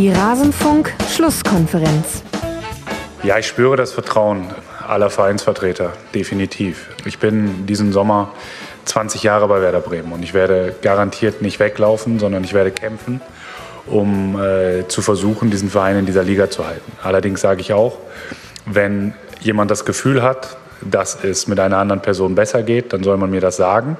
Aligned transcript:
Die 0.00 0.08
Rasenfunk-Schlusskonferenz. 0.08 2.22
Ja, 3.22 3.36
ich 3.36 3.46
spüre 3.46 3.76
das 3.76 3.92
Vertrauen 3.92 4.46
aller 4.88 5.10
Vereinsvertreter, 5.10 5.92
definitiv. 6.14 6.88
Ich 7.04 7.18
bin 7.18 7.66
diesen 7.66 7.92
Sommer 7.92 8.32
20 8.86 9.24
Jahre 9.24 9.46
bei 9.46 9.60
Werder 9.60 9.80
Bremen 9.80 10.10
und 10.12 10.22
ich 10.22 10.32
werde 10.32 10.74
garantiert 10.80 11.42
nicht 11.42 11.60
weglaufen, 11.60 12.18
sondern 12.18 12.42
ich 12.44 12.54
werde 12.54 12.70
kämpfen, 12.70 13.20
um 13.88 14.40
äh, 14.40 14.88
zu 14.88 15.02
versuchen, 15.02 15.50
diesen 15.50 15.68
Verein 15.68 15.98
in 15.98 16.06
dieser 16.06 16.22
Liga 16.22 16.48
zu 16.48 16.66
halten. 16.66 16.92
Allerdings 17.02 17.42
sage 17.42 17.60
ich 17.60 17.74
auch, 17.74 17.98
wenn 18.64 19.12
jemand 19.42 19.70
das 19.70 19.84
Gefühl 19.84 20.22
hat, 20.22 20.56
dass 20.82 21.22
es 21.22 21.46
mit 21.46 21.60
einer 21.60 21.78
anderen 21.78 22.02
Person 22.02 22.34
besser 22.34 22.62
geht, 22.62 22.92
dann 22.92 23.02
soll 23.02 23.16
man 23.16 23.30
mir 23.30 23.40
das 23.40 23.56
sagen. 23.56 23.96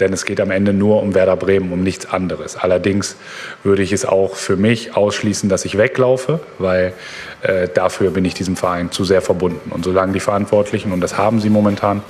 Denn 0.00 0.12
es 0.12 0.24
geht 0.24 0.40
am 0.40 0.50
Ende 0.50 0.72
nur 0.72 1.02
um 1.02 1.14
Werder 1.14 1.36
Bremen, 1.36 1.72
um 1.72 1.82
nichts 1.82 2.06
anderes. 2.06 2.56
Allerdings 2.56 3.16
würde 3.62 3.82
ich 3.82 3.92
es 3.92 4.04
auch 4.04 4.34
für 4.36 4.56
mich 4.56 4.96
ausschließen, 4.96 5.48
dass 5.48 5.64
ich 5.64 5.76
weglaufe, 5.76 6.40
weil 6.58 6.94
äh, 7.42 7.68
dafür 7.68 8.10
bin 8.10 8.24
ich 8.24 8.34
diesem 8.34 8.56
Verein 8.56 8.90
zu 8.90 9.04
sehr 9.04 9.22
verbunden. 9.22 9.70
Und 9.70 9.84
solange 9.84 10.12
die 10.12 10.20
Verantwortlichen, 10.20 10.92
und 10.92 11.00
das 11.00 11.18
haben 11.18 11.40
sie 11.40 11.50
momentan, 11.50 12.02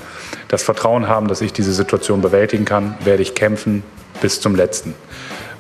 das 0.49 0.63
Vertrauen 0.63 1.09
haben, 1.09 1.29
dass 1.29 1.41
ich 1.41 1.53
diese 1.53 1.73
Situation 1.73 2.21
bewältigen 2.21 2.65
kann, 2.65 2.97
werde 3.05 3.23
ich 3.23 3.35
kämpfen 3.35 3.83
bis 4.21 4.41
zum 4.41 4.55
Letzten. 4.55 4.95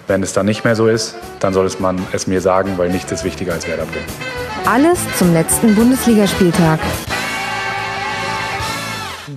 Wenn 0.06 0.22
es 0.22 0.32
dann 0.32 0.46
nicht 0.46 0.64
mehr 0.64 0.76
so 0.76 0.88
ist, 0.88 1.14
dann 1.40 1.54
soll 1.54 1.66
es 1.66 1.80
man 1.80 2.04
es 2.12 2.26
mir 2.26 2.40
sagen, 2.40 2.74
weil 2.76 2.90
nichts 2.90 3.12
ist 3.12 3.24
wichtiger 3.24 3.52
als 3.52 3.66
Werder 3.68 3.84
Bremen. 3.84 4.06
Alles 4.66 4.98
zum 5.18 5.32
letzten 5.32 5.74
Bundesligaspieltag. 5.74 6.80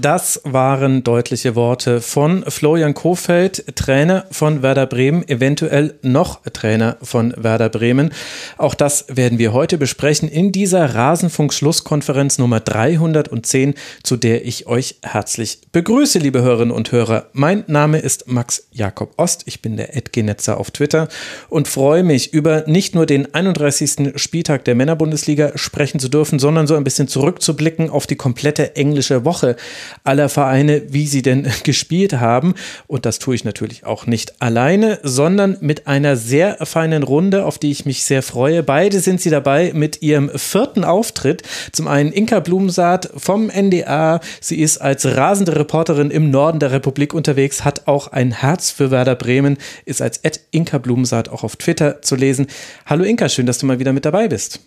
Das 0.06 0.40
waren 0.44 1.04
deutliche 1.04 1.56
Worte 1.56 2.00
von 2.00 2.44
Florian 2.48 2.94
Kofeld, 2.94 3.76
Trainer 3.76 4.28
von 4.30 4.62
Werder 4.62 4.86
Bremen, 4.86 5.28
eventuell 5.28 5.96
noch 6.04 6.44
Trainer 6.54 6.98
von 7.02 7.34
Werder 7.36 7.70
Bremen. 7.70 8.12
Auch 8.60 8.76
das 8.76 9.06
werden 9.08 9.40
wir 9.40 9.52
heute 9.52 9.80
besprechen 9.80 10.30
in 10.30 10.52
dieser 10.52 10.94
Rasenfunk-Schlusskonferenz 10.94 12.38
Nummer 12.38 12.60
310, 12.60 13.74
zu 14.04 14.16
der 14.16 14.46
ich 14.46 14.68
euch 14.68 15.00
herzlich 15.02 15.62
begrüße, 15.72 16.20
liebe 16.20 16.44
Hörerinnen 16.44 16.76
und 16.76 16.92
Hörer. 16.92 17.30
Mein 17.34 17.64
Name 17.66 17.98
ist 17.98 18.28
Max 18.28 18.68
Jakob 18.70 19.14
Ost, 19.18 19.42
ich 19.48 19.64
bin 19.64 19.76
der 19.76 19.98
Edgenetzer 19.98 20.60
auf 20.60 20.70
Twitter 20.70 21.08
und 21.50 21.68
freue 21.68 22.04
mich 22.04 22.32
über 22.32 22.64
nicht 22.68 22.94
nur 22.94 23.08
den 23.08 23.34
31. 23.34 24.14
Spieltag 24.18 24.66
der 24.66 24.76
Männerbundesliga 24.76 25.54
sprechen 25.56 26.00
zu 26.00 26.10
dürfen, 26.10 26.38
sondern 26.38 26.68
so 26.68 26.76
ein 26.76 26.84
bisschen 26.84 27.08
zurückzublicken 27.08 27.90
auf 27.90 28.06
die 28.06 28.18
komplette 28.18 28.76
englische 28.76 29.26
Woche 29.26 29.56
aller 30.04 30.30
Vereine, 30.30 30.84
wie 30.90 31.08
sie 31.08 31.22
denn 31.22 31.48
gespielt 31.64 32.14
haben. 32.14 32.56
Und 32.88 33.06
das 33.06 33.20
tue 33.20 33.36
ich 33.36 33.44
natürlich 33.44 33.86
auch 33.86 34.06
nicht 34.06 34.42
alleine, 34.42 35.00
sondern 35.04 35.58
mit 35.62 35.88
einer 35.88 36.16
sehr 36.16 36.58
feinen 36.66 37.04
Runde, 37.04 37.46
auf 37.46 37.60
die 37.60 37.72
ich 37.72 37.86
mich 37.86 38.04
sehr 38.04 38.24
freue. 38.24 38.64
Beide 38.64 39.00
sind 39.00 39.22
sie 39.22 39.30
dabei 39.30 39.72
mit 39.74 40.02
ihrem 40.02 40.30
vierten 40.30 40.84
Auftritt. 40.84 41.44
Zum 41.72 41.88
einen 41.88 42.12
Inka 42.12 42.40
Blumensaat 42.40 43.10
vom 43.16 43.48
NDA. 43.48 44.20
Sie 44.42 44.60
ist 44.60 44.80
als 44.80 45.06
rasende 45.06 45.56
Reporterin 45.56 46.12
im 46.12 46.30
Norden 46.30 46.60
der 46.60 46.72
Republik 46.72 47.14
unterwegs, 47.14 47.64
hat 47.64 47.88
auch 47.88 48.08
ein 48.08 48.32
Herz 48.32 48.72
für 48.72 48.92
Werder 48.92 49.16
Bremen, 49.16 49.58
ist 49.86 50.02
als 50.02 50.18
Ed 50.20 50.42
Inka 50.52 50.78
Blumensaat 50.78 51.30
auch 51.30 51.44
auf 51.44 51.56
Twitter 51.56 52.02
zu 52.02 52.16
lesen. 52.16 52.48
Hallo 52.86 53.04
Inka, 53.04 53.30
schön, 53.30 53.46
dass 53.46 53.58
du 53.58 53.66
mal 53.66 53.80
wieder 53.80 53.94
mit 53.94 54.06
dabei 54.06 54.28
bist. 54.28 54.60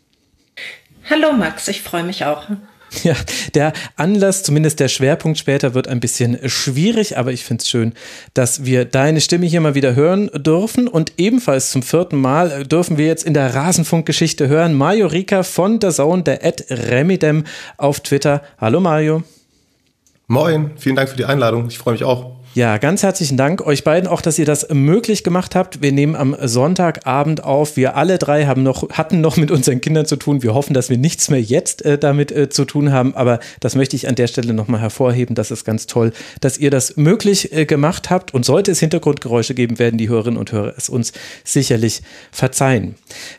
Hallo 1.11 1.33
Max, 1.33 1.69
ich 1.69 1.83
freue 1.83 2.05
mich 2.05 2.25
auch. 2.25 2.47
Ja, 3.05 3.15
der 3.55 3.73
Anlass, 3.97 4.43
zumindest 4.43 4.81
der 4.81 4.89
Schwerpunkt 4.89 5.39
später, 5.39 5.75
wird 5.75 5.89
ein 5.89 6.01
bisschen 6.01 6.39
schwierig, 6.49 7.19
aber 7.19 7.33
ich 7.33 7.45
finde 7.45 7.63
es 7.63 7.69
schön, 7.69 7.93
dass 8.35 8.65
wir 8.65 8.85
deine 8.85 9.21
Stimme 9.21 9.47
hier 9.47 9.61
mal 9.61 9.75
wieder 9.75 9.95
hören 9.95 10.31
dürfen. 10.35 10.89
Und 10.89 11.13
ebenfalls 11.19 11.71
zum 11.71 11.83
vierten 11.83 12.17
Mal 12.17 12.65
dürfen 12.65 12.99
wir 12.99 13.07
jetzt 13.07 13.25
in 13.25 13.35
der 13.35 13.55
Rasenfunkgeschichte 13.55 14.49
hören. 14.49 14.75
Mario 14.75 15.07
Rika 15.07 15.43
von 15.43 15.81
der 15.81 15.91
Zone, 15.91 16.23
der 16.23 16.45
Ed 16.45 16.67
Remidem 16.71 17.45
auf 17.77 18.01
Twitter. 18.01 18.43
Hallo 18.59 18.81
Mario. 18.81 19.23
Moin, 20.27 20.73
vielen 20.77 20.97
Dank 20.97 21.09
für 21.09 21.17
die 21.17 21.25
Einladung. 21.25 21.69
Ich 21.69 21.79
freue 21.79 21.93
mich 21.93 22.05
auch. 22.05 22.38
Ja, 22.55 22.79
ganz 22.79 23.03
herzlichen 23.03 23.37
Dank 23.37 23.65
euch 23.65 23.85
beiden 23.85 24.09
auch, 24.09 24.23
dass 24.23 24.39
ihr 24.39 24.47
das 24.47 24.69
möglich 24.71 25.23
gemacht 25.23 25.55
habt. 25.55 25.83
Wir 25.83 25.93
nehmen 25.93 26.17
am 26.17 26.35
Sonntagabend 26.43 27.45
auf. 27.45 27.77
Wir 27.77 27.95
alle 27.95 28.19
drei 28.19 28.47
haben 28.47 28.63
noch, 28.63 28.89
hatten 28.91 29.21
noch 29.21 29.37
mit 29.37 29.51
unseren 29.51 29.81
Kindern 29.83 30.07
zu 30.07 30.17
tun. 30.17 30.43
Wir 30.43 30.55
hoffen, 30.55 30.73
dass 30.73 30.89
wir 30.89 30.97
nichts 30.97 31.29
mehr 31.29 31.43
jetzt 31.43 31.85
äh, 31.85 31.99
damit 31.99 32.33
äh, 32.33 32.49
zu 32.49 32.65
tun 32.65 32.91
haben. 32.91 33.15
Aber 33.15 33.39
das 33.61 33.77
möchte 33.77 33.97
ich 33.97 34.09
an 34.09 34.15
der 34.15 34.29
Stelle 34.29 34.55
nochmal 34.55 34.81
hervorheben. 34.81 35.35
Das 35.35 35.51
ist 35.51 35.65
ganz 35.65 35.87
toll, 35.87 36.13
dass 36.41 36.57
ihr 36.57 36.71
das 36.71 36.97
möglich 36.97 37.53
äh, 37.53 37.67
gemacht 37.67 38.09
habt. 38.09 38.33
Und 38.33 38.47
sollte 38.47 38.71
es 38.71 38.81
Hintergrundgeräusche 38.81 39.55
geben, 39.55 39.79
werden 39.79 39.99
die 39.99 40.09
Hörerinnen 40.09 40.39
und 40.39 40.51
Hörer 40.51 40.73
es 40.77 40.89
uns 40.89 41.13
sicherlich 41.45 42.03
verzeihen. 42.33 42.95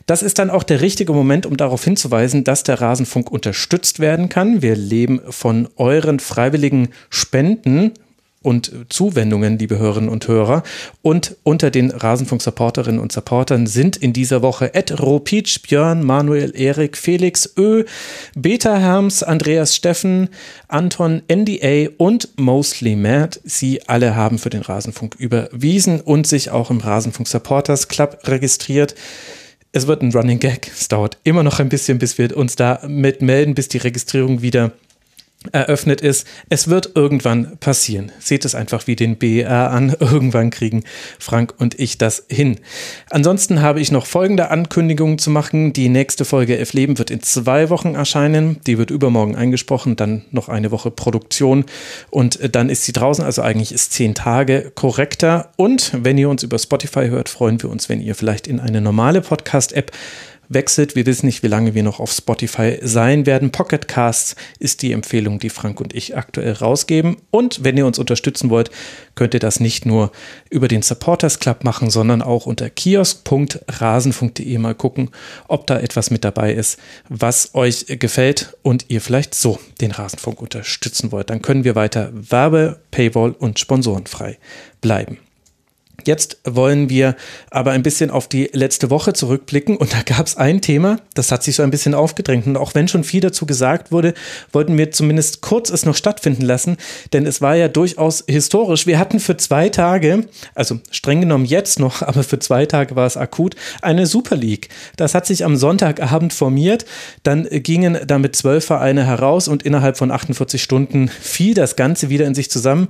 Das 0.05 0.21
ist 0.21 0.37
dann 0.37 0.51
auch 0.51 0.63
der 0.63 0.81
richtige 0.81 1.13
Moment, 1.13 1.47
um 1.47 1.57
darauf 1.57 1.83
hinzuweisen, 1.83 2.43
dass 2.43 2.63
der 2.63 2.79
Rasenfunk 2.79 3.31
unterstützt 3.31 3.99
werden 3.99 4.29
kann. 4.29 4.61
Wir 4.61 4.75
leben 4.75 5.19
von 5.29 5.67
euren 5.77 6.19
freiwilligen 6.19 6.89
Spenden 7.09 7.93
und 8.41 8.71
Zuwendungen, 8.89 9.57
liebe 9.57 9.77
Hörerinnen 9.77 10.09
und 10.09 10.27
Hörer. 10.27 10.63
Und 11.01 11.35
unter 11.43 11.71
den 11.71 11.91
Rasenfunk-Supporterinnen 11.91 12.99
und 12.99 13.11
Supportern 13.11 13.67
sind 13.67 13.97
in 13.97 14.13
dieser 14.13 14.41
Woche 14.41 14.73
Ed 14.73 15.01
Ropic, 15.01 15.59
Björn, 15.67 16.03
Manuel, 16.03 16.53
Erik, 16.55 16.97
Felix, 16.97 17.53
Ö, 17.57 17.83
Beta 18.35 18.77
Herms, 18.77 19.23
Andreas 19.23 19.75
Steffen, 19.75 20.29
Anton, 20.67 21.21
NDA 21.29 21.89
und 21.97 22.29
Mostly 22.37 22.95
Mad. 22.95 23.39
Sie 23.43 23.87
alle 23.87 24.15
haben 24.15 24.37
für 24.37 24.49
den 24.49 24.61
Rasenfunk 24.61 25.15
überwiesen 25.15 25.99
und 25.99 26.25
sich 26.25 26.49
auch 26.51 26.69
im 26.69 26.79
Rasenfunk 26.79 27.27
Supporters 27.27 27.89
Club 27.89 28.19
registriert. 28.25 28.95
Es 29.71 29.85
wird 29.85 30.01
ein 30.01 30.11
Running 30.11 30.39
Gag. 30.39 30.71
Es 30.73 30.87
dauert 30.87 31.17
immer 31.23 31.43
noch 31.43 31.59
ein 31.59 31.69
bisschen, 31.69 31.99
bis 31.99 32.17
wir 32.17 32.35
uns 32.35 32.55
da 32.55 32.79
mit 32.87 33.21
melden, 33.21 33.53
bis 33.53 33.67
die 33.67 33.77
Registrierung 33.77 34.41
wieder 34.41 34.71
eröffnet 35.53 36.01
ist. 36.01 36.27
Es 36.49 36.67
wird 36.67 36.91
irgendwann 36.95 37.57
passieren. 37.59 38.11
Seht 38.19 38.43
es 38.43 38.55
einfach 38.55 38.87
wie 38.87 38.97
den 38.97 39.15
BR 39.15 39.71
an. 39.71 39.95
Irgendwann 39.99 40.49
kriegen 40.49 40.83
Frank 41.17 41.53
und 41.57 41.79
ich 41.79 41.97
das 41.97 42.25
hin. 42.29 42.57
Ansonsten 43.09 43.61
habe 43.61 43.79
ich 43.79 43.89
noch 43.89 44.05
folgende 44.05 44.51
Ankündigungen 44.51 45.17
zu 45.17 45.29
machen. 45.29 45.71
Die 45.71 45.87
nächste 45.87 46.25
Folge 46.25 46.57
F 46.57 46.73
Leben 46.73 46.97
wird 46.97 47.09
in 47.09 47.23
zwei 47.23 47.69
Wochen 47.69 47.95
erscheinen. 47.95 48.59
Die 48.67 48.77
wird 48.77 48.91
übermorgen 48.91 49.37
eingesprochen, 49.37 49.95
dann 49.95 50.25
noch 50.31 50.49
eine 50.49 50.71
Woche 50.71 50.91
Produktion 50.91 51.63
und 52.09 52.39
dann 52.53 52.69
ist 52.69 52.83
sie 52.83 52.91
draußen. 52.91 53.23
Also 53.23 53.41
eigentlich 53.41 53.71
ist 53.71 53.93
zehn 53.93 54.15
Tage 54.15 54.73
korrekter. 54.75 55.53
Und 55.55 55.93
wenn 55.95 56.17
ihr 56.17 56.29
uns 56.29 56.43
über 56.43 56.59
Spotify 56.59 57.07
hört, 57.07 57.29
freuen 57.29 57.63
wir 57.63 57.69
uns, 57.69 57.87
wenn 57.87 58.01
ihr 58.01 58.13
vielleicht 58.13 58.45
in 58.45 58.59
eine 58.59 58.81
normale 58.81 59.21
Podcast-App 59.21 59.91
wechselt. 60.49 60.95
Wir 60.95 61.05
wissen 61.05 61.27
nicht, 61.27 61.43
wie 61.43 61.47
lange 61.47 61.73
wir 61.75 61.83
noch 61.83 61.99
auf 61.99 62.11
Spotify 62.11 62.79
sein 62.81 63.25
werden. 63.25 63.51
Pocket 63.51 63.87
Casts 63.87 64.35
ist 64.57 64.81
die 64.81 64.91
Empfehlung, 64.91 65.39
die 65.39 65.49
Frank 65.49 65.79
und 65.79 65.95
ich 65.95 66.17
aktuell 66.17 66.53
rausgeben. 66.53 67.17
Und 67.31 67.63
wenn 67.63 67.77
ihr 67.77 67.85
uns 67.85 67.99
unterstützen 67.99 68.49
wollt, 68.49 68.71
könnt 69.15 69.33
ihr 69.33 69.39
das 69.39 69.59
nicht 69.59 69.85
nur 69.85 70.11
über 70.49 70.67
den 70.67 70.81
Supporters 70.81 71.39
Club 71.39 71.63
machen, 71.63 71.89
sondern 71.89 72.21
auch 72.21 72.45
unter 72.45 72.69
kiosk.rasen.de 72.69 74.57
mal 74.57 74.75
gucken, 74.75 75.11
ob 75.47 75.67
da 75.67 75.79
etwas 75.79 76.09
mit 76.09 76.23
dabei 76.25 76.53
ist, 76.53 76.79
was 77.07 77.53
euch 77.53 77.85
gefällt 77.87 78.57
und 78.63 78.85
ihr 78.89 79.01
vielleicht 79.01 79.35
so 79.35 79.59
den 79.81 79.91
Rasenfunk 79.91 80.41
unterstützen 80.41 81.11
wollt. 81.11 81.29
Dann 81.29 81.41
können 81.41 81.63
wir 81.63 81.75
weiter 81.75 82.11
Werbe, 82.13 82.79
Paywall 82.91 83.31
und 83.31 83.59
sponsorenfrei 83.59 84.37
bleiben. 84.81 85.19
Jetzt 86.05 86.39
wollen 86.45 86.89
wir 86.89 87.15
aber 87.49 87.71
ein 87.71 87.83
bisschen 87.83 88.11
auf 88.11 88.27
die 88.27 88.49
letzte 88.53 88.89
Woche 88.89 89.13
zurückblicken 89.13 89.77
und 89.77 89.93
da 89.93 90.01
gab 90.03 90.27
es 90.27 90.37
ein 90.37 90.61
Thema, 90.61 90.97
das 91.13 91.31
hat 91.31 91.43
sich 91.43 91.55
so 91.55 91.63
ein 91.63 91.71
bisschen 91.71 91.93
aufgedrängt 91.93 92.47
und 92.47 92.57
auch 92.57 92.75
wenn 92.75 92.87
schon 92.87 93.03
viel 93.03 93.21
dazu 93.21 93.45
gesagt 93.45 93.91
wurde, 93.91 94.13
wollten 94.51 94.77
wir 94.77 94.91
zumindest 94.91 95.41
kurz 95.41 95.69
es 95.69 95.85
noch 95.85 95.95
stattfinden 95.95 96.43
lassen, 96.43 96.77
denn 97.13 97.25
es 97.25 97.41
war 97.41 97.55
ja 97.55 97.67
durchaus 97.67 98.23
historisch. 98.27 98.87
Wir 98.87 98.99
hatten 98.99 99.19
für 99.19 99.37
zwei 99.37 99.69
Tage, 99.69 100.25
also 100.55 100.79
streng 100.91 101.21
genommen 101.21 101.45
jetzt 101.45 101.79
noch, 101.79 102.01
aber 102.09 102.23
für 102.23 102.39
zwei 102.39 102.65
Tage 102.65 102.95
war 102.95 103.05
es 103.05 103.17
akut, 103.17 103.55
eine 103.81 104.05
Super 104.05 104.35
League. 104.35 104.69
Das 104.95 105.15
hat 105.15 105.25
sich 105.25 105.45
am 105.45 105.55
Sonntagabend 105.55 106.33
formiert, 106.33 106.85
dann 107.23 107.47
gingen 107.49 107.99
damit 108.05 108.35
zwölf 108.35 108.65
Vereine 108.65 109.05
heraus 109.05 109.47
und 109.47 109.63
innerhalb 109.63 109.97
von 109.97 110.11
48 110.11 110.61
Stunden 110.61 111.09
fiel 111.09 111.53
das 111.53 111.75
Ganze 111.75 112.09
wieder 112.09 112.25
in 112.25 112.35
sich 112.35 112.49
zusammen. 112.49 112.87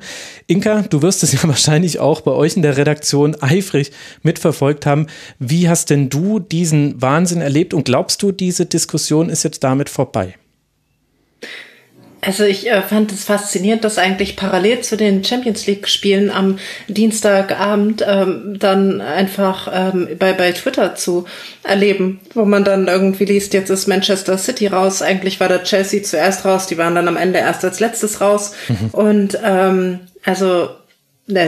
Inka, 0.48 0.84
du 0.84 1.02
wirst 1.02 1.24
es 1.24 1.34
ja 1.34 1.40
wahrscheinlich 1.44 2.00
auch 2.00 2.22
bei 2.22 2.32
euch 2.32 2.56
in 2.56 2.62
der 2.62 2.78
Redaktion 2.78 3.09
Redaktion 3.10 3.36
eifrig 3.42 3.92
mitverfolgt 4.24 4.86
haben. 4.86 5.08
Wie 5.40 5.70
hast 5.70 5.90
denn 5.90 6.10
du 6.10 6.40
diesen 6.40 7.02
Wahnsinn 7.02 7.42
erlebt 7.42 7.74
und 7.74 7.86
glaubst 7.86 8.22
du, 8.22 8.32
diese 8.32 8.66
Diskussion 8.66 9.30
ist 9.30 9.44
jetzt 9.44 9.64
damit 9.64 9.90
vorbei? 9.90 10.36
Also 12.22 12.44
ich 12.44 12.70
äh, 12.70 12.82
fand 12.82 13.14
es 13.14 13.24
faszinierend, 13.24 13.86
dass 13.86 13.98
eigentlich 13.98 14.36
parallel 14.36 14.82
zu 14.82 14.98
den 14.98 15.24
Champions 15.24 15.66
League-Spielen 15.68 16.30
am 16.30 16.60
Dienstagabend 16.90 18.04
ähm, 18.06 18.58
dann 18.60 19.00
einfach 19.00 19.70
ähm, 19.72 20.10
bei, 20.20 20.34
bei 20.34 20.52
Twitter 20.52 20.96
zu 20.96 21.24
erleben, 21.64 22.20
wo 22.34 22.44
man 22.44 22.66
dann 22.66 22.90
irgendwie 22.90 23.24
liest, 23.24 23.54
jetzt 23.54 23.70
ist 23.70 23.88
Manchester 23.88 24.38
City 24.38 24.68
raus, 24.68 25.02
eigentlich 25.02 25.40
war 25.40 25.48
da 25.48 25.60
Chelsea 25.60 26.04
zuerst 26.04 26.44
raus, 26.44 26.68
die 26.68 26.78
waren 26.78 26.96
dann 26.96 27.08
am 27.08 27.16
Ende 27.16 27.40
erst 27.40 27.64
als 27.64 27.80
letztes 27.80 28.20
raus. 28.20 28.52
Mhm. 28.68 28.90
Und 28.92 29.40
ähm, 29.42 30.00
also 30.26 30.72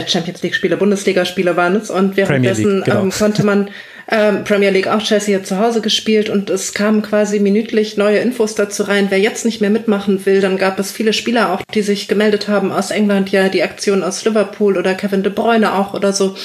Champions 0.06 0.42
League-Spieler, 0.42 0.76
Bundesliga-Spieler 0.76 1.56
waren 1.56 1.76
es 1.76 1.90
und 1.90 2.16
währenddessen 2.16 2.82
genau. 2.84 3.02
ähm, 3.02 3.10
konnte 3.10 3.44
man 3.44 3.68
ähm, 4.10 4.44
Premier 4.44 4.70
League 4.70 4.88
auch 4.88 5.02
Chelsea 5.02 5.38
hat 5.38 5.46
zu 5.46 5.58
Hause 5.58 5.80
gespielt 5.80 6.28
und 6.28 6.50
es 6.50 6.74
kamen 6.74 7.02
quasi 7.02 7.40
minütlich 7.40 7.96
neue 7.96 8.18
Infos 8.18 8.54
dazu 8.54 8.82
rein. 8.82 9.06
Wer 9.10 9.20
jetzt 9.20 9.44
nicht 9.44 9.60
mehr 9.60 9.70
mitmachen 9.70 10.24
will, 10.26 10.40
dann 10.40 10.58
gab 10.58 10.78
es 10.78 10.92
viele 10.92 11.12
Spieler 11.12 11.52
auch, 11.52 11.62
die 11.74 11.82
sich 11.82 12.08
gemeldet 12.08 12.48
haben 12.48 12.72
aus 12.72 12.90
England, 12.90 13.30
ja, 13.30 13.48
die 13.48 13.62
Aktion 13.62 14.02
aus 14.02 14.24
Liverpool 14.24 14.76
oder 14.76 14.94
Kevin 14.94 15.22
De 15.22 15.32
Bruyne 15.32 15.74
auch 15.74 15.94
oder 15.94 16.12
so. 16.12 16.36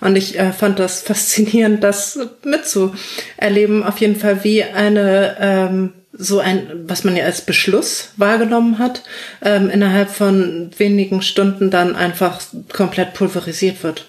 Und 0.00 0.16
ich 0.16 0.38
äh, 0.38 0.52
fand 0.52 0.78
das 0.78 1.02
faszinierend, 1.06 1.82
das 1.82 2.18
mitzuerleben. 2.44 3.82
Auf 3.82 3.98
jeden 3.98 4.16
Fall 4.16 4.44
wie 4.44 4.62
eine 4.62 5.36
ähm, 5.40 5.92
so 6.18 6.40
ein, 6.40 6.84
was 6.86 7.04
man 7.04 7.16
ja 7.16 7.24
als 7.24 7.42
Beschluss 7.42 8.10
wahrgenommen 8.16 8.78
hat, 8.78 9.02
ähm, 9.42 9.70
innerhalb 9.70 10.10
von 10.10 10.70
wenigen 10.76 11.22
Stunden 11.22 11.70
dann 11.70 11.94
einfach 11.96 12.40
komplett 12.72 13.14
pulverisiert 13.14 13.82
wird. 13.82 14.06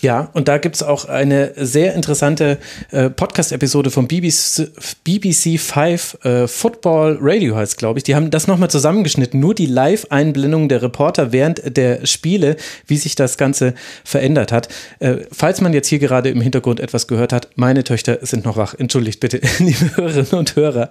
Ja, 0.00 0.30
und 0.32 0.48
da 0.48 0.56
gibt's 0.56 0.82
auch 0.82 1.04
eine 1.04 1.52
sehr 1.56 1.94
interessante 1.94 2.58
äh, 2.90 3.10
Podcast-Episode 3.10 3.90
vom 3.90 4.08
BBC, 4.08 4.70
BBC 5.04 5.60
5 5.60 6.24
äh, 6.24 6.48
Football 6.48 7.18
Radio 7.20 7.56
heißt, 7.56 7.76
glaube 7.76 7.98
ich. 7.98 8.04
Die 8.04 8.14
haben 8.14 8.30
das 8.30 8.46
nochmal 8.46 8.70
zusammengeschnitten, 8.70 9.38
nur 9.38 9.54
die 9.54 9.66
Live-Einblendung 9.66 10.70
der 10.70 10.80
Reporter 10.80 11.32
während 11.32 11.76
der 11.76 12.06
Spiele, 12.06 12.56
wie 12.86 12.96
sich 12.96 13.14
das 13.14 13.36
Ganze 13.36 13.74
verändert 14.02 14.52
hat. 14.52 14.68
Äh, 15.00 15.16
falls 15.32 15.60
man 15.60 15.74
jetzt 15.74 15.88
hier 15.88 15.98
gerade 15.98 16.30
im 16.30 16.40
Hintergrund 16.40 16.80
etwas 16.80 17.06
gehört 17.06 17.34
hat, 17.34 17.50
meine 17.56 17.84
Töchter 17.84 18.18
sind 18.22 18.46
noch 18.46 18.56
wach. 18.56 18.74
Entschuldigt 18.78 19.20
bitte, 19.20 19.40
liebe 19.58 19.96
Hörerinnen 19.96 20.32
und 20.32 20.56
Hörer. 20.56 20.88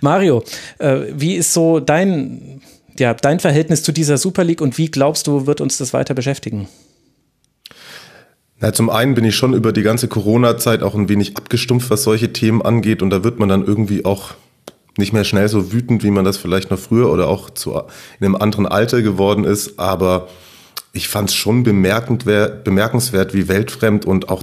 Mario, 0.00 0.42
äh, 0.78 1.02
wie 1.12 1.36
ist 1.36 1.52
so 1.52 1.78
dein, 1.78 2.60
ja, 2.98 3.14
dein 3.14 3.38
Verhältnis 3.38 3.84
zu 3.84 3.92
dieser 3.92 4.18
Super 4.18 4.42
League 4.42 4.60
und 4.60 4.78
wie 4.78 4.90
glaubst 4.90 5.28
du, 5.28 5.46
wird 5.46 5.60
uns 5.60 5.78
das 5.78 5.92
weiter 5.92 6.14
beschäftigen? 6.14 6.66
Na, 8.60 8.72
zum 8.72 8.90
einen 8.90 9.14
bin 9.14 9.24
ich 9.24 9.36
schon 9.36 9.54
über 9.54 9.72
die 9.72 9.82
ganze 9.82 10.08
Corona-Zeit 10.08 10.82
auch 10.82 10.94
ein 10.94 11.08
wenig 11.08 11.36
abgestumpft, 11.36 11.90
was 11.90 12.02
solche 12.02 12.32
Themen 12.32 12.60
angeht. 12.60 13.02
Und 13.02 13.10
da 13.10 13.22
wird 13.22 13.38
man 13.38 13.48
dann 13.48 13.64
irgendwie 13.64 14.04
auch 14.04 14.34
nicht 14.96 15.12
mehr 15.12 15.24
schnell 15.24 15.48
so 15.48 15.72
wütend, 15.72 16.02
wie 16.02 16.10
man 16.10 16.24
das 16.24 16.38
vielleicht 16.38 16.70
noch 16.70 16.78
früher 16.78 17.10
oder 17.12 17.28
auch 17.28 17.50
zu, 17.50 17.72
in 18.18 18.26
einem 18.26 18.34
anderen 18.34 18.66
Alter 18.66 19.00
geworden 19.00 19.44
ist. 19.44 19.78
Aber 19.78 20.28
ich 20.92 21.06
fand 21.06 21.30
es 21.30 21.36
schon 21.36 21.62
bemerkenswert, 21.62 23.32
wie 23.32 23.46
weltfremd 23.46 24.04
und 24.04 24.28
auch 24.28 24.42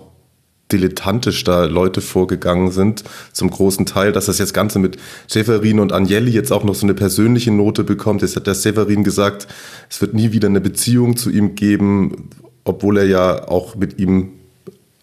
dilettantisch 0.72 1.44
da 1.44 1.66
Leute 1.66 2.02
vorgegangen 2.02 2.72
sind, 2.72 3.04
zum 3.34 3.50
großen 3.50 3.86
Teil, 3.86 4.12
dass 4.14 4.26
das 4.26 4.40
jetzt 4.40 4.54
Ganze 4.54 4.80
mit 4.80 4.98
Severin 5.28 5.80
und 5.80 5.94
Agnelli 5.94 6.32
jetzt 6.32 6.52
auch 6.52 6.64
noch 6.64 6.74
so 6.74 6.86
eine 6.86 6.96
persönliche 6.96 7.52
Note 7.52 7.84
bekommt. 7.84 8.22
Jetzt 8.22 8.36
hat 8.36 8.48
der 8.48 8.56
Severin 8.56 9.04
gesagt, 9.04 9.48
es 9.90 10.02
wird 10.02 10.14
nie 10.14 10.32
wieder 10.32 10.48
eine 10.48 10.62
Beziehung 10.62 11.18
zu 11.18 11.30
ihm 11.30 11.54
geben, 11.54 12.30
obwohl 12.66 12.98
er 12.98 13.06
ja 13.06 13.48
auch 13.48 13.76
mit 13.76 14.00
ihm, 14.00 14.34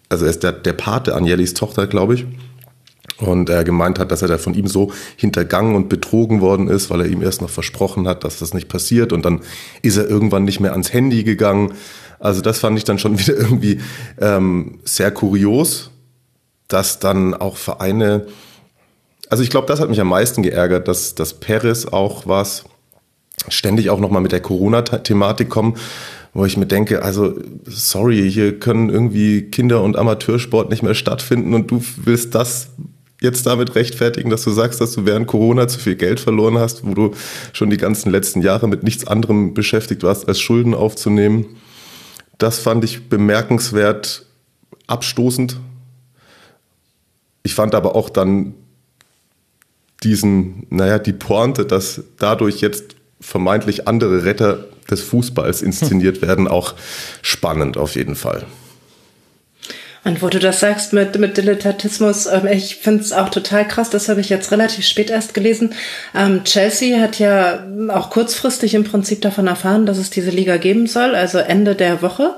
also 0.09 0.25
er 0.25 0.31
ist 0.31 0.43
der, 0.43 0.51
der 0.51 0.73
Pate 0.73 1.15
Agnellis 1.15 1.55
Tochter, 1.55 1.87
glaube 1.87 2.13
ich. 2.13 2.25
Und 3.17 3.49
er 3.49 3.63
gemeint 3.63 3.99
hat, 3.99 4.11
dass 4.11 4.21
er 4.21 4.27
da 4.27 4.37
von 4.37 4.53
ihm 4.53 4.67
so 4.67 4.91
hintergangen 5.15 5.75
und 5.75 5.87
betrogen 5.87 6.41
worden 6.41 6.67
ist, 6.67 6.89
weil 6.89 7.01
er 7.01 7.07
ihm 7.07 7.21
erst 7.21 7.41
noch 7.41 7.49
versprochen 7.49 8.07
hat, 8.07 8.23
dass 8.23 8.39
das 8.39 8.53
nicht 8.53 8.67
passiert. 8.67 9.13
Und 9.13 9.23
dann 9.23 9.41
ist 9.81 9.97
er 9.97 10.09
irgendwann 10.09 10.43
nicht 10.43 10.59
mehr 10.59 10.71
ans 10.73 10.93
Handy 10.93 11.23
gegangen. 11.23 11.73
Also 12.19 12.41
das 12.41 12.59
fand 12.59 12.77
ich 12.77 12.83
dann 12.83 12.99
schon 12.99 13.17
wieder 13.19 13.35
irgendwie 13.35 13.79
ähm, 14.19 14.79
sehr 14.83 15.11
kurios, 15.11 15.91
dass 16.67 16.99
dann 16.99 17.33
auch 17.33 17.55
Vereine, 17.55 18.27
also 19.29 19.41
ich 19.41 19.49
glaube, 19.49 19.67
das 19.67 19.79
hat 19.79 19.89
mich 19.89 20.01
am 20.01 20.09
meisten 20.09 20.43
geärgert, 20.43 20.87
dass, 20.87 21.15
dass 21.15 21.35
Perez 21.35 21.85
auch 21.85 22.27
was 22.27 22.65
ständig 23.47 23.89
auch 23.89 23.99
nochmal 23.99 24.21
mit 24.21 24.31
der 24.31 24.41
Corona-Thematik 24.41 25.49
kommen 25.49 25.75
wo 26.33 26.45
ich 26.45 26.57
mir 26.57 26.65
denke, 26.65 27.03
also 27.03 27.35
sorry, 27.65 28.29
hier 28.31 28.59
können 28.59 28.89
irgendwie 28.89 29.43
Kinder- 29.43 29.83
und 29.83 29.97
Amateursport 29.97 30.69
nicht 30.69 30.81
mehr 30.81 30.95
stattfinden 30.95 31.53
und 31.53 31.69
du 31.69 31.83
willst 31.97 32.33
das 32.33 32.69
jetzt 33.21 33.45
damit 33.45 33.75
rechtfertigen, 33.75 34.29
dass 34.29 34.43
du 34.43 34.51
sagst, 34.51 34.81
dass 34.81 34.93
du 34.93 35.05
während 35.05 35.27
Corona 35.27 35.67
zu 35.67 35.79
viel 35.79 35.95
Geld 35.95 36.19
verloren 36.19 36.57
hast, 36.57 36.85
wo 36.85 36.93
du 36.93 37.11
schon 37.53 37.69
die 37.69 37.77
ganzen 37.77 38.11
letzten 38.11 38.41
Jahre 38.41 38.67
mit 38.67 38.83
nichts 38.83 39.07
anderem 39.07 39.53
beschäftigt 39.53 40.03
warst, 40.03 40.27
als 40.27 40.39
Schulden 40.39 40.73
aufzunehmen. 40.73 41.45
Das 42.37 42.59
fand 42.59 42.83
ich 42.83 43.07
bemerkenswert 43.07 44.25
abstoßend. 44.87 45.57
Ich 47.43 47.53
fand 47.53 47.75
aber 47.75 47.95
auch 47.95 48.09
dann 48.09 48.55
diesen, 50.03 50.67
naja, 50.69 50.99
die 50.99 51.13
Pointe, 51.13 51.65
dass 51.65 52.01
dadurch 52.17 52.59
jetzt 52.59 52.95
vermeintlich 53.23 53.87
andere 53.87 54.25
Retter 54.25 54.65
des 54.91 55.01
Fußballs 55.01 55.61
inszeniert 55.61 56.21
werden, 56.27 56.47
auch 56.47 56.75
spannend 57.21 57.77
auf 57.77 57.95
jeden 57.95 58.15
Fall. 58.15 58.45
Und 60.05 60.21
wo 60.21 60.27
du 60.27 60.39
das 60.39 60.59
sagst 60.59 60.91
mit, 60.91 61.17
mit 61.17 61.37
Dilettantismus, 61.37 62.25
ähm, 62.25 62.45
ich 62.51 62.75
finde 62.75 63.03
es 63.03 63.13
auch 63.13 63.29
total 63.29 63.65
krass, 63.65 63.89
das 63.89 64.09
habe 64.09 64.19
ich 64.19 64.27
jetzt 64.27 64.51
relativ 64.51 64.85
spät 64.85 65.09
erst 65.09 65.33
gelesen. 65.33 65.73
Ähm, 66.13 66.43
Chelsea 66.43 66.99
hat 66.99 67.19
ja 67.19 67.65
auch 67.87 68.09
kurzfristig 68.09 68.73
im 68.73 68.83
Prinzip 68.83 69.21
davon 69.21 69.47
erfahren, 69.47 69.85
dass 69.85 69.97
es 69.97 70.09
diese 70.09 70.29
Liga 70.29 70.57
geben 70.57 70.87
soll, 70.87 71.15
also 71.15 71.37
Ende 71.37 71.75
der 71.75 72.01
Woche, 72.01 72.35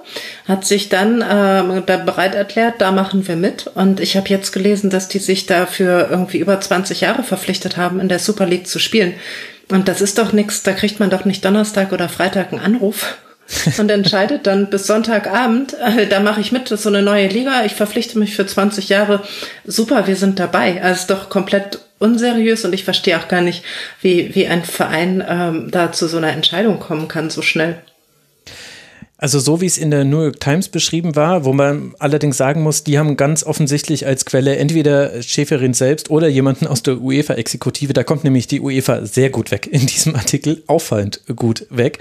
hat 0.48 0.64
sich 0.66 0.90
dann 0.90 1.26
ähm, 1.28 1.82
da 1.88 1.98
bereit 1.98 2.36
erklärt, 2.36 2.76
da 2.80 2.92
machen 2.92 3.28
wir 3.28 3.36
mit. 3.36 3.66
Und 3.74 4.00
ich 4.00 4.16
habe 4.16 4.30
jetzt 4.30 4.52
gelesen, 4.52 4.92
dass 4.92 5.08
die 5.08 5.20
sich 5.20 5.48
dafür 5.48 6.08
irgendwie 6.12 6.38
über 6.38 6.62
20 6.62 7.02
Jahre 7.02 7.24
verpflichtet 7.24 7.78
haben, 7.78 8.00
in 8.00 8.10
der 8.10 8.20
Super 8.20 8.46
League 8.46 8.68
zu 8.68 8.78
spielen. 8.78 9.16
Und 9.70 9.88
das 9.88 10.02
ist 10.02 10.18
doch 10.18 10.32
nichts, 10.32 10.64
da 10.64 10.74
kriegt 10.74 11.00
man 11.00 11.10
doch 11.10 11.26
nicht 11.26 11.44
Donnerstag 11.44 11.92
oder 11.92 12.08
Freitag 12.10 12.52
einen 12.52 12.62
Anruf 12.62 13.18
und 13.78 13.90
entscheidet 13.90 14.48
dann 14.48 14.70
bis 14.70 14.88
Sonntagabend, 14.88 15.74
äh, 15.74 16.08
da 16.08 16.20
mache 16.20 16.42
ich 16.42 16.52
mit, 16.52 16.66
das 16.66 16.80
ist 16.80 16.84
so 16.84 16.90
eine 16.90 17.02
neue 17.02 17.28
Liga, 17.28 17.66
ich 17.66 17.74
verpflichte 17.74 18.18
mich 18.20 18.36
für 18.36 18.46
20 18.46 18.90
Jahre. 18.90 19.22
Super, 19.66 20.08
wir 20.08 20.16
sind 20.16 20.40
dabei. 20.40 20.82
Also 20.82 21.02
ist 21.02 21.10
doch 21.10 21.30
komplett 21.30 21.80
unseriös 22.00 22.66
und 22.66 22.74
ich 22.74 22.84
verstehe 22.84 23.18
auch 23.18 23.28
gar 23.28 23.42
nicht, 23.42 23.64
wie, 24.02 24.36
wie 24.36 24.48
ein 24.48 24.64
Verein 24.64 25.24
ähm, 25.28 25.72
da 25.72 25.92
zu 25.92 26.08
so 26.08 26.18
einer 26.18 26.32
Entscheidung 26.32 26.80
kommen 26.80 27.08
kann, 27.08 27.30
so 27.30 27.42
schnell. 27.42 27.78
Also 29.18 29.40
so 29.40 29.62
wie 29.62 29.66
es 29.66 29.78
in 29.78 29.92
der 29.92 30.04
New 30.04 30.22
York 30.22 30.42
Times 30.42 30.68
beschrieben 30.68 31.16
war, 31.16 31.46
wo 31.46 31.54
man 31.54 31.94
allerdings 32.00 32.36
sagen 32.36 32.62
muss, 32.62 32.84
die 32.84 33.00
haben 33.00 33.16
ganz 33.16 33.46
offensichtlich 33.46 34.06
als 34.06 34.26
Quelle 34.26 34.58
entweder 34.58 35.22
Schäferin 35.22 35.74
selbst 35.74 36.10
oder 36.10 36.28
jemanden 36.28 36.68
aus 36.68 36.84
der 36.84 37.00
UEFA-Exekutive. 37.00 37.94
Da 37.94 38.04
kommt 38.04 38.26
nämlich 38.26 38.48
die 38.48 38.60
UEFA 38.60 39.06
sehr 39.06 39.30
gut 39.30 39.52
weg 39.52 39.68
in 39.72 39.86
diesem 39.86 40.16
Artikel, 40.16 40.64
auffallend 40.68 41.22
gut 41.34 41.66
weg. 41.70 42.00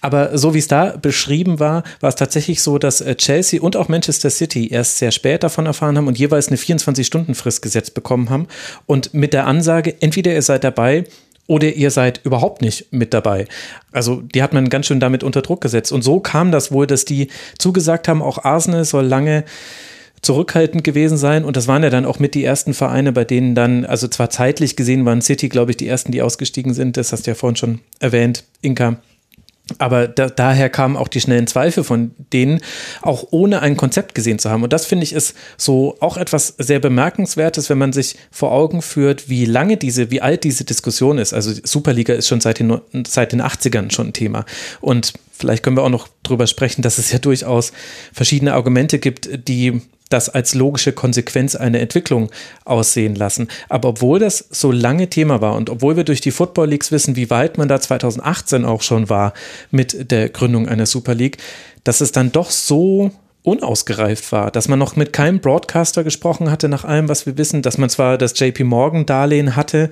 Aber 0.00 0.36
so 0.38 0.52
wie 0.52 0.58
es 0.58 0.66
da 0.66 0.96
beschrieben 0.96 1.60
war, 1.60 1.84
war 2.00 2.08
es 2.08 2.16
tatsächlich 2.16 2.62
so, 2.62 2.78
dass 2.78 3.00
äh, 3.00 3.14
Chelsea 3.14 3.60
und 3.60 3.76
auch 3.76 3.88
Manchester 3.88 4.30
City 4.30 4.68
erst 4.68 4.98
sehr 4.98 5.12
spät 5.12 5.44
davon 5.44 5.66
erfahren 5.66 5.96
haben 5.96 6.08
und 6.08 6.18
jeweils 6.18 6.48
eine 6.48 6.56
24-Stunden-Frist 6.56 7.62
gesetzt 7.62 7.94
bekommen 7.94 8.28
haben. 8.28 8.48
Und 8.86 9.14
mit 9.14 9.34
der 9.34 9.46
Ansage, 9.46 9.94
entweder 10.00 10.32
ihr 10.32 10.42
seid 10.42 10.64
dabei 10.64 11.04
oder 11.50 11.72
ihr 11.72 11.90
seid 11.90 12.20
überhaupt 12.22 12.62
nicht 12.62 12.92
mit 12.92 13.12
dabei. 13.12 13.48
Also 13.90 14.22
die 14.22 14.40
hat 14.40 14.52
man 14.52 14.68
ganz 14.68 14.86
schön 14.86 15.00
damit 15.00 15.24
unter 15.24 15.42
Druck 15.42 15.60
gesetzt. 15.60 15.90
Und 15.90 16.02
so 16.02 16.20
kam 16.20 16.52
das 16.52 16.70
wohl, 16.70 16.86
dass 16.86 17.04
die 17.04 17.26
zugesagt 17.58 18.06
haben, 18.06 18.22
auch 18.22 18.44
Arsenal 18.44 18.84
soll 18.84 19.04
lange 19.04 19.44
zurückhaltend 20.22 20.84
gewesen 20.84 21.18
sein. 21.18 21.44
Und 21.44 21.56
das 21.56 21.66
waren 21.66 21.82
ja 21.82 21.90
dann 21.90 22.04
auch 22.04 22.20
mit 22.20 22.36
die 22.36 22.44
ersten 22.44 22.72
Vereine, 22.72 23.10
bei 23.10 23.24
denen 23.24 23.56
dann, 23.56 23.84
also 23.84 24.06
zwar 24.06 24.30
zeitlich 24.30 24.76
gesehen 24.76 25.04
waren 25.04 25.22
City, 25.22 25.48
glaube 25.48 25.72
ich, 25.72 25.76
die 25.76 25.88
ersten, 25.88 26.12
die 26.12 26.22
ausgestiegen 26.22 26.72
sind. 26.72 26.96
Das 26.96 27.12
hast 27.12 27.26
du 27.26 27.32
ja 27.32 27.34
vorhin 27.34 27.56
schon 27.56 27.80
erwähnt, 27.98 28.44
Inka. 28.62 28.98
Aber 29.78 30.08
da, 30.08 30.28
daher 30.28 30.68
kamen 30.68 30.96
auch 30.96 31.08
die 31.08 31.20
schnellen 31.20 31.46
Zweifel 31.46 31.84
von 31.84 32.12
denen, 32.32 32.60
auch 33.02 33.28
ohne 33.30 33.60
ein 33.60 33.76
Konzept 33.76 34.14
gesehen 34.14 34.38
zu 34.38 34.50
haben. 34.50 34.62
Und 34.62 34.72
das 34.72 34.86
finde 34.86 35.04
ich 35.04 35.12
ist 35.12 35.34
so 35.56 35.96
auch 36.00 36.16
etwas 36.16 36.54
sehr 36.58 36.80
bemerkenswertes, 36.80 37.70
wenn 37.70 37.78
man 37.78 37.92
sich 37.92 38.16
vor 38.30 38.52
Augen 38.52 38.82
führt, 38.82 39.28
wie 39.28 39.44
lange 39.44 39.76
diese, 39.76 40.10
wie 40.10 40.20
alt 40.20 40.44
diese 40.44 40.64
Diskussion 40.64 41.18
ist. 41.18 41.32
Also 41.32 41.52
Superliga 41.62 42.14
ist 42.14 42.28
schon 42.28 42.40
seit 42.40 42.58
den, 42.58 42.80
seit 43.06 43.32
den 43.32 43.42
80ern 43.42 43.92
schon 43.92 44.08
ein 44.08 44.12
Thema. 44.12 44.44
Und 44.80 45.12
vielleicht 45.32 45.62
können 45.62 45.76
wir 45.76 45.82
auch 45.82 45.88
noch 45.90 46.08
drüber 46.22 46.46
sprechen, 46.46 46.82
dass 46.82 46.98
es 46.98 47.12
ja 47.12 47.18
durchaus 47.18 47.72
verschiedene 48.12 48.54
Argumente 48.54 48.98
gibt, 48.98 49.48
die 49.48 49.80
das 50.10 50.28
als 50.28 50.54
logische 50.54 50.92
Konsequenz 50.92 51.54
einer 51.54 51.80
Entwicklung 51.80 52.30
aussehen 52.64 53.14
lassen. 53.14 53.48
Aber 53.70 53.88
obwohl 53.88 54.18
das 54.18 54.44
so 54.50 54.70
lange 54.70 55.08
Thema 55.08 55.40
war 55.40 55.54
und 55.54 55.70
obwohl 55.70 55.96
wir 55.96 56.04
durch 56.04 56.20
die 56.20 56.32
Football 56.32 56.68
Leagues 56.68 56.92
wissen, 56.92 57.16
wie 57.16 57.30
weit 57.30 57.56
man 57.56 57.68
da 57.68 57.80
2018 57.80 58.64
auch 58.64 58.82
schon 58.82 59.08
war 59.08 59.32
mit 59.70 60.10
der 60.10 60.28
Gründung 60.28 60.68
einer 60.68 60.86
Super 60.86 61.14
League, 61.14 61.38
dass 61.84 62.02
es 62.02 62.12
dann 62.12 62.32
doch 62.32 62.50
so 62.50 63.10
unausgereift 63.42 64.32
war, 64.32 64.50
dass 64.50 64.68
man 64.68 64.78
noch 64.78 64.96
mit 64.96 65.12
keinem 65.12 65.40
Broadcaster 65.40 66.04
gesprochen 66.04 66.50
hatte, 66.50 66.68
nach 66.68 66.84
allem, 66.84 67.08
was 67.08 67.24
wir 67.24 67.38
wissen, 67.38 67.62
dass 67.62 67.78
man 67.78 67.88
zwar 67.88 68.18
das 68.18 68.38
JP 68.38 68.64
Morgan 68.64 69.06
Darlehen 69.06 69.56
hatte, 69.56 69.90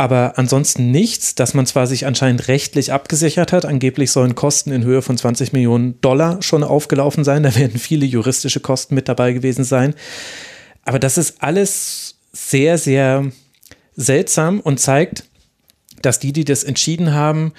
aber 0.00 0.38
ansonsten 0.38 0.90
nichts, 0.90 1.34
dass 1.34 1.52
man 1.52 1.66
zwar 1.66 1.86
sich 1.86 2.06
anscheinend 2.06 2.48
rechtlich 2.48 2.90
abgesichert 2.90 3.52
hat, 3.52 3.66
angeblich 3.66 4.10
sollen 4.10 4.34
Kosten 4.34 4.72
in 4.72 4.82
Höhe 4.82 5.02
von 5.02 5.18
20 5.18 5.52
Millionen 5.52 6.00
Dollar 6.00 6.40
schon 6.40 6.64
aufgelaufen 6.64 7.22
sein, 7.22 7.42
da 7.42 7.54
werden 7.54 7.78
viele 7.78 8.06
juristische 8.06 8.60
Kosten 8.60 8.94
mit 8.94 9.10
dabei 9.10 9.34
gewesen 9.34 9.62
sein, 9.62 9.94
aber 10.84 10.98
das 10.98 11.18
ist 11.18 11.42
alles 11.42 12.14
sehr, 12.32 12.78
sehr 12.78 13.30
seltsam 13.94 14.60
und 14.60 14.80
zeigt, 14.80 15.24
dass 16.00 16.18
die, 16.18 16.32
die 16.32 16.46
das 16.46 16.64
entschieden 16.64 17.12
haben, 17.12 17.52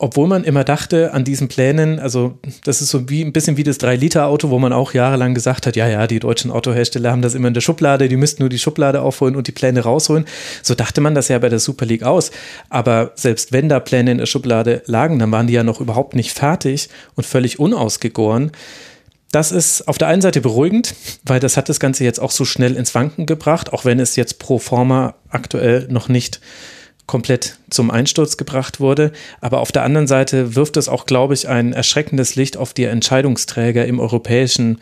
obwohl 0.00 0.28
man 0.28 0.44
immer 0.44 0.62
dachte, 0.62 1.12
an 1.12 1.24
diesen 1.24 1.48
Plänen, 1.48 1.98
also 1.98 2.38
das 2.62 2.80
ist 2.80 2.90
so 2.90 3.10
wie 3.10 3.24
ein 3.24 3.32
bisschen 3.32 3.56
wie 3.56 3.64
das 3.64 3.80
3-Liter-Auto, 3.80 4.48
wo 4.48 4.60
man 4.60 4.72
auch 4.72 4.94
jahrelang 4.94 5.34
gesagt 5.34 5.66
hat, 5.66 5.74
ja, 5.74 5.88
ja, 5.88 6.06
die 6.06 6.20
deutschen 6.20 6.52
Autohersteller 6.52 7.10
haben 7.10 7.20
das 7.20 7.34
immer 7.34 7.48
in 7.48 7.54
der 7.54 7.60
Schublade, 7.60 8.08
die 8.08 8.16
müssten 8.16 8.42
nur 8.42 8.48
die 8.48 8.60
Schublade 8.60 9.02
aufholen 9.02 9.34
und 9.34 9.48
die 9.48 9.52
Pläne 9.52 9.80
rausholen. 9.80 10.24
So 10.62 10.76
dachte 10.76 11.00
man 11.00 11.16
das 11.16 11.26
ja 11.26 11.40
bei 11.40 11.48
der 11.48 11.58
Super 11.58 11.84
League 11.84 12.04
aus. 12.04 12.30
Aber 12.68 13.10
selbst 13.16 13.52
wenn 13.52 13.68
da 13.68 13.80
Pläne 13.80 14.12
in 14.12 14.18
der 14.18 14.26
Schublade 14.26 14.82
lagen, 14.86 15.18
dann 15.18 15.32
waren 15.32 15.48
die 15.48 15.54
ja 15.54 15.64
noch 15.64 15.80
überhaupt 15.80 16.14
nicht 16.14 16.30
fertig 16.30 16.88
und 17.16 17.26
völlig 17.26 17.58
unausgegoren. 17.58 18.52
Das 19.32 19.50
ist 19.50 19.88
auf 19.88 19.98
der 19.98 20.08
einen 20.08 20.22
Seite 20.22 20.40
beruhigend, 20.40 20.94
weil 21.24 21.40
das 21.40 21.56
hat 21.56 21.68
das 21.68 21.80
Ganze 21.80 22.04
jetzt 22.04 22.20
auch 22.20 22.30
so 22.30 22.44
schnell 22.44 22.76
ins 22.76 22.94
Wanken 22.94 23.26
gebracht, 23.26 23.72
auch 23.72 23.84
wenn 23.84 23.98
es 23.98 24.14
jetzt 24.14 24.38
pro 24.38 24.60
forma 24.60 25.16
aktuell 25.28 25.88
noch 25.90 26.08
nicht 26.08 26.40
komplett 27.08 27.58
zum 27.70 27.90
Einsturz 27.90 28.36
gebracht 28.36 28.78
wurde. 28.78 29.10
Aber 29.40 29.58
auf 29.58 29.72
der 29.72 29.82
anderen 29.82 30.06
Seite 30.06 30.54
wirft 30.54 30.76
es 30.76 30.88
auch, 30.88 31.06
glaube 31.06 31.34
ich, 31.34 31.48
ein 31.48 31.72
erschreckendes 31.72 32.36
Licht 32.36 32.56
auf 32.56 32.72
die 32.72 32.84
Entscheidungsträger 32.84 33.84
im 33.86 33.98
europäischen 33.98 34.78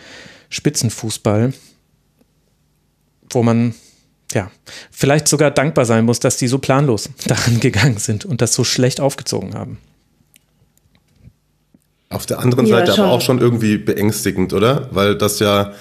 Spitzenfußball, 0.50 1.54
wo 3.30 3.42
man 3.42 3.74
ja, 4.32 4.50
vielleicht 4.90 5.28
sogar 5.28 5.50
dankbar 5.50 5.86
sein 5.86 6.04
muss, 6.04 6.20
dass 6.20 6.36
die 6.36 6.48
so 6.48 6.58
planlos 6.58 7.08
daran 7.26 7.60
gegangen 7.60 7.98
sind 7.98 8.26
und 8.26 8.42
das 8.42 8.52
so 8.52 8.64
schlecht 8.64 9.00
aufgezogen 9.00 9.54
haben. 9.54 9.78
Auf 12.08 12.26
der 12.26 12.40
anderen 12.40 12.66
ja, 12.66 12.78
Seite 12.78 12.92
schon. 12.92 13.04
aber 13.04 13.14
auch 13.14 13.20
schon 13.20 13.40
irgendwie 13.40 13.78
beängstigend, 13.78 14.52
oder? 14.52 14.88
Weil 14.92 15.16
das 15.16 15.38
ja 15.38 15.72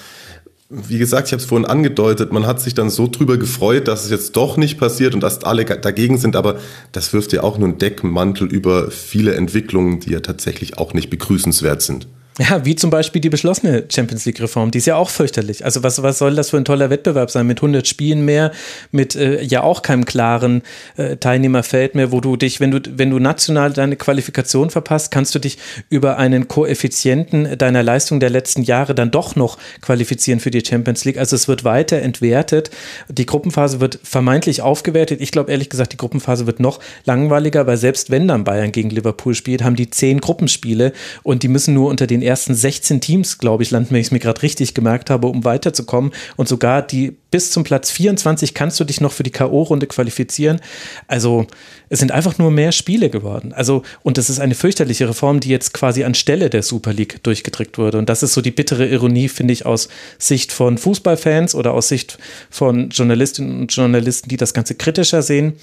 wie 0.69 0.97
gesagt, 0.97 1.27
ich 1.27 1.33
habe 1.33 1.41
es 1.41 1.47
vorhin 1.47 1.67
angedeutet, 1.67 2.31
man 2.31 2.47
hat 2.47 2.59
sich 2.59 2.73
dann 2.73 2.89
so 2.89 3.07
drüber 3.07 3.37
gefreut, 3.37 3.87
dass 3.87 4.03
es 4.03 4.09
jetzt 4.09 4.35
doch 4.35 4.57
nicht 4.57 4.79
passiert 4.79 5.13
und 5.13 5.21
dass 5.21 5.43
alle 5.43 5.63
dagegen 5.63 6.17
sind, 6.17 6.35
aber 6.35 6.59
das 6.91 7.13
wirft 7.13 7.33
ja 7.33 7.43
auch 7.43 7.57
nur 7.59 7.69
einen 7.69 7.77
Deckmantel 7.77 8.47
über 8.47 8.89
viele 8.89 9.35
Entwicklungen, 9.35 9.99
die 9.99 10.11
ja 10.11 10.21
tatsächlich 10.21 10.77
auch 10.79 10.93
nicht 10.93 11.11
begrüßenswert 11.11 11.83
sind. 11.83 12.07
Ja, 12.37 12.65
wie 12.65 12.75
zum 12.75 12.89
Beispiel 12.89 13.21
die 13.21 13.29
beschlossene 13.29 13.85
Champions 13.89 14.25
League-Reform, 14.25 14.69
die 14.69 14.79
ist 14.79 14.87
ja 14.87 14.97
auch 14.97 15.09
fürchterlich. 15.09 15.63
Also 15.63 15.83
was, 15.83 16.03
was 16.03 16.17
soll 16.17 16.35
das 16.35 16.49
für 16.49 16.57
ein 16.57 16.65
toller 16.65 16.89
Wettbewerb 16.89 17.31
sein 17.31 17.47
mit 17.47 17.59
100 17.59 17.87
Spielen 17.87 18.25
mehr, 18.25 18.51
mit 18.91 19.15
äh, 19.15 19.41
ja 19.41 19.63
auch 19.63 19.81
keinem 19.81 20.03
klaren 20.03 20.61
äh, 20.97 21.15
Teilnehmerfeld 21.15 21.95
mehr, 21.95 22.11
wo 22.11 22.19
du 22.19 22.35
dich, 22.35 22.59
wenn 22.59 22.71
du, 22.71 22.81
wenn 22.97 23.09
du 23.09 23.19
national 23.19 23.71
deine 23.71 23.95
Qualifikation 23.95 24.69
verpasst, 24.69 25.11
kannst 25.11 25.33
du 25.33 25.39
dich 25.39 25.57
über 25.89 26.17
einen 26.17 26.49
Koeffizienten 26.49 27.57
deiner 27.57 27.83
Leistung 27.83 28.19
der 28.19 28.31
letzten 28.31 28.63
Jahre 28.63 28.95
dann 28.95 29.11
doch 29.11 29.37
noch 29.37 29.57
qualifizieren 29.79 30.41
für 30.41 30.51
die 30.51 30.65
Champions 30.65 31.05
League. 31.05 31.17
Also 31.17 31.37
es 31.37 31.47
wird 31.47 31.63
weiter 31.63 32.01
entwertet. 32.01 32.69
Die 33.07 33.25
Gruppenphase 33.25 33.79
wird 33.79 33.97
vermeintlich 34.03 34.61
aufgewertet. 34.61 35.21
Ich 35.21 35.31
glaube 35.31 35.51
ehrlich 35.51 35.69
gesagt, 35.69 35.93
die 35.93 35.97
Gruppenphase 35.97 36.45
wird 36.47 36.59
noch 36.59 36.81
langweiliger, 37.05 37.65
weil 37.65 37.77
selbst 37.77 38.11
wenn 38.11 38.27
dann 38.27 38.43
Bayern 38.43 38.73
gegen 38.73 38.89
Liverpool 38.89 39.35
spielt, 39.35 39.63
haben 39.63 39.77
die 39.77 39.89
zehn 39.89 40.19
Gruppenspiele 40.19 40.91
und 41.23 41.41
die 41.41 41.47
müssen 41.47 41.73
nur 41.73 41.89
unter 41.89 42.07
den 42.07 42.24
ersten 42.25 42.55
16 42.55 43.01
Teams, 43.01 43.37
glaube 43.37 43.63
ich, 43.63 43.71
landen, 43.71 43.91
wenn 43.91 44.01
ich 44.01 44.07
es 44.07 44.11
mir 44.11 44.19
gerade 44.19 44.41
richtig 44.41 44.73
gemerkt 44.73 45.09
habe, 45.09 45.27
um 45.27 45.43
weiterzukommen. 45.43 46.11
Und 46.35 46.47
sogar 46.47 46.81
die 46.81 47.15
bis 47.31 47.51
zum 47.51 47.63
Platz 47.63 47.91
24 47.91 48.53
kannst 48.53 48.79
du 48.79 48.83
dich 48.85 49.01
noch 49.01 49.11
für 49.11 49.23
die 49.23 49.31
K.O.-Runde 49.31 49.87
qualifizieren. 49.87 50.61
Also 51.07 51.47
es 51.89 51.99
sind 51.99 52.11
einfach 52.11 52.37
nur 52.37 52.51
mehr 52.51 52.71
Spiele 52.71 53.09
geworden. 53.09 53.53
Also, 53.53 53.83
und 54.03 54.17
das 54.17 54.29
ist 54.29 54.39
eine 54.39 54.55
fürchterliche 54.55 55.09
Reform, 55.09 55.39
die 55.39 55.49
jetzt 55.49 55.73
quasi 55.73 56.03
anstelle 56.03 56.49
der 56.49 56.63
Super 56.63 56.93
League 56.93 57.21
durchgedrückt 57.23 57.77
wurde. 57.77 57.97
Und 57.97 58.07
das 58.09 58.23
ist 58.23 58.33
so 58.33 58.41
die 58.41 58.51
bittere 58.51 58.87
Ironie, 58.87 59.27
finde 59.27 59.53
ich, 59.53 59.65
aus 59.65 59.89
Sicht 60.17 60.51
von 60.51 60.77
Fußballfans 60.77 61.55
oder 61.55 61.73
aus 61.73 61.89
Sicht 61.89 62.17
von 62.49 62.89
Journalistinnen 62.89 63.61
und 63.61 63.75
Journalisten, 63.75 64.29
die 64.29 64.37
das 64.37 64.53
Ganze 64.53 64.75
kritischer 64.75 65.21
sehen 65.21 65.53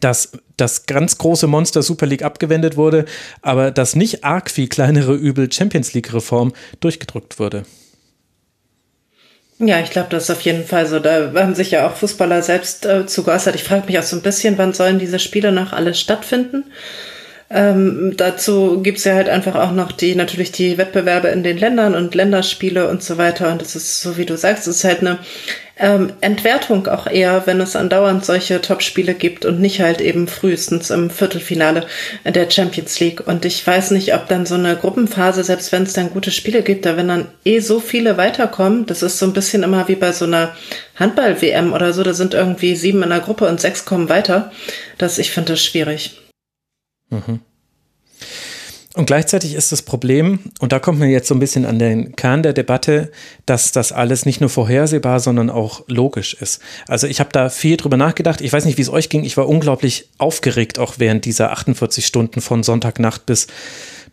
dass 0.00 0.32
das 0.56 0.86
ganz 0.86 1.18
große 1.18 1.46
Monster 1.46 1.82
Super 1.82 2.06
League 2.06 2.22
abgewendet 2.22 2.76
wurde, 2.76 3.04
aber 3.42 3.70
das 3.70 3.96
nicht 3.96 4.24
arg 4.24 4.50
viel 4.50 4.68
kleinere 4.68 5.14
Übel 5.14 5.50
Champions 5.50 5.92
League 5.94 6.12
Reform 6.12 6.52
durchgedrückt 6.80 7.38
wurde. 7.38 7.64
Ja, 9.60 9.80
ich 9.80 9.90
glaube, 9.90 10.08
das 10.10 10.24
ist 10.24 10.30
auf 10.30 10.40
jeden 10.42 10.64
Fall 10.64 10.86
so. 10.86 11.00
Da 11.00 11.32
haben 11.34 11.54
sich 11.54 11.72
ja 11.72 11.88
auch 11.88 11.96
Fußballer 11.96 12.42
selbst 12.42 12.86
äh, 12.86 13.06
zu 13.06 13.24
geäußert. 13.24 13.56
Ich 13.56 13.64
frage 13.64 13.86
mich 13.86 13.98
auch 13.98 14.04
so 14.04 14.14
ein 14.14 14.22
bisschen, 14.22 14.56
wann 14.56 14.72
sollen 14.72 15.00
diese 15.00 15.18
Spiele 15.18 15.50
noch 15.50 15.72
alles 15.72 15.98
stattfinden? 15.98 16.64
Ähm, 17.50 18.12
dazu 18.16 18.82
gibt's 18.82 19.04
ja 19.04 19.14
halt 19.14 19.28
einfach 19.28 19.54
auch 19.56 19.72
noch 19.72 19.90
die, 19.90 20.14
natürlich 20.14 20.52
die 20.52 20.76
Wettbewerbe 20.76 21.28
in 21.28 21.42
den 21.42 21.56
Ländern 21.56 21.94
und 21.94 22.14
Länderspiele 22.14 22.88
und 22.88 23.02
so 23.02 23.16
weiter. 23.18 23.50
Und 23.50 23.60
das 23.62 23.74
ist 23.74 24.00
so, 24.00 24.16
wie 24.16 24.26
du 24.26 24.36
sagst, 24.36 24.68
es 24.68 24.76
ist 24.76 24.84
halt 24.84 25.00
eine 25.00 25.18
ähm, 25.78 26.12
Entwertung 26.20 26.86
auch 26.88 27.06
eher, 27.06 27.46
wenn 27.46 27.60
es 27.60 27.76
andauernd 27.76 28.24
solche 28.24 28.60
Topspiele 28.60 29.14
gibt 29.14 29.44
und 29.44 29.60
nicht 29.60 29.80
halt 29.80 30.00
eben 30.00 30.26
frühestens 30.26 30.90
im 30.90 31.10
Viertelfinale 31.10 31.86
der 32.24 32.50
Champions 32.50 32.98
League. 33.00 33.26
Und 33.26 33.44
ich 33.44 33.64
weiß 33.64 33.92
nicht, 33.92 34.14
ob 34.14 34.28
dann 34.28 34.46
so 34.46 34.56
eine 34.56 34.76
Gruppenphase, 34.76 35.44
selbst 35.44 35.70
wenn 35.72 35.84
es 35.84 35.92
dann 35.92 36.10
gute 36.10 36.30
Spiele 36.30 36.62
gibt, 36.62 36.84
da 36.84 36.96
wenn 36.96 37.08
dann 37.08 37.28
eh 37.44 37.60
so 37.60 37.80
viele 37.80 38.16
weiterkommen, 38.16 38.86
das 38.86 39.02
ist 39.02 39.18
so 39.18 39.26
ein 39.26 39.32
bisschen 39.32 39.62
immer 39.62 39.88
wie 39.88 39.96
bei 39.96 40.12
so 40.12 40.24
einer 40.24 40.54
Handball-WM 40.96 41.72
oder 41.72 41.92
so, 41.92 42.02
da 42.02 42.12
sind 42.12 42.34
irgendwie 42.34 42.74
sieben 42.74 43.02
in 43.02 43.10
der 43.10 43.20
Gruppe 43.20 43.48
und 43.48 43.60
sechs 43.60 43.84
kommen 43.84 44.08
weiter. 44.08 44.50
Das, 44.98 45.18
ich 45.18 45.30
finde 45.30 45.52
das 45.52 45.62
schwierig. 45.62 46.20
Mhm. 47.10 47.40
Und 48.98 49.06
gleichzeitig 49.06 49.54
ist 49.54 49.70
das 49.70 49.82
Problem, 49.82 50.40
und 50.58 50.72
da 50.72 50.80
kommt 50.80 50.98
man 50.98 51.08
jetzt 51.08 51.28
so 51.28 51.34
ein 51.36 51.38
bisschen 51.38 51.64
an 51.64 51.78
den 51.78 52.16
Kern 52.16 52.42
der 52.42 52.52
Debatte, 52.52 53.12
dass 53.46 53.70
das 53.70 53.92
alles 53.92 54.26
nicht 54.26 54.40
nur 54.40 54.50
vorhersehbar, 54.50 55.20
sondern 55.20 55.50
auch 55.50 55.84
logisch 55.86 56.34
ist. 56.34 56.60
Also 56.88 57.06
ich 57.06 57.20
habe 57.20 57.30
da 57.30 57.48
viel 57.48 57.76
drüber 57.76 57.96
nachgedacht. 57.96 58.40
Ich 58.40 58.52
weiß 58.52 58.64
nicht, 58.64 58.76
wie 58.76 58.82
es 58.82 58.90
euch 58.90 59.08
ging. 59.08 59.22
Ich 59.22 59.36
war 59.36 59.48
unglaublich 59.48 60.08
aufgeregt, 60.18 60.80
auch 60.80 60.94
während 60.98 61.26
dieser 61.26 61.52
48 61.52 62.04
Stunden 62.04 62.40
von 62.40 62.64
Sonntagnacht 62.64 63.24
bis 63.24 63.46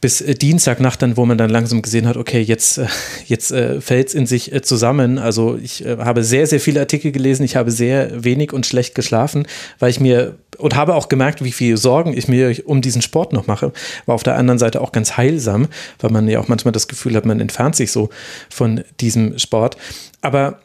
bis 0.01 0.21
äh, 0.21 0.33
Dienstagnacht 0.33 1.01
dann, 1.01 1.17
wo 1.17 1.25
man 1.25 1.37
dann 1.37 1.49
langsam 1.49 1.81
gesehen 1.81 2.07
hat, 2.07 2.17
okay, 2.17 2.41
jetzt, 2.41 2.77
äh, 2.77 2.87
jetzt 3.25 3.51
äh, 3.51 3.81
fällt 3.81 4.09
es 4.09 4.13
in 4.13 4.25
sich 4.25 4.53
äh, 4.53 4.61
zusammen. 4.61 5.17
Also 5.17 5.57
ich 5.61 5.85
äh, 5.85 5.97
habe 5.97 6.23
sehr, 6.23 6.47
sehr 6.47 6.59
viele 6.59 6.79
Artikel 6.79 7.11
gelesen, 7.11 7.43
ich 7.43 7.55
habe 7.55 7.71
sehr 7.71 8.23
wenig 8.23 8.53
und 8.53 8.65
schlecht 8.65 8.95
geschlafen, 8.95 9.47
weil 9.79 9.89
ich 9.89 9.99
mir 9.99 10.35
und 10.57 10.75
habe 10.75 10.95
auch 10.95 11.09
gemerkt, 11.09 11.43
wie 11.43 11.51
viel 11.51 11.75
Sorgen 11.77 12.15
ich 12.15 12.27
mir 12.27 12.55
um 12.65 12.81
diesen 12.81 13.01
Sport 13.01 13.33
noch 13.33 13.47
mache. 13.47 13.73
War 14.05 14.15
auf 14.15 14.23
der 14.23 14.37
anderen 14.37 14.57
Seite 14.57 14.81
auch 14.81 14.91
ganz 14.91 15.17
heilsam, 15.17 15.67
weil 15.99 16.11
man 16.11 16.27
ja 16.29 16.39
auch 16.39 16.47
manchmal 16.47 16.71
das 16.71 16.87
Gefühl 16.87 17.15
hat, 17.15 17.25
man 17.25 17.39
entfernt 17.39 17.75
sich 17.75 17.91
so 17.91 18.09
von 18.49 18.83
diesem 19.01 19.37
Sport. 19.37 19.75
Aber 20.21 20.59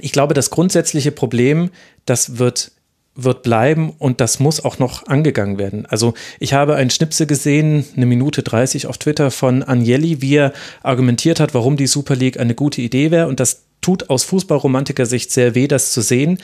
ich 0.00 0.12
glaube, 0.12 0.34
das 0.34 0.50
grundsätzliche 0.50 1.12
Problem, 1.12 1.70
das 2.06 2.38
wird 2.38 2.72
wird 3.14 3.42
bleiben 3.42 3.92
und 3.98 4.20
das 4.20 4.40
muss 4.40 4.64
auch 4.64 4.78
noch 4.78 5.06
angegangen 5.06 5.58
werden. 5.58 5.86
Also 5.86 6.14
ich 6.38 6.52
habe 6.52 6.76
einen 6.76 6.90
Schnipsel 6.90 7.26
gesehen, 7.26 7.84
eine 7.96 8.06
Minute 8.06 8.42
30 8.42 8.86
auf 8.86 8.98
Twitter 8.98 9.30
von 9.30 9.62
Agnelli, 9.62 10.22
wie 10.22 10.36
er 10.36 10.52
argumentiert 10.82 11.40
hat, 11.40 11.54
warum 11.54 11.76
die 11.76 11.86
Super 11.86 12.16
League 12.16 12.38
eine 12.38 12.54
gute 12.54 12.80
Idee 12.80 13.10
wäre 13.10 13.26
und 13.26 13.40
das 13.40 13.64
tut 13.80 14.10
aus 14.10 14.24
Fußballromantiker-Sicht 14.24 15.30
sehr 15.30 15.54
weh, 15.54 15.66
das 15.66 15.92
zu 15.92 16.02
sehen. 16.02 16.38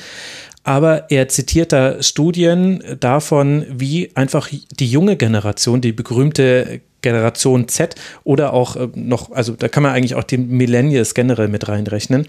Aber 0.65 1.11
er 1.11 1.29
zitiert 1.29 1.73
da 1.73 2.03
Studien 2.03 2.83
davon, 2.99 3.65
wie 3.71 4.11
einfach 4.17 4.49
die 4.49 4.91
junge 4.91 5.17
Generation, 5.17 5.81
die 5.81 5.93
berühmte 5.93 6.81
Generation 7.03 7.69
Z 7.69 7.95
oder 8.25 8.53
auch 8.53 8.75
äh, 8.75 8.89
noch, 8.95 9.31
also 9.31 9.53
da 9.53 9.69
kann 9.69 9.85
man 9.85 9.93
eigentlich 9.93 10.17
auch 10.17 10.25
die 10.25 10.39
Millennials 10.39 11.15
generell 11.15 11.47
mit 11.47 11.69
reinrechnen, 11.69 12.27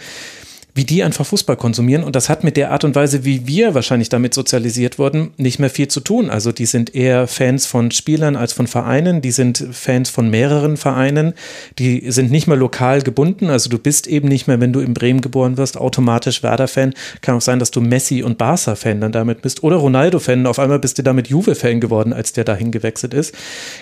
wie 0.77 0.85
die 0.85 1.01
einfach 1.03 1.25
Fußball 1.25 1.57
konsumieren. 1.57 2.03
Und 2.03 2.15
das 2.15 2.29
hat 2.29 2.43
mit 2.43 2.55
der 2.55 2.71
Art 2.71 2.83
und 2.83 2.93
Weise, 2.93 3.25
wie 3.25 3.47
wir 3.47 3.73
wahrscheinlich 3.73 4.09
damit 4.09 4.35
sozialisiert 4.35 4.99
wurden, 4.99 5.31
nicht 5.37 5.57
mehr 5.57 5.71
viel 5.71 5.87
zu 5.87 6.01
tun. 6.01 6.29
Also 6.29 6.51
die 6.51 6.67
sind 6.67 6.93
eher 6.93 7.27
Fans 7.27 7.65
von 7.65 7.89
Spielern 7.89 8.35
als 8.35 8.53
von 8.53 8.67
Vereinen. 8.67 9.21
Die 9.21 9.31
sind 9.31 9.65
Fans 9.71 10.11
von 10.11 10.29
mehreren 10.29 10.77
Vereinen. 10.77 11.33
Die 11.79 12.11
sind 12.11 12.29
nicht 12.29 12.45
mehr 12.45 12.57
lokal 12.57 13.01
gebunden. 13.01 13.49
Also 13.49 13.71
du 13.71 13.79
bist 13.79 14.05
eben 14.05 14.27
nicht 14.27 14.47
mehr, 14.47 14.61
wenn 14.61 14.71
du 14.71 14.79
in 14.79 14.93
Bremen 14.93 15.21
geboren 15.21 15.57
wirst, 15.57 15.77
automatisch 15.77 16.43
Werder-Fan. 16.43 16.93
Kann 17.21 17.35
auch 17.35 17.41
sein, 17.41 17.57
dass 17.57 17.71
du 17.71 17.81
Messi 17.81 18.21
und 18.21 18.37
Barca-Fan 18.37 19.01
dann 19.01 19.11
damit 19.11 19.41
bist. 19.41 19.63
Oder 19.63 19.77
Ronaldo-Fan. 19.77 20.45
Auf 20.45 20.59
einmal 20.59 20.77
bist 20.77 20.99
du 20.99 21.01
damit 21.01 21.27
Juve-Fan 21.27 21.81
geworden, 21.81 22.13
als 22.13 22.33
der 22.33 22.43
dahin 22.43 22.71
gewechselt 22.71 23.15
ist. 23.15 23.33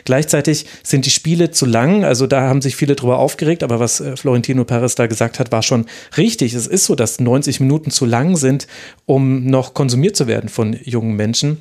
Gleichzeitig 0.06 0.66
sind 0.82 1.06
die 1.06 1.10
Spiele 1.10 1.52
zu 1.52 1.66
lang. 1.66 2.06
Also 2.06 2.26
da 2.26 2.48
haben 2.48 2.62
sich 2.62 2.78
viele 2.78 2.96
drüber 2.96 3.20
aufgeregt. 3.20 3.64
Aber 3.64 3.82
was 3.82 4.00
äh, 4.00 4.16
Florentino 4.16 4.64
Perez 4.64 4.96
da 4.96 5.08
gesagt 5.08 5.40
hat, 5.40 5.52
war 5.52 5.62
schon 5.62 5.88
richtig. 6.16 6.54
Es 6.54 6.68
ist 6.68 6.85
so, 6.86 6.96
dass 6.96 7.20
90 7.20 7.60
Minuten 7.60 7.92
zu 7.92 8.06
lang 8.06 8.36
sind, 8.36 8.68
um 9.06 9.46
noch 9.46 9.74
konsumiert 9.74 10.16
zu 10.16 10.28
werden 10.28 10.50
von 10.50 10.78
jungen 10.84 11.16
Menschen. 11.16 11.58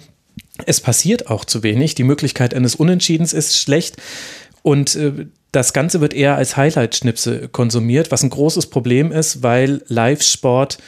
Es 0.67 0.81
passiert 0.81 1.29
auch 1.29 1.45
zu 1.45 1.63
wenig. 1.63 1.95
Die 1.95 2.05
Möglichkeit 2.05 2.55
eines 2.55 2.75
Unentschiedens 2.75 3.33
ist 3.33 3.59
schlecht 3.59 3.97
und 4.63 4.95
äh, 4.95 5.27
das 5.53 5.73
Ganze 5.73 6.01
wird 6.01 6.15
eher 6.15 6.37
als 6.37 6.57
Highlight-Schnipse 6.57 7.49
konsumiert, 7.49 8.11
was 8.11 8.25
ein 8.25 8.31
großes 8.31 8.67
Problem 8.67 9.13
ist, 9.13 9.43
weil 9.43 9.83
Live-Sport 9.87 10.79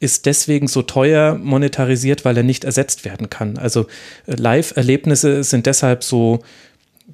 ist 0.00 0.26
deswegen 0.26 0.66
so 0.66 0.82
teuer 0.82 1.34
monetarisiert, 1.34 2.24
weil 2.24 2.36
er 2.36 2.42
nicht 2.42 2.64
ersetzt 2.64 3.04
werden 3.04 3.30
kann. 3.30 3.58
Also 3.58 3.86
äh, 4.26 4.34
Live-Erlebnisse 4.34 5.44
sind 5.44 5.66
deshalb 5.66 6.04
so 6.04 6.42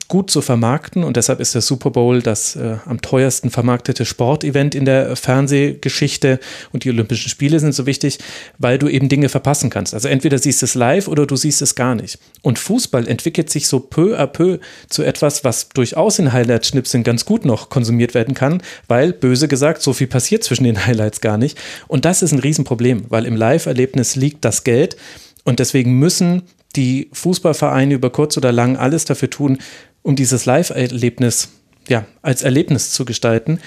gut 0.06 0.30
zu 0.30 0.40
vermarkten 0.40 1.02
und 1.02 1.16
deshalb 1.16 1.40
ist 1.40 1.54
der 1.54 1.62
Super 1.62 1.90
Bowl 1.90 2.22
das 2.22 2.54
äh, 2.54 2.76
am 2.86 3.00
teuersten 3.00 3.50
vermarktete 3.50 4.04
Sportevent 4.04 4.76
in 4.76 4.84
der 4.84 5.16
Fernsehgeschichte 5.16 6.38
und 6.72 6.84
die 6.84 6.90
Olympischen 6.90 7.28
Spiele 7.28 7.58
sind 7.58 7.74
so 7.74 7.86
wichtig, 7.86 8.18
weil 8.58 8.78
du 8.78 8.88
eben 8.88 9.08
Dinge 9.08 9.28
verpassen 9.28 9.68
kannst. 9.68 9.92
Also 9.92 10.06
entweder 10.06 10.38
siehst 10.38 10.62
du 10.62 10.66
es 10.66 10.74
live 10.74 11.08
oder 11.08 11.26
du 11.26 11.34
siehst 11.34 11.60
es 11.60 11.74
gar 11.74 11.96
nicht. 11.96 12.18
Und 12.42 12.60
Fußball 12.60 13.08
entwickelt 13.08 13.50
sich 13.50 13.66
so 13.66 13.80
peu 13.80 14.16
à 14.16 14.26
peu 14.26 14.58
zu 14.88 15.02
etwas, 15.02 15.42
was 15.42 15.70
durchaus 15.70 16.20
in 16.20 16.32
Highlight-Schnipseln 16.32 17.02
ganz 17.02 17.24
gut 17.24 17.44
noch 17.44 17.68
konsumiert 17.68 18.14
werden 18.14 18.34
kann, 18.34 18.62
weil, 18.86 19.12
böse 19.12 19.48
gesagt, 19.48 19.82
so 19.82 19.92
viel 19.92 20.06
passiert 20.06 20.44
zwischen 20.44 20.64
den 20.64 20.86
Highlights 20.86 21.20
gar 21.20 21.36
nicht. 21.36 21.58
Und 21.88 22.04
das 22.04 22.22
ist 22.22 22.30
ein 22.30 22.38
Riesenproblem, 22.38 23.06
weil 23.08 23.26
im 23.26 23.34
Live-Erlebnis 23.34 24.14
liegt 24.14 24.44
das 24.44 24.62
Geld 24.62 24.96
und 25.44 25.58
deswegen 25.58 25.94
müssen 25.94 26.42
die 26.76 27.10
Fußballvereine 27.12 27.94
über 27.94 28.10
kurz 28.10 28.36
oder 28.36 28.52
lang 28.52 28.76
alles 28.76 29.04
dafür 29.04 29.30
tun, 29.30 29.58
um 30.02 30.16
dieses 30.16 30.46
Live-Erlebnis 30.46 31.48
ja, 31.88 32.06
als 32.22 32.42
Erlebnis 32.42 32.90
zu 32.92 33.04
gestalten. 33.04 33.60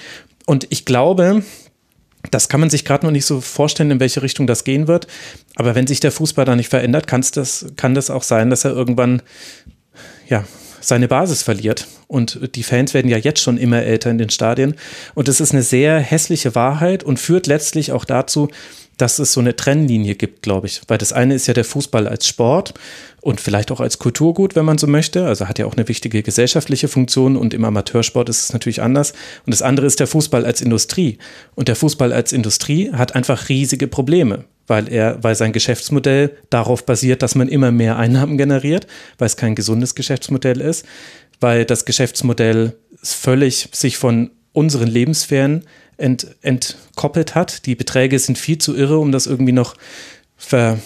Und 0.46 0.66
ich 0.70 0.84
glaube, 0.84 1.42
das 2.30 2.48
kann 2.48 2.60
man 2.60 2.70
sich 2.70 2.84
gerade 2.84 3.04
noch 3.06 3.12
nicht 3.12 3.26
so 3.26 3.40
vorstellen, 3.40 3.90
in 3.90 4.00
welche 4.00 4.22
Richtung 4.22 4.46
das 4.46 4.64
gehen 4.64 4.88
wird. 4.88 5.06
Aber 5.56 5.74
wenn 5.74 5.86
sich 5.86 6.00
der 6.00 6.12
Fußball 6.12 6.44
da 6.44 6.56
nicht 6.56 6.70
verändert, 6.70 7.06
das, 7.34 7.66
kann 7.76 7.94
das 7.94 8.10
auch 8.10 8.22
sein, 8.22 8.50
dass 8.50 8.64
er 8.64 8.72
irgendwann 8.72 9.22
ja, 10.28 10.44
seine 10.80 11.08
Basis 11.08 11.42
verliert. 11.42 11.86
Und 12.06 12.56
die 12.56 12.62
Fans 12.62 12.94
werden 12.94 13.10
ja 13.10 13.18
jetzt 13.18 13.40
schon 13.40 13.58
immer 13.58 13.82
älter 13.82 14.10
in 14.10 14.18
den 14.18 14.30
Stadien. 14.30 14.74
Und 15.14 15.28
es 15.28 15.40
ist 15.40 15.52
eine 15.52 15.62
sehr 15.62 15.98
hässliche 15.98 16.54
Wahrheit 16.54 17.04
und 17.04 17.18
führt 17.18 17.46
letztlich 17.46 17.92
auch 17.92 18.04
dazu, 18.04 18.48
dass 18.96 19.18
es 19.18 19.32
so 19.32 19.40
eine 19.40 19.56
Trennlinie 19.56 20.14
gibt, 20.14 20.42
glaube 20.42 20.66
ich. 20.66 20.80
Weil 20.88 20.98
das 20.98 21.12
eine 21.12 21.34
ist 21.34 21.46
ja 21.46 21.54
der 21.54 21.64
Fußball 21.64 22.06
als 22.06 22.26
Sport 22.26 22.74
und 23.20 23.40
vielleicht 23.40 23.70
auch 23.70 23.80
als 23.80 23.98
Kulturgut, 23.98 24.54
wenn 24.54 24.64
man 24.64 24.78
so 24.78 24.86
möchte. 24.86 25.26
Also 25.26 25.48
hat 25.48 25.58
ja 25.58 25.66
auch 25.66 25.76
eine 25.76 25.88
wichtige 25.88 26.22
gesellschaftliche 26.22 26.88
Funktion 26.88 27.36
und 27.36 27.54
im 27.54 27.64
Amateursport 27.64 28.28
ist 28.28 28.40
es 28.42 28.52
natürlich 28.52 28.82
anders. 28.82 29.12
Und 29.46 29.52
das 29.52 29.62
andere 29.62 29.86
ist 29.86 30.00
der 30.00 30.06
Fußball 30.06 30.44
als 30.44 30.60
Industrie. 30.60 31.18
Und 31.54 31.68
der 31.68 31.76
Fußball 31.76 32.12
als 32.12 32.32
Industrie 32.32 32.92
hat 32.92 33.14
einfach 33.14 33.48
riesige 33.48 33.88
Probleme, 33.88 34.44
weil 34.66 34.92
er, 34.92 35.22
weil 35.22 35.34
sein 35.34 35.52
Geschäftsmodell 35.52 36.36
darauf 36.50 36.86
basiert, 36.86 37.22
dass 37.22 37.34
man 37.34 37.48
immer 37.48 37.72
mehr 37.72 37.96
Einnahmen 37.96 38.38
generiert, 38.38 38.86
weil 39.18 39.26
es 39.26 39.36
kein 39.36 39.54
gesundes 39.54 39.94
Geschäftsmodell 39.94 40.60
ist, 40.60 40.84
weil 41.40 41.64
das 41.64 41.84
Geschäftsmodell 41.84 42.76
völlig 43.02 43.68
sich 43.72 43.96
von 43.96 44.30
unseren 44.52 44.88
Lebenssphären 44.88 45.64
ent, 45.96 46.26
entkoppelt 46.42 47.34
hat. 47.34 47.66
Die 47.66 47.74
Beträge 47.74 48.18
sind 48.18 48.38
viel 48.38 48.58
zu 48.58 48.76
irre, 48.76 48.98
um 48.98 49.12
das 49.12 49.26
irgendwie 49.26 49.52
noch 49.52 49.74
ver, 50.36 50.78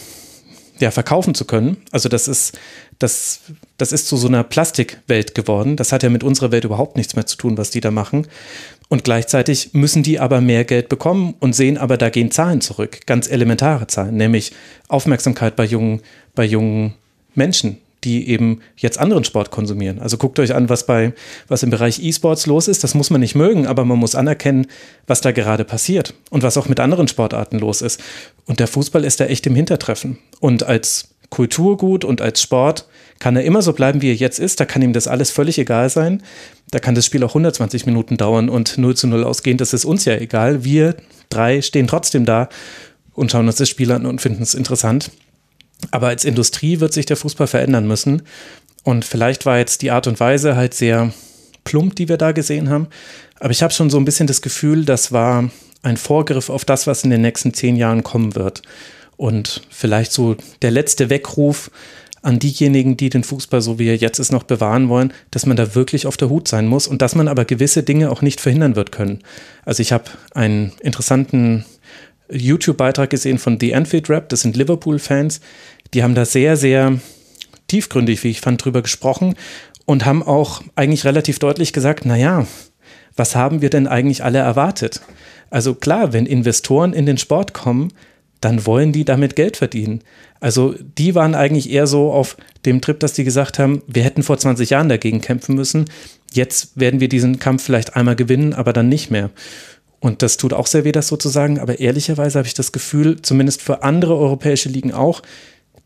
ja, 0.78 0.90
verkaufen 0.90 1.34
zu 1.34 1.44
können. 1.44 1.78
Also 1.90 2.08
das 2.08 2.28
ist, 2.28 2.58
das, 2.98 3.40
das 3.76 3.92
ist 3.92 4.08
zu 4.08 4.16
so 4.16 4.28
einer 4.28 4.44
Plastikwelt 4.44 5.34
geworden. 5.34 5.76
Das 5.76 5.92
hat 5.92 6.02
ja 6.02 6.10
mit 6.10 6.24
unserer 6.24 6.52
Welt 6.52 6.64
überhaupt 6.64 6.96
nichts 6.96 7.16
mehr 7.16 7.26
zu 7.26 7.36
tun, 7.36 7.58
was 7.58 7.70
die 7.70 7.80
da 7.80 7.90
machen. 7.90 8.26
Und 8.88 9.04
gleichzeitig 9.04 9.74
müssen 9.74 10.02
die 10.02 10.18
aber 10.18 10.40
mehr 10.40 10.64
Geld 10.64 10.88
bekommen 10.88 11.34
und 11.40 11.54
sehen 11.54 11.76
aber, 11.76 11.98
da 11.98 12.08
gehen 12.08 12.30
Zahlen 12.30 12.60
zurück, 12.60 13.00
ganz 13.06 13.28
elementare 13.28 13.86
Zahlen, 13.86 14.16
nämlich 14.16 14.52
Aufmerksamkeit 14.88 15.56
bei 15.56 15.64
jungen, 15.64 16.00
bei 16.34 16.44
jungen 16.44 16.94
Menschen, 17.34 17.78
die 18.04 18.28
eben 18.28 18.60
jetzt 18.76 18.98
anderen 18.98 19.24
Sport 19.24 19.50
konsumieren. 19.50 19.98
Also 19.98 20.16
guckt 20.16 20.38
euch 20.38 20.54
an, 20.54 20.68
was 20.68 20.86
bei, 20.86 21.12
was 21.48 21.62
im 21.62 21.70
Bereich 21.70 22.02
E-Sports 22.02 22.46
los 22.46 22.68
ist. 22.68 22.84
Das 22.84 22.94
muss 22.94 23.10
man 23.10 23.20
nicht 23.20 23.34
mögen, 23.34 23.66
aber 23.66 23.84
man 23.84 23.98
muss 23.98 24.14
anerkennen, 24.14 24.66
was 25.06 25.20
da 25.20 25.32
gerade 25.32 25.64
passiert 25.64 26.14
und 26.30 26.42
was 26.42 26.56
auch 26.56 26.68
mit 26.68 26.80
anderen 26.80 27.08
Sportarten 27.08 27.58
los 27.58 27.82
ist. 27.82 28.00
Und 28.46 28.60
der 28.60 28.68
Fußball 28.68 29.04
ist 29.04 29.20
da 29.20 29.26
echt 29.26 29.46
im 29.46 29.54
Hintertreffen. 29.54 30.18
Und 30.40 30.62
als 30.62 31.08
Kulturgut 31.30 32.04
und 32.04 32.20
als 32.20 32.40
Sport 32.40 32.86
kann 33.18 33.36
er 33.36 33.44
immer 33.44 33.62
so 33.62 33.72
bleiben, 33.72 34.00
wie 34.00 34.10
er 34.10 34.14
jetzt 34.14 34.38
ist. 34.38 34.60
Da 34.60 34.64
kann 34.64 34.82
ihm 34.82 34.92
das 34.92 35.08
alles 35.08 35.30
völlig 35.30 35.58
egal 35.58 35.90
sein. 35.90 36.22
Da 36.70 36.78
kann 36.78 36.94
das 36.94 37.06
Spiel 37.06 37.24
auch 37.24 37.30
120 37.30 37.86
Minuten 37.86 38.16
dauern 38.16 38.48
und 38.48 38.78
0 38.78 38.96
zu 38.96 39.06
0 39.08 39.24
ausgehen. 39.24 39.58
Das 39.58 39.72
ist 39.72 39.84
uns 39.84 40.04
ja 40.04 40.14
egal. 40.14 40.64
Wir 40.64 40.96
drei 41.28 41.60
stehen 41.60 41.86
trotzdem 41.86 42.24
da 42.24 42.48
und 43.14 43.30
schauen 43.30 43.46
uns 43.46 43.56
das 43.56 43.68
Spiel 43.68 43.90
an 43.92 44.06
und 44.06 44.20
finden 44.20 44.42
es 44.42 44.54
interessant. 44.54 45.10
Aber 45.90 46.08
als 46.08 46.24
Industrie 46.24 46.80
wird 46.80 46.92
sich 46.92 47.06
der 47.06 47.16
Fußball 47.16 47.46
verändern 47.46 47.86
müssen. 47.86 48.22
Und 48.82 49.04
vielleicht 49.04 49.46
war 49.46 49.58
jetzt 49.58 49.82
die 49.82 49.90
Art 49.90 50.06
und 50.06 50.20
Weise 50.20 50.56
halt 50.56 50.74
sehr 50.74 51.12
plump, 51.64 51.96
die 51.96 52.08
wir 52.08 52.16
da 52.16 52.32
gesehen 52.32 52.70
haben. 52.70 52.88
Aber 53.38 53.50
ich 53.50 53.62
habe 53.62 53.72
schon 53.72 53.90
so 53.90 53.98
ein 53.98 54.04
bisschen 54.04 54.26
das 54.26 54.42
Gefühl, 54.42 54.84
das 54.84 55.12
war 55.12 55.50
ein 55.82 55.96
Vorgriff 55.96 56.50
auf 56.50 56.64
das, 56.64 56.86
was 56.86 57.04
in 57.04 57.10
den 57.10 57.20
nächsten 57.20 57.54
zehn 57.54 57.76
Jahren 57.76 58.02
kommen 58.02 58.34
wird. 58.34 58.62
Und 59.16 59.62
vielleicht 59.70 60.12
so 60.12 60.36
der 60.62 60.70
letzte 60.70 61.10
Weckruf 61.10 61.70
an 62.22 62.38
diejenigen, 62.38 62.96
die 62.96 63.10
den 63.10 63.24
Fußball, 63.24 63.60
so 63.60 63.78
wie 63.78 63.88
er 63.88 63.96
jetzt 63.96 64.18
ist, 64.18 64.32
noch 64.32 64.42
bewahren 64.42 64.88
wollen, 64.88 65.12
dass 65.30 65.46
man 65.46 65.56
da 65.56 65.74
wirklich 65.74 66.06
auf 66.06 66.16
der 66.16 66.28
Hut 66.28 66.48
sein 66.48 66.66
muss 66.66 66.86
und 66.86 67.00
dass 67.00 67.14
man 67.14 67.28
aber 67.28 67.44
gewisse 67.44 67.82
Dinge 67.82 68.10
auch 68.10 68.22
nicht 68.22 68.40
verhindern 68.40 68.76
wird 68.76 68.92
können. 68.92 69.20
Also 69.64 69.82
ich 69.82 69.92
habe 69.92 70.04
einen 70.34 70.72
interessanten 70.82 71.64
YouTube-Beitrag 72.30 73.10
gesehen 73.10 73.38
von 73.38 73.58
The 73.60 73.74
Anfield 73.74 74.10
Rap, 74.10 74.28
das 74.28 74.42
sind 74.42 74.56
Liverpool-Fans, 74.56 75.40
die 75.94 76.02
haben 76.02 76.14
da 76.14 76.24
sehr, 76.24 76.56
sehr 76.56 76.98
tiefgründig, 77.68 78.24
wie 78.24 78.30
ich 78.30 78.40
fand, 78.40 78.64
drüber 78.64 78.82
gesprochen 78.82 79.34
und 79.86 80.04
haben 80.04 80.22
auch 80.22 80.62
eigentlich 80.74 81.04
relativ 81.04 81.38
deutlich 81.38 81.72
gesagt, 81.72 82.04
naja, 82.04 82.46
was 83.16 83.34
haben 83.34 83.62
wir 83.62 83.70
denn 83.70 83.86
eigentlich 83.86 84.24
alle 84.24 84.38
erwartet? 84.38 85.00
Also 85.50 85.74
klar, 85.74 86.12
wenn 86.12 86.26
Investoren 86.26 86.92
in 86.92 87.06
den 87.06 87.18
Sport 87.18 87.54
kommen, 87.54 87.92
dann 88.40 88.66
wollen 88.66 88.92
die 88.92 89.04
damit 89.04 89.34
Geld 89.34 89.56
verdienen. 89.56 90.02
Also 90.40 90.74
die 90.98 91.14
waren 91.14 91.34
eigentlich 91.34 91.70
eher 91.70 91.86
so 91.86 92.12
auf 92.12 92.36
dem 92.64 92.80
Trip, 92.80 93.00
dass 93.00 93.12
die 93.12 93.24
gesagt 93.24 93.58
haben, 93.58 93.82
wir 93.86 94.04
hätten 94.04 94.22
vor 94.22 94.38
20 94.38 94.70
Jahren 94.70 94.88
dagegen 94.88 95.20
kämpfen 95.20 95.56
müssen. 95.56 95.86
Jetzt 96.32 96.78
werden 96.78 97.00
wir 97.00 97.08
diesen 97.08 97.40
Kampf 97.40 97.64
vielleicht 97.64 97.96
einmal 97.96 98.14
gewinnen, 98.14 98.54
aber 98.54 98.72
dann 98.72 98.88
nicht 98.88 99.10
mehr. 99.10 99.30
Und 100.00 100.22
das 100.22 100.36
tut 100.36 100.52
auch 100.52 100.66
sehr 100.66 100.84
weh, 100.84 100.92
das 100.92 101.08
sozusagen. 101.08 101.58
Aber 101.58 101.80
ehrlicherweise 101.80 102.38
habe 102.38 102.46
ich 102.46 102.54
das 102.54 102.72
Gefühl, 102.72 103.20
zumindest 103.22 103.62
für 103.62 103.82
andere 103.82 104.16
europäische 104.16 104.68
Ligen 104.68 104.92
auch, 104.92 105.22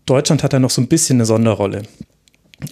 Deutschland 0.06 0.42
hat 0.42 0.52
da 0.52 0.58
noch 0.58 0.70
so 0.70 0.82
ein 0.82 0.88
bisschen 0.88 1.16
eine 1.16 1.26
Sonderrolle. 1.26 1.82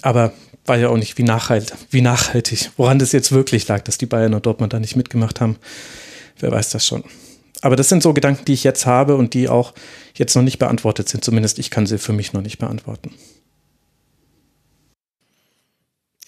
Aber 0.03 0.33
war 0.67 0.77
ja 0.77 0.89
auch 0.89 0.97
nicht 0.97 1.17
wie, 1.19 1.23
nachhalt, 1.23 1.73
wie 1.91 2.03
nachhaltig. 2.03 2.71
Woran 2.77 2.99
das 2.99 3.13
jetzt 3.13 3.33
wirklich 3.33 3.67
lag, 3.69 3.83
dass 3.83 3.99
die 3.99 4.07
Bayern 4.07 4.35
und 4.35 4.47
Dortmund 4.47 4.73
da 4.73 4.81
nicht 4.81 4.97
mitgemacht 4.97 5.41
haben, 5.41 5.57
wer 6.39 6.51
weiß 6.51 6.71
das 6.71 6.87
schon. 6.87 7.05
Aber 7.63 7.77
das 7.77 7.89
sind 7.89 8.03
so 8.03 8.15
Gedanken, 8.15 8.45
die 8.45 8.55
ich 8.55 8.65
jetzt 8.65 8.87
habe 8.87 9.17
und 9.17 9.35
die 9.35 9.49
auch 9.49 9.75
jetzt 10.15 10.35
noch 10.35 10.43
nicht 10.43 10.59
beantwortet 10.59 11.09
sind. 11.09 11.25
Zumindest 11.25 11.59
ich 11.59 11.71
kann 11.71 11.87
sie 11.87 11.99
für 11.99 12.13
mich 12.13 12.33
noch 12.33 12.43
nicht 12.43 12.59
beantworten. 12.59 13.15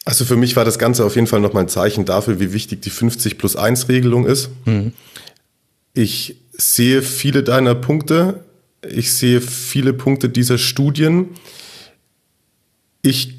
Also 0.05 0.25
für 0.25 0.37
mich 0.37 0.57
war 0.57 0.65
das 0.65 0.79
Ganze 0.79 1.05
auf 1.05 1.15
jeden 1.15 1.27
Fall 1.27 1.41
nochmal 1.41 1.65
ein 1.65 1.69
Zeichen 1.69 2.05
dafür, 2.05 2.41
wie 2.41 2.53
wichtig 2.53 2.83
die 2.83 2.91
50 2.91 3.39
plus 3.39 3.57
1 3.57 3.89
Regelung 3.89 4.27
ist. 4.27 4.51
Mhm. 4.65 4.93
Ich 5.95 6.37
sehe 6.53 7.03
viele 7.03 7.43
deiner 7.43 7.75
Punkte. 7.75 8.45
Ich 8.89 9.13
sehe 9.13 9.41
viele 9.41 9.93
Punkte 9.93 10.29
dieser 10.29 10.59
Studien. 10.59 11.29
Ich 13.03 13.39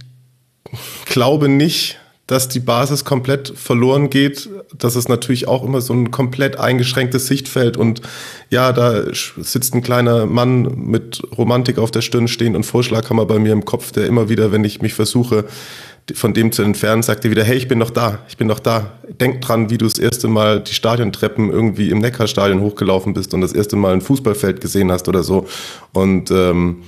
glaube 1.05 1.49
nicht, 1.49 1.99
dass 2.27 2.47
die 2.47 2.61
Basis 2.61 3.03
komplett 3.03 3.53
verloren 3.55 4.09
geht. 4.09 4.49
Das 4.77 4.95
ist 4.95 5.09
natürlich 5.09 5.47
auch 5.47 5.63
immer 5.63 5.81
so 5.81 5.93
ein 5.93 6.09
komplett 6.11 6.57
eingeschränktes 6.57 7.27
Sichtfeld 7.27 7.75
und 7.75 8.01
ja, 8.49 8.71
da 8.71 9.03
sitzt 9.13 9.73
ein 9.73 9.83
kleiner 9.83 10.25
Mann 10.25 10.85
mit 10.85 11.21
Romantik 11.37 11.77
auf 11.77 11.91
der 11.91 12.01
Stirn 12.01 12.27
stehen 12.27 12.55
und 12.55 12.63
Vorschlaghammer 12.63 13.25
bei 13.25 13.39
mir 13.39 13.51
im 13.51 13.65
Kopf, 13.65 13.91
der 13.91 14.07
immer 14.07 14.29
wieder, 14.29 14.51
wenn 14.51 14.63
ich 14.63 14.81
mich 14.81 14.93
versuche, 14.93 15.45
von 16.13 16.33
dem 16.33 16.51
zu 16.51 16.63
entfernen, 16.63 17.01
sagt 17.01 17.23
er 17.23 17.31
wieder, 17.31 17.43
hey, 17.43 17.55
ich 17.55 17.67
bin 17.67 17.79
noch 17.79 17.89
da, 17.89 18.19
ich 18.27 18.35
bin 18.35 18.47
noch 18.47 18.59
da. 18.59 18.91
Denk 19.21 19.41
dran, 19.41 19.69
wie 19.69 19.77
du 19.77 19.85
das 19.85 19.97
erste 19.97 20.27
Mal 20.27 20.59
die 20.59 20.73
Stadiontreppen 20.73 21.49
irgendwie 21.49 21.89
im 21.89 21.99
Neckarstadion 21.99 22.59
hochgelaufen 22.59 23.13
bist 23.13 23.33
und 23.33 23.41
das 23.41 23.53
erste 23.53 23.77
Mal 23.77 23.93
ein 23.93 24.01
Fußballfeld 24.01 24.59
gesehen 24.59 24.91
hast 24.91 25.07
oder 25.07 25.23
so. 25.23 25.47
Und 25.93 26.29
ähm, 26.31 26.83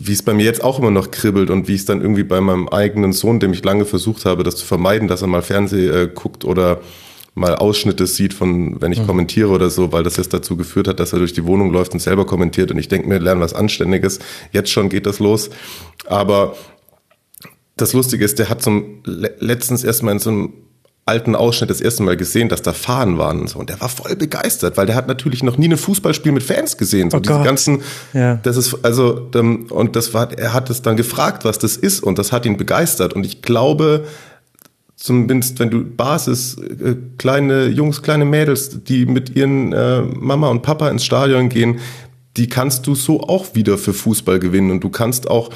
wie 0.00 0.12
es 0.12 0.22
bei 0.22 0.32
mir 0.32 0.44
jetzt 0.44 0.62
auch 0.62 0.78
immer 0.78 0.92
noch 0.92 1.10
kribbelt 1.10 1.50
und 1.50 1.66
wie 1.66 1.74
es 1.74 1.84
dann 1.84 2.00
irgendwie 2.00 2.22
bei 2.22 2.40
meinem 2.40 2.68
eigenen 2.68 3.12
Sohn, 3.12 3.40
dem 3.40 3.52
ich 3.52 3.64
lange 3.64 3.84
versucht 3.84 4.24
habe, 4.24 4.44
das 4.44 4.56
zu 4.56 4.64
vermeiden, 4.64 5.08
dass 5.08 5.22
er 5.22 5.28
mal 5.28 5.42
Fernseh 5.42 5.88
äh, 5.88 6.08
guckt 6.12 6.44
oder 6.44 6.80
mal 7.34 7.56
Ausschnitte 7.56 8.06
sieht 8.06 8.32
von, 8.32 8.80
wenn 8.80 8.92
ich 8.92 9.00
mhm. 9.00 9.06
kommentiere 9.06 9.48
oder 9.48 9.70
so, 9.70 9.92
weil 9.92 10.04
das 10.04 10.16
jetzt 10.16 10.32
dazu 10.32 10.56
geführt 10.56 10.88
hat, 10.88 11.00
dass 11.00 11.12
er 11.12 11.18
durch 11.18 11.32
die 11.32 11.44
Wohnung 11.44 11.72
läuft 11.72 11.92
und 11.92 12.00
selber 12.00 12.26
kommentiert 12.26 12.70
und 12.70 12.78
ich 12.78 12.88
denke 12.88 13.08
mir, 13.08 13.18
lerne 13.18 13.40
was 13.40 13.54
Anständiges. 13.54 14.20
Jetzt 14.52 14.70
schon 14.70 14.88
geht 14.88 15.06
das 15.06 15.18
los. 15.18 15.50
Aber 16.06 16.56
das 17.76 17.92
Lustige 17.92 18.24
ist, 18.24 18.38
der 18.38 18.48
hat 18.48 18.62
zum 18.62 19.02
letztens 19.04 19.84
erstmal 19.84 20.14
in 20.14 20.18
so 20.20 20.30
einem 20.30 20.52
alten 21.08 21.34
Ausschnitt 21.34 21.70
das 21.70 21.80
erste 21.80 22.02
Mal 22.02 22.16
gesehen, 22.16 22.48
dass 22.48 22.62
da 22.62 22.72
Fahnen 22.72 23.18
waren 23.18 23.40
und 23.40 23.48
so. 23.48 23.58
Und 23.58 23.70
der 23.70 23.80
war 23.80 23.88
voll 23.88 24.14
begeistert, 24.14 24.76
weil 24.76 24.86
der 24.86 24.94
hat 24.94 25.08
natürlich 25.08 25.42
noch 25.42 25.56
nie 25.56 25.68
ein 25.68 25.76
Fußballspiel 25.76 26.32
mit 26.32 26.42
Fans 26.42 26.76
gesehen. 26.76 27.10
So 27.10 27.16
oh 27.16 27.20
diese 27.20 27.34
Gott. 27.34 27.44
ganzen, 27.44 27.82
ja. 28.12 28.36
das 28.36 28.56
ist 28.56 28.84
also 28.84 29.28
ähm, 29.34 29.66
und 29.70 29.96
das 29.96 30.14
war, 30.14 30.32
er 30.38 30.52
hat 30.52 30.70
es 30.70 30.82
dann 30.82 30.96
gefragt, 30.96 31.44
was 31.44 31.58
das 31.58 31.76
ist 31.76 32.02
und 32.02 32.18
das 32.18 32.30
hat 32.30 32.46
ihn 32.46 32.56
begeistert. 32.56 33.14
Und 33.14 33.26
ich 33.26 33.42
glaube, 33.42 34.04
zumindest 34.94 35.58
wenn 35.58 35.70
du 35.70 35.84
Basis, 35.84 36.56
äh, 36.58 36.96
kleine 37.16 37.66
Jungs, 37.66 38.02
kleine 38.02 38.24
Mädels, 38.24 38.84
die 38.84 39.06
mit 39.06 39.34
ihren 39.34 39.72
äh, 39.72 40.02
Mama 40.02 40.48
und 40.48 40.62
Papa 40.62 40.88
ins 40.90 41.04
Stadion 41.04 41.48
gehen, 41.48 41.80
die 42.36 42.48
kannst 42.48 42.86
du 42.86 42.94
so 42.94 43.22
auch 43.22 43.54
wieder 43.54 43.78
für 43.78 43.92
Fußball 43.92 44.38
gewinnen 44.38 44.70
und 44.70 44.84
du 44.84 44.90
kannst 44.90 45.28
auch 45.28 45.50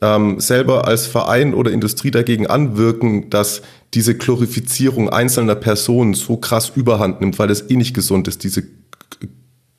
ähm, 0.00 0.38
selber 0.40 0.86
als 0.86 1.06
Verein 1.06 1.54
oder 1.54 1.70
Industrie 1.70 2.10
dagegen 2.10 2.46
anwirken, 2.46 3.30
dass 3.30 3.62
diese 3.94 4.16
Glorifizierung 4.16 5.08
einzelner 5.08 5.54
Personen 5.54 6.14
so 6.14 6.36
krass 6.36 6.72
überhand 6.74 7.20
nimmt, 7.20 7.38
weil 7.38 7.50
es 7.50 7.70
eh 7.70 7.76
nicht 7.76 7.94
gesund 7.94 8.28
ist, 8.28 8.44
diese 8.44 8.64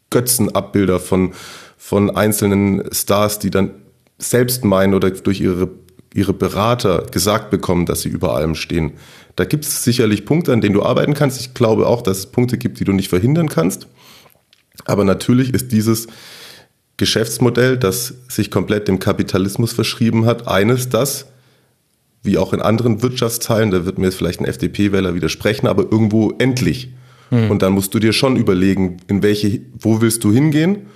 Götzenabbilder 0.10 1.00
von, 1.00 1.34
von 1.78 2.10
einzelnen 2.10 2.84
Stars, 2.92 3.40
die 3.40 3.50
dann 3.50 3.72
selbst 4.18 4.64
meinen 4.64 4.94
oder 4.94 5.12
durch 5.12 5.42
ihre, 5.42 5.70
ihre 6.14 6.34
Berater 6.34 7.04
gesagt 7.12 7.50
bekommen, 7.50 7.86
dass 7.86 8.02
sie 8.02 8.10
über 8.10 8.36
allem 8.36 8.56
stehen. 8.56 8.94
Da 9.36 9.44
gibt 9.44 9.66
es 9.66 9.84
sicherlich 9.84 10.26
Punkte, 10.26 10.54
an 10.54 10.62
denen 10.62 10.74
du 10.74 10.84
arbeiten 10.84 11.14
kannst. 11.14 11.42
Ich 11.42 11.54
glaube 11.54 11.88
auch, 11.88 12.02
dass 12.02 12.20
es 12.20 12.26
Punkte 12.28 12.58
gibt, 12.58 12.80
die 12.80 12.86
du 12.86 12.94
nicht 12.94 13.10
verhindern 13.10 13.50
kannst. 13.50 13.88
Aber 14.86 15.04
natürlich 15.04 15.54
ist 15.54 15.74
dieses 15.74 16.08
Geschäftsmodell, 16.98 17.78
das 17.78 18.14
sich 18.30 18.50
komplett 18.50 18.88
dem 18.88 19.00
Kapitalismus 19.00 19.74
verschrieben 19.74 20.26
hat, 20.26 20.48
eines, 20.48 20.88
das, 20.88 21.28
wie 22.26 22.38
auch 22.38 22.54
in 22.54 22.62
anderen 22.62 23.02
Wirtschaftsteilen, 23.02 23.72
da 23.72 23.86
wird 23.86 23.98
mir 23.98 24.06
jetzt 24.06 24.16
vielleicht 24.16 24.40
ein 24.40 24.46
FDP-Wähler 24.46 25.16
widersprechen, 25.16 25.68
aber 25.68 25.84
irgendwo 25.84 26.34
endlich. 26.40 26.90
Hm. 27.30 27.52
Und 27.52 27.62
dann 27.62 27.74
musst 27.74 27.94
du 27.94 28.00
dir 28.00 28.14
schon 28.14 28.36
überlegen, 28.36 28.98
in 29.08 29.24
welche, 29.24 29.62
wo 29.80 30.02
willst 30.02 30.24
du 30.24 30.32
hingehen? 30.32 30.88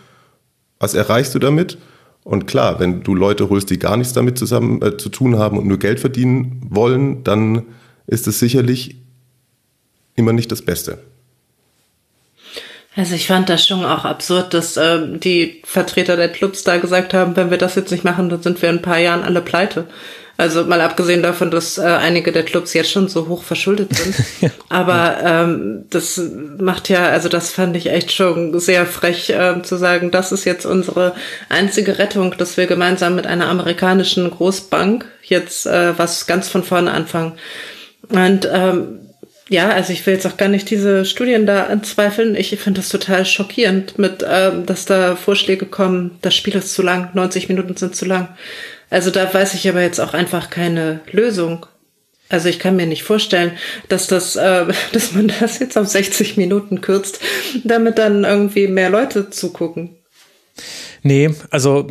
Was 0.80 0.94
erreichst 0.94 1.36
du 1.36 1.40
damit? 1.40 1.78
Und 2.24 2.48
klar, 2.48 2.80
wenn 2.80 3.02
du 3.02 3.16
Leute 3.16 3.50
holst, 3.50 3.70
die 3.70 3.80
gar 3.80 3.98
nichts 3.98 4.14
damit 4.14 4.38
zusammen 4.38 4.82
äh, 4.82 4.98
zu 4.98 5.10
tun 5.10 5.38
haben 5.38 5.58
und 5.58 5.68
nur 5.68 5.80
Geld 5.80 6.00
verdienen 6.00 6.62
wollen, 6.70 7.24
dann 7.24 7.64
ist 8.08 8.28
es 8.28 8.40
sicherlich 8.40 8.98
immer 10.16 10.34
nicht 10.34 10.52
das 10.52 10.62
Beste. 10.62 11.00
Also 12.96 13.16
ich 13.16 13.28
fand 13.28 13.50
das 13.50 13.66
schon 13.66 13.86
auch 13.86 14.04
absurd, 14.04 14.54
dass 14.54 14.76
äh, 14.76 15.18
die 15.18 15.62
Vertreter 15.64 16.18
der 16.18 16.30
Clubs 16.30 16.64
da 16.64 16.78
gesagt 16.78 17.14
haben, 17.14 17.36
wenn 17.36 17.50
wir 17.50 17.58
das 17.58 17.76
jetzt 17.76 17.92
nicht 17.92 18.04
machen, 18.04 18.30
dann 18.30 18.42
sind 18.42 18.62
wir 18.62 18.70
in 18.70 18.78
ein 18.78 18.82
paar 18.82 19.00
Jahren 19.00 19.24
alle 19.24 19.42
pleite. 19.42 19.88
Also 20.40 20.64
mal 20.64 20.80
abgesehen 20.80 21.22
davon, 21.22 21.52
dass 21.52 21.78
äh, 21.78 21.82
einige 21.82 22.32
der 22.32 22.44
Clubs 22.44 22.74
jetzt 22.74 22.90
schon 22.90 23.10
so 23.10 23.28
hoch 23.28 23.44
verschuldet 23.44 23.94
sind. 23.94 24.16
ja. 24.40 24.50
Aber 24.70 25.18
ähm, 25.22 25.84
das 25.90 26.22
macht 26.58 26.88
ja, 26.88 27.10
also 27.10 27.28
das 27.28 27.52
fand 27.52 27.76
ich 27.76 27.92
echt 27.92 28.14
schon 28.14 28.58
sehr 28.58 28.86
frech 28.86 29.32
äh, 29.32 29.62
zu 29.64 29.76
sagen, 29.76 30.12
das 30.12 30.32
ist 30.32 30.46
jetzt 30.46 30.66
unsere 30.66 31.14
einzige 31.50 32.00
Rettung, 32.00 32.36
dass 32.38 32.56
wir 32.56 32.68
gemeinsam 32.68 33.16
mit 33.16 33.28
einer 33.28 33.50
amerikanischen 33.50 34.32
Großbank 34.32 35.04
jetzt 35.24 35.66
äh, 35.66 36.00
was 36.00 36.26
ganz 36.26 36.48
von 36.48 36.64
vorne 36.64 36.92
anfangen. 36.92 37.34
Und 38.08 38.48
ähm, 38.50 39.00
ja, 39.50 39.68
also 39.68 39.92
ich 39.92 40.06
will 40.06 40.14
jetzt 40.14 40.26
auch 40.26 40.38
gar 40.38 40.48
nicht 40.48 40.70
diese 40.70 41.04
Studien 41.04 41.48
da 41.48 41.66
anzweifeln. 41.66 42.36
Ich 42.36 42.58
finde 42.58 42.80
das 42.80 42.88
total 42.88 43.26
schockierend, 43.26 44.00
mit, 44.00 44.26
ähm, 44.26 44.66
dass 44.66 44.86
da 44.86 45.18
Vorschläge 45.18 45.66
kommen, 45.66 46.18
das 46.22 46.34
Spiel 46.34 46.56
ist 46.56 46.74
zu 46.74 46.82
lang, 46.82 47.10
90 47.14 47.50
Minuten 47.50 47.76
sind 47.76 47.94
zu 47.94 48.06
lang. 48.06 48.30
Also 48.90 49.12
da 49.12 49.32
weiß 49.32 49.54
ich 49.54 49.70
aber 49.70 49.82
jetzt 49.82 50.00
auch 50.00 50.14
einfach 50.14 50.50
keine 50.50 51.02
Lösung. 51.12 51.66
Also 52.30 52.48
ich 52.48 52.60
kann 52.60 52.76
mir 52.76 52.86
nicht 52.86 53.04
vorstellen, 53.04 53.58
dass 53.88 54.08
das, 54.08 54.36
äh, 54.36 54.66
dass 54.94 55.14
man 55.14 55.32
das 55.40 55.60
jetzt 55.60 55.78
auf 55.78 55.88
60 55.88 56.38
Minuten 56.38 56.82
kürzt, 56.82 57.20
damit 57.64 57.98
dann 57.98 58.24
irgendwie 58.24 58.68
mehr 58.68 58.90
Leute 58.90 59.30
zugucken. 59.30 59.96
Nee, 61.02 61.30
also 61.50 61.88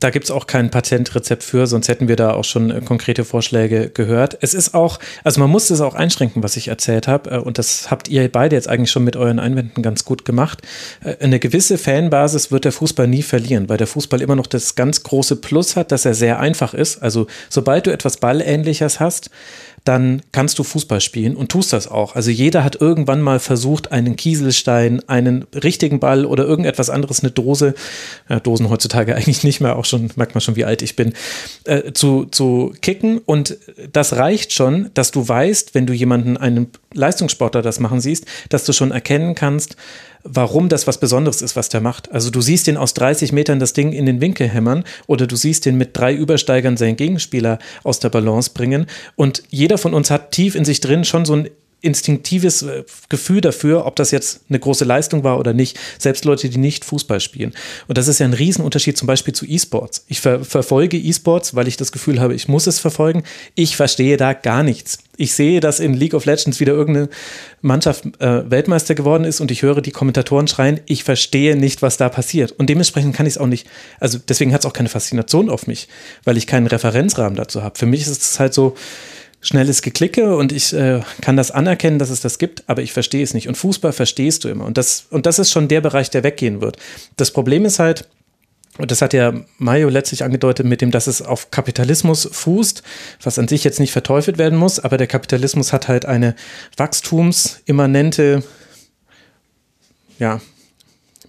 da 0.00 0.10
gibt's 0.10 0.30
auch 0.30 0.46
kein 0.46 0.70
Patentrezept 0.70 1.42
für, 1.42 1.66
sonst 1.66 1.88
hätten 1.88 2.08
wir 2.08 2.16
da 2.16 2.32
auch 2.32 2.44
schon 2.44 2.70
äh, 2.70 2.80
konkrete 2.80 3.24
Vorschläge 3.24 3.90
gehört. 3.90 4.38
Es 4.40 4.54
ist 4.54 4.74
auch, 4.74 4.98
also 5.24 5.40
man 5.40 5.50
muss 5.50 5.70
es 5.70 5.80
auch 5.80 5.94
einschränken, 5.94 6.42
was 6.42 6.56
ich 6.56 6.68
erzählt 6.68 7.08
habe, 7.08 7.30
äh, 7.30 7.38
und 7.38 7.58
das 7.58 7.90
habt 7.90 8.08
ihr 8.08 8.30
beide 8.30 8.56
jetzt 8.56 8.68
eigentlich 8.68 8.90
schon 8.90 9.04
mit 9.04 9.16
euren 9.16 9.38
Einwänden 9.38 9.82
ganz 9.82 10.04
gut 10.04 10.24
gemacht. 10.24 10.62
Äh, 11.04 11.16
eine 11.22 11.38
gewisse 11.38 11.78
Fanbasis 11.78 12.50
wird 12.50 12.64
der 12.64 12.72
Fußball 12.72 13.06
nie 13.06 13.22
verlieren, 13.22 13.68
weil 13.68 13.76
der 13.76 13.86
Fußball 13.86 14.22
immer 14.22 14.36
noch 14.36 14.46
das 14.46 14.74
ganz 14.74 15.02
große 15.02 15.36
Plus 15.36 15.76
hat, 15.76 15.92
dass 15.92 16.04
er 16.04 16.14
sehr 16.14 16.40
einfach 16.40 16.74
ist. 16.74 17.02
Also 17.02 17.26
sobald 17.50 17.86
du 17.86 17.92
etwas 17.92 18.16
Ballähnliches 18.16 19.00
hast, 19.00 19.30
dann 19.88 20.20
kannst 20.32 20.58
du 20.58 20.64
Fußball 20.64 21.00
spielen 21.00 21.34
und 21.34 21.50
tust 21.50 21.72
das 21.72 21.88
auch. 21.88 22.14
Also 22.14 22.30
jeder 22.30 22.62
hat 22.62 22.78
irgendwann 22.78 23.22
mal 23.22 23.40
versucht, 23.40 23.90
einen 23.90 24.16
Kieselstein, 24.16 25.00
einen 25.08 25.46
richtigen 25.54 25.98
Ball 25.98 26.26
oder 26.26 26.44
irgendetwas 26.44 26.90
anderes, 26.90 27.20
eine 27.20 27.30
Dose, 27.30 27.74
ja, 28.28 28.38
Dosen 28.38 28.68
heutzutage 28.68 29.14
eigentlich 29.16 29.44
nicht 29.44 29.62
mehr, 29.62 29.76
auch 29.76 29.86
schon, 29.86 30.10
merkt 30.16 30.34
man 30.34 30.42
schon, 30.42 30.56
wie 30.56 30.66
alt 30.66 30.82
ich 30.82 30.94
bin, 30.94 31.14
äh, 31.64 31.92
zu, 31.94 32.26
zu 32.26 32.74
kicken. 32.82 33.16
Und 33.24 33.56
das 33.90 34.12
reicht 34.16 34.52
schon, 34.52 34.90
dass 34.92 35.10
du 35.10 35.26
weißt, 35.26 35.74
wenn 35.74 35.86
du 35.86 35.94
jemanden, 35.94 36.36
einen 36.36 36.66
Leistungssportler 36.92 37.62
das 37.62 37.80
machen 37.80 38.02
siehst, 38.02 38.26
dass 38.50 38.64
du 38.64 38.74
schon 38.74 38.90
erkennen 38.90 39.34
kannst, 39.34 39.76
warum 40.30 40.68
das 40.68 40.86
was 40.86 40.98
Besonderes 40.98 41.42
ist, 41.42 41.56
was 41.56 41.68
der 41.68 41.80
macht. 41.80 42.12
Also 42.12 42.30
du 42.30 42.40
siehst 42.40 42.66
den 42.66 42.76
aus 42.76 42.94
30 42.94 43.32
Metern 43.32 43.58
das 43.58 43.72
Ding 43.72 43.92
in 43.92 44.06
den 44.06 44.20
Winkel 44.20 44.48
hämmern 44.48 44.84
oder 45.06 45.26
du 45.26 45.36
siehst 45.36 45.66
den 45.66 45.76
mit 45.76 45.96
drei 45.96 46.14
Übersteigern 46.14 46.76
seinen 46.76 46.96
Gegenspieler 46.96 47.58
aus 47.84 47.98
der 47.98 48.10
Balance 48.10 48.50
bringen. 48.52 48.86
Und 49.16 49.42
jeder 49.48 49.78
von 49.78 49.94
uns 49.94 50.10
hat 50.10 50.32
tief 50.32 50.54
in 50.54 50.64
sich 50.64 50.80
drin 50.80 51.04
schon 51.04 51.24
so 51.24 51.34
ein 51.34 51.48
instinktives 51.80 52.62
äh, 52.62 52.84
Gefühl 53.08 53.40
dafür, 53.40 53.86
ob 53.86 53.96
das 53.96 54.10
jetzt 54.10 54.40
eine 54.48 54.58
große 54.58 54.84
Leistung 54.84 55.24
war 55.24 55.38
oder 55.38 55.52
nicht. 55.52 55.78
Selbst 55.98 56.24
Leute, 56.24 56.48
die 56.48 56.58
nicht 56.58 56.84
Fußball 56.84 57.20
spielen. 57.20 57.54
Und 57.86 57.98
das 57.98 58.08
ist 58.08 58.18
ja 58.18 58.26
ein 58.26 58.32
Riesenunterschied 58.32 58.96
zum 58.96 59.06
Beispiel 59.06 59.34
zu 59.34 59.46
E-Sports. 59.46 60.04
Ich 60.08 60.20
ver 60.20 60.44
verfolge 60.44 60.96
E-Sports, 60.96 61.54
weil 61.54 61.68
ich 61.68 61.76
das 61.76 61.92
Gefühl 61.92 62.20
habe, 62.20 62.34
ich 62.34 62.48
muss 62.48 62.66
es 62.66 62.80
verfolgen. 62.80 63.22
Ich 63.54 63.76
verstehe 63.76 64.16
da 64.16 64.32
gar 64.32 64.62
nichts. 64.62 64.98
Ich 65.16 65.34
sehe, 65.34 65.60
dass 65.60 65.80
in 65.80 65.94
League 65.94 66.14
of 66.14 66.26
Legends 66.26 66.60
wieder 66.60 66.72
irgendeine 66.72 67.08
Mannschaft 67.60 68.04
äh, 68.20 68.48
Weltmeister 68.48 68.94
geworden 68.94 69.24
ist 69.24 69.40
und 69.40 69.50
ich 69.50 69.62
höre 69.62 69.80
die 69.80 69.90
Kommentatoren 69.90 70.46
schreien, 70.46 70.80
ich 70.86 71.02
verstehe 71.02 71.56
nicht, 71.56 71.82
was 71.82 71.96
da 71.96 72.08
passiert. 72.08 72.52
Und 72.52 72.70
dementsprechend 72.70 73.16
kann 73.16 73.26
ich 73.26 73.34
es 73.34 73.38
auch 73.38 73.46
nicht, 73.46 73.66
also 73.98 74.18
deswegen 74.18 74.52
hat 74.52 74.60
es 74.60 74.66
auch 74.66 74.72
keine 74.72 74.88
Faszination 74.88 75.50
auf 75.50 75.66
mich, 75.66 75.88
weil 76.22 76.36
ich 76.36 76.46
keinen 76.46 76.68
Referenzrahmen 76.68 77.36
dazu 77.36 77.64
habe. 77.64 77.76
Für 77.76 77.86
mich 77.86 78.02
ist 78.02 78.22
es 78.22 78.38
halt 78.38 78.54
so, 78.54 78.76
schnelles 79.40 79.82
Geklicke 79.82 80.36
und 80.36 80.52
ich 80.52 80.72
äh, 80.72 81.00
kann 81.20 81.36
das 81.36 81.50
anerkennen, 81.50 81.98
dass 81.98 82.10
es 82.10 82.20
das 82.20 82.38
gibt, 82.38 82.64
aber 82.66 82.82
ich 82.82 82.92
verstehe 82.92 83.22
es 83.22 83.34
nicht. 83.34 83.48
Und 83.48 83.56
Fußball 83.56 83.92
verstehst 83.92 84.44
du 84.44 84.48
immer. 84.48 84.64
Und 84.64 84.78
das, 84.78 85.06
und 85.10 85.26
das 85.26 85.38
ist 85.38 85.52
schon 85.52 85.68
der 85.68 85.80
Bereich, 85.80 86.10
der 86.10 86.24
weggehen 86.24 86.60
wird. 86.60 86.76
Das 87.16 87.30
Problem 87.30 87.64
ist 87.64 87.78
halt, 87.78 88.08
und 88.78 88.90
das 88.90 89.02
hat 89.02 89.12
ja 89.12 89.32
Mario 89.58 89.88
letztlich 89.88 90.22
angedeutet 90.22 90.66
mit 90.66 90.80
dem, 90.80 90.90
dass 90.90 91.06
es 91.06 91.22
auf 91.22 91.50
Kapitalismus 91.50 92.28
fußt, 92.30 92.82
was 93.22 93.38
an 93.38 93.48
sich 93.48 93.64
jetzt 93.64 93.80
nicht 93.80 93.92
verteufelt 93.92 94.38
werden 94.38 94.58
muss, 94.58 94.78
aber 94.78 94.96
der 94.96 95.08
Kapitalismus 95.08 95.72
hat 95.72 95.88
halt 95.88 96.06
eine 96.06 96.34
wachstumsimmanente, 96.76 98.44
ja, 100.18 100.40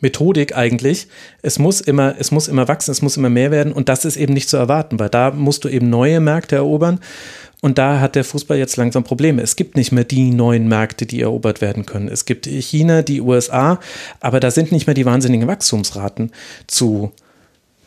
Methodik 0.01 0.55
eigentlich. 0.55 1.07
Es 1.41 1.59
muss 1.59 1.81
immer, 1.81 2.15
es 2.17 2.31
muss 2.31 2.47
immer 2.47 2.67
wachsen, 2.67 2.91
es 2.91 3.01
muss 3.01 3.17
immer 3.17 3.29
mehr 3.29 3.51
werden 3.51 3.73
und 3.73 3.89
das 3.89 4.05
ist 4.05 4.17
eben 4.17 4.33
nicht 4.33 4.49
zu 4.49 4.57
erwarten, 4.57 4.99
weil 4.99 5.09
da 5.09 5.31
musst 5.31 5.63
du 5.63 5.69
eben 5.69 5.89
neue 5.89 6.19
Märkte 6.19 6.55
erobern 6.55 6.99
und 7.61 7.77
da 7.77 7.99
hat 7.99 8.15
der 8.15 8.23
Fußball 8.23 8.57
jetzt 8.57 8.77
langsam 8.77 9.03
Probleme. 9.03 9.41
Es 9.41 9.55
gibt 9.55 9.75
nicht 9.75 9.91
mehr 9.91 10.05
die 10.05 10.31
neuen 10.31 10.67
Märkte, 10.67 11.05
die 11.05 11.21
erobert 11.21 11.59
werden 11.59 11.85
können. 11.85 12.07
Es 12.07 12.25
gibt 12.25 12.45
China, 12.45 13.01
die 13.01 13.21
USA, 13.21 13.79
aber 14.21 14.39
da 14.39 14.49
sind 14.49 14.71
nicht 14.71 14.87
mehr 14.87 14.93
die 14.93 15.05
wahnsinnigen 15.05 15.47
Wachstumsraten 15.47 16.31
zu, 16.67 17.11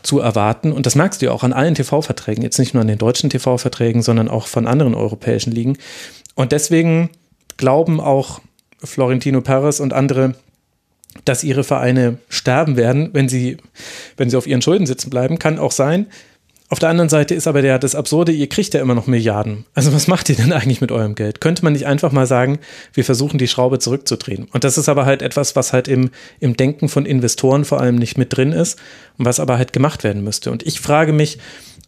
zu 0.03 0.20
erwarten. 0.20 0.72
Und 0.72 0.85
das 0.85 0.94
merkst 0.94 1.22
du 1.22 1.27
ja 1.27 1.33
auch 1.33 1.42
an 1.42 1.55
allen 1.55 1.75
TV-Verträgen, 1.75 2.42
jetzt 2.42 2.59
nicht 2.59 2.75
nur 2.75 2.83
an 2.83 2.88
den 2.88 2.98
deutschen 2.98 3.31
TV-Verträgen, 3.31 4.03
sondern 4.03 4.29
auch 4.29 4.46
von 4.46 4.66
anderen 4.66 4.94
europäischen 4.94 5.53
Ligen. 5.53 5.79
Und 6.35 6.53
deswegen 6.53 7.09
glauben 7.57 7.98
auch 7.98 8.40
Florentino 8.85 9.40
Perez 9.40 9.81
und 9.81 9.94
andere, 9.94 10.35
dass 11.25 11.44
ihre 11.44 11.64
Vereine 11.64 12.18
sterben 12.29 12.77
werden, 12.77 13.11
wenn 13.12 13.29
sie, 13.29 13.59
wenn 14.16 14.31
sie 14.31 14.37
auf 14.37 14.46
ihren 14.46 14.62
Schulden 14.62 14.87
sitzen 14.87 15.11
bleiben. 15.11 15.38
Kann 15.38 15.59
auch 15.59 15.72
sein. 15.72 16.07
Auf 16.72 16.79
der 16.79 16.88
anderen 16.88 17.11
Seite 17.11 17.35
ist 17.35 17.46
aber 17.46 17.61
der, 17.61 17.79
das 17.79 17.94
Absurde, 17.94 18.33
ihr 18.33 18.48
kriegt 18.48 18.72
ja 18.72 18.81
immer 18.81 18.94
noch 18.94 19.07
Milliarden. 19.07 19.66
Also 19.75 19.92
was 19.92 20.09
macht 20.09 20.31
ihr 20.31 20.37
denn 20.37 20.55
eigentlich 20.55 20.81
mit 20.81 20.90
eurem 20.90 21.14
Geld? 21.14 21.42
Könnte 21.42 21.64
man 21.64 21.75
nicht 21.75 21.87
einfach 21.87 22.12
mal 22.12 22.27
sagen, 22.27 22.61
wir 22.94 23.05
versuchen 23.05 23.37
die 23.37 23.46
Schraube 23.46 23.79
zurückzudrehen? 23.79 24.48
Und 24.51 24.64
das 24.64 24.79
ist 24.79 24.88
aber 24.88 25.05
halt 25.05 25.20
etwas, 25.20 25.55
was 25.55 25.75
halt 25.75 25.87
im, 25.87 26.09
im 26.40 26.57
Denken 26.57 26.88
von 26.88 27.05
Investoren 27.05 27.66
vor 27.66 27.79
allem 27.79 27.96
nicht 27.96 28.16
mit 28.16 28.35
drin 28.35 28.53
ist 28.53 28.79
und 29.18 29.27
was 29.27 29.38
aber 29.38 29.59
halt 29.59 29.75
gemacht 29.75 30.03
werden 30.03 30.25
müsste. 30.25 30.51
Und 30.51 30.62
ich 30.62 30.81
frage 30.81 31.12
mich, 31.12 31.37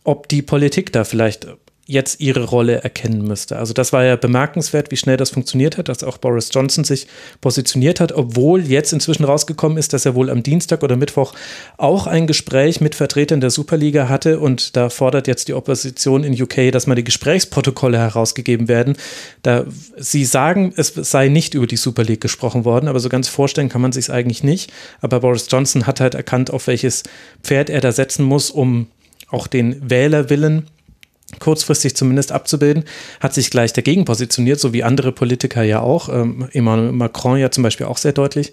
ob 0.04 0.28
die 0.28 0.42
Politik 0.42 0.92
da 0.92 1.04
vielleicht 1.04 1.48
jetzt 1.87 2.20
ihre 2.20 2.44
Rolle 2.44 2.83
erkennen 2.83 3.27
müsste. 3.27 3.59
Also 3.59 3.75
das 3.75 3.92
war 3.92 4.05
ja 4.05 4.16
bemerkenswert, 4.16 4.90
wie 4.90 4.97
schnell 4.97 5.18
das 5.18 5.31
funktioniert 5.31 5.77
hat, 5.77 5.88
dass 5.88 6.03
auch 6.03 6.16
Boris 6.16 6.49
Johnson 6.51 6.83
sich 6.83 7.07
positioniert 7.42 8.01
hat, 8.01 8.12
obwohl 8.12 8.62
jetzt 8.62 8.92
inzwischen 8.94 9.25
rausgekommen 9.25 9.77
ist, 9.77 9.92
dass 9.92 10.07
er 10.07 10.14
wohl 10.14 10.31
am 10.31 10.42
Dienstag 10.42 10.83
oder 10.83 10.97
Mittwoch 10.97 11.35
auch 11.77 12.07
ein 12.07 12.27
Gespräch 12.27 12.81
mit 12.81 12.94
Vertretern 12.94 13.42
der 13.42 13.51
Superliga 13.51 14.09
hatte 14.09 14.40
und 14.40 14.77
da 14.77 14.88
fordert 14.88 15.27
jetzt 15.27 15.49
die 15.49 15.55
Opposition 15.55 16.25
in 16.25 16.40
UK, 16.40 16.73
dass 16.73 16.87
mal 16.87 16.94
die 16.94 17.05
Gesprächsprotokolle 17.05 17.99
herausgegeben 17.99 18.68
werden. 18.68 18.97
Da 19.42 19.66
sie 19.99 20.25
sagen, 20.25 20.73
es 20.77 20.94
sei 20.94 21.29
nicht 21.29 21.53
über 21.53 21.66
die 21.66 21.77
Super 21.77 22.05
League 22.05 22.23
gesprochen 22.23 22.64
worden, 22.64 22.88
aber 22.88 23.01
so 23.01 23.11
ganz 23.11 23.29
vorstellen 23.29 23.68
kann 23.68 23.83
man 23.83 23.92
sich 23.92 24.07
es 24.07 24.11
eigentlich 24.11 24.42
nicht. 24.42 24.73
Aber 25.03 25.20
Boris 25.20 25.49
Johnson 25.51 25.87
hat 25.87 26.01
halt 26.01 26.14
erkannt, 26.14 26.51
auf 26.51 26.66
welches 26.66 27.03
Pferd 27.42 27.68
er 27.68 27.83
da 27.83 27.92
setzen 27.92 28.25
muss, 28.25 28.51
um 28.51 28.87
auch 29.29 29.47
den 29.47 29.90
Wählerwillen 29.90 30.68
kurzfristig 31.38 31.97
zumindest 31.97 32.33
abzubilden, 32.33 32.85
hat 33.20 33.35
sich 33.35 33.51
gleich 33.51 33.73
dagegen 33.73 34.05
positioniert, 34.05 34.61
so 34.61 34.73
wie 34.73 34.83
andere 34.83 35.12
Politiker 35.12 35.62
ja 35.62 35.81
auch. 35.81 36.09
Ähm, 36.09 36.49
Emmanuel 36.53 36.92
Macron 36.92 37.38
ja 37.38 37.51
zum 37.51 37.62
Beispiel 37.62 37.87
auch 37.87 37.99
sehr 37.99 38.12
deutlich. 38.12 38.53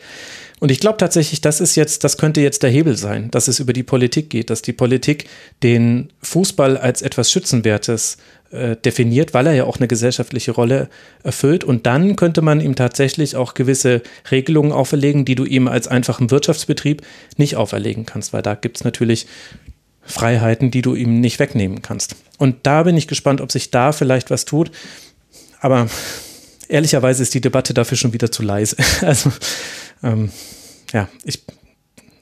Und 0.60 0.70
ich 0.70 0.80
glaube 0.80 0.98
tatsächlich, 0.98 1.41
das 1.41 1.60
ist 1.60 1.76
jetzt, 1.76 2.04
das 2.04 2.17
könnte 2.17 2.39
jetzt 2.39 2.62
der 2.62 2.70
Hebel 2.70 2.96
sein, 2.96 3.32
dass 3.32 3.48
es 3.48 3.60
über 3.60 3.74
die 3.74 3.82
Politik 3.82 4.30
geht, 4.30 4.52
dass 4.52 4.62
die 4.62 4.74
Politik 4.74 5.28
den 5.63 6.13
Fußball 6.22 6.78
als 6.78 7.02
etwas 7.02 7.32
Schützenwertes 7.32 8.17
äh, 8.52 8.76
definiert, 8.76 9.34
weil 9.34 9.48
er 9.48 9.54
ja 9.54 9.63
auch 9.63 9.78
eine 9.78 9.88
gesellschaftliche 9.88 10.52
Rolle 10.52 10.89
erfüllt. 11.24 11.63
Und 11.63 11.88
dann 11.88 12.15
könnte 12.15 12.44
man 12.44 12.62
ihm 12.62 12.76
tatsächlich 12.76 13.36
auch 13.36 13.56
gewisse 13.56 14.04
Regelungen 14.30 14.72
auferlegen, 14.72 15.26
die 15.26 15.36
du 15.36 15.46
ihm 15.46 15.67
als 15.67 15.88
einfachen 15.88 16.30
Wirtschaftsbetrieb 16.30 17.02
nicht 17.38 17.56
auferlegen 17.56 18.06
kannst, 18.06 18.32
weil 18.32 18.44
da 18.44 18.54
gibt 18.54 18.78
es 18.78 18.84
natürlich 18.84 19.26
Freiheiten, 20.03 20.71
die 20.71 20.81
du 20.81 20.95
ihm 20.95 21.19
nicht 21.19 21.39
wegnehmen 21.39 21.81
kannst. 21.81 22.15
Und 22.37 22.57
da 22.63 22.83
bin 22.83 22.97
ich 22.97 23.07
gespannt, 23.07 23.41
ob 23.41 23.51
sich 23.51 23.71
da 23.71 23.91
vielleicht 23.91 24.29
was 24.29 24.45
tut. 24.45 24.71
Aber 25.59 25.87
ehrlicherweise 26.67 27.21
ist 27.21 27.33
die 27.33 27.41
Debatte 27.41 27.73
dafür 27.73 27.97
schon 27.97 28.13
wieder 28.13 28.31
zu 28.31 28.43
leise. 28.43 28.75
Also 29.01 29.31
ähm, 30.03 30.31
ja, 30.93 31.07
ich, 31.23 31.43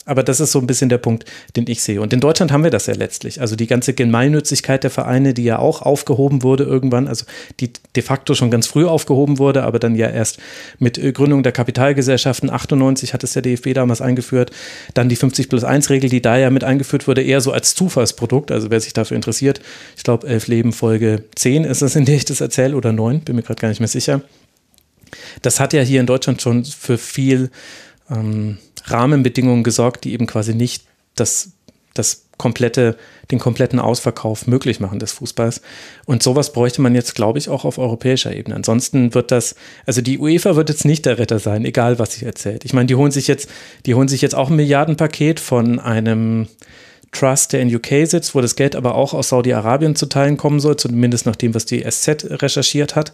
aber 0.10 0.24
das 0.24 0.40
ist 0.40 0.52
so 0.52 0.60
ein 0.60 0.68
bisschen 0.68 0.90
der 0.90 0.98
Punkt, 0.98 1.26
den 1.56 1.66
ich 1.68 1.84
sehe. 1.84 2.02
Und 2.02 2.12
in 2.14 2.20
Deutschland 2.20 2.52
haben 2.52 2.64
wir 2.64 2.72
das 2.72 2.88
ja 2.88 2.96
letztlich. 2.96 3.42
Also 3.42 3.56
die 3.56 3.68
ganze 3.68 3.94
Gemeinnützigkeit 3.94 4.84
der 4.84 4.90
Vereine, 4.90 5.36
die 5.36 5.44
ja 5.44 5.60
auch 5.60 5.84
aufgehoben 5.84 6.42
wurde 6.42 6.64
irgendwann, 6.64 7.08
also 7.08 7.26
die 7.60 7.72
de 7.96 8.02
facto 8.02 8.34
schon 8.34 8.50
ganz 8.50 8.66
früh 8.66 8.86
aufgehoben 8.86 9.38
wurde, 9.38 9.64
aber 9.64 9.78
dann 9.78 9.96
ja 9.96 10.10
erst 10.10 10.40
mit 10.80 10.98
äh, 10.98 11.12
Gründung 11.12 11.44
der 11.44 11.52
Kapitalgesellschaften 11.52 12.50
98 12.50 13.14
hat 13.14 13.24
es 13.24 13.34
der 13.34 13.44
DFB 13.44 13.74
damals 13.74 14.02
eingeführt. 14.02 14.52
Dann 14.96 15.10
die 15.10 15.16
50 15.16 15.48
plus 15.48 15.64
1 15.64 15.90
Regel, 15.92 16.10
die 16.10 16.22
da 16.22 16.38
ja 16.38 16.50
mit 16.50 16.64
eingeführt 16.64 17.08
wurde, 17.08 17.22
eher 17.22 17.42
so 17.42 17.52
als 17.52 17.76
Zufallsprodukt. 17.76 18.52
Also 18.52 18.72
wer 18.72 18.80
sich 18.80 18.94
dafür 18.94 19.16
interessiert, 19.16 19.62
ich 19.96 20.04
glaube, 20.04 20.28
elf 20.28 20.48
Leben 20.48 20.74
Folge 20.74 21.24
10 21.36 21.66
ist 21.66 21.84
es, 21.84 21.96
in 21.96 22.06
der 22.06 22.16
ich 22.16 22.26
das 22.26 22.42
erzähle, 22.42 22.76
oder 22.76 22.92
9, 22.92 23.22
bin 23.22 23.36
mir 23.36 23.44
gerade 23.44 23.62
gar 23.62 23.70
nicht 23.70 23.80
mehr 23.80 23.88
sicher. 23.88 24.22
Das 25.42 25.60
hat 25.60 25.74
ja 25.74 25.82
hier 25.82 26.00
in 26.00 26.08
Deutschland 26.08 26.42
schon 26.42 26.66
für 26.66 26.98
viel 26.98 27.52
ähm, 28.10 28.58
Rahmenbedingungen 28.92 29.64
gesorgt, 29.64 30.04
die 30.04 30.14
eben 30.14 30.28
quasi 30.28 30.54
nicht 30.54 30.84
das, 31.16 31.52
das 31.94 32.26
komplette, 32.38 32.96
den 33.30 33.38
kompletten 33.38 33.80
Ausverkauf 33.80 34.48
möglich 34.48 34.80
machen 34.80 34.98
des 34.98 35.12
Fußballs. 35.12 35.62
Und 36.06 36.24
sowas 36.24 36.54
bräuchte 36.54 36.82
man 36.82 36.96
jetzt, 36.96 37.14
glaube 37.14 37.38
ich, 37.38 37.50
auch 37.50 37.66
auf 37.66 37.78
europäischer 37.78 38.34
Ebene. 38.34 38.56
Ansonsten 38.56 39.14
wird 39.14 39.32
das, 39.32 39.56
also 39.86 40.02
die 40.02 40.18
UEFA 40.18 40.56
wird 40.56 40.70
jetzt 40.70 40.86
nicht 40.86 41.06
der 41.06 41.20
Retter 41.20 41.38
sein, 41.38 41.66
egal 41.66 42.00
was 42.00 42.14
sie 42.14 42.26
erzählt. 42.26 42.66
Ich 42.66 42.74
meine, 42.74 42.88
die 42.88 42.96
holen 42.96 43.12
sich 43.12 43.28
jetzt, 43.28 43.50
die 43.86 43.94
holen 43.94 44.08
sich 44.08 44.22
jetzt 44.22 44.36
auch 44.36 44.50
ein 44.50 44.56
Milliardenpaket 44.56 45.40
von 45.40 45.80
einem 45.80 46.48
Trust, 47.12 47.54
der 47.54 47.62
in 47.62 47.76
UK 47.76 48.08
sitzt, 48.08 48.36
wo 48.36 48.42
das 48.42 48.56
Geld 48.56 48.76
aber 48.76 48.96
auch 48.96 49.14
aus 49.14 49.30
Saudi-Arabien 49.30 49.96
zu 49.96 50.06
teilen 50.06 50.38
kommen 50.38 50.60
soll, 50.60 50.78
zumindest 50.78 51.26
nach 51.26 51.36
dem, 51.36 51.56
was 51.56 51.66
die 51.66 51.84
SZ 51.84 52.26
recherchiert 52.42 52.96
hat. 52.96 53.12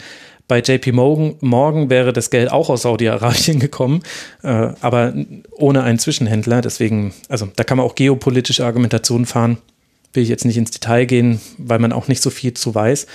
Bei 0.47 0.59
JP 0.59 0.91
Morgan, 0.91 1.35
Morgan 1.41 1.89
wäre 1.89 2.13
das 2.13 2.29
Geld 2.29 2.51
auch 2.51 2.69
aus 2.69 2.83
Saudi-Arabien 2.83 3.59
gekommen, 3.59 4.03
äh, 4.43 4.47
aber 4.81 5.13
ohne 5.51 5.83
einen 5.83 5.99
Zwischenhändler. 5.99 6.61
Deswegen, 6.61 7.13
also 7.29 7.47
da 7.55 7.63
kann 7.63 7.77
man 7.77 7.85
auch 7.85 7.95
geopolitische 7.95 8.65
Argumentationen 8.65 9.25
fahren. 9.25 9.57
Will 10.13 10.23
ich 10.23 10.29
jetzt 10.29 10.45
nicht 10.45 10.57
ins 10.57 10.71
Detail 10.71 11.05
gehen, 11.05 11.41
weil 11.57 11.79
man 11.79 11.91
auch 11.91 12.07
nicht 12.07 12.21
so 12.21 12.29
viel 12.29 12.53
zu 12.53 12.73
weiß. 12.73 13.07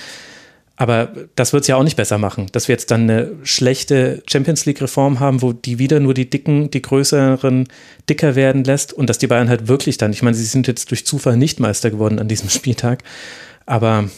Aber 0.81 1.13
das 1.37 1.53
wird 1.53 1.61
es 1.61 1.69
ja 1.69 1.77
auch 1.77 1.83
nicht 1.83 1.99
besser 1.99 2.17
machen, 2.17 2.47
dass 2.53 2.67
wir 2.67 2.73
jetzt 2.73 2.91
dann 2.91 3.03
eine 3.03 3.33
schlechte 3.43 4.23
Champions 4.27 4.65
League-Reform 4.65 5.21
haben, 5.21 5.43
wo 5.43 5.53
die 5.53 5.79
wieder 5.79 6.01
nur 6.01 6.15
die 6.15 6.31
Dicken, 6.31 6.71
die 6.71 6.81
Größeren 6.81 7.69
dicker 8.09 8.35
werden 8.35 8.65
lässt 8.65 8.95
und 8.95 9.11
dass 9.11 9.19
die 9.19 9.27
Bayern 9.27 9.51
halt 9.51 9.69
wirklich 9.69 9.99
dann, 9.99 10.11
ich 10.15 10.23
meine, 10.23 10.35
sie 10.35 10.45
sind 10.45 10.67
jetzt 10.69 10.91
durch 10.91 11.05
Zufall 11.05 11.37
nicht 11.37 11.61
Meister 11.61 11.91
geworden 11.91 12.19
an 12.19 12.29
diesem 12.29 12.49
Spieltag, 12.49 13.05
aber 13.67 14.09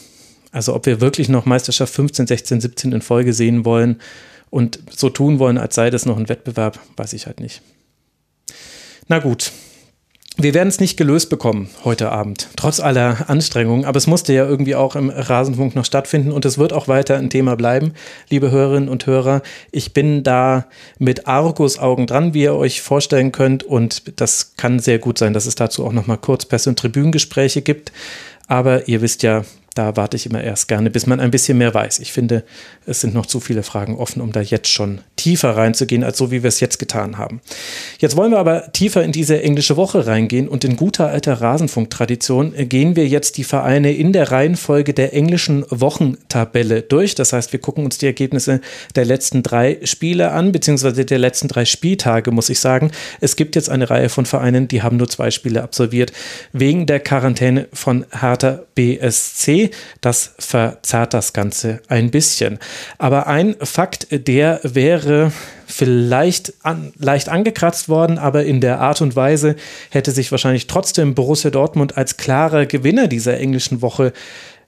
also 0.53 0.73
ob 0.73 0.85
wir 0.85 1.01
wirklich 1.01 1.27
noch 1.27 1.45
Meisterschaft 1.45 1.93
15, 1.93 2.27
16, 2.27 2.61
17 2.61 2.91
in 2.93 3.01
Folge 3.01 3.33
sehen 3.33 3.65
wollen 3.65 3.99
und 4.49 4.79
so 4.95 5.09
tun 5.09 5.39
wollen, 5.39 5.57
als 5.57 5.75
sei 5.75 5.89
das 5.89 6.05
noch 6.05 6.17
ein 6.17 6.29
Wettbewerb, 6.29 6.79
weiß 6.95 7.13
ich 7.13 7.25
halt 7.25 7.39
nicht. 7.39 7.61
Na 9.07 9.19
gut, 9.19 9.51
wir 10.37 10.53
werden 10.53 10.69
es 10.69 10.79
nicht 10.79 10.95
gelöst 10.95 11.29
bekommen 11.29 11.69
heute 11.83 12.11
Abend, 12.11 12.49
trotz 12.55 12.79
aller 12.79 13.29
Anstrengungen, 13.29 13.85
aber 13.85 13.97
es 13.97 14.07
musste 14.07 14.31
ja 14.33 14.47
irgendwie 14.47 14.75
auch 14.75 14.95
im 14.95 15.09
Rasenfunk 15.09 15.75
noch 15.75 15.85
stattfinden 15.85 16.31
und 16.31 16.45
es 16.45 16.57
wird 16.57 16.71
auch 16.71 16.87
weiter 16.87 17.17
ein 17.17 17.29
Thema 17.29 17.55
bleiben, 17.55 17.93
liebe 18.29 18.51
Hörerinnen 18.51 18.89
und 18.89 19.07
Hörer. 19.07 19.41
Ich 19.71 19.93
bin 19.93 20.23
da 20.23 20.65
mit 20.99 21.27
Argusaugen 21.27 22.07
dran, 22.07 22.33
wie 22.33 22.43
ihr 22.43 22.55
euch 22.55 22.81
vorstellen 22.81 23.31
könnt 23.31 23.63
und 23.63 24.19
das 24.19 24.55
kann 24.55 24.79
sehr 24.79 24.99
gut 24.99 25.17
sein, 25.17 25.33
dass 25.33 25.47
es 25.47 25.55
dazu 25.55 25.85
auch 25.85 25.93
noch 25.93 26.07
mal 26.07 26.17
kurz 26.17 26.45
Presse- 26.45 26.69
und 26.69 26.79
Tribünengespräche 26.79 27.63
gibt, 27.63 27.91
aber 28.47 28.87
ihr 28.87 29.01
wisst 29.01 29.23
ja, 29.23 29.43
da 29.73 29.95
warte 29.95 30.17
ich 30.17 30.25
immer 30.25 30.43
erst 30.43 30.67
gerne, 30.67 30.89
bis 30.89 31.07
man 31.07 31.19
ein 31.19 31.31
bisschen 31.31 31.57
mehr 31.57 31.73
weiß. 31.73 31.99
Ich 31.99 32.11
finde, 32.11 32.43
es 32.85 33.01
sind 33.01 33.13
noch 33.13 33.25
zu 33.25 33.39
viele 33.39 33.63
Fragen 33.63 33.95
offen, 33.95 34.21
um 34.21 34.31
da 34.31 34.41
jetzt 34.41 34.69
schon 34.69 34.99
tiefer 35.15 35.55
reinzugehen, 35.55 36.03
als 36.03 36.17
so 36.17 36.31
wie 36.31 36.43
wir 36.43 36.47
es 36.47 36.59
jetzt 36.59 36.79
getan 36.79 37.17
haben. 37.17 37.41
Jetzt 37.97 38.15
wollen 38.15 38.31
wir 38.31 38.39
aber 38.39 38.71
tiefer 38.73 39.03
in 39.03 39.11
diese 39.11 39.41
englische 39.41 39.77
Woche 39.77 40.05
reingehen 40.05 40.47
und 40.47 40.63
in 40.63 40.75
guter 40.75 41.07
alter 41.07 41.41
Rasenfunk-Tradition 41.41 42.53
gehen 42.69 42.95
wir 42.95 43.07
jetzt 43.07 43.37
die 43.37 43.43
Vereine 43.43 43.93
in 43.93 44.13
der 44.13 44.31
Reihenfolge 44.31 44.93
der 44.93 45.13
englischen 45.13 45.65
Wochentabelle 45.69 46.81
durch. 46.81 47.15
Das 47.15 47.33
heißt, 47.33 47.53
wir 47.53 47.59
gucken 47.59 47.85
uns 47.85 47.97
die 47.97 48.05
Ergebnisse 48.05 48.61
der 48.95 49.05
letzten 49.05 49.43
drei 49.43 49.79
Spiele 49.83 50.31
an, 50.31 50.51
beziehungsweise 50.51 51.05
der 51.05 51.19
letzten 51.19 51.47
drei 51.47 51.65
Spieltage, 51.65 52.31
muss 52.31 52.49
ich 52.49 52.59
sagen. 52.59 52.91
Es 53.21 53.35
gibt 53.35 53.55
jetzt 53.55 53.69
eine 53.69 53.89
Reihe 53.89 54.09
von 54.09 54.25
Vereinen, 54.25 54.67
die 54.67 54.81
haben 54.81 54.97
nur 54.97 55.09
zwei 55.09 55.31
Spiele 55.31 55.63
absolviert, 55.63 56.11
wegen 56.51 56.85
der 56.85 56.99
Quarantäne 56.99 57.67
von 57.73 58.05
Hertha 58.11 58.59
BSC. 58.75 59.62
Das 60.01 60.33
verzerrt 60.39 61.13
das 61.13 61.33
Ganze 61.33 61.81
ein 61.87 62.11
bisschen. 62.11 62.59
Aber 62.97 63.27
ein 63.27 63.55
Fakt, 63.61 64.07
der 64.11 64.59
wäre 64.63 65.31
vielleicht 65.65 66.53
an, 66.63 66.93
leicht 66.97 67.29
angekratzt 67.29 67.89
worden, 67.89 68.17
aber 68.17 68.43
in 68.45 68.61
der 68.61 68.79
Art 68.79 69.01
und 69.01 69.15
Weise 69.15 69.55
hätte 69.89 70.11
sich 70.11 70.31
wahrscheinlich 70.31 70.67
trotzdem 70.67 71.15
Borussia 71.15 71.49
Dortmund 71.49 71.97
als 71.97 72.17
klarer 72.17 72.65
Gewinner 72.65 73.07
dieser 73.07 73.39
englischen 73.39 73.81
Woche 73.81 74.13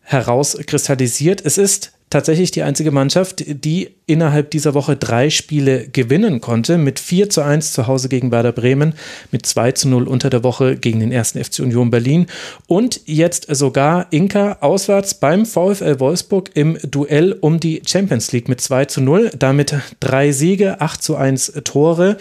herauskristallisiert. 0.01 1.41
Es 1.43 1.57
ist 1.57 1.94
tatsächlich 2.09 2.51
die 2.51 2.63
einzige 2.63 2.91
Mannschaft, 2.91 3.43
die 3.45 3.95
innerhalb 4.05 4.51
dieser 4.51 4.73
Woche 4.73 4.95
drei 4.95 5.29
Spiele 5.29 5.87
gewinnen 5.87 6.39
konnte. 6.39 6.77
Mit 6.77 6.99
4 6.99 7.29
zu 7.29 7.41
1 7.41 7.73
zu 7.73 7.87
Hause 7.87 8.09
gegen 8.09 8.31
Werder 8.31 8.51
Bremen, 8.51 8.93
mit 9.31 9.45
2 9.45 9.71
zu 9.73 9.89
0 9.89 10.07
unter 10.07 10.29
der 10.29 10.43
Woche 10.43 10.77
gegen 10.77 10.99
den 10.99 11.11
ersten 11.11 11.43
FC 11.43 11.59
Union 11.59 11.89
Berlin 11.89 12.27
und 12.67 13.01
jetzt 13.05 13.47
sogar 13.53 14.07
Inka 14.11 14.57
auswärts 14.61 15.15
beim 15.15 15.45
VfL 15.45 15.99
Wolfsburg 15.99 16.51
im 16.53 16.77
Duell 16.83 17.33
um 17.33 17.59
die 17.59 17.81
Champions 17.85 18.31
League 18.31 18.49
mit 18.49 18.61
2 18.61 18.85
zu 18.85 19.01
0. 19.01 19.31
Damit 19.37 19.75
drei 19.99 20.31
Siege, 20.31 20.81
8 20.81 21.01
zu 21.01 21.15
1 21.15 21.53
Tore. 21.63 22.17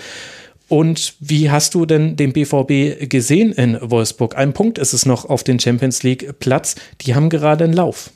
Und 0.69 1.15
wie 1.21 1.51
hast 1.51 1.75
du 1.75 1.85
denn 1.85 2.17
den 2.17 2.33
BVB 2.33 3.09
gesehen 3.09 3.53
in 3.53 3.79
Wolfsburg? 3.81 4.37
Ein 4.37 4.55
Punkt 4.55 4.79
ist 4.79 4.95
es 4.95 5.05
noch 5.05 5.27
auf 5.27 5.45
den 5.45 5.61
Champions 5.61 6.03
League 6.03 6.39
Platz. 6.41 6.75
Die 7.03 7.15
haben 7.15 7.29
gerade 7.29 7.65
einen 7.65 7.75
Lauf. 7.75 8.11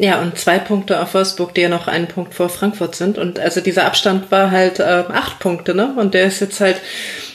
Ja, 0.00 0.20
und 0.20 0.38
zwei 0.38 0.60
Punkte 0.60 1.00
auf 1.00 1.14
Wolfsburg, 1.14 1.54
die 1.54 1.62
ja 1.62 1.68
noch 1.68 1.88
einen 1.88 2.06
Punkt 2.06 2.32
vor 2.32 2.48
Frankfurt 2.48 2.94
sind. 2.94 3.18
Und 3.18 3.40
also 3.40 3.60
dieser 3.60 3.84
Abstand 3.84 4.30
war 4.30 4.52
halt 4.52 4.78
äh, 4.78 4.82
acht 5.12 5.40
Punkte, 5.40 5.74
ne? 5.74 5.92
Und 5.96 6.14
der 6.14 6.26
ist 6.26 6.38
jetzt 6.38 6.60
halt 6.60 6.80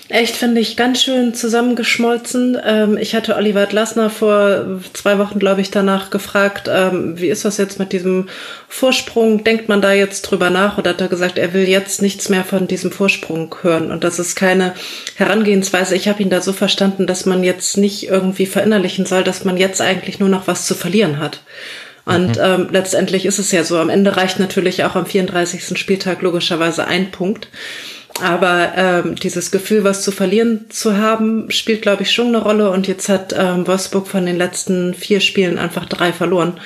echt, 0.08 0.38
finde 0.38 0.62
ich, 0.62 0.78
ganz 0.78 1.04
schön 1.04 1.34
zusammengeschmolzen. 1.34 2.58
Ähm, 2.63 2.97
ich 2.97 3.15
hatte 3.15 3.36
Oliver 3.36 3.65
Glasner 3.65 4.10
vor 4.10 4.80
zwei 4.93 5.17
Wochen, 5.17 5.39
glaube 5.39 5.60
ich, 5.60 5.71
danach 5.71 6.10
gefragt, 6.10 6.69
ähm, 6.71 7.19
wie 7.19 7.28
ist 7.28 7.43
das 7.43 7.58
jetzt 7.58 7.80
mit 7.80 7.91
diesem 7.91 8.30
Vorsprung? 8.69 9.43
Denkt 9.43 9.67
man 9.67 9.82
da 9.82 9.91
jetzt 9.91 10.21
drüber 10.21 10.49
nach? 10.49 10.78
Oder 10.78 10.91
hat 10.91 11.02
er 11.02 11.10
gesagt, 11.10 11.38
er 11.38 11.54
will 11.54 11.67
jetzt 11.67 12.02
nichts 12.02 12.30
mehr 12.30 12.45
von 12.45 12.67
diesem 12.67 12.93
Vorsprung 12.93 13.54
hören? 13.62 13.91
Und 13.91 14.06
das 14.06 14.19
ist 14.19 14.36
keine 14.36 14.73
Herangehensweise. 15.15 15.95
Ich 15.95 16.08
habe 16.08 16.23
ihn 16.23 16.30
da 16.30 16.39
so 16.39 16.54
verstanden, 16.54 17.08
dass 17.08 17.26
man 17.26 17.43
jetzt 17.43 17.76
nicht 17.76 18.08
irgendwie 18.08 18.45
verinnerlichen 18.45 19.06
soll, 19.06 19.26
dass 19.26 19.43
man 19.43 19.58
jetzt 19.58 19.82
eigentlich 19.82 20.19
nur 20.19 20.30
noch 20.30 20.47
was 20.47 20.65
zu 20.65 20.76
verlieren 20.76 21.19
hat. 21.19 21.41
Und 22.05 22.37
mhm. 22.37 22.43
ähm, 22.43 22.67
letztendlich 22.71 23.25
ist 23.25 23.39
es 23.39 23.51
ja 23.51 23.63
so, 23.63 23.77
am 23.77 23.89
Ende 23.89 24.17
reicht 24.17 24.39
natürlich 24.39 24.83
auch 24.83 24.95
am 24.95 25.05
34. 25.05 25.77
Spieltag 25.77 26.21
logischerweise 26.21 26.85
ein 26.85 27.11
Punkt. 27.11 27.47
Aber 28.21 28.73
ähm, 28.75 29.15
dieses 29.15 29.49
Gefühl, 29.49 29.83
was 29.83 30.03
zu 30.03 30.11
verlieren 30.11 30.65
zu 30.69 30.97
haben, 30.97 31.49
spielt, 31.49 31.81
glaube 31.81 32.03
ich, 32.03 32.11
schon 32.11 32.27
eine 32.27 32.43
Rolle. 32.43 32.69
Und 32.69 32.87
jetzt 32.87 33.09
hat 33.09 33.33
ähm, 33.35 33.65
Wolfsburg 33.65 34.07
von 34.07 34.25
den 34.25 34.37
letzten 34.37 34.93
vier 34.93 35.19
Spielen 35.19 35.57
einfach 35.57 35.85
drei 35.85 36.13
verloren. 36.13 36.59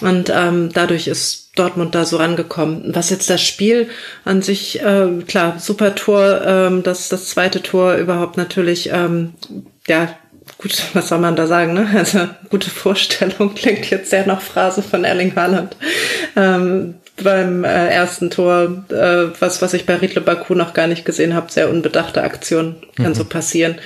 Und 0.00 0.30
ähm, 0.34 0.70
dadurch 0.72 1.08
ist 1.08 1.50
Dortmund 1.56 1.94
da 1.94 2.04
so 2.04 2.18
rangekommen. 2.18 2.94
Was 2.94 3.10
jetzt 3.10 3.28
das 3.30 3.42
Spiel 3.42 3.88
an 4.24 4.42
sich, 4.42 4.80
äh, 4.80 5.08
klar, 5.26 5.58
super 5.58 5.94
Tor, 5.94 6.42
ähm, 6.46 6.82
das, 6.82 7.08
das 7.08 7.28
zweite 7.28 7.62
Tor 7.62 7.96
überhaupt 7.96 8.36
natürlich, 8.36 8.90
ähm, 8.92 9.34
ja, 9.88 10.16
gut, 10.58 10.82
was 10.94 11.08
soll 11.08 11.18
man 11.18 11.36
da 11.36 11.46
sagen, 11.46 11.74
ne? 11.74 11.88
Also 11.94 12.28
gute 12.50 12.70
Vorstellung 12.70 13.54
klingt 13.54 13.90
jetzt 13.90 14.10
sehr 14.10 14.26
nach 14.26 14.40
Phrase 14.40 14.82
von 14.82 15.04
Erling 15.04 15.34
Haaland. 15.34 15.76
Ähm, 16.36 16.94
beim 17.22 17.64
äh, 17.64 17.88
ersten 17.88 18.30
Tor, 18.30 18.84
äh, 18.88 19.26
was, 19.38 19.62
was 19.62 19.74
ich 19.74 19.86
bei 19.86 19.96
Riedle 19.96 20.22
Baku 20.22 20.54
noch 20.54 20.72
gar 20.72 20.86
nicht 20.86 21.04
gesehen 21.04 21.34
habe, 21.34 21.52
sehr 21.52 21.68
unbedachte 21.68 22.22
Aktion, 22.22 22.76
kann 22.96 23.10
mhm. 23.10 23.14
so 23.14 23.24
passieren. 23.24 23.76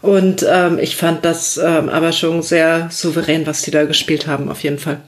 Und 0.00 0.46
ähm, 0.48 0.78
ich 0.78 0.96
fand 0.96 1.24
das 1.24 1.58
ähm, 1.58 1.88
aber 1.88 2.12
schon 2.12 2.42
sehr 2.42 2.88
souverän, 2.90 3.46
was 3.46 3.62
die 3.62 3.72
da 3.72 3.84
gespielt 3.84 4.26
haben, 4.26 4.48
auf 4.48 4.62
jeden 4.62 4.78
Fall. 4.78 5.00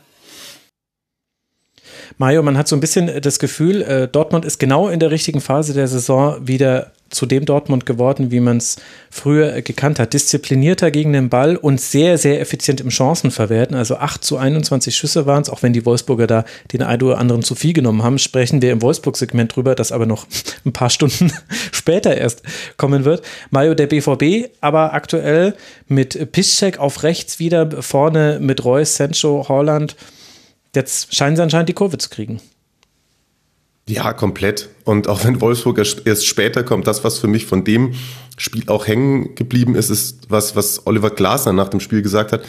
Mario, 2.19 2.43
man 2.43 2.59
hat 2.59 2.69
so 2.69 2.77
ein 2.77 2.81
bisschen 2.81 3.21
das 3.23 3.39
Gefühl, 3.39 3.83
äh, 3.83 4.09
Dortmund 4.09 4.45
ist 4.45 4.59
genau 4.59 4.89
in 4.89 5.01
der 5.01 5.11
richtigen 5.11 5.41
Phase 5.41 5.73
der 5.73 5.87
Saison 5.87 6.47
wieder 6.47 6.93
zu 7.11 7.27
dem 7.27 7.45
Dortmund 7.45 7.87
geworden, 7.87 8.31
wie 8.31 8.41
man 8.41 8.57
es 8.57 8.77
früher 9.11 9.61
gekannt 9.63 9.99
hat. 9.99 10.15
Disziplinierter 10.15 10.91
gegen 10.91 11.13
den 11.13 11.29
Ball 11.29 11.57
und 11.57 11.81
sehr, 11.81 12.19
sehr 12.19 12.41
effizient 12.41 12.81
im 12.81 12.91
Chancenverwerten. 12.91 13.77
Also 13.77 13.97
8 13.97 14.25
zu 14.25 14.39
21 14.39 14.95
Schüsse 14.95 15.27
waren 15.27 15.43
es, 15.43 15.51
auch 15.51 15.63
wenn 15.63 15.73
die 15.73 15.85
Wolfsburger 15.85 16.27
da 16.27 16.45
den 16.73 16.83
einen 16.83 17.03
oder 17.03 17.19
anderen 17.19 17.43
zu 17.43 17.55
viel 17.55 17.73
genommen 17.73 18.03
haben. 18.03 18.19
Sprechen 18.19 18.63
wir 18.63 18.73
im 18.73 18.81
Wolfsburg-Segment 18.81 19.55
drüber, 19.55 19.75
das 19.75 19.93
aber 19.93 20.07
noch 20.07 20.27
ein 20.65 20.73
paar 20.73 20.91
Stunden 20.91 21.33
später 21.73 22.17
erst 22.17 22.43
kommen 22.77 23.05
wird. 23.05 23.23
Mario 23.51 23.75
der 23.75 23.89
BVB, 23.89 24.51
aber 24.61 24.95
aktuell 24.95 25.55
mit 25.89 26.33
Piszczek 26.33 26.79
auf 26.79 27.03
rechts 27.03 27.39
wieder, 27.39 27.83
vorne 27.83 28.39
mit 28.41 28.65
Reus, 28.65 28.95
Sancho, 28.97 29.47
Holland. 29.49 29.97
Jetzt 30.75 31.15
scheinen 31.15 31.35
sie 31.35 31.43
anscheinend 31.43 31.69
die 31.69 31.75
Kurve 31.75 31.99
zu 31.99 32.09
kriegen. 32.09 32.41
Ja, 33.91 34.13
komplett. 34.13 34.69
Und 34.85 35.09
auch 35.09 35.25
wenn 35.25 35.41
Wolfsburg 35.41 35.79
erst 35.79 36.25
später 36.25 36.63
kommt, 36.63 36.87
das, 36.87 37.03
was 37.03 37.19
für 37.19 37.27
mich 37.27 37.47
von 37.47 37.65
dem 37.65 37.95
Spiel 38.37 38.69
auch 38.69 38.87
hängen 38.87 39.35
geblieben 39.35 39.75
ist, 39.75 39.91
ist 39.91 40.21
was, 40.29 40.55
was 40.55 40.87
Oliver 40.87 41.11
Glasner 41.11 41.53
nach 41.53 41.69
dem 41.69 41.81
Spiel 41.81 42.01
gesagt 42.01 42.31
hat. 42.31 42.43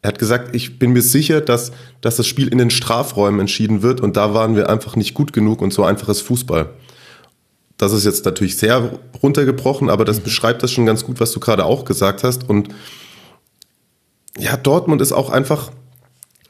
Er 0.00 0.08
hat 0.08 0.18
gesagt, 0.18 0.56
ich 0.56 0.78
bin 0.78 0.92
mir 0.92 1.02
sicher, 1.02 1.42
dass, 1.42 1.72
dass 2.00 2.16
das 2.16 2.26
Spiel 2.26 2.48
in 2.48 2.56
den 2.56 2.70
Strafräumen 2.70 3.40
entschieden 3.40 3.82
wird 3.82 4.00
und 4.00 4.16
da 4.16 4.32
waren 4.32 4.56
wir 4.56 4.70
einfach 4.70 4.96
nicht 4.96 5.12
gut 5.12 5.34
genug 5.34 5.60
und 5.60 5.74
so 5.74 5.84
einfach 5.84 6.08
ist 6.08 6.22
Fußball. 6.22 6.70
Das 7.76 7.92
ist 7.92 8.06
jetzt 8.06 8.24
natürlich 8.24 8.56
sehr 8.56 8.98
runtergebrochen, 9.22 9.90
aber 9.90 10.06
das 10.06 10.20
mhm. 10.20 10.22
beschreibt 10.22 10.62
das 10.62 10.72
schon 10.72 10.86
ganz 10.86 11.04
gut, 11.04 11.20
was 11.20 11.32
du 11.32 11.40
gerade 11.40 11.66
auch 11.66 11.84
gesagt 11.84 12.24
hast. 12.24 12.48
Und 12.48 12.68
ja, 14.38 14.56
Dortmund 14.56 15.02
ist 15.02 15.12
auch 15.12 15.28
einfach, 15.28 15.70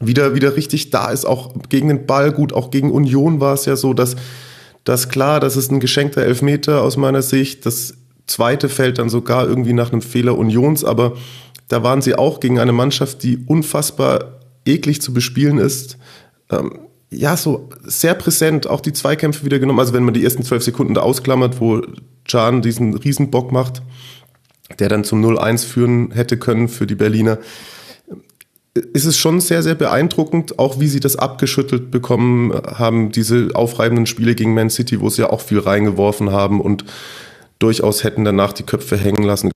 wieder, 0.01 0.35
wieder 0.35 0.57
richtig 0.57 0.91
da 0.91 1.11
ist, 1.11 1.25
auch 1.25 1.55
gegen 1.69 1.89
den 1.89 2.07
Ball 2.07 2.33
gut, 2.33 2.53
auch 2.53 2.71
gegen 2.71 2.91
Union 2.91 3.41
war 3.41 3.55
es 3.55 3.65
ja 3.65 3.77
so, 3.77 3.95
dass, 3.95 4.17
dass 4.85 5.09
klar, 5.09 5.41
das 5.41 5.57
ist 5.57 5.71
ein 5.71 5.81
geschenkter 5.81 6.23
Elfmeter 6.23 6.83
aus 6.83 6.97
meiner 6.97 7.23
Sicht. 7.23 7.65
Das 7.67 7.95
zweite 8.27 8.69
fällt 8.69 8.99
dann 8.99 9.09
sogar 9.09 9.49
irgendwie 9.49 9.73
nach 9.73 9.93
einem 9.93 10.03
Fehler 10.03 10.37
Unions, 10.37 10.85
aber 10.85 11.17
da 11.69 11.83
waren 11.83 12.03
sie 12.03 12.15
auch 12.15 12.41
gegen 12.41 12.59
eine 12.59 12.73
Mannschaft, 12.73 13.23
die 13.23 13.39
unfassbar 13.47 14.41
eklig 14.65 15.01
zu 15.01 15.13
bespielen 15.13 15.59
ist. 15.59 15.97
Ähm, 16.51 16.81
ja, 17.11 17.37
so 17.37 17.69
sehr 17.85 18.15
präsent, 18.15 18.67
auch 18.67 18.81
die 18.81 18.93
Zweikämpfe 18.93 19.45
wieder 19.45 19.59
genommen. 19.59 19.79
Also 19.79 19.93
wenn 19.93 20.05
man 20.05 20.15
die 20.15 20.25
ersten 20.25 20.43
zwölf 20.43 20.63
Sekunden 20.63 20.95
da 20.95 21.03
ausklammert, 21.03 21.61
wo 21.61 21.83
Can 22.29 22.63
diesen 22.63 22.95
Riesenbock 22.95 23.53
macht, 23.53 23.83
der 24.79 24.89
dann 24.89 25.05
zum 25.05 25.25
0-1 25.25 25.65
führen 25.65 26.11
hätte 26.11 26.37
können 26.37 26.69
für 26.69 26.87
die 26.87 26.97
Berliner 26.97 27.39
ist 28.77 29.05
es 29.05 29.17
schon 29.17 29.41
sehr, 29.41 29.63
sehr 29.63 29.75
beeindruckend, 29.75 30.59
auch 30.59 30.79
wie 30.81 30.89
sie 30.89 31.01
das 31.01 31.17
abgeschüttelt 31.17 31.91
bekommen 31.91 32.53
haben, 32.53 33.11
diese 33.13 33.51
aufreibenden 33.55 34.07
Spiele 34.07 34.35
gegen 34.35 34.55
Man 34.55 34.71
City, 34.71 35.01
wo 35.01 35.11
sie 35.11 35.23
ja 35.23 35.31
auch 35.31 35.41
viel 35.41 35.59
reingeworfen 35.59 36.31
haben 36.31 36.61
und 36.61 36.85
durchaus 37.59 38.05
hätten 38.05 38.25
danach 38.25 38.53
die 38.53 38.65
Köpfe 38.65 38.97
hängen 38.97 39.23
lassen. 39.23 39.51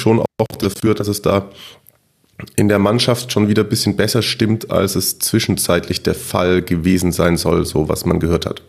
Schon 0.00 0.20
auch 0.20 0.56
dafür, 0.58 0.94
dass 0.94 1.08
es 1.08 1.22
da 1.22 1.50
in 2.56 2.68
der 2.68 2.78
Mannschaft 2.78 3.32
schon 3.32 3.48
wieder 3.48 3.62
ein 3.62 3.68
bisschen 3.68 3.96
besser 3.96 4.22
stimmt, 4.22 4.70
als 4.70 4.96
es 4.96 5.18
zwischenzeitlich 5.18 6.02
der 6.02 6.14
Fall 6.14 6.62
gewesen 6.62 7.12
sein 7.12 7.36
soll, 7.36 7.64
so 7.64 7.88
was 7.88 8.04
man 8.04 8.20
gehört 8.20 8.46
hat. 8.46 8.62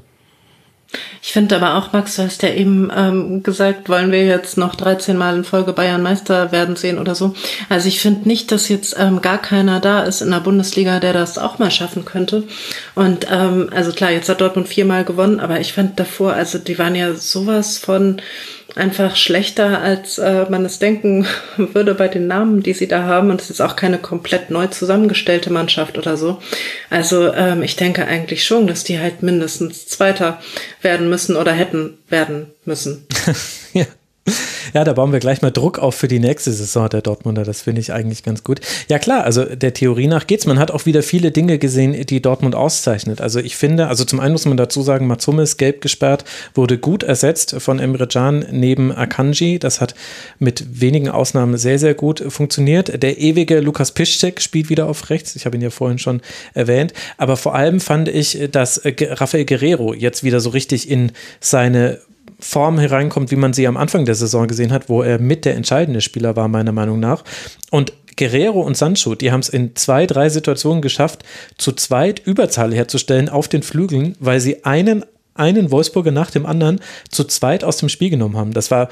Ich 1.21 1.34
finde 1.34 1.55
aber 1.55 1.75
auch, 1.75 1.91
Max, 1.91 2.15
du 2.15 2.23
hast 2.23 2.43
ja 2.43 2.49
eben 2.49 2.91
ähm, 2.95 3.41
gesagt, 3.41 3.89
wollen 3.89 4.12
wir 4.12 4.25
jetzt 4.25 4.58
noch 4.58 4.75
13 4.75 5.17
Mal 5.17 5.38
in 5.38 5.43
Folge 5.43 5.73
Bayern 5.73 6.03
Meister 6.03 6.51
werden 6.51 6.75
sehen 6.75 6.99
oder 6.99 7.15
so. 7.15 7.34
Also 7.67 7.88
ich 7.88 7.99
finde 7.99 8.27
nicht, 8.27 8.51
dass 8.51 8.69
jetzt 8.69 8.95
ähm, 8.99 9.21
gar 9.21 9.39
keiner 9.41 9.79
da 9.79 10.03
ist 10.03 10.21
in 10.21 10.31
der 10.31 10.39
Bundesliga, 10.39 10.99
der 10.99 11.13
das 11.13 11.38
auch 11.38 11.58
mal 11.58 11.71
schaffen 11.71 12.05
könnte. 12.05 12.43
Und 12.93 13.27
ähm, 13.31 13.69
also 13.73 13.91
klar, 13.91 14.12
jetzt 14.12 14.29
hat 14.29 14.41
Dortmund 14.41 14.67
viermal 14.67 15.03
gewonnen, 15.03 15.39
aber 15.39 15.60
ich 15.60 15.73
fand 15.73 15.99
davor, 15.99 16.34
also 16.34 16.60
die 16.60 16.77
waren 16.77 16.95
ja 16.95 17.13
sowas 17.15 17.77
von 17.79 18.21
einfach 18.75 19.15
schlechter, 19.15 19.81
als 19.81 20.17
äh, 20.17 20.45
man 20.49 20.65
es 20.65 20.79
denken 20.79 21.25
würde 21.57 21.95
bei 21.95 22.07
den 22.07 22.27
Namen, 22.27 22.61
die 22.61 22.73
sie 22.73 22.88
da 22.88 23.03
haben. 23.03 23.31
Und 23.31 23.41
es 23.41 23.49
ist 23.49 23.61
auch 23.61 23.75
keine 23.75 23.97
komplett 23.97 24.49
neu 24.49 24.67
zusammengestellte 24.67 25.51
Mannschaft 25.51 25.97
oder 25.97 26.17
so. 26.17 26.41
Also 26.89 27.33
ähm, 27.33 27.63
ich 27.63 27.75
denke 27.75 28.05
eigentlich 28.05 28.43
schon, 28.43 28.67
dass 28.67 28.83
die 28.83 28.99
halt 28.99 29.23
mindestens 29.23 29.88
Zweiter 29.88 30.41
werden 30.81 31.09
müssen 31.09 31.35
oder 31.35 31.51
hätten 31.51 31.97
werden 32.09 32.51
müssen. 32.65 33.07
ja. 33.73 33.85
Ja, 34.73 34.83
da 34.83 34.93
bauen 34.93 35.11
wir 35.11 35.19
gleich 35.19 35.41
mal 35.41 35.51
Druck 35.51 35.79
auf 35.79 35.95
für 35.95 36.07
die 36.07 36.19
nächste 36.19 36.51
Saison 36.51 36.89
der 36.89 37.01
Dortmunder. 37.01 37.43
Das 37.43 37.61
finde 37.61 37.79
ich 37.79 37.93
eigentlich 37.93 38.23
ganz 38.23 38.43
gut. 38.43 38.59
Ja, 38.89 38.99
klar, 38.99 39.23
also 39.23 39.45
der 39.45 39.73
Theorie 39.73 40.07
nach 40.07 40.27
geht's. 40.27 40.47
Man 40.47 40.59
hat 40.59 40.71
auch 40.71 40.85
wieder 40.85 41.03
viele 41.03 41.31
Dinge 41.31 41.59
gesehen, 41.59 42.05
die 42.05 42.21
Dortmund 42.21 42.55
auszeichnet. 42.55 43.21
Also 43.21 43.39
ich 43.39 43.55
finde, 43.55 43.88
also 43.88 44.03
zum 44.03 44.19
einen 44.19 44.33
muss 44.33 44.45
man 44.45 44.57
dazu 44.57 44.81
sagen, 44.81 45.07
Mats 45.07 45.27
Hummels 45.27 45.57
gelb 45.57 45.81
gesperrt, 45.81 46.25
wurde 46.55 46.77
gut 46.77 47.03
ersetzt 47.03 47.55
von 47.59 47.79
Emre 47.79 48.07
Can 48.07 48.45
neben 48.51 48.91
Akanji. 48.91 49.59
Das 49.59 49.79
hat 49.79 49.95
mit 50.39 50.81
wenigen 50.81 51.09
Ausnahmen 51.09 51.57
sehr, 51.57 51.77
sehr 51.77 51.93
gut 51.93 52.23
funktioniert. 52.27 53.01
Der 53.03 53.19
ewige 53.19 53.59
Lukas 53.59 53.91
Piszczek 53.91 54.41
spielt 54.41 54.69
wieder 54.69 54.88
auf 54.88 55.09
rechts. 55.09 55.35
Ich 55.35 55.45
habe 55.45 55.55
ihn 55.55 55.61
ja 55.61 55.69
vorhin 55.69 55.99
schon 55.99 56.21
erwähnt. 56.53 56.93
Aber 57.17 57.38
vor 57.38 57.53
allem 57.53 57.79
fand 57.79 58.09
ich, 58.09 58.49
dass 58.51 58.81
Rafael 58.83 59.45
Guerrero 59.45 59.93
jetzt 59.93 60.23
wieder 60.23 60.39
so 60.39 60.49
richtig 60.49 60.89
in 60.89 61.11
seine 61.39 61.99
Form 62.39 62.80
hereinkommt, 62.80 63.32
wie 63.32 63.36
man 63.36 63.54
sie 63.54 63.67
am 63.67 63.78
Anfang 63.78 64.06
der 64.06 64.15
Saison 64.15 64.48
gesehen 64.48 64.71
hat, 64.71 64.89
wo 64.89 65.02
er 65.02 65.19
mit 65.19 65.45
der 65.45 65.56
entscheidende 65.56 66.02
Spieler 66.02 66.36
war, 66.36 66.48
meiner 66.48 66.71
Meinung 66.71 67.00
nach. 67.00 67.24
Und 67.71 67.93
Guerrero 68.17 68.62
und 68.62 68.78
Sancho, 68.78 69.15
die 69.15 69.32
haben 69.32 69.41
es 69.41 69.50
in 69.50 69.76
zwei, 69.76 70.06
drei 70.06 70.30
Situationen 70.30 70.82
geschafft, 70.82 71.24
zu 71.58 71.74
zweit 71.74 72.19
Überzahl 72.26 72.74
herzustellen 72.74 73.30
auf 73.30 73.48
den 73.48 73.63
Flügeln, 73.63 74.15
weil 74.19 74.39
sie 74.39 74.63
einen, 74.63 75.04
einen 75.34 75.71
Wolfsburger 75.71 76.12
nach 76.12 76.32
dem 76.32 76.45
anderen 76.45 76.80
zu 77.10 77.26
zweit 77.26 77.63
aus 77.63 77.78
dem 77.78 77.89
Spiel 77.89 78.10
genommen 78.10 78.38
haben. 78.38 78.54
Das 78.54 78.71
war 78.71 78.89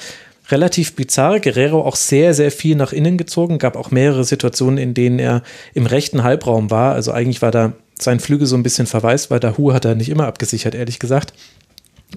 relativ 0.49 0.95
bizarr. 0.95 1.39
Guerrero 1.39 1.81
auch 1.81 1.95
sehr, 1.95 2.33
sehr 2.33 2.51
viel 2.51 2.75
nach 2.75 2.91
innen 2.91 3.17
gezogen. 3.17 3.59
Gab 3.59 3.77
auch 3.77 3.91
mehrere 3.91 4.23
Situationen, 4.23 4.77
in 4.77 4.93
denen 4.93 5.19
er 5.19 5.41
im 5.73 5.85
rechten 5.85 6.23
Halbraum 6.23 6.69
war. 6.69 6.93
Also 6.93 7.11
eigentlich 7.11 7.41
war 7.41 7.51
da 7.51 7.73
sein 7.97 8.19
Flügel 8.19 8.47
so 8.47 8.57
ein 8.57 8.63
bisschen 8.63 8.87
verwaist, 8.87 9.31
weil 9.31 9.39
der 9.39 9.57
Hu 9.57 9.71
hat 9.71 9.85
er 9.85 9.95
nicht 9.95 10.09
immer 10.09 10.27
abgesichert, 10.27 10.75
ehrlich 10.75 10.99
gesagt. 10.99 11.33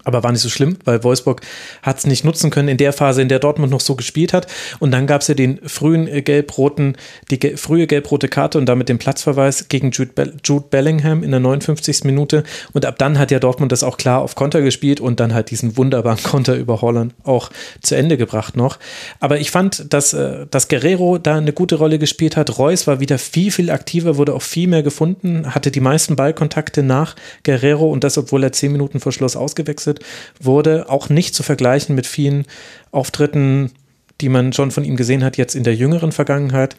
Aber 0.05 0.23
war 0.23 0.33
nicht 0.33 0.43
so 0.43 0.49
schlimm, 0.49 0.77
weil 0.85 1.03
Wolfsburg 1.05 1.41
hat 1.83 1.99
es 1.99 2.07
nicht 2.07 2.25
nutzen 2.25 2.51
können 2.51 2.69
in 2.69 2.77
der 2.77 2.93
Phase, 2.93 3.23
in 3.23 3.29
der 3.29 3.39
Dortmund 3.39 3.73
noch 3.73 3.81
so 3.81 3.95
gespielt 3.95 4.33
hat. 4.33 4.47
Und 4.79 4.91
dann 4.91 5.07
gab 5.07 5.23
es 5.23 5.29
ja 5.29 5.35
den 5.35 5.61
frühen 5.67 6.07
äh, 6.09 6.23
gelb-roten, 6.23 6.97
die 7.31 7.39
ge 7.39 7.57
frühe 7.57 7.87
gelb-rote 7.87 8.29
Karte 8.29 8.59
und 8.59 8.67
damit 8.67 8.89
den 8.89 8.99
Platzverweis 8.99 9.69
gegen 9.69 9.91
Jude, 9.91 10.13
Be 10.15 10.33
Jude, 10.45 10.67
Bellingham 10.71 11.23
in 11.23 11.31
der 11.31 11.41
59. 11.41 12.05
Minute. 12.05 12.45
Und 12.73 12.85
ab 12.85 12.99
dann 12.99 13.19
hat 13.19 13.31
ja 13.31 13.39
Dortmund 13.39 13.73
das 13.73 13.83
auch 13.83 13.97
klar 13.97 14.21
auf 14.21 14.35
Konter 14.35 14.61
gespielt 14.61 15.01
und 15.01 15.21
dann 15.21 15.35
halt 15.35 15.51
diesen 15.51 15.77
wunderbaren 15.77 16.23
Konter 16.23 16.57
über 16.57 16.81
Holland 16.81 17.15
auch 17.25 17.51
zu 17.83 17.97
Ende 17.97 18.17
gebracht 18.17 18.57
noch. 18.57 18.79
Aber 19.21 19.39
ich 19.39 19.51
fand, 19.51 19.93
dass, 19.93 20.13
äh, 20.13 20.47
dass 20.51 20.69
Guerrero 20.69 21.19
da 21.19 21.37
eine 21.37 21.53
gute 21.53 21.77
Rolle 21.77 21.99
gespielt 21.99 22.37
hat. 22.37 22.59
Reus 22.59 22.87
war 22.87 23.01
wieder 23.01 23.19
viel, 23.19 23.51
viel 23.51 23.71
aktiver, 23.71 24.17
wurde 24.17 24.35
auch 24.35 24.43
viel 24.43 24.69
mehr 24.69 24.83
gefunden, 24.83 25.55
hatte 25.55 25.71
die 25.71 25.81
meisten 25.81 26.17
Ballkontakte 26.17 26.83
nach 26.83 27.17
Guerrero 27.45 27.91
und 27.91 28.05
das, 28.05 28.19
obwohl 28.19 28.43
er 28.43 28.53
zehn 28.53 28.73
Minuten 28.73 29.01
vor 29.01 29.13
Schluss 29.13 29.37
ausgewechselt 29.37 29.86
gewechselt 29.87 30.01
wurde, 30.41 30.89
auch 30.89 31.09
nicht 31.09 31.35
zu 31.35 31.43
vergleichen 31.43 31.95
mit 31.95 32.07
vielen 32.07 32.45
Auftritten, 32.91 33.73
die 34.21 34.29
man 34.29 34.53
schon 34.53 34.71
von 34.71 34.85
ihm 34.85 34.97
gesehen 34.97 35.25
hat, 35.25 35.37
jetzt 35.37 35.55
in 35.55 35.65
der 35.65 35.75
jüngeren 35.75 36.13
Vergangenheit. 36.13 36.77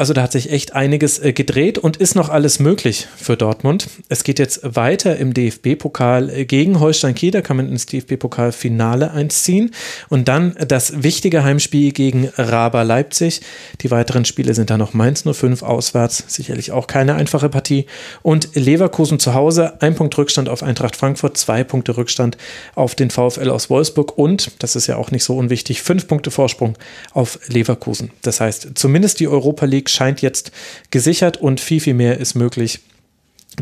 Also 0.00 0.14
da 0.14 0.22
hat 0.22 0.32
sich 0.32 0.50
echt 0.50 0.74
einiges 0.74 1.18
äh, 1.18 1.34
gedreht 1.34 1.76
und 1.76 1.98
ist 1.98 2.14
noch 2.14 2.30
alles 2.30 2.58
möglich 2.58 3.06
für 3.18 3.36
Dortmund. 3.36 3.86
Es 4.08 4.24
geht 4.24 4.38
jetzt 4.38 4.60
weiter 4.62 5.18
im 5.18 5.34
DFB-Pokal 5.34 6.30
äh, 6.30 6.44
gegen 6.46 6.80
Holstein 6.80 7.14
Kiel. 7.14 7.32
Da 7.32 7.42
kann 7.42 7.58
man 7.58 7.68
ins 7.68 7.84
DFB-Pokal-Finale 7.84 9.10
einziehen. 9.10 9.72
Und 10.08 10.28
dann 10.28 10.56
das 10.66 11.02
wichtige 11.02 11.44
Heimspiel 11.44 11.92
gegen 11.92 12.30
Raber 12.38 12.82
Leipzig. 12.82 13.42
Die 13.82 13.90
weiteren 13.90 14.24
Spiele 14.24 14.54
sind 14.54 14.70
dann 14.70 14.78
noch 14.78 14.94
Mainz 14.94 15.24
05 15.30 15.62
auswärts. 15.62 16.24
Sicherlich 16.28 16.72
auch 16.72 16.86
keine 16.86 17.16
einfache 17.16 17.50
Partie. 17.50 17.84
Und 18.22 18.54
Leverkusen 18.54 19.18
zu 19.18 19.34
Hause. 19.34 19.82
Ein 19.82 19.96
Punkt 19.96 20.16
Rückstand 20.16 20.48
auf 20.48 20.62
Eintracht 20.62 20.96
Frankfurt. 20.96 21.36
Zwei 21.36 21.62
Punkte 21.62 21.98
Rückstand 21.98 22.38
auf 22.74 22.94
den 22.94 23.10
VfL 23.10 23.50
aus 23.50 23.68
Wolfsburg. 23.68 24.16
Und, 24.16 24.52
das 24.60 24.76
ist 24.76 24.86
ja 24.86 24.96
auch 24.96 25.10
nicht 25.10 25.24
so 25.24 25.36
unwichtig, 25.36 25.82
fünf 25.82 26.08
Punkte 26.08 26.30
Vorsprung 26.30 26.78
auf 27.12 27.38
Leverkusen. 27.48 28.12
Das 28.22 28.40
heißt, 28.40 28.70
zumindest 28.76 29.20
die 29.20 29.28
Europa 29.28 29.66
League 29.66 29.89
scheint 29.90 30.22
jetzt 30.22 30.52
gesichert 30.90 31.36
und 31.36 31.60
viel, 31.60 31.80
viel 31.80 31.94
mehr 31.94 32.18
ist 32.18 32.34
möglich. 32.34 32.80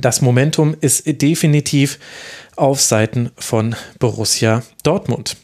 Das 0.01 0.21
Momentum 0.21 0.77
ist 0.81 1.05
definitiv 1.07 1.99
auf 2.57 2.81
Seiten 2.81 3.31
von 3.37 3.75
Borussia 3.99 4.62
Dortmund. 4.83 5.37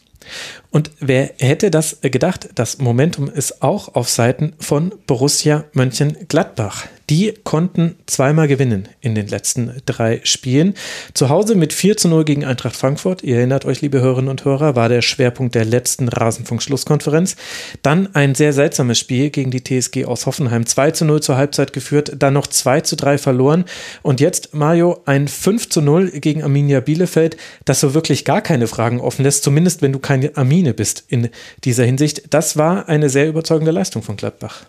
Und 0.70 0.90
wer 1.00 1.32
hätte 1.38 1.70
das 1.70 1.98
gedacht? 2.00 2.48
Das 2.54 2.78
Momentum 2.78 3.28
ist 3.28 3.62
auch 3.62 3.94
auf 3.94 4.08
Seiten 4.08 4.54
von 4.58 4.94
Borussia 5.06 5.64
Mönchengladbach. 5.72 6.86
Die 7.10 7.34
konnten 7.44 7.96
zweimal 8.06 8.48
gewinnen 8.48 8.88
in 9.00 9.14
den 9.14 9.28
letzten 9.28 9.82
drei 9.84 10.20
Spielen. 10.24 10.74
Zu 11.12 11.28
Hause 11.28 11.54
mit 11.54 11.72
4 11.72 11.96
zu 11.96 12.08
0 12.08 12.24
gegen 12.24 12.44
Eintracht 12.44 12.76
Frankfurt. 12.76 13.22
Ihr 13.22 13.36
erinnert 13.36 13.66
euch, 13.66 13.82
liebe 13.82 14.00
Hörerinnen 14.00 14.30
und 14.30 14.44
Hörer, 14.44 14.74
war 14.74 14.88
der 14.88 15.02
Schwerpunkt 15.02 15.54
der 15.54 15.66
letzten 15.66 16.08
Rasenfunk-Schlusskonferenz. 16.08 17.36
Dann 17.82 18.14
ein 18.14 18.34
sehr 18.34 18.52
seltsames 18.52 18.98
Spiel 18.98 19.30
gegen 19.30 19.50
die 19.50 19.62
TSG 19.62 20.06
aus 20.06 20.24
Hoffenheim. 20.24 20.64
2 20.64 20.90
zu 20.92 21.04
0 21.04 21.22
zur 21.22 21.36
Halbzeit 21.36 21.72
geführt, 21.72 22.12
dann 22.18 22.34
noch 22.34 22.46
2 22.46 22.80
zu 22.80 22.96
3 22.96 23.18
verloren. 23.18 23.64
Und 24.02 24.20
jetzt, 24.20 24.54
Mario, 24.54 25.02
ein 25.04 25.28
5 25.28 25.68
zu 25.68 25.82
0 25.82 26.10
gegen 26.12 26.42
Arminia 26.42 26.80
Bielefeld, 26.80 27.36
das 27.66 27.80
so 27.80 27.92
wirklich 27.92 28.24
gar 28.24 28.40
keine 28.40 28.66
Fragen 28.66 29.00
offen 29.00 29.24
lässt, 29.24 29.44
zumindest 29.44 29.82
wenn 29.82 29.92
du 29.92 29.98
keine 29.98 30.36
Armine 30.36 30.72
bist 30.72 31.04
in 31.08 31.28
dieser 31.64 31.84
Hinsicht. 31.84 32.22
Das 32.30 32.56
war 32.56 32.88
eine 32.88 33.10
sehr 33.10 33.28
überzeugende 33.28 33.72
Leistung 33.72 34.02
von 34.02 34.16
Gladbach. 34.16 34.66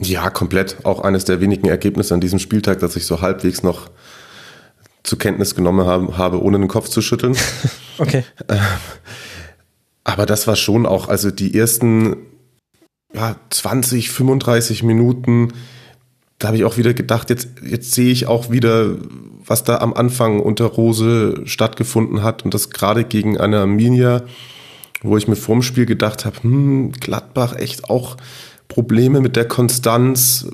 Ja, 0.00 0.30
komplett. 0.30 0.76
Auch 0.84 1.00
eines 1.00 1.24
der 1.24 1.40
wenigen 1.40 1.68
Ergebnisse 1.68 2.14
an 2.14 2.20
diesem 2.20 2.38
Spieltag, 2.38 2.78
dass 2.78 2.96
ich 2.96 3.04
so 3.04 3.20
halbwegs 3.20 3.62
noch 3.62 3.90
zur 5.02 5.18
Kenntnis 5.18 5.54
genommen 5.54 5.86
habe, 5.86 6.16
habe 6.16 6.42
ohne 6.42 6.58
den 6.58 6.68
Kopf 6.68 6.88
zu 6.88 7.02
schütteln. 7.02 7.36
okay. 7.98 8.24
Ähm, 8.48 8.58
aber 10.04 10.26
das 10.26 10.46
war 10.46 10.56
schon 10.56 10.86
auch, 10.86 11.08
also 11.08 11.30
die 11.30 11.58
ersten 11.58 12.16
ja, 13.14 13.36
20, 13.50 14.10
35 14.10 14.82
Minuten, 14.82 15.52
da 16.38 16.48
habe 16.48 16.56
ich 16.58 16.64
auch 16.64 16.76
wieder 16.76 16.94
gedacht, 16.94 17.30
jetzt, 17.30 17.48
jetzt 17.62 17.92
sehe 17.92 18.12
ich 18.12 18.26
auch 18.26 18.50
wieder, 18.50 18.96
was 19.44 19.64
da 19.64 19.78
am 19.78 19.94
Anfang 19.94 20.40
unter 20.40 20.66
Rose 20.66 21.42
stattgefunden 21.44 22.22
hat 22.22 22.44
und 22.44 22.54
das 22.54 22.70
gerade 22.70 23.04
gegen 23.04 23.38
eine 23.38 23.58
Arminia, 23.60 24.22
wo 25.02 25.16
ich 25.16 25.26
mir 25.26 25.36
vorm 25.36 25.62
Spiel 25.62 25.86
gedacht 25.86 26.24
habe, 26.24 26.42
hm, 26.42 26.92
Gladbach 26.92 27.56
echt 27.56 27.90
auch 27.90 28.16
Probleme 28.68 29.20
mit 29.20 29.36
der 29.36 29.46
Konstanz. 29.46 30.46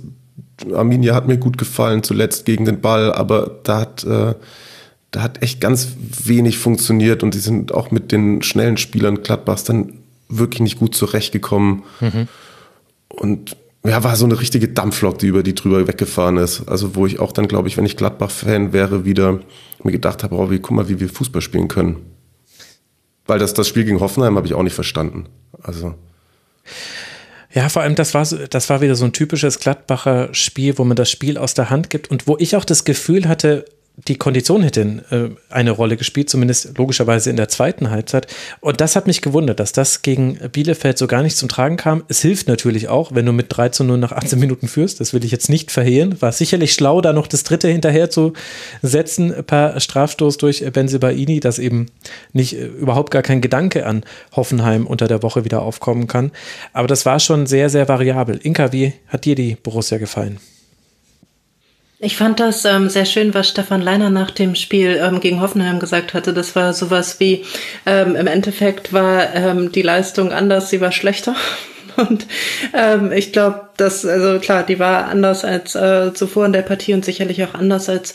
Arminia 0.73 1.15
hat 1.15 1.27
mir 1.27 1.37
gut 1.37 1.59
gefallen, 1.59 2.03
zuletzt 2.03 2.47
gegen 2.47 2.65
den 2.65 2.81
Ball, 2.81 3.13
aber 3.13 3.59
da 3.65 3.81
hat, 3.81 4.05
äh, 4.05 4.35
da 5.11 5.23
hat 5.23 5.43
echt 5.43 5.61
ganz 5.61 5.89
wenig 6.25 6.59
funktioniert 6.59 7.23
und 7.23 7.35
die 7.35 7.41
sind 7.41 7.75
auch 7.75 7.91
mit 7.91 8.13
den 8.13 8.43
schnellen 8.43 8.77
Spielern 8.77 9.23
Gladbachs 9.23 9.65
dann 9.65 9.95
wirklich 10.29 10.61
nicht 10.61 10.79
gut 10.79 10.95
zurechtgekommen. 10.95 11.83
Mhm. 12.01 12.29
Und 13.09 13.57
ja, 13.85 14.03
war 14.03 14.17
so 14.17 14.25
eine 14.25 14.41
richtige 14.41 14.69
Dampflok, 14.69 15.19
die 15.19 15.27
über 15.27 15.43
die 15.43 15.55
drüber 15.55 15.87
weggefahren 15.87 16.39
ist. 16.39 16.69
Also 16.69 16.95
wo 16.95 17.07
ich 17.07 17.21
auch 17.21 17.33
dann, 17.33 17.49
glaube 17.49 17.69
ich, 17.69 17.77
wenn 17.77 17.85
ich 17.85 17.97
Gladbach-Fan 17.97 18.73
wäre, 18.73 19.05
wieder 19.05 19.41
mir 19.83 19.93
gedacht 19.93 20.23
habe, 20.23 20.37
oh, 20.37 20.51
wie, 20.51 20.59
guck 20.59 20.71
mal, 20.71 20.89
wie 20.89 21.01
wir 21.01 21.09
Fußball 21.09 21.43
spielen 21.43 21.69
können. 21.69 21.97
Weil 23.27 23.39
das, 23.39 23.53
das 23.53 23.69
Spiel 23.69 23.85
gegen 23.85 24.01
Hoffenheim 24.01 24.37
habe 24.37 24.47
ich 24.47 24.55
auch 24.55 24.63
nicht 24.63 24.75
verstanden. 24.75 25.27
Also. 25.63 25.95
Ja, 27.55 27.69
vor 27.69 27.83
allem, 27.83 27.95
das 27.95 28.15
war, 28.15 28.25
das 28.25 28.69
war 28.69 28.81
wieder 28.81 28.97
so 28.97 29.05
ein 29.05 29.13
typisches 29.13 29.61
Gladbacher 29.61 30.29
Spiel, 30.35 30.77
wo 30.77 30.85
man 30.85 30.97
das 30.97 31.11
Spiel 31.11 31.39
aus 31.39 31.55
der 31.55 31.71
Hand 31.71 31.89
gibt 31.89 32.11
und 32.11 32.27
wo 32.27 32.37
ich 32.39 32.57
auch 32.57 32.65
das 32.65 32.85
Gefühl 32.85 33.29
hatte, 33.29 33.65
die 33.97 34.17
Kondition 34.17 34.63
hätte 34.63 34.81
äh, 35.11 35.53
eine 35.53 35.71
Rolle 35.71 35.97
gespielt, 35.97 36.29
zumindest 36.29 36.77
logischerweise 36.77 37.31
in 37.31 37.37
der 37.37 37.49
zweiten 37.49 37.91
Halbzeit. 37.91 38.27
Und 38.61 38.81
das 38.81 38.97
hat 38.97 39.07
mich 39.07 39.23
gewundert, 39.23 39.61
dass 39.61 39.73
das 39.73 40.03
gegen 40.03 40.37
Bielefeld 40.51 40.99
so 40.99 41.07
gar 41.07 41.23
nicht 41.23 41.37
zum 41.37 41.49
Tragen 41.49 41.77
kam. 41.77 42.03
Es 42.09 42.21
hilft 42.21 42.49
natürlich 42.49 42.89
auch, 42.89 43.15
wenn 43.15 43.25
du 43.25 43.33
mit 43.33 43.47
3 43.51 43.69
zu 43.69 43.85
0 43.85 43.99
nach 43.99 44.11
18 44.11 44.39
Minuten 44.41 44.67
führst. 44.67 45.01
Das 45.01 45.13
will 45.13 45.25
ich 45.25 45.31
jetzt 45.31 45.49
nicht 45.49 45.71
verhehlen. 45.71 46.21
War 46.21 46.33
sicherlich 46.33 46.73
schlau, 46.73 47.01
da 47.01 47.13
noch 47.13 47.29
das 47.29 47.45
dritte 47.45 47.69
hinterher 47.69 48.11
zu 48.11 48.33
setzen 48.83 49.33
per 49.47 49.79
Strafstoß 49.79 50.39
durch 50.39 50.65
Benzibaini, 50.73 51.39
dass 51.39 51.61
eben 51.61 51.87
nicht 52.33 52.55
äh, 52.55 52.67
überhaupt 52.67 53.13
gar 53.13 53.23
kein 53.23 53.41
Gedanke 53.41 53.87
an 53.87 54.05
Hoffenheim 54.35 54.89
unter 54.89 55.07
der 55.07 55.23
Woche 55.23 55.45
wieder 55.45 55.63
aufkommen 55.63 56.09
kann. 56.09 56.33
Aber 56.73 56.89
das 56.89 57.07
war 57.07 57.21
schon 57.21 57.47
sehr, 57.47 57.71
sehr 57.71 57.89
variabel. 57.89 58.41
Inka, 58.43 58.73
wie 58.73 58.93
hat 59.07 59.25
dir 59.25 59.37
die 59.37 59.55
Borussia 59.55 59.99
gefallen? 59.99 60.41
Ich 61.99 62.17
fand 62.17 62.41
das 62.41 62.65
ähm, 62.65 62.91
sehr 62.91 63.05
schön, 63.05 63.35
was 63.35 63.49
Stefan 63.49 63.81
Leiner 63.81 64.11
nach 64.11 64.31
dem 64.31 64.57
Spiel 64.57 65.01
ähm, 65.01 65.21
gegen 65.21 65.41
Hoffenheim 65.41 65.79
gesagt 65.79 66.13
hatte. 66.13 66.35
Das 66.35 66.57
war 66.57 66.75
sowas 66.75 67.21
wie, 67.21 67.45
ähm, 67.87 68.17
im 68.17 68.27
Endeffekt 68.27 68.93
war 68.93 69.35
ähm, 69.35 69.71
die 69.71 69.83
Leistung 69.83 70.33
anders, 70.33 70.71
sie 70.71 70.81
war 70.81 70.93
schlechter. 70.93 71.37
Und 72.09 72.27
ähm, 72.73 73.13
ich 73.13 73.33
glaube, 73.33 73.69
dass, 73.77 74.05
also 74.05 74.39
klar, 74.41 74.63
die 74.63 74.79
war 74.79 75.07
anders 75.07 75.45
als 75.45 75.75
äh, 75.75 76.13
zuvor 76.15 76.47
in 76.47 76.53
der 76.53 76.63
Partie 76.63 76.95
und 76.95 77.05
sicherlich 77.05 77.43
auch 77.45 77.55
anders 77.55 77.89
als 77.89 78.15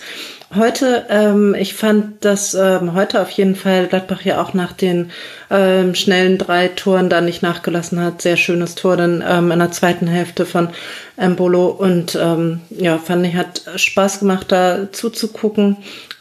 Heute, 0.56 1.06
ähm, 1.10 1.54
ich 1.54 1.76
fand, 1.76 2.26
dass 2.26 2.56
ähm, 2.56 2.96
heute 2.96 3.22
auf 3.22 3.30
jeden 3.30 3.56
Fall 3.56 3.86
Gladbach 3.86 4.24
ja 4.24 4.42
auch 4.42 4.56
nach 4.56 4.72
den 4.72 5.12
ähm, 5.52 5.94
schnellen 5.94 6.40
drei 6.40 6.70
Toren 6.70 7.08
da 7.08 7.22
nicht 7.22 7.44
nachgelassen 7.44 8.02
hat. 8.02 8.24
Sehr 8.24 8.36
schönes 8.36 8.74
Tor 8.74 8.98
dann 8.98 9.24
ähm, 9.28 9.52
in 9.52 9.60
der 9.60 9.72
zweiten 9.72 10.08
Hälfte 10.08 10.48
von 10.48 10.70
Embolo 11.18 11.68
und 11.68 12.18
ähm, 12.20 12.62
ja, 12.72 12.98
fand 12.98 13.28
ich, 13.28 13.36
hat 13.36 13.62
Spaß 13.76 14.22
gemacht, 14.22 14.52
da 14.52 14.92
zuzugucken. 14.92 15.78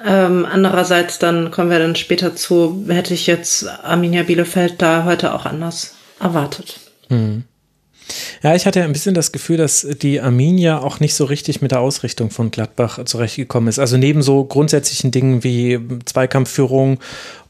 Ähm, 0.07 0.47
andererseits, 0.51 1.19
dann 1.19 1.51
kommen 1.51 1.71
wir 1.71 1.79
dann 1.79 1.97
später 1.97 2.37
zu, 2.37 2.85
hätte 2.87 3.15
ich 3.15 3.27
jetzt 3.27 3.67
Arminia 3.83 4.25
Bielefeld 4.25 4.83
da 4.83 5.05
heute 5.05 5.35
auch 5.35 5.47
anders 5.47 5.95
erwartet. 6.21 6.88
Mhm. 7.09 7.45
Ja, 8.43 8.55
ich 8.55 8.67
hatte 8.67 8.83
ein 8.83 8.93
bisschen 8.93 9.15
das 9.15 9.33
Gefühl, 9.33 9.59
dass 9.59 9.87
die 10.01 10.21
Arminia 10.21 10.81
auch 10.81 11.01
nicht 11.01 11.15
so 11.15 11.25
richtig 11.25 11.61
mit 11.61 11.73
der 11.73 11.81
Ausrichtung 11.81 12.31
von 12.31 12.51
Gladbach 12.51 13.05
zurechtgekommen 13.05 13.69
ist. 13.69 13.79
Also 13.79 13.97
neben 13.97 14.23
so 14.23 14.45
grundsätzlichen 14.45 15.11
Dingen 15.11 15.45
wie 15.45 15.79
Zweikampfführung 16.05 17.01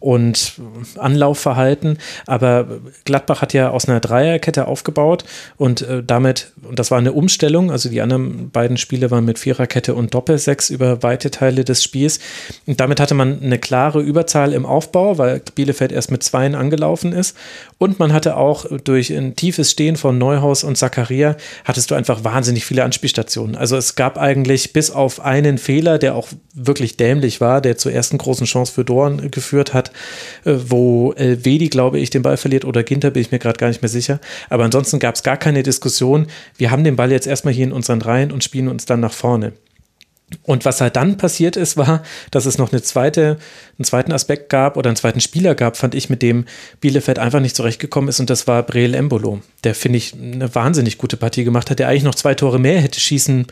und 0.01 0.55
Anlaufverhalten. 0.97 1.99
Aber 2.27 2.67
Gladbach 3.05 3.43
hat 3.43 3.53
ja 3.53 3.71
aus 3.71 3.89
einer 3.89 4.01
Dreierkette 4.01 4.67
aufgebaut 4.67 5.25
und 5.57 5.83
äh, 5.83 6.03
damit, 6.05 6.53
und 6.63 6.79
das 6.79 6.91
war 6.91 6.99
eine 6.99 7.13
Umstellung, 7.13 7.71
also 7.71 7.89
die 7.89 8.01
anderen 8.01 8.51
beiden 8.51 8.77
Spiele 8.77 9.11
waren 9.11 9.25
mit 9.25 9.39
Viererkette 9.39 9.95
und 9.95 10.15
Doppelsechs 10.15 10.71
über 10.71 11.03
weite 11.03 11.31
Teile 11.31 11.65
des 11.65 11.83
Spiels. 11.83 12.21
Und 12.67 12.81
damit 12.81 13.01
hatte 13.01 13.15
man 13.15 13.43
eine 13.43 13.59
klare 13.59 14.01
Überzahl 14.01 14.53
im 14.53 14.67
Aufbau, 14.67 15.19
weil 15.19 15.43
Bielefeld 15.55 15.93
erst 15.93 16.11
mit 16.11 16.23
Zweien 16.23 16.55
angelaufen 16.55 17.13
ist. 17.13 17.37
Und 17.79 17.99
man 17.99 18.13
hatte 18.13 18.37
auch 18.37 18.67
durch 18.85 19.11
ein 19.11 19.37
tiefes 19.37 19.71
Stehen 19.71 19.97
von 19.97 20.19
Neuhaus 20.19 20.65
und 20.65 20.77
Zakaria, 20.77 21.37
hattest 21.65 21.91
du 21.91 21.95
einfach 21.95 22.25
wahnsinnig 22.25 22.65
viele 22.65 22.85
Anspielstationen. 22.85 23.57
Also 23.57 23.77
es 23.77 23.95
gab 23.95 24.19
eigentlich 24.19 24.73
bis 24.73 24.91
auf 24.91 25.21
einen 25.21 25.59
Fehler, 25.59 25.99
der 25.99 26.15
auch 26.15 26.29
wirklich 26.55 26.97
dämlich 26.97 27.41
war, 27.41 27.61
der 27.61 27.77
zur 27.77 27.93
ersten 27.93 28.19
großen 28.19 28.47
Chance 28.47 28.73
für 28.73 28.85
Dorn 28.85 29.31
geführt 29.31 29.75
hat, 29.75 29.93
wo 30.45 31.13
Elvedi, 31.13 31.69
glaube 31.69 31.99
ich, 31.99 32.11
den 32.11 32.23
Ball 32.23 32.37
verliert 32.37 32.65
oder 32.65 32.83
Ginter, 32.83 33.11
bin 33.11 33.23
ich 33.23 33.33
mir 33.33 33.39
gerade 33.39 33.59
gar 33.59 33.69
nicht 33.69 33.83
mehr 33.83 33.89
sicher. 33.89 34.21
Aber 34.49 34.65
ansonsten 34.65 34.99
gab 34.99 35.15
es 35.15 35.23
gar 35.23 35.37
keine 35.37 35.63
Diskussion. 35.63 36.27
Wir 36.57 36.71
haben 36.71 36.85
den 36.85 36.97
Ball 36.97 37.13
jetzt 37.13 37.27
erstmal 37.27 37.55
hier 37.55 37.65
in 37.65 37.73
unseren 37.73 38.03
Reihen 38.03 38.33
und 38.33 38.45
spielen 38.45 38.69
uns 38.69 38.85
dann 38.87 39.01
nach 39.01 39.13
vorne. 39.13 39.53
Und 40.43 40.65
was 40.65 40.81
halt 40.81 40.97
dann 40.97 41.17
passiert 41.17 41.57
ist, 41.57 41.77
war, 41.79 42.03
dass 42.31 42.45
es 42.45 42.59
noch 42.59 42.71
eine 42.71 42.83
zweite, 42.83 43.39
einen 43.79 43.85
zweiten 43.85 44.13
Aspekt 44.13 44.51
gab 44.51 44.77
oder 44.77 44.91
einen 44.91 44.97
zweiten 44.97 45.21
Spieler 45.21 45.55
gab, 45.55 45.77
fand 45.77 45.95
ich, 45.95 46.11
mit 46.11 46.21
dem 46.21 46.45
Bielefeld 46.81 47.19
einfach 47.19 47.41
nicht 47.41 47.57
zurechtgekommen 47.57 48.09
ist. 48.09 48.21
Und 48.21 48.29
das 48.29 48.47
war 48.47 48.63
Breel 48.63 48.95
Embolo, 48.95 49.41
der, 49.65 49.75
finde 49.75 49.97
ich, 49.97 50.15
eine 50.15 50.55
wahnsinnig 50.55 50.99
gute 50.99 51.17
Partie 51.17 51.45
gemacht 51.45 51.71
hat, 51.71 51.79
der 51.79 51.89
eigentlich 51.89 52.03
noch 52.03 52.15
zwei 52.15 52.35
Tore 52.35 52.59
mehr 52.59 52.81
hätte 52.81 53.01
schießen 53.01 53.47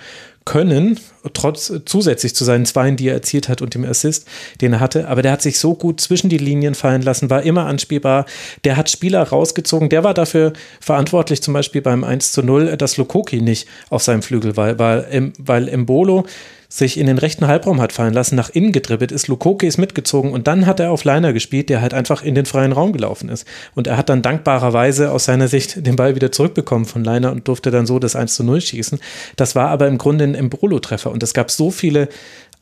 können, 0.46 0.98
trotz 1.34 1.72
zusätzlich 1.84 2.34
zu 2.34 2.44
seinen 2.44 2.64
Zweien, 2.64 2.96
die 2.96 3.08
er 3.08 3.14
erzielt 3.14 3.50
hat 3.50 3.60
und 3.60 3.74
dem 3.74 3.84
Assist, 3.84 4.26
den 4.62 4.74
er 4.74 4.80
hatte. 4.80 5.08
Aber 5.08 5.20
der 5.20 5.32
hat 5.32 5.42
sich 5.42 5.58
so 5.58 5.74
gut 5.74 6.00
zwischen 6.00 6.30
die 6.30 6.38
Linien 6.38 6.74
fallen 6.74 7.02
lassen, 7.02 7.28
war 7.28 7.42
immer 7.42 7.66
anspielbar. 7.66 8.24
Der 8.64 8.78
hat 8.78 8.88
Spieler 8.88 9.22
rausgezogen. 9.22 9.90
Der 9.90 10.04
war 10.04 10.14
dafür 10.14 10.54
verantwortlich, 10.80 11.42
zum 11.42 11.52
Beispiel 11.52 11.82
beim 11.82 12.04
1 12.04 12.32
zu 12.32 12.42
0, 12.42 12.76
dass 12.78 12.96
Lokoki 12.96 13.42
nicht 13.42 13.68
auf 13.90 14.02
seinem 14.02 14.22
Flügel 14.22 14.56
war, 14.56 14.78
weil, 14.78 15.32
weil 15.38 15.68
Embolo 15.68 16.24
sich 16.68 16.98
in 16.98 17.06
den 17.06 17.18
rechten 17.18 17.46
Halbraum 17.46 17.80
hat 17.80 17.92
fallen 17.92 18.14
lassen, 18.14 18.36
nach 18.36 18.50
innen 18.50 18.72
gedribbelt 18.72 19.12
ist, 19.12 19.28
Lukoke 19.28 19.66
ist 19.66 19.78
mitgezogen 19.78 20.32
und 20.32 20.46
dann 20.46 20.66
hat 20.66 20.80
er 20.80 20.90
auf 20.90 21.04
Leiner 21.04 21.32
gespielt, 21.32 21.68
der 21.68 21.80
halt 21.80 21.94
einfach 21.94 22.22
in 22.22 22.34
den 22.34 22.46
freien 22.46 22.72
Raum 22.72 22.92
gelaufen 22.92 23.28
ist. 23.28 23.46
Und 23.74 23.86
er 23.86 23.96
hat 23.96 24.08
dann 24.08 24.22
dankbarerweise 24.22 25.12
aus 25.12 25.24
seiner 25.24 25.48
Sicht 25.48 25.86
den 25.86 25.96
Ball 25.96 26.14
wieder 26.14 26.32
zurückbekommen 26.32 26.84
von 26.84 27.04
Leiner 27.04 27.32
und 27.32 27.48
durfte 27.48 27.70
dann 27.70 27.86
so 27.86 27.98
das 27.98 28.16
1 28.16 28.34
zu 28.34 28.44
0 28.44 28.60
schießen. 28.60 29.00
Das 29.36 29.54
war 29.54 29.68
aber 29.68 29.86
im 29.86 29.98
Grunde 29.98 30.24
ein 30.36 30.44
Embolo-Treffer 30.50 31.10
und 31.10 31.22
es 31.22 31.34
gab 31.34 31.50
so 31.50 31.70
viele 31.70 32.08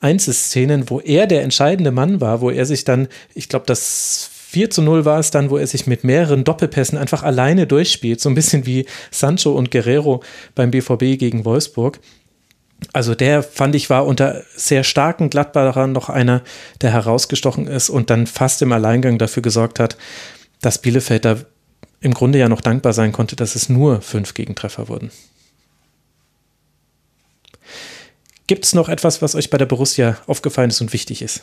Einzelszenen, 0.01 0.91
wo 0.91 1.01
er 1.01 1.27
der 1.27 1.43
entscheidende 1.43 1.91
Mann 1.91 2.21
war, 2.21 2.41
wo 2.41 2.51
er 2.51 2.67
sich 2.67 2.85
dann, 2.85 3.09
ich 3.35 3.49
glaube, 3.49 3.67
das 3.67 4.31
4 4.55 4.71
zu 4.71 4.83
0 4.83 5.05
war 5.05 5.19
es 5.19 5.31
dann, 5.31 5.51
wo 5.51 5.57
er 5.57 5.67
sich 5.67 5.87
mit 5.87 6.05
mehreren 6.05 6.45
Doppelpässen 6.45 6.97
einfach 6.97 7.23
alleine 7.23 7.67
durchspielt. 7.67 8.21
So 8.21 8.29
ein 8.29 8.37
bisschen 8.37 8.67
wie 8.67 8.87
Sancho 9.11 9.53
und 9.53 9.71
Guerrero 9.71 10.23
beim 10.55 10.71
BVB 10.71 11.19
gegen 11.19 11.45
Wolfsburg. 11.45 11.99
Also 12.93 13.15
der 13.15 13.43
fand 13.43 13.75
ich 13.75 13.91
war 13.91 14.07
unter 14.07 14.43
sehr 14.55 14.85
starken 14.85 15.31
Gladbachern 15.31 15.93
noch 15.93 16.09
einer, 16.09 16.43
der 16.83 16.93
herausgestochen 16.93 17.67
ist 17.67 17.89
und 17.89 18.11
dann 18.11 18.27
fast 18.27 18.63
im 18.63 18.73
Alleingang 18.73 19.19
dafür 19.19 19.43
gesorgt 19.43 19.81
hat, 19.81 19.97
dass 20.61 20.79
Bielefeld 20.79 21.25
da 21.25 21.37
im 22.01 22.15
Grunde 22.15 22.39
ja 22.39 22.49
noch 22.49 22.61
dankbar 22.61 22.93
sein 22.93 23.13
konnte, 23.13 23.35
dass 23.35 23.57
es 23.57 23.69
nur 23.69 24.03
fünf 24.03 24.35
Gegentreffer 24.35 24.89
wurden. 24.89 25.11
Gibt 28.47 28.67
es 28.67 28.75
noch 28.75 28.89
etwas, 28.89 29.23
was 29.23 29.35
euch 29.35 29.49
bei 29.49 29.57
der 29.57 29.67
Borussia 29.67 30.19
aufgefallen 30.27 30.71
ist 30.71 30.81
und 30.81 30.93
wichtig 30.93 31.23
ist? 31.23 31.43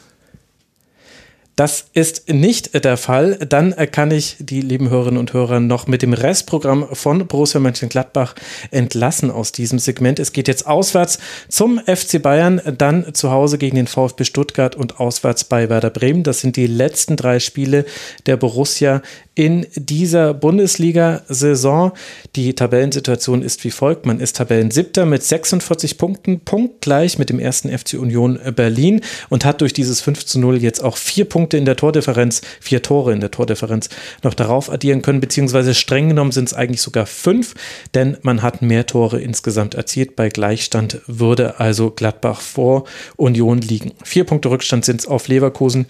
Das 1.58 1.86
ist 1.94 2.30
nicht 2.30 2.84
der 2.84 2.96
Fall. 2.96 3.38
Dann 3.48 3.76
kann 3.92 4.10
ich 4.10 4.38
die 4.40 4.62
lieben 4.62 4.90
Hörerinnen 4.90 5.20
und 5.20 5.34
Hörer 5.34 5.60
noch 5.60 5.86
mit 5.86 6.02
dem 6.02 6.14
Restprogramm 6.14 6.88
von 6.94 7.28
Borussia 7.28 7.60
Mönchengladbach 7.60 8.36
entlassen 8.72 9.30
aus 9.30 9.52
diesem 9.52 9.78
Segment. 9.78 10.20
Es 10.20 10.32
geht 10.32 10.48
jetzt 10.48 10.66
auswärts 10.66 11.20
zum 11.50 11.80
FC 11.80 12.22
Bayern, 12.22 12.62
dann 12.78 13.14
zu 13.14 13.32
Hause 13.32 13.58
gegen 13.58 13.76
den 13.76 13.88
VfB 13.88 14.24
Stuttgart 14.24 14.76
und 14.76 15.00
auswärts 15.00 15.44
bei 15.44 15.70
Werder 15.70 15.90
Bremen. 15.90 16.24
Das 16.24 16.40
sind 16.40 16.56
die 16.56 16.68
letzten 16.68 17.18
drei 17.18 17.40
Spiele 17.40 17.86
der 18.26 18.38
Borussia 18.38 19.02
in 19.36 19.66
dieser 19.76 20.34
Bundesliga-Saison. 20.34 21.92
Die 22.36 22.54
Tabellensituation 22.54 23.42
ist 23.42 23.64
wie 23.64 23.72
folgt. 23.72 24.06
Man 24.06 24.20
ist 24.20 24.38
Tabellensiebter 24.38 25.06
mit 25.06 25.24
46 25.24 25.98
Punkten, 25.98 26.40
punktgleich 26.40 27.18
mit 27.18 27.30
dem 27.30 27.40
ersten 27.40 27.70
FC 27.70 27.94
Union 27.94 28.40
Berlin 28.56 29.02
und 29.30 29.46
hat 29.46 29.62
durch 29.62 29.74
dieses 29.74 30.02
5 30.02 30.26
zu 30.26 30.40
0 30.40 30.62
jetzt 30.62 30.84
auch 30.84 30.98
vier 30.98 31.26
Punkte 31.26 31.41
in 31.54 31.66
der 31.66 31.76
Tordifferenz, 31.76 32.42
vier 32.60 32.82
Tore 32.82 33.14
in 33.14 33.20
der 33.20 33.32
Tordifferenz 33.32 33.90
noch 34.24 34.34
darauf 34.34 34.72
addieren 34.72 35.02
können, 35.02 35.22
beziehungsweise 35.22 35.74
streng 35.74 36.10
genommen 36.10 36.32
sind 36.32 36.48
es 36.48 36.54
eigentlich 36.54 36.82
sogar 36.82 37.06
fünf, 37.06 37.54
denn 37.94 38.18
man 38.22 38.42
hat 38.42 38.62
mehr 38.62 38.86
Tore 38.86 39.22
insgesamt 39.22 39.76
erzielt. 39.76 40.16
Bei 40.16 40.30
Gleichstand 40.30 41.02
würde 41.08 41.60
also 41.60 41.92
Gladbach 41.92 42.42
vor 42.42 42.86
Union 43.18 43.60
liegen. 43.60 43.94
Vier 44.04 44.26
Punkte 44.26 44.50
Rückstand 44.50 44.86
sind 44.86 45.02
es 45.02 45.08
auf 45.08 45.28
Leverkusen. 45.28 45.88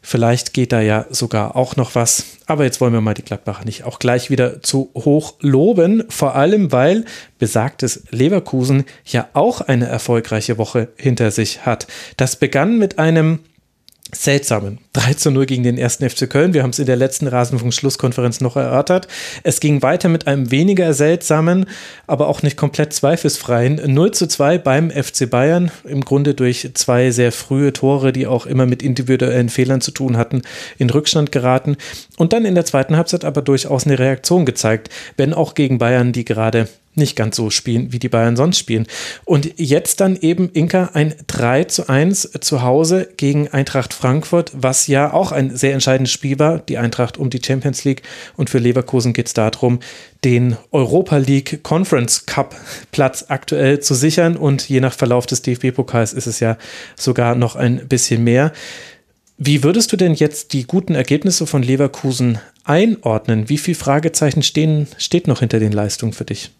Vielleicht 0.00 0.54
geht 0.54 0.72
da 0.72 0.80
ja 0.80 1.06
sogar 1.10 1.56
auch 1.56 1.76
noch 1.76 1.94
was. 1.94 2.24
Aber 2.46 2.64
jetzt 2.64 2.80
wollen 2.80 2.92
wir 2.92 3.00
mal 3.00 3.14
die 3.14 3.24
Gladbacher 3.24 3.64
nicht 3.64 3.84
auch 3.84 3.98
gleich 3.98 4.30
wieder 4.30 4.62
zu 4.62 4.90
hoch 4.94 5.34
loben. 5.40 6.04
Vor 6.08 6.34
allem, 6.34 6.72
weil 6.72 7.04
besagtes 7.38 8.04
Leverkusen 8.10 8.84
ja 9.04 9.28
auch 9.34 9.60
eine 9.60 9.86
erfolgreiche 9.86 10.56
Woche 10.56 10.88
hinter 10.96 11.30
sich 11.30 11.66
hat. 11.66 11.88
Das 12.16 12.36
begann 12.36 12.78
mit 12.78 12.98
einem 12.98 13.40
seltsamen 14.12 14.78
3 14.94 15.14
zu 15.14 15.30
0 15.30 15.46
gegen 15.46 15.62
den 15.62 15.78
ersten 15.78 16.08
FC 16.08 16.28
Köln. 16.28 16.54
Wir 16.54 16.62
haben 16.62 16.70
es 16.70 16.78
in 16.78 16.86
der 16.86 16.96
letzten 16.96 17.26
Rasenfunk-Schlusskonferenz 17.26 18.40
noch 18.40 18.56
erörtert. 18.56 19.06
Es 19.42 19.60
ging 19.60 19.82
weiter 19.82 20.08
mit 20.08 20.26
einem 20.26 20.50
weniger 20.50 20.94
seltsamen, 20.94 21.66
aber 22.06 22.28
auch 22.28 22.42
nicht 22.42 22.56
komplett 22.56 22.92
zweifelsfreien 22.92 23.80
0 23.84 24.10
zu 24.12 24.26
2 24.26 24.58
beim 24.58 24.90
FC 24.90 25.28
Bayern. 25.28 25.70
Im 25.84 26.00
Grunde 26.02 26.34
durch 26.34 26.70
zwei 26.74 27.10
sehr 27.10 27.32
frühe 27.32 27.72
Tore, 27.72 28.12
die 28.12 28.26
auch 28.26 28.46
immer 28.46 28.66
mit 28.66 28.82
individuellen 28.82 29.48
Fehlern 29.48 29.80
zu 29.80 29.90
tun 29.90 30.16
hatten, 30.16 30.42
in 30.78 30.90
Rückstand 30.90 31.30
geraten. 31.30 31.76
Und 32.16 32.32
dann 32.32 32.44
in 32.44 32.54
der 32.54 32.64
zweiten 32.64 32.96
Halbzeit 32.96 33.24
aber 33.24 33.42
durchaus 33.42 33.86
eine 33.86 33.98
Reaktion 33.98 34.46
gezeigt, 34.46 34.88
wenn 35.16 35.34
auch 35.34 35.54
gegen 35.54 35.78
Bayern, 35.78 36.12
die 36.12 36.24
gerade 36.24 36.68
nicht 36.98 37.16
ganz 37.16 37.36
so 37.36 37.50
spielen, 37.50 37.92
wie 37.92 37.98
die 37.98 38.08
Bayern 38.08 38.36
sonst 38.36 38.58
spielen. 38.58 38.86
Und 39.24 39.58
jetzt 39.58 40.00
dann 40.00 40.16
eben 40.16 40.50
Inka 40.50 40.90
ein 40.92 41.14
3 41.26 41.64
zu 41.64 41.88
1 41.88 42.32
zu 42.40 42.62
Hause 42.62 43.08
gegen 43.16 43.48
Eintracht 43.48 43.94
Frankfurt, 43.94 44.52
was 44.54 44.86
ja 44.86 45.12
auch 45.12 45.32
ein 45.32 45.56
sehr 45.56 45.72
entscheidendes 45.72 46.12
Spiel 46.12 46.38
war. 46.38 46.58
Die 46.58 46.78
Eintracht 46.78 47.16
um 47.16 47.30
die 47.30 47.40
Champions 47.44 47.84
League 47.84 48.02
und 48.36 48.50
für 48.50 48.58
Leverkusen 48.58 49.12
geht 49.12 49.28
es 49.28 49.34
darum, 49.34 49.80
den 50.24 50.56
Europa 50.72 51.16
League 51.16 51.62
Conference 51.62 52.26
Cup 52.26 52.56
Platz 52.90 53.26
aktuell 53.28 53.80
zu 53.80 53.94
sichern 53.94 54.36
und 54.36 54.68
je 54.68 54.80
nach 54.80 54.92
Verlauf 54.92 55.26
des 55.26 55.42
DFB-Pokals 55.42 56.12
ist 56.12 56.26
es 56.26 56.40
ja 56.40 56.58
sogar 56.96 57.34
noch 57.34 57.56
ein 57.56 57.86
bisschen 57.88 58.24
mehr. 58.24 58.52
Wie 59.40 59.62
würdest 59.62 59.92
du 59.92 59.96
denn 59.96 60.14
jetzt 60.14 60.52
die 60.52 60.66
guten 60.66 60.96
Ergebnisse 60.96 61.46
von 61.46 61.62
Leverkusen 61.62 62.40
einordnen? 62.64 63.48
Wie 63.48 63.58
viele 63.58 63.76
Fragezeichen 63.76 64.42
stehen, 64.42 64.88
steht 64.98 65.28
noch 65.28 65.38
hinter 65.40 65.60
den 65.60 65.70
Leistungen 65.70 66.12
für 66.12 66.24
dich? 66.24 66.50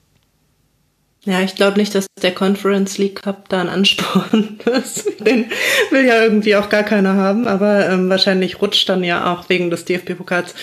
Ja, 1.25 1.41
ich 1.43 1.57
glaube 1.57 1.79
nicht, 1.79 1.95
dass 1.95 2.07
der 2.23 2.33
Conference 2.33 2.97
League 2.97 3.23
Cup 3.23 3.49
da 3.49 3.61
ein 3.61 3.69
Ansporn 3.69 4.59
ist. 4.79 5.05
Den 5.21 5.47
will 5.91 6.07
ja 6.07 6.23
irgendwie 6.23 6.57
auch 6.57 6.69
gar 6.69 6.85
keiner 6.85 7.14
haben, 7.16 7.47
aber 7.47 7.89
ähm, 7.89 8.09
wahrscheinlich 8.09 8.62
rutscht 8.62 8.89
dann 8.89 9.05
ja 9.05 9.33
auch 9.33 9.49
wegen 9.49 9.69
des 9.69 9.85
DFB-Pokals 9.85 10.55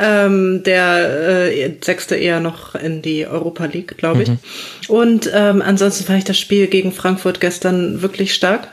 ähm, 0.00 0.62
der 0.64 1.52
äh, 1.52 1.74
Sechste 1.82 2.16
eher 2.16 2.40
noch 2.40 2.74
in 2.74 3.02
die 3.02 3.26
Europa 3.26 3.66
League, 3.66 3.96
glaube 3.98 4.22
ich. 4.22 4.28
Mhm. 4.30 4.38
Und 4.88 5.30
ähm, 5.32 5.62
ansonsten 5.62 6.04
fand 6.04 6.18
ich 6.18 6.24
das 6.24 6.38
Spiel 6.38 6.66
gegen 6.66 6.92
Frankfurt 6.92 7.40
gestern 7.40 8.00
wirklich 8.00 8.34
stark. 8.34 8.68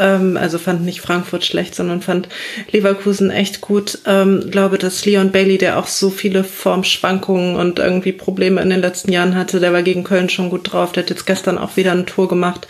Ähm, 0.00 0.36
also 0.36 0.58
fand 0.58 0.84
nicht 0.84 1.00
Frankfurt 1.00 1.44
schlecht, 1.44 1.74
sondern 1.74 2.00
fand 2.00 2.28
Leverkusen 2.72 3.30
echt 3.30 3.60
gut. 3.60 3.98
Ähm, 4.06 4.50
glaube, 4.50 4.78
dass 4.78 5.04
Leon 5.04 5.30
Bailey, 5.30 5.58
der 5.58 5.78
auch 5.78 5.86
so 5.86 6.10
viele 6.10 6.42
Formschwankungen 6.42 7.56
und 7.56 7.78
irgendwie 7.78 8.12
Probleme 8.12 8.60
in 8.62 8.70
den 8.70 8.80
letzten 8.80 9.12
Jahren 9.12 9.36
hatte, 9.36 9.60
der 9.60 9.72
war 9.72 9.82
gegen 9.82 10.04
Köln 10.04 10.28
schon 10.28 10.50
gut 10.50 10.72
drauf. 10.72 10.92
Der 10.92 11.02
hat 11.04 11.10
jetzt 11.10 11.26
gestern 11.26 11.58
auch 11.58 11.76
wieder 11.76 11.92
ein 11.92 12.06
Tor 12.06 12.28
gemacht 12.28 12.66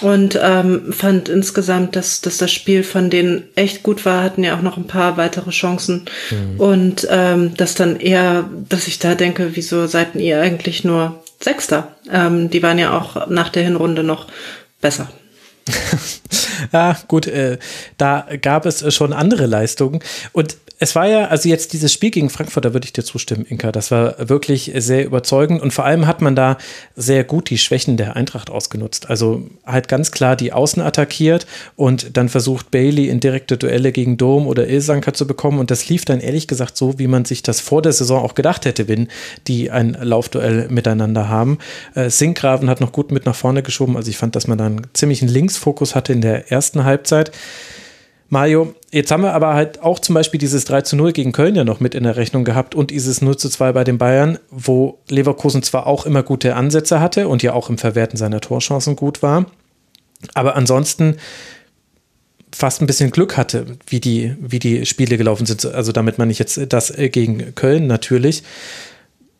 und 0.00 0.38
ähm, 0.42 0.92
fand 0.92 1.28
insgesamt, 1.28 1.94
dass, 1.96 2.20
dass 2.20 2.38
das 2.38 2.50
Spiel 2.50 2.82
von 2.82 3.10
denen 3.10 3.44
echt 3.54 3.82
gut 3.82 4.06
war, 4.06 4.22
hatten 4.22 4.44
ja 4.44 4.56
auch 4.56 4.62
noch 4.62 4.76
ein 4.76 4.86
paar 4.86 5.16
weitere 5.16 5.50
Chancen 5.50 6.06
mhm. 6.30 6.60
und 6.60 7.08
ähm, 7.10 7.54
dass 7.56 7.74
dann 7.74 8.00
eher, 8.00 8.48
dass 8.68 8.86
ich 8.86 8.98
da 8.98 9.14
denke, 9.14 9.50
wieso 9.54 9.86
seid 9.86 10.14
ihr 10.14 10.40
eigentlich 10.40 10.84
nur 10.84 11.22
Sechster? 11.40 11.96
Ähm, 12.10 12.50
die 12.50 12.62
waren 12.62 12.78
ja 12.78 12.96
auch 12.96 13.28
nach 13.28 13.50
der 13.50 13.62
Hinrunde 13.64 14.02
noch 14.02 14.26
besser. 14.80 15.08
ja, 16.72 16.96
gut, 17.08 17.26
äh, 17.26 17.58
da 17.96 18.26
gab 18.40 18.66
es 18.66 18.94
schon 18.94 19.12
andere 19.12 19.46
Leistungen. 19.46 20.00
Und 20.32 20.56
es 20.82 20.96
war 20.96 21.06
ja, 21.06 21.26
also 21.26 21.46
jetzt 21.46 21.74
dieses 21.74 21.92
Spiel 21.92 22.10
gegen 22.10 22.30
Frankfurt, 22.30 22.64
da 22.64 22.72
würde 22.72 22.86
ich 22.86 22.94
dir 22.94 23.04
zustimmen, 23.04 23.44
Inka. 23.46 23.70
Das 23.70 23.90
war 23.90 24.30
wirklich 24.30 24.72
sehr 24.76 25.04
überzeugend 25.04 25.60
und 25.60 25.74
vor 25.74 25.84
allem 25.84 26.06
hat 26.06 26.22
man 26.22 26.34
da 26.34 26.56
sehr 26.96 27.22
gut 27.22 27.50
die 27.50 27.58
Schwächen 27.58 27.98
der 27.98 28.16
Eintracht 28.16 28.48
ausgenutzt. 28.48 29.10
Also 29.10 29.46
halt 29.66 29.88
ganz 29.88 30.10
klar 30.10 30.36
die 30.36 30.54
Außen 30.54 30.82
attackiert 30.82 31.46
und 31.76 32.16
dann 32.16 32.30
versucht 32.30 32.70
Bailey 32.70 33.10
in 33.10 33.20
direkte 33.20 33.58
Duelle 33.58 33.92
gegen 33.92 34.16
Dom 34.16 34.46
oder 34.46 34.68
Ilsanker 34.68 35.12
zu 35.12 35.26
bekommen 35.26 35.58
und 35.58 35.70
das 35.70 35.90
lief 35.90 36.06
dann 36.06 36.18
ehrlich 36.18 36.48
gesagt 36.48 36.78
so, 36.78 36.98
wie 36.98 37.08
man 37.08 37.26
sich 37.26 37.42
das 37.42 37.60
vor 37.60 37.82
der 37.82 37.92
Saison 37.92 38.22
auch 38.22 38.34
gedacht 38.34 38.64
hätte, 38.64 38.88
wenn 38.88 39.08
die 39.48 39.70
ein 39.70 39.98
Laufduell 40.00 40.68
miteinander 40.70 41.28
haben. 41.28 41.58
Äh, 41.94 42.08
Sinkgraven 42.08 42.70
hat 42.70 42.80
noch 42.80 42.92
gut 42.92 43.12
mit 43.12 43.26
nach 43.26 43.34
vorne 43.34 43.62
geschoben, 43.62 43.98
also 43.98 44.08
ich 44.08 44.16
fand, 44.16 44.34
dass 44.34 44.46
man 44.46 44.56
da 44.56 44.64
einen 44.64 44.86
ziemlichen 44.94 45.28
Linksfokus 45.50 45.94
hatte 45.96 46.12
in 46.12 46.20
der 46.20 46.52
ersten 46.52 46.84
Halbzeit. 46.84 47.32
Mario, 48.28 48.74
jetzt 48.92 49.10
haben 49.10 49.24
wir 49.24 49.32
aber 49.34 49.54
halt 49.54 49.82
auch 49.82 49.98
zum 49.98 50.14
Beispiel 50.14 50.38
dieses 50.38 50.64
3 50.64 50.82
zu 50.82 50.94
0 50.94 51.12
gegen 51.12 51.32
Köln 51.32 51.56
ja 51.56 51.64
noch 51.64 51.80
mit 51.80 51.96
in 51.96 52.04
der 52.04 52.14
Rechnung 52.14 52.44
gehabt 52.44 52.76
und 52.76 52.92
dieses 52.92 53.20
0 53.20 53.36
zu 53.36 53.48
2 53.48 53.72
bei 53.72 53.82
den 53.82 53.98
Bayern, 53.98 54.38
wo 54.52 54.98
Leverkusen 55.08 55.64
zwar 55.64 55.88
auch 55.88 56.06
immer 56.06 56.22
gute 56.22 56.54
Ansätze 56.54 57.00
hatte 57.00 57.26
und 57.26 57.42
ja 57.42 57.54
auch 57.54 57.68
im 57.68 57.78
Verwerten 57.78 58.16
seiner 58.16 58.40
Torchancen 58.40 58.94
gut 58.94 59.20
war, 59.20 59.46
aber 60.34 60.54
ansonsten 60.54 61.16
fast 62.54 62.80
ein 62.80 62.86
bisschen 62.86 63.10
Glück 63.10 63.36
hatte, 63.36 63.66
wie 63.88 63.98
die, 63.98 64.36
wie 64.40 64.60
die 64.60 64.86
Spiele 64.86 65.18
gelaufen 65.18 65.46
sind. 65.46 65.66
Also 65.66 65.90
damit 65.90 66.18
meine 66.18 66.30
ich 66.30 66.38
jetzt 66.38 66.60
das 66.72 66.94
gegen 66.96 67.56
Köln 67.56 67.88
natürlich. 67.88 68.44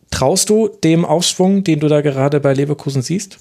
Traust 0.09 0.49
du 0.49 0.67
dem 0.67 1.05
Aufschwung, 1.05 1.63
den 1.63 1.79
du 1.79 1.87
da 1.87 2.01
gerade 2.01 2.41
bei 2.41 2.53
Leverkusen 2.53 3.01
siehst? 3.01 3.39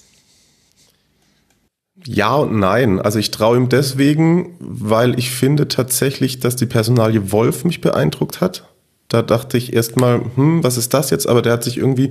Ja 2.07 2.35
und 2.37 2.59
nein. 2.59 3.01
Also 3.01 3.19
ich 3.19 3.31
traue 3.31 3.57
ihm 3.57 3.69
deswegen, 3.69 4.57
weil 4.59 5.19
ich 5.19 5.31
finde 5.31 5.69
tatsächlich, 5.69 6.41
dass 6.41 6.57
die 6.57 6.67
Personalie 6.67 7.33
Wolf 7.33 7.65
mich 7.65 7.81
beeindruckt 7.81 8.41
hat. 8.41 8.65
Da 9.09 9.23
dachte 9.23 9.59
ich 9.59 9.73
erstmal, 9.73 10.23
hm, 10.35 10.63
was 10.63 10.77
ist 10.77 10.95
das 10.95 11.11
jetzt? 11.11 11.29
Aber 11.29 11.43
der 11.43 11.53
hat 11.53 11.65
sich 11.65 11.77
irgendwie 11.77 12.11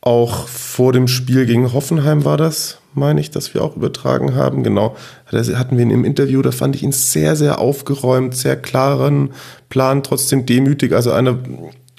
auch 0.00 0.46
vor 0.46 0.92
dem 0.92 1.08
Spiel 1.08 1.46
gegen 1.46 1.72
Hoffenheim 1.72 2.24
war 2.24 2.36
das, 2.36 2.78
meine 2.94 3.20
ich, 3.20 3.30
dass 3.30 3.52
wir 3.54 3.62
auch 3.62 3.76
übertragen 3.76 4.34
haben. 4.34 4.62
Genau, 4.62 4.96
das 5.30 5.52
hatten 5.54 5.76
wir 5.76 5.84
ihn 5.84 5.90
im 5.90 6.04
Interview, 6.04 6.40
da 6.40 6.52
fand 6.52 6.76
ich 6.76 6.82
ihn 6.82 6.92
sehr, 6.92 7.34
sehr 7.34 7.58
aufgeräumt, 7.58 8.36
sehr 8.36 8.56
klaren 8.56 9.30
Plan, 9.68 10.02
trotzdem 10.02 10.46
demütig. 10.46 10.92
Also 10.92 11.10
einer, 11.10 11.38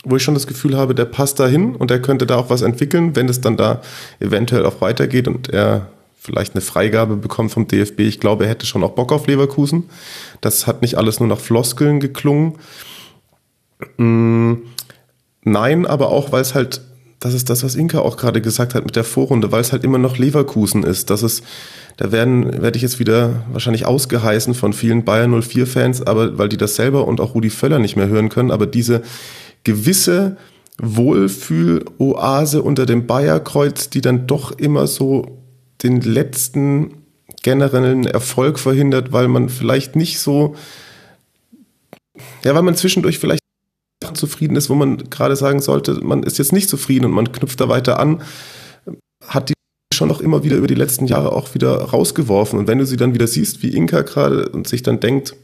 wo 0.05 0.15
ich 0.15 0.23
schon 0.23 0.33
das 0.33 0.47
Gefühl 0.47 0.77
habe, 0.77 0.95
der 0.95 1.05
passt 1.05 1.39
dahin 1.39 1.75
und 1.75 1.91
er 1.91 2.01
könnte 2.01 2.25
da 2.25 2.37
auch 2.37 2.49
was 2.49 2.61
entwickeln, 2.61 3.15
wenn 3.15 3.27
es 3.27 3.41
dann 3.41 3.57
da 3.57 3.81
eventuell 4.19 4.65
auch 4.65 4.79
weitergeht 4.79 5.27
und 5.27 5.49
er 5.49 5.87
vielleicht 6.19 6.53
eine 6.53 6.61
Freigabe 6.61 7.15
bekommen 7.15 7.49
vom 7.49 7.67
DFB. 7.67 8.01
Ich 8.01 8.19
glaube, 8.19 8.43
er 8.43 8.49
hätte 8.49 8.65
schon 8.65 8.83
auch 8.83 8.91
Bock 8.91 9.11
auf 9.11 9.25
Leverkusen. 9.27 9.89
Das 10.41 10.67
hat 10.67 10.81
nicht 10.81 10.95
alles 10.95 11.19
nur 11.19 11.29
nach 11.29 11.39
Floskeln 11.39 11.99
geklungen. 11.99 12.55
Mm, 13.97 14.55
nein, 15.43 15.85
aber 15.85 16.09
auch, 16.09 16.33
weil 16.33 16.41
es 16.41 16.53
halt, 16.53 16.81
das 17.21 17.33
ist 17.33 17.49
das, 17.49 17.63
was 17.63 17.75
Inka 17.75 17.99
auch 17.99 18.17
gerade 18.17 18.41
gesagt 18.41 18.75
hat 18.75 18.83
mit 18.83 18.97
der 18.97 19.05
Vorrunde, 19.05 19.51
weil 19.53 19.61
es 19.61 19.71
halt 19.71 19.85
immer 19.85 19.97
noch 19.97 20.17
Leverkusen 20.17 20.83
ist. 20.83 21.09
Das 21.09 21.23
ist, 21.23 21.43
da 21.95 22.11
werden, 22.11 22.61
werde 22.61 22.75
ich 22.75 22.83
jetzt 22.83 22.99
wieder 22.99 23.45
wahrscheinlich 23.51 23.85
ausgeheißen 23.85 24.53
von 24.53 24.73
vielen 24.73 25.05
Bayern 25.05 25.33
04-Fans, 25.33 26.05
aber 26.05 26.37
weil 26.37 26.49
die 26.49 26.57
das 26.57 26.75
selber 26.75 27.07
und 27.07 27.21
auch 27.21 27.33
Rudi 27.33 27.49
Völler 27.49 27.79
nicht 27.79 27.95
mehr 27.95 28.09
hören 28.09 28.27
können, 28.27 28.51
aber 28.51 28.67
diese 28.67 29.03
gewisse 29.63 30.35
Wohlfühl-Oase 30.81 32.61
unter 32.61 32.85
dem 32.85 33.07
Bayerkreuz, 33.07 33.89
die 33.89 34.01
dann 34.01 34.27
doch 34.27 34.51
immer 34.51 34.87
so 34.87 35.38
den 35.83 36.01
letzten 36.01 37.03
generellen 37.41 38.05
Erfolg 38.05 38.59
verhindert, 38.59 39.11
weil 39.11 39.27
man 39.27 39.49
vielleicht 39.49 39.95
nicht 39.95 40.19
so, 40.19 40.55
ja, 42.43 42.53
weil 42.53 42.63
man 42.63 42.75
zwischendurch 42.75 43.19
vielleicht 43.19 43.41
zufrieden 44.13 44.55
ist, 44.55 44.69
wo 44.69 44.75
man 44.75 45.09
gerade 45.09 45.35
sagen 45.35 45.61
sollte, 45.61 45.93
man 46.03 46.23
ist 46.23 46.37
jetzt 46.37 46.53
nicht 46.53 46.69
zufrieden 46.69 47.05
und 47.05 47.11
man 47.11 47.31
knüpft 47.31 47.61
da 47.61 47.69
weiter 47.69 47.99
an, 47.99 48.21
hat 49.25 49.49
die 49.49 49.53
schon 49.93 50.07
noch 50.07 50.21
immer 50.21 50.43
wieder 50.43 50.57
über 50.57 50.67
die 50.67 50.75
letzten 50.75 51.05
Jahre 51.05 51.33
auch 51.33 51.53
wieder 51.53 51.75
rausgeworfen. 51.75 52.57
Und 52.57 52.67
wenn 52.67 52.77
du 52.77 52.85
sie 52.85 52.97
dann 52.97 53.13
wieder 53.13 53.27
siehst, 53.27 53.61
wie 53.63 53.69
Inka 53.69 54.01
gerade 54.01 54.49
und 54.49 54.67
sich 54.67 54.81
dann 54.81 54.99
denkt, 54.99 55.35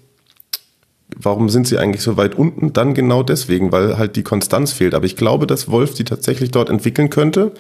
warum 1.16 1.50
sind 1.50 1.68
sie 1.68 1.78
eigentlich 1.78 2.02
so 2.02 2.18
weit 2.18 2.36
unten? 2.36 2.74
Dann 2.74 2.94
genau 2.94 3.24
deswegen, 3.24 3.72
weil 3.72 3.98
halt 3.98 4.16
die 4.16 4.24
Konstanz 4.24 4.72
fehlt. 4.72 4.94
Aber 4.94 5.06
ich 5.06 5.16
glaube, 5.16 5.48
dass 5.48 5.70
Wolf 5.70 5.94
die 5.94 6.04
tatsächlich 6.04 6.52
dort 6.52 6.70
entwickeln 6.70 7.10
könnte, 7.10 7.52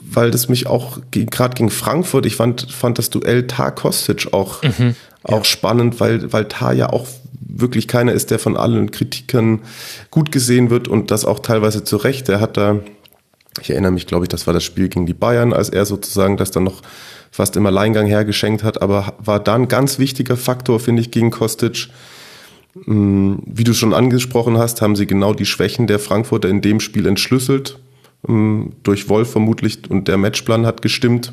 weil 0.00 0.30
das 0.30 0.48
mich 0.48 0.66
auch 0.66 0.98
gerade 1.10 1.54
gegen 1.54 1.70
Frankfurt, 1.70 2.26
ich 2.26 2.36
fand, 2.36 2.70
fand 2.70 2.98
das 2.98 3.10
Duell 3.10 3.46
Tar 3.46 3.72
Kostic 3.74 4.32
auch, 4.32 4.62
mhm, 4.62 4.94
auch 5.22 5.38
ja. 5.38 5.44
spannend, 5.44 6.00
weil, 6.00 6.32
weil 6.32 6.46
Tar 6.46 6.72
ja 6.72 6.90
auch 6.90 7.06
wirklich 7.48 7.88
keiner 7.88 8.12
ist, 8.12 8.30
der 8.30 8.38
von 8.38 8.56
allen 8.56 8.90
Kritikern 8.90 9.60
gut 10.10 10.30
gesehen 10.32 10.70
wird 10.70 10.88
und 10.88 11.10
das 11.10 11.24
auch 11.24 11.40
teilweise 11.40 11.84
zu 11.84 11.96
Recht. 11.96 12.28
Er 12.28 12.40
hat 12.40 12.56
da, 12.56 12.80
ich 13.60 13.70
erinnere 13.70 13.92
mich, 13.92 14.06
glaube 14.06 14.24
ich, 14.24 14.28
das 14.28 14.46
war 14.46 14.54
das 14.54 14.64
Spiel 14.64 14.88
gegen 14.88 15.06
die 15.06 15.14
Bayern, 15.14 15.52
als 15.52 15.68
er 15.68 15.84
sozusagen 15.84 16.36
das 16.36 16.50
dann 16.50 16.64
noch 16.64 16.82
fast 17.30 17.56
im 17.56 17.66
Alleingang 17.66 18.06
hergeschenkt 18.06 18.62
hat, 18.62 18.80
aber 18.80 19.14
war 19.18 19.40
da 19.40 19.54
ein 19.54 19.68
ganz 19.68 19.98
wichtiger 19.98 20.36
Faktor, 20.36 20.80
finde 20.80 21.02
ich, 21.02 21.10
gegen 21.10 21.30
Kostic. 21.30 21.88
Hm, 22.84 23.42
wie 23.44 23.64
du 23.64 23.74
schon 23.74 23.94
angesprochen 23.94 24.58
hast, 24.58 24.80
haben 24.80 24.96
sie 24.96 25.06
genau 25.06 25.34
die 25.34 25.46
Schwächen 25.46 25.86
der 25.86 25.98
Frankfurter 25.98 26.48
in 26.48 26.60
dem 26.60 26.80
Spiel 26.80 27.06
entschlüsselt. 27.06 27.78
Hm, 28.26 28.72
durch 28.82 29.08
Wolf 29.08 29.30
vermutlich 29.30 29.88
und 29.88 30.08
der 30.08 30.18
Matchplan 30.18 30.66
hat 30.66 30.82
gestimmt. 30.82 31.32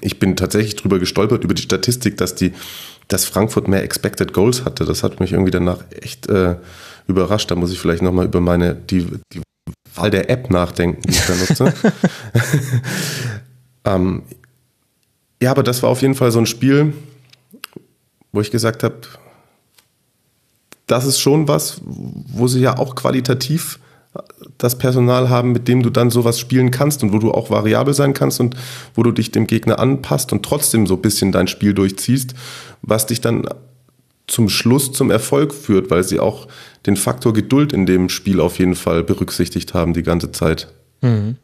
Ich 0.00 0.18
bin 0.18 0.34
tatsächlich 0.36 0.76
drüber 0.76 0.98
gestolpert, 0.98 1.44
über 1.44 1.54
die 1.54 1.62
Statistik, 1.62 2.16
dass, 2.16 2.34
die, 2.34 2.52
dass 3.06 3.26
Frankfurt 3.26 3.68
mehr 3.68 3.84
Expected 3.84 4.32
Goals 4.32 4.64
hatte. 4.64 4.84
Das 4.84 5.04
hat 5.04 5.20
mich 5.20 5.32
irgendwie 5.32 5.52
danach 5.52 5.84
echt 5.90 6.28
äh, 6.28 6.56
überrascht. 7.06 7.50
Da 7.50 7.54
muss 7.54 7.70
ich 7.70 7.78
vielleicht 7.78 8.02
nochmal 8.02 8.26
über 8.26 8.40
meine, 8.40 8.74
die, 8.74 9.06
die 9.32 9.42
Wahl 9.94 10.10
der 10.10 10.28
App 10.30 10.50
nachdenken, 10.50 11.02
die 11.02 11.10
ich 11.10 11.26
da 11.26 11.34
nutze. 11.36 11.74
ähm, 13.84 14.22
ja, 15.40 15.50
aber 15.50 15.62
das 15.62 15.82
war 15.82 15.90
auf 15.90 16.02
jeden 16.02 16.14
Fall 16.14 16.32
so 16.32 16.40
ein 16.40 16.46
Spiel, 16.46 16.94
wo 18.32 18.40
ich 18.40 18.50
gesagt 18.50 18.82
habe, 18.82 18.96
das 20.86 21.04
ist 21.06 21.20
schon 21.20 21.48
was, 21.48 21.80
wo 21.84 22.48
sie 22.48 22.60
ja 22.60 22.78
auch 22.78 22.94
qualitativ 22.94 23.78
das 24.58 24.78
Personal 24.78 25.28
haben, 25.28 25.52
mit 25.52 25.68
dem 25.68 25.82
du 25.82 25.90
dann 25.90 26.10
sowas 26.10 26.38
spielen 26.38 26.70
kannst 26.70 27.02
und 27.02 27.12
wo 27.12 27.18
du 27.18 27.32
auch 27.32 27.50
variabel 27.50 27.94
sein 27.94 28.14
kannst 28.14 28.40
und 28.40 28.56
wo 28.94 29.02
du 29.02 29.12
dich 29.12 29.32
dem 29.32 29.46
Gegner 29.46 29.78
anpasst 29.78 30.32
und 30.32 30.44
trotzdem 30.44 30.86
so 30.86 30.94
ein 30.94 31.02
bisschen 31.02 31.32
dein 31.32 31.48
Spiel 31.48 31.74
durchziehst, 31.74 32.34
was 32.82 33.06
dich 33.06 33.20
dann 33.20 33.48
zum 34.26 34.48
Schluss 34.48 34.92
zum 34.92 35.10
Erfolg 35.10 35.52
führt, 35.52 35.90
weil 35.90 36.04
sie 36.04 36.20
auch 36.20 36.48
den 36.86 36.96
Faktor 36.96 37.32
Geduld 37.32 37.72
in 37.72 37.86
dem 37.86 38.08
Spiel 38.08 38.40
auf 38.40 38.58
jeden 38.58 38.74
Fall 38.74 39.02
berücksichtigt 39.02 39.74
haben 39.74 39.92
die 39.92 40.02
ganze 40.02 40.32
Zeit. 40.32 40.72
Mhm. 41.02 41.36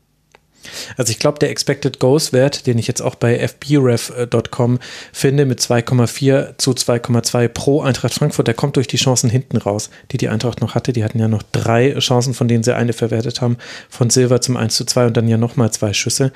Also 0.97 1.11
ich 1.11 1.19
glaube, 1.19 1.39
der 1.39 1.51
Expected 1.51 1.99
Goals 1.99 2.33
Wert, 2.33 2.67
den 2.67 2.79
ich 2.79 2.87
jetzt 2.87 3.01
auch 3.03 3.15
bei 3.15 3.39
fbref.com 3.47 4.79
finde, 5.13 5.47
mit 5.47 5.61
2,4 5.61 6.59
zu 6.59 6.73
2,2 6.73 7.49
pro 7.49 7.83
Eintracht 7.83 8.15
Frankfurt, 8.15 8.47
der 8.47 8.55
kommt 8.55 8.77
durch 8.77 8.87
die 8.87 8.97
Chancen 8.97 9.31
hinten 9.31 9.57
raus, 9.57 9.91
die 10.13 10.19
die 10.19 10.29
Eintracht 10.29 10.61
noch 10.61 10.75
hatte. 10.75 10.93
Die 10.93 11.05
hatten 11.05 11.19
ja 11.19 11.29
noch 11.29 11.43
drei 11.53 11.95
Chancen, 11.99 12.35
von 12.35 12.49
denen 12.49 12.63
sie 12.63 12.75
eine 12.75 12.93
verwertet 12.93 13.41
haben, 13.41 13.57
von 13.89 14.11
Silver 14.11 14.41
zum 14.41 14.57
1 14.57 14.75
zu 14.75 14.85
2 14.85 15.07
und 15.07 15.17
dann 15.17 15.29
ja 15.29 15.37
nochmal 15.37 15.71
zwei 15.71 15.93
Schüsse. 15.93 16.33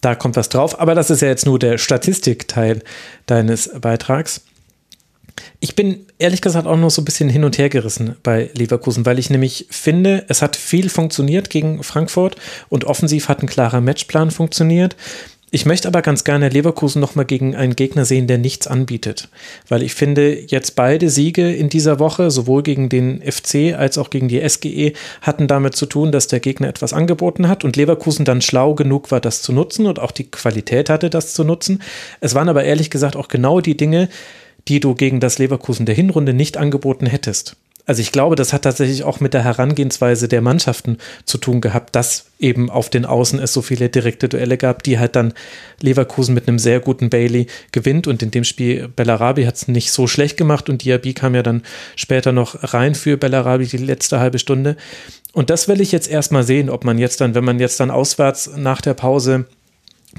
Da 0.00 0.14
kommt 0.14 0.36
was 0.36 0.48
drauf, 0.48 0.80
aber 0.80 0.94
das 0.94 1.10
ist 1.10 1.20
ja 1.20 1.28
jetzt 1.28 1.44
nur 1.44 1.58
der 1.58 1.76
Statistikteil 1.76 2.82
deines 3.26 3.70
Beitrags. 3.80 4.42
Ich 5.60 5.76
bin 5.76 6.06
ehrlich 6.18 6.40
gesagt 6.40 6.66
auch 6.66 6.76
noch 6.76 6.90
so 6.90 7.02
ein 7.02 7.04
bisschen 7.04 7.28
hin 7.28 7.44
und 7.44 7.58
her 7.58 7.68
gerissen 7.68 8.16
bei 8.22 8.50
Leverkusen, 8.54 9.06
weil 9.06 9.18
ich 9.18 9.30
nämlich 9.30 9.66
finde, 9.70 10.24
es 10.28 10.42
hat 10.42 10.56
viel 10.56 10.88
funktioniert 10.88 11.50
gegen 11.50 11.82
Frankfurt 11.82 12.36
und 12.68 12.84
offensiv 12.84 13.28
hat 13.28 13.42
ein 13.42 13.48
klarer 13.48 13.80
Matchplan 13.80 14.30
funktioniert. 14.30 14.96
Ich 15.52 15.66
möchte 15.66 15.88
aber 15.88 16.00
ganz 16.00 16.22
gerne 16.22 16.48
Leverkusen 16.48 17.00
nochmal 17.00 17.24
gegen 17.24 17.56
einen 17.56 17.74
Gegner 17.74 18.04
sehen, 18.04 18.28
der 18.28 18.38
nichts 18.38 18.68
anbietet. 18.68 19.28
Weil 19.68 19.82
ich 19.82 19.94
finde, 19.94 20.38
jetzt 20.46 20.76
beide 20.76 21.10
Siege 21.10 21.52
in 21.52 21.68
dieser 21.68 21.98
Woche, 21.98 22.30
sowohl 22.30 22.62
gegen 22.62 22.88
den 22.88 23.20
FC 23.20 23.74
als 23.76 23.98
auch 23.98 24.10
gegen 24.10 24.28
die 24.28 24.48
SGE, 24.48 24.92
hatten 25.22 25.48
damit 25.48 25.74
zu 25.74 25.86
tun, 25.86 26.12
dass 26.12 26.28
der 26.28 26.38
Gegner 26.38 26.68
etwas 26.68 26.92
angeboten 26.92 27.48
hat 27.48 27.64
und 27.64 27.76
Leverkusen 27.76 28.24
dann 28.24 28.42
schlau 28.42 28.76
genug 28.76 29.10
war, 29.10 29.20
das 29.20 29.42
zu 29.42 29.52
nutzen 29.52 29.86
und 29.86 29.98
auch 29.98 30.12
die 30.12 30.30
Qualität 30.30 30.88
hatte, 30.88 31.10
das 31.10 31.34
zu 31.34 31.42
nutzen. 31.42 31.82
Es 32.20 32.36
waren 32.36 32.48
aber 32.48 32.62
ehrlich 32.62 32.88
gesagt 32.88 33.16
auch 33.16 33.26
genau 33.26 33.60
die 33.60 33.76
Dinge, 33.76 34.08
die 34.68 34.80
du 34.80 34.94
gegen 34.94 35.20
das 35.20 35.38
Leverkusen 35.38 35.86
der 35.86 35.94
Hinrunde 35.94 36.34
nicht 36.34 36.56
angeboten 36.56 37.06
hättest. 37.06 37.56
Also 37.86 38.02
ich 38.02 38.12
glaube, 38.12 38.36
das 38.36 38.52
hat 38.52 38.62
tatsächlich 38.62 39.02
auch 39.02 39.18
mit 39.18 39.34
der 39.34 39.42
Herangehensweise 39.42 40.28
der 40.28 40.42
Mannschaften 40.42 40.98
zu 41.24 41.38
tun 41.38 41.60
gehabt, 41.60 41.96
dass 41.96 42.26
eben 42.38 42.70
auf 42.70 42.88
den 42.88 43.04
Außen 43.04 43.40
es 43.40 43.52
so 43.52 43.62
viele 43.62 43.88
direkte 43.88 44.28
Duelle 44.28 44.58
gab, 44.58 44.84
die 44.84 45.00
halt 45.00 45.16
dann 45.16 45.32
Leverkusen 45.80 46.32
mit 46.32 46.46
einem 46.46 46.60
sehr 46.60 46.78
guten 46.78 47.10
Bailey 47.10 47.48
gewinnt. 47.72 48.06
Und 48.06 48.22
in 48.22 48.30
dem 48.30 48.44
Spiel 48.44 48.86
Bellarabi 48.86 49.44
hat 49.44 49.56
es 49.56 49.66
nicht 49.66 49.90
so 49.90 50.06
schlecht 50.06 50.36
gemacht 50.36 50.68
und 50.68 50.84
Diaby 50.84 51.14
kam 51.14 51.34
ja 51.34 51.42
dann 51.42 51.62
später 51.96 52.30
noch 52.30 52.72
rein 52.72 52.94
für 52.94 53.16
Bellarabi 53.16 53.66
die 53.66 53.78
letzte 53.78 54.20
halbe 54.20 54.38
Stunde. 54.38 54.76
Und 55.32 55.50
das 55.50 55.66
will 55.66 55.80
ich 55.80 55.90
jetzt 55.90 56.08
erstmal 56.08 56.44
sehen, 56.44 56.70
ob 56.70 56.84
man 56.84 56.96
jetzt 56.98 57.20
dann, 57.20 57.34
wenn 57.34 57.44
man 57.44 57.58
jetzt 57.58 57.80
dann 57.80 57.90
auswärts 57.90 58.52
nach 58.56 58.80
der 58.80 58.94
Pause 58.94 59.46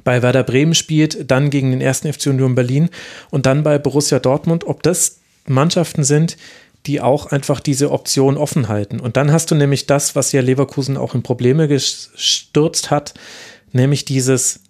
bei 0.03 0.21
Werder 0.21 0.43
Bremen 0.43 0.73
spielt, 0.73 1.29
dann 1.29 1.49
gegen 1.49 1.71
den 1.71 1.81
ersten 1.81 2.11
FC 2.11 2.27
Union 2.27 2.55
Berlin 2.55 2.89
und 3.29 3.45
dann 3.45 3.63
bei 3.63 3.77
Borussia 3.77 4.19
Dortmund, 4.19 4.65
ob 4.65 4.83
das 4.83 5.19
Mannschaften 5.45 6.03
sind, 6.03 6.37
die 6.85 7.01
auch 7.01 7.27
einfach 7.27 7.59
diese 7.59 7.91
Option 7.91 8.37
offen 8.37 8.67
halten. 8.67 8.99
Und 8.99 9.17
dann 9.17 9.31
hast 9.31 9.51
du 9.51 9.55
nämlich 9.55 9.85
das, 9.85 10.15
was 10.15 10.31
ja 10.31 10.41
Leverkusen 10.41 10.97
auch 10.97 11.13
in 11.13 11.23
Probleme 11.23 11.67
gestürzt 11.67 12.89
hat, 12.89 13.13
nämlich 13.71 14.05
dieses, 14.05 14.61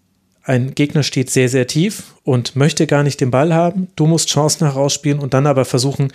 ein 0.44 0.76
Gegner 0.76 1.04
steht 1.04 1.30
sehr, 1.30 1.50
sehr 1.50 1.68
tief 1.68 2.16
und 2.24 2.56
möchte 2.56 2.88
gar 2.88 3.04
nicht 3.04 3.22
den 3.22 3.32
Ball 3.32 3.54
haben, 3.54 3.88
du 3.96 4.08
musst 4.08 4.30
Chancen 4.30 4.66
herausspielen 4.66 5.20
und 5.20 5.34
dann 5.34 5.48
aber 5.48 5.66
versuchen, 5.66 6.12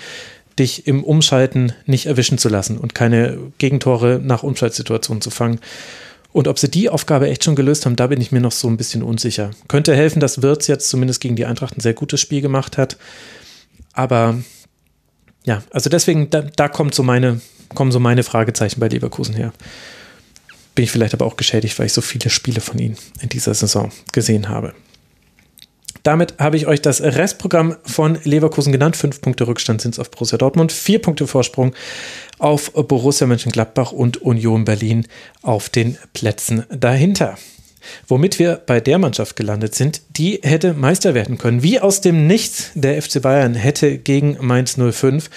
dich 0.58 0.86
im 0.86 1.04
Umschalten 1.04 1.72
nicht 1.84 2.06
erwischen 2.06 2.38
zu 2.38 2.48
lassen 2.48 2.78
und 2.78 2.94
keine 2.94 3.38
Gegentore 3.58 4.20
nach 4.22 4.42
Umschaltsituationen 4.42 5.20
zu 5.20 5.30
fangen. 5.30 5.60
Und 6.36 6.48
ob 6.48 6.58
sie 6.58 6.70
die 6.70 6.90
Aufgabe 6.90 7.30
echt 7.30 7.44
schon 7.44 7.56
gelöst 7.56 7.86
haben, 7.86 7.96
da 7.96 8.08
bin 8.08 8.20
ich 8.20 8.30
mir 8.30 8.42
noch 8.42 8.52
so 8.52 8.68
ein 8.68 8.76
bisschen 8.76 9.02
unsicher. 9.02 9.52
Könnte 9.68 9.96
helfen, 9.96 10.20
dass 10.20 10.42
Wirtz 10.42 10.66
jetzt 10.66 10.90
zumindest 10.90 11.22
gegen 11.22 11.34
die 11.34 11.46
Eintracht 11.46 11.78
ein 11.78 11.80
sehr 11.80 11.94
gutes 11.94 12.20
Spiel 12.20 12.42
gemacht 12.42 12.76
hat. 12.76 12.98
Aber 13.94 14.36
ja, 15.46 15.62
also 15.70 15.88
deswegen, 15.88 16.28
da, 16.28 16.42
da 16.42 16.68
kommt 16.68 16.94
so 16.94 17.02
meine, 17.02 17.40
kommen 17.74 17.90
so 17.90 18.00
meine 18.00 18.22
Fragezeichen 18.22 18.80
bei 18.80 18.88
Leverkusen 18.88 19.34
her. 19.34 19.54
Bin 20.74 20.82
ich 20.84 20.90
vielleicht 20.90 21.14
aber 21.14 21.24
auch 21.24 21.38
geschädigt, 21.38 21.78
weil 21.78 21.86
ich 21.86 21.94
so 21.94 22.02
viele 22.02 22.28
Spiele 22.28 22.60
von 22.60 22.78
ihnen 22.78 22.98
in 23.22 23.30
dieser 23.30 23.54
Saison 23.54 23.90
gesehen 24.12 24.50
habe. 24.50 24.74
Damit 26.06 26.34
habe 26.38 26.56
ich 26.56 26.68
euch 26.68 26.80
das 26.80 27.02
Restprogramm 27.02 27.74
von 27.82 28.16
Leverkusen 28.22 28.70
genannt. 28.70 28.96
Fünf 28.96 29.20
Punkte 29.20 29.48
Rückstand 29.48 29.80
sind 29.80 29.94
es 29.94 29.98
auf 29.98 30.08
Borussia 30.12 30.38
Dortmund, 30.38 30.70
vier 30.70 31.02
Punkte 31.02 31.26
Vorsprung 31.26 31.74
auf 32.38 32.70
Borussia 32.74 33.26
Mönchengladbach 33.26 33.90
und 33.90 34.22
Union 34.22 34.64
Berlin 34.64 35.08
auf 35.42 35.68
den 35.68 35.98
Plätzen 36.12 36.62
dahinter. 36.70 37.36
Womit 38.06 38.38
wir 38.38 38.62
bei 38.66 38.80
der 38.80 38.98
Mannschaft 38.98 39.34
gelandet 39.34 39.74
sind, 39.74 40.00
die 40.10 40.38
hätte 40.44 40.74
Meister 40.74 41.14
werden 41.14 41.38
können. 41.38 41.64
Wie 41.64 41.80
aus 41.80 42.00
dem 42.00 42.28
Nichts 42.28 42.70
der 42.74 43.02
FC 43.02 43.20
Bayern 43.20 43.54
hätte 43.54 43.98
gegen 43.98 44.36
Mainz 44.40 44.76
05 44.78 45.28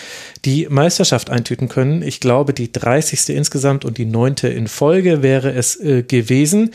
die 0.46 0.68
Meisterschaft 0.70 1.32
eintüten 1.32 1.68
können. 1.68 2.04
Ich 2.04 2.20
glaube, 2.20 2.54
die 2.54 2.72
30. 2.72 3.30
insgesamt 3.30 3.86
und 3.86 3.98
die 3.98 4.06
9. 4.06 4.36
in 4.44 4.68
Folge 4.68 5.24
wäre 5.24 5.52
es 5.52 5.80
äh, 5.80 6.04
gewesen. 6.04 6.72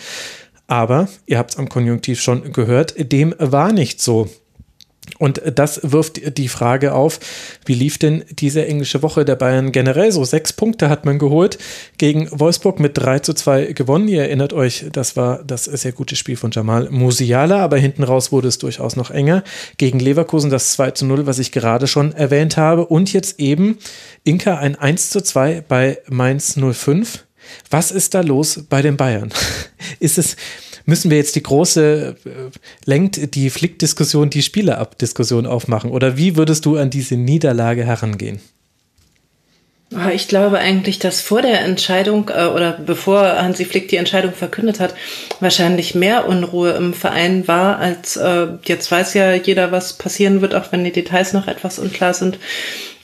Aber, 0.66 1.08
ihr 1.26 1.38
habt 1.38 1.52
es 1.52 1.58
am 1.58 1.68
Konjunktiv 1.68 2.20
schon 2.20 2.52
gehört, 2.52 2.94
dem 2.98 3.34
war 3.38 3.72
nicht 3.72 4.00
so. 4.00 4.28
Und 5.18 5.42
das 5.54 5.80
wirft 5.82 6.38
die 6.38 6.48
Frage 6.48 6.94
auf, 6.94 7.20
wie 7.66 7.74
lief 7.74 7.98
denn 7.98 8.24
diese 8.30 8.66
englische 8.66 9.02
Woche 9.02 9.24
der 9.24 9.36
Bayern 9.36 9.70
generell 9.70 10.10
so? 10.10 10.24
Sechs 10.24 10.52
Punkte 10.52 10.88
hat 10.88 11.04
man 11.04 11.18
geholt, 11.18 11.58
gegen 11.98 12.28
Wolfsburg 12.32 12.80
mit 12.80 12.96
3 12.96 13.18
zu 13.18 13.34
2 13.34 13.74
gewonnen. 13.74 14.08
Ihr 14.08 14.22
erinnert 14.22 14.54
euch, 14.54 14.86
das 14.90 15.14
war 15.16 15.44
das 15.44 15.64
sehr 15.64 15.92
gute 15.92 16.16
Spiel 16.16 16.36
von 16.36 16.50
Jamal 16.50 16.88
Musiala, 16.90 17.62
aber 17.62 17.76
hinten 17.76 18.02
raus 18.02 18.32
wurde 18.32 18.48
es 18.48 18.58
durchaus 18.58 18.96
noch 18.96 19.10
enger. 19.10 19.44
Gegen 19.76 20.00
Leverkusen 20.00 20.50
das 20.50 20.72
2 20.72 20.92
zu 20.92 21.04
0, 21.04 21.26
was 21.26 21.38
ich 21.38 21.52
gerade 21.52 21.86
schon 21.86 22.12
erwähnt 22.12 22.56
habe. 22.56 22.86
Und 22.86 23.12
jetzt 23.12 23.38
eben 23.38 23.78
Inka 24.24 24.56
ein 24.56 24.74
1 24.74 25.10
zu 25.10 25.20
2 25.20 25.64
bei 25.68 25.98
Mainz 26.08 26.58
05. 26.58 27.23
Was 27.70 27.90
ist 27.90 28.14
da 28.14 28.20
los 28.20 28.64
bei 28.68 28.82
den 28.82 28.96
Bayern? 28.96 29.32
Ist 30.00 30.18
es, 30.18 30.36
müssen 30.86 31.10
wir 31.10 31.18
jetzt 31.18 31.36
die 31.36 31.42
große, 31.42 32.16
äh, 32.24 32.30
lenkt 32.84 33.34
die 33.34 33.50
Flick-Diskussion 33.50 34.30
die 34.30 34.42
Spieler-Ab-Diskussion 34.42 35.46
aufmachen? 35.46 35.90
Oder 35.90 36.16
wie 36.16 36.36
würdest 36.36 36.64
du 36.64 36.76
an 36.76 36.90
diese 36.90 37.16
Niederlage 37.16 37.84
herangehen? 37.84 38.40
Ah, 39.94 40.10
ich 40.10 40.26
glaube 40.26 40.58
eigentlich, 40.58 40.98
dass 40.98 41.20
vor 41.20 41.42
der 41.42 41.60
Entscheidung 41.60 42.28
äh, 42.34 42.46
oder 42.46 42.72
bevor 42.72 43.20
Hansi 43.40 43.64
Flick 43.64 43.88
die 43.88 43.96
Entscheidung 43.96 44.32
verkündet 44.32 44.80
hat, 44.80 44.94
wahrscheinlich 45.40 45.94
mehr 45.94 46.26
Unruhe 46.26 46.72
im 46.72 46.94
Verein 46.94 47.46
war, 47.46 47.78
als 47.78 48.16
äh, 48.16 48.48
jetzt 48.64 48.90
weiß 48.90 49.14
ja 49.14 49.34
jeder, 49.34 49.70
was 49.70 49.92
passieren 49.92 50.40
wird, 50.40 50.54
auch 50.54 50.72
wenn 50.72 50.82
die 50.82 50.90
Details 50.90 51.32
noch 51.32 51.46
etwas 51.46 51.78
unklar 51.78 52.12
sind. 52.12 52.38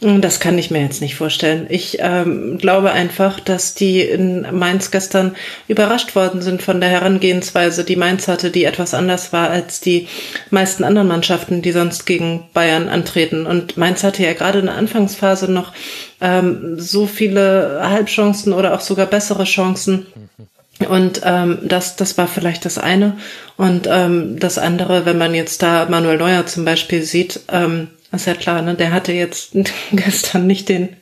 Das 0.03 0.41
kann 0.41 0.57
ich 0.57 0.71
mir 0.71 0.81
jetzt 0.81 1.03
nicht 1.03 1.15
vorstellen. 1.15 1.67
Ich 1.69 1.99
ähm, 2.01 2.57
glaube 2.57 2.93
einfach, 2.93 3.39
dass 3.39 3.75
die 3.75 4.01
in 4.01 4.47
Mainz 4.51 4.91
gestern 4.91 5.37
überrascht 5.69 6.17
worden 6.17 6.41
sind 6.41 6.63
von 6.63 6.81
der 6.81 6.89
Herangehensweise, 6.89 7.85
die 7.85 7.97
Mainz 7.97 8.27
hatte, 8.27 8.51
die 8.51 8.65
etwas 8.65 8.95
anders 8.95 9.35
war 9.35 9.51
als 9.51 9.81
die 9.81 10.09
meisten 10.49 10.85
anderen 10.85 11.09
Mannschaften, 11.09 11.61
die 11.61 11.73
sonst 11.73 12.07
gegen 12.07 12.45
Bayern 12.55 12.89
antreten. 12.89 13.45
Und 13.45 13.77
Mainz 13.77 14.03
hatte 14.03 14.23
ja 14.23 14.33
gerade 14.33 14.61
in 14.61 14.67
der 14.67 14.77
Anfangsphase 14.77 15.53
noch 15.53 15.75
ähm, 16.23 16.81
so 16.81 17.07
viele 17.07 17.81
Halbchancen 17.83 18.55
oder 18.55 18.73
auch 18.73 18.81
sogar 18.81 19.05
bessere 19.05 19.45
Chancen. 19.45 20.07
Und 20.89 21.21
ähm, 21.25 21.59
das, 21.63 21.97
das 21.97 22.17
war 22.17 22.27
vielleicht 22.27 22.65
das 22.65 22.79
eine. 22.79 23.19
Und 23.59 23.87
ähm, 23.87 24.39
das 24.39 24.57
andere, 24.57 25.05
wenn 25.05 25.19
man 25.19 25.35
jetzt 25.35 25.63
da 25.63 25.87
Manuel 25.91 26.17
Neuer 26.17 26.47
zum 26.47 26.65
Beispiel 26.65 27.03
sieht, 27.03 27.41
ähm, 27.53 27.89
ist 28.13 28.27
ja 28.27 28.35
klar, 28.35 28.63
ne? 28.63 28.75
Der 28.75 28.93
hatte 28.93 29.13
jetzt 29.13 29.53
gestern 29.93 30.47
nicht 30.47 30.69
den 30.69 30.97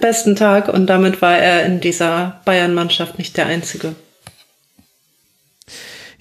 besten 0.00 0.36
Tag 0.36 0.68
und 0.68 0.86
damit 0.86 1.22
war 1.22 1.38
er 1.38 1.64
in 1.64 1.80
dieser 1.80 2.40
Bayern-Mannschaft 2.44 3.18
nicht 3.18 3.36
der 3.36 3.46
Einzige. 3.46 3.94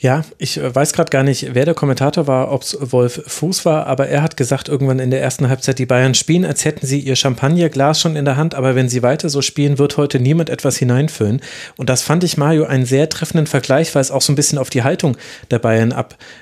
Ja, 0.01 0.23
ich 0.37 0.57
äh, 0.57 0.73
weiß 0.73 0.93
gerade 0.93 1.09
gar 1.09 1.23
nicht, 1.23 1.53
wer 1.53 1.65
der 1.65 1.73
Kommentator 1.73 2.25
war, 2.25 2.53
ob 2.53 2.61
es 2.61 2.77
Wolf 2.79 3.21
Fuß 3.27 3.65
war, 3.65 3.85
aber 3.85 4.07
er 4.07 4.21
hat 4.21 4.37
gesagt, 4.37 4.69
irgendwann 4.69 4.99
in 4.99 5.11
der 5.11 5.21
ersten 5.21 5.49
Halbzeit, 5.49 5.77
die 5.77 5.85
Bayern 5.85 6.13
spielen, 6.13 6.45
als 6.45 6.63
hätten 6.63 6.87
sie 6.87 6.99
ihr 6.99 7.17
Champagnerglas 7.17 7.99
schon 7.99 8.15
in 8.15 8.23
der 8.23 8.37
Hand, 8.37 8.55
aber 8.55 8.75
wenn 8.75 8.87
sie 8.87 9.03
weiter 9.03 9.27
so 9.27 9.41
spielen, 9.41 9.77
wird 9.77 9.97
heute 9.97 10.21
niemand 10.21 10.49
etwas 10.49 10.77
hineinfüllen. 10.77 11.41
Und 11.75 11.89
das 11.89 12.01
fand 12.01 12.23
ich 12.23 12.37
Mario 12.37 12.63
einen 12.63 12.85
sehr 12.85 13.09
treffenden 13.09 13.47
Vergleich, 13.47 13.93
weil 13.93 14.01
es 14.01 14.11
auch 14.11 14.21
so 14.21 14.31
ein 14.31 14.37
bisschen 14.37 14.57
auf 14.57 14.69
die 14.69 14.83
Haltung 14.83 15.17
der 15.51 15.59
Bayern 15.59 15.91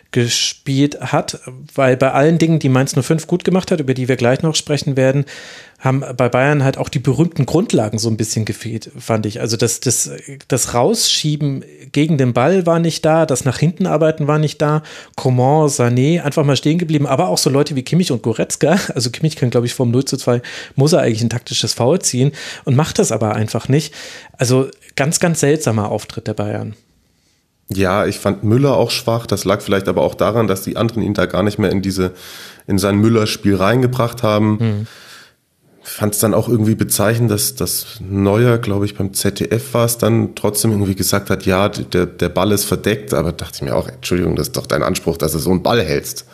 abgespielt 0.07 0.99
hat, 1.01 1.39
weil 1.75 1.97
bei 1.97 2.11
allen 2.11 2.37
Dingen, 2.37 2.59
die 2.59 2.69
Mainz 2.69 2.93
05 2.93 3.27
gut 3.27 3.43
gemacht 3.43 3.71
hat, 3.71 3.79
über 3.79 3.93
die 3.93 4.07
wir 4.07 4.15
gleich 4.15 4.41
noch 4.41 4.55
sprechen 4.55 4.95
werden, 4.95 5.25
haben 5.79 6.03
bei 6.15 6.27
Bayern 6.27 6.63
halt 6.63 6.77
auch 6.77 6.89
die 6.89 6.99
berühmten 6.99 7.45
Grundlagen 7.45 7.99
so 7.99 8.09
ein 8.09 8.17
bisschen 8.17 8.45
gefehlt, 8.45 8.89
fand 8.97 9.27
ich. 9.27 9.41
Also 9.41 9.57
das, 9.57 9.79
das, 9.79 10.09
das 10.47 10.73
Rausschieben 10.73 11.63
gegen 11.91 12.17
den 12.17 12.33
Ball 12.33 12.65
war 12.65 12.79
nicht 12.79 13.05
da, 13.05 13.27
das 13.27 13.45
nach 13.45 13.59
hinten 13.59 13.85
arbeiten 13.85 14.27
war 14.27 14.39
nicht 14.39 14.59
da. 14.61 14.81
Coman, 15.15 15.67
Sané 15.67 16.23
einfach 16.23 16.43
mal 16.43 16.57
stehen 16.57 16.79
geblieben, 16.79 17.05
aber 17.05 17.27
auch 17.27 17.37
so 17.37 17.51
Leute 17.51 17.75
wie 17.75 17.83
Kimmich 17.83 18.11
und 18.11 18.23
Goretzka. 18.23 18.77
Also 18.95 19.11
Kimmich 19.11 19.35
kann, 19.35 19.51
glaube 19.51 19.67
ich, 19.67 19.75
vom 19.75 19.91
0 19.91 20.05
zu 20.05 20.17
2 20.17 20.41
muss 20.75 20.93
er 20.93 21.01
eigentlich 21.01 21.21
ein 21.21 21.29
taktisches 21.29 21.73
Foul 21.73 21.99
ziehen 21.99 22.31
und 22.65 22.75
macht 22.75 22.97
das 22.97 23.11
aber 23.11 23.35
einfach 23.35 23.69
nicht. 23.69 23.93
Also 24.37 24.69
ganz, 24.95 25.19
ganz 25.19 25.41
seltsamer 25.41 25.91
Auftritt 25.91 26.27
der 26.27 26.33
Bayern. 26.33 26.75
Ja, 27.69 28.05
ich 28.05 28.19
fand 28.19 28.43
Müller 28.43 28.75
auch 28.75 28.91
schwach. 28.91 29.25
Das 29.25 29.43
lag 29.43 29.61
vielleicht 29.61 29.87
aber 29.87 30.01
auch 30.01 30.15
daran, 30.15 30.47
dass 30.47 30.61
die 30.61 30.77
anderen 30.77 31.03
ihn 31.03 31.13
da 31.13 31.25
gar 31.25 31.43
nicht 31.43 31.59
mehr 31.59 31.71
in 31.71 31.81
diese, 31.81 32.13
in 32.65 32.77
sein 32.77 32.97
Müller-Spiel 32.97 33.55
reingebracht 33.55 34.23
haben. 34.23 34.57
Mhm 34.57 34.87
fand 35.87 36.13
es 36.13 36.19
dann 36.19 36.33
auch 36.33 36.49
irgendwie 36.49 36.75
bezeichnend, 36.75 37.31
dass 37.31 37.55
das 37.55 38.01
Neuer, 38.01 38.57
glaube 38.57 38.85
ich, 38.85 38.95
beim 38.95 39.13
ZDF 39.13 39.73
war 39.73 39.85
es 39.85 39.97
dann 39.97 40.35
trotzdem 40.35 40.71
irgendwie 40.71 40.95
gesagt 40.95 41.29
hat, 41.29 41.45
ja, 41.45 41.69
der, 41.69 42.05
der 42.05 42.29
Ball 42.29 42.51
ist 42.51 42.65
verdeckt, 42.65 43.13
aber 43.13 43.31
dachte 43.31 43.55
ich 43.55 43.61
mir 43.61 43.73
auch, 43.73 43.87
Entschuldigung, 43.87 44.35
das 44.35 44.47
ist 44.47 44.57
doch 44.57 44.67
dein 44.67 44.83
Anspruch, 44.83 45.17
dass 45.17 45.31
du 45.31 45.39
so 45.39 45.49
einen 45.49 45.63
Ball 45.63 45.81
hältst. 45.81 46.25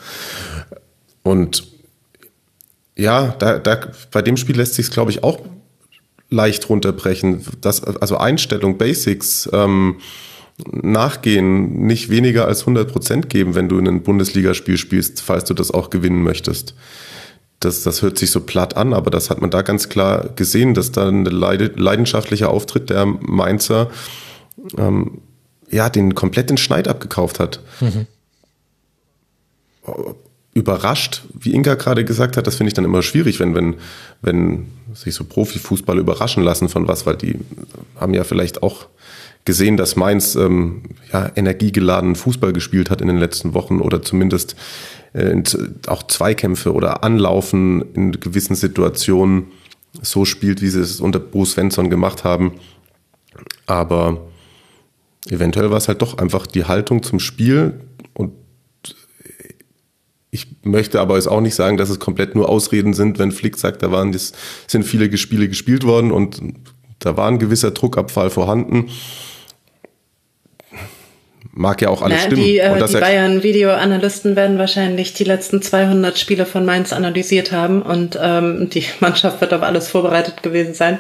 Und 1.21 1.67
ja, 2.95 3.35
da, 3.37 3.59
da, 3.59 3.79
bei 4.11 4.23
dem 4.23 4.37
Spiel 4.37 4.57
lässt 4.57 4.73
sich 4.73 4.87
es, 4.87 4.91
glaube 4.91 5.11
ich, 5.11 5.23
auch 5.23 5.39
leicht 6.31 6.67
runterbrechen. 6.67 7.45
Das, 7.61 7.83
also 7.83 8.17
Einstellung, 8.17 8.79
Basics, 8.79 9.47
ähm, 9.53 9.99
nachgehen, 10.71 11.85
nicht 11.85 12.09
weniger 12.09 12.47
als 12.47 12.61
100 12.61 12.91
Prozent 12.91 13.29
geben, 13.29 13.55
wenn 13.55 13.69
du 13.69 13.79
in 13.79 13.87
ein 13.87 14.03
Bundesligaspiel 14.03 14.77
spielst, 14.77 15.21
falls 15.21 15.45
du 15.45 15.53
das 15.53 15.71
auch 15.71 15.89
gewinnen 15.89 16.23
möchtest 16.23 16.75
das, 17.63 17.83
das 17.83 18.01
hört 18.01 18.17
sich 18.17 18.31
so 18.31 18.41
platt 18.41 18.75
an, 18.75 18.93
aber 18.93 19.11
das 19.11 19.29
hat 19.29 19.41
man 19.41 19.49
da 19.49 19.61
ganz 19.61 19.89
klar 19.89 20.29
gesehen, 20.35 20.73
dass 20.73 20.91
da 20.91 21.07
ein 21.07 21.25
leidenschaftlicher 21.25 22.49
Auftritt 22.49 22.89
der 22.89 23.05
Mainzer 23.05 23.89
ähm, 24.77 25.21
ja, 25.69 25.89
den 25.89 26.13
kompletten 26.15 26.57
Schneid 26.57 26.87
abgekauft 26.87 27.39
hat. 27.39 27.61
Mhm. 27.79 28.07
Überrascht, 30.53 31.23
wie 31.33 31.53
Inga 31.53 31.75
gerade 31.75 32.05
gesagt 32.05 32.37
hat, 32.37 32.45
das 32.45 32.55
finde 32.55 32.69
ich 32.69 32.73
dann 32.73 32.85
immer 32.85 33.01
schwierig, 33.01 33.39
wenn, 33.39 33.55
wenn, 33.55 33.75
wenn 34.21 34.67
sich 34.93 35.15
so 35.15 35.23
Profifußball 35.23 35.97
überraschen 35.97 36.43
lassen 36.43 36.69
von 36.69 36.87
was, 36.87 37.05
weil 37.05 37.15
die 37.15 37.39
haben 37.99 38.13
ja 38.13 38.23
vielleicht 38.23 38.61
auch 38.61 38.87
gesehen, 39.45 39.77
dass 39.77 39.95
Mainz 39.95 40.35
ähm, 40.35 40.83
ja, 41.11 41.31
energiegeladenen 41.35 42.15
Fußball 42.15 42.53
gespielt 42.53 42.89
hat 42.89 43.01
in 43.01 43.07
den 43.07 43.17
letzten 43.17 43.53
Wochen 43.53 43.81
oder 43.81 44.01
zumindest 44.01 44.55
äh, 45.13 45.41
auch 45.87 46.03
Zweikämpfe 46.03 46.73
oder 46.73 47.03
Anlaufen 47.03 47.83
in 47.93 48.11
gewissen 48.13 48.55
Situationen 48.55 49.47
so 50.01 50.25
spielt, 50.25 50.61
wie 50.61 50.69
sie 50.69 50.81
es 50.81 51.01
unter 51.01 51.19
Bruce 51.19 51.51
Svensson 51.51 51.89
gemacht 51.89 52.23
haben. 52.23 52.53
Aber 53.65 54.21
eventuell 55.29 55.69
war 55.69 55.77
es 55.77 55.87
halt 55.87 56.01
doch 56.01 56.17
einfach 56.17 56.47
die 56.47 56.65
Haltung 56.65 57.03
zum 57.03 57.19
Spiel 57.19 57.81
und 58.13 58.31
ich 60.31 60.47
möchte 60.63 60.99
aber 60.99 61.15
jetzt 61.15 61.27
auch 61.27 61.41
nicht 61.41 61.53
sagen, 61.53 61.77
dass 61.77 61.91
es 61.91 61.99
komplett 61.99 62.33
nur 62.33 62.49
Ausreden 62.49 62.95
sind, 62.95 63.19
wenn 63.19 63.31
Flick 63.31 63.55
sagt, 63.55 63.83
da 63.83 63.91
waren, 63.91 64.11
das 64.11 64.33
sind 64.65 64.83
viele 64.83 65.15
Spiele 65.15 65.47
gespielt 65.47 65.83
worden 65.83 66.11
und 66.11 66.41
da 66.97 67.17
war 67.17 67.27
ein 67.27 67.37
gewisser 67.37 67.69
Druckabfall 67.69 68.31
vorhanden 68.31 68.89
mag 71.55 71.81
ja 71.81 71.89
auch 71.89 72.01
alles 72.01 72.19
Na, 72.19 72.25
stimmen. 72.25 72.43
Die, 72.43 72.57
äh, 72.57 72.87
die 72.87 72.97
Bayern-Videoanalysten 72.97 74.35
werden 74.35 74.57
wahrscheinlich 74.57 75.13
die 75.13 75.23
letzten 75.23 75.61
200 75.61 76.17
Spiele 76.17 76.45
von 76.45 76.65
Mainz 76.65 76.91
analysiert 76.91 77.51
haben 77.51 77.81
und 77.81 78.17
ähm, 78.21 78.69
die 78.69 78.85
Mannschaft 78.99 79.39
wird 79.39 79.53
auf 79.53 79.61
alles 79.61 79.87
vorbereitet 79.87 80.41
gewesen 80.41 80.73
sein. 80.73 80.99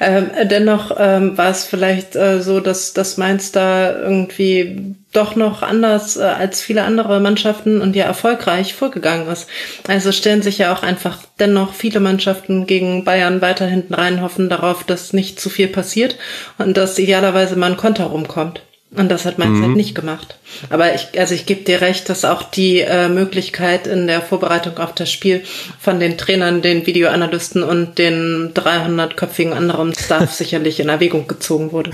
Ähm, 0.00 0.30
dennoch 0.44 0.94
ähm, 0.98 1.36
war 1.38 1.50
es 1.50 1.64
vielleicht 1.64 2.16
äh, 2.16 2.42
so, 2.42 2.60
dass, 2.60 2.92
dass 2.92 3.16
Mainz 3.16 3.50
da 3.52 3.98
irgendwie 3.98 4.94
doch 5.12 5.36
noch 5.36 5.62
anders 5.62 6.16
äh, 6.16 6.22
als 6.22 6.60
viele 6.60 6.82
andere 6.82 7.20
Mannschaften 7.20 7.80
und 7.80 7.96
ja 7.96 8.04
erfolgreich 8.04 8.74
vorgegangen 8.74 9.28
ist. 9.28 9.48
Also 9.88 10.12
stellen 10.12 10.42
sich 10.42 10.58
ja 10.58 10.74
auch 10.74 10.82
einfach 10.82 11.18
dennoch 11.38 11.72
viele 11.72 12.00
Mannschaften 12.00 12.66
gegen 12.66 13.04
Bayern 13.04 13.40
weiter 13.40 13.66
hinten 13.66 13.94
rein, 13.94 14.20
hoffen 14.20 14.50
darauf, 14.50 14.84
dass 14.84 15.12
nicht 15.12 15.40
zu 15.40 15.48
viel 15.48 15.68
passiert 15.68 16.18
und 16.58 16.76
dass 16.76 16.98
idealerweise 16.98 17.56
mal 17.56 17.70
ein 17.70 17.76
Konter 17.78 18.04
rumkommt. 18.04 18.60
Und 18.96 19.08
das 19.10 19.24
hat 19.24 19.38
Mainz 19.38 19.58
mhm. 19.58 19.62
halt 19.62 19.76
nicht 19.76 19.94
gemacht. 19.94 20.38
Aber 20.70 20.94
ich, 20.94 21.18
also 21.18 21.34
ich 21.34 21.46
gebe 21.46 21.62
dir 21.62 21.80
recht, 21.80 22.08
dass 22.08 22.24
auch 22.24 22.42
die 22.42 22.80
äh, 22.80 23.08
Möglichkeit 23.08 23.86
in 23.86 24.06
der 24.06 24.20
Vorbereitung 24.20 24.78
auf 24.78 24.94
das 24.94 25.10
Spiel 25.10 25.42
von 25.80 25.98
den 25.98 26.16
Trainern, 26.16 26.62
den 26.62 26.86
Videoanalysten 26.86 27.62
und 27.62 27.98
den 27.98 28.52
300-köpfigen 28.54 29.52
anderen 29.52 29.94
Staff 29.94 30.32
sicherlich 30.34 30.78
in 30.78 30.88
Erwägung 30.88 31.26
gezogen 31.26 31.72
wurde. 31.72 31.90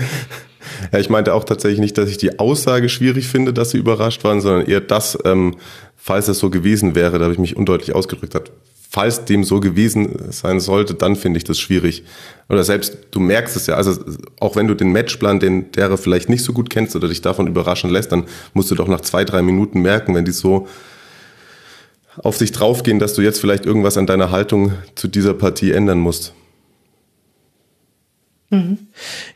Ja, 0.91 0.99
ich 0.99 1.09
meinte 1.09 1.33
auch 1.33 1.43
tatsächlich 1.43 1.79
nicht, 1.79 1.97
dass 1.97 2.09
ich 2.09 2.17
die 2.17 2.39
Aussage 2.39 2.87
schwierig 2.87 3.27
finde, 3.27 3.51
dass 3.51 3.71
sie 3.71 3.77
überrascht 3.77 4.23
waren, 4.23 4.41
sondern 4.41 4.67
eher 4.67 4.81
das, 4.81 5.17
ähm, 5.25 5.57
falls 5.97 6.27
es 6.27 6.37
so 6.37 6.49
gewesen 6.49 6.93
wäre, 6.93 7.17
da 7.17 7.25
habe 7.25 7.33
ich 7.33 7.39
mich 7.39 7.57
undeutlich 7.57 7.95
ausgedrückt 7.95 8.35
hat, 8.35 8.51
falls 8.93 9.23
dem 9.23 9.45
so 9.45 9.61
gewesen 9.61 10.17
sein 10.31 10.59
sollte, 10.59 10.93
dann 10.93 11.15
finde 11.15 11.37
ich 11.37 11.45
das 11.45 11.57
schwierig. 11.57 12.03
Oder 12.49 12.65
selbst, 12.65 12.97
du 13.11 13.21
merkst 13.21 13.55
es 13.55 13.67
ja, 13.67 13.75
also 13.75 13.97
auch 14.41 14.57
wenn 14.57 14.67
du 14.67 14.73
den 14.73 14.91
Matchplan, 14.91 15.39
den 15.39 15.71
derer 15.71 15.97
vielleicht 15.97 16.27
nicht 16.27 16.43
so 16.43 16.51
gut 16.51 16.69
kennst 16.69 16.93
oder 16.97 17.07
dich 17.07 17.21
davon 17.21 17.47
überraschen 17.47 17.89
lässt, 17.89 18.11
dann 18.11 18.25
musst 18.53 18.69
du 18.69 18.75
doch 18.75 18.89
nach 18.89 18.99
zwei, 18.99 19.23
drei 19.23 19.41
Minuten 19.43 19.81
merken, 19.81 20.13
wenn 20.13 20.25
die 20.25 20.31
so 20.31 20.67
auf 22.17 22.37
dich 22.37 22.51
draufgehen, 22.51 22.99
dass 22.99 23.13
du 23.13 23.21
jetzt 23.21 23.39
vielleicht 23.39 23.65
irgendwas 23.65 23.97
an 23.97 24.07
deiner 24.07 24.29
Haltung 24.29 24.73
zu 24.95 25.07
dieser 25.07 25.35
Partie 25.35 25.71
ändern 25.71 25.99
musst. 25.99 26.33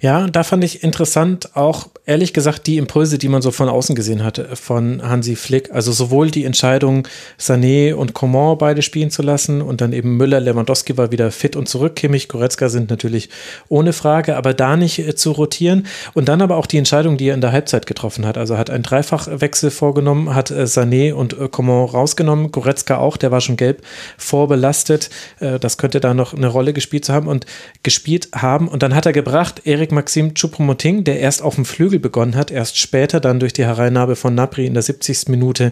Ja, 0.02 0.28
da 0.28 0.44
fand 0.44 0.64
ich 0.66 0.84
interessant 0.84 1.56
auch, 1.56 1.88
ehrlich 2.06 2.34
gesagt, 2.34 2.68
die 2.68 2.78
Impulse, 2.78 3.18
die 3.18 3.30
man 3.30 3.42
so 3.42 3.52
von 3.52 3.70
außen 3.70 3.96
gesehen 3.96 4.24
hatte 4.24 4.56
von 4.56 5.02
Hansi 5.02 5.38
Flick. 5.38 5.72
Also 5.72 5.94
sowohl 5.94 6.32
die 6.32 6.44
Entscheidung, 6.44 7.08
Sané 7.40 7.94
und 7.94 8.14
Coman 8.14 8.58
beide 8.58 8.82
spielen 8.82 9.12
zu 9.12 9.22
lassen 9.22 9.62
und 9.62 9.80
dann 9.80 9.94
eben 9.94 10.18
Müller, 10.18 10.42
Lewandowski 10.42 10.98
war 10.98 11.12
wieder 11.12 11.32
fit 11.32 11.56
und 11.56 11.70
zurück. 11.70 11.96
Kimmich, 11.96 12.28
Goretzka 12.28 12.68
sind 12.68 12.90
natürlich 12.90 13.30
ohne 13.70 13.94
Frage, 13.94 14.36
aber 14.36 14.54
da 14.54 14.76
nicht 14.76 15.00
äh, 15.00 15.16
zu 15.16 15.32
rotieren. 15.32 15.88
Und 16.14 16.28
dann 16.28 16.42
aber 16.42 16.58
auch 16.58 16.68
die 16.68 16.78
Entscheidung, 16.78 17.16
die 17.16 17.30
er 17.30 17.36
in 17.36 17.42
der 17.42 17.54
Halbzeit 17.54 17.88
getroffen 17.88 18.26
hat. 18.26 18.38
Also 18.38 18.58
hat 18.58 18.70
einen 18.70 18.84
Dreifachwechsel 18.84 19.72
vorgenommen, 19.72 20.36
hat 20.36 20.52
äh, 20.52 20.64
Sané 20.64 21.14
und 21.14 21.40
äh, 21.40 21.48
Coman 21.48 21.86
rausgenommen. 21.86 22.52
Goretzka 22.52 22.98
auch, 22.98 23.16
der 23.16 23.32
war 23.32 23.40
schon 23.40 23.56
gelb 23.56 23.82
vorbelastet. 24.18 25.10
Das 25.40 25.78
könnte 25.78 26.00
da 26.00 26.14
noch 26.14 26.34
eine 26.34 26.48
Rolle 26.48 26.74
gespielt 26.74 27.10
haben 27.10 27.28
und 27.28 27.46
gespielt 27.84 28.30
haben. 28.34 28.68
Und 28.68 28.84
dann 28.84 28.96
hat 28.96 29.05
er 29.06 29.14
gebracht, 29.14 29.62
Erik 29.66 29.92
Maxim 29.92 30.34
Choupo-Moting, 30.34 31.04
der 31.04 31.20
erst 31.20 31.42
auf 31.42 31.56
dem 31.56 31.66
Flügel 31.66 32.00
begonnen 32.00 32.36
hat, 32.36 32.52
erst 32.52 32.78
später 32.78 33.20
dann 33.20 33.40
durch 33.40 33.54
die 33.54 33.66
Hereinnahme 33.66 34.16
von 34.16 34.36
Napri 34.36 34.66
in 34.66 34.74
der 34.74 34.84
70. 34.84 35.30
Minute 35.30 35.72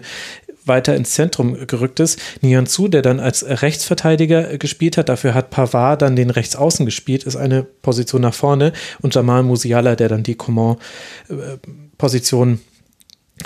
weiter 0.66 0.96
ins 0.96 1.12
Zentrum 1.12 1.66
gerückt 1.66 2.00
ist. 2.00 2.18
Nian 2.40 2.66
Zu, 2.66 2.88
der 2.88 3.02
dann 3.02 3.20
als 3.20 3.44
Rechtsverteidiger 3.46 4.56
gespielt 4.58 4.96
hat, 4.96 5.08
dafür 5.08 5.34
hat 5.34 5.50
Pavard 5.50 6.02
dann 6.02 6.16
den 6.16 6.30
Rechtsaußen 6.30 6.84
gespielt, 6.86 7.24
ist 7.24 7.36
eine 7.36 7.62
Position 7.62 8.22
nach 8.22 8.34
vorne 8.34 8.72
und 9.02 9.14
Jamal 9.14 9.42
Musiala, 9.42 9.94
der 9.96 10.08
dann 10.08 10.22
die 10.22 10.36
Coman-Position 10.36 12.60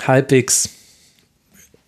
halbwegs 0.05 0.69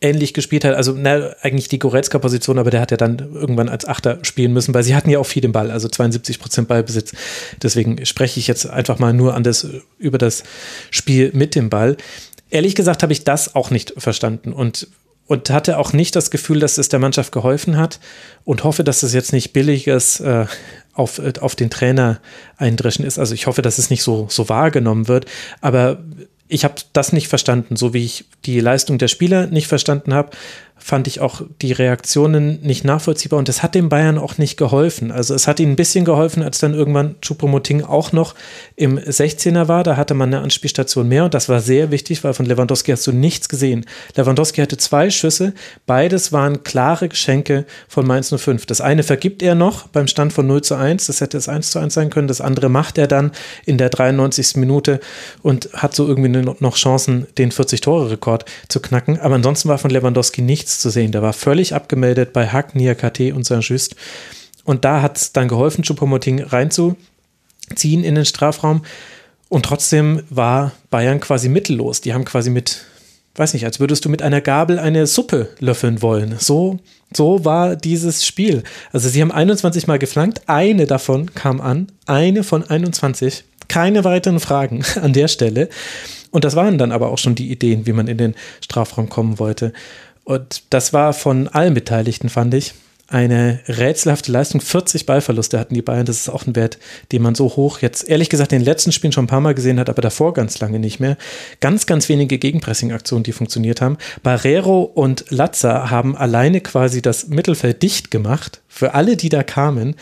ähnlich 0.01 0.33
gespielt 0.33 0.65
hat. 0.65 0.75
Also 0.75 0.93
na, 0.97 1.33
eigentlich 1.41 1.67
die 1.67 1.79
Goretzka-Position, 1.79 2.57
aber 2.57 2.71
der 2.71 2.81
hat 2.81 2.91
ja 2.91 2.97
dann 2.97 3.19
irgendwann 3.33 3.69
als 3.69 3.87
Achter 3.87 4.19
spielen 4.23 4.51
müssen, 4.51 4.73
weil 4.73 4.83
sie 4.83 4.95
hatten 4.95 5.09
ja 5.09 5.19
auch 5.19 5.25
viel 5.25 5.41
den 5.41 5.51
Ball, 5.51 5.71
also 5.71 5.87
72 5.87 6.39
Prozent 6.39 6.67
Ballbesitz. 6.67 7.13
Deswegen 7.61 8.05
spreche 8.05 8.39
ich 8.39 8.47
jetzt 8.47 8.67
einfach 8.67 8.99
mal 8.99 9.13
nur 9.13 9.35
an 9.35 9.43
das, 9.43 9.67
über 9.99 10.17
das 10.17 10.43
Spiel 10.89 11.31
mit 11.33 11.55
dem 11.55 11.69
Ball. 11.69 11.97
Ehrlich 12.49 12.75
gesagt 12.75 13.03
habe 13.03 13.13
ich 13.13 13.23
das 13.23 13.55
auch 13.55 13.69
nicht 13.69 13.93
verstanden 13.97 14.51
und 14.51 14.87
und 15.27 15.49
hatte 15.49 15.77
auch 15.77 15.93
nicht 15.93 16.17
das 16.17 16.29
Gefühl, 16.29 16.59
dass 16.59 16.77
es 16.77 16.89
der 16.89 16.99
Mannschaft 16.99 17.31
geholfen 17.31 17.77
hat 17.77 18.01
und 18.43 18.65
hoffe, 18.65 18.83
dass 18.83 19.01
es 19.01 19.13
jetzt 19.13 19.31
nicht 19.31 19.53
billiges 19.53 20.19
äh, 20.19 20.45
auf, 20.93 21.19
äh, 21.19 21.31
auf 21.39 21.55
den 21.55 21.69
Trainer 21.69 22.19
eindreschen 22.57 23.05
ist. 23.05 23.17
Also 23.17 23.33
ich 23.33 23.47
hoffe, 23.47 23.61
dass 23.61 23.77
es 23.77 23.89
nicht 23.89 24.03
so, 24.03 24.27
so 24.29 24.49
wahrgenommen 24.49 25.07
wird. 25.07 25.27
Aber 25.61 25.99
ich 26.51 26.65
habe 26.65 26.75
das 26.91 27.13
nicht 27.13 27.29
verstanden, 27.29 27.77
so 27.77 27.93
wie 27.93 28.03
ich 28.03 28.25
die 28.45 28.59
Leistung 28.59 28.97
der 28.97 29.07
Spieler 29.07 29.47
nicht 29.47 29.67
verstanden 29.67 30.13
habe, 30.13 30.31
fand 30.83 31.07
ich 31.07 31.19
auch 31.19 31.43
die 31.61 31.71
Reaktionen 31.71 32.59
nicht 32.61 32.83
nachvollziehbar 32.83 33.37
und 33.37 33.47
das 33.47 33.61
hat 33.61 33.75
den 33.75 33.87
Bayern 33.87 34.17
auch 34.17 34.37
nicht 34.37 34.57
geholfen. 34.57 35.11
Also 35.11 35.35
es 35.35 35.47
hat 35.47 35.59
ihnen 35.59 35.73
ein 35.73 35.75
bisschen 35.75 36.05
geholfen, 36.05 36.41
als 36.41 36.59
dann 36.59 36.73
irgendwann 36.73 37.15
Choupo-Moting 37.21 37.83
auch 37.83 38.11
noch 38.11 38.33
im 38.75 38.97
16er 38.97 39.67
war. 39.67 39.83
Da 39.83 39.95
hatte 39.95 40.15
man 40.15 40.33
eine 40.33 40.43
Anspielstation 40.43 41.07
mehr 41.07 41.25
und 41.25 41.33
das 41.33 41.49
war 41.49 41.61
sehr 41.61 41.91
wichtig, 41.91 42.23
weil 42.23 42.33
von 42.33 42.47
Lewandowski 42.47 42.91
hast 42.91 43.05
du 43.05 43.11
nichts 43.11 43.47
gesehen. 43.47 43.85
Lewandowski 44.15 44.59
hatte 44.59 44.77
zwei 44.77 45.11
Schüsse, 45.11 45.53
beides 45.85 46.31
waren 46.31 46.63
klare 46.63 47.09
Geschenke 47.09 47.65
von 47.87 48.07
Mainz 48.07 48.33
05. 48.35 48.65
Das 48.65 48.81
eine 48.81 49.03
vergibt 49.03 49.43
er 49.43 49.53
noch 49.53 49.87
beim 49.87 50.07
Stand 50.07 50.33
von 50.33 50.47
0 50.47 50.63
zu 50.63 50.75
1, 50.75 51.05
das 51.05 51.21
hätte 51.21 51.37
es 51.37 51.47
1 51.47 51.71
zu 51.71 51.79
1 51.79 51.93
sein 51.93 52.09
können. 52.09 52.27
Das 52.27 52.41
andere 52.41 52.69
macht 52.69 52.97
er 52.97 53.07
dann 53.07 53.31
in 53.65 53.77
der 53.77 53.89
93. 53.89 54.55
Minute 54.55 54.99
und 55.43 55.69
hat 55.73 55.95
so 55.95 56.07
irgendwie 56.07 56.29
noch 56.29 56.75
Chancen, 56.75 57.27
den 57.37 57.51
40-Tore-Rekord 57.51 58.45
zu 58.67 58.79
knacken. 58.79 59.19
Aber 59.19 59.35
ansonsten 59.35 59.69
war 59.69 59.77
von 59.77 59.91
Lewandowski 59.91 60.41
nichts 60.41 60.70
nichts 60.71 60.79
zu 60.79 60.89
sehen. 60.89 61.11
Der 61.11 61.21
war 61.21 61.33
völlig 61.33 61.75
abgemeldet 61.75 62.33
bei 62.33 62.47
Hack, 62.47 62.75
Niakate 62.75 63.35
und 63.35 63.45
Saint-Just. 63.45 63.95
Und 64.63 64.85
da 64.85 65.01
hat 65.01 65.17
es 65.17 65.33
dann 65.33 65.47
geholfen, 65.47 65.83
Choupo-Moting 65.83 66.43
reinzuziehen 66.43 68.03
in 68.03 68.15
den 68.15 68.25
Strafraum. 68.25 68.83
Und 69.49 69.65
trotzdem 69.65 70.23
war 70.29 70.71
Bayern 70.89 71.19
quasi 71.19 71.49
mittellos. 71.49 71.99
Die 71.99 72.13
haben 72.13 72.23
quasi 72.23 72.49
mit, 72.49 72.85
weiß 73.35 73.53
nicht, 73.53 73.65
als 73.65 73.79
würdest 73.79 74.05
du 74.05 74.09
mit 74.09 74.21
einer 74.21 74.39
Gabel 74.39 74.79
eine 74.79 75.07
Suppe 75.07 75.49
löffeln 75.59 76.01
wollen. 76.01 76.35
So, 76.39 76.79
so 77.13 77.43
war 77.43 77.75
dieses 77.75 78.25
Spiel. 78.25 78.63
Also 78.93 79.09
sie 79.09 79.21
haben 79.21 79.31
21 79.31 79.87
Mal 79.87 79.99
geflankt, 79.99 80.43
eine 80.47 80.85
davon 80.85 81.33
kam 81.33 81.59
an, 81.59 81.87
eine 82.05 82.43
von 82.43 82.63
21. 82.63 83.43
Keine 83.67 84.03
weiteren 84.03 84.39
Fragen 84.39 84.85
an 85.01 85.11
der 85.11 85.27
Stelle. 85.27 85.67
Und 86.29 86.45
das 86.45 86.55
waren 86.55 86.77
dann 86.77 86.93
aber 86.93 87.09
auch 87.09 87.17
schon 87.17 87.35
die 87.35 87.51
Ideen, 87.51 87.85
wie 87.85 87.93
man 87.93 88.07
in 88.07 88.17
den 88.17 88.35
Strafraum 88.61 89.09
kommen 89.09 89.37
wollte. 89.37 89.73
Und 90.23 90.63
das 90.69 90.93
war 90.93 91.13
von 91.13 91.47
allen 91.47 91.73
Beteiligten, 91.73 92.29
fand 92.29 92.53
ich, 92.53 92.73
eine 93.11 93.59
rätselhafte 93.67 94.31
Leistung. 94.31 94.61
40 94.61 95.05
Ballverluste 95.05 95.59
hatten 95.59 95.73
die 95.73 95.81
Bayern. 95.81 96.05
Das 96.05 96.17
ist 96.17 96.29
auch 96.29 96.47
ein 96.47 96.55
Wert, 96.55 96.77
den 97.11 97.21
man 97.21 97.35
so 97.35 97.45
hoch 97.57 97.79
jetzt, 97.79 98.07
ehrlich 98.07 98.29
gesagt, 98.29 98.53
in 98.53 98.59
den 98.59 98.65
letzten 98.65 98.93
Spielen 98.93 99.11
schon 99.11 99.25
ein 99.25 99.27
paar 99.27 99.41
Mal 99.41 99.53
gesehen 99.53 99.79
hat, 99.79 99.89
aber 99.89 100.01
davor 100.01 100.33
ganz 100.33 100.59
lange 100.59 100.79
nicht 100.79 101.01
mehr. 101.01 101.17
Ganz, 101.59 101.85
ganz 101.85 102.07
wenige 102.07 102.37
Gegenpressing-Aktionen, 102.37 103.23
die 103.23 103.33
funktioniert 103.33 103.81
haben. 103.81 103.97
Barrero 104.23 104.83
und 104.83 105.25
Latza 105.29 105.89
haben 105.89 106.15
alleine 106.15 106.61
quasi 106.61 107.01
das 107.01 107.27
Mittelfeld 107.27 107.83
dicht 107.83 108.11
gemacht 108.11 108.61
für 108.69 108.93
alle, 108.93 109.17
die 109.17 109.29
da 109.29 109.43
kamen. 109.43 109.95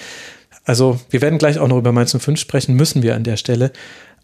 Also, 0.64 1.00
wir 1.10 1.22
werden 1.22 1.40
gleich 1.40 1.58
auch 1.58 1.68
noch 1.68 1.80
über 1.80 1.92
Mainz 1.92 2.16
05 2.16 2.40
sprechen, 2.40 2.76
müssen 2.76 3.02
wir 3.02 3.16
an 3.16 3.24
der 3.24 3.38
Stelle. 3.38 3.72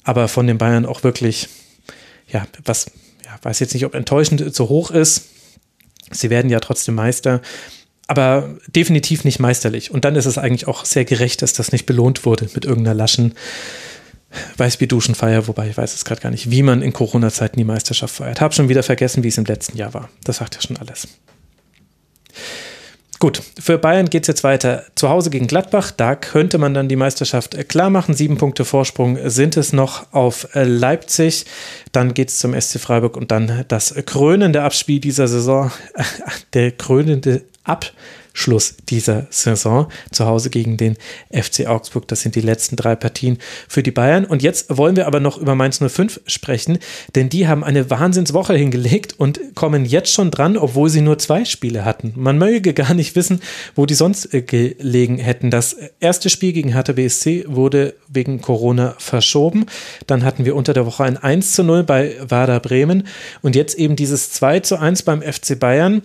Aber 0.03 0.27
von 0.27 0.45
den 0.45 0.59
Bayern 0.59 0.85
auch 0.85 1.03
wirklich, 1.03 1.49
ja, 2.27 2.45
was, 2.63 2.85
ja, 3.23 3.31
weiß 3.41 3.59
jetzt 3.61 3.73
nicht, 3.73 3.85
ob 3.85 3.95
enttäuschend 3.95 4.53
zu 4.53 4.69
hoch 4.69 4.91
ist 4.91 5.29
Sie 6.11 6.29
werden 6.29 6.49
ja 6.49 6.59
trotzdem 6.59 6.95
Meister, 6.95 7.41
aber 8.07 8.55
definitiv 8.67 9.23
nicht 9.23 9.39
meisterlich. 9.39 9.91
Und 9.91 10.05
dann 10.05 10.15
ist 10.15 10.25
es 10.25 10.37
eigentlich 10.37 10.67
auch 10.67 10.85
sehr 10.85 11.05
gerecht, 11.05 11.41
dass 11.41 11.53
das 11.53 11.71
nicht 11.71 11.85
belohnt 11.85 12.25
wurde 12.25 12.49
mit 12.53 12.65
irgendeiner 12.65 12.95
laschen 12.95 13.33
Weißbier-Duschenfeier, 14.57 15.47
wobei 15.47 15.69
ich 15.69 15.77
weiß 15.77 15.93
es 15.95 16.05
gerade 16.05 16.21
gar 16.21 16.29
nicht, 16.29 16.51
wie 16.51 16.61
man 16.61 16.81
in 16.81 16.93
Corona-Zeiten 16.93 17.57
die 17.57 17.63
Meisterschaft 17.63 18.15
feiert. 18.15 18.41
Habe 18.41 18.53
schon 18.53 18.69
wieder 18.69 18.83
vergessen, 18.83 19.23
wie 19.23 19.29
es 19.29 19.37
im 19.37 19.45
letzten 19.45 19.77
Jahr 19.77 19.93
war. 19.93 20.09
Das 20.23 20.37
sagt 20.37 20.55
ja 20.55 20.61
schon 20.61 20.77
alles. 20.77 21.07
Gut, 23.19 23.41
für 23.57 23.77
Bayern 23.77 24.09
geht 24.09 24.23
es 24.23 24.27
jetzt 24.27 24.43
weiter. 24.43 24.83
Zu 24.95 25.09
Hause 25.09 25.29
gegen 25.29 25.47
Gladbach, 25.47 25.91
da 25.91 26.15
könnte 26.15 26.57
man 26.57 26.73
dann 26.73 26.89
die 26.89 26.97
Meisterschaft 26.97 27.69
klar 27.69 27.89
machen. 27.89 28.13
Sieben 28.13 28.37
Punkte 28.37 28.65
Vorsprung 28.65 29.17
sind 29.29 29.55
es 29.55 29.71
noch 29.71 30.11
auf 30.11 30.49
Leipzig. 30.53 31.45
Dann 31.93 32.13
geht 32.13 32.29
es 32.29 32.39
zum 32.39 32.59
SC 32.59 32.79
Freiburg 32.79 33.15
und 33.15 33.31
dann 33.31 33.63
das 33.69 33.95
krönende 34.05 34.63
Abspiel 34.63 34.99
dieser 34.99 35.27
Saison. 35.27 35.71
Der 36.53 36.71
krönende 36.71 37.43
Abspiel 37.63 37.95
Schluss 38.35 38.75
dieser 38.89 39.27
Saison. 39.29 39.87
Zu 40.11 40.25
Hause 40.25 40.49
gegen 40.49 40.77
den 40.77 40.97
FC 41.31 41.67
Augsburg. 41.67 42.07
Das 42.09 42.21
sind 42.21 42.35
die 42.35 42.41
letzten 42.41 42.75
drei 42.75 42.95
Partien 42.95 43.39
für 43.67 43.81
die 43.81 43.91
Bayern. 43.91 44.25
Und 44.25 44.43
jetzt 44.43 44.77
wollen 44.77 44.97
wir 44.97 45.07
aber 45.07 45.21
noch 45.21 45.37
über 45.37 45.55
Mainz 45.55 45.79
05 45.79 46.19
sprechen, 46.27 46.77
denn 47.15 47.29
die 47.29 47.47
haben 47.47 47.63
eine 47.63 47.89
Wahnsinnswoche 47.89 48.53
hingelegt 48.53 49.15
und 49.17 49.39
kommen 49.55 49.85
jetzt 49.85 50.11
schon 50.11 50.31
dran, 50.31 50.57
obwohl 50.57 50.89
sie 50.89 51.01
nur 51.01 51.17
zwei 51.17 51.45
Spiele 51.45 51.85
hatten. 51.85 52.11
Man 52.15 52.37
möge 52.37 52.73
gar 52.73 52.93
nicht 52.93 53.15
wissen, 53.15 53.41
wo 53.73 53.85
die 53.85 53.93
sonst 53.93 54.33
äh, 54.33 54.41
gelegen 54.41 55.17
hätten. 55.17 55.49
Das 55.49 55.77
erste 56.01 56.29
Spiel 56.29 56.51
gegen 56.51 56.73
Hertha 56.73 56.91
BSC 56.91 57.45
wurde 57.47 57.95
wegen 58.09 58.41
Corona 58.41 58.95
verschoben. 58.97 59.65
Dann 60.07 60.25
hatten 60.25 60.43
wir 60.43 60.57
unter 60.57 60.73
der 60.73 60.85
Woche 60.85 61.05
ein 61.05 61.17
1 61.17 61.53
zu 61.53 61.63
0 61.63 61.83
bei 61.83 62.17
Werder 62.27 62.59
Bremen 62.59 63.07
und 63.41 63.55
jetzt 63.55 63.77
eben 63.77 63.95
dieses 63.95 64.31
2 64.31 64.59
zu 64.59 64.77
1 64.77 65.03
beim 65.03 65.21
FC 65.21 65.57
Bayern. 65.57 66.01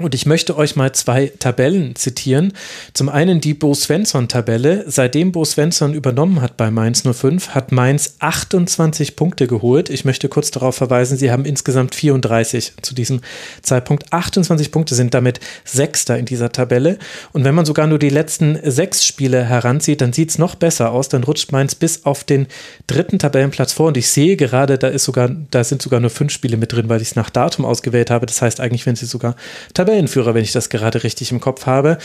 Und 0.00 0.14
ich 0.14 0.26
möchte 0.26 0.56
euch 0.56 0.76
mal 0.76 0.92
zwei 0.92 1.32
Tabellen 1.40 1.96
zitieren. 1.96 2.52
Zum 2.94 3.08
einen 3.08 3.40
die 3.40 3.52
Bo 3.52 3.74
Svensson-Tabelle. 3.74 4.84
Seitdem 4.86 5.32
Bo 5.32 5.44
Svensson 5.44 5.92
übernommen 5.92 6.40
hat 6.40 6.56
bei 6.56 6.70
Mainz 6.70 7.02
05, 7.02 7.48
hat 7.48 7.72
Mainz 7.72 8.14
28 8.20 9.16
Punkte 9.16 9.48
geholt. 9.48 9.90
Ich 9.90 10.04
möchte 10.04 10.28
kurz 10.28 10.52
darauf 10.52 10.76
verweisen, 10.76 11.18
sie 11.18 11.32
haben 11.32 11.44
insgesamt 11.44 11.96
34 11.96 12.74
zu 12.80 12.94
diesem 12.94 13.22
Zeitpunkt. 13.62 14.12
28 14.12 14.70
Punkte 14.70 14.94
sind 14.94 15.14
damit 15.14 15.40
Sechster 15.64 16.16
in 16.16 16.26
dieser 16.26 16.52
Tabelle. 16.52 16.98
Und 17.32 17.42
wenn 17.42 17.56
man 17.56 17.66
sogar 17.66 17.88
nur 17.88 17.98
die 17.98 18.08
letzten 18.08 18.56
sechs 18.70 19.04
Spiele 19.04 19.46
heranzieht, 19.46 20.00
dann 20.00 20.12
sieht 20.12 20.30
es 20.30 20.38
noch 20.38 20.54
besser 20.54 20.92
aus. 20.92 21.08
Dann 21.08 21.24
rutscht 21.24 21.50
Mainz 21.50 21.74
bis 21.74 22.04
auf 22.04 22.22
den 22.22 22.46
dritten 22.86 23.18
Tabellenplatz 23.18 23.72
vor. 23.72 23.88
Und 23.88 23.96
ich 23.96 24.08
sehe 24.10 24.36
gerade, 24.36 24.78
da 24.78 24.86
ist 24.86 25.02
sogar, 25.02 25.28
da 25.50 25.64
sind 25.64 25.82
sogar 25.82 25.98
nur 25.98 26.10
fünf 26.10 26.32
Spiele 26.32 26.56
mit 26.56 26.72
drin, 26.72 26.88
weil 26.88 27.02
ich 27.02 27.08
es 27.08 27.16
nach 27.16 27.30
Datum 27.30 27.64
ausgewählt 27.64 28.12
habe. 28.12 28.26
Das 28.26 28.40
heißt 28.40 28.60
eigentlich, 28.60 28.86
wenn 28.86 28.94
sie 28.94 29.06
sogar 29.06 29.34
Tabellen 29.74 29.87
Tabellenführer, 29.88 30.34
wenn 30.34 30.44
ich 30.44 30.52
das 30.52 30.68
gerade 30.68 31.02
richtig 31.02 31.32
im 31.32 31.40
Kopf 31.40 31.64
habe. 31.64 31.96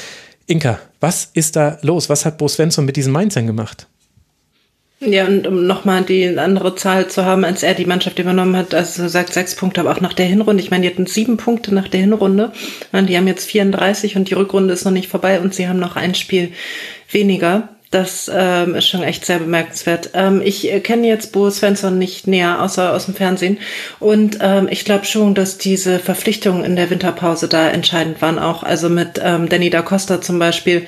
Inka, 0.48 0.80
was 1.02 1.30
ist 1.34 1.58
da 1.58 1.78
los? 1.82 2.08
Was 2.08 2.26
hat 2.26 2.38
Bo 2.38 2.48
Svensson 2.48 2.86
mit 2.86 2.96
diesen 2.96 3.12
Mainzern 3.12 3.46
gemacht? 3.46 3.88
Ja, 5.02 5.26
und 5.28 5.46
um 5.46 5.68
nochmal 5.68 6.04
die 6.04 6.40
andere 6.40 6.76
Zahl 6.76 7.10
zu 7.10 7.26
haben, 7.26 7.44
als 7.44 7.62
er 7.62 7.74
die 7.74 7.86
Mannschaft 7.86 8.20
übernommen 8.20 8.56
hat, 8.56 8.74
also 8.74 9.10
sagt 9.10 9.34
sechs 9.34 9.56
Punkte, 9.56 9.82
aber 9.82 9.92
auch 9.92 10.00
nach 10.00 10.14
der 10.14 10.28
Hinrunde. 10.28 10.64
Ich 10.64 10.72
meine, 10.72 10.84
die 10.84 10.94
hatten 10.94 11.08
sieben 11.08 11.36
Punkte 11.36 11.76
nach 11.76 11.90
der 11.90 12.00
Hinrunde. 12.00 12.54
Die 12.94 13.18
haben 13.18 13.28
jetzt 13.28 13.50
34 13.50 14.16
und 14.16 14.30
die 14.30 14.36
Rückrunde 14.36 14.74
ist 14.74 14.86
noch 14.86 14.94
nicht 14.94 15.10
vorbei 15.10 15.42
und 15.42 15.54
sie 15.54 15.68
haben 15.68 15.80
noch 15.80 15.98
ein 15.98 16.16
Spiel 16.16 16.54
weniger. 17.12 17.68
Das 17.94 18.32
ähm, 18.34 18.74
ist 18.74 18.88
schon 18.88 19.04
echt 19.04 19.24
sehr 19.24 19.38
bemerkenswert. 19.38 20.10
Ähm, 20.16 20.42
ich 20.44 20.72
äh, 20.72 20.80
kenne 20.80 21.06
jetzt 21.06 21.32
Bo 21.32 21.48
Svensson 21.52 22.00
nicht 22.00 22.26
näher, 22.26 22.60
außer 22.64 22.92
aus 22.92 23.06
dem 23.06 23.14
Fernsehen. 23.14 23.60
Und 24.00 24.40
ähm, 24.42 24.68
ich 24.68 24.84
glaube 24.84 25.06
schon, 25.06 25.36
dass 25.36 25.60
diese 25.60 26.00
Verpflichtungen 26.00 26.66
in 26.66 26.76
der 26.76 26.90
Winterpause 26.90 27.48
da 27.48 27.70
entscheidend 27.70 28.20
waren. 28.20 28.40
Auch 28.40 28.64
also 28.64 28.90
mit 28.90 29.22
ähm, 29.24 29.48
Danny 29.48 29.70
da 29.70 29.84
Costa 29.84 30.22
zum 30.22 30.40
Beispiel 30.40 30.88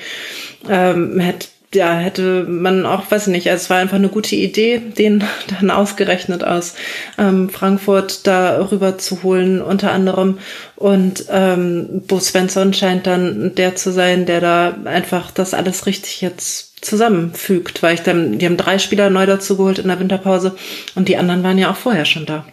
ähm, 0.68 1.20
hätte 1.20 1.46
ja, 1.74 1.94
hätte 1.94 2.44
man 2.44 2.86
auch, 2.86 3.08
weiß 3.10 3.26
nicht, 3.28 3.50
also 3.50 3.62
es 3.62 3.70
war 3.70 3.78
einfach 3.78 3.96
eine 3.96 4.08
gute 4.08 4.34
Idee, 4.34 4.78
den 4.78 5.22
dann 5.60 5.70
ausgerechnet 5.70 6.42
aus 6.42 6.74
ähm, 7.18 7.50
Frankfurt 7.50 8.26
da 8.26 8.68
rüber 8.72 8.98
zu 8.98 9.22
holen, 9.22 9.62
unter 9.62 9.92
anderem. 9.92 10.38
Und 10.74 11.26
ähm, 11.30 12.02
Bo 12.08 12.18
Svensson 12.18 12.72
scheint 12.72 13.06
dann 13.06 13.54
der 13.54 13.76
zu 13.76 13.92
sein, 13.92 14.26
der 14.26 14.40
da 14.40 14.76
einfach 14.86 15.30
das 15.30 15.54
alles 15.54 15.86
richtig 15.86 16.20
jetzt 16.20 16.65
zusammenfügt, 16.80 17.82
weil 17.82 17.94
ich 17.94 18.02
dann, 18.02 18.38
die 18.38 18.46
haben 18.46 18.56
drei 18.56 18.78
Spieler 18.78 19.10
neu 19.10 19.26
dazu 19.26 19.56
geholt 19.56 19.78
in 19.78 19.88
der 19.88 19.98
Winterpause 19.98 20.56
und 20.94 21.08
die 21.08 21.16
anderen 21.16 21.42
waren 21.42 21.58
ja 21.58 21.70
auch 21.70 21.76
vorher 21.76 22.04
schon 22.04 22.26
da. 22.26 22.46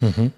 Mhm. 0.00 0.32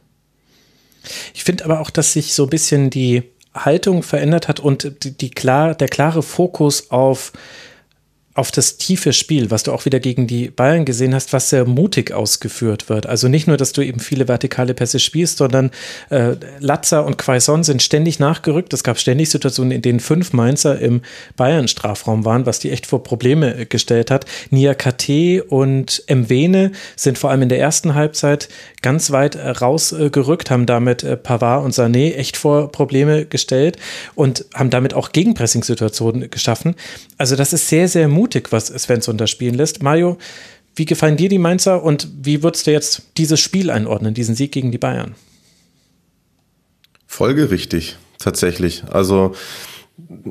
Ich 1.35 1.45
finde 1.45 1.65
aber 1.65 1.81
auch, 1.81 1.91
dass 1.91 2.13
sich 2.13 2.35
so 2.35 2.45
ein 2.45 2.51
bisschen 2.51 2.91
die 2.91 3.23
Haltung 3.55 4.03
verändert 4.03 4.49
hat 4.49 4.61
und 4.61 5.05
die, 5.05 5.17
die 5.17 5.31
klar, 5.31 5.75
der 5.75 5.89
klare 5.89 6.23
Fokus 6.23 6.91
auf 6.91 7.33
auf 8.39 8.53
das 8.53 8.77
tiefe 8.77 9.13
Spiel, 9.13 9.51
was 9.51 9.65
du 9.65 9.73
auch 9.73 9.85
wieder 9.85 9.99
gegen 9.99 10.29
die 10.29 10.49
Bayern 10.49 10.85
gesehen 10.85 11.13
hast, 11.13 11.33
was 11.33 11.51
sehr 11.51 11.65
mutig 11.65 12.13
ausgeführt 12.13 12.89
wird. 12.89 13.05
Also 13.05 13.27
nicht 13.27 13.49
nur, 13.49 13.57
dass 13.57 13.73
du 13.73 13.83
eben 13.83 13.99
viele 13.99 14.29
vertikale 14.29 14.75
Pässe 14.75 15.01
spielst, 15.01 15.39
sondern 15.39 15.73
äh, 16.11 16.37
Latza 16.61 17.01
und 17.01 17.19
Quaison 17.19 17.65
sind 17.65 17.83
ständig 17.83 18.21
nachgerückt. 18.21 18.73
Es 18.73 18.85
gab 18.85 19.01
ständig 19.01 19.31
Situationen, 19.31 19.73
in 19.73 19.83
denen 19.83 19.99
fünf 19.99 20.33
Mainzer 20.33 20.79
im 20.79 21.03
Bayern-Strafraum 21.37 22.25
waren, 22.25 22.47
was 22.47 22.61
die 22.61 22.71
echt 22.71 22.87
vor 22.87 23.03
Probleme 23.03 23.57
äh, 23.57 23.67
gestellt 23.67 24.13
hat. 24.13 24.25
Nia 24.51 24.75
KT 24.75 25.43
und 25.49 26.05
Mwene 26.09 26.71
sind 26.95 27.19
vor 27.19 27.31
allem 27.31 27.43
in 27.43 27.49
der 27.49 27.59
ersten 27.59 27.97
Halbzeit 27.97 28.49
ganz 28.83 29.11
weit 29.11 29.35
äh, 29.35 29.51
rausgerückt, 29.51 30.53
haben 30.53 30.67
damit 30.67 31.03
äh, 31.03 31.17
Pavard 31.17 31.65
und 31.65 31.75
Sané 31.75 32.15
echt 32.15 32.37
vor 32.37 32.71
Probleme 32.71 33.27
gestellt 33.27 33.79
und 34.15 34.45
haben 34.55 34.71
damit 34.71 34.95
auch 34.95 35.11
Gegenpressing-Situationen 35.11 36.31
geschaffen. 36.31 36.77
Also 37.17 37.35
das 37.35 37.53
ist 37.53 37.69
sehr, 37.69 37.89
sehr 37.89 38.07
mutig, 38.07 38.28
was 38.51 38.67
Svensson 38.67 39.19
da 39.19 39.27
spielen 39.27 39.55
lässt. 39.55 39.83
Mario, 39.83 40.19
wie 40.75 40.85
gefallen 40.85 41.17
dir 41.17 41.29
die 41.29 41.39
Mainzer 41.39 41.83
und 41.83 42.09
wie 42.23 42.43
würdest 42.43 42.67
du 42.67 42.73
jetzt 42.73 43.03
dieses 43.17 43.41
Spiel 43.41 43.71
einordnen, 43.71 44.15
diesen 44.15 44.35
Sieg 44.35 44.53
gegen 44.53 44.71
die 44.71 44.79
Bayern? 44.79 45.15
Folgerichtig, 47.07 47.97
tatsächlich. 48.19 48.85
Also 48.91 49.35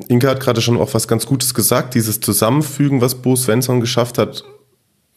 Inka 0.08 0.28
hat 0.28 0.40
gerade 0.40 0.62
schon 0.62 0.78
auch 0.78 0.94
was 0.94 1.08
ganz 1.08 1.26
Gutes 1.26 1.52
gesagt. 1.52 1.94
Dieses 1.94 2.20
Zusammenfügen, 2.20 3.00
was 3.00 3.16
Bo 3.16 3.36
Svensson 3.36 3.80
geschafft 3.80 4.16
hat, 4.16 4.44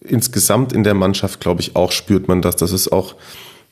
insgesamt 0.02 0.74
in 0.74 0.84
der 0.84 0.96
Mannschaft, 0.96 1.40
glaube 1.40 1.62
ich, 1.62 1.76
auch 1.76 1.92
spürt 1.92 2.28
man 2.28 2.42
das. 2.42 2.58
Das 2.58 2.72
ist 2.72 2.92
auch 2.92 3.16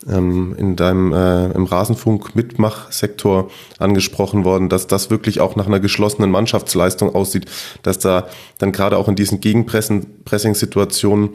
ähm, 0.08 0.56
in 0.58 0.76
deinem 0.76 1.12
äh, 1.14 1.52
im 1.52 1.66
Rasenfunk-Mitmachsektor 1.66 3.50
angesprochen 3.78 4.46
worden, 4.46 4.70
dass 4.70 4.88
das 4.88 5.10
wirklich 5.10 5.42
auch 5.42 5.56
nach 5.56 5.68
einer 5.68 5.80
geschlossenen 5.80 6.32
Mannschaftsleistung 6.32 7.14
aussieht, 7.14 7.46
dass 7.84 8.00
da 8.00 8.28
dann 8.58 8.72
gerade 8.72 8.98
auch 8.98 9.08
in 9.08 9.16
diesen 9.16 9.42
Gegenpressing-Situationen 9.42 11.30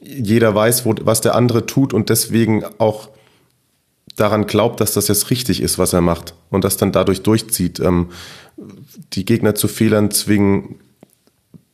jeder 0.00 0.54
weiß, 0.54 0.84
wo, 0.84 0.94
was 1.02 1.20
der 1.20 1.34
andere 1.34 1.66
tut 1.66 1.92
und 1.92 2.08
deswegen 2.08 2.64
auch 2.78 3.10
daran 4.16 4.46
glaubt, 4.46 4.80
dass 4.80 4.92
das 4.92 5.08
jetzt 5.08 5.30
richtig 5.30 5.62
ist, 5.62 5.78
was 5.78 5.92
er 5.92 6.00
macht 6.00 6.34
und 6.50 6.64
das 6.64 6.76
dann 6.76 6.92
dadurch 6.92 7.22
durchzieht. 7.22 7.80
Ähm, 7.80 8.08
die 9.12 9.24
Gegner 9.24 9.54
zu 9.54 9.68
Fehlern 9.68 10.10
zwingen, 10.10 10.76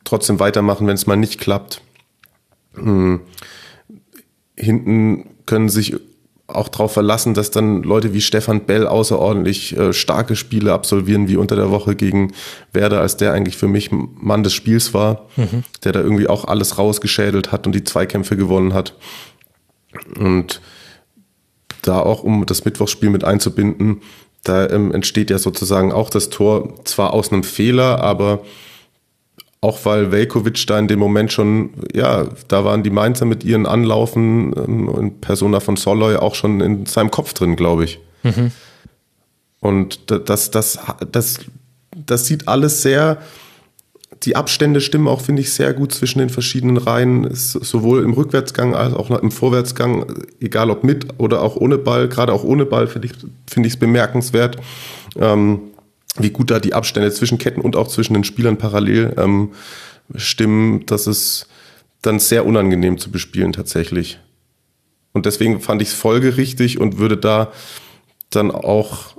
trotzdem 0.03 0.39
weitermachen, 0.39 0.87
wenn 0.87 0.95
es 0.95 1.07
mal 1.07 1.17
nicht 1.17 1.39
klappt. 1.39 1.81
Hm. 2.75 3.21
Hinten 4.55 5.29
können 5.45 5.69
sich 5.69 5.95
auch 6.47 6.69
darauf 6.69 6.93
verlassen, 6.93 7.33
dass 7.33 7.51
dann 7.51 7.83
Leute 7.83 8.13
wie 8.13 8.21
Stefan 8.21 8.61
Bell 8.61 8.87
außerordentlich 8.87 9.77
äh, 9.77 9.91
starke 9.91 10.35
Spiele 10.35 10.73
absolvieren, 10.73 11.27
wie 11.27 11.35
unter 11.35 11.57
der 11.57 11.71
Woche 11.71 11.95
gegen 11.95 12.33
Werder, 12.71 13.01
als 13.01 13.17
der 13.17 13.33
eigentlich 13.33 13.57
für 13.57 13.67
mich 13.67 13.91
Mann 13.91 14.43
des 14.43 14.53
Spiels 14.53 14.93
war, 14.93 15.27
mhm. 15.35 15.63
der 15.83 15.91
da 15.91 15.99
irgendwie 15.99 16.27
auch 16.27 16.45
alles 16.45 16.77
rausgeschädelt 16.77 17.51
hat 17.51 17.67
und 17.67 17.73
die 17.73 17.83
Zweikämpfe 17.83 18.37
gewonnen 18.37 18.73
hat. 18.73 18.95
Und 20.17 20.61
da 21.81 21.99
auch, 21.99 22.23
um 22.23 22.45
das 22.45 22.63
Mittwochsspiel 22.63 23.09
mit 23.09 23.25
einzubinden, 23.25 24.01
da 24.43 24.69
ähm, 24.69 24.93
entsteht 24.93 25.29
ja 25.29 25.39
sozusagen 25.39 25.91
auch 25.91 26.09
das 26.09 26.29
Tor 26.29 26.75
zwar 26.85 27.13
aus 27.13 27.31
einem 27.31 27.43
Fehler, 27.43 28.01
aber 28.01 28.41
auch 29.61 29.85
weil 29.85 30.11
Velkovic 30.11 30.65
da 30.67 30.77
in 30.77 30.87
dem 30.87 30.99
Moment 30.99 31.31
schon, 31.31 31.71
ja, 31.93 32.27
da 32.47 32.63
waren 32.63 32.83
die 32.83 32.89
Mainzer 32.89 33.25
mit 33.25 33.43
ihren 33.43 33.65
Anlaufen 33.65 34.53
ähm, 34.55 34.89
in 34.97 35.19
Persona 35.19 35.59
von 35.59 35.77
Soloy 35.77 36.15
auch 36.15 36.35
schon 36.35 36.61
in 36.61 36.85
seinem 36.85 37.11
Kopf 37.11 37.33
drin, 37.33 37.55
glaube 37.55 37.85
ich. 37.85 37.99
Mhm. 38.23 38.51
Und 39.59 40.11
das, 40.11 40.51
das, 40.51 40.79
das, 41.11 41.39
das 42.05 42.25
sieht 42.27 42.47
alles 42.47 42.83
sehr, 42.83 43.17
die 44.23 44.35
Abstände 44.35 44.81
stimmen 44.81 45.07
auch, 45.07 45.21
finde 45.21 45.41
ich, 45.41 45.51
sehr 45.51 45.73
gut 45.73 45.93
zwischen 45.93 46.19
den 46.19 46.29
verschiedenen 46.29 46.77
Reihen, 46.77 47.27
sowohl 47.33 48.03
im 48.03 48.13
Rückwärtsgang 48.13 48.75
als 48.75 48.93
auch 48.93 49.09
im 49.11 49.31
Vorwärtsgang, 49.31 50.05
egal 50.39 50.69
ob 50.69 50.83
mit 50.83 51.19
oder 51.19 51.41
auch 51.41 51.55
ohne 51.55 51.77
Ball, 51.77 52.07
gerade 52.07 52.33
auch 52.33 52.43
ohne 52.43 52.65
Ball 52.65 52.87
finde 52.87 53.07
ich 53.07 53.13
es 53.13 53.53
find 53.53 53.79
bemerkenswert. 53.79 54.57
Ähm, 55.19 55.59
wie 56.19 56.29
gut 56.29 56.51
da 56.51 56.59
die 56.59 56.73
Abstände 56.73 57.11
zwischen 57.11 57.37
Ketten 57.37 57.61
und 57.61 57.75
auch 57.75 57.87
zwischen 57.87 58.13
den 58.13 58.23
Spielern 58.23 58.57
parallel 58.57 59.13
ähm, 59.17 59.51
stimmen, 60.15 60.85
das 60.85 61.07
ist 61.07 61.47
dann 62.01 62.19
sehr 62.19 62.45
unangenehm 62.45 62.97
zu 62.97 63.11
bespielen 63.11 63.53
tatsächlich. 63.53 64.19
Und 65.13 65.25
deswegen 65.25 65.59
fand 65.59 65.81
ich 65.81 65.89
es 65.89 65.93
folgerichtig 65.93 66.79
und 66.79 66.97
würde 66.99 67.17
da 67.17 67.51
dann 68.29 68.51
auch, 68.51 69.17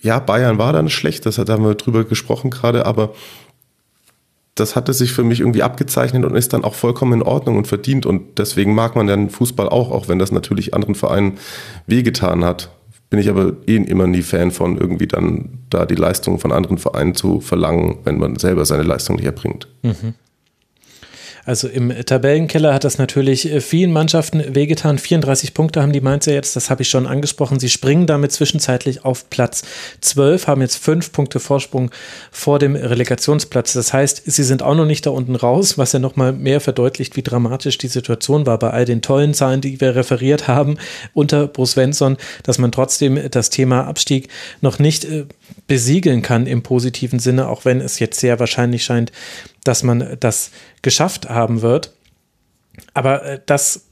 ja, 0.00 0.18
Bayern 0.18 0.58
war 0.58 0.72
dann 0.72 0.88
schlecht, 0.88 1.26
das 1.26 1.38
haben 1.38 1.64
wir 1.64 1.74
drüber 1.74 2.04
gesprochen 2.04 2.50
gerade, 2.50 2.86
aber 2.86 3.12
das 4.54 4.76
hatte 4.76 4.92
sich 4.92 5.12
für 5.12 5.24
mich 5.24 5.40
irgendwie 5.40 5.62
abgezeichnet 5.62 6.24
und 6.24 6.34
ist 6.36 6.52
dann 6.52 6.64
auch 6.64 6.74
vollkommen 6.74 7.14
in 7.14 7.22
Ordnung 7.22 7.56
und 7.56 7.66
verdient. 7.66 8.04
Und 8.04 8.38
deswegen 8.38 8.74
mag 8.74 8.96
man 8.96 9.06
dann 9.06 9.30
Fußball 9.30 9.68
auch, 9.68 9.90
auch 9.90 10.08
wenn 10.08 10.18
das 10.18 10.32
natürlich 10.32 10.74
anderen 10.74 10.94
Vereinen 10.94 11.38
wehgetan 11.86 12.44
hat 12.44 12.70
bin 13.10 13.18
ich 13.18 13.28
aber 13.28 13.56
eh 13.66 13.76
immer 13.76 14.06
nie 14.06 14.22
Fan 14.22 14.52
von, 14.52 14.78
irgendwie 14.78 15.08
dann 15.08 15.58
da 15.68 15.84
die 15.84 15.96
Leistung 15.96 16.38
von 16.38 16.52
anderen 16.52 16.78
Vereinen 16.78 17.14
zu 17.14 17.40
verlangen, 17.40 17.98
wenn 18.04 18.18
man 18.18 18.36
selber 18.36 18.64
seine 18.64 18.84
Leistung 18.84 19.16
nicht 19.16 19.24
erbringt. 19.24 19.68
Mhm. 19.82 20.14
Also 21.50 21.66
im 21.66 21.92
Tabellenkeller 22.06 22.72
hat 22.72 22.84
das 22.84 22.98
natürlich 22.98 23.50
äh, 23.50 23.60
vielen 23.60 23.90
Mannschaften 23.90 24.54
wehgetan. 24.54 24.98
34 24.98 25.52
Punkte 25.52 25.82
haben 25.82 25.92
die 25.92 26.00
Mainzer 26.00 26.32
jetzt, 26.32 26.54
das 26.54 26.70
habe 26.70 26.82
ich 26.82 26.88
schon 26.88 27.08
angesprochen. 27.08 27.58
Sie 27.58 27.68
springen 27.68 28.06
damit 28.06 28.30
zwischenzeitlich 28.30 29.04
auf 29.04 29.28
Platz 29.30 29.64
12, 30.00 30.46
haben 30.46 30.60
jetzt 30.60 30.76
fünf 30.76 31.10
Punkte 31.10 31.40
Vorsprung 31.40 31.90
vor 32.30 32.60
dem 32.60 32.76
Relegationsplatz. 32.76 33.72
Das 33.72 33.92
heißt, 33.92 34.22
sie 34.26 34.44
sind 34.44 34.62
auch 34.62 34.76
noch 34.76 34.86
nicht 34.86 35.06
da 35.06 35.10
unten 35.10 35.34
raus, 35.34 35.76
was 35.76 35.90
ja 35.90 35.98
nochmal 35.98 36.32
mehr 36.32 36.60
verdeutlicht, 36.60 37.16
wie 37.16 37.22
dramatisch 37.22 37.78
die 37.78 37.88
Situation 37.88 38.46
war 38.46 38.60
bei 38.60 38.70
all 38.70 38.84
den 38.84 39.02
tollen 39.02 39.34
Zahlen, 39.34 39.60
die 39.60 39.80
wir 39.80 39.96
referiert 39.96 40.46
haben 40.46 40.78
unter 41.14 41.48
Bruce 41.48 41.72
Svensson, 41.72 42.16
dass 42.44 42.58
man 42.58 42.70
trotzdem 42.70 43.18
das 43.28 43.50
Thema 43.50 43.88
Abstieg 43.88 44.28
noch 44.60 44.78
nicht 44.78 45.04
äh, 45.04 45.24
besiegeln 45.66 46.22
kann 46.22 46.46
im 46.46 46.62
positiven 46.62 47.18
Sinne, 47.18 47.48
auch 47.48 47.64
wenn 47.64 47.80
es 47.80 47.98
jetzt 47.98 48.20
sehr 48.20 48.38
wahrscheinlich 48.38 48.84
scheint, 48.84 49.10
dass 49.64 49.82
man 49.82 50.16
das 50.20 50.50
geschafft 50.82 51.28
haben 51.28 51.62
wird. 51.62 51.94
Aber 52.94 53.24
äh, 53.24 53.40
das 53.46 53.86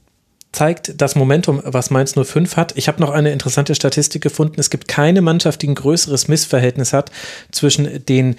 zeigt 0.51 0.99
das 0.99 1.15
Momentum, 1.15 1.61
was 1.63 1.91
Mainz 1.91 2.15
05 2.15 2.55
hat. 2.57 2.75
Ich 2.75 2.87
habe 2.87 2.99
noch 3.01 3.11
eine 3.11 3.31
interessante 3.31 3.75
Statistik 3.75 4.23
gefunden. 4.23 4.59
Es 4.59 4.69
gibt 4.69 4.87
keine 4.87 5.21
Mannschaft, 5.21 5.61
die 5.61 5.67
ein 5.67 5.75
größeres 5.75 6.27
Missverhältnis 6.27 6.91
hat 6.91 7.11
zwischen 7.51 8.03
den 8.05 8.35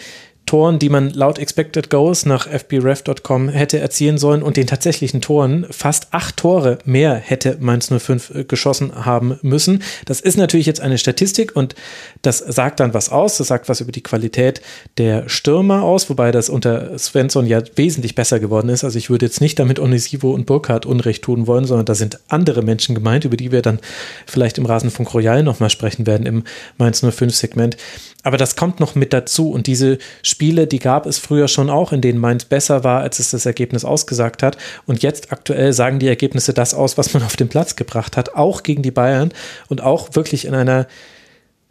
Toren, 0.51 0.81
die 0.81 0.89
man 0.89 1.11
laut 1.11 1.39
Expected 1.39 1.91
Goals 1.91 2.27
nach 2.27 2.49
fbref.com 2.49 3.51
hätte 3.51 3.79
erzielen 3.79 4.19
sollen 4.19 4.43
und 4.43 4.57
den 4.57 4.67
tatsächlichen 4.67 5.21
Toren 5.21 5.65
fast 5.71 6.09
acht 6.11 6.39
Tore 6.39 6.79
mehr 6.85 7.15
hätte 7.15 7.59
Mainz 7.61 7.89
05 7.97 8.35
äh, 8.35 8.43
geschossen 8.43 9.05
haben 9.05 9.39
müssen. 9.43 9.85
Das 10.07 10.21
ist 10.21 10.37
natürlich 10.37 10.67
jetzt 10.67 10.81
eine 10.81 10.99
Statistik 10.99 11.55
und 11.55 11.77
das 12.23 12.39
sagt 12.39 12.81
dann 12.81 12.95
was 12.95 13.11
aus. 13.11 13.37
Das 13.37 13.47
sagt 13.47 13.69
was 13.69 13.81
über 13.81 13.93
die 13.93 14.03
Qualität 14.03 14.61
der 14.99 15.29
Stürmer 15.29 15.85
aus, 15.85 16.11
wobei 16.11 16.33
das 16.33 16.49
unter 16.49 16.99
Svensson 16.99 17.47
ja 17.47 17.63
wesentlich 17.77 18.17
besser 18.17 18.41
geworden 18.41 18.71
ist. 18.71 18.83
Also 18.83 18.99
ich 18.99 19.09
würde 19.09 19.27
jetzt 19.27 19.41
nicht 19.41 19.57
damit 19.57 19.79
Onisivo 19.79 20.33
und 20.33 20.47
Burkhardt 20.47 20.85
Unrecht 20.85 21.23
tun 21.23 21.47
wollen, 21.47 21.65
sondern 21.65 21.87
da 21.87 21.95
sind 21.95 22.19
andere 22.27 22.63
Menschen 22.63 22.97
gemeint, 22.97 23.25
über 23.25 23.37
die 23.37 23.53
wir 23.53 23.63
dann 23.63 23.79
vielleicht 24.27 24.59
im 24.59 24.67
Rasenfunk 24.67 25.15
Royal 25.15 25.45
nochmal 25.45 25.71
sprechen 25.71 26.09
werden 26.09 26.27
im 26.27 26.43
Mainz 26.77 27.07
05 27.09 27.33
Segment. 27.37 27.77
Aber 28.23 28.37
das 28.37 28.57
kommt 28.57 28.81
noch 28.81 28.95
mit 28.95 29.13
dazu 29.13 29.51
und 29.51 29.67
diese 29.67 29.99
Spiele, 30.41 30.67
die 30.67 30.79
gab 30.79 31.05
es 31.05 31.19
früher 31.19 31.49
schon 31.49 31.69
auch, 31.69 31.93
in 31.93 32.01
denen 32.01 32.19
Mainz 32.19 32.47
besser 32.47 32.83
war, 32.83 33.03
als 33.03 33.19
es 33.19 33.31
das 33.31 33.45
Ergebnis 33.45 33.85
ausgesagt 33.85 34.43
hat. 34.43 34.57
Und 34.87 35.03
jetzt 35.03 35.33
aktuell 35.33 35.75
sagen 35.75 35.99
die 35.99 36.09
Ergebnisse 36.09 36.55
das 36.55 36.73
aus, 36.73 36.97
was 36.97 37.13
man 37.13 37.23
auf 37.23 37.37
den 37.37 37.51
Platz 37.51 37.77
gebracht 37.77 38.17
hat, 38.17 38.35
auch 38.37 38.63
gegen 38.63 38.81
die 38.81 38.91
Bayern 38.91 39.33
und 39.69 39.83
auch 39.83 40.15
wirklich 40.15 40.47
in 40.47 40.55
einer 40.55 40.87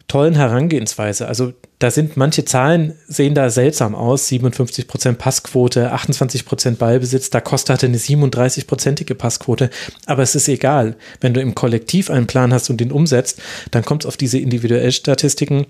tollen 0.06 0.36
Herangehensweise. 0.36 1.26
Also 1.26 1.52
da 1.80 1.90
sind 1.90 2.16
manche 2.16 2.44
Zahlen 2.44 2.94
sehen 3.08 3.34
da 3.34 3.50
seltsam 3.50 3.96
aus. 3.96 4.28
57 4.28 4.86
Prozent 4.86 5.18
Passquote, 5.18 5.90
28 5.90 6.44
Prozent 6.44 6.78
Ballbesitz. 6.78 7.30
Da 7.30 7.40
Costa 7.40 7.74
hatte 7.74 7.86
eine 7.86 7.96
37-prozentige 7.96 9.14
Passquote. 9.14 9.70
Aber 10.06 10.22
es 10.22 10.36
ist 10.36 10.48
egal. 10.48 10.96
Wenn 11.20 11.34
du 11.34 11.40
im 11.40 11.56
Kollektiv 11.56 12.08
einen 12.08 12.28
Plan 12.28 12.52
hast 12.52 12.70
und 12.70 12.80
den 12.80 12.92
umsetzt, 12.92 13.40
dann 13.72 13.84
kommt 13.84 14.04
es 14.04 14.06
auf 14.06 14.16
diese 14.16 14.38
individuellen 14.38 14.92
Statistiken 14.92 15.66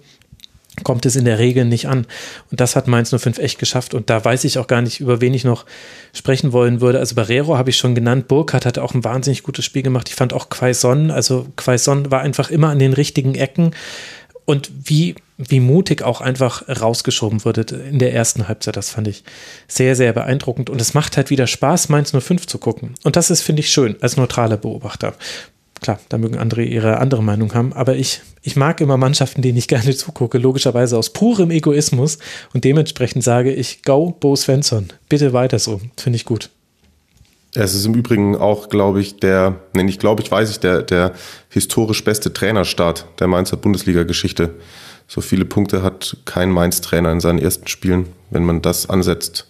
kommt 0.83 1.05
es 1.07 1.17
in 1.17 1.25
der 1.25 1.39
Regel 1.39 1.65
nicht 1.65 1.89
an. 1.89 2.07
Und 2.51 2.61
das 2.61 2.77
hat 2.77 2.87
Mainz 2.87 3.11
05 3.11 3.39
echt 3.39 3.59
geschafft. 3.59 3.95
Und 3.95 4.11
da 4.11 4.25
weiß 4.25 4.45
ich 4.45 4.59
auch 4.59 4.67
gar 4.67 4.83
nicht, 4.83 5.01
über 5.01 5.21
wen 5.21 5.35
ich 5.35 5.45
noch 5.45 5.67
sprechen 6.13 6.53
wollen 6.53 6.81
würde. 6.81 6.99
Also 6.99 7.15
Barrero 7.15 7.57
habe 7.57 7.71
ich 7.71 7.77
schon 7.77 7.95
genannt. 7.95 8.29
Burkhardt 8.29 8.67
hat 8.67 8.79
auch 8.79 8.95
ein 8.95 9.05
wahnsinnig 9.05 9.43
gutes 9.43 9.65
Spiel 9.65 9.83
gemacht. 9.83 10.09
Ich 10.09 10.15
fand 10.15 10.33
auch 10.33 10.49
Quaison, 10.49 11.11
also 11.11 11.47
Quaison 11.57 12.11
war 12.11 12.21
einfach 12.21 12.51
immer 12.51 12.69
an 12.69 12.79
den 12.79 12.93
richtigen 12.93 13.35
Ecken. 13.35 13.73
Und 14.47 14.71
wie, 14.85 15.15
wie 15.39 15.61
mutig 15.61 16.03
auch 16.03 16.21
einfach 16.21 16.65
rausgeschoben 16.69 17.45
wurde 17.45 17.61
in 17.89 18.01
der 18.01 18.13
ersten 18.13 18.49
Halbzeit, 18.49 18.77
das 18.77 18.91
fand 18.91 19.07
ich 19.07 19.23
sehr, 19.69 19.95
sehr 19.95 20.13
beeindruckend. 20.13 20.71
Und 20.71 20.81
es 20.81 20.95
macht 20.95 21.17
halt 21.17 21.31
wieder 21.31 21.47
Spaß, 21.47 21.89
Mainz 21.89 22.11
05 22.11 22.47
zu 22.47 22.59
gucken. 22.59 22.95
Und 23.05 23.17
das 23.17 23.31
ist, 23.31 23.43
finde 23.43 23.61
ich, 23.61 23.71
schön 23.71 23.97
als 24.01 24.17
neutraler 24.17 24.57
Beobachter 24.57 25.15
klar, 25.81 25.99
da 26.09 26.19
mögen 26.19 26.39
andere 26.39 26.63
ihre 26.63 26.99
andere 26.99 27.23
Meinung 27.23 27.55
haben, 27.55 27.73
aber 27.73 27.97
ich, 27.97 28.21
ich 28.43 28.57
mag 28.57 28.81
immer 28.81 28.97
Mannschaften, 28.97 29.43
denen 29.43 29.59
ich 29.59 29.69
gerne 29.69 29.95
zugucke, 29.95 30.39
logischerweise 30.39 30.97
aus 30.97 31.11
purem 31.11 31.51
Egoismus 31.51 32.19
und 32.55 32.65
dementsprechend 32.65 33.25
sage 33.25 33.53
ich, 33.53 33.83
go 33.83 34.17
Bo 34.19 34.37
Svensson, 34.37 34.89
bitte 35.09 35.33
weiter 35.33 35.59
so, 35.59 35.81
finde 35.97 36.17
ich 36.17 36.25
gut. 36.25 36.51
Es 37.55 37.75
ist 37.75 37.85
im 37.85 37.95
Übrigen 37.95 38.37
auch, 38.37 38.69
glaube 38.69 39.01
ich, 39.01 39.17
der, 39.17 39.57
nee, 39.73 39.83
nicht 39.83 39.99
glaube 39.99 40.23
ich, 40.23 40.31
weiß 40.31 40.51
ich, 40.51 40.61
der, 40.61 40.83
der 40.83 41.13
historisch 41.49 42.05
beste 42.05 42.33
Trainerstart 42.33 43.07
der 43.19 43.27
Mainzer 43.27 43.57
Bundesliga-Geschichte. 43.57 44.55
So 45.09 45.21
viele 45.21 45.45
Punkte 45.45 45.83
hat 45.83 46.19
kein 46.27 46.53
Mainz-Trainer 46.53 47.11
in 47.11 47.19
seinen 47.19 47.41
ersten 47.41 47.67
Spielen, 47.67 48.07
wenn 48.31 48.45
man 48.45 48.63
das 48.63 48.89
ansetzt, 48.89 49.49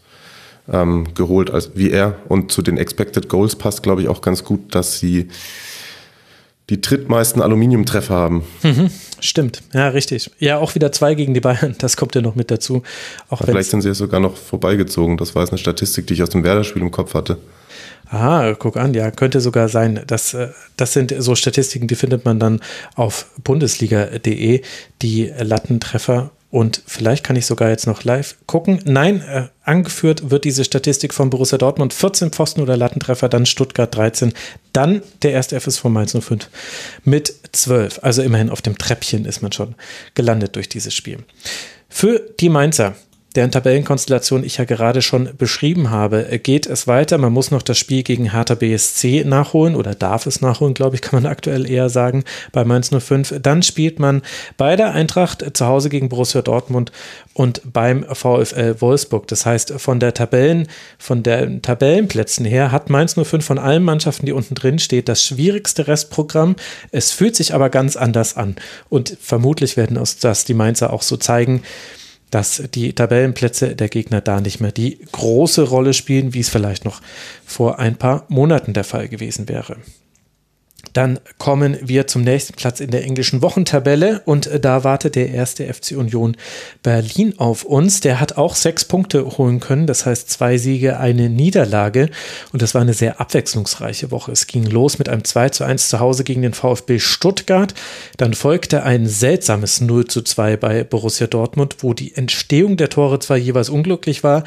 ähm, 0.73 1.13
geholt 1.15 1.51
als 1.51 1.73
wie 1.75 1.91
er. 1.91 2.17
Und 2.29 2.51
zu 2.51 2.63
den 2.63 2.79
Expected 2.79 3.29
Goals 3.29 3.57
passt, 3.57 3.83
glaube 3.83 4.01
ich, 4.01 4.09
auch 4.09 4.23
ganz 4.23 4.45
gut, 4.45 4.75
dass 4.75 4.99
sie 4.99 5.29
die 6.71 6.81
drittmeisten 6.81 7.43
Aluminiumtreffer 7.43 8.15
haben. 8.15 8.45
Mhm, 8.63 8.91
stimmt, 9.19 9.63
ja, 9.75 9.89
richtig. 9.89 10.31
Ja, 10.39 10.59
auch 10.59 10.75
wieder 10.75 10.93
zwei 10.93 11.15
gegen 11.15 11.35
die 11.35 11.41
Bayern, 11.41 11.75
das 11.79 11.97
kommt 11.97 12.15
ja 12.15 12.23
noch 12.23 12.37
mit 12.37 12.51
dazu. 12.51 12.83
Auch 13.29 13.43
Vielleicht 13.45 13.71
sind 13.71 13.83
sie 13.83 13.89
ja 13.89 13.95
sogar 13.95 14.21
noch 14.21 14.37
vorbeigezogen. 14.37 15.17
Das 15.17 15.35
war 15.35 15.43
jetzt 15.43 15.51
eine 15.51 15.59
Statistik, 15.59 16.07
die 16.07 16.15
ich 16.15 16.23
aus 16.23 16.31
dem 16.31 16.45
Werder-Spiel 16.45 16.81
im 16.81 16.91
Kopf 16.91 17.15
hatte. 17.15 17.39
Aha, 18.09 18.55
guck 18.59 18.77
an, 18.77 18.95
ja, 18.95 19.11
könnte 19.11 19.41
sogar 19.41 19.69
sein. 19.69 20.01
Das, 20.07 20.35
äh, 20.35 20.49
das 20.77 20.93
sind 20.93 21.15
so 21.19 21.35
Statistiken, 21.35 21.87
die 21.87 21.95
findet 21.95 22.25
man 22.25 22.41
dann 22.41 22.61
auf 22.95 23.27
bundesliga.de, 23.45 24.63
die 25.03 25.33
Lattentreffer 25.39 26.31
und 26.51 26.83
vielleicht 26.85 27.25
kann 27.25 27.37
ich 27.37 27.47
sogar 27.47 27.71
jetzt 27.71 27.87
noch 27.87 28.03
live 28.03 28.37
gucken. 28.47 28.81
Nein, 28.85 29.21
äh, 29.21 29.49
angeführt 29.63 30.31
wird 30.31 30.45
diese 30.45 30.65
Statistik 30.65 31.15
von 31.15 31.31
Borussia 31.31 31.59
Dortmund. 31.59 31.95
14 31.95 32.33
Pfosten 32.33 32.61
oder 32.61 32.77
Lattentreffer, 32.77 33.29
dann 33.29 33.47
Stuttgart 33.47 33.95
13, 33.95 34.33
dann 34.73 35.03
der 35.23 35.33
erste 35.33 35.61
FSV 35.61 35.85
Mainz 35.85 36.13
05 36.13 36.49
mit 37.05 37.33
12. 37.53 38.01
Also 38.03 38.23
immerhin 38.23 38.51
auf 38.51 38.63
dem 38.63 38.77
Treppchen 38.77 39.27
ist 39.27 39.43
man 39.43 39.53
schon 39.53 39.77
gelandet 40.15 40.57
durch 40.57 40.69
dieses 40.69 40.93
Spiel. 40.93 41.19
Für 41.89 42.21
die 42.41 42.49
Mainzer 42.49 42.97
deren 43.37 43.53
Tabellenkonstellation 43.53 44.43
ich 44.43 44.57
ja 44.57 44.65
gerade 44.65 45.03
schon 45.03 45.31
beschrieben 45.39 45.91
habe, 45.91 46.41
geht 46.43 46.67
es 46.67 46.87
weiter. 46.87 47.17
Man 47.19 47.33
muss 47.33 47.51
noch 47.51 47.63
das 47.63 47.79
Spiel 47.79 48.03
gegen 48.03 48.33
Hertha 48.33 48.55
BSC 48.55 49.25
nachholen 49.25 49.77
oder 49.77 49.95
darf 49.95 50.27
es 50.27 50.41
nachholen, 50.41 50.75
glaube 50.75 50.97
ich, 50.97 51.03
kann 51.03 51.23
man 51.23 51.31
aktuell 51.31 51.71
eher 51.71 51.89
sagen, 51.89 52.25
bei 52.53 52.65
Mainz 52.65 52.91
05. 52.91 53.37
Dann 53.41 53.63
spielt 53.63 53.99
man 53.99 54.23
bei 54.57 54.75
der 54.75 54.93
Eintracht 54.93 55.45
zu 55.57 55.67
Hause 55.67 55.91
gegen 55.91 56.09
Borussia 56.09 56.43
Dortmund 56.43 56.91
und 57.35 57.63
beim 57.73 58.05
VfL 58.05 58.81
Wolfsburg. 58.81 59.29
Das 59.29 59.47
heißt, 59.47 59.75
von 59.79 60.01
der 60.01 60.13
Tabellen, 60.13 60.67
von 60.99 61.23
den 61.23 61.63
Tabellenplätzen 61.63 62.45
her 62.45 62.73
hat 62.73 62.91
Mainz 62.91 63.15
05 63.15 63.45
von 63.45 63.59
allen 63.59 63.85
Mannschaften, 63.85 64.27
die 64.27 64.33
unten 64.33 64.55
drin 64.57 64.79
steht, 64.79 65.09
das 65.09 65.23
schwierigste 65.23 65.87
Restprogramm. 65.87 66.57
Es 66.91 67.13
fühlt 67.13 67.37
sich 67.37 67.55
aber 67.55 67.71
ganz 67.71 67.97
anders 67.97 68.37
an 68.37 68.57
und 68.89 69.17
vermutlich 69.21 69.77
werden 69.77 69.97
uns 69.97 70.19
das 70.19 70.45
die 70.45 70.55
Mainzer 70.55 70.93
auch 70.93 71.03
so 71.03 71.17
zeigen 71.17 71.63
dass 72.31 72.63
die 72.75 72.93
Tabellenplätze 72.93 73.75
der 73.75 73.89
Gegner 73.89 74.21
da 74.21 74.41
nicht 74.41 74.61
mehr 74.61 74.73
die 74.73 74.99
große 75.13 75.63
Rolle 75.63 75.93
spielen, 75.93 76.35
wie 76.35 76.41
es 76.41 76.49
vielleicht 76.49 76.85
noch 76.85 77.01
vor 77.45 77.79
ein 77.79 77.97
paar 77.97 78.25
Monaten 78.29 78.73
der 78.73 78.85
Fall 78.85 79.09
gewesen 79.09 79.49
wäre. 79.49 79.77
Dann 80.93 81.19
kommen 81.39 81.79
wir 81.83 82.07
zum 82.07 82.23
nächsten 82.23 82.55
Platz 82.55 82.81
in 82.81 82.91
der 82.91 83.05
englischen 83.05 83.43
Wochentabelle 83.43 84.23
und 84.25 84.47
äh, 84.47 84.61
da 84.61 84.85
wartet 84.85 85.15
der 85.15 85.31
erste 85.31 85.73
FC 85.73 85.93
Union 85.93 86.37
Berlin 86.83 87.35
auf 87.39 87.65
uns. 87.65 88.01
Der 88.01 88.21
hat 88.21 88.37
auch 88.37 88.55
sechs 88.55 88.85
Punkte 88.85 89.39
holen 89.39 89.61
können, 89.61 89.87
das 89.87 90.07
heißt 90.07 90.31
zwei 90.31 90.59
Siege, 90.59 90.99
eine 90.99 91.29
Niederlage 91.29 92.11
und 92.53 92.63
das 92.63 92.75
war 92.75 92.83
eine 92.83 92.95
sehr 92.95 93.21
abwechslungsreiche 93.21 94.11
Woche. 94.11 94.33
Es 94.33 94.47
ging 94.47 94.65
los 94.65 94.99
mit 94.99 95.09
einem 95.09 95.25
2 95.25 95.51
zu 95.51 95.65
1 95.65 95.89
zu 95.89 96.01
Hause 96.01 96.25
gegen 96.25 96.43
den 96.43 96.55
VfB 96.55 96.99
Stuttgart, 96.99 97.75
dann 98.17 98.35
folgte 98.35 98.83
ein 98.83 99.07
seltsames 99.07 99.81
0 99.81 100.07
zu 100.07 100.23
2 100.23 100.57
bei 100.57 100.85
Borussia 100.85 101.27
Dortmund, 101.27 101.77
wo 101.81 101.95
die 101.95 102.15
Entstehung 102.15 102.77
der 102.77 102.89
Tore 102.89 103.19
zwar 103.19 103.37
jeweils 103.37 103.69
unglücklich 103.71 104.25
war, 104.25 104.45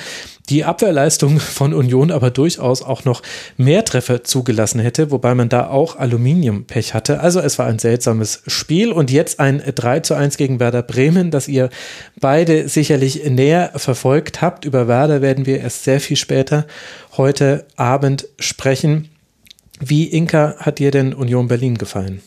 die 0.50 0.66
Abwehrleistung 0.66 1.40
von 1.40 1.74
Union 1.74 2.12
aber 2.12 2.30
durchaus 2.30 2.82
auch 2.82 3.06
noch 3.06 3.22
mehr 3.58 3.86
Treffer 3.86 4.24
zugelassen 4.24 4.80
hätte, 4.80 5.12
wobei 5.12 5.36
man 5.36 5.50
da 5.50 5.68
auch 5.68 5.96
Aluminiumpech 5.96 6.94
hatte. 6.94 7.22
Also 7.22 7.40
es 7.40 7.58
war 7.60 7.68
ein 7.68 7.80
seltsames 7.80 8.44
Spiel 8.48 8.92
und 8.92 9.10
jetzt 9.10 9.40
ein 9.40 9.64
3 9.64 10.02
zu 10.02 10.16
1 10.16 10.38
gegen 10.38 10.60
Werder 10.60 10.84
Bremen, 10.84 11.32
das 11.32 11.48
ihr 11.48 11.70
beide 12.20 12.68
sicherlich 12.68 13.24
näher 13.30 13.72
verfolgt 13.76 14.42
habt. 14.42 14.66
Über 14.66 14.88
Werder 14.88 15.22
werden 15.22 15.46
wir 15.46 15.60
erst 15.60 15.86
sehr 15.86 16.00
viel 16.00 16.18
später 16.18 16.66
heute 17.16 17.66
Abend 17.76 18.28
sprechen. 18.40 19.10
Wie 19.80 20.06
Inka 20.06 20.56
hat 20.58 20.80
dir 20.80 20.92
denn 20.92 21.14
Union 21.14 21.48
Berlin 21.48 21.78
gefallen? 21.78 22.22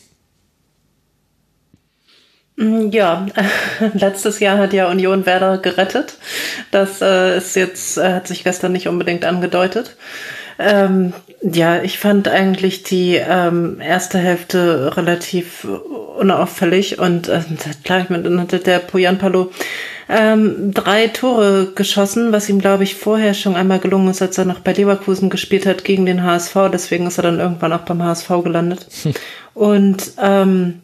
Mm, 2.57 2.89
ja, 2.89 3.27
letztes 3.93 4.39
Jahr 4.39 4.57
hat 4.57 4.73
ja 4.73 4.89
Union 4.89 5.25
Werder 5.25 5.59
gerettet. 5.59 6.17
Das 6.71 7.01
äh, 7.01 7.37
ist 7.37 7.55
jetzt, 7.55 7.97
äh, 7.97 8.13
hat 8.13 8.27
sich 8.27 8.43
gestern 8.43 8.73
nicht 8.73 8.87
unbedingt 8.87 9.23
angedeutet. 9.23 9.95
Ähm, 10.59 11.13
ja, 11.41 11.83
ich 11.83 11.99
fand 11.99 12.27
eigentlich 12.27 12.81
die 12.81 13.15
ähm, 13.15 13.79
erste 13.79 14.17
Hälfte 14.17 14.97
relativ 14.97 15.67
unauffällig 16.17 16.97
und 16.97 17.29
äh, 17.29 17.41
klar, 17.83 18.01
ich 18.01 18.09
meine, 18.09 18.23
dann 18.23 18.41
hatte 18.41 18.57
der 18.57 18.79
Poyan 18.79 19.19
Palo 19.19 19.51
ähm, 20.09 20.73
drei 20.73 21.09
Tore 21.09 21.73
geschossen, 21.75 22.31
was 22.31 22.49
ihm, 22.49 22.59
glaube 22.59 22.83
ich, 22.83 22.95
vorher 22.95 23.35
schon 23.35 23.55
einmal 23.55 23.77
gelungen 23.79 24.09
ist, 24.09 24.21
als 24.21 24.37
er 24.39 24.45
noch 24.45 24.61
bei 24.61 24.73
Leverkusen 24.73 25.29
gespielt 25.29 25.67
hat 25.67 25.83
gegen 25.83 26.07
den 26.07 26.23
HSV. 26.23 26.55
Deswegen 26.71 27.05
ist 27.05 27.19
er 27.19 27.23
dann 27.23 27.39
irgendwann 27.39 27.73
auch 27.73 27.81
beim 27.81 28.01
HSV 28.01 28.29
gelandet. 28.43 28.87
und 29.53 30.13
ähm, 30.19 30.81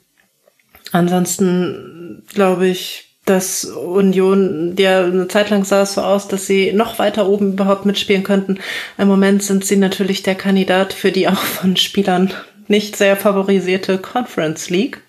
Ansonsten 0.94 2.24
glaube 2.34 2.68
ich, 2.68 3.10
dass 3.26 3.66
Union, 3.66 4.76
ja, 4.78 5.04
eine 5.04 5.28
Zeit 5.28 5.50
lang 5.50 5.66
sah 5.66 5.82
es 5.82 5.96
so 5.96 6.02
aus, 6.02 6.28
dass 6.28 6.46
sie 6.46 6.72
noch 6.72 7.00
weiter 7.00 7.28
oben 7.28 7.54
überhaupt 7.54 7.86
mitspielen 7.86 8.24
könnten. 8.24 8.60
Im 8.98 9.08
Moment 9.08 9.41
sind 9.44 9.66
sie 9.66 9.78
natürlich 9.78 10.24
der 10.24 10.36
Kandidat 10.36 10.94
für 10.94 11.12
die 11.12 11.28
auch 11.28 11.38
von 11.38 11.76
Spielern 11.78 12.32
nicht 12.68 12.96
sehr 12.96 13.18
favorisierte 13.18 13.98
Conference 13.98 14.70
League. 14.70 15.02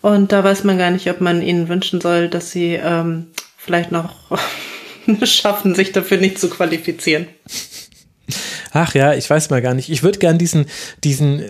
Und 0.00 0.32
da 0.32 0.42
weiß 0.42 0.64
man 0.64 0.78
gar 0.78 0.90
nicht, 0.90 1.08
ob 1.10 1.20
man 1.20 1.42
ihnen 1.42 1.68
wünschen 1.68 2.00
soll, 2.00 2.28
dass 2.28 2.50
sie 2.50 2.74
ähm, 2.74 3.26
vielleicht 3.58 3.92
noch 3.92 4.38
schaffen, 5.24 5.74
sich 5.74 5.92
dafür 5.92 6.18
nicht 6.18 6.38
zu 6.38 6.48
qualifizieren. 6.48 7.26
Ach 8.72 8.94
ja, 8.94 9.12
ich 9.12 9.28
weiß 9.28 9.50
mal 9.50 9.60
gar 9.60 9.74
nicht. 9.74 9.90
Ich 9.90 10.02
würde 10.02 10.18
gern 10.18 10.38
diesen, 10.38 10.66
diesen 11.04 11.44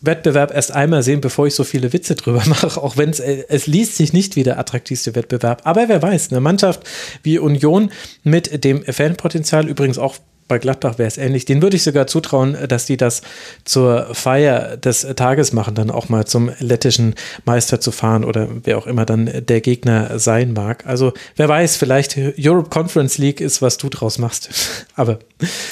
Wettbewerb 0.00 0.52
erst 0.54 0.72
einmal 0.72 1.02
sehen, 1.02 1.20
bevor 1.20 1.46
ich 1.46 1.54
so 1.54 1.64
viele 1.64 1.92
Witze 1.92 2.14
drüber 2.14 2.42
mache, 2.46 2.82
auch 2.82 2.96
wenn 2.96 3.10
es, 3.10 3.20
äh, 3.20 3.44
es 3.48 3.66
liest 3.66 3.96
sich 3.96 4.12
nicht 4.12 4.36
wie 4.36 4.42
der 4.42 4.58
attraktivste 4.58 5.14
Wettbewerb. 5.14 5.62
Aber 5.64 5.88
wer 5.88 6.02
weiß, 6.02 6.30
eine 6.30 6.40
Mannschaft 6.40 6.82
wie 7.22 7.38
Union 7.38 7.90
mit 8.22 8.64
dem 8.64 8.84
Fanpotenzial, 8.84 9.68
übrigens 9.68 9.98
auch 9.98 10.16
bei 10.48 10.58
Gladbach 10.58 10.98
wäre 10.98 11.08
es 11.08 11.18
ähnlich. 11.18 11.44
Den 11.44 11.62
würde 11.62 11.76
ich 11.76 11.82
sogar 11.82 12.06
zutrauen, 12.06 12.56
dass 12.68 12.86
die 12.86 12.96
das 12.96 13.22
zur 13.64 14.14
Feier 14.14 14.76
des 14.76 15.06
Tages 15.16 15.52
machen, 15.52 15.74
dann 15.74 15.90
auch 15.90 16.08
mal 16.08 16.26
zum 16.26 16.50
lettischen 16.60 17.14
Meister 17.44 17.80
zu 17.80 17.90
fahren 17.90 18.24
oder 18.24 18.48
wer 18.64 18.78
auch 18.78 18.86
immer 18.86 19.04
dann 19.04 19.30
der 19.46 19.60
Gegner 19.60 20.18
sein 20.18 20.52
mag. 20.52 20.86
Also 20.86 21.12
wer 21.36 21.48
weiß, 21.48 21.76
vielleicht 21.76 22.16
Europe 22.38 22.70
Conference 22.70 23.18
League 23.18 23.40
ist, 23.40 23.62
was 23.62 23.76
du 23.78 23.88
draus 23.88 24.18
machst. 24.18 24.50
Aber 24.96 25.18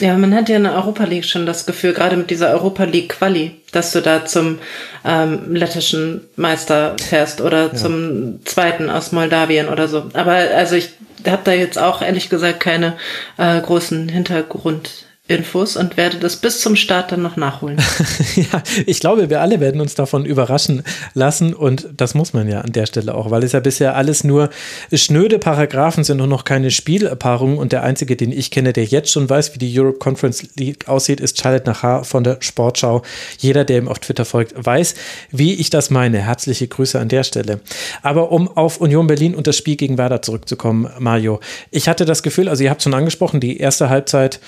ja, 0.00 0.16
man 0.18 0.34
hat 0.34 0.48
ja 0.48 0.56
in 0.56 0.64
der 0.64 0.74
Europa 0.74 1.04
League 1.04 1.24
schon 1.24 1.46
das 1.46 1.66
Gefühl, 1.66 1.94
gerade 1.94 2.16
mit 2.16 2.30
dieser 2.30 2.50
Europa 2.50 2.84
League 2.84 3.10
Quali, 3.10 3.52
dass 3.72 3.92
du 3.92 4.02
da 4.02 4.26
zum 4.26 4.58
ähm, 5.04 5.54
lettischen 5.54 6.22
Meister 6.36 6.96
fährst 6.98 7.40
oder 7.40 7.66
ja. 7.66 7.74
zum 7.74 8.44
zweiten 8.44 8.90
aus 8.90 9.12
Moldawien 9.12 9.68
oder 9.68 9.88
so. 9.88 10.04
Aber 10.12 10.32
also 10.32 10.74
ich 10.76 10.90
habe 11.32 11.42
da 11.44 11.52
jetzt 11.52 11.78
auch 11.78 12.02
ehrlich 12.02 12.28
gesagt 12.28 12.60
keine 12.60 12.96
äh, 13.36 13.60
großen 13.60 14.08
Hintergrund 14.08 15.03
Infos 15.26 15.78
und 15.78 15.96
werde 15.96 16.18
das 16.18 16.36
bis 16.36 16.60
zum 16.60 16.76
Start 16.76 17.10
dann 17.10 17.22
noch 17.22 17.36
nachholen. 17.36 17.78
ja, 18.36 18.62
ich 18.84 19.00
glaube, 19.00 19.30
wir 19.30 19.40
alle 19.40 19.58
werden 19.58 19.80
uns 19.80 19.94
davon 19.94 20.26
überraschen 20.26 20.82
lassen 21.14 21.54
und 21.54 21.88
das 21.96 22.14
muss 22.14 22.34
man 22.34 22.46
ja 22.46 22.60
an 22.60 22.72
der 22.72 22.84
Stelle 22.84 23.14
auch, 23.14 23.30
weil 23.30 23.42
es 23.42 23.52
ja 23.52 23.60
bisher 23.60 23.96
alles 23.96 24.22
nur 24.22 24.50
schnöde 24.92 25.38
Paragraphen 25.38 26.04
sind 26.04 26.20
und 26.20 26.28
noch 26.28 26.44
keine 26.44 26.70
Spielpaarungen 26.70 27.56
und 27.56 27.72
der 27.72 27.84
einzige, 27.84 28.16
den 28.16 28.32
ich 28.32 28.50
kenne, 28.50 28.74
der 28.74 28.84
jetzt 28.84 29.12
schon 29.12 29.30
weiß, 29.30 29.54
wie 29.54 29.58
die 29.58 29.80
Europe 29.80 29.98
Conference 29.98 30.46
League 30.56 30.88
aussieht, 30.88 31.20
ist 31.20 31.40
Charlotte 31.40 31.64
Nachar 31.64 32.04
von 32.04 32.22
der 32.22 32.36
Sportschau. 32.40 33.00
Jeder, 33.38 33.64
der 33.64 33.78
ihm 33.78 33.88
auf 33.88 34.00
Twitter 34.00 34.26
folgt, 34.26 34.52
weiß, 34.62 34.94
wie 35.30 35.54
ich 35.54 35.70
das 35.70 35.88
meine. 35.88 36.18
Herzliche 36.18 36.68
Grüße 36.68 37.00
an 37.00 37.08
der 37.08 37.24
Stelle. 37.24 37.60
Aber 38.02 38.30
um 38.30 38.46
auf 38.46 38.78
Union 38.78 39.06
Berlin 39.06 39.34
und 39.34 39.46
das 39.46 39.56
Spiel 39.56 39.76
gegen 39.76 39.96
Werder 39.96 40.20
zurückzukommen, 40.20 40.90
Mario, 40.98 41.40
ich 41.70 41.88
hatte 41.88 42.04
das 42.04 42.22
Gefühl, 42.22 42.50
also 42.50 42.62
ihr 42.62 42.68
habt 42.68 42.82
schon 42.82 42.92
angesprochen, 42.92 43.40
die 43.40 43.56
erste 43.56 43.88
Halbzeit 43.88 44.38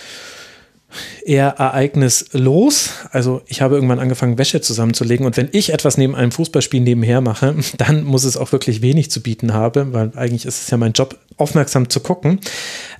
eher 1.25 1.49
ereignislos. 1.59 2.91
Also 3.11 3.43
ich 3.47 3.61
habe 3.61 3.75
irgendwann 3.75 3.99
angefangen, 3.99 4.39
Wäsche 4.39 4.61
zusammenzulegen 4.61 5.27
und 5.27 5.37
wenn 5.37 5.49
ich 5.53 5.73
etwas 5.73 5.99
neben 5.99 6.15
einem 6.15 6.33
Fußballspiel 6.33 6.81
nebenher 6.81 7.21
mache, 7.21 7.57
dann 7.79 8.05
muss 8.05 8.25
es 8.25 8.37
auch 8.37 8.53
wirklich 8.53 8.83
wenig 8.83 9.11
zu 9.11 9.23
bieten 9.23 9.53
haben, 9.53 9.93
weil 9.93 10.13
eigentlich 10.17 10.47
ist 10.47 10.63
es 10.63 10.71
ja 10.71 10.77
mein 10.77 10.93
Job, 10.93 11.19
aufmerksam 11.37 11.91
zu 11.91 12.01
gucken. 12.01 12.41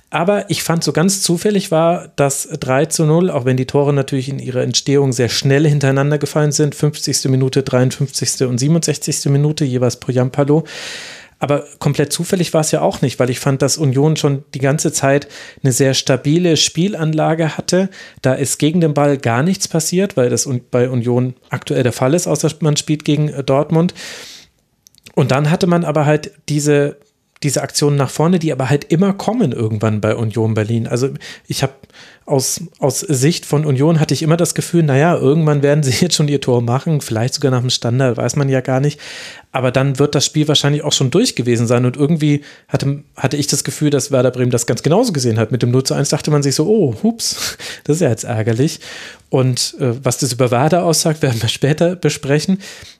Aber 0.09 0.49
ich 0.49 0.63
fand 0.63 0.83
so 0.83 0.93
ganz 0.93 1.21
zufällig 1.21 1.69
war 1.69 2.09
das 2.15 2.47
3 2.47 2.85
zu 2.85 3.05
0, 3.05 3.29
auch 3.29 3.43
wenn 3.43 3.57
die 3.57 3.65
Tore 3.65 3.91
natürlich 3.91 4.29
in 4.29 4.39
ihrer 4.39 4.61
Entstehung 4.61 5.11
sehr 5.11 5.27
schnell 5.27 5.67
hintereinander 5.67 6.17
gefallen 6.17 6.53
sind. 6.53 6.75
50. 6.75 7.25
Minute, 7.25 7.63
53. 7.63 8.47
und 8.47 8.57
67. 8.57 9.25
Minute, 9.25 9.65
jeweils 9.65 9.99
pro 9.99 10.13
Jampalo. 10.13 10.63
Aber 11.39 11.65
komplett 11.79 12.11
zufällig 12.11 12.53
war 12.53 12.61
es 12.61 12.71
ja 12.71 12.81
auch 12.81 13.01
nicht, 13.01 13.19
weil 13.19 13.29
ich 13.29 13.39
fand, 13.39 13.61
dass 13.61 13.77
Union 13.77 14.15
schon 14.15 14.43
die 14.53 14.59
ganze 14.59 14.91
Zeit 14.91 15.27
eine 15.61 15.71
sehr 15.71 15.93
stabile 15.93 16.57
Spielanlage 16.57 17.57
hatte. 17.57 17.89
Da 18.21 18.33
ist 18.33 18.57
gegen 18.57 18.81
den 18.81 18.95
Ball 18.95 19.17
gar 19.17 19.43
nichts 19.43 19.67
passiert, 19.67 20.17
weil 20.17 20.29
das 20.29 20.49
bei 20.71 20.89
Union 20.89 21.35
aktuell 21.49 21.83
der 21.83 21.93
Fall 21.93 22.15
ist, 22.15 22.27
außer 22.27 22.49
man 22.61 22.77
spielt 22.77 23.05
gegen 23.05 23.29
äh, 23.29 23.43
Dortmund. 23.43 23.93
Und 25.13 25.31
dann 25.31 25.49
hatte 25.49 25.67
man 25.67 25.83
aber 25.83 26.05
halt 26.05 26.31
diese, 26.49 26.97
diese 27.43 27.61
Aktionen 27.61 27.97
nach 27.97 28.09
vorne, 28.09 28.39
die 28.39 28.51
aber 28.51 28.69
halt 28.69 28.85
immer 28.85 29.13
kommen 29.13 29.51
irgendwann 29.51 30.01
bei 30.01 30.15
Union 30.15 30.55
Berlin. 30.55 30.87
Also 30.87 31.09
ich 31.47 31.61
habe 31.61 31.73
aus, 32.25 32.61
aus 32.79 32.99
Sicht 32.99 33.45
von 33.45 33.65
Union 33.65 33.99
hatte 33.99 34.13
ich 34.13 34.21
immer 34.21 34.37
das 34.37 34.53
Gefühl, 34.53 34.83
naja, 34.83 35.15
irgendwann 35.15 35.63
werden 35.63 35.83
sie 35.83 35.91
jetzt 36.03 36.15
schon 36.15 36.27
ihr 36.27 36.41
Tor 36.41 36.61
machen, 36.61 37.01
vielleicht 37.01 37.35
sogar 37.35 37.51
nach 37.51 37.61
dem 37.61 37.69
Standard, 37.69 38.17
weiß 38.17 38.35
man 38.35 38.49
ja 38.49 38.61
gar 38.61 38.79
nicht. 38.79 38.99
Aber 39.57 39.71
dann 39.71 39.97
wird 39.97 40.13
das 40.13 40.23
Spiel 40.23 40.47
wahrscheinlich 40.47 40.83
auch 40.83 40.93
schon 40.93 41.09
durch 41.09 41.35
gewesen 41.35 41.65
sein. 41.65 41.83
Und 41.85 41.97
irgendwie 41.97 42.43
hatte, 42.67 43.03
hatte 43.15 43.37
ich 43.37 43.47
das 43.47 43.63
Gefühl, 43.63 43.89
dass 43.89 44.11
Werder 44.11 44.29
Bremen 44.29 44.51
das 44.51 44.67
ganz 44.67 44.83
genauso 44.83 45.13
gesehen 45.13 45.39
hat. 45.39 45.51
Mit 45.51 45.63
dem 45.63 45.71
0 45.71 45.81
zu 45.81 45.95
1 45.95 46.09
dachte 46.09 46.29
man 46.29 46.43
sich 46.43 46.53
so, 46.53 46.67
oh, 46.67 46.95
hups, 47.01 47.57
das 47.83 47.95
ist 47.95 48.01
ja 48.03 48.09
jetzt 48.09 48.23
ärgerlich. 48.23 48.81
Und 49.31 49.73
äh, 49.79 49.93
was 50.05 50.19
das 50.19 50.31
über 50.31 50.51
Werder 50.51 50.85
aussagt, 50.85 51.23
werden 51.23 51.41
wir 51.41 51.49
später 51.49 51.95
besprechen. 51.95 52.59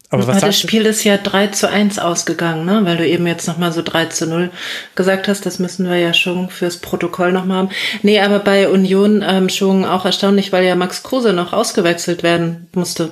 Aber 0.09 0.25
was 0.25 0.41
das 0.41 0.59
Spiel 0.59 0.87
ist 0.87 1.03
ja 1.03 1.17
3 1.17 1.49
zu 1.49 1.69
1 1.69 1.99
ausgegangen, 1.99 2.65
ne? 2.65 2.79
weil 2.85 2.97
du 2.97 3.07
eben 3.07 3.27
jetzt 3.27 3.47
nochmal 3.47 3.71
so 3.71 3.83
3 3.83 4.05
zu 4.05 4.25
0 4.25 4.49
gesagt 4.95 5.27
hast. 5.27 5.45
Das 5.45 5.59
müssen 5.59 5.87
wir 5.87 5.97
ja 5.97 6.15
schon 6.15 6.49
fürs 6.49 6.77
Protokoll 6.77 7.33
nochmal 7.33 7.57
haben. 7.57 7.69
Nee, 8.01 8.19
aber 8.19 8.39
bei 8.39 8.67
Union 8.67 9.23
ähm, 9.23 9.49
schon 9.49 9.85
auch 9.85 10.05
erstaunlich, 10.05 10.51
weil 10.51 10.65
ja 10.65 10.75
Max 10.75 11.03
Kruse 11.03 11.33
noch 11.33 11.53
ausgewechselt 11.53 12.23
werden 12.23 12.65
musste. 12.73 13.11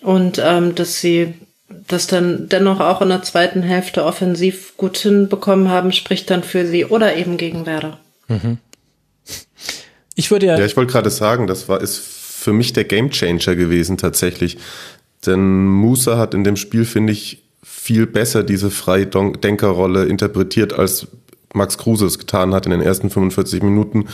Und 0.00 0.40
ähm, 0.40 0.76
dass 0.76 1.00
sie 1.00 1.34
das 1.88 2.06
dann 2.06 2.48
dennoch 2.48 2.80
auch 2.80 3.02
in 3.02 3.08
der 3.08 3.22
zweiten 3.22 3.62
Hälfte 3.62 4.04
offensiv 4.04 4.76
gut 4.76 4.98
hinbekommen 4.98 5.68
haben, 5.68 5.92
spricht 5.92 6.30
dann 6.30 6.42
für 6.42 6.66
sie 6.66 6.84
oder 6.84 7.16
eben 7.16 7.36
gegen 7.36 7.66
Werder. 7.66 7.98
Mhm. 8.28 8.58
Ich 10.14 10.30
würde 10.30 10.46
ja. 10.46 10.58
Ja, 10.58 10.64
ich 10.64 10.76
wollte 10.76 10.92
gerade 10.92 11.10
sagen, 11.10 11.46
das 11.46 11.68
war 11.68 11.80
ist 11.80 11.98
für 11.98 12.52
mich 12.52 12.72
der 12.72 12.84
Gamechanger 12.84 13.54
gewesen 13.54 13.96
tatsächlich. 13.96 14.58
Denn 15.26 15.66
Musa 15.66 16.18
hat 16.18 16.34
in 16.34 16.44
dem 16.44 16.56
Spiel, 16.56 16.84
finde 16.84 17.12
ich, 17.12 17.42
viel 17.62 18.06
besser 18.06 18.42
diese 18.42 18.70
Freidenkerrolle 18.70 20.04
interpretiert, 20.04 20.72
als 20.72 21.06
Max 21.54 21.78
Kruse 21.78 22.06
es 22.06 22.18
getan 22.18 22.54
hat 22.54 22.66
in 22.66 22.72
den 22.72 22.80
ersten 22.80 23.10
45 23.10 23.62
Minuten. 23.62 24.06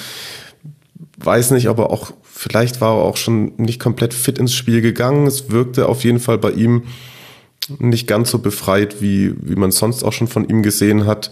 Weiß 1.16 1.50
nicht, 1.50 1.68
aber 1.68 1.90
auch, 1.90 2.12
vielleicht 2.22 2.80
war 2.80 2.96
er 2.96 3.04
auch 3.04 3.16
schon 3.16 3.54
nicht 3.56 3.80
komplett 3.80 4.14
fit 4.14 4.38
ins 4.38 4.54
Spiel 4.54 4.80
gegangen. 4.80 5.26
Es 5.26 5.50
wirkte 5.50 5.88
auf 5.88 6.04
jeden 6.04 6.20
Fall 6.20 6.38
bei 6.38 6.50
ihm 6.50 6.84
nicht 7.78 8.06
ganz 8.06 8.30
so 8.30 8.38
befreit, 8.38 9.00
wie, 9.00 9.34
wie 9.40 9.56
man 9.56 9.70
sonst 9.70 10.02
auch 10.02 10.12
schon 10.12 10.28
von 10.28 10.48
ihm 10.48 10.62
gesehen 10.62 11.06
hat. 11.06 11.30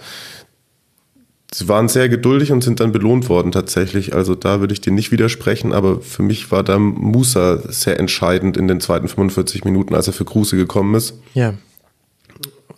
Sie 1.52 1.68
waren 1.68 1.88
sehr 1.88 2.08
geduldig 2.08 2.52
und 2.52 2.62
sind 2.62 2.80
dann 2.80 2.92
belohnt 2.92 3.28
worden 3.28 3.52
tatsächlich. 3.52 4.14
Also 4.14 4.34
da 4.34 4.60
würde 4.60 4.74
ich 4.74 4.80
dir 4.80 4.92
nicht 4.92 5.12
widersprechen, 5.12 5.72
aber 5.72 6.00
für 6.00 6.22
mich 6.22 6.50
war 6.50 6.62
da 6.62 6.78
Musa 6.78 7.62
sehr 7.68 7.98
entscheidend 7.98 8.56
in 8.56 8.68
den 8.68 8.80
zweiten 8.80 9.08
45 9.08 9.64
Minuten, 9.64 9.94
als 9.94 10.08
er 10.08 10.12
für 10.12 10.24
Kruse 10.24 10.56
gekommen 10.56 10.94
ist. 10.94 11.14
Ja. 11.34 11.54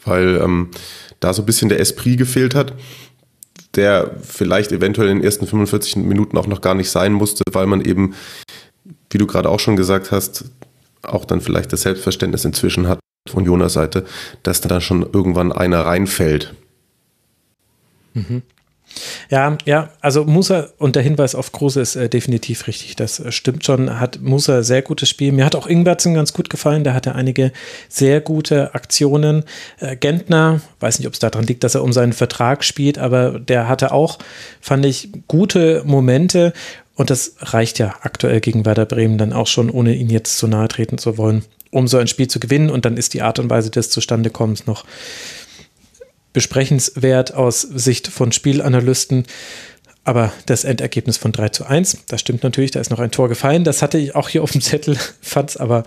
Weil 0.04 0.40
ähm, 0.42 0.68
da 1.18 1.32
so 1.32 1.42
ein 1.42 1.46
bisschen 1.46 1.70
der 1.70 1.80
Esprit 1.80 2.18
gefehlt 2.18 2.54
hat, 2.54 2.74
der 3.74 4.16
vielleicht 4.22 4.70
eventuell 4.70 5.08
in 5.08 5.18
den 5.18 5.24
ersten 5.24 5.46
45 5.46 5.96
Minuten 5.96 6.36
auch 6.36 6.46
noch 6.46 6.60
gar 6.60 6.74
nicht 6.74 6.90
sein 6.90 7.12
musste, 7.12 7.42
weil 7.52 7.66
man 7.66 7.80
eben, 7.80 8.14
wie 9.10 9.18
du 9.18 9.26
gerade 9.26 9.48
auch 9.48 9.60
schon 9.60 9.76
gesagt 9.76 10.12
hast, 10.12 10.44
auch 11.02 11.24
dann 11.24 11.40
vielleicht 11.40 11.72
das 11.72 11.82
Selbstverständnis 11.82 12.44
inzwischen 12.44 12.86
hat 12.86 12.98
von 13.30 13.44
Jonas 13.44 13.74
Seite, 13.74 14.04
dass 14.42 14.60
da 14.60 14.80
schon 14.80 15.02
irgendwann 15.12 15.52
einer 15.52 15.80
reinfällt. 15.80 16.54
Mhm. 18.14 18.42
Ja, 19.30 19.58
ja, 19.64 19.90
also 20.00 20.24
Musa 20.24 20.68
und 20.78 20.96
der 20.96 21.02
Hinweis 21.02 21.34
auf 21.34 21.52
Kruse 21.52 21.80
ist 21.80 21.96
äh, 21.96 22.08
definitiv 22.08 22.66
richtig. 22.66 22.96
Das 22.96 23.20
äh, 23.20 23.30
stimmt 23.32 23.64
schon. 23.64 24.00
Hat 24.00 24.20
Musa 24.22 24.62
sehr 24.62 24.82
gutes 24.82 25.08
Spiel. 25.08 25.32
Mir 25.32 25.44
hat 25.44 25.54
auch 25.54 25.66
Ingwertsen 25.66 26.14
ganz 26.14 26.32
gut 26.32 26.48
gefallen. 26.48 26.84
Der 26.84 26.94
hatte 26.94 27.14
einige 27.14 27.52
sehr 27.88 28.20
gute 28.20 28.74
Aktionen. 28.74 29.44
Äh, 29.78 29.96
Gentner, 29.96 30.60
weiß 30.80 30.98
nicht, 30.98 31.06
ob 31.06 31.12
es 31.12 31.18
daran 31.18 31.44
liegt, 31.44 31.64
dass 31.64 31.74
er 31.74 31.82
um 31.82 31.92
seinen 31.92 32.12
Vertrag 32.14 32.64
spielt, 32.64 32.98
aber 32.98 33.38
der 33.38 33.68
hatte 33.68 33.92
auch, 33.92 34.18
fand 34.60 34.86
ich, 34.86 35.10
gute 35.28 35.82
Momente. 35.84 36.52
Und 36.94 37.10
das 37.10 37.36
reicht 37.40 37.78
ja 37.78 37.94
aktuell 38.00 38.40
gegen 38.40 38.64
Werder 38.66 38.86
Bremen 38.86 39.18
dann 39.18 39.32
auch 39.32 39.46
schon, 39.46 39.70
ohne 39.70 39.94
ihn 39.94 40.10
jetzt 40.10 40.38
zu 40.38 40.48
nahe 40.48 40.66
treten 40.66 40.98
zu 40.98 41.16
wollen, 41.16 41.44
um 41.70 41.88
so 41.88 41.98
ein 41.98 42.06
Spiel 42.06 42.28
zu 42.28 42.40
gewinnen. 42.40 42.70
Und 42.70 42.84
dann 42.84 42.96
ist 42.96 43.14
die 43.14 43.22
Art 43.22 43.38
und 43.38 43.50
Weise 43.50 43.70
des 43.70 43.90
Zustandekommens 43.90 44.66
noch 44.66 44.84
besprechenswert 46.32 47.34
aus 47.34 47.62
Sicht 47.62 48.08
von 48.08 48.32
Spielanalysten. 48.32 49.24
Aber 50.04 50.32
das 50.46 50.64
Endergebnis 50.64 51.18
von 51.18 51.32
3 51.32 51.50
zu 51.50 51.66
1, 51.66 52.04
das 52.06 52.20
stimmt 52.20 52.42
natürlich, 52.42 52.70
da 52.70 52.80
ist 52.80 52.90
noch 52.90 52.98
ein 52.98 53.10
Tor 53.10 53.28
gefallen. 53.28 53.64
Das 53.64 53.82
hatte 53.82 53.98
ich 53.98 54.14
auch 54.14 54.30
hier 54.30 54.42
auf 54.42 54.52
dem 54.52 54.62
Zettel, 54.62 54.96
fand 55.20 55.50
es 55.50 55.56
aber 55.58 55.84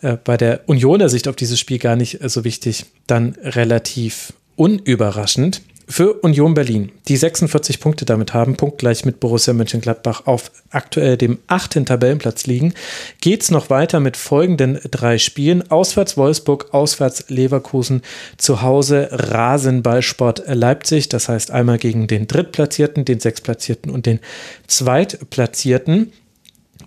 äh, 0.00 0.16
bei 0.16 0.36
der 0.36 0.62
Unioner 0.66 1.08
Sicht 1.08 1.28
auf 1.28 1.36
dieses 1.36 1.60
Spiel 1.60 1.78
gar 1.78 1.94
nicht 1.94 2.20
äh, 2.20 2.28
so 2.28 2.42
wichtig. 2.42 2.86
Dann 3.06 3.36
relativ 3.42 4.32
unüberraschend 4.56 5.62
für 5.90 6.14
Union 6.14 6.54
Berlin, 6.54 6.92
die 7.08 7.16
46 7.16 7.80
Punkte 7.80 8.04
damit 8.04 8.32
haben, 8.32 8.56
punktgleich 8.56 9.04
mit 9.04 9.18
Borussia 9.18 9.52
Mönchengladbach 9.52 10.26
auf 10.26 10.52
aktuell 10.70 11.16
dem 11.16 11.38
achten 11.48 11.84
Tabellenplatz 11.84 12.46
liegen, 12.46 12.74
geht 13.20 13.42
es 13.42 13.50
noch 13.50 13.70
weiter 13.70 13.98
mit 13.98 14.16
folgenden 14.16 14.78
drei 14.88 15.18
Spielen. 15.18 15.68
Auswärts 15.68 16.16
Wolfsburg, 16.16 16.72
auswärts 16.72 17.24
Leverkusen, 17.28 18.02
zu 18.36 18.62
Hause 18.62 19.08
Rasenballsport 19.10 20.44
Leipzig. 20.46 21.08
Das 21.08 21.28
heißt 21.28 21.50
einmal 21.50 21.78
gegen 21.78 22.06
den 22.06 22.28
Drittplatzierten, 22.28 23.04
den 23.04 23.18
Sechstplatzierten 23.18 23.90
und 23.90 24.06
den 24.06 24.20
Zweitplatzierten 24.68 26.12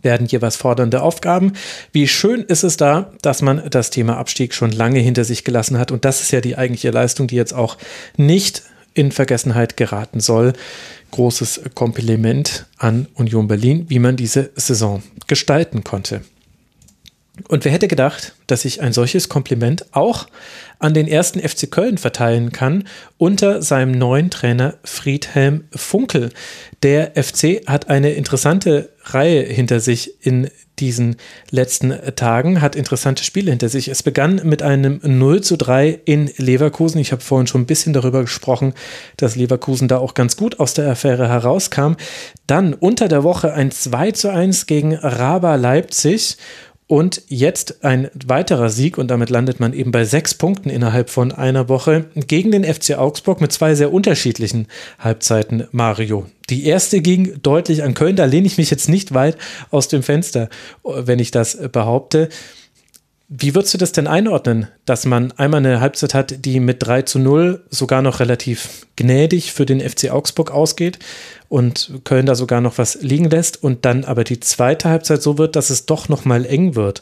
werden 0.02 0.28
jeweils 0.28 0.56
fordernde 0.56 1.02
Aufgaben. 1.02 1.54
Wie 1.92 2.08
schön 2.08 2.42
ist 2.42 2.64
es 2.64 2.78
da, 2.78 3.12
dass 3.22 3.42
man 3.42 3.70
das 3.70 3.90
Thema 3.90 4.18
Abstieg 4.18 4.54
schon 4.54 4.72
lange 4.72 5.00
hinter 5.00 5.26
sich 5.26 5.44
gelassen 5.44 5.78
hat. 5.78 5.92
Und 5.92 6.06
das 6.06 6.22
ist 6.22 6.32
ja 6.32 6.42
die 6.42 6.58
eigentliche 6.58 6.92
Leistung, 6.92 7.28
die 7.28 7.36
jetzt 7.36 7.54
auch 7.54 7.78
nicht 8.18 8.64
in 8.94 9.12
Vergessenheit 9.12 9.78
geraten 9.78 10.20
soll. 10.20 10.54
Großes 11.12 11.62
Kompliment 11.76 12.66
an 12.78 13.08
Union 13.16 13.48
Berlin, 13.48 13.86
wie 13.90 14.00
man 14.00 14.16
diese 14.16 14.52
Saison 14.56 15.04
gestalten 15.28 15.84
konnte. 15.84 16.22
Und 17.48 17.66
wer 17.66 17.72
hätte 17.72 17.88
gedacht, 17.88 18.34
dass 18.46 18.64
ich 18.64 18.82
ein 18.82 18.94
solches 18.94 19.28
Kompliment 19.28 19.86
auch 19.92 20.28
an 20.78 20.94
den 20.94 21.08
ersten 21.08 21.40
FC 21.40 21.70
Köln 21.70 21.98
verteilen 21.98 22.52
kann 22.52 22.84
unter 23.18 23.64
seinem 23.64 23.92
neuen 23.92 24.30
Trainer 24.30 24.76
Friedhelm 24.84 25.64
Funkel. 25.74 26.30
Der 26.84 27.14
FC 27.16 27.68
hat 27.68 27.90
eine 27.90 28.12
interessante 28.12 28.90
Reihe 29.04 29.44
hinter 29.44 29.80
sich 29.80 30.26
in 30.26 30.50
diesen 30.80 31.18
letzten 31.52 31.94
Tagen, 32.16 32.62
hat 32.62 32.76
interessante 32.76 33.24
Spiele 33.24 33.52
hinter 33.52 33.70
sich. 33.70 33.90
Es 33.90 34.02
begann 34.02 34.42
mit 34.44 34.64
einem 34.64 35.00
0 35.04 35.42
zu 35.42 35.56
3 35.56 36.00
in 36.06 36.32
Leverkusen. 36.38 37.00
Ich 37.00 37.12
habe 37.12 37.22
vorhin 37.22 37.48
schon 37.48 37.62
ein 37.62 37.68
bisschen 37.68 37.94
darüber 37.94 38.22
gesprochen, 38.22 38.74
dass 39.18 39.36
Leverkusen 39.36 39.88
da 39.88 39.98
auch 40.00 40.14
ganz 40.14 40.36
gut 40.36 40.60
aus 40.60 40.74
der 40.74 40.90
Affäre 40.90 41.30
herauskam. 41.30 41.94
Dann 42.48 42.74
unter 42.74 43.08
der 43.08 43.24
Woche 43.24 43.54
ein 43.54 43.72
2 43.72 44.12
zu 44.12 44.32
1 44.32 44.66
gegen 44.66 44.96
Raba 44.96 45.56
Leipzig 45.56 46.38
und 46.94 47.24
jetzt 47.28 47.84
ein 47.84 48.12
weiterer 48.24 48.70
Sieg 48.70 49.00
und 49.00 49.08
damit 49.08 49.32
landet 49.32 49.60
man 49.60 49.74
eben 49.74 49.90
bei 49.90 50.06
sechs 50.06 50.36
Punkten 50.36 50.70
innerhalb 50.70 51.10
von 51.10 51.32
einer 51.32 51.68
Woche 51.68 52.06
gegen 52.14 52.52
den 52.52 52.64
FC 52.64 53.00
Augsburg 53.00 53.42
mit 53.42 53.52
zwei 53.52 53.74
sehr 53.74 53.92
unterschiedlichen 53.92 54.68
Halbzeiten 55.00 55.68
Mario. 55.72 56.28
Die 56.52 56.68
erste 56.68 57.02
ging 57.02 57.42
deutlich 57.42 57.82
an 57.82 57.96
Köln, 57.96 58.16
da 58.16 58.26
lehne 58.26 58.46
ich 58.46 58.60
mich 58.60 58.70
jetzt 58.70 58.90
nicht 58.90 59.12
weit 59.16 59.38
aus 59.72 59.88
dem 59.88 60.04
Fenster, 60.04 60.50
wenn 60.84 61.18
ich 61.18 61.32
das 61.32 61.58
behaupte. 61.72 62.30
Wie 63.36 63.56
würdest 63.56 63.74
du 63.74 63.80
das 63.80 63.92
denn 63.92 64.06
einordnen, 64.06 64.68
dass 64.86 65.08
man 65.08 65.32
einmal 65.32 65.58
eine 65.58 65.80
Halbzeit 65.80 66.14
hat, 66.14 66.46
die 66.46 66.60
mit 66.60 66.86
3 66.86 67.02
zu 67.02 67.18
0 67.18 67.66
sogar 67.72 68.04
noch 68.04 68.20
relativ 68.20 68.86
gnädig 68.96 69.54
für 69.54 69.66
den 69.66 69.82
FC 69.82 70.12
Augsburg 70.12 70.52
ausgeht 70.52 71.00
und 71.50 72.02
Köln 72.04 72.28
da 72.28 72.36
sogar 72.36 72.62
noch 72.62 72.78
was 72.78 73.02
liegen 73.02 73.28
lässt 73.32 73.64
und 73.64 73.86
dann 73.86 74.06
aber 74.06 74.24
die 74.24 74.40
zweite 74.40 74.90
Halbzeit 74.90 75.24
so 75.24 75.40
wird, 75.40 75.56
dass 75.56 75.72
es 75.72 75.88
doch 75.88 76.10
noch 76.10 76.26
mal 76.26 76.46
eng 76.46 76.76
wird? 76.76 77.02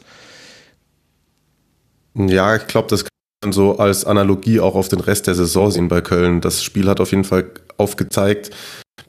Ja, 2.14 2.56
ich 2.56 2.66
glaube, 2.66 2.88
das 2.88 3.04
kann 3.04 3.10
man 3.44 3.52
so 3.52 3.76
als 3.76 4.06
Analogie 4.06 4.58
auch 4.58 4.74
auf 4.74 4.88
den 4.88 5.00
Rest 5.00 5.26
der 5.26 5.34
Saison 5.34 5.70
sehen 5.70 5.88
bei 5.88 6.00
Köln. 6.00 6.40
Das 6.40 6.62
Spiel 6.62 6.88
hat 6.88 7.00
auf 7.00 7.10
jeden 7.10 7.24
Fall 7.24 7.50
aufgezeigt, 7.76 8.52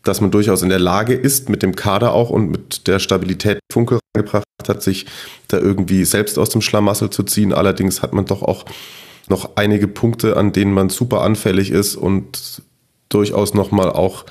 dass 0.01 0.21
man 0.21 0.31
durchaus 0.31 0.61
in 0.61 0.69
der 0.69 0.79
Lage 0.79 1.13
ist, 1.13 1.49
mit 1.49 1.63
dem 1.63 1.75
Kader 1.75 2.13
auch 2.13 2.29
und 2.29 2.49
mit 2.49 2.87
der 2.87 2.99
Stabilität 2.99 3.59
Funke 3.71 3.99
gebracht 4.13 4.45
hat, 4.67 4.83
sich 4.83 5.05
da 5.47 5.57
irgendwie 5.57 6.05
selbst 6.05 6.37
aus 6.37 6.49
dem 6.49 6.61
Schlamassel 6.61 7.09
zu 7.09 7.23
ziehen. 7.23 7.53
Allerdings 7.53 8.01
hat 8.01 8.13
man 8.13 8.25
doch 8.25 8.41
auch 8.41 8.65
noch 9.29 9.51
einige 9.55 9.87
Punkte, 9.87 10.37
an 10.37 10.51
denen 10.51 10.73
man 10.73 10.89
super 10.89 11.21
anfällig 11.21 11.71
ist 11.71 11.95
und 11.95 12.61
durchaus 13.09 13.53
nochmal 13.53 13.89
auch 13.89 14.25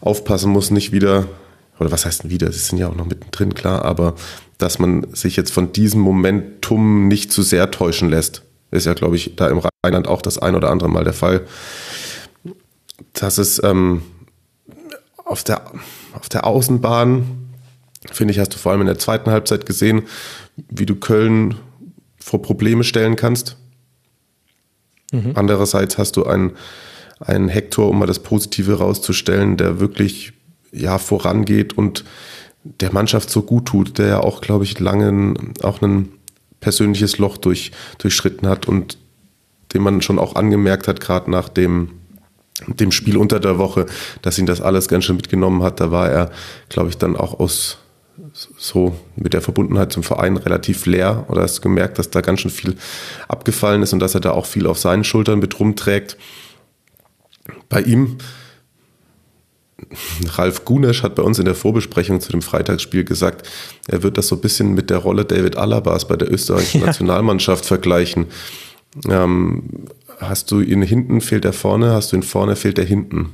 aufpassen 0.00 0.50
muss, 0.50 0.70
nicht 0.70 0.92
wieder, 0.92 1.26
oder 1.78 1.90
was 1.90 2.06
heißt 2.06 2.30
wieder, 2.30 2.50
sie 2.52 2.58
sind 2.58 2.78
ja 2.78 2.88
auch 2.88 2.94
noch 2.96 3.06
mittendrin, 3.06 3.54
klar, 3.54 3.84
aber 3.84 4.14
dass 4.58 4.78
man 4.78 5.06
sich 5.14 5.36
jetzt 5.36 5.52
von 5.52 5.72
diesem 5.72 6.00
Momentum 6.00 7.08
nicht 7.08 7.32
zu 7.32 7.42
sehr 7.42 7.70
täuschen 7.70 8.10
lässt. 8.10 8.42
Ist 8.70 8.86
ja, 8.86 8.94
glaube 8.94 9.16
ich, 9.16 9.34
da 9.36 9.48
im 9.48 9.60
Rheinland 9.84 10.06
auch 10.06 10.22
das 10.22 10.38
ein 10.38 10.54
oder 10.54 10.70
andere 10.70 10.88
Mal 10.88 11.04
der 11.04 11.12
Fall. 11.12 11.46
Dass 13.14 13.38
es 13.38 13.60
ähm, 13.64 14.02
auf, 15.30 15.44
der, 15.44 15.70
auf 16.12 16.28
der 16.28 16.44
Außenbahn, 16.44 17.50
finde 18.10 18.32
ich, 18.32 18.40
hast 18.40 18.52
du 18.52 18.58
vor 18.58 18.72
allem 18.72 18.80
in 18.80 18.88
der 18.88 18.98
zweiten 18.98 19.30
Halbzeit 19.30 19.64
gesehen, 19.64 20.02
wie 20.56 20.86
du 20.86 20.96
Köln 20.96 21.54
vor 22.18 22.42
Probleme 22.42 22.82
stellen 22.82 23.14
kannst. 23.14 23.56
Mhm. 25.12 25.32
Andererseits 25.34 25.98
hast 25.98 26.16
du 26.16 26.24
einen, 26.24 26.56
einen 27.20 27.48
Hector, 27.48 27.88
um 27.88 28.00
mal 28.00 28.06
das 28.06 28.18
Positive 28.18 28.78
rauszustellen, 28.78 29.56
der 29.56 29.78
wirklich 29.78 30.32
ja, 30.72 30.98
vorangeht 30.98 31.78
und 31.78 32.04
der 32.64 32.92
Mannschaft 32.92 33.30
so 33.30 33.42
gut 33.42 33.66
tut, 33.66 33.98
der 33.98 34.06
ja 34.08 34.20
auch, 34.20 34.40
glaube 34.40 34.64
ich, 34.64 34.80
lange 34.80 35.34
auch 35.62 35.80
ein 35.80 36.08
persönliches 36.58 37.18
Loch 37.18 37.36
durch, 37.36 37.70
durchschritten 37.98 38.48
hat 38.48 38.66
und 38.66 38.98
den 39.72 39.82
man 39.82 40.02
schon 40.02 40.18
auch 40.18 40.34
angemerkt 40.34 40.88
hat, 40.88 41.00
gerade 41.00 41.30
nach 41.30 41.48
dem, 41.48 41.99
dem 42.66 42.92
Spiel 42.92 43.16
unter 43.16 43.40
der 43.40 43.58
Woche, 43.58 43.86
dass 44.22 44.38
ihn 44.38 44.46
das 44.46 44.60
alles 44.60 44.88
ganz 44.88 45.04
schön 45.04 45.16
mitgenommen 45.16 45.62
hat. 45.62 45.80
Da 45.80 45.90
war 45.90 46.08
er, 46.10 46.30
glaube 46.68 46.88
ich, 46.88 46.98
dann 46.98 47.16
auch 47.16 47.38
aus 47.40 47.78
so 48.56 48.96
mit 49.16 49.32
der 49.32 49.40
Verbundenheit 49.40 49.92
zum 49.92 50.02
Verein 50.02 50.36
relativ 50.36 50.86
leer 50.86 51.24
oder 51.28 51.42
hast 51.42 51.62
gemerkt, 51.62 51.98
dass 51.98 52.10
da 52.10 52.20
ganz 52.20 52.40
schön 52.40 52.50
viel 52.50 52.76
abgefallen 53.28 53.82
ist 53.82 53.92
und 53.92 54.00
dass 54.00 54.14
er 54.14 54.20
da 54.20 54.32
auch 54.32 54.46
viel 54.46 54.66
auf 54.66 54.78
seinen 54.78 55.04
Schultern 55.04 55.38
mit 55.38 55.58
rumträgt. 55.58 56.16
Bei 57.68 57.80
ihm 57.80 58.18
Ralf 60.36 60.64
Gunesch 60.64 61.02
hat 61.02 61.14
bei 61.14 61.22
uns 61.22 61.38
in 61.38 61.46
der 61.46 61.54
Vorbesprechung 61.54 62.20
zu 62.20 62.30
dem 62.30 62.42
Freitagsspiel 62.42 63.04
gesagt, 63.04 63.48
er 63.88 64.02
wird 64.02 64.18
das 64.18 64.28
so 64.28 64.36
ein 64.36 64.40
bisschen 64.40 64.74
mit 64.74 64.90
der 64.90 64.98
Rolle 64.98 65.24
David 65.24 65.56
Alabas 65.56 66.06
bei 66.06 66.16
der 66.16 66.30
österreichischen 66.30 66.80
ja. 66.80 66.88
Nationalmannschaft 66.88 67.64
vergleichen. 67.64 68.26
Ähm, 69.08 69.86
hast 70.20 70.50
du 70.50 70.60
ihn 70.60 70.82
hinten, 70.82 71.20
fehlt 71.20 71.44
er 71.44 71.52
vorne, 71.52 71.92
hast 71.92 72.12
du 72.12 72.16
ihn 72.16 72.22
vorne, 72.22 72.56
fehlt 72.56 72.78
er 72.78 72.84
hinten. 72.84 73.30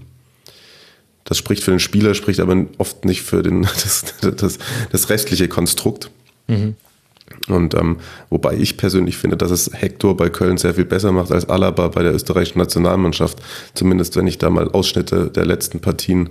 Das 1.25 1.37
spricht 1.39 1.65
für 1.65 1.73
den 1.73 1.81
Spieler, 1.81 2.15
spricht 2.15 2.41
aber 2.41 2.67
oft 2.79 3.05
nicht 3.05 3.23
für 3.23 3.43
den, 3.43 3.63
das, 3.83 4.05
das, 4.21 4.59
das 4.93 5.11
restliche 5.11 5.49
Konstrukt. 5.49 6.11
Mhm. 6.47 6.77
Und 7.49 7.75
ähm, 7.75 7.99
wobei 8.31 8.55
ich 8.55 8.77
persönlich 8.77 9.17
finde, 9.17 9.37
dass 9.37 9.51
es 9.51 9.71
Hector 9.73 10.17
bei 10.17 10.31
Köln 10.31 10.59
sehr 10.59 10.75
viel 10.75 10.85
besser 10.85 11.11
macht 11.11 11.33
als 11.33 11.49
Alaba 11.49 11.89
bei 11.89 12.05
der 12.05 12.15
österreichischen 12.15 12.59
Nationalmannschaft. 12.59 13.39
Zumindest 13.75 14.17
wenn 14.17 14.29
ich 14.29 14.39
da 14.39 14.49
mal 14.49 14.71
Ausschnitte 14.71 15.31
der 15.31 15.45
letzten 15.45 15.81
Partien 15.81 16.31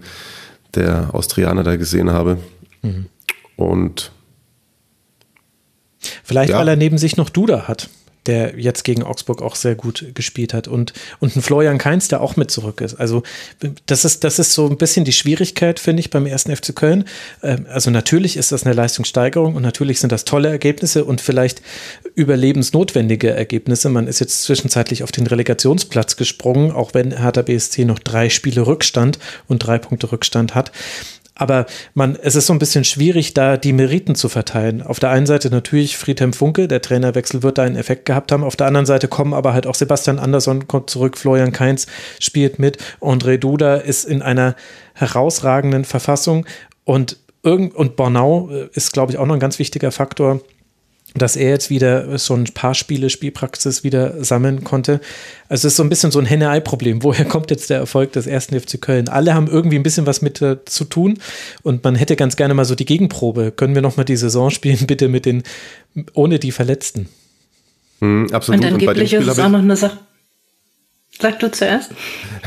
der 0.73 1.13
Austrianer 1.13 1.63
da 1.63 1.75
gesehen 1.75 2.11
habe. 2.11 2.37
Mhm. 2.81 3.07
Und 3.57 4.11
Vielleicht, 6.23 6.51
ja. 6.51 6.59
weil 6.59 6.67
er 6.67 6.75
neben 6.75 6.97
sich 6.97 7.17
noch 7.17 7.29
Duda 7.29 7.67
hat 7.67 7.89
der 8.25 8.59
jetzt 8.59 8.83
gegen 8.83 9.03
Augsburg 9.03 9.41
auch 9.41 9.55
sehr 9.55 9.75
gut 9.75 10.05
gespielt 10.13 10.53
hat 10.53 10.67
und, 10.67 10.93
und 11.19 11.35
ein 11.35 11.41
Florian 11.41 11.77
Kainz, 11.77 12.07
der 12.07 12.21
auch 12.21 12.35
mit 12.35 12.51
zurück 12.51 12.81
ist. 12.81 12.95
Also 12.95 13.23
das 13.85 14.05
ist, 14.05 14.23
das 14.23 14.39
ist 14.39 14.53
so 14.53 14.67
ein 14.67 14.77
bisschen 14.77 15.05
die 15.05 15.13
Schwierigkeit, 15.13 15.79
finde 15.79 15.99
ich, 15.99 16.09
beim 16.09 16.25
ersten 16.25 16.55
FC 16.55 16.75
Köln. 16.75 17.05
Ähm, 17.43 17.65
also 17.69 17.91
natürlich 17.91 18.37
ist 18.37 18.51
das 18.51 18.65
eine 18.65 18.73
Leistungssteigerung 18.73 19.55
und 19.55 19.63
natürlich 19.63 19.99
sind 19.99 20.11
das 20.11 20.25
tolle 20.25 20.49
Ergebnisse 20.49 21.05
und 21.05 21.21
vielleicht 21.21 21.61
überlebensnotwendige 22.15 23.31
Ergebnisse. 23.31 23.89
Man 23.89 24.07
ist 24.07 24.19
jetzt 24.19 24.43
zwischenzeitlich 24.43 25.03
auf 25.03 25.11
den 25.11 25.27
Relegationsplatz 25.27 26.15
gesprungen, 26.15 26.71
auch 26.71 26.93
wenn 26.93 27.17
Hertha 27.17 27.41
BSC 27.41 27.85
noch 27.85 27.99
drei 27.99 28.29
Spiele 28.29 28.65
Rückstand 28.65 29.19
und 29.47 29.59
drei 29.59 29.77
Punkte 29.77 30.11
Rückstand 30.11 30.55
hat. 30.55 30.71
Aber 31.35 31.65
man, 31.93 32.15
es 32.15 32.35
ist 32.35 32.47
so 32.47 32.53
ein 32.53 32.59
bisschen 32.59 32.85
schwierig, 32.85 33.33
da 33.33 33.57
die 33.57 33.73
Meriten 33.73 34.15
zu 34.15 34.29
verteilen. 34.29 34.81
Auf 34.81 34.99
der 34.99 35.09
einen 35.09 35.25
Seite 35.25 35.49
natürlich 35.49 35.97
Friedhelm 35.97 36.31
Funke, 36.31 36.69
der 36.69 36.81
Trainerwechsel 36.81 37.43
wird 37.43 37.57
da 37.57 37.63
einen 37.63 37.75
Effekt 37.75 38.05
gehabt 38.05 38.31
haben. 38.31 38.43
Auf 38.43 38.55
der 38.55 38.67
anderen 38.67 38.85
Seite 38.85 39.09
kommen 39.09 39.33
aber 39.33 39.53
halt 39.53 39.67
auch 39.67 39.75
Sebastian 39.75 40.17
Andersson 40.17 40.67
kommt 40.67 40.89
zurück, 40.89 41.17
Florian 41.17 41.51
Kainz 41.51 41.87
spielt 42.19 42.57
mit, 42.57 42.77
André 43.01 43.37
Duda 43.37 43.75
ist 43.75 44.05
in 44.05 44.21
einer 44.21 44.55
herausragenden 44.93 45.83
Verfassung 45.83 46.45
und 46.85 47.17
irgend, 47.43 47.75
und 47.75 47.95
Bornau 47.97 48.49
äh, 48.49 48.69
ist, 48.73 48.93
glaube 48.93 49.11
ich, 49.11 49.17
auch 49.17 49.25
noch 49.25 49.35
ein 49.35 49.39
ganz 49.39 49.59
wichtiger 49.59 49.91
Faktor 49.91 50.41
dass 51.15 51.35
er 51.35 51.49
jetzt 51.49 51.69
wieder 51.69 52.17
so 52.17 52.33
ein 52.33 52.43
paar 52.45 52.75
Spiele 52.75 53.09
Spielpraxis 53.09 53.83
wieder 53.83 54.23
sammeln 54.23 54.63
konnte. 54.63 54.99
Also 55.47 55.67
es 55.67 55.73
ist 55.73 55.77
so 55.77 55.83
ein 55.83 55.89
bisschen 55.89 56.11
so 56.11 56.19
ein 56.19 56.25
Henne-Ei-Problem. 56.25 57.03
Woher 57.03 57.25
kommt 57.25 57.51
jetzt 57.51 57.69
der 57.69 57.77
Erfolg 57.77 58.11
des 58.13 58.27
ersten 58.27 58.59
FC 58.59 58.81
Köln? 58.81 59.07
Alle 59.07 59.33
haben 59.33 59.47
irgendwie 59.47 59.77
ein 59.77 59.83
bisschen 59.83 60.05
was 60.05 60.21
mit 60.21 60.41
äh, 60.41 60.57
zu 60.65 60.83
tun 60.83 61.19
und 61.63 61.83
man 61.83 61.95
hätte 61.95 62.15
ganz 62.15 62.35
gerne 62.35 62.53
mal 62.53 62.65
so 62.65 62.75
die 62.75 62.85
Gegenprobe. 62.85 63.51
Können 63.51 63.75
wir 63.75 63.81
nochmal 63.81 64.05
die 64.05 64.17
Saison 64.17 64.49
spielen, 64.49 64.79
bitte 64.87 65.07
mit 65.07 65.25
den, 65.25 65.43
ohne 66.13 66.37
die 66.37 66.51
Verletzten? 66.51 67.07
Mhm, 68.01 68.29
absolut. 68.33 68.61
Und 68.61 68.73
angeblich 68.73 69.15
und 69.15 69.23
ist 69.23 69.29
es 69.29 69.39
auch 69.39 69.49
noch 69.49 69.59
eine 69.59 69.77
Sache. 69.77 69.97
Sag 71.21 71.39
du 71.39 71.49
zuerst. 71.49 71.91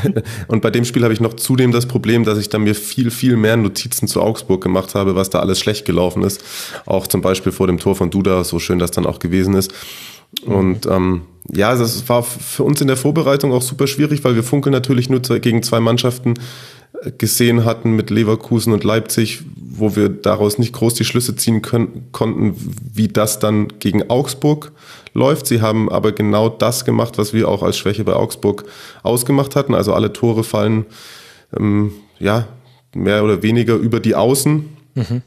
Und 0.49 0.61
bei 0.61 0.71
dem 0.71 0.85
Spiel 0.85 1.03
habe 1.03 1.15
ich 1.15 1.21
noch 1.21 1.35
zudem 1.35 1.73
das 1.73 1.87
Problem, 1.87 2.25
dass 2.25 2.39
ich 2.39 2.51
dann 2.51 2.63
mir 2.63 2.75
viel, 2.75 3.11
viel 3.11 3.37
mehr 3.37 3.57
Notizen 3.57 4.09
zu 4.09 4.21
Augsburg 4.21 4.63
gemacht 4.63 4.95
habe, 4.95 5.15
was 5.15 5.31
da 5.31 5.41
alles 5.41 5.59
schlecht 5.59 5.87
gelaufen 5.87 6.23
ist. 6.23 6.43
Auch 6.85 7.07
zum 7.07 7.23
Beispiel 7.23 7.53
vor 7.53 7.67
dem 7.67 7.79
Tor 7.79 7.97
von 7.97 8.11
Duda, 8.11 8.45
so 8.45 8.59
schön 8.59 8.79
das 8.79 8.91
dann 8.91 9.07
auch 9.07 9.21
gewesen 9.21 9.55
ist. 9.55 9.73
Und 10.45 10.85
ähm, 10.87 11.23
ja, 11.51 11.75
das 11.75 12.07
war 12.11 12.23
für 12.23 12.63
uns 12.63 12.81
in 12.83 12.89
der 12.89 12.99
Vorbereitung 12.99 13.53
auch 13.53 13.63
super 13.63 13.87
schwierig, 13.87 14.23
weil 14.25 14.35
wir 14.35 14.43
Funke 14.43 14.71
natürlich 14.71 15.09
nur 15.09 15.21
gegen 15.21 15.63
zwei 15.63 15.81
Mannschaften 15.81 16.35
gesehen 17.19 17.65
hatten 17.65 17.93
mit 17.93 18.11
Leverkusen 18.11 18.73
und 18.73 18.85
Leipzig, 18.85 19.43
wo 19.57 19.95
wir 19.95 20.09
daraus 20.09 20.59
nicht 20.59 20.73
groß 20.73 20.95
die 20.95 21.05
Schlüsse 21.05 21.37
ziehen 21.37 21.63
können, 21.63 22.09
konnten, 22.13 22.55
wie 22.93 23.09
das 23.09 23.39
dann 23.39 23.69
gegen 23.79 24.11
Augsburg 24.11 24.73
läuft. 25.15 25.47
Sie 25.47 25.61
haben 25.61 25.91
aber 25.91 26.13
genau 26.13 26.49
das 26.49 26.85
gemacht, 26.85 27.19
was 27.19 27.33
wir 27.33 27.49
auch 27.49 27.63
als 27.63 27.79
Schwäche 27.79 28.05
bei 28.05 28.15
Augsburg 28.15 28.65
ausgemacht 29.03 29.55
hatten. 29.57 29.75
Also 29.75 29.95
alle 29.95 30.13
Tore 30.13 30.45
fallen 30.45 30.87
ähm, 31.57 31.93
ja 32.19 32.49
mehr 32.95 33.23
oder 33.23 33.43
weniger 33.43 33.77
über 33.77 34.01
die 34.01 34.15
Außen. 34.15 34.69
Mhm. 34.95 35.23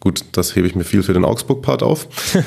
Gut, 0.00 0.24
das 0.32 0.56
hebe 0.56 0.66
ich 0.66 0.74
mir 0.74 0.84
viel 0.84 1.02
für 1.02 1.14
den 1.14 1.24
Augsburg-Part 1.24 1.82
auf. 1.82 2.08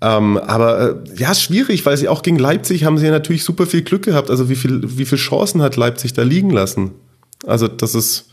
ähm, 0.00 0.36
aber 0.36 0.90
äh, 0.90 0.94
ja, 1.16 1.34
schwierig, 1.34 1.86
weil 1.86 1.96
sie 1.96 2.08
auch 2.08 2.22
gegen 2.22 2.38
Leipzig 2.38 2.84
haben 2.84 2.98
sie 2.98 3.06
ja 3.06 3.12
natürlich 3.12 3.44
super 3.44 3.66
viel 3.66 3.82
Glück 3.82 4.02
gehabt. 4.04 4.30
Also 4.30 4.48
wie 4.48 4.56
viel, 4.56 4.82
wie 4.84 5.06
viel 5.06 5.18
Chancen 5.18 5.62
hat 5.62 5.76
Leipzig 5.76 6.12
da 6.12 6.22
liegen 6.22 6.50
lassen? 6.50 6.92
Also 7.46 7.68
das 7.68 7.94
ist 7.94 8.30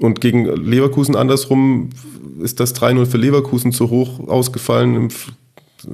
und 0.00 0.20
gegen 0.20 0.46
Leverkusen 0.46 1.14
andersrum 1.14 1.90
ist 2.40 2.58
das 2.58 2.74
3-0 2.74 3.04
für 3.06 3.18
Leverkusen 3.18 3.70
zu 3.70 3.90
hoch 3.90 4.28
ausgefallen. 4.28 5.12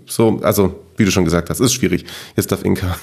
So, 0.07 0.39
also, 0.43 0.79
wie 0.97 1.05
du 1.05 1.11
schon 1.11 1.25
gesagt 1.25 1.51
hast, 1.51 1.59
ist 1.59 1.73
schwierig. 1.73 2.05
Jetzt 2.37 2.53
darf 2.53 2.65
Inka. 2.65 2.97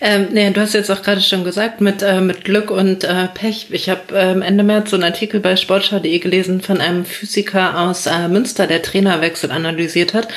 Ähm, 0.00 0.28
nee, 0.32 0.50
du 0.50 0.60
hast 0.60 0.74
jetzt 0.74 0.90
auch 0.90 1.02
gerade 1.02 1.20
schon 1.20 1.44
gesagt, 1.44 1.80
mit, 1.80 2.02
äh, 2.02 2.20
mit 2.20 2.44
Glück 2.44 2.70
und 2.70 3.04
äh, 3.04 3.28
Pech. 3.32 3.68
Ich 3.70 3.88
habe 3.88 4.00
ähm, 4.14 4.42
Ende 4.42 4.64
März 4.64 4.90
so 4.90 4.96
einen 4.96 5.04
Artikel 5.04 5.40
bei 5.40 5.56
sportschau.de 5.56 6.18
gelesen 6.18 6.60
von 6.60 6.80
einem 6.80 7.04
Physiker 7.04 7.80
aus 7.80 8.06
äh, 8.06 8.28
Münster, 8.28 8.66
der 8.66 8.82
Trainerwechsel 8.82 9.50
analysiert 9.50 10.14
hat. 10.14 10.28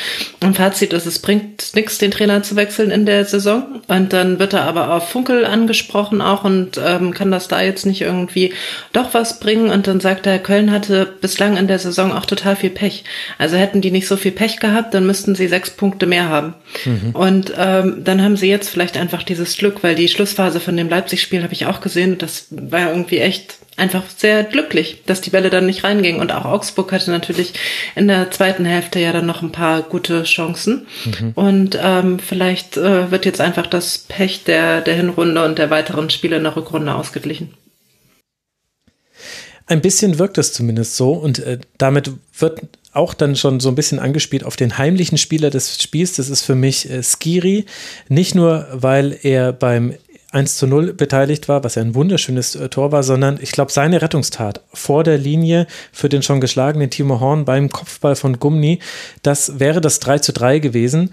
Und 0.41 0.57
Fazit 0.57 0.93
ist, 0.93 1.05
es 1.05 1.19
bringt 1.19 1.75
nichts, 1.75 1.97
den 1.97 2.11
Trainer 2.11 2.43
zu 2.43 2.55
wechseln 2.55 2.91
in 2.91 3.05
der 3.05 3.25
Saison. 3.25 3.81
Und 3.87 4.13
dann 4.13 4.39
wird 4.39 4.53
er 4.53 4.63
aber 4.63 4.93
auf 4.93 5.09
Funkel 5.09 5.45
angesprochen 5.45 6.21
auch 6.21 6.43
und 6.43 6.79
ähm, 6.83 7.13
kann 7.13 7.31
das 7.31 7.47
da 7.47 7.61
jetzt 7.61 7.85
nicht 7.85 8.01
irgendwie 8.01 8.53
doch 8.93 9.13
was 9.13 9.39
bringen. 9.39 9.69
Und 9.69 9.87
dann 9.87 9.99
sagt 9.99 10.27
er, 10.27 10.39
Köln 10.39 10.71
hatte 10.71 11.05
bislang 11.21 11.57
in 11.57 11.67
der 11.67 11.79
Saison 11.79 12.11
auch 12.11 12.25
total 12.25 12.55
viel 12.55 12.69
Pech. 12.69 13.03
Also 13.37 13.57
hätten 13.57 13.81
die 13.81 13.91
nicht 13.91 14.07
so 14.07 14.17
viel 14.17 14.31
Pech 14.31 14.59
gehabt, 14.59 14.93
dann 14.93 15.05
müssten 15.05 15.35
sie 15.35 15.47
sechs 15.47 15.69
Punkte 15.69 16.05
mehr 16.05 16.29
haben. 16.29 16.53
Mhm. 16.85 17.11
Und 17.13 17.53
ähm, 17.57 18.03
dann 18.03 18.21
haben 18.21 18.37
sie 18.37 18.49
jetzt 18.49 18.69
vielleicht 18.69 18.97
einfach 19.07 19.23
dieses 19.23 19.57
Glück, 19.57 19.83
weil 19.83 19.95
die 19.95 20.09
Schlussphase 20.09 20.59
von 20.59 20.75
dem 20.75 20.89
Leipzig-Spiel 20.89 21.41
habe 21.41 21.53
ich 21.53 21.65
auch 21.65 21.79
gesehen 21.79 22.13
und 22.13 22.21
das 22.21 22.47
war 22.49 22.89
irgendwie 22.89 23.19
echt 23.19 23.55
einfach 23.77 24.03
sehr 24.09 24.43
glücklich, 24.43 25.03
dass 25.05 25.21
die 25.21 25.29
Bälle 25.29 25.49
dann 25.49 25.65
nicht 25.65 25.85
reingingen. 25.85 26.19
Und 26.19 26.33
auch 26.33 26.43
Augsburg 26.43 26.91
hatte 26.91 27.09
natürlich 27.09 27.53
in 27.95 28.09
der 28.09 28.29
zweiten 28.31 28.65
Hälfte 28.65 28.99
ja 28.99 29.13
dann 29.13 29.25
noch 29.25 29.41
ein 29.41 29.53
paar 29.53 29.81
gute 29.81 30.23
Chancen. 30.23 30.87
Mhm. 31.05 31.31
Und 31.35 31.79
ähm, 31.81 32.19
vielleicht 32.19 32.75
äh, 32.75 33.09
wird 33.09 33.25
jetzt 33.25 33.39
einfach 33.39 33.67
das 33.67 33.99
Pech 33.99 34.43
der, 34.43 34.81
der 34.81 34.95
Hinrunde 34.95 35.45
und 35.45 35.57
der 35.57 35.69
weiteren 35.69 36.09
Spiele 36.09 36.35
in 36.35 36.43
der 36.43 36.57
Rückrunde 36.57 36.93
ausgeglichen. 36.93 37.53
Ein 39.67 39.81
bisschen 39.81 40.19
wirkt 40.19 40.37
es 40.37 40.51
zumindest 40.51 40.97
so 40.97 41.13
und 41.13 41.39
äh, 41.39 41.59
damit 41.77 42.11
wird 42.37 42.61
auch 42.97 43.13
dann 43.13 43.35
schon 43.35 43.59
so 43.59 43.69
ein 43.69 43.75
bisschen 43.75 43.99
angespielt 43.99 44.43
auf 44.43 44.55
den 44.55 44.77
heimlichen 44.77 45.17
Spieler 45.17 45.49
des 45.49 45.81
Spiels. 45.81 46.15
Das 46.15 46.29
ist 46.29 46.43
für 46.43 46.55
mich 46.55 46.89
äh, 46.89 47.01
Skiri. 47.03 47.65
Nicht 48.09 48.35
nur, 48.35 48.67
weil 48.71 49.17
er 49.23 49.53
beim 49.53 49.93
1 50.31 50.57
zu 50.57 50.67
0 50.67 50.93
beteiligt 50.93 51.47
war, 51.47 51.63
was 51.63 51.75
ja 51.75 51.81
ein 51.81 51.95
wunderschönes 51.95 52.55
äh, 52.55 52.69
Tor 52.69 52.91
war, 52.91 53.03
sondern 53.03 53.39
ich 53.41 53.51
glaube, 53.51 53.71
seine 53.71 54.01
Rettungstat 54.01 54.61
vor 54.73 55.03
der 55.03 55.17
Linie 55.17 55.67
für 55.93 56.09
den 56.09 56.21
schon 56.21 56.41
geschlagenen 56.41 56.89
Timo 56.89 57.19
Horn 57.19 57.45
beim 57.45 57.69
Kopfball 57.69 58.15
von 58.15 58.39
Gumni, 58.39 58.79
das 59.23 59.59
wäre 59.59 59.79
das 59.79 59.99
3 59.99 60.19
zu 60.19 60.33
3 60.33 60.59
gewesen 60.59 61.11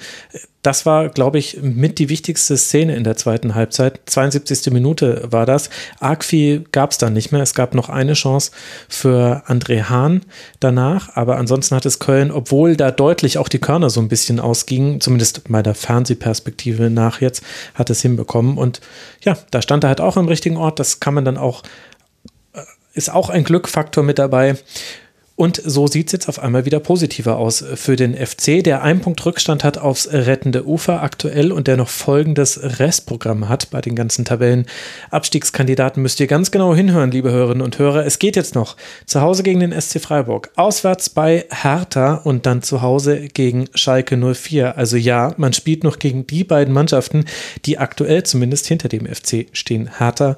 das 0.64 0.86
war, 0.86 1.10
glaube 1.10 1.38
ich, 1.38 1.58
mit 1.60 1.98
die 1.98 2.08
wichtigste 2.08 2.56
Szene 2.56 2.96
in 2.96 3.04
der 3.04 3.18
zweiten 3.18 3.54
Halbzeit. 3.54 4.00
72. 4.06 4.72
Minute 4.72 5.22
war 5.30 5.44
das. 5.44 5.68
Arg 6.00 6.24
viel 6.24 6.64
gab 6.72 6.90
es 6.90 6.98
dann 6.98 7.12
nicht 7.12 7.32
mehr. 7.32 7.42
Es 7.42 7.52
gab 7.52 7.74
noch 7.74 7.90
eine 7.90 8.14
Chance 8.14 8.50
für 8.88 9.42
André 9.46 9.90
Hahn 9.90 10.22
danach, 10.60 11.14
aber 11.16 11.36
ansonsten 11.36 11.76
hat 11.76 11.84
es 11.84 11.98
Köln, 11.98 12.30
obwohl 12.30 12.76
da 12.76 12.90
deutlich 12.90 13.36
auch 13.36 13.48
die 13.48 13.58
Körner 13.58 13.90
so 13.90 14.00
ein 14.00 14.08
bisschen 14.08 14.40
ausgingen, 14.40 15.02
zumindest 15.02 15.42
bei 15.50 15.62
der 15.62 15.74
Fernsehperspektive 15.74 16.88
nach 16.88 17.20
jetzt, 17.20 17.44
hat 17.74 17.90
es 17.90 18.00
hinbekommen. 18.00 18.56
Und 18.56 18.80
ja, 19.20 19.36
da 19.50 19.60
stand 19.60 19.84
er 19.84 19.88
halt 19.88 20.00
auch 20.00 20.16
am 20.16 20.28
richtigen 20.28 20.56
Ort. 20.56 20.78
Das 20.78 20.98
kann 20.98 21.12
man 21.12 21.26
dann 21.26 21.36
auch, 21.36 21.62
äh, 22.54 22.62
ist 22.94 23.12
auch 23.12 23.28
ein 23.28 23.44
Glückfaktor 23.44 24.02
mit 24.02 24.18
dabei. 24.18 24.56
Und 25.36 25.60
so 25.64 25.88
sieht 25.88 26.06
es 26.06 26.12
jetzt 26.12 26.28
auf 26.28 26.38
einmal 26.38 26.64
wieder 26.64 26.78
positiver 26.78 27.38
aus 27.38 27.64
für 27.74 27.96
den 27.96 28.14
FC, 28.14 28.62
der 28.62 28.82
einen 28.82 29.00
Punkt 29.00 29.24
Rückstand 29.26 29.64
hat 29.64 29.78
aufs 29.78 30.08
rettende 30.12 30.64
Ufer 30.64 31.02
aktuell 31.02 31.50
und 31.50 31.66
der 31.66 31.76
noch 31.76 31.88
folgendes 31.88 32.78
Restprogramm 32.78 33.48
hat 33.48 33.70
bei 33.70 33.80
den 33.80 33.96
ganzen 33.96 34.24
Tabellen. 34.24 34.66
Abstiegskandidaten 35.10 36.00
müsst 36.00 36.20
ihr 36.20 36.28
ganz 36.28 36.52
genau 36.52 36.72
hinhören, 36.72 37.10
liebe 37.10 37.32
Hörerinnen 37.32 37.62
und 37.62 37.80
Hörer. 37.80 38.06
Es 38.06 38.20
geht 38.20 38.36
jetzt 38.36 38.54
noch 38.54 38.76
zu 39.06 39.22
Hause 39.22 39.42
gegen 39.42 39.58
den 39.58 39.72
SC 39.72 40.00
Freiburg, 40.00 40.50
auswärts 40.54 41.10
bei 41.10 41.46
Hertha 41.50 42.14
und 42.14 42.46
dann 42.46 42.62
zu 42.62 42.80
Hause 42.80 43.26
gegen 43.26 43.66
Schalke 43.74 44.16
04. 44.16 44.78
Also 44.78 44.96
ja, 44.96 45.34
man 45.36 45.52
spielt 45.52 45.82
noch 45.82 45.98
gegen 45.98 46.28
die 46.28 46.44
beiden 46.44 46.72
Mannschaften, 46.72 47.24
die 47.64 47.78
aktuell 47.78 48.22
zumindest 48.22 48.68
hinter 48.68 48.88
dem 48.88 49.06
FC 49.06 49.48
stehen. 49.52 49.98
Hertha 49.98 50.36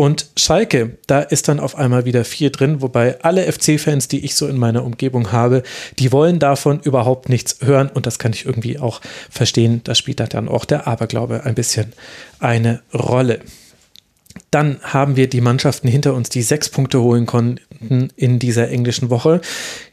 und 0.00 0.30
Schalke, 0.34 0.96
da 1.06 1.20
ist 1.20 1.48
dann 1.48 1.60
auf 1.60 1.76
einmal 1.76 2.06
wieder 2.06 2.24
vier 2.24 2.48
drin, 2.48 2.80
wobei 2.80 3.20
alle 3.20 3.52
FC-Fans, 3.52 4.08
die 4.08 4.24
ich 4.24 4.34
so 4.34 4.46
in 4.46 4.56
meiner 4.56 4.82
Umgebung 4.82 5.30
habe, 5.30 5.62
die 5.98 6.10
wollen 6.10 6.38
davon 6.38 6.80
überhaupt 6.80 7.28
nichts 7.28 7.58
hören 7.60 7.90
und 7.90 8.06
das 8.06 8.18
kann 8.18 8.32
ich 8.32 8.46
irgendwie 8.46 8.78
auch 8.78 9.02
verstehen. 9.28 9.82
Da 9.84 9.94
spielt 9.94 10.18
da 10.18 10.26
dann 10.26 10.48
auch 10.48 10.64
der 10.64 10.86
Aberglaube 10.86 11.44
ein 11.44 11.54
bisschen 11.54 11.92
eine 12.38 12.80
Rolle. 12.94 13.40
Dann 14.50 14.80
haben 14.82 15.14
wir 15.14 15.28
die 15.28 15.40
Mannschaften 15.40 15.86
hinter 15.86 16.14
uns, 16.14 16.28
die 16.28 16.42
sechs 16.42 16.68
Punkte 16.68 17.00
holen 17.00 17.24
konnten 17.24 18.08
in 18.16 18.40
dieser 18.40 18.68
englischen 18.68 19.08
Woche. 19.08 19.40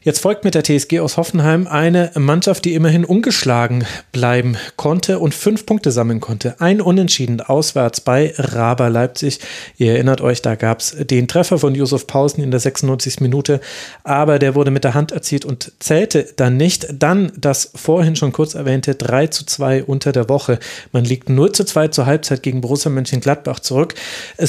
Jetzt 0.02 0.20
folgt 0.20 0.44
mit 0.44 0.56
der 0.56 0.64
TSG 0.64 0.98
aus 0.98 1.16
Hoffenheim 1.16 1.68
eine 1.68 2.10
Mannschaft, 2.16 2.64
die 2.64 2.74
immerhin 2.74 3.04
ungeschlagen 3.04 3.84
bleiben 4.10 4.56
konnte 4.74 5.20
und 5.20 5.32
fünf 5.32 5.64
Punkte 5.64 5.92
sammeln 5.92 6.18
konnte. 6.18 6.60
Ein 6.60 6.80
Unentschieden 6.80 7.40
auswärts 7.40 8.00
bei 8.00 8.34
Raber 8.36 8.90
Leipzig. 8.90 9.38
Ihr 9.76 9.92
erinnert 9.92 10.20
euch, 10.20 10.42
da 10.42 10.56
gab 10.56 10.80
es 10.80 10.96
den 10.98 11.28
Treffer 11.28 11.58
von 11.58 11.76
Josef 11.76 12.08
Pausen 12.08 12.42
in 12.42 12.50
der 12.50 12.60
96. 12.60 13.20
Minute, 13.20 13.60
aber 14.02 14.40
der 14.40 14.56
wurde 14.56 14.72
mit 14.72 14.82
der 14.82 14.94
Hand 14.94 15.12
erzielt 15.12 15.44
und 15.44 15.72
zählte 15.78 16.26
dann 16.34 16.56
nicht. 16.56 16.88
Dann 16.98 17.30
das 17.36 17.70
vorhin 17.76 18.16
schon 18.16 18.32
kurz 18.32 18.54
erwähnte 18.54 18.96
3 18.96 19.28
zu 19.28 19.46
2 19.46 19.84
unter 19.84 20.10
der 20.10 20.28
Woche. 20.28 20.58
Man 20.90 21.04
liegt 21.04 21.28
0 21.28 21.52
zu 21.52 21.64
2 21.64 21.88
zur 21.88 22.06
Halbzeit 22.06 22.42
gegen 22.42 22.60
Borussia 22.60 22.90
Mönchengladbach 22.90 23.60
zurück. 23.60 23.94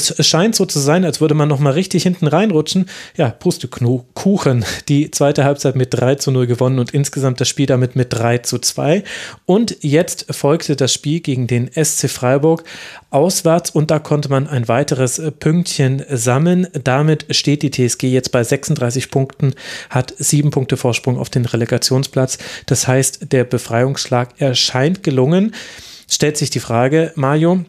Scheint 0.08 0.54
so 0.54 0.66
zu 0.66 0.78
sein, 0.78 1.04
als 1.04 1.20
würde 1.20 1.34
man 1.34 1.48
noch 1.48 1.60
mal 1.60 1.72
richtig 1.72 2.02
hinten 2.02 2.26
reinrutschen. 2.26 2.88
Ja, 3.16 3.30
Pustekuchen. 3.30 4.64
Die 4.88 5.10
zweite 5.10 5.44
Halbzeit 5.44 5.76
mit 5.76 5.88
3 5.92 6.16
zu 6.16 6.30
0 6.30 6.46
gewonnen 6.46 6.78
und 6.78 6.92
insgesamt 6.92 7.40
das 7.40 7.48
Spiel 7.48 7.66
damit 7.66 7.96
mit 7.96 8.12
3 8.12 8.38
zu 8.38 8.58
2. 8.58 9.04
Und 9.46 9.76
jetzt 9.80 10.26
folgte 10.34 10.76
das 10.76 10.92
Spiel 10.92 11.20
gegen 11.20 11.46
den 11.46 11.70
SC 11.72 12.08
Freiburg 12.08 12.64
auswärts 13.10 13.70
und 13.70 13.90
da 13.90 13.98
konnte 13.98 14.28
man 14.28 14.46
ein 14.46 14.68
weiteres 14.68 15.20
Pünktchen 15.40 16.04
sammeln. 16.08 16.68
Damit 16.84 17.26
steht 17.34 17.62
die 17.62 17.70
TSG 17.70 18.04
jetzt 18.04 18.32
bei 18.32 18.44
36 18.44 19.10
Punkten, 19.10 19.54
hat 19.90 20.14
sieben 20.18 20.50
Punkte 20.50 20.76
Vorsprung 20.76 21.18
auf 21.18 21.30
den 21.30 21.44
Relegationsplatz. 21.44 22.38
Das 22.66 22.86
heißt, 22.86 23.32
der 23.32 23.44
Befreiungsschlag 23.44 24.40
erscheint 24.40 25.02
gelungen. 25.02 25.54
Stellt 26.08 26.36
sich 26.36 26.50
die 26.50 26.60
Frage, 26.60 27.12
Mario, 27.14 27.64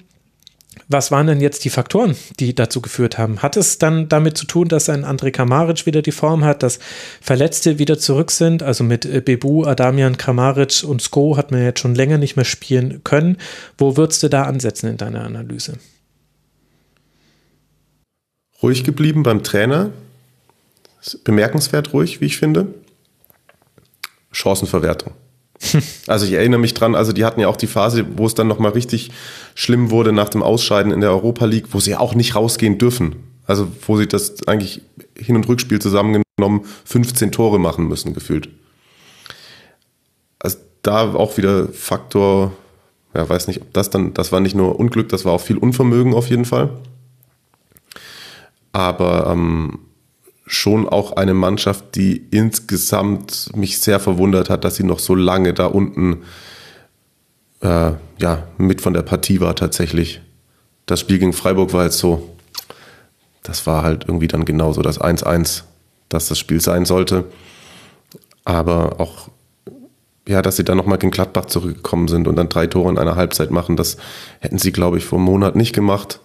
was 0.92 1.12
waren 1.12 1.28
denn 1.28 1.42
jetzt 1.42 1.66
die 1.66 1.70
Faktoren, 1.70 2.16
die 2.40 2.54
dazu 2.54 2.82
geführt 2.82 3.18
haben? 3.18 3.42
Hat 3.42 3.58
es 3.58 3.78
dann 3.78 4.10
damit 4.10 4.38
zu 4.38 4.46
tun, 4.46 4.68
dass 4.68 4.90
ein 4.90 5.06
André 5.06 5.32
Kamaric 5.32 5.86
wieder 5.86 6.02
die 6.02 6.12
Form 6.12 6.44
hat, 6.44 6.64
dass 6.64 6.80
Verletzte 7.22 7.80
wieder 7.80 7.98
zurück 7.98 8.32
sind? 8.32 8.64
Also 8.64 8.84
mit 8.84 9.06
äh, 9.06 9.22
Bebu, 9.22 9.64
Adamian, 9.66 10.18
Kamaric 10.18 10.84
und 10.84 11.02
Sko 11.02 11.38
hat 11.38 11.52
man 11.52 11.64
jetzt 11.64 11.80
schon 11.80 11.96
länger 11.96 12.18
nicht 12.18 12.36
mehr 12.36 12.46
spielen 12.46 13.04
können. 13.04 13.38
Wo 13.78 13.98
würdest 13.98 14.24
du 14.24 14.30
da 14.30 14.44
ansetzen 14.44 14.90
in 14.90 14.98
deiner 14.98 15.24
Analyse? 15.24 15.78
Ruhig 18.62 18.84
geblieben 18.84 19.24
beim 19.24 19.44
Trainer. 19.44 19.92
Bemerkenswert 21.24 21.94
ruhig, 21.94 22.22
wie 22.22 22.26
ich 22.26 22.38
finde. 22.38 22.68
Chancenverwertung. 24.32 25.14
Also 26.08 26.26
ich 26.26 26.34
erinnere 26.34 26.60
mich 26.60 26.74
dran, 26.74 26.96
also 26.96 27.14
die 27.14 27.24
hatten 27.24 27.40
ja 27.40 27.48
auch 27.48 27.56
die 27.56 27.68
Phase, 27.68 28.06
wo 28.18 28.26
es 28.26 28.34
dann 28.34 28.48
nochmal 28.48 28.72
richtig 28.72 29.12
schlimm 29.56 29.92
wurde 29.92 30.12
nach 30.12 30.30
dem 30.30 30.44
Ausscheiden 30.44 30.92
in 30.92 31.02
der 31.02 31.12
Europa 31.12 31.46
League, 31.46 31.68
wo 31.72 31.80
sie 31.80 31.96
auch 31.96 32.16
nicht 32.16 32.36
rausgehen 32.36 32.78
dürfen. 32.78 33.16
Also 33.46 33.68
wo 33.86 33.98
sie 33.98 34.08
das 34.08 34.48
eigentlich 34.48 34.82
Hin- 35.18 35.36
und 35.36 35.48
Rückspiel 35.48 35.80
zusammengenommen 35.80 36.66
15 36.86 37.32
Tore 37.32 37.60
machen 37.60 37.88
müssen, 37.88 38.14
gefühlt. 38.14 38.50
Also 40.40 40.58
da 40.82 41.14
auch 41.14 41.38
wieder 41.38 41.68
Faktor, 41.68 42.54
ja, 43.14 43.28
weiß 43.28 43.48
nicht, 43.48 43.62
ob 43.62 43.74
das 43.74 43.90
dann, 43.90 44.14
das 44.14 44.32
war 44.32 44.40
nicht 44.40 44.56
nur 44.56 44.80
Unglück, 44.80 45.10
das 45.10 45.26
war 45.26 45.34
auch 45.34 45.42
viel 45.42 45.58
Unvermögen 45.58 46.14
auf 46.14 46.30
jeden 46.30 46.46
Fall. 46.46 46.70
Aber 48.72 49.28
ähm, 49.32 49.80
schon 50.52 50.90
auch 50.90 51.14
eine 51.14 51.34
Mannschaft, 51.34 51.96
die 51.96 52.28
insgesamt 52.30 53.56
mich 53.56 53.80
sehr 53.80 54.02
verwundert 54.02 54.50
hat, 54.50 54.66
dass 54.66 54.76
sie 54.76 54.84
noch 54.84 55.00
so 55.00 55.16
lange 55.16 55.54
da 55.54 55.66
unten 55.66 56.24
äh, 57.62 57.92
ja, 58.20 58.48
mit 58.58 58.82
von 58.82 58.94
der 58.94 59.02
Partie 59.02 59.40
war 59.40 59.56
tatsächlich. 59.56 60.20
Das 60.88 61.00
Spiel 61.00 61.20
gegen 61.20 61.32
Freiburg 61.32 61.72
war 61.72 61.86
jetzt 61.86 62.00
so, 62.00 62.36
das 63.44 63.66
war 63.66 63.84
halt 63.84 64.04
irgendwie 64.10 64.28
dann 64.28 64.44
genauso 64.44 64.82
das 64.82 65.00
1-1, 65.00 65.64
dass 66.10 66.28
das 66.28 66.38
Spiel 66.38 66.60
sein 66.60 66.84
sollte. 66.84 67.24
Aber 68.44 69.00
auch, 69.00 69.30
ja, 70.28 70.42
dass 70.42 70.58
sie 70.58 70.66
dann 70.66 70.76
nochmal 70.76 70.98
gegen 70.98 71.12
Gladbach 71.12 71.46
zurückgekommen 71.46 72.10
sind 72.10 72.28
und 72.28 72.36
dann 72.36 72.50
drei 72.50 72.68
Tore 72.68 72.90
in 72.90 72.98
einer 72.98 73.16
Halbzeit 73.16 73.52
machen, 73.52 73.78
das 73.78 73.96
hätten 74.42 74.60
sie, 74.60 74.74
glaube 74.74 74.98
ich, 74.98 75.06
vor 75.06 75.18
einem 75.18 75.28
Monat 75.28 75.56
nicht 75.56 75.72
gemacht, 75.74 76.20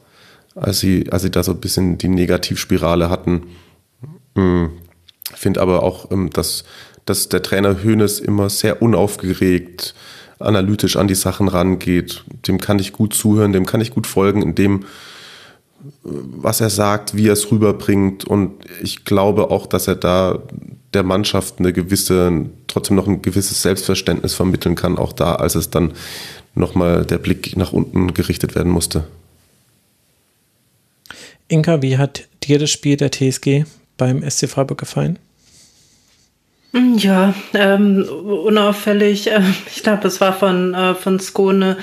als 0.57 0.81
sie, 0.81 1.13
als 1.13 1.23
sie 1.23 1.31
da 1.31 1.45
so 1.45 1.53
ein 1.53 1.61
bisschen 1.61 1.97
die 1.97 2.09
Negativspirale 2.09 3.09
hatten. 3.09 3.45
Hm. 4.37 4.71
finde 5.35 5.61
aber 5.61 5.83
auch, 5.83 6.11
ähm, 6.11 6.31
dass, 6.31 6.65
dass 7.07 7.29
der 7.29 7.43
Trainer 7.43 7.83
Hönes 7.83 8.21
immer 8.21 8.49
sehr 8.49 8.83
unaufgeregt, 8.83 9.95
analytisch 10.39 10.97
an 10.97 11.09
die 11.09 11.15
Sachen 11.15 11.49
rangeht. 11.49 12.23
Dem 12.47 12.61
kann 12.61 12.79
ich 12.79 12.93
gut 12.93 13.15
zuhören, 13.15 13.53
dem 13.53 13.67
kann 13.67 13.81
ich 13.81 13.91
gut 13.91 14.07
folgen, 14.07 14.43
in 14.43 14.55
dem, 14.55 14.85
was 16.03 16.61
er 16.61 16.71
sagt, 16.71 17.17
wie 17.17 17.29
er 17.29 17.33
es 17.33 17.51
rüberbringt. 17.51 18.25
Und 18.25 18.53
ich 18.83 19.05
glaube 19.05 19.51
auch, 19.51 19.67
dass 19.67 19.89
er 19.89 19.97
da 19.97 20.43
der 20.93 21.03
Mannschaft 21.03 21.59
eine 21.59 21.73
gewisse, 21.73 22.47
trotzdem 22.67 22.97
noch 22.97 23.07
ein 23.07 23.23
gewisses 23.23 23.63
Selbstverständnis 23.63 24.35
vermitteln 24.35 24.75
kann, 24.75 24.99
auch 24.99 25.13
da, 25.13 25.37
als 25.37 25.55
es 25.55 25.71
dann 25.71 25.93
nochmal 26.55 27.05
der 27.05 27.19
Blick 27.19 27.57
nach 27.57 27.73
unten 27.73 28.13
gerichtet 28.15 28.55
werden 28.55 28.73
musste. 28.73 29.05
Inka, 31.49 31.81
wie 31.81 31.97
hat 31.97 32.29
dir 32.43 32.59
das 32.59 32.71
Spiel 32.71 32.97
der 32.97 33.11
TSG 33.11 33.65
beim 33.97 34.29
SC 34.29 34.49
Freiburg 34.49 34.79
gefallen? 34.79 35.19
Ja, 36.73 37.35
ähm, 37.55 38.03
unauffällig. 38.03 39.31
Äh, 39.31 39.41
ich 39.75 39.83
glaube, 39.83 40.09
es 40.09 40.21
war 40.21 40.33
von, 40.33 40.75
äh, 40.75 40.95
von 40.95 41.19
Sko 41.21 41.49
eine 41.49 41.79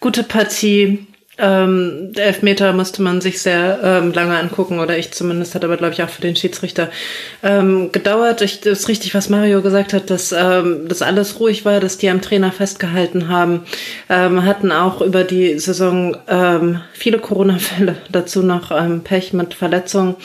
gute 0.00 0.22
Partie. 0.22 1.06
Ähm, 1.38 2.12
Elfmeter 2.16 2.72
musste 2.72 3.02
man 3.02 3.20
sich 3.20 3.42
sehr 3.42 3.78
ähm, 3.82 4.12
lange 4.12 4.38
angucken, 4.38 4.80
oder 4.80 4.96
ich 4.96 5.12
zumindest, 5.12 5.54
hat 5.54 5.64
aber, 5.64 5.76
glaube 5.76 5.92
ich, 5.92 6.02
auch 6.02 6.08
für 6.08 6.22
den 6.22 6.34
Schiedsrichter 6.34 6.88
ähm, 7.42 7.92
gedauert. 7.92 8.40
Ich, 8.40 8.60
das 8.60 8.80
ist 8.80 8.88
richtig, 8.88 9.14
was 9.14 9.28
Mario 9.28 9.60
gesagt 9.60 9.92
hat, 9.92 10.08
dass 10.08 10.32
ähm, 10.32 10.86
das 10.88 11.02
alles 11.02 11.38
ruhig 11.38 11.66
war, 11.66 11.78
dass 11.78 11.98
die 11.98 12.08
am 12.08 12.22
Trainer 12.22 12.52
festgehalten 12.52 13.28
haben, 13.28 13.66
ähm, 14.08 14.46
hatten 14.46 14.72
auch 14.72 15.02
über 15.02 15.24
die 15.24 15.58
Saison 15.58 16.16
ähm, 16.26 16.80
viele 16.94 17.18
Corona-Fälle, 17.18 17.96
dazu 18.10 18.42
noch 18.42 18.70
ähm, 18.70 19.02
Pech 19.02 19.34
mit 19.34 19.52
Verletzungen. 19.52 20.16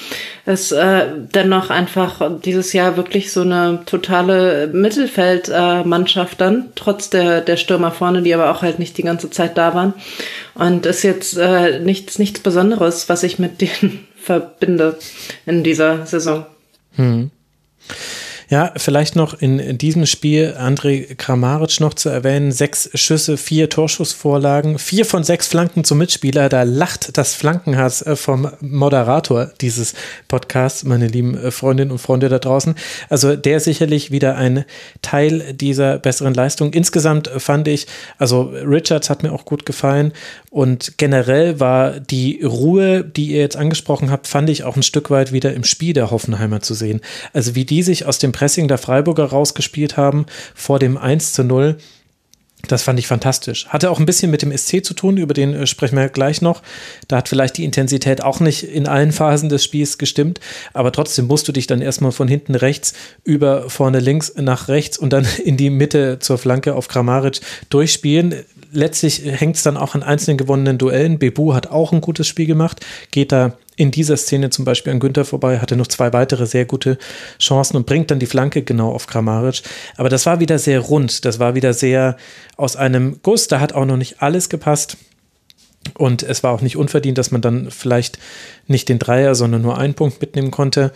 Es 0.46 0.72
äh, 0.72 1.08
dennoch 1.36 1.70
einfach 1.70 2.40
dieses 2.44 2.74
Jahr 2.74 2.98
wirklich 2.98 3.32
so 3.32 3.42
eine 3.42 3.82
totale 3.86 4.70
Mittelfeldmannschaft 4.72 6.34
äh, 6.34 6.38
dann, 6.38 6.66
trotz 6.76 7.10
der, 7.10 7.42
der 7.42 7.58
Stürmer 7.58 7.92
vorne, 7.92 8.22
die 8.22 8.34
aber 8.34 8.50
auch 8.50 8.62
halt 8.62 8.80
nicht 8.80 8.98
die 8.98 9.04
ganze 9.04 9.30
Zeit 9.30 9.58
da 9.58 9.76
waren. 9.76 9.94
Und 10.56 10.86
ist 11.02 11.04
jetzt 11.04 11.38
äh, 11.38 11.80
nichts, 11.80 12.20
nichts 12.20 12.40
Besonderes, 12.42 13.10
was 13.10 13.24
ich 13.24 13.40
mit 13.40 13.62
denen 13.62 14.08
verbinde 14.16 14.98
in 15.46 15.64
dieser 15.64 16.06
Saison. 16.06 16.46
Hm. 16.96 17.32
Ja, 18.52 18.74
vielleicht 18.76 19.16
noch 19.16 19.34
in, 19.40 19.78
diesem 19.78 20.06
Spiel 20.06 20.58
André 20.60 21.16
Kramaric 21.16 21.80
noch 21.80 21.94
zu 21.94 22.10
erwähnen. 22.10 22.52
Sechs 22.52 22.90
Schüsse, 22.94 23.38
vier 23.38 23.70
Torschussvorlagen, 23.70 24.78
vier 24.78 25.06
von 25.06 25.24
sechs 25.24 25.48
Flanken 25.48 25.86
zum 25.86 26.00
Mitspieler. 26.00 26.50
Da 26.50 26.64
lacht 26.64 27.18
das 27.18 27.34
Flankenherz 27.34 28.06
äh, 28.06 28.18
vom 28.18 28.52
Moderator 28.60 29.46
dieses 29.62 29.94
Podcasts, 30.28 30.84
meine 30.84 31.08
lieben 31.08 31.38
äh, 31.38 31.50
Freundinnen 31.50 31.92
und 31.92 32.00
Freunde 32.00 32.28
da 32.28 32.40
draußen. 32.40 32.76
Also 33.08 33.38
der 33.38 33.62
sicherlich 33.62 34.12
wieder 34.12 34.36
ein 34.36 34.66
Teil 35.02 35.54
dieser 35.54 35.98
besseren 35.98 36.34
Leistung. 36.34 36.74
Insgesamt 36.74 37.30
fand 37.38 37.70
ich, 37.70 37.88
also 38.18 38.52
Richards 38.52 39.10
hat 39.10 39.24
mir 39.24 39.32
auch 39.32 39.46
gut 39.46 39.66
gefallen 39.66 40.12
und 40.50 40.98
generell 40.98 41.62
war 41.62 42.02
die 42.02 42.44
Ruhe, 42.44 43.06
die 43.06 43.28
ihr 43.28 43.40
jetzt 43.40 43.56
angesprochen 43.56 44.12
habt, 44.12 44.28
fand 44.28 44.50
ich 44.50 44.66
auch 44.66 44.76
ein 44.76 44.84
Stück 44.84 45.10
weit 45.10 45.32
wieder 45.32 45.54
im 45.54 45.64
Spiel 45.64 45.94
der 45.94 46.12
Hoffenheimer 46.12 46.60
zu 46.60 46.74
sehen. 46.74 47.00
Also 47.32 47.56
wie 47.56 47.64
die 47.64 47.82
sich 47.82 48.06
aus 48.06 48.20
dem 48.20 48.34
Pressing 48.42 48.68
der 48.68 48.80
Freiburger 48.80 49.26
rausgespielt 49.26 49.98
haben 49.98 50.26
vor 50.56 50.80
dem 50.80 50.98
1 50.98 51.34
zu 51.34 51.44
0. 51.44 51.78
Das 52.68 52.82
fand 52.82 52.98
ich 52.98 53.06
fantastisch. 53.06 53.68
Hatte 53.68 53.92
auch 53.92 54.00
ein 54.00 54.08
bisschen 54.08 54.32
mit 54.32 54.42
dem 54.42 54.52
SC 54.58 54.84
zu 54.84 54.96
tun, 54.96 55.18
über 55.18 55.36
den 55.36 55.54
äh, 55.54 55.68
sprechen 55.68 55.96
wir 55.96 56.10
gleich 56.10 56.42
noch. 56.42 56.64
Da 57.08 57.18
hat 57.18 57.30
vielleicht 57.30 57.58
die 57.58 57.66
Intensität 57.66 58.24
auch 58.24 58.40
nicht 58.40 58.64
in 58.64 58.88
allen 58.88 59.12
Phasen 59.12 59.50
des 59.50 59.64
Spiels 59.64 60.00
gestimmt, 60.00 60.40
aber 60.74 60.92
trotzdem 60.92 61.28
musst 61.28 61.48
du 61.48 61.52
dich 61.52 61.68
dann 61.68 61.84
erstmal 61.84 62.12
von 62.12 62.28
hinten 62.28 62.56
rechts 62.56 62.94
über 63.24 63.70
vorne 63.70 64.00
links 64.00 64.34
nach 64.36 64.70
rechts 64.70 64.98
und 64.98 65.14
dann 65.14 65.28
in 65.46 65.56
die 65.56 65.70
Mitte 65.70 66.18
zur 66.18 66.40
Flanke 66.40 66.74
auf 66.74 66.88
Kramaric 66.88 67.42
durchspielen 67.70 68.44
letztlich 68.72 69.22
hängt 69.26 69.58
es 69.58 69.64
dann 69.64 69.78
auch 69.78 69.96
an 69.96 70.04
einzelnen 70.04 70.38
gewonnenen 70.38 70.78
Duellen. 70.78 71.20
Bebu 71.20 71.54
hat 71.54 71.68
auch 71.68 71.92
ein 71.92 72.02
gutes 72.02 72.28
Spiel 72.28 72.46
gemacht, 72.46 72.86
geht 73.12 73.32
da 73.32 73.58
in 73.82 73.90
dieser 73.90 74.16
Szene 74.16 74.52
zum 74.52 74.64
Beispiel 74.64 74.94
an 74.94 75.00
Günther 75.00 75.26
vorbei, 75.26 75.58
hatte 75.58 75.76
noch 75.76 75.88
zwei 75.88 76.14
weitere 76.14 76.46
sehr 76.46 76.66
gute 76.66 77.00
Chancen 77.40 77.78
und 77.78 77.88
bringt 77.88 78.12
dann 78.12 78.20
die 78.20 78.28
Flanke 78.28 78.62
genau 78.62 78.92
auf 78.92 79.08
Kramaric. 79.08 79.64
Aber 79.98 80.08
das 80.08 80.28
war 80.28 80.40
wieder 80.40 80.60
sehr 80.60 80.80
rund, 80.80 81.26
das 81.26 81.40
war 81.40 81.56
wieder 81.56 81.74
sehr 81.74 82.16
aus 82.58 82.76
einem 82.76 83.20
Guss, 83.24 83.48
da 83.48 83.60
hat 83.60 83.74
auch 83.74 83.86
noch 83.86 83.98
nicht 83.98 84.22
alles 84.22 84.50
gepasst. 84.50 84.98
Und 85.98 86.22
es 86.22 86.44
war 86.44 86.52
auch 86.52 86.62
nicht 86.62 86.78
unverdient, 86.78 87.18
dass 87.18 87.32
man 87.32 87.42
dann 87.42 87.72
vielleicht 87.72 88.20
nicht 88.68 88.88
den 88.88 89.00
Dreier, 89.00 89.34
sondern 89.34 89.64
nur 89.64 89.80
einen 89.80 89.96
Punkt 89.96 90.22
mitnehmen 90.22 90.52
konnte 90.52 90.94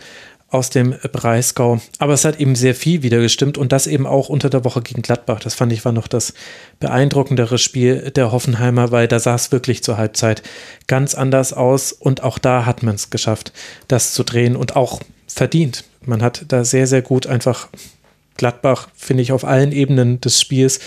aus 0.48 0.70
dem 0.70 0.94
Breisgau. 1.12 1.80
Aber 1.98 2.12
es 2.12 2.24
hat 2.24 2.38
eben 2.38 2.54
sehr 2.54 2.74
viel 2.74 3.02
wieder 3.02 3.20
gestimmt 3.20 3.58
und 3.58 3.72
das 3.72 3.86
eben 3.86 4.06
auch 4.06 4.28
unter 4.28 4.48
der 4.48 4.64
Woche 4.64 4.80
gegen 4.80 5.02
Gladbach. 5.02 5.40
Das 5.40 5.54
fand 5.54 5.72
ich 5.72 5.84
war 5.84 5.92
noch 5.92 6.06
das 6.06 6.34
beeindruckendere 6.78 7.58
Spiel 7.58 8.12
der 8.12 8.30
Hoffenheimer, 8.30 8.92
weil 8.92 9.08
da 9.08 9.18
sah 9.18 9.34
es 9.34 9.50
wirklich 9.50 9.82
zur 9.82 9.96
Halbzeit 9.96 10.42
ganz 10.86 11.14
anders 11.14 11.52
aus 11.52 11.92
und 11.92 12.22
auch 12.22 12.38
da 12.38 12.64
hat 12.64 12.82
man 12.82 12.94
es 12.94 13.10
geschafft, 13.10 13.52
das 13.88 14.12
zu 14.12 14.22
drehen 14.22 14.56
und 14.56 14.76
auch 14.76 15.00
verdient. 15.26 15.84
Man 16.04 16.22
hat 16.22 16.44
da 16.48 16.64
sehr, 16.64 16.86
sehr 16.86 17.02
gut 17.02 17.26
einfach 17.26 17.68
Gladbach, 18.36 18.88
finde 18.94 19.22
ich, 19.22 19.32
auf 19.32 19.44
allen 19.44 19.72
Ebenen 19.72 20.20
des 20.20 20.40
Spiels, 20.40 20.80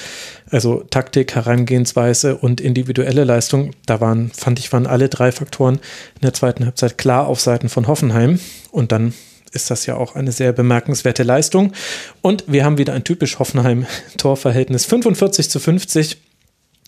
also 0.49 0.83
Taktik, 0.89 1.35
Herangehensweise 1.35 2.37
und 2.37 2.61
individuelle 2.61 3.23
Leistung, 3.23 3.71
da 3.85 3.99
waren, 3.99 4.31
fand 4.31 4.59
ich, 4.59 4.71
waren 4.71 4.87
alle 4.87 5.09
drei 5.09 5.31
Faktoren 5.31 5.75
in 5.75 6.21
der 6.21 6.33
zweiten 6.33 6.65
Halbzeit 6.65 6.97
klar 6.97 7.27
auf 7.27 7.39
Seiten 7.39 7.69
von 7.69 7.87
Hoffenheim 7.87 8.39
und 8.71 8.91
dann 8.91 9.13
ist 9.53 9.71
das 9.71 9.85
ja 9.85 9.95
auch 9.95 10.15
eine 10.15 10.31
sehr 10.31 10.53
bemerkenswerte 10.53 11.23
Leistung. 11.23 11.73
Und 12.21 12.43
wir 12.47 12.65
haben 12.65 12.77
wieder 12.77 12.93
ein 12.93 13.03
typisch 13.03 13.39
Hoffenheim-Torverhältnis 13.39 14.85
45 14.85 15.49
zu 15.49 15.59
50. 15.59 16.17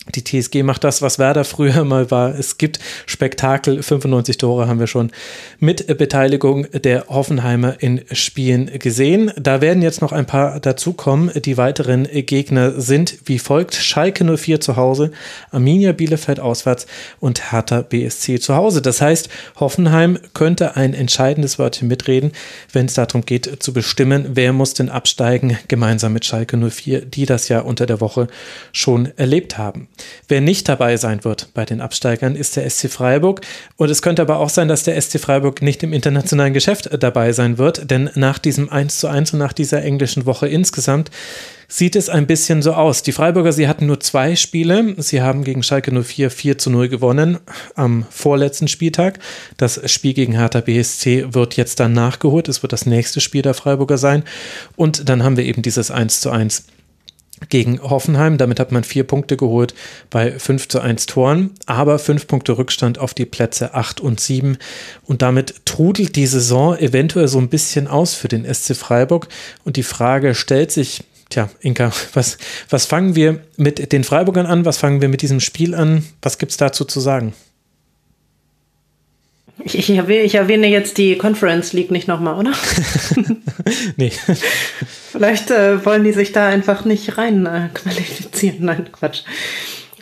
Die 0.09 0.23
TSG 0.23 0.63
macht 0.63 0.83
das, 0.83 1.03
was 1.03 1.19
Werder 1.19 1.43
früher 1.43 1.83
mal 1.85 2.09
war. 2.09 2.33
Es 2.33 2.57
gibt 2.57 2.79
Spektakel. 3.05 3.83
95 3.83 4.37
Tore 4.37 4.67
haben 4.67 4.79
wir 4.79 4.87
schon 4.87 5.11
mit 5.59 5.95
Beteiligung 5.97 6.65
der 6.71 7.05
Hoffenheimer 7.07 7.75
in 7.81 8.01
Spielen 8.11 8.79
gesehen. 8.79 9.31
Da 9.39 9.61
werden 9.61 9.83
jetzt 9.83 10.01
noch 10.01 10.11
ein 10.11 10.25
paar 10.25 10.59
dazukommen. 10.59 11.31
Die 11.35 11.55
weiteren 11.55 12.07
Gegner 12.11 12.81
sind 12.81 13.19
wie 13.25 13.37
folgt. 13.37 13.75
Schalke 13.75 14.25
04 14.25 14.59
zu 14.59 14.75
Hause, 14.75 15.11
Arminia 15.51 15.91
Bielefeld 15.91 16.39
auswärts 16.39 16.87
und 17.19 17.51
Hertha 17.51 17.81
BSC 17.83 18.39
zu 18.39 18.55
Hause. 18.55 18.81
Das 18.81 19.01
heißt, 19.01 19.29
Hoffenheim 19.59 20.17
könnte 20.33 20.75
ein 20.75 20.95
entscheidendes 20.95 21.59
Wörtchen 21.59 21.87
mitreden, 21.87 22.31
wenn 22.73 22.87
es 22.87 22.95
darum 22.95 23.23
geht 23.23 23.61
zu 23.61 23.71
bestimmen, 23.71 24.31
wer 24.33 24.51
muss 24.51 24.73
denn 24.73 24.89
absteigen, 24.89 25.59
gemeinsam 25.67 26.13
mit 26.13 26.25
Schalke 26.25 26.57
04, 26.57 27.01
die 27.01 27.27
das 27.27 27.49
ja 27.49 27.59
unter 27.59 27.85
der 27.85 28.01
Woche 28.01 28.27
schon 28.71 29.09
erlebt 29.17 29.59
haben. 29.59 29.87
Wer 30.27 30.41
nicht 30.41 30.67
dabei 30.69 30.97
sein 30.97 31.23
wird 31.23 31.49
bei 31.53 31.65
den 31.65 31.81
Absteigern, 31.81 32.35
ist 32.35 32.55
der 32.55 32.69
SC 32.69 32.89
Freiburg. 32.89 33.41
Und 33.75 33.89
es 33.89 34.01
könnte 34.01 34.21
aber 34.21 34.39
auch 34.39 34.49
sein, 34.49 34.67
dass 34.67 34.83
der 34.83 34.99
SC 34.99 35.19
Freiburg 35.19 35.61
nicht 35.61 35.83
im 35.83 35.93
internationalen 35.93 36.53
Geschäft 36.53 36.89
dabei 37.01 37.31
sein 37.33 37.57
wird, 37.57 37.89
denn 37.89 38.09
nach 38.15 38.39
diesem 38.39 38.69
1 38.69 38.99
zu 38.99 39.07
1 39.07 39.33
und 39.33 39.39
nach 39.39 39.53
dieser 39.53 39.83
englischen 39.83 40.25
Woche 40.25 40.47
insgesamt 40.47 41.11
sieht 41.71 41.95
es 41.95 42.09
ein 42.09 42.27
bisschen 42.27 42.61
so 42.61 42.73
aus. 42.73 43.01
Die 43.01 43.13
Freiburger, 43.13 43.53
sie 43.53 43.67
hatten 43.67 43.85
nur 43.85 43.99
zwei 44.01 44.35
Spiele. 44.35 44.93
Sie 44.97 45.21
haben 45.21 45.43
gegen 45.43 45.63
Schalke 45.63 45.91
04 45.91 46.29
4 46.29 46.57
zu 46.57 46.69
0 46.69 46.89
gewonnen 46.89 47.39
am 47.75 48.05
vorletzten 48.09 48.67
Spieltag. 48.67 49.19
Das 49.57 49.79
Spiel 49.89 50.13
gegen 50.13 50.33
Hertha 50.33 50.59
BSC 50.59 51.33
wird 51.33 51.55
jetzt 51.55 51.79
dann 51.79 51.93
nachgeholt. 51.93 52.49
Es 52.49 52.61
wird 52.61 52.73
das 52.73 52.85
nächste 52.85 53.21
Spiel 53.21 53.41
der 53.41 53.53
Freiburger 53.53 53.97
sein. 53.97 54.23
Und 54.75 55.07
dann 55.07 55.23
haben 55.23 55.37
wir 55.37 55.45
eben 55.45 55.61
dieses 55.61 55.91
1 55.91 56.19
zu 56.19 56.29
1 56.29 56.65
gegen 57.49 57.81
Hoffenheim. 57.81 58.37
Damit 58.37 58.59
hat 58.59 58.71
man 58.71 58.83
vier 58.83 59.03
Punkte 59.03 59.37
geholt 59.37 59.73
bei 60.09 60.31
5 60.37 60.67
zu 60.67 60.79
1 60.79 61.05
Toren, 61.05 61.51
aber 61.65 61.99
fünf 61.99 62.27
Punkte 62.27 62.57
Rückstand 62.57 62.99
auf 62.99 63.13
die 63.13 63.25
Plätze 63.25 63.73
8 63.73 63.99
und 63.99 64.19
7. 64.19 64.57
Und 65.05 65.21
damit 65.21 65.65
trudelt 65.65 66.15
die 66.15 66.27
Saison 66.27 66.77
eventuell 66.77 67.27
so 67.27 67.39
ein 67.39 67.49
bisschen 67.49 67.87
aus 67.87 68.13
für 68.13 68.27
den 68.27 68.51
SC 68.51 68.75
Freiburg. 68.75 69.27
Und 69.63 69.77
die 69.77 69.83
Frage 69.83 70.35
stellt 70.35 70.71
sich, 70.71 71.03
tja, 71.29 71.49
Inka, 71.61 71.91
was, 72.13 72.37
was 72.69 72.85
fangen 72.85 73.15
wir 73.15 73.41
mit 73.57 73.91
den 73.91 74.03
Freiburgern 74.03 74.45
an? 74.45 74.65
Was 74.65 74.77
fangen 74.77 75.01
wir 75.01 75.09
mit 75.09 75.21
diesem 75.21 75.39
Spiel 75.39 75.75
an? 75.75 76.03
Was 76.21 76.37
gibt 76.37 76.51
es 76.51 76.57
dazu 76.57 76.85
zu 76.85 76.99
sagen? 76.99 77.33
Ich, 79.63 79.77
ich, 79.77 80.35
erwähne, 80.35 80.67
jetzt 80.67 80.97
die 80.97 81.17
Conference 81.17 81.73
League 81.73 81.91
nicht 81.91 82.07
nochmal, 82.07 82.37
oder? 82.37 82.53
nee. 83.97 84.11
Vielleicht 85.11 85.51
äh, 85.51 85.85
wollen 85.85 86.03
die 86.03 86.13
sich 86.13 86.31
da 86.31 86.47
einfach 86.47 86.85
nicht 86.85 87.17
rein 87.17 87.45
äh, 87.45 87.69
qualifizieren. 87.73 88.57
Nein, 88.59 88.89
Quatsch. 88.91 89.23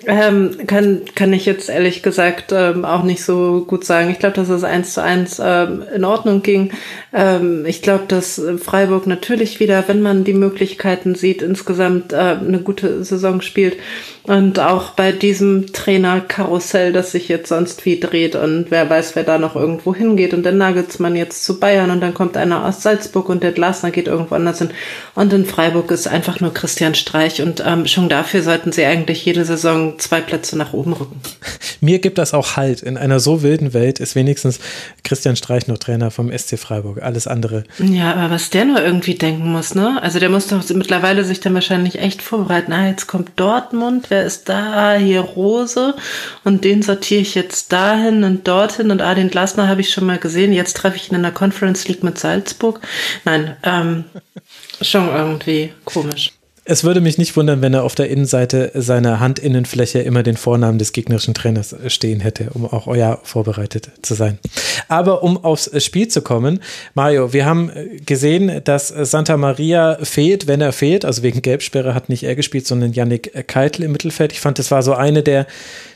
Ähm, 0.05 0.55
kann, 0.65 1.01
kann 1.13 1.33
ich 1.33 1.45
jetzt 1.45 1.69
ehrlich 1.69 2.01
gesagt 2.03 2.53
ähm, 2.53 2.85
auch 2.85 3.03
nicht 3.03 3.23
so 3.23 3.65
gut 3.67 3.83
sagen. 3.83 4.09
Ich 4.09 4.19
glaube, 4.19 4.35
dass 4.35 4.49
es 4.49 4.63
eins 4.63 4.93
zu 4.93 5.03
eins 5.03 5.41
ähm, 5.43 5.83
in 5.93 6.05
Ordnung 6.05 6.41
ging. 6.41 6.71
Ähm, 7.13 7.65
ich 7.65 7.81
glaube, 7.81 8.05
dass 8.07 8.41
Freiburg 8.63 9.07
natürlich 9.07 9.59
wieder, 9.59 9.83
wenn 9.87 10.01
man 10.01 10.23
die 10.23 10.33
Möglichkeiten 10.33 11.15
sieht, 11.15 11.41
insgesamt 11.41 12.13
äh, 12.13 12.37
eine 12.39 12.59
gute 12.59 13.03
Saison 13.03 13.41
spielt. 13.41 13.75
Und 14.29 14.59
auch 14.59 14.91
bei 14.91 15.11
diesem 15.11 15.73
Trainerkarussell, 15.73 16.93
das 16.93 17.13
sich 17.13 17.29
jetzt 17.29 17.49
sonst 17.49 17.83
wie 17.85 17.99
dreht 17.99 18.35
und 18.35 18.67
wer 18.69 18.87
weiß, 18.87 19.15
wer 19.15 19.23
da 19.23 19.39
noch 19.39 19.55
irgendwo 19.55 19.95
hingeht. 19.95 20.35
Und 20.35 20.43
dann 20.43 20.59
Nagelsmann 20.59 21.15
jetzt 21.15 21.43
zu 21.43 21.59
Bayern 21.59 21.89
und 21.89 21.99
dann 21.99 22.13
kommt 22.13 22.37
einer 22.37 22.63
aus 22.63 22.83
Salzburg 22.83 23.27
und 23.27 23.41
der 23.41 23.53
Glasner 23.53 23.89
geht 23.89 24.05
irgendwo 24.05 24.35
anders 24.35 24.59
hin. 24.59 24.69
Und 25.15 25.33
in 25.33 25.47
Freiburg 25.47 25.89
ist 25.89 26.07
einfach 26.07 26.41
nur 26.41 26.53
Christian 26.53 26.93
Streich 26.93 27.41
und 27.41 27.63
ähm, 27.65 27.87
schon 27.87 28.07
dafür 28.07 28.43
sollten 28.43 28.71
sie 28.71 28.85
eigentlich 28.85 29.25
jede 29.25 29.43
Saison 29.45 29.97
zwei 29.97 30.21
Plätze 30.21 30.55
nach 30.59 30.73
oben 30.73 30.93
rücken. 30.93 31.19
Mir 31.81 31.97
gibt 31.97 32.19
das 32.19 32.35
auch 32.35 32.55
Halt. 32.55 32.83
In 32.83 32.97
einer 32.97 33.19
so 33.19 33.41
wilden 33.41 33.73
Welt 33.73 33.99
ist 33.99 34.13
wenigstens 34.13 34.59
Christian 35.03 35.37
Streich 35.37 35.67
noch 35.67 35.79
Trainer 35.79 36.11
vom 36.11 36.31
SC 36.31 36.59
Freiburg. 36.59 37.01
Alles 37.01 37.25
andere. 37.25 37.63
Ja, 37.79 38.13
aber 38.13 38.35
was 38.35 38.51
der 38.51 38.65
nur 38.65 38.79
irgendwie 38.79 39.15
denken 39.15 39.51
muss, 39.51 39.73
ne? 39.73 39.97
Also 40.03 40.19
der 40.19 40.29
muss 40.29 40.45
doch 40.45 40.63
mittlerweile 40.69 41.25
sich 41.25 41.39
dann 41.39 41.55
wahrscheinlich 41.55 41.97
echt 41.97 42.21
vorbereiten. 42.21 42.73
Ah, 42.73 42.89
jetzt 42.89 43.07
kommt 43.07 43.31
Dortmund, 43.35 44.05
wer 44.09 44.18
ist 44.23 44.49
da? 44.49 44.95
Hier 44.95 45.21
Rose. 45.21 45.95
Und 46.43 46.63
den 46.63 46.81
sortiere 46.81 47.21
ich 47.21 47.35
jetzt 47.35 47.71
dahin 47.71 48.23
und 48.23 48.47
dorthin. 48.47 48.91
Und 48.91 49.01
ah, 49.01 49.15
den 49.15 49.29
Glasner 49.29 49.67
habe 49.67 49.81
ich 49.81 49.91
schon 49.91 50.05
mal 50.05 50.17
gesehen. 50.17 50.53
Jetzt 50.53 50.77
treffe 50.77 50.97
ich 50.97 51.11
ihn 51.11 51.15
in 51.15 51.23
der 51.23 51.31
Conference 51.31 51.87
League 51.87 52.03
mit 52.03 52.17
Salzburg. 52.17 52.79
Nein, 53.25 53.57
ähm, 53.63 54.05
schon 54.81 55.09
irgendwie 55.09 55.73
komisch. 55.85 56.31
Es 56.71 56.83
würde 56.83 57.01
mich 57.01 57.17
nicht 57.17 57.35
wundern, 57.35 57.63
wenn 57.63 57.73
er 57.73 57.83
auf 57.83 57.95
der 57.95 58.11
Innenseite 58.11 58.69
seiner 58.75 59.19
Handinnenfläche 59.19 60.01
immer 60.01 60.21
den 60.21 60.37
Vornamen 60.37 60.77
des 60.77 60.93
gegnerischen 60.93 61.33
Trainers 61.33 61.75
stehen 61.87 62.19
hätte, 62.19 62.51
um 62.53 62.63
auch 62.63 62.85
euer 62.85 63.19
vorbereitet 63.23 63.89
zu 64.03 64.13
sein. 64.13 64.37
Aber 64.87 65.23
um 65.23 65.43
aufs 65.43 65.71
Spiel 65.83 66.09
zu 66.09 66.21
kommen, 66.21 66.59
Mario, 66.93 67.33
wir 67.33 67.47
haben 67.47 67.71
gesehen, 68.05 68.61
dass 68.65 68.89
Santa 68.89 69.35
Maria 69.35 69.97
fehlt, 70.03 70.45
wenn 70.45 70.61
er 70.61 70.71
fehlt. 70.71 71.05
Also 71.05 71.23
wegen 71.23 71.41
Gelbsperre 71.41 71.95
hat 71.95 72.07
nicht 72.07 72.21
er 72.21 72.35
gespielt, 72.35 72.67
sondern 72.67 72.93
Yannick 72.93 73.47
Keitel 73.47 73.85
im 73.85 73.91
Mittelfeld. 73.91 74.31
Ich 74.31 74.39
fand, 74.39 74.59
das 74.59 74.69
war 74.69 74.83
so 74.83 74.93
eine 74.93 75.23
der, 75.23 75.47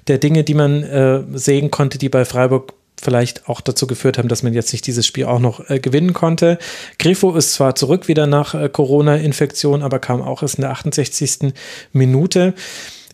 der 0.07 0.17
Dinge, 0.17 0.43
die 0.43 0.55
man 0.55 0.81
äh, 0.81 1.21
sehen 1.35 1.69
konnte, 1.69 1.99
die 1.99 2.09
bei 2.09 2.25
Freiburg 2.25 2.73
vielleicht 3.01 3.49
auch 3.49 3.61
dazu 3.61 3.87
geführt 3.87 4.17
haben, 4.17 4.29
dass 4.29 4.43
man 4.43 4.53
jetzt 4.53 4.71
nicht 4.71 4.87
dieses 4.87 5.05
Spiel 5.05 5.25
auch 5.25 5.39
noch 5.39 5.69
äh, 5.69 5.79
gewinnen 5.79 6.13
konnte. 6.13 6.57
Grifo 6.99 7.35
ist 7.35 7.53
zwar 7.53 7.75
zurück 7.75 8.07
wieder 8.07 8.27
nach 8.27 8.53
äh, 8.53 8.69
Corona-Infektion, 8.69 9.81
aber 9.81 9.99
kam 9.99 10.21
auch 10.21 10.41
erst 10.41 10.55
in 10.55 10.61
der 10.61 10.71
68. 10.71 11.53
Minute. 11.91 12.53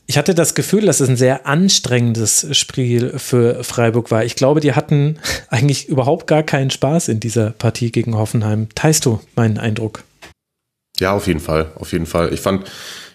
Ich 0.05 0.17
hatte 0.17 0.33
das 0.33 0.55
Gefühl, 0.55 0.85
dass 0.85 1.01
es 1.01 1.09
ein 1.09 1.17
sehr 1.17 1.45
anstrengendes 1.45 2.47
Spiel 2.57 3.19
für 3.19 3.63
Freiburg 3.63 4.09
war. 4.09 4.25
Ich 4.25 4.35
glaube, 4.35 4.59
die 4.59 4.73
hatten 4.73 5.19
eigentlich 5.49 5.87
überhaupt 5.87 6.27
gar 6.27 6.43
keinen 6.43 6.71
Spaß 6.71 7.09
in 7.09 7.19
dieser 7.19 7.51
Partie 7.51 7.91
gegen 7.91 8.15
Hoffenheim. 8.15 8.69
Teilst 8.73 9.05
du 9.05 9.19
meinen 9.35 9.57
Eindruck? 9.57 10.03
Ja, 10.99 11.13
auf 11.13 11.27
jeden 11.27 11.39
Fall, 11.39 11.71
auf 11.75 11.91
jeden 11.91 12.05
Fall. 12.05 12.33
Ich 12.33 12.41
fand, 12.41 12.65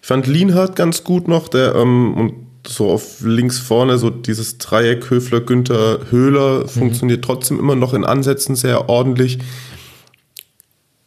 ich 0.00 0.06
fand 0.06 0.26
Lienhardt 0.26 0.76
ganz 0.76 1.04
gut 1.04 1.28
noch, 1.28 1.48
der 1.48 1.74
ähm, 1.74 2.14
und 2.14 2.43
so 2.66 2.90
auf 2.90 3.20
links 3.20 3.58
vorne, 3.58 3.98
so 3.98 4.10
dieses 4.10 4.58
Dreieck 4.58 5.10
Höfler, 5.10 5.40
Günther, 5.40 6.00
Höhler 6.10 6.60
mhm. 6.60 6.68
funktioniert 6.68 7.24
trotzdem 7.24 7.58
immer 7.58 7.76
noch 7.76 7.94
in 7.94 8.04
Ansätzen 8.04 8.56
sehr 8.56 8.88
ordentlich. 8.88 9.38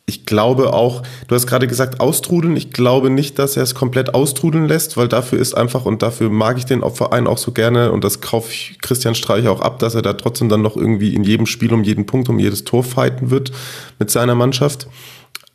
Ich 0.09 0.25
glaube 0.25 0.71
auch, 0.71 1.03
du 1.27 1.35
hast 1.35 1.47
gerade 1.47 1.67
gesagt, 1.67 1.99
austrudeln. 1.99 2.55
Ich 2.55 2.71
glaube 2.71 3.09
nicht, 3.09 3.37
dass 3.39 3.57
er 3.57 3.63
es 3.63 3.75
komplett 3.75 4.13
austrudeln 4.13 4.65
lässt, 4.65 4.95
weil 4.95 5.09
dafür 5.09 5.37
ist 5.37 5.53
einfach, 5.53 5.85
und 5.85 6.01
dafür 6.01 6.29
mag 6.29 6.57
ich 6.57 6.65
den 6.65 6.81
Verein 6.91 7.27
auch 7.27 7.37
so 7.37 7.51
gerne, 7.51 7.91
und 7.91 8.05
das 8.05 8.21
kaufe 8.21 8.49
ich 8.51 8.77
Christian 8.81 9.15
Streich 9.15 9.49
auch 9.49 9.59
ab, 9.59 9.79
dass 9.79 9.95
er 9.95 10.01
da 10.01 10.13
trotzdem 10.13 10.47
dann 10.47 10.61
noch 10.61 10.77
irgendwie 10.77 11.13
in 11.13 11.25
jedem 11.25 11.45
Spiel 11.45 11.73
um 11.73 11.83
jeden 11.83 12.05
Punkt, 12.05 12.29
um 12.29 12.39
jedes 12.39 12.63
Tor 12.63 12.85
fighten 12.85 13.31
wird 13.31 13.51
mit 13.99 14.09
seiner 14.09 14.35
Mannschaft. 14.35 14.87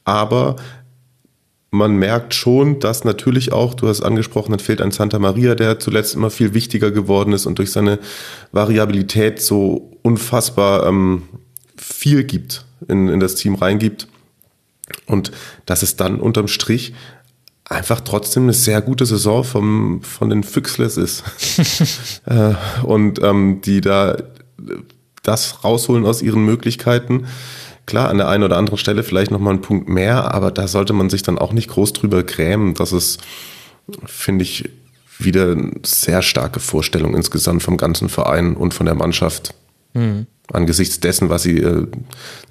Aber 0.05 0.57
man 1.73 1.97
merkt 1.97 2.35
schon, 2.35 2.81
dass 2.81 3.03
natürlich 3.03 3.53
auch, 3.53 3.73
du 3.73 3.89
hast 3.89 4.03
angesprochen, 4.03 4.51
dann 4.51 4.61
fehlt 4.61 4.82
ein 4.82 4.90
Santa 4.90 5.19
Maria, 5.19 5.55
der 5.55 5.78
zuletzt 5.81 6.15
immer 6.15 6.31
viel 6.31 6.53
wichtiger 6.53 6.90
geworden 6.90 7.32
ist 7.32 7.47
und 7.47 7.59
durch 7.59 7.73
seine 7.73 7.99
Variabilität 8.53 9.40
so 9.40 9.90
unfassbar 10.03 10.86
ähm, 10.86 11.23
viel 11.74 12.24
gibt, 12.24 12.66
in, 12.89 13.09
in 13.09 13.20
das 13.20 13.36
Team 13.36 13.55
reingibt. 13.55 14.07
Und 15.07 15.32
dass 15.65 15.82
es 15.82 15.97
dann 15.97 16.20
unterm 16.20 16.47
Strich 16.47 16.93
einfach 17.65 18.03
trotzdem 18.03 18.43
eine 18.43 18.53
sehr 18.53 18.82
gute 18.82 19.07
Saison 19.07 19.43
vom, 19.43 20.03
von 20.03 20.28
den 20.28 20.44
Füchsles 20.44 20.99
ist. 20.99 21.24
äh, 22.27 22.53
und 22.82 23.23
ähm, 23.23 23.62
die 23.62 23.81
da 23.81 24.19
das 25.23 25.65
rausholen 25.65 26.05
aus 26.05 26.20
ihren 26.20 26.44
Möglichkeiten. 26.44 27.27
Klar, 27.87 28.09
an 28.09 28.19
der 28.19 28.29
einen 28.29 28.45
oder 28.45 28.57
anderen 28.57 28.79
Stelle 28.79 29.03
vielleicht 29.03 29.31
nochmal 29.31 29.55
einen 29.55 29.63
Punkt 29.63 29.89
mehr, 29.89 30.35
aber 30.35 30.51
da 30.51 30.69
sollte 30.69 30.93
man 30.93 31.11
sich 31.11 31.23
dann 31.23 31.39
auch 31.39 31.53
nicht 31.53 31.69
groß 31.69 31.93
drüber 31.93 32.23
grämen. 32.23 32.75
Das 32.75 32.93
ist, 32.93 33.21
finde 34.07 34.45
ich, 34.45 34.69
wieder 35.19 35.53
eine 35.53 35.73
sehr 35.85 36.23
starke 36.23 36.61
Vorstellung 36.61 37.15
insgesamt 37.15 37.63
vom 37.63 37.77
ganzen 37.77 38.09
Verein 38.09 38.57
und 38.57 38.75
von 38.75 38.87
der 38.87 38.95
Mannschaft. 38.95 39.55
Mhm 39.95 40.27
angesichts 40.53 41.01
dessen, 41.01 41.31
was 41.31 41.43
sie 41.43 41.59
äh, 41.59 41.87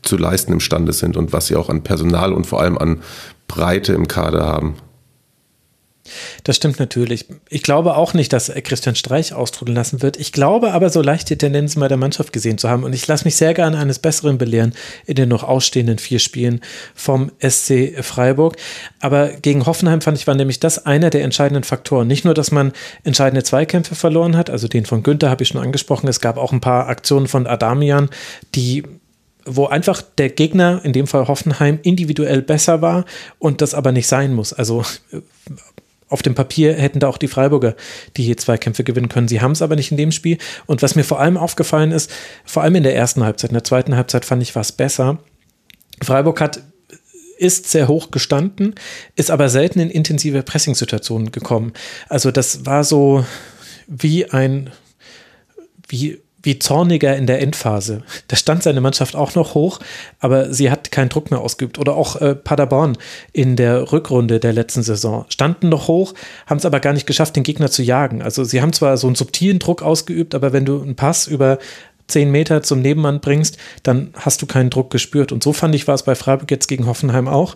zu 0.02 0.18
leisten 0.18 0.54
imstande 0.54 0.94
sind 0.94 1.18
und 1.18 1.34
was 1.34 1.48
sie 1.48 1.56
auch 1.56 1.70
an 1.70 1.84
Personal 1.84 2.34
und 2.34 2.46
vor 2.46 2.62
allem 2.62 2.78
an 2.78 3.02
Breite 3.48 3.94
im 3.94 4.08
Kader 4.08 4.46
haben. 4.46 4.76
Das 6.44 6.56
stimmt 6.56 6.80
natürlich. 6.80 7.26
Ich 7.50 7.64
glaube 7.64 7.96
auch 7.96 8.14
nicht, 8.14 8.34
dass 8.34 8.52
Christian 8.64 8.96
Streich 8.96 9.34
austrudeln 9.34 9.76
lassen 9.76 10.02
wird. 10.02 10.18
Ich 10.18 10.32
glaube 10.32 10.72
aber, 10.72 10.90
so 10.90 11.02
leichte 11.02 11.38
Tendenzen 11.38 11.80
bei 11.80 11.88
der 11.88 11.98
Mannschaft 11.98 12.34
gesehen 12.34 12.58
zu 12.58 12.70
haben. 12.70 12.84
Und 12.84 12.94
ich 12.94 13.08
lasse 13.08 13.26
mich 13.26 13.36
sehr 13.36 13.54
gerne 13.54 13.78
eines 13.78 14.00
Besseren 14.00 14.38
belehren 14.38 14.74
in 15.06 15.16
den 15.16 15.30
noch 15.30 15.44
ausstehenden 15.44 15.98
vier 15.98 16.20
Spielen 16.20 16.62
vom 16.96 17.32
SC 17.40 18.04
Freiburg. 18.04 18.58
Aber 19.00 19.30
gegen 19.30 19.66
Hoffenheim 19.66 20.02
fand 20.02 20.18
ich, 20.18 20.28
war 20.28 20.36
nämlich 20.36 20.60
das 20.60 20.86
einer 20.86 21.10
der 21.10 21.24
entscheidenden 21.24 21.64
Faktoren. 21.64 22.08
Nicht 22.08 22.26
nur, 22.26 22.34
dass 22.34 22.52
man 22.52 22.72
entscheidende 23.04 23.44
Zweikämpfe 23.44 23.96
verloren 23.96 24.38
hat, 24.38 24.50
also 24.50 24.68
den 24.68 24.86
von 24.86 25.04
Günther 25.04 25.30
habe 25.30 25.44
ich 25.44 25.50
schon 25.50 25.62
angesprochen. 25.62 26.08
Es 26.08 26.22
gab 26.22 26.38
auch 26.38 26.52
ein 26.52 26.62
paar 26.62 26.88
Aktionen 26.88 27.28
von 27.28 27.48
Adamian, 27.48 28.10
die 28.56 28.84
wo 29.46 29.66
einfach 29.68 30.02
der 30.02 30.30
Gegner, 30.30 30.82
in 30.84 30.94
dem 30.94 31.08
Fall 31.08 31.28
Hoffenheim, 31.28 31.80
individuell 31.84 32.42
besser 32.42 32.82
war 32.82 33.06
und 33.40 33.62
das 33.62 33.74
aber 33.74 33.92
nicht 33.92 34.08
sein 34.08 34.34
muss. 34.34 34.54
Also 34.54 34.84
auf 36.12 36.22
dem 36.22 36.36
Papier 36.36 36.74
hätten 36.74 37.00
da 37.00 37.08
auch 37.08 37.18
die 37.18 37.30
Freiburger 37.30 37.76
die 38.18 38.36
Zweikämpfe 38.36 38.84
gewinnen 38.84 39.10
können. 39.10 39.28
Sie 39.28 39.42
haben 39.42 39.54
es 39.54 39.62
aber 39.62 39.76
nicht 39.76 39.92
in 39.92 39.98
dem 39.98 40.12
Spiel. 40.12 40.38
Und 40.66 40.82
was 40.82 40.96
mir 40.96 41.04
vor 41.04 41.20
allem 41.20 41.38
aufgefallen 41.38 41.92
ist, 41.92 42.12
vor 42.46 42.64
allem 42.64 42.76
in 42.76 42.84
der 42.84 42.96
ersten 42.96 43.24
Halbzeit, 43.24 43.52
in 43.52 43.56
der 43.56 43.64
zweiten 43.64 43.96
Halbzeit 43.96 44.26
fand 44.26 44.44
ich 44.44 44.54
was 44.54 44.74
besser. 44.74 45.20
Freiburg 46.04 46.42
hat 46.42 46.62
ist 47.38 47.72
sehr 47.72 47.88
hoch 47.88 48.12
gestanden, 48.12 48.76
ist 49.16 49.32
aber 49.32 49.50
selten 49.50 49.80
in 49.80 49.90
intensive 49.90 50.44
Pressing-Situationen 50.44 51.32
gekommen. 51.32 51.74
Also 52.08 52.30
das 52.30 52.68
war 52.68 52.84
so 52.84 53.26
wie 53.88 54.30
ein, 54.30 54.70
wie 55.88 56.20
wie 56.44 56.60
zorniger 56.60 57.16
in 57.16 57.28
der 57.28 57.42
Endphase. 57.42 58.04
Da 58.28 58.36
stand 58.36 58.64
seine 58.64 58.82
Mannschaft 58.82 59.16
auch 59.16 59.36
noch 59.36 59.54
hoch, 59.54 59.80
aber 60.20 60.54
sie 60.54 60.72
hat 60.72 60.92
keinen 60.92 61.10
Druck 61.10 61.32
mehr 61.32 61.40
ausgeübt. 61.40 61.80
Oder 61.80 61.96
auch 61.96 62.20
äh, 62.20 62.36
Paderborn 62.36 62.98
in 63.34 63.56
der 63.56 63.92
Rückrunde 63.92 64.40
der 64.40 64.54
letzten 64.54 64.84
Saison 64.84 65.26
standen 65.30 65.70
noch 65.70 65.88
hoch, 65.88 66.14
haben 66.48 66.58
es 66.58 66.66
aber 66.66 66.80
gar 66.80 66.94
nicht 66.94 67.08
geschafft, 67.08 67.36
den 67.36 67.44
Gegner 67.44 67.70
zu 67.70 67.84
jagen. 67.84 68.22
Also 68.22 68.44
sie 68.44 68.62
haben 68.62 68.74
zwar 68.74 68.98
so 68.98 69.08
einen 69.08 69.16
subtilen 69.16 69.60
Druck 69.60 69.82
ausgeübt, 69.84 70.36
aber 70.36 70.54
wenn 70.54 70.66
du 70.66 70.82
einen 70.82 70.96
Pass 70.96 71.28
über 71.28 71.60
zehn 72.08 72.32
Meter 72.32 72.62
zum 72.62 72.82
Nebenmann 72.82 73.22
bringst, 73.22 73.58
dann 73.84 74.14
hast 74.16 74.42
du 74.42 74.46
keinen 74.46 74.70
Druck 74.70 74.90
gespürt. 74.90 75.32
Und 75.32 75.44
so 75.44 75.54
fand 75.54 75.76
ich 75.76 75.88
war 75.88 75.96
es 75.96 76.04
bei 76.04 76.16
Freiburg 76.16 76.52
jetzt 76.52 76.68
gegen 76.68 76.86
Hoffenheim 76.88 77.28
auch. 77.28 77.56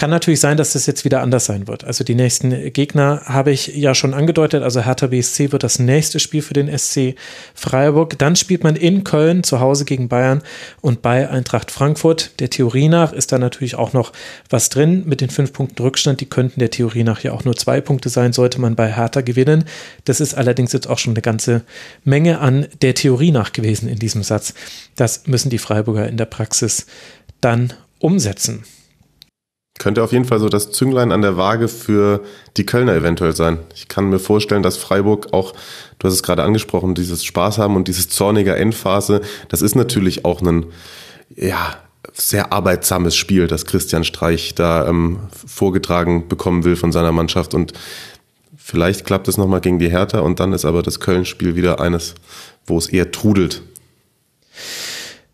Kann 0.00 0.08
natürlich 0.08 0.40
sein, 0.40 0.56
dass 0.56 0.72
das 0.72 0.86
jetzt 0.86 1.04
wieder 1.04 1.20
anders 1.20 1.44
sein 1.44 1.68
wird. 1.68 1.84
Also 1.84 2.04
die 2.04 2.14
nächsten 2.14 2.72
Gegner 2.72 3.20
habe 3.26 3.50
ich 3.50 3.66
ja 3.76 3.94
schon 3.94 4.14
angedeutet. 4.14 4.62
Also 4.62 4.80
Hertha 4.80 5.08
BSC 5.08 5.52
wird 5.52 5.62
das 5.62 5.78
nächste 5.78 6.20
Spiel 6.20 6.40
für 6.40 6.54
den 6.54 6.74
SC 6.78 7.16
Freiburg. 7.54 8.18
Dann 8.18 8.34
spielt 8.34 8.64
man 8.64 8.76
in 8.76 9.04
Köln 9.04 9.42
zu 9.44 9.60
Hause 9.60 9.84
gegen 9.84 10.08
Bayern 10.08 10.40
und 10.80 11.02
bei 11.02 11.28
Eintracht 11.28 11.70
Frankfurt. 11.70 12.40
Der 12.40 12.48
Theorie 12.48 12.88
nach 12.88 13.12
ist 13.12 13.30
da 13.30 13.38
natürlich 13.38 13.74
auch 13.74 13.92
noch 13.92 14.14
was 14.48 14.70
drin 14.70 15.02
mit 15.04 15.20
den 15.20 15.28
fünf 15.28 15.52
Punkten 15.52 15.82
Rückstand. 15.82 16.22
Die 16.22 16.30
könnten 16.30 16.60
der 16.60 16.70
Theorie 16.70 17.04
nach 17.04 17.22
ja 17.22 17.32
auch 17.32 17.44
nur 17.44 17.56
zwei 17.56 17.82
Punkte 17.82 18.08
sein, 18.08 18.32
sollte 18.32 18.58
man 18.58 18.76
bei 18.76 18.90
Hertha 18.90 19.20
gewinnen. 19.20 19.66
Das 20.06 20.18
ist 20.18 20.32
allerdings 20.32 20.72
jetzt 20.72 20.88
auch 20.88 20.96
schon 20.96 21.12
eine 21.12 21.20
ganze 21.20 21.60
Menge 22.04 22.38
an 22.38 22.68
der 22.80 22.94
Theorie 22.94 23.32
nach 23.32 23.52
gewesen 23.52 23.86
in 23.86 23.98
diesem 23.98 24.22
Satz. 24.22 24.54
Das 24.96 25.26
müssen 25.26 25.50
die 25.50 25.58
Freiburger 25.58 26.08
in 26.08 26.16
der 26.16 26.24
Praxis 26.24 26.86
dann 27.42 27.74
umsetzen. 27.98 28.64
Könnte 29.80 30.02
auf 30.02 30.12
jeden 30.12 30.26
Fall 30.26 30.38
so 30.40 30.50
das 30.50 30.72
Zünglein 30.72 31.10
an 31.10 31.22
der 31.22 31.38
Waage 31.38 31.66
für 31.66 32.20
die 32.58 32.66
Kölner 32.66 32.92
eventuell 32.94 33.34
sein. 33.34 33.60
Ich 33.74 33.88
kann 33.88 34.10
mir 34.10 34.18
vorstellen, 34.18 34.62
dass 34.62 34.76
Freiburg 34.76 35.28
auch, 35.32 35.54
du 35.98 36.06
hast 36.06 36.12
es 36.12 36.22
gerade 36.22 36.42
angesprochen, 36.42 36.94
dieses 36.94 37.24
Spaß 37.24 37.56
haben 37.56 37.76
und 37.76 37.88
dieses 37.88 38.10
zornige 38.10 38.54
Endphase, 38.54 39.22
das 39.48 39.62
ist 39.62 39.76
natürlich 39.76 40.26
auch 40.26 40.42
ein, 40.42 40.66
ja, 41.34 41.76
sehr 42.12 42.52
arbeitsames 42.52 43.16
Spiel, 43.16 43.46
das 43.46 43.64
Christian 43.64 44.04
Streich 44.04 44.54
da 44.54 44.86
ähm, 44.86 45.20
vorgetragen 45.46 46.28
bekommen 46.28 46.64
will 46.64 46.76
von 46.76 46.92
seiner 46.92 47.12
Mannschaft 47.12 47.54
und 47.54 47.72
vielleicht 48.58 49.06
klappt 49.06 49.28
es 49.28 49.38
nochmal 49.38 49.62
gegen 49.62 49.78
die 49.78 49.90
Hertha 49.90 50.20
und 50.20 50.40
dann 50.40 50.52
ist 50.52 50.66
aber 50.66 50.82
das 50.82 51.00
Köln-Spiel 51.00 51.56
wieder 51.56 51.80
eines, 51.80 52.16
wo 52.66 52.76
es 52.76 52.86
eher 52.86 53.12
trudelt. 53.12 53.62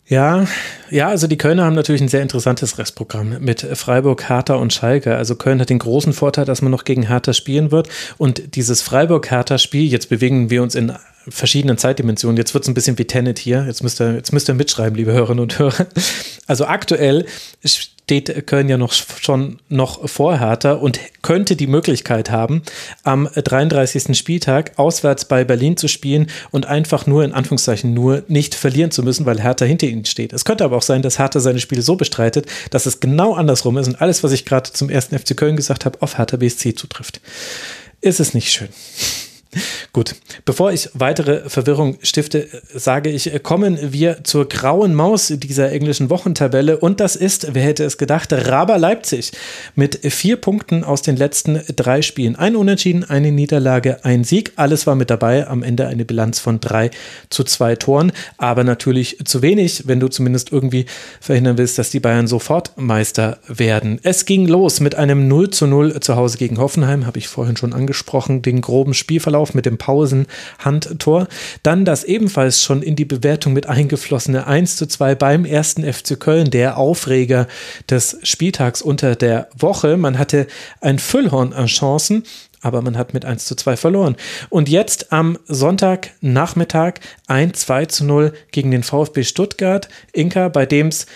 Ja, 0.09 0.47
ja, 0.89 1.09
also 1.09 1.27
die 1.27 1.37
Kölner 1.37 1.65
haben 1.65 1.75
natürlich 1.75 2.01
ein 2.01 2.09
sehr 2.09 2.23
interessantes 2.23 2.79
Restprogramm 2.79 3.39
mit 3.41 3.61
Freiburg, 3.61 4.29
Hertha 4.29 4.55
und 4.55 4.73
Schalke. 4.73 5.17
Also 5.17 5.35
Köln 5.35 5.61
hat 5.61 5.69
den 5.69 5.81
großen 5.81 6.13
Vorteil, 6.13 6.45
dass 6.45 6.63
man 6.63 6.71
noch 6.71 6.85
gegen 6.85 7.09
Hertha 7.09 7.33
spielen 7.33 7.73
wird. 7.73 7.89
Und 8.17 8.55
dieses 8.55 8.83
Freiburg-Hertha-Spiel, 8.83 9.91
jetzt 9.91 10.09
bewegen 10.09 10.49
wir 10.49 10.63
uns 10.63 10.77
in 10.77 10.93
verschiedenen 11.29 11.79
Zeitdimensionen. 11.79 12.37
Jetzt 12.37 12.55
wird 12.55 12.65
es 12.65 12.69
ein 12.69 12.75
bisschen 12.75 12.99
wie 12.99 13.05
Tenet 13.05 13.39
hier. 13.39 13.65
Jetzt 13.67 13.83
müsst 13.83 14.01
ihr, 14.01 14.15
jetzt 14.15 14.33
müsst 14.33 14.49
ihr 14.49 14.55
mitschreiben, 14.55 14.97
liebe 14.97 15.13
Hörerinnen 15.13 15.43
und 15.43 15.59
Hörer. 15.59 15.87
Also 16.47 16.67
aktuell 16.67 17.27
steht 18.07 18.47
Köln 18.47 18.69
ja 18.69 18.79
noch 18.79 18.93
schon 18.93 19.59
noch 19.69 20.09
vor 20.09 20.39
Hertha 20.39 20.75
und 20.75 21.01
könnte 21.23 21.57
die 21.57 21.67
Möglichkeit 21.67 22.31
haben, 22.31 22.63
am 23.03 23.29
33. 23.35 24.17
Spieltag 24.17 24.79
auswärts 24.79 25.25
bei 25.25 25.43
Berlin 25.43 25.77
zu 25.77 25.89
spielen 25.89 26.29
und 26.53 26.67
einfach 26.67 27.07
nur 27.07 27.25
in 27.25 27.33
Anführungszeichen 27.33 27.93
nur 27.95 28.23
nicht 28.29 28.55
verlieren 28.55 28.93
zu 28.93 29.03
müssen, 29.03 29.27
weil 29.27 29.43
Hertha 29.43 29.65
hinter 29.65 29.89
ihnen 29.89 30.05
steht. 30.05 30.33
Es 30.33 30.45
könnte 30.45 30.65
aber 30.65 30.77
auch 30.77 30.83
sein, 30.83 31.03
dass 31.03 31.19
Hertha 31.19 31.41
seine 31.41 31.59
Spiele 31.59 31.83
so 31.83 31.97
bestreitet, 31.97 32.47
dass 32.71 32.87
es 32.87 33.01
genau 33.01 33.35
andersrum 33.35 33.77
ist 33.77 33.89
und 33.89 34.01
alles, 34.01 34.23
was 34.23 34.31
ich 34.31 34.45
gerade 34.45 34.73
zum 34.73 34.89
ersten 34.89 35.19
FC 35.19 35.37
Köln 35.37 35.57
gesagt 35.57 35.85
habe, 35.85 36.01
auf 36.01 36.17
Hertha 36.17 36.37
BSC 36.37 36.77
zutrifft. 36.77 37.21
Ist 38.01 38.21
es 38.21 38.35
nicht 38.35 38.53
schön. 38.53 38.69
Gut, 39.93 40.15
bevor 40.45 40.73
ich 40.73 40.91
weitere 40.95 41.49
Verwirrung 41.49 41.99
stifte, 42.03 42.49
sage 42.75 43.11
ich, 43.11 43.43
kommen 43.43 43.79
wir 43.93 44.25
zur 44.25 44.49
grauen 44.49 44.95
Maus 44.95 45.29
dieser 45.29 45.73
englischen 45.73 46.11
Wochentabelle 46.11 46.79
und 46.79 47.01
das 47.01 47.17
ist, 47.17 47.55
wer 47.55 47.63
hätte 47.63 47.85
es 47.85 47.99
gedacht, 47.99 48.33
Raber 48.33 48.79
Leipzig 48.79 49.33
mit 49.75 50.01
vier 50.13 50.37
Punkten 50.37 50.85
aus 50.85 51.03
den 51.03 51.17
letzten 51.17 51.61
drei 51.75 52.03
Spielen. 52.03 52.37
Ein 52.37 52.57
Unentschieden, 52.57 53.05
eine 53.05 53.33
Niederlage, 53.33 54.05
ein 54.05 54.25
Sieg, 54.25 54.53
alles 54.57 54.87
war 54.87 54.95
mit 54.95 55.11
dabei, 55.11 55.47
am 55.47 55.63
Ende 55.63 55.87
eine 55.87 56.05
Bilanz 56.05 56.39
von 56.39 56.61
drei 56.61 56.91
zu 57.31 57.45
zwei 57.45 57.77
Toren, 57.77 58.13
aber 58.39 58.65
natürlich 58.65 59.19
zu 59.25 59.43
wenig, 59.43 59.87
wenn 59.87 60.01
du 60.01 60.09
zumindest 60.09 60.53
irgendwie 60.53 60.87
verhindern 61.21 61.59
willst, 61.59 61.79
dass 61.79 61.91
die 61.91 62.01
Bayern 62.01 62.27
sofort 62.27 62.73
Meister 62.77 63.39
werden. 63.49 64.01
Es 64.03 64.25
ging 64.25 64.47
los 64.47 64.81
mit 64.81 64.95
einem 64.95 65.29
0 65.29 65.51
zu 65.51 65.67
0 65.67 66.01
zu 66.01 66.17
Hause 66.17 66.39
gegen 66.39 66.59
Hoffenheim, 66.59 67.07
habe 67.07 67.19
ich 67.19 67.29
vorhin 67.29 67.57
schon 67.57 67.73
angesprochen, 67.73 68.43
den 68.43 68.61
groben 68.61 68.95
Spielverlauf 68.95 69.46
Verlauf 69.47 69.55
mit 69.55 69.67
dem 69.67 69.79
Pausenhandtor. 69.79 71.29
Dann 71.63 71.85
das 71.85 72.05
ebenfalls 72.05 72.63
schon 72.63 72.83
in 72.83 72.97
die 72.97 73.05
Bewertung 73.05 73.53
mit 73.53 73.67
eingeflossene 73.67 74.47
1 74.47 74.77
zu 74.77 74.87
2 74.87 75.15
beim 75.15 75.45
ersten 75.45 75.83
FC 75.85 76.19
Köln, 76.19 76.51
der 76.51 76.77
Aufreger 76.77 77.47
des 77.89 78.19
Spieltags 78.23 78.83
unter 78.83 79.15
der 79.15 79.49
Woche. 79.57 79.97
Man 79.97 80.19
hatte 80.19 80.47
ein 80.81 80.99
Füllhorn 80.99 81.53
an 81.53 81.67
Chancen, 81.67 82.25
aber 82.61 82.83
man 82.83 82.97
hat 82.97 83.15
mit 83.15 83.25
1 83.25 83.47
zu 83.47 83.55
2 83.55 83.77
verloren. 83.77 84.17
Und 84.49 84.69
jetzt 84.69 85.13
am 85.13 85.39
Sonntagnachmittag 85.47 86.95
ein 87.27 87.55
2 87.55 87.87
zu 87.87 88.05
0 88.05 88.33
gegen 88.51 88.71
den 88.71 88.83
VfB 88.83 89.23
Stuttgart. 89.23 89.89
Inka, 90.13 90.49
bei 90.49 90.67
dem 90.67 90.89
es 90.89 91.07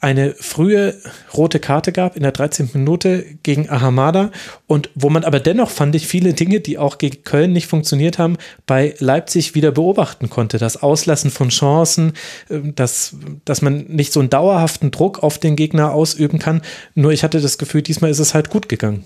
eine 0.00 0.34
frühe 0.34 0.94
rote 1.36 1.60
Karte 1.60 1.92
gab 1.92 2.16
in 2.16 2.22
der 2.22 2.32
13. 2.32 2.70
Minute 2.72 3.24
gegen 3.42 3.68
Ahamada 3.68 4.30
und 4.66 4.88
wo 4.94 5.10
man 5.10 5.24
aber 5.24 5.40
dennoch 5.40 5.70
fand 5.70 5.94
ich 5.94 6.06
viele 6.06 6.32
Dinge, 6.32 6.60
die 6.60 6.78
auch 6.78 6.96
gegen 6.96 7.22
Köln 7.22 7.52
nicht 7.52 7.66
funktioniert 7.66 8.18
haben, 8.18 8.38
bei 8.66 8.94
Leipzig 8.98 9.54
wieder 9.54 9.72
beobachten 9.72 10.30
konnte. 10.30 10.56
Das 10.56 10.82
Auslassen 10.82 11.30
von 11.30 11.50
Chancen, 11.50 12.14
ähm, 12.48 12.74
dass, 12.74 13.14
dass 13.44 13.60
man 13.60 13.84
nicht 13.88 14.12
so 14.12 14.20
einen 14.20 14.30
dauerhaften 14.30 14.90
Druck 14.90 15.22
auf 15.22 15.38
den 15.38 15.54
Gegner 15.54 15.92
ausüben 15.92 16.38
kann. 16.38 16.62
Nur 16.94 17.12
ich 17.12 17.22
hatte 17.22 17.40
das 17.40 17.58
Gefühl, 17.58 17.82
diesmal 17.82 18.10
ist 18.10 18.20
es 18.20 18.32
halt 18.32 18.48
gut 18.48 18.68
gegangen. 18.68 19.04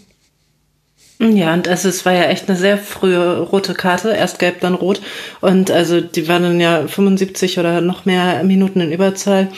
Ja, 1.20 1.54
und 1.54 1.68
also 1.68 1.88
es 1.88 2.04
war 2.04 2.12
ja 2.12 2.24
echt 2.24 2.48
eine 2.48 2.58
sehr 2.58 2.76
frühe 2.76 3.40
rote 3.40 3.74
Karte, 3.74 4.10
erst 4.10 4.40
gelb, 4.40 4.60
dann 4.60 4.74
rot. 4.74 5.00
Und 5.40 5.70
also 5.70 6.00
die 6.00 6.26
waren 6.26 6.42
dann 6.42 6.60
ja 6.60 6.86
75 6.88 7.58
oder 7.58 7.80
noch 7.80 8.04
mehr 8.04 8.42
Minuten 8.42 8.80
in 8.80 8.92
Überzahl. 8.92 9.48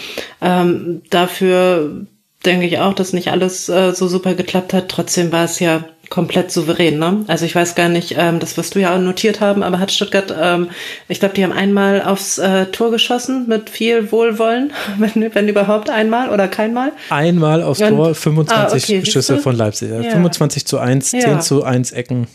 Ähm, 0.42 1.02
dafür 1.08 2.06
denke 2.44 2.66
ich 2.66 2.78
auch, 2.78 2.92
dass 2.92 3.14
nicht 3.14 3.28
alles 3.28 3.68
äh, 3.68 3.92
so 3.92 4.06
super 4.06 4.34
geklappt 4.34 4.74
hat. 4.74 4.88
Trotzdem 4.88 5.32
war 5.32 5.44
es 5.44 5.58
ja 5.58 5.84
komplett 6.10 6.50
souverän. 6.50 6.98
Ne? 6.98 7.24
Also 7.26 7.44
ich 7.44 7.54
weiß 7.54 7.74
gar 7.74 7.88
nicht, 7.88 8.14
ähm, 8.16 8.38
das 8.38 8.56
wirst 8.56 8.74
du 8.74 8.80
ja 8.80 8.94
auch 8.94 9.00
notiert 9.00 9.40
haben, 9.40 9.62
aber 9.62 9.78
hat 9.78 9.92
Stuttgart, 9.92 10.34
ähm, 10.40 10.70
ich 11.08 11.20
glaube, 11.20 11.34
die 11.34 11.44
haben 11.44 11.52
einmal 11.52 12.02
aufs 12.02 12.38
äh, 12.38 12.66
Tor 12.66 12.90
geschossen 12.90 13.46
mit 13.48 13.70
viel 13.70 14.12
Wohlwollen, 14.12 14.72
wenn, 14.98 15.34
wenn 15.34 15.48
überhaupt 15.48 15.90
einmal 15.90 16.30
oder 16.30 16.48
keinmal. 16.48 16.92
Einmal 17.10 17.62
aufs 17.62 17.80
Und, 17.80 17.88
Tor, 17.90 18.14
25 18.14 18.56
ah, 18.56 18.98
okay, 18.98 19.10
Schüsse 19.10 19.38
von 19.38 19.56
Leipzig. 19.56 19.90
Ja. 19.90 20.02
25 20.10 20.66
zu 20.66 20.78
1, 20.78 21.12
ja. 21.12 21.20
10 21.20 21.40
zu 21.40 21.64
1 21.64 21.92
Ecken. 21.92 22.26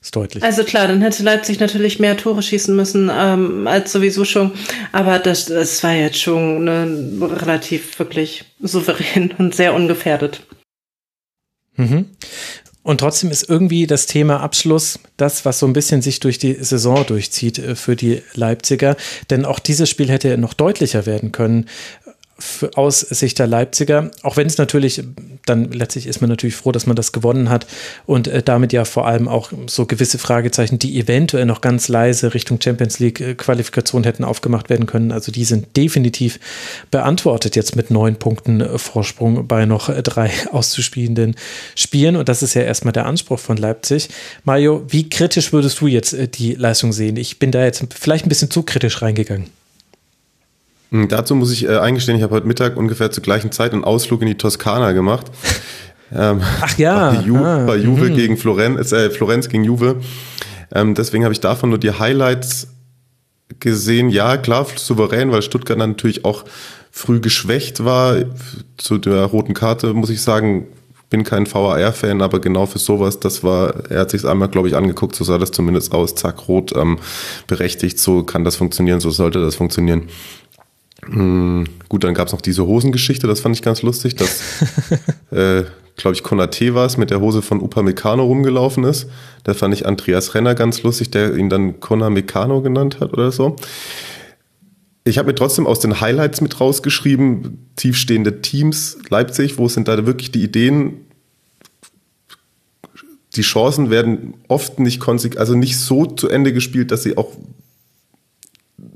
Ist 0.00 0.14
deutlich. 0.14 0.44
Also 0.44 0.62
klar, 0.62 0.86
dann 0.86 1.02
hätte 1.02 1.24
Leipzig 1.24 1.58
natürlich 1.58 1.98
mehr 1.98 2.16
Tore 2.16 2.40
schießen 2.40 2.74
müssen 2.74 3.10
ähm, 3.12 3.66
als 3.66 3.90
sowieso 3.90 4.24
schon. 4.24 4.52
Aber 4.92 5.18
das, 5.18 5.46
das 5.46 5.82
war 5.82 5.92
jetzt 5.92 6.20
schon 6.20 6.64
ne, 6.64 7.18
relativ 7.20 7.98
wirklich 7.98 8.44
souverän 8.60 9.34
und 9.38 9.56
sehr 9.56 9.74
ungefährdet. 9.74 10.42
Mhm. 11.74 12.06
Und 12.88 13.00
trotzdem 13.00 13.30
ist 13.30 13.50
irgendwie 13.50 13.86
das 13.86 14.06
Thema 14.06 14.40
Abschluss 14.40 14.98
das, 15.18 15.44
was 15.44 15.58
so 15.58 15.66
ein 15.66 15.74
bisschen 15.74 16.00
sich 16.00 16.20
durch 16.20 16.38
die 16.38 16.54
Saison 16.54 17.04
durchzieht 17.04 17.58
äh, 17.58 17.74
für 17.74 17.96
die 17.96 18.22
Leipziger. 18.32 18.96
Denn 19.28 19.44
auch 19.44 19.58
dieses 19.58 19.90
Spiel 19.90 20.08
hätte 20.08 20.38
noch 20.38 20.54
deutlicher 20.54 21.04
werden 21.04 21.30
können 21.30 21.66
aus 22.74 23.00
Sicht 23.00 23.38
der 23.40 23.48
Leipziger, 23.48 24.12
auch 24.22 24.36
wenn 24.36 24.46
es 24.46 24.58
natürlich, 24.58 25.02
dann 25.44 25.72
letztlich 25.72 26.06
ist 26.06 26.20
man 26.20 26.30
natürlich 26.30 26.54
froh, 26.54 26.70
dass 26.70 26.86
man 26.86 26.94
das 26.94 27.10
gewonnen 27.10 27.50
hat 27.50 27.66
und 28.06 28.28
äh, 28.28 28.44
damit 28.44 28.72
ja 28.72 28.84
vor 28.84 29.08
allem 29.08 29.26
auch 29.26 29.50
so 29.66 29.86
gewisse 29.86 30.18
Fragezeichen, 30.18 30.78
die 30.78 31.00
eventuell 31.00 31.46
noch 31.46 31.60
ganz 31.60 31.88
leise 31.88 32.34
Richtung 32.34 32.60
Champions 32.60 33.00
League 33.00 33.20
äh, 33.20 33.34
Qualifikation 33.34 34.04
hätten 34.04 34.22
aufgemacht 34.22 34.70
werden 34.70 34.86
können. 34.86 35.10
Also 35.10 35.32
die 35.32 35.44
sind 35.44 35.76
definitiv 35.76 36.38
beantwortet 36.92 37.56
jetzt 37.56 37.74
mit 37.74 37.90
neun 37.90 38.16
Punkten 38.16 38.60
äh, 38.60 38.78
Vorsprung 38.78 39.48
bei 39.48 39.66
noch 39.66 39.90
drei 40.02 40.30
auszuspielenden 40.52 41.34
Spielen 41.74 42.14
und 42.14 42.28
das 42.28 42.44
ist 42.44 42.54
ja 42.54 42.62
erstmal 42.62 42.92
der 42.92 43.06
Anspruch 43.06 43.40
von 43.40 43.56
Leipzig. 43.56 44.10
Mario, 44.44 44.84
wie 44.88 45.10
kritisch 45.10 45.52
würdest 45.52 45.80
du 45.80 45.88
jetzt 45.88 46.16
die 46.38 46.54
Leistung 46.54 46.92
sehen? 46.92 47.16
Ich 47.16 47.40
bin 47.40 47.50
da 47.50 47.64
jetzt 47.64 47.84
vielleicht 47.98 48.26
ein 48.26 48.28
bisschen 48.28 48.50
zu 48.50 48.62
kritisch 48.62 49.02
reingegangen. 49.02 49.57
Hm, 50.90 51.08
dazu 51.08 51.34
muss 51.34 51.52
ich 51.52 51.64
äh, 51.64 51.78
eingestehen, 51.78 52.16
ich 52.16 52.22
habe 52.22 52.34
heute 52.34 52.46
Mittag 52.46 52.76
ungefähr 52.76 53.10
zur 53.10 53.22
gleichen 53.22 53.52
Zeit 53.52 53.72
einen 53.72 53.84
Ausflug 53.84 54.22
in 54.22 54.28
die 54.28 54.36
Toskana 54.36 54.92
gemacht. 54.92 55.26
Ähm, 56.10 56.40
Ach 56.62 56.78
ja. 56.78 57.10
Bei, 57.10 57.20
Ju 57.20 57.36
ah, 57.36 57.66
bei 57.66 57.76
Juve 57.76 58.08
mh. 58.08 58.16
gegen 58.16 58.38
Florenz, 58.38 58.92
äh, 58.92 59.10
Florenz 59.10 59.50
gegen 59.50 59.64
Juve. 59.64 59.96
Ähm, 60.74 60.94
deswegen 60.94 61.24
habe 61.24 61.34
ich 61.34 61.40
davon 61.40 61.68
nur 61.68 61.78
die 61.78 61.92
Highlights 61.92 62.68
gesehen. 63.60 64.08
Ja, 64.08 64.38
klar, 64.38 64.66
souverän, 64.74 65.30
weil 65.32 65.42
Stuttgart 65.42 65.76
natürlich 65.76 66.24
auch 66.24 66.44
früh 66.90 67.20
geschwächt 67.20 67.84
war. 67.84 68.16
Zu 68.78 68.96
der 68.96 69.24
roten 69.24 69.52
Karte 69.52 69.92
muss 69.92 70.08
ich 70.08 70.22
sagen, 70.22 70.68
bin 71.10 71.24
kein 71.24 71.50
VAR-Fan, 71.50 72.20
aber 72.20 72.40
genau 72.40 72.66
für 72.66 72.78
sowas, 72.78 73.18
das 73.18 73.42
war, 73.42 73.90
er 73.90 74.00
hat 74.00 74.10
sich 74.10 74.24
einmal, 74.26 74.48
glaube 74.48 74.68
ich, 74.68 74.76
angeguckt, 74.76 75.14
so 75.14 75.24
sah 75.24 75.38
das 75.38 75.52
zumindest 75.52 75.92
aus, 75.92 76.14
zack, 76.14 76.48
rot, 76.48 76.72
ähm, 76.76 76.98
berechtigt, 77.46 77.98
so 77.98 78.24
kann 78.24 78.44
das 78.44 78.56
funktionieren, 78.56 79.00
so 79.00 79.10
sollte 79.10 79.40
das 79.40 79.56
funktionieren. 79.56 80.08
Hm, 81.04 81.66
gut, 81.88 82.04
dann 82.04 82.14
gab 82.14 82.26
es 82.26 82.32
noch 82.32 82.40
diese 82.40 82.66
Hosengeschichte, 82.66 83.26
das 83.26 83.40
fand 83.40 83.54
ich 83.56 83.62
ganz 83.62 83.82
lustig, 83.82 84.16
dass, 84.16 84.42
äh, 85.30 85.64
glaube 85.96 86.14
ich, 86.14 86.22
Konate 86.22 86.74
war 86.74 86.86
es, 86.86 86.96
mit 86.96 87.10
der 87.10 87.20
Hose 87.20 87.42
von 87.42 87.60
Upamecano 87.60 88.24
rumgelaufen 88.24 88.84
ist. 88.84 89.08
Da 89.44 89.54
fand 89.54 89.74
ich 89.74 89.86
Andreas 89.86 90.34
Renner 90.34 90.54
ganz 90.54 90.82
lustig, 90.82 91.10
der 91.10 91.36
ihn 91.36 91.48
dann 91.48 91.80
Konamecano 91.80 92.62
genannt 92.62 93.00
hat 93.00 93.12
oder 93.12 93.30
so. 93.32 93.56
Ich 95.08 95.16
habe 95.16 95.28
mir 95.28 95.34
trotzdem 95.34 95.66
aus 95.66 95.80
den 95.80 96.00
Highlights 96.00 96.40
mit 96.40 96.60
rausgeschrieben, 96.60 97.70
tiefstehende 97.76 98.42
Teams, 98.42 98.98
Leipzig, 99.08 99.56
wo 99.56 99.68
sind 99.68 99.88
da 99.88 100.04
wirklich 100.04 100.32
die 100.32 100.42
Ideen? 100.42 101.06
Die 103.34 103.42
Chancen 103.42 103.88
werden 103.88 104.34
oft 104.48 104.78
nicht 104.80 105.00
konsequent, 105.00 105.40
also 105.40 105.54
nicht 105.54 105.78
so 105.78 106.04
zu 106.04 106.28
Ende 106.28 106.52
gespielt, 106.52 106.90
dass 106.90 107.04
sie 107.04 107.16
auch, 107.16 107.30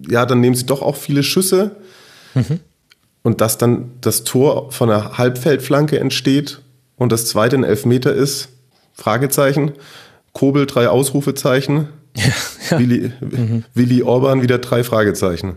ja, 0.08 0.26
dann 0.26 0.40
nehmen 0.40 0.56
sie 0.56 0.66
doch 0.66 0.82
auch 0.82 0.96
viele 0.96 1.22
Schüsse 1.22 1.76
Mhm. 2.34 2.60
Und 3.22 3.40
dass 3.40 3.58
dann 3.58 3.92
das 4.00 4.24
Tor 4.24 4.72
von 4.72 4.88
der 4.88 5.16
Halbfeldflanke 5.18 5.98
entsteht 5.98 6.60
und 6.96 7.12
das 7.12 7.26
zweite 7.26 7.56
ein 7.56 7.64
Elfmeter 7.64 8.12
ist, 8.12 8.48
Fragezeichen. 8.94 9.72
Kobel 10.32 10.66
drei 10.66 10.88
Ausrufezeichen. 10.88 11.88
Ja, 12.14 12.24
ja. 12.70 12.78
Willi, 12.78 13.10
mhm. 13.22 13.64
Willi 13.72 14.02
Orban 14.02 14.42
wieder 14.42 14.58
drei 14.58 14.84
Fragezeichen. 14.84 15.56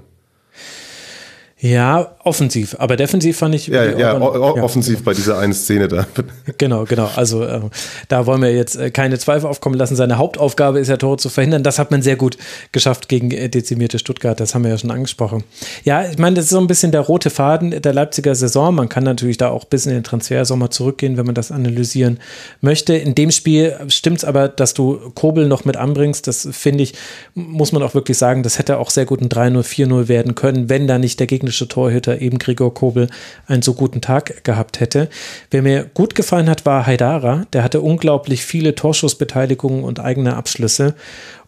Ja, 1.57 2.17
offensiv, 2.25 2.75
aber 2.79 2.97
defensiv 2.97 3.37
fand 3.37 3.55
ich. 3.55 3.67
Ja, 3.67 3.85
ja, 3.85 4.19
offensiv 4.19 4.95
ja. 4.95 5.01
bei 5.05 5.13
dieser 5.13 5.39
einen 5.39 5.53
Szene 5.53 5.87
da. 5.87 6.05
Genau, 6.57 6.85
genau. 6.85 7.09
Also 7.15 7.43
äh, 7.43 7.61
da 8.07 8.25
wollen 8.25 8.41
wir 8.41 8.53
jetzt 8.53 8.75
äh, 8.75 8.91
keine 8.91 9.17
Zweifel 9.17 9.47
aufkommen 9.47 9.75
lassen. 9.75 9.95
Seine 9.95 10.17
Hauptaufgabe 10.17 10.79
ist 10.79 10.89
ja, 10.89 10.97
Tore 10.97 11.17
zu 11.17 11.29
verhindern. 11.29 11.63
Das 11.63 11.79
hat 11.79 11.91
man 11.91 12.01
sehr 12.01 12.17
gut 12.17 12.37
geschafft 12.71 13.09
gegen 13.09 13.31
äh, 13.31 13.49
dezimierte 13.49 13.99
Stuttgart. 13.99 14.39
Das 14.39 14.53
haben 14.53 14.63
wir 14.63 14.71
ja 14.71 14.77
schon 14.77 14.91
angesprochen. 14.91 15.43
Ja, 15.83 16.07
ich 16.07 16.17
meine, 16.17 16.35
das 16.35 16.45
ist 16.45 16.51
so 16.51 16.59
ein 16.59 16.67
bisschen 16.67 16.91
der 16.91 17.01
rote 17.01 17.29
Faden 17.29 17.81
der 17.81 17.93
Leipziger 17.93 18.35
Saison. 18.35 18.75
Man 18.75 18.89
kann 18.89 19.03
natürlich 19.03 19.37
da 19.37 19.49
auch 19.49 19.63
bis 19.63 19.85
in 19.85 19.93
den 19.93 20.03
Transfersommer 20.03 20.69
zurückgehen, 20.71 21.17
wenn 21.17 21.25
man 21.25 21.35
das 21.35 21.51
analysieren 21.51 22.19
möchte. 22.61 22.95
In 22.95 23.15
dem 23.15 23.31
Spiel 23.31 23.75
stimmt 23.87 24.19
es 24.19 24.25
aber, 24.25 24.49
dass 24.49 24.73
du 24.73 25.11
Kobel 25.15 25.47
noch 25.47 25.65
mit 25.65 25.77
anbringst. 25.77 26.27
Das 26.27 26.47
finde 26.51 26.83
ich, 26.83 26.93
muss 27.33 27.71
man 27.71 27.81
auch 27.81 27.93
wirklich 27.93 28.17
sagen, 28.17 28.43
das 28.43 28.59
hätte 28.59 28.77
auch 28.77 28.89
sehr 28.89 29.05
gut 29.05 29.21
ein 29.21 29.29
3-0, 29.29 29.63
4-0 29.63 30.07
werden 30.09 30.35
können, 30.35 30.69
wenn 30.69 30.87
da 30.87 30.99
nicht 30.99 31.19
der 31.19 31.27
Gegner 31.27 31.44
gegnerische 31.45 31.67
Torhüter, 31.67 32.21
eben 32.21 32.39
Gregor 32.39 32.73
Kobel, 32.73 33.07
einen 33.47 33.61
so 33.61 33.73
guten 33.73 34.01
Tag 34.01 34.43
gehabt 34.43 34.79
hätte. 34.79 35.09
Wer 35.51 35.61
mir 35.61 35.85
gut 35.93 36.15
gefallen 36.15 36.49
hat, 36.49 36.65
war 36.65 36.85
Haidara. 36.85 37.45
Der 37.53 37.63
hatte 37.63 37.81
unglaublich 37.81 38.43
viele 38.45 38.75
Torschussbeteiligungen 38.75 39.83
und 39.83 39.99
eigene 39.99 40.35
Abschlüsse. 40.35 40.95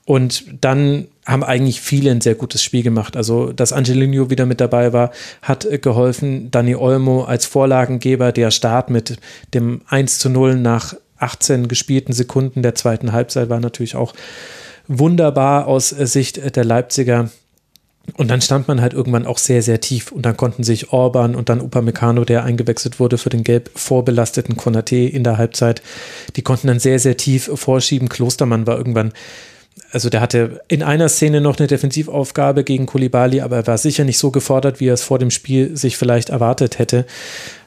Und 0.05 0.45
dann 0.61 1.07
haben 1.25 1.43
eigentlich 1.43 1.81
viele 1.81 2.11
ein 2.11 2.21
sehr 2.21 2.35
gutes 2.35 2.63
Spiel 2.63 2.83
gemacht. 2.83 3.17
Also, 3.17 3.51
dass 3.51 3.73
Angelino 3.73 4.29
wieder 4.29 4.45
mit 4.45 4.61
dabei 4.61 4.93
war, 4.93 5.11
hat 5.41 5.67
geholfen. 5.81 6.49
Dani 6.51 6.75
Olmo 6.75 7.23
als 7.23 7.45
Vorlagengeber, 7.45 8.31
der 8.31 8.51
Start 8.51 8.89
mit 8.89 9.17
dem 9.53 9.81
1 9.87 10.19
zu 10.19 10.29
0 10.29 10.55
nach 10.55 10.93
18 11.17 11.67
gespielten 11.67 12.13
Sekunden 12.13 12.61
der 12.61 12.75
zweiten 12.75 13.11
Halbzeit 13.11 13.49
war 13.49 13.59
natürlich 13.59 13.95
auch 13.95 14.13
wunderbar 14.87 15.67
aus 15.67 15.89
Sicht 15.89 16.55
der 16.55 16.63
Leipziger. 16.63 17.29
Und 18.15 18.29
dann 18.29 18.41
stand 18.41 18.67
man 18.67 18.81
halt 18.81 18.93
irgendwann 18.93 19.25
auch 19.25 19.37
sehr, 19.37 19.61
sehr 19.61 19.81
tief. 19.81 20.11
Und 20.11 20.25
dann 20.25 20.37
konnten 20.37 20.63
sich 20.63 20.93
Orban 20.93 21.35
und 21.35 21.49
dann 21.49 21.61
Upamecano, 21.61 22.23
der 22.23 22.43
eingewechselt 22.43 22.99
wurde 22.99 23.17
für 23.17 23.29
den 23.29 23.43
gelb 23.43 23.69
vorbelasteten 23.75 24.55
Konate 24.55 24.95
in 24.95 25.23
der 25.23 25.37
Halbzeit, 25.37 25.81
die 26.35 26.41
konnten 26.41 26.67
dann 26.67 26.79
sehr, 26.79 26.99
sehr 26.99 27.17
tief 27.17 27.51
vorschieben. 27.53 28.09
Klostermann 28.09 28.65
war 28.65 28.77
irgendwann, 28.77 29.11
also 29.91 30.09
der 30.09 30.21
hatte 30.21 30.61
in 30.67 30.83
einer 30.83 31.09
Szene 31.09 31.41
noch 31.41 31.57
eine 31.57 31.67
Defensivaufgabe 31.67 32.63
gegen 32.63 32.85
Kulibali, 32.85 33.41
aber 33.41 33.57
er 33.57 33.67
war 33.67 33.77
sicher 33.77 34.05
nicht 34.05 34.17
so 34.17 34.31
gefordert, 34.31 34.79
wie 34.79 34.87
er 34.87 34.93
es 34.93 35.03
vor 35.03 35.19
dem 35.19 35.31
Spiel 35.31 35.75
sich 35.75 35.97
vielleicht 35.97 36.29
erwartet 36.29 36.79
hätte. 36.79 37.05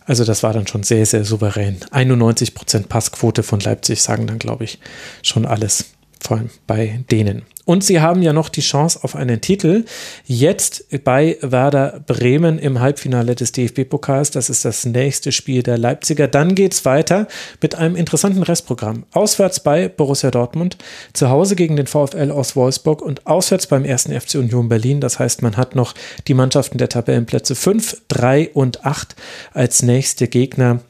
Also 0.06 0.24
das 0.24 0.42
war 0.42 0.52
dann 0.52 0.66
schon 0.66 0.82
sehr, 0.82 1.06
sehr 1.06 1.24
souverän. 1.24 1.76
91 1.90 2.54
Prozent 2.54 2.88
Passquote 2.88 3.42
von 3.42 3.60
Leipzig 3.60 4.02
sagen 4.02 4.26
dann, 4.26 4.38
glaube 4.38 4.64
ich, 4.64 4.78
schon 5.22 5.46
alles. 5.46 5.92
Vor 6.18 6.38
allem 6.38 6.50
bei 6.66 7.04
denen. 7.10 7.42
Und 7.70 7.84
sie 7.84 8.00
haben 8.00 8.20
ja 8.20 8.32
noch 8.32 8.48
die 8.48 8.62
Chance 8.62 8.98
auf 9.02 9.14
einen 9.14 9.40
Titel. 9.40 9.84
Jetzt 10.24 10.86
bei 11.04 11.38
Werder 11.40 12.00
Bremen 12.04 12.58
im 12.58 12.80
Halbfinale 12.80 13.36
des 13.36 13.52
DFB-Pokals. 13.52 14.32
Das 14.32 14.50
ist 14.50 14.64
das 14.64 14.86
nächste 14.86 15.30
Spiel 15.30 15.62
der 15.62 15.78
Leipziger. 15.78 16.26
Dann 16.26 16.56
geht 16.56 16.72
es 16.72 16.84
weiter 16.84 17.28
mit 17.62 17.76
einem 17.76 17.94
interessanten 17.94 18.42
Restprogramm. 18.42 19.04
Auswärts 19.12 19.60
bei 19.60 19.86
Borussia 19.86 20.32
Dortmund, 20.32 20.78
zu 21.12 21.28
Hause 21.28 21.54
gegen 21.54 21.76
den 21.76 21.86
VfL 21.86 22.32
aus 22.32 22.56
Wolfsburg 22.56 23.02
und 23.02 23.28
auswärts 23.28 23.68
beim 23.68 23.84
ersten 23.84 24.20
FC 24.20 24.34
Union 24.34 24.68
Berlin. 24.68 25.00
Das 25.00 25.20
heißt, 25.20 25.40
man 25.42 25.56
hat 25.56 25.76
noch 25.76 25.94
die 26.26 26.34
Mannschaften 26.34 26.76
der 26.76 26.88
Tabellenplätze 26.88 27.54
5, 27.54 28.02
3 28.08 28.50
und 28.52 28.84
8 28.84 29.14
als 29.52 29.84
nächste 29.84 30.26
Gegner 30.26 30.80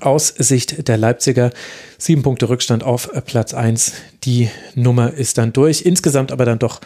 aus 0.00 0.28
Sicht 0.28 0.88
der 0.88 0.96
Leipziger. 0.96 1.50
Sieben 1.98 2.22
Punkte 2.22 2.48
Rückstand 2.48 2.82
auf 2.82 3.10
Platz 3.24 3.54
1. 3.54 3.92
Die 4.24 4.50
Nummer 4.74 5.12
ist 5.14 5.38
dann 5.38 5.52
durch. 5.52 5.82
Insgesamt 5.82 6.32
aber 6.32 6.44
dann 6.44 6.58
doch 6.58 6.80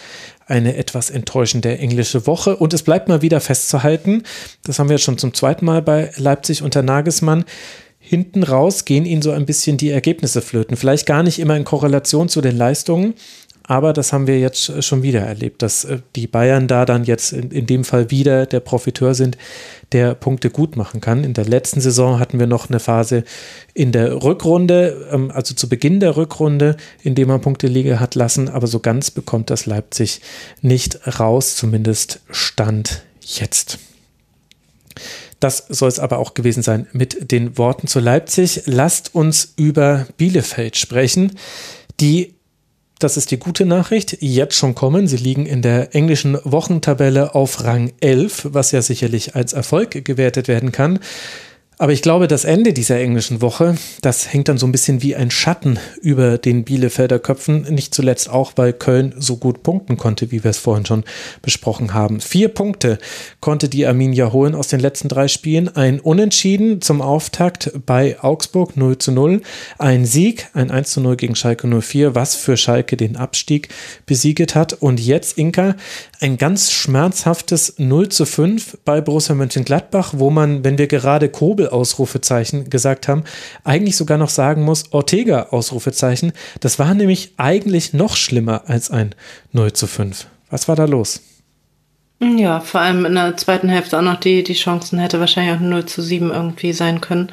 eine 0.47 0.77
etwas 0.77 1.10
enttäuschende 1.10 1.78
englische 1.78 2.27
Woche. 2.27 2.56
Und 2.56 2.74
es 2.74 2.82
bleibt 2.82 3.09
mal 3.09 3.22
wieder 3.22 3.40
festzuhalten, 3.40 4.24
das 4.64 4.78
haben 4.78 4.90
wir 4.90 4.98
schon 4.98 5.18
zum 5.18 5.32
zweiten 5.32 5.64
Mal 5.64 5.82
bei 5.82 6.10
Leipzig 6.16 6.62
unter 6.62 6.82
Nagelsmann. 6.82 7.44
Hinten 7.98 8.43
raus 8.43 8.85
gehen 8.85 9.05
ihnen 9.05 9.22
so 9.22 9.31
ein 9.31 9.47
bisschen 9.47 9.77
die 9.77 9.90
Ergebnisse 9.90 10.43
flöten. 10.43 10.77
Vielleicht 10.77 11.06
gar 11.06 11.22
nicht 11.22 11.39
immer 11.39 11.56
in 11.56 11.64
Korrelation 11.64 12.28
zu 12.28 12.40
den 12.40 12.56
Leistungen, 12.56 13.14
aber 13.71 13.93
das 13.93 14.13
haben 14.13 14.27
wir 14.27 14.41
jetzt 14.41 14.83
schon 14.83 15.05
wieder 15.05 15.21
erlebt, 15.21 15.63
dass 15.63 15.85
äh, 15.85 16.01
die 16.17 16.27
Bayern 16.27 16.67
da 16.67 16.85
dann 16.85 17.05
jetzt 17.05 17.33
in, 17.33 17.53
in, 17.53 17.67
dem 17.67 17.85
Fall 17.85 18.11
wieder 18.11 18.45
der 18.45 18.59
Profiteur 18.59 19.15
sind, 19.15 19.39
der 19.93 20.17
Punkte 20.17 20.51
gut 20.51 20.75
machen 20.75 21.01
kann. 21.01 21.23
In 21.23 21.35
der 21.35 21.45
letzten 21.45 21.81
Saison 21.81 22.19
hatten 22.19 22.41
wir 22.41 22.49
noch 22.49 22.69
eine 22.69 22.81
Phase 22.81 23.23
in 23.73 23.93
der 23.93 24.25
Rückrunde, 24.25 25.07
ähm, 25.13 25.31
also 25.31 25.55
zu 25.55 25.69
Beginn 25.69 26.01
der 26.01 26.17
Rückrunde, 26.17 26.77
in 27.05 27.15
dem 27.15 27.29
man 27.29 27.43
Punkte 27.43 27.69
liegen 27.69 28.01
hat 28.01 28.17
lassen, 28.17 28.49
aber 28.49 28.67
so 28.67 28.81
ganz 28.81 29.13
bekommt 29.13 29.51
das 29.51 29.67
Leipzig 29.67 30.21
nicht 30.63 31.21
raus, 31.21 31.55
zumindest 31.55 32.23
Stand 32.29 33.05
jetzt. 33.23 33.79
Das 35.39 35.65
soll 35.69 35.89
es 35.89 36.01
aber 36.01 36.19
auch 36.19 36.35
gewesen 36.35 36.65
sein 36.65 36.89
mit 36.93 37.31
den 37.31 37.57
Worten 37.57 37.87
zu 37.87 38.01
Leipzig. 38.01 38.63
Lasst 38.67 39.15
uns 39.15 39.53
über 39.57 40.09
Bielefeld 40.17 40.77
sprechen, 40.77 41.39
die 42.01 42.35
das 43.01 43.16
ist 43.16 43.31
die 43.31 43.39
gute 43.39 43.66
Nachricht. 43.66 44.18
Jetzt 44.20 44.56
schon 44.56 44.74
kommen. 44.74 45.09
Sie 45.09 45.16
liegen 45.16 45.47
in 45.47 45.62
der 45.62 45.94
englischen 45.94 46.39
Wochentabelle 46.44 47.35
auf 47.35 47.64
Rang 47.64 47.93
11, 48.01 48.48
was 48.52 48.72
ja 48.72 48.82
sicherlich 48.82 49.35
als 49.35 49.52
Erfolg 49.52 50.05
gewertet 50.05 50.47
werden 50.47 50.70
kann. 50.70 51.01
Aber 51.81 51.94
ich 51.94 52.02
glaube, 52.02 52.28
das 52.28 52.44
Ende 52.44 52.74
dieser 52.74 53.01
englischen 53.01 53.40
Woche, 53.40 53.74
das 54.02 54.35
hängt 54.35 54.48
dann 54.48 54.59
so 54.59 54.66
ein 54.66 54.73
bisschen 54.73 55.01
wie 55.02 55.16
ein 55.16 55.31
Schatten 55.31 55.78
über 56.02 56.36
den 56.36 56.62
Bielefelder 56.62 57.19
Köpfen. 57.19 57.62
Nicht 57.70 57.94
zuletzt 57.94 58.28
auch, 58.28 58.52
weil 58.57 58.74
Köln 58.74 59.15
so 59.16 59.39
gut 59.39 59.62
punkten 59.62 59.97
konnte, 59.97 60.31
wie 60.31 60.44
wir 60.44 60.51
es 60.51 60.59
vorhin 60.59 60.85
schon 60.85 61.05
besprochen 61.40 61.94
haben. 61.94 62.20
Vier 62.20 62.48
Punkte 62.48 62.98
konnte 63.40 63.70
die 63.70 63.86
Arminia 63.86 64.31
holen 64.31 64.55
aus 64.55 64.69
den 64.69 64.78
letzten 64.78 65.09
drei 65.09 65.27
Spielen. 65.27 65.74
Ein 65.74 66.01
Unentschieden 66.01 66.82
zum 66.82 67.01
Auftakt 67.01 67.73
bei 67.86 68.23
Augsburg 68.23 68.77
0 68.77 68.98
zu 68.98 69.11
0. 69.12 69.40
Ein 69.78 70.05
Sieg, 70.05 70.48
ein 70.52 70.70
1 70.70 70.90
zu 70.90 71.01
0 71.01 71.16
gegen 71.16 71.35
Schalke 71.35 71.66
04, 71.66 72.15
was 72.15 72.35
für 72.35 72.59
Schalke 72.59 72.98
den 72.98 73.16
Abstieg 73.16 73.70
besieget 74.05 74.55
hat. 74.55 74.74
Und 74.74 75.01
jetzt, 75.01 75.39
Inka, 75.39 75.77
ein 76.20 76.36
ganz 76.36 76.73
schmerzhaftes 76.73 77.77
0 77.78 78.11
zu 78.11 78.27
5 78.27 78.77
bei 78.85 79.01
Borussia 79.01 79.35
Mönchengladbach, 79.35 80.12
wo 80.19 80.28
man, 80.28 80.62
wenn 80.62 80.77
wir 80.77 80.86
gerade 80.86 81.31
Kobel 81.31 81.70
Ausrufezeichen 81.71 82.71
gesagt 82.71 83.09
haben, 83.09 83.25
eigentlich 83.65 83.97
sogar 83.97 84.19
noch 84.19 84.31
sagen 84.31 84.63
muss, 84.63 84.93
Ortega 84.93 85.49
Ausrufezeichen. 85.51 86.33
Das 86.61 86.79
war 86.79 86.95
nämlich 86.95 87.35
eigentlich 87.37 87.93
noch 87.93 88.17
schlimmer 88.17 88.63
als 88.67 88.91
ein 88.91 89.15
0 89.53 89.73
zu 89.73 89.87
5. 89.87 90.27
Was 90.51 90.69
war 90.69 90.77
da 90.77 90.85
los? 90.85 91.21
Ja, 92.23 92.61
vor 92.61 92.83
allem 92.83 93.07
in 93.07 93.15
der 93.15 93.39
zweiten 93.39 93.71
Hälfte 93.71 93.99
auch 93.99 94.03
noch 94.03 94.21
die, 94.21 94.45
die 94.45 94.53
Chancen 94.53 94.99
hätte 94.99 95.21
wahrscheinlich 95.21 95.57
auch 95.57 95.61
0 95.61 95.87
zu 95.87 96.03
7 96.03 96.31
irgendwie 96.31 96.75
sein 96.75 97.01
können. 97.01 97.33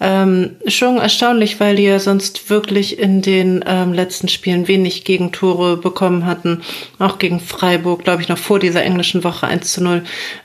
Ähm, 0.00 0.56
schon 0.66 0.96
erstaunlich, 0.96 1.60
weil 1.60 1.76
die 1.76 1.82
ja 1.82 1.98
sonst 1.98 2.48
wirklich 2.48 2.98
in 2.98 3.20
den 3.20 3.62
ähm, 3.66 3.92
letzten 3.92 4.28
Spielen 4.28 4.68
wenig 4.68 5.04
Gegentore 5.04 5.76
bekommen 5.76 6.24
hatten. 6.24 6.62
Auch 6.98 7.18
gegen 7.18 7.40
Freiburg, 7.40 8.04
glaube 8.04 8.22
ich, 8.22 8.28
noch 8.28 8.38
vor 8.38 8.58
dieser 8.58 8.82
englischen 8.82 9.22
Woche 9.22 9.46
1 9.46 9.70
zu 9.70 9.82
0 9.82 10.02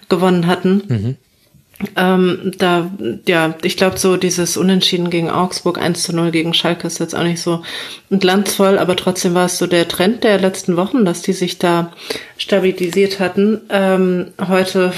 gewonnen 0.10 0.48
hatten. 0.48 0.84
Mhm. 0.90 1.18
Ähm, 1.96 2.54
da, 2.58 2.90
ja, 3.28 3.54
ich 3.62 3.78
glaube, 3.78 4.00
so 4.00 4.18
dieses 4.18 4.58
Unentschieden 4.58 5.12
gegen 5.12 5.30
Augsburg, 5.30 5.78
1 5.78 6.02
zu 6.02 6.16
0 6.16 6.32
gegen 6.32 6.56
Schalke 6.56 6.88
ist 6.88 7.00
jetzt 7.00 7.16
auch 7.16 7.24
nicht 7.24 7.40
so 7.40 7.62
glanzvoll, 8.10 8.80
aber 8.80 8.96
trotzdem 8.96 9.36
war 9.36 9.46
es 9.46 9.60
so 9.60 9.68
der 9.68 9.88
Trend 9.88 10.24
der 10.24 10.40
letzten 10.40 10.76
Wochen, 10.76 11.06
dass 11.06 11.22
die 11.22 11.34
sich 11.34 11.60
da 11.60 11.94
stabilisiert 12.38 13.20
hatten. 13.20 13.62
Ähm, 13.70 14.28
heute, 14.48 14.92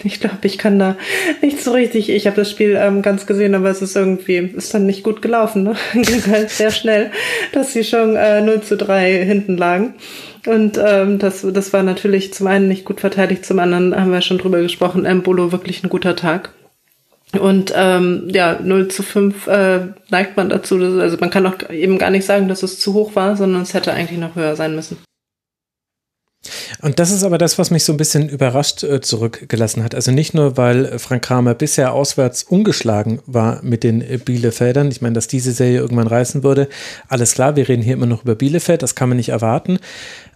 ich 0.04 0.20
glaube, 0.20 0.38
ich 0.42 0.58
kann 0.58 0.78
da 0.78 0.96
nicht 1.42 1.62
so 1.62 1.72
richtig, 1.72 2.10
ich 2.10 2.26
habe 2.26 2.36
das 2.36 2.50
Spiel 2.50 2.78
ähm, 2.80 3.02
ganz 3.02 3.26
gesehen, 3.26 3.54
aber 3.54 3.70
es 3.70 3.82
ist 3.82 3.96
irgendwie, 3.96 4.36
ist 4.36 4.74
dann 4.74 4.86
nicht 4.86 5.02
gut 5.02 5.22
gelaufen, 5.22 5.62
ne? 5.62 5.74
Ging 5.94 6.26
halt 6.26 6.50
sehr 6.50 6.70
schnell, 6.70 7.10
dass 7.52 7.72
sie 7.72 7.84
schon 7.84 8.16
äh, 8.16 8.40
0 8.40 8.62
zu 8.62 8.76
3 8.76 9.24
hinten 9.24 9.56
lagen. 9.56 9.94
Und 10.46 10.80
ähm, 10.82 11.18
das, 11.18 11.46
das 11.52 11.72
war 11.72 11.82
natürlich 11.82 12.32
zum 12.32 12.46
einen 12.46 12.68
nicht 12.68 12.86
gut 12.86 13.00
verteidigt, 13.00 13.44
zum 13.44 13.58
anderen 13.58 13.94
haben 13.94 14.12
wir 14.12 14.22
schon 14.22 14.38
drüber 14.38 14.62
gesprochen, 14.62 15.04
Embolo 15.04 15.52
wirklich 15.52 15.84
ein 15.84 15.90
guter 15.90 16.16
Tag. 16.16 16.50
Und 17.38 17.72
ähm, 17.76 18.28
ja, 18.32 18.58
0 18.60 18.88
zu 18.88 19.02
5 19.02 19.46
äh, 19.46 19.80
neigt 20.08 20.36
man 20.36 20.48
dazu. 20.48 20.76
Also 20.76 21.16
man 21.20 21.30
kann 21.30 21.46
auch 21.46 21.70
eben 21.70 21.98
gar 21.98 22.10
nicht 22.10 22.24
sagen, 22.24 22.48
dass 22.48 22.64
es 22.64 22.80
zu 22.80 22.94
hoch 22.94 23.14
war, 23.14 23.36
sondern 23.36 23.62
es 23.62 23.74
hätte 23.74 23.92
eigentlich 23.92 24.18
noch 24.18 24.34
höher 24.34 24.56
sein 24.56 24.74
müssen. 24.74 24.96
Und 26.80 26.98
das 26.98 27.10
ist 27.10 27.22
aber 27.22 27.36
das, 27.36 27.58
was 27.58 27.70
mich 27.70 27.84
so 27.84 27.92
ein 27.92 27.98
bisschen 27.98 28.28
überrascht 28.28 28.82
äh, 28.82 29.02
zurückgelassen 29.02 29.84
hat. 29.84 29.94
Also 29.94 30.10
nicht 30.10 30.32
nur, 30.32 30.56
weil 30.56 30.98
Frank 30.98 31.22
Kramer 31.22 31.54
bisher 31.54 31.92
auswärts 31.92 32.44
ungeschlagen 32.44 33.20
war 33.26 33.62
mit 33.62 33.84
den 33.84 34.00
äh, 34.00 34.16
Bielefeldern. 34.16 34.90
Ich 34.90 35.02
meine, 35.02 35.12
dass 35.12 35.28
diese 35.28 35.52
Serie 35.52 35.80
irgendwann 35.80 36.06
reißen 36.06 36.42
würde. 36.42 36.68
Alles 37.08 37.34
klar, 37.34 37.56
wir 37.56 37.68
reden 37.68 37.82
hier 37.82 37.94
immer 37.94 38.06
noch 38.06 38.22
über 38.22 38.34
Bielefeld, 38.34 38.82
das 38.82 38.94
kann 38.94 39.10
man 39.10 39.18
nicht 39.18 39.28
erwarten. 39.28 39.78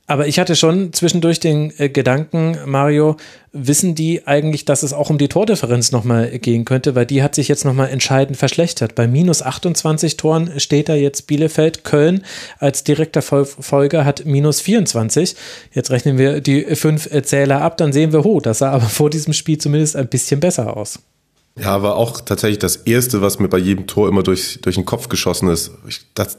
Aber 0.07 0.27
ich 0.27 0.39
hatte 0.39 0.55
schon 0.55 0.93
zwischendurch 0.93 1.41
den 1.41 1.73
äh, 1.79 1.89
Gedanken, 1.89 2.59
Mario, 2.67 3.17
wissen 3.53 3.95
die 3.95 4.27
eigentlich, 4.27 4.67
dass 4.67 4.83
es 4.83 4.93
auch 4.93 5.09
um 5.09 5.17
die 5.17 5.29
Tordifferenz 5.29 5.93
nochmal 5.93 6.39
gehen 6.39 6.67
könnte, 6.67 6.95
weil 6.95 7.07
die 7.07 7.23
hat 7.23 7.35
sich 7.35 7.49
jetzt 7.49 7.65
nochmal 7.65 7.89
entscheidend 7.89 8.37
verschlechtert. 8.37 8.95
Bei 8.95 9.07
minus 9.07 9.41
28 9.41 10.19
Toren 10.19 10.61
steht 10.61 10.91
da 10.91 10.95
jetzt 10.95 11.27
Bielefeld. 11.27 11.85
Köln 11.85 12.25
als 12.59 12.85
direkter 12.85 13.23
Folger 13.23 14.05
hat 14.05 14.27
minus 14.27 14.61
24. 14.61 15.37
Jetzt 15.73 15.91
rechnen 15.91 16.19
wir 16.19 16.41
die 16.41 16.63
fünf 16.75 17.09
Zähler 17.23 17.63
ab, 17.63 17.79
dann 17.79 17.93
sehen 17.93 18.13
wir, 18.13 18.25
ho, 18.25 18.41
das 18.41 18.59
sah 18.59 18.73
aber 18.73 18.85
vor 18.89 19.09
diesem 19.09 19.33
Spiel 19.33 19.57
zumindest 19.57 19.97
ein 19.97 20.09
bisschen 20.09 20.41
besser 20.41 20.77
aus. 20.77 20.99
Ja, 21.59 21.83
war 21.83 21.97
auch 21.97 22.21
tatsächlich 22.21 22.59
das 22.59 22.77
Erste, 22.77 23.23
was 23.23 23.39
mir 23.39 23.49
bei 23.49 23.59
jedem 23.59 23.87
Tor 23.87 24.09
immer 24.09 24.25
durch, 24.25 24.59
durch 24.61 24.75
den 24.75 24.85
Kopf 24.85 25.09
geschossen 25.09 25.49
ist. 25.49 25.71
Ich, 25.89 26.01
das, 26.15 26.39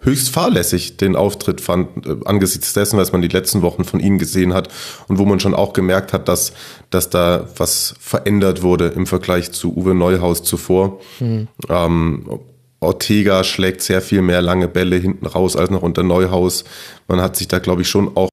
höchst 0.00 0.30
fahrlässig 0.30 0.96
den 0.96 1.16
Auftritt 1.16 1.60
fand, 1.60 2.06
äh, 2.06 2.16
angesichts 2.24 2.72
dessen, 2.72 2.98
was 2.98 3.12
man 3.12 3.22
die 3.22 3.28
letzten 3.28 3.62
Wochen 3.62 3.84
von 3.84 4.00
ihnen 4.00 4.18
gesehen 4.18 4.54
hat 4.54 4.68
und 5.08 5.18
wo 5.18 5.24
man 5.24 5.40
schon 5.40 5.54
auch 5.54 5.72
gemerkt 5.72 6.12
hat, 6.12 6.28
dass, 6.28 6.52
dass 6.90 7.10
da 7.10 7.48
was 7.56 7.94
verändert 8.00 8.62
wurde 8.62 8.88
im 8.88 9.06
Vergleich 9.06 9.52
zu 9.52 9.76
Uwe 9.76 9.94
Neuhaus 9.94 10.42
zuvor. 10.42 11.00
Mhm. 11.20 11.48
Ähm, 11.68 12.40
Ortega 12.80 13.44
schlägt 13.44 13.82
sehr 13.82 14.00
viel 14.00 14.22
mehr 14.22 14.40
lange 14.40 14.66
Bälle 14.66 14.96
hinten 14.96 15.26
raus 15.26 15.54
als 15.54 15.70
noch 15.70 15.82
unter 15.82 16.02
Neuhaus. 16.02 16.64
Man 17.08 17.20
hat 17.20 17.36
sich 17.36 17.46
da, 17.46 17.58
glaube 17.58 17.82
ich, 17.82 17.88
schon 17.88 18.16
auch 18.16 18.30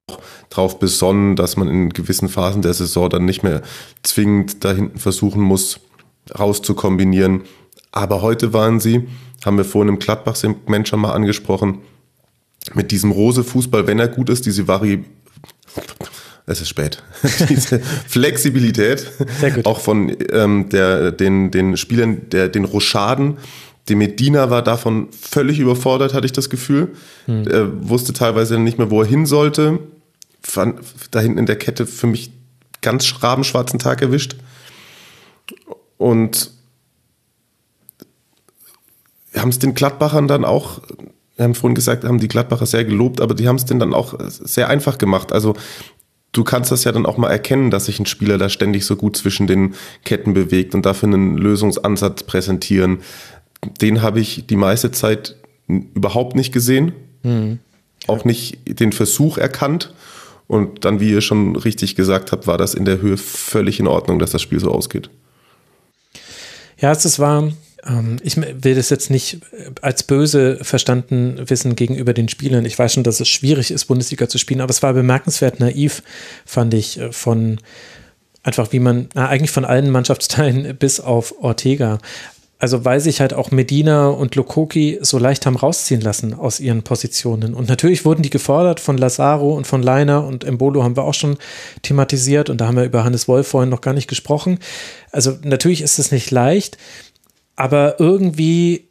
drauf 0.48 0.78
besonnen, 0.78 1.36
dass 1.36 1.58
man 1.58 1.68
in 1.68 1.90
gewissen 1.90 2.30
Phasen 2.30 2.62
der 2.62 2.72
Saison 2.72 3.10
dann 3.10 3.26
nicht 3.26 3.42
mehr 3.42 3.60
zwingend 4.02 4.64
da 4.64 4.72
hinten 4.72 4.98
versuchen 4.98 5.42
muss, 5.42 5.80
rauszukombinieren. 6.36 7.42
Aber 7.92 8.22
heute 8.22 8.54
waren 8.54 8.80
sie, 8.80 9.06
haben 9.44 9.56
wir 9.56 9.64
vorhin 9.64 9.88
im 9.94 9.98
Gladbach-Segment 9.98 10.88
schon 10.88 11.00
mal 11.00 11.12
angesprochen, 11.12 11.78
mit 12.74 12.90
diesem 12.90 13.12
Rose-Fußball, 13.12 13.86
wenn 13.86 13.98
er 13.98 14.08
gut 14.08 14.28
ist, 14.30 14.46
diese 14.46 14.68
Vari 14.68 15.04
es 16.46 16.62
ist 16.62 16.68
spät. 16.70 17.02
Diese 17.50 17.78
Flexibilität, 17.78 19.06
auch 19.64 19.80
von 19.80 20.16
ähm, 20.32 20.70
der, 20.70 21.12
den, 21.12 21.50
den 21.50 21.76
Spielern, 21.76 22.30
der, 22.30 22.48
den 22.48 22.64
Rochaden, 22.64 23.36
die 23.88 23.94
Medina 23.94 24.50
war 24.50 24.62
davon 24.62 25.08
völlig 25.12 25.58
überfordert, 25.58 26.14
hatte 26.14 26.26
ich 26.26 26.32
das 26.32 26.50
Gefühl. 26.50 26.94
Hm. 27.26 27.46
Er 27.46 27.88
wusste 27.88 28.12
teilweise 28.12 28.58
nicht 28.58 28.78
mehr, 28.78 28.90
wo 28.90 29.02
er 29.02 29.06
hin 29.06 29.26
sollte. 29.26 29.78
Fand 30.42 30.80
da 31.10 31.20
hinten 31.20 31.38
in 31.38 31.46
der 31.46 31.56
Kette 31.56 31.86
für 31.86 32.06
mich 32.06 32.30
ganz 32.80 33.22
rabenschwarzen 33.22 33.78
Tag 33.78 34.02
erwischt. 34.02 34.36
Und 35.96 36.50
haben 39.40 39.50
es 39.50 39.58
den 39.58 39.74
Gladbachern 39.74 40.28
dann 40.28 40.44
auch, 40.44 40.80
wir 41.36 41.44
haben 41.44 41.54
vorhin 41.54 41.74
gesagt, 41.74 42.04
haben 42.04 42.20
die 42.20 42.28
Gladbacher 42.28 42.66
sehr 42.66 42.84
gelobt, 42.84 43.20
aber 43.20 43.34
die 43.34 43.48
haben 43.48 43.56
es 43.56 43.64
denn 43.64 43.78
dann 43.78 43.94
auch 43.94 44.14
sehr 44.20 44.68
einfach 44.68 44.98
gemacht. 44.98 45.32
Also 45.32 45.54
du 46.32 46.44
kannst 46.44 46.72
das 46.72 46.84
ja 46.84 46.92
dann 46.92 47.06
auch 47.06 47.16
mal 47.16 47.30
erkennen, 47.30 47.70
dass 47.70 47.86
sich 47.86 48.00
ein 48.00 48.06
Spieler 48.06 48.38
da 48.38 48.48
ständig 48.48 48.84
so 48.84 48.96
gut 48.96 49.16
zwischen 49.16 49.46
den 49.46 49.74
Ketten 50.04 50.34
bewegt 50.34 50.74
und 50.74 50.84
dafür 50.84 51.08
einen 51.08 51.36
Lösungsansatz 51.36 52.24
präsentieren. 52.24 52.98
Den 53.80 54.02
habe 54.02 54.20
ich 54.20 54.46
die 54.46 54.56
meiste 54.56 54.90
Zeit 54.90 55.36
überhaupt 55.66 56.34
nicht 56.34 56.52
gesehen, 56.52 56.92
mhm. 57.22 57.58
auch 58.06 58.24
nicht 58.24 58.58
den 58.66 58.92
Versuch 58.92 59.38
erkannt. 59.38 59.92
Und 60.46 60.86
dann, 60.86 60.98
wie 60.98 61.10
ihr 61.10 61.20
schon 61.20 61.56
richtig 61.56 61.94
gesagt 61.94 62.32
habt, 62.32 62.46
war 62.46 62.56
das 62.56 62.72
in 62.72 62.86
der 62.86 63.02
Höhe 63.02 63.18
völlig 63.18 63.80
in 63.80 63.86
Ordnung, 63.86 64.18
dass 64.18 64.30
das 64.30 64.40
Spiel 64.40 64.60
so 64.60 64.70
ausgeht. 64.72 65.10
Ja, 66.78 66.92
es 66.92 67.18
war 67.18 67.52
ich 68.22 68.36
will 68.36 68.74
das 68.74 68.90
jetzt 68.90 69.10
nicht 69.10 69.40
als 69.82 70.02
böse 70.02 70.58
verstanden 70.62 71.38
wissen 71.48 71.76
gegenüber 71.76 72.12
den 72.12 72.28
Spielern. 72.28 72.64
Ich 72.64 72.78
weiß 72.78 72.94
schon, 72.94 73.04
dass 73.04 73.20
es 73.20 73.28
schwierig 73.28 73.70
ist, 73.70 73.86
Bundesliga 73.86 74.28
zu 74.28 74.38
spielen, 74.38 74.60
aber 74.60 74.70
es 74.70 74.82
war 74.82 74.92
bemerkenswert 74.92 75.60
naiv, 75.60 76.02
fand 76.44 76.74
ich, 76.74 76.98
äh, 76.98 77.12
von 77.12 77.58
einfach 78.42 78.72
wie 78.72 78.80
man, 78.80 79.08
na, 79.14 79.28
eigentlich 79.28 79.50
von 79.50 79.64
allen 79.64 79.90
Mannschaftsteilen 79.90 80.76
bis 80.78 81.00
auf 81.00 81.34
Ortega. 81.40 81.98
Also 82.60 82.84
weil 82.84 82.98
sich 82.98 83.20
halt 83.20 83.34
auch 83.34 83.52
Medina 83.52 84.08
und 84.08 84.34
Lokoki 84.34 84.98
so 85.00 85.18
leicht 85.18 85.46
haben 85.46 85.54
rausziehen 85.54 86.00
lassen 86.00 86.34
aus 86.34 86.58
ihren 86.58 86.82
Positionen. 86.82 87.54
Und 87.54 87.68
natürlich 87.68 88.04
wurden 88.04 88.22
die 88.22 88.30
gefordert 88.30 88.80
von 88.80 88.98
Lazaro 88.98 89.54
und 89.54 89.68
von 89.68 89.80
Leiner 89.80 90.26
und 90.26 90.42
Embolo 90.42 90.82
haben 90.82 90.96
wir 90.96 91.04
auch 91.04 91.14
schon 91.14 91.36
thematisiert 91.82 92.50
und 92.50 92.60
da 92.60 92.66
haben 92.66 92.76
wir 92.76 92.82
über 92.82 93.04
Hannes 93.04 93.28
Wolf 93.28 93.46
vorhin 93.46 93.70
noch 93.70 93.80
gar 93.80 93.94
nicht 93.94 94.08
gesprochen. 94.08 94.58
Also 95.12 95.38
natürlich 95.44 95.82
ist 95.82 96.00
es 96.00 96.10
nicht 96.10 96.32
leicht, 96.32 96.78
aber 97.58 97.98
irgendwie 97.98 98.84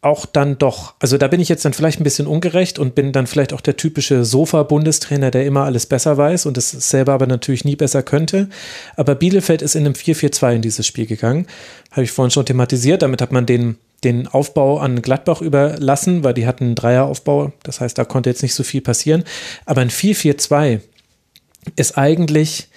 auch 0.00 0.24
dann 0.24 0.58
doch, 0.58 0.94
also 0.98 1.18
da 1.18 1.28
bin 1.28 1.40
ich 1.40 1.48
jetzt 1.48 1.64
dann 1.64 1.74
vielleicht 1.74 2.00
ein 2.00 2.04
bisschen 2.04 2.26
ungerecht 2.26 2.78
und 2.78 2.94
bin 2.96 3.12
dann 3.12 3.28
vielleicht 3.28 3.52
auch 3.52 3.60
der 3.60 3.76
typische 3.76 4.24
Sofa-Bundestrainer, 4.24 5.30
der 5.30 5.44
immer 5.44 5.64
alles 5.64 5.86
besser 5.86 6.16
weiß 6.16 6.46
und 6.46 6.56
es 6.56 6.70
selber 6.70 7.12
aber 7.12 7.26
natürlich 7.26 7.64
nie 7.64 7.76
besser 7.76 8.02
könnte. 8.02 8.48
Aber 8.96 9.14
Bielefeld 9.14 9.62
ist 9.62 9.76
in 9.76 9.84
einem 9.84 9.94
4-4-2 9.94 10.56
in 10.56 10.62
dieses 10.62 10.86
Spiel 10.86 11.06
gegangen. 11.06 11.46
Habe 11.92 12.02
ich 12.02 12.10
vorhin 12.10 12.32
schon 12.32 12.46
thematisiert. 12.46 13.02
Damit 13.02 13.20
hat 13.20 13.30
man 13.30 13.46
den, 13.46 13.76
den 14.02 14.26
Aufbau 14.26 14.78
an 14.78 15.02
Gladbach 15.02 15.42
überlassen, 15.42 16.24
weil 16.24 16.34
die 16.34 16.46
hatten 16.46 16.64
einen 16.64 16.74
Dreieraufbau. 16.74 17.52
Das 17.62 17.80
heißt, 17.80 17.96
da 17.96 18.04
konnte 18.04 18.30
jetzt 18.30 18.42
nicht 18.42 18.54
so 18.54 18.64
viel 18.64 18.80
passieren. 18.80 19.22
Aber 19.66 19.82
ein 19.82 19.90
4-4-2 19.90 20.80
ist 21.76 21.96
eigentlich 21.96 22.68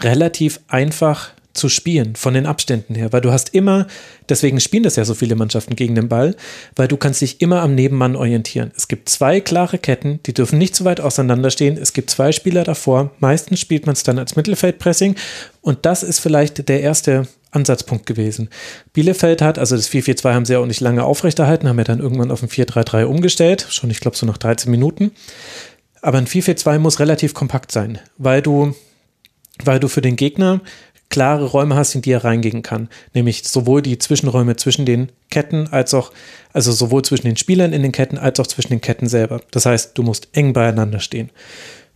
relativ 0.00 0.60
einfach 0.68 1.30
zu 1.54 1.68
spielen, 1.68 2.14
von 2.14 2.34
den 2.34 2.46
Abständen 2.46 2.94
her, 2.94 3.12
weil 3.12 3.20
du 3.20 3.32
hast 3.32 3.54
immer, 3.54 3.86
deswegen 4.28 4.60
spielen 4.60 4.84
das 4.84 4.96
ja 4.96 5.04
so 5.04 5.14
viele 5.14 5.34
Mannschaften 5.34 5.74
gegen 5.76 5.94
den 5.94 6.08
Ball, 6.08 6.36
weil 6.76 6.88
du 6.88 6.96
kannst 6.96 7.20
dich 7.20 7.40
immer 7.40 7.62
am 7.62 7.74
Nebenmann 7.74 8.16
orientieren. 8.16 8.70
Es 8.76 8.88
gibt 8.88 9.08
zwei 9.08 9.40
klare 9.40 9.78
Ketten, 9.78 10.20
die 10.26 10.34
dürfen 10.34 10.58
nicht 10.58 10.76
zu 10.76 10.84
weit 10.84 11.00
auseinanderstehen. 11.00 11.76
Es 11.76 11.92
gibt 11.92 12.10
zwei 12.10 12.32
Spieler 12.32 12.64
davor. 12.64 13.10
Meistens 13.18 13.60
spielt 13.60 13.86
man 13.86 13.94
es 13.94 14.02
dann 14.02 14.18
als 14.18 14.36
Mittelfeldpressing 14.36 15.16
und 15.60 15.84
das 15.84 16.02
ist 16.02 16.20
vielleicht 16.20 16.68
der 16.68 16.80
erste 16.80 17.26
Ansatzpunkt 17.50 18.06
gewesen. 18.06 18.50
Bielefeld 18.92 19.42
hat, 19.42 19.58
also 19.58 19.76
das 19.76 19.90
4-4-2 19.90 20.34
haben 20.34 20.44
sie 20.44 20.52
ja 20.52 20.58
auch 20.58 20.66
nicht 20.66 20.80
lange 20.80 21.04
aufrechterhalten, 21.04 21.68
haben 21.68 21.78
ja 21.78 21.84
dann 21.84 22.00
irgendwann 22.00 22.30
auf 22.30 22.42
ein 22.42 22.48
4-3-3 22.48 23.04
umgestellt, 23.04 23.66
schon 23.70 23.90
ich 23.90 24.00
glaube 24.00 24.16
so 24.16 24.26
nach 24.26 24.38
13 24.38 24.70
Minuten. 24.70 25.12
Aber 26.02 26.18
ein 26.18 26.26
4-4-2 26.26 26.78
muss 26.78 27.00
relativ 27.00 27.34
kompakt 27.34 27.72
sein, 27.72 27.98
weil 28.18 28.42
du, 28.42 28.74
weil 29.64 29.80
du 29.80 29.88
für 29.88 30.02
den 30.02 30.16
Gegner 30.16 30.60
klare 31.10 31.46
Räume 31.46 31.74
hast, 31.74 31.94
in 31.94 32.02
die 32.02 32.12
er 32.12 32.24
reingehen 32.24 32.62
kann. 32.62 32.88
Nämlich 33.14 33.44
sowohl 33.48 33.82
die 33.82 33.98
Zwischenräume 33.98 34.56
zwischen 34.56 34.86
den 34.86 35.10
Ketten 35.30 35.68
als 35.68 35.94
auch, 35.94 36.12
also 36.52 36.72
sowohl 36.72 37.02
zwischen 37.02 37.26
den 37.26 37.36
Spielern 37.36 37.72
in 37.72 37.82
den 37.82 37.92
Ketten 37.92 38.18
als 38.18 38.38
auch 38.40 38.46
zwischen 38.46 38.70
den 38.70 38.80
Ketten 38.80 39.08
selber. 39.08 39.40
Das 39.50 39.66
heißt, 39.66 39.96
du 39.96 40.02
musst 40.02 40.28
eng 40.32 40.52
beieinander 40.52 41.00
stehen. 41.00 41.30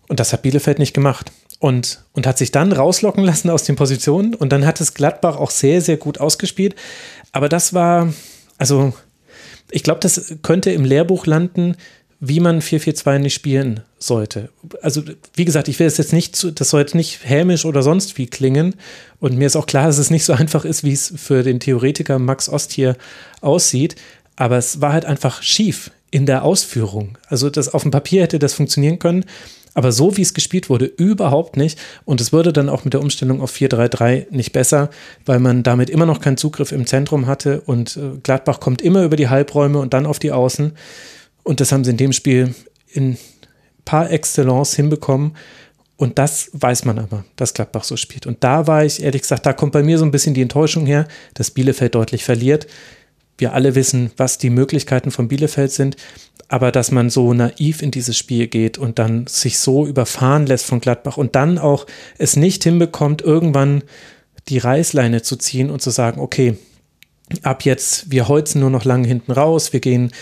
Und 0.09 0.21
das 0.21 0.33
hat 0.33 0.43
Bielefeld 0.43 0.79
nicht 0.79 0.95
gemacht. 0.95 1.33
Und, 1.59 2.03
und 2.13 2.27
hat 2.27 2.39
sich 2.39 2.51
dann 2.51 2.73
rauslocken 2.73 3.23
lassen 3.23 3.49
aus 3.49 3.63
den 3.63 3.77
Positionen. 3.77 4.35
Und 4.35 4.51
dann 4.51 4.67
hat 4.67 4.81
es 4.81 4.95
Gladbach 4.95 5.37
auch 5.37 5.51
sehr, 5.51 5.81
sehr 5.81 5.97
gut 5.97 6.19
ausgespielt. 6.19 6.75
Aber 7.31 7.49
das 7.49 7.73
war, 7.73 8.13
also, 8.59 8.93
ich 9.71 9.85
glaube, 9.85 10.01
das 10.01 10.37
könnte 10.43 10.73
im 10.73 10.85
Lehrbuch 10.85 11.25
landen, 11.25 11.77
wie 12.25 12.39
man 12.39 12.61
4-4-2 12.61 13.19
nicht 13.19 13.35
spielen 13.35 13.81
sollte. 13.99 14.51
Also, 14.81 15.03
wie 15.35 15.45
gesagt, 15.45 15.67
ich 15.67 15.81
will 15.81 15.89
es 15.89 15.97
jetzt 15.97 16.13
nicht, 16.13 16.61
das 16.61 16.71
soll 16.71 16.81
jetzt 16.81 16.95
nicht 16.95 17.29
hämisch 17.29 17.65
oder 17.65 17.83
sonst 17.83 18.17
wie 18.17 18.29
klingen. 18.29 18.77
Und 19.19 19.37
mir 19.37 19.47
ist 19.49 19.57
auch 19.57 19.67
klar, 19.67 19.89
dass 19.89 19.99
es 19.99 20.09
nicht 20.09 20.25
so 20.25 20.33
einfach 20.43 20.65
ist, 20.65 20.85
wie 20.85 20.93
es 20.93 21.13
für 21.17 21.43
den 21.43 21.59
Theoretiker 21.59 22.21
Max 22.21 22.49
Ost 22.49 22.71
hier 22.71 22.97
aussieht. 23.41 23.97
Aber 24.37 24.57
es 24.57 24.81
war 24.81 24.93
halt 24.93 25.05
einfach 25.05 25.43
schief 25.43 25.91
in 26.13 26.25
der 26.25 26.45
Ausführung. 26.45 27.19
Also, 27.27 27.51
das 27.51 27.75
auf 27.75 27.83
dem 27.83 27.91
Papier 27.91 28.23
hätte 28.23 28.39
das 28.39 28.55
funktionieren 28.55 29.01
können. 29.01 29.25
Aber 29.75 29.91
so 29.91 30.17
wie 30.17 30.23
es 30.23 30.33
gespielt 30.33 30.71
wurde, 30.71 30.85
überhaupt 30.85 31.57
nicht. 31.57 31.77
Und 32.05 32.21
es 32.21 32.33
würde 32.33 32.53
dann 32.53 32.69
auch 32.69 32.85
mit 32.85 32.95
der 32.95 33.01
Umstellung 33.01 33.41
auf 33.41 33.53
4-3-3 33.53 34.27
nicht 34.31 34.53
besser, 34.53 34.91
weil 35.27 35.41
man 35.41 35.65
damit 35.65 35.91
immer 35.91 36.07
noch 36.07 36.21
keinen 36.21 36.37
Zugriff 36.37 36.71
im 36.71 36.87
Zentrum 36.87 37.27
hatte. 37.27 37.63
Und 37.63 37.97
äh, 37.97 38.19
Gladbach 38.23 38.61
kommt 38.61 38.81
immer 38.81 39.03
über 39.03 39.17
die 39.17 39.29
Halbräume 39.29 39.81
und 39.81 39.93
dann 39.93 40.07
auf 40.07 40.21
die 40.21 40.31
Außen. 40.31 40.75
Und 41.43 41.61
das 41.61 41.73
haben 41.73 41.85
sie 41.85 41.91
in 41.91 41.97
dem 41.97 42.13
Spiel 42.13 42.55
in 42.89 43.17
par 43.85 44.11
excellence 44.11 44.75
hinbekommen. 44.75 45.37
Und 45.97 46.19
das 46.19 46.51
weiß 46.53 46.85
man 46.85 46.99
aber, 46.99 47.25
dass 47.37 47.55
Gladbach 47.55 47.85
so 47.85 47.97
spielt. 47.97 48.27
Und 48.27 48.43
da 48.43 48.67
war 48.67 48.85
ich, 48.85 49.03
ehrlich 49.03 49.23
gesagt, 49.23 49.47
da 49.47 49.53
kommt 49.53 49.73
bei 49.73 49.83
mir 49.83 49.99
so 49.99 50.05
ein 50.05 50.11
bisschen 50.11 50.35
die 50.35 50.43
Enttäuschung 50.43 50.87
her, 50.87 51.07
dass 51.35 51.51
Bielefeld 51.51 51.95
deutlich 51.95 52.25
verliert. 52.25 52.67
Wir 53.39 53.53
alle 53.53 53.75
wissen, 53.75 54.11
was 54.17 54.39
die 54.39 54.51
Möglichkeiten 54.51 55.11
von 55.11 55.29
Bielefeld 55.29 55.71
sind. 55.71 55.97
Aber 56.49 56.71
dass 56.71 56.91
man 56.91 57.09
so 57.09 57.33
naiv 57.33 57.83
in 57.83 57.91
dieses 57.91 58.19
Spiel 58.19 58.47
geht 58.47 58.79
und 58.79 58.99
dann 58.99 59.27
sich 59.27 59.59
so 59.59 59.87
überfahren 59.87 60.47
lässt 60.47 60.67
von 60.67 60.81
Gladbach 60.81 61.17
und 61.17 61.35
dann 61.35 61.59
auch 61.59 61.87
es 62.19 62.37
nicht 62.37 62.65
hinbekommt, 62.65 63.23
irgendwann 63.23 63.83
die 64.49 64.59
Reißleine 64.59 65.23
zu 65.23 65.37
ziehen 65.37 65.71
und 65.71 65.83
zu 65.83 65.91
sagen, 65.91 66.21
okay, 66.21 66.57
ab 67.43 67.65
jetzt, 67.65 68.11
wir 68.11 68.29
holzen 68.29 68.61
nur 68.61 68.71
noch 68.71 68.85
lange 68.85 69.09
hinten 69.09 69.33
raus, 69.33 69.73
wir 69.73 69.81
gehen 69.81 70.13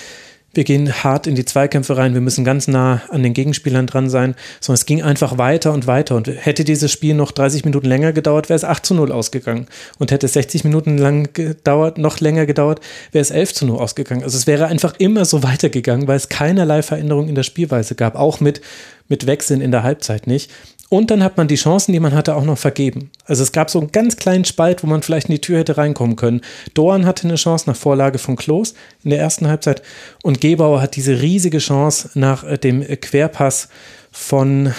wir 0.52 0.64
gehen 0.64 0.92
hart 1.04 1.26
in 1.26 1.36
die 1.36 1.44
Zweikämpfe 1.44 1.96
rein, 1.96 2.14
wir 2.14 2.20
müssen 2.20 2.44
ganz 2.44 2.66
nah 2.66 3.02
an 3.10 3.22
den 3.22 3.34
Gegenspielern 3.34 3.86
dran 3.86 4.10
sein, 4.10 4.34
sondern 4.60 4.80
es 4.80 4.86
ging 4.86 5.02
einfach 5.02 5.38
weiter 5.38 5.72
und 5.72 5.86
weiter. 5.86 6.16
Und 6.16 6.28
hätte 6.28 6.64
dieses 6.64 6.90
Spiel 6.90 7.14
noch 7.14 7.30
30 7.30 7.64
Minuten 7.64 7.86
länger 7.86 8.12
gedauert, 8.12 8.48
wäre 8.48 8.56
es 8.56 8.64
8 8.64 8.84
zu 8.84 8.94
0 8.94 9.12
ausgegangen. 9.12 9.66
Und 9.98 10.10
hätte 10.10 10.26
es 10.26 10.32
60 10.32 10.64
Minuten 10.64 10.98
lang 10.98 11.32
gedauert, 11.32 11.98
noch 11.98 12.18
länger 12.18 12.46
gedauert, 12.46 12.80
wäre 13.12 13.22
es 13.22 13.30
11 13.30 13.54
zu 13.54 13.66
0 13.66 13.78
ausgegangen. 13.78 14.24
Also 14.24 14.36
es 14.36 14.46
wäre 14.46 14.66
einfach 14.66 14.94
immer 14.98 15.24
so 15.24 15.42
weitergegangen, 15.42 16.08
weil 16.08 16.16
es 16.16 16.28
keinerlei 16.28 16.82
Veränderung 16.82 17.28
in 17.28 17.36
der 17.36 17.44
Spielweise 17.44 17.94
gab, 17.94 18.16
auch 18.16 18.40
mit, 18.40 18.60
mit 19.08 19.26
Wechseln 19.26 19.60
in 19.60 19.70
der 19.70 19.84
Halbzeit 19.84 20.26
nicht. 20.26 20.50
Und 20.90 21.12
dann 21.12 21.22
hat 21.22 21.36
man 21.36 21.46
die 21.46 21.54
Chancen, 21.54 21.92
die 21.92 22.00
man 22.00 22.14
hatte, 22.14 22.34
auch 22.34 22.44
noch 22.44 22.58
vergeben. 22.58 23.10
Also 23.24 23.44
es 23.44 23.52
gab 23.52 23.70
so 23.70 23.78
einen 23.78 23.92
ganz 23.92 24.16
kleinen 24.16 24.44
Spalt, 24.44 24.82
wo 24.82 24.88
man 24.88 25.02
vielleicht 25.02 25.28
in 25.28 25.36
die 25.36 25.40
Tür 25.40 25.60
hätte 25.60 25.78
reinkommen 25.78 26.16
können. 26.16 26.40
Doan 26.74 27.06
hatte 27.06 27.28
eine 27.28 27.36
Chance 27.36 27.70
nach 27.70 27.76
Vorlage 27.76 28.18
von 28.18 28.34
Klos 28.34 28.74
in 29.04 29.10
der 29.10 29.20
ersten 29.20 29.46
Halbzeit 29.46 29.82
und 30.22 30.40
Gebauer 30.40 30.82
hat 30.82 30.96
diese 30.96 31.22
riesige 31.22 31.58
Chance 31.58 32.10
nach 32.14 32.42
äh, 32.42 32.58
dem 32.58 32.82
Querpass 32.82 33.68
von 34.10 34.74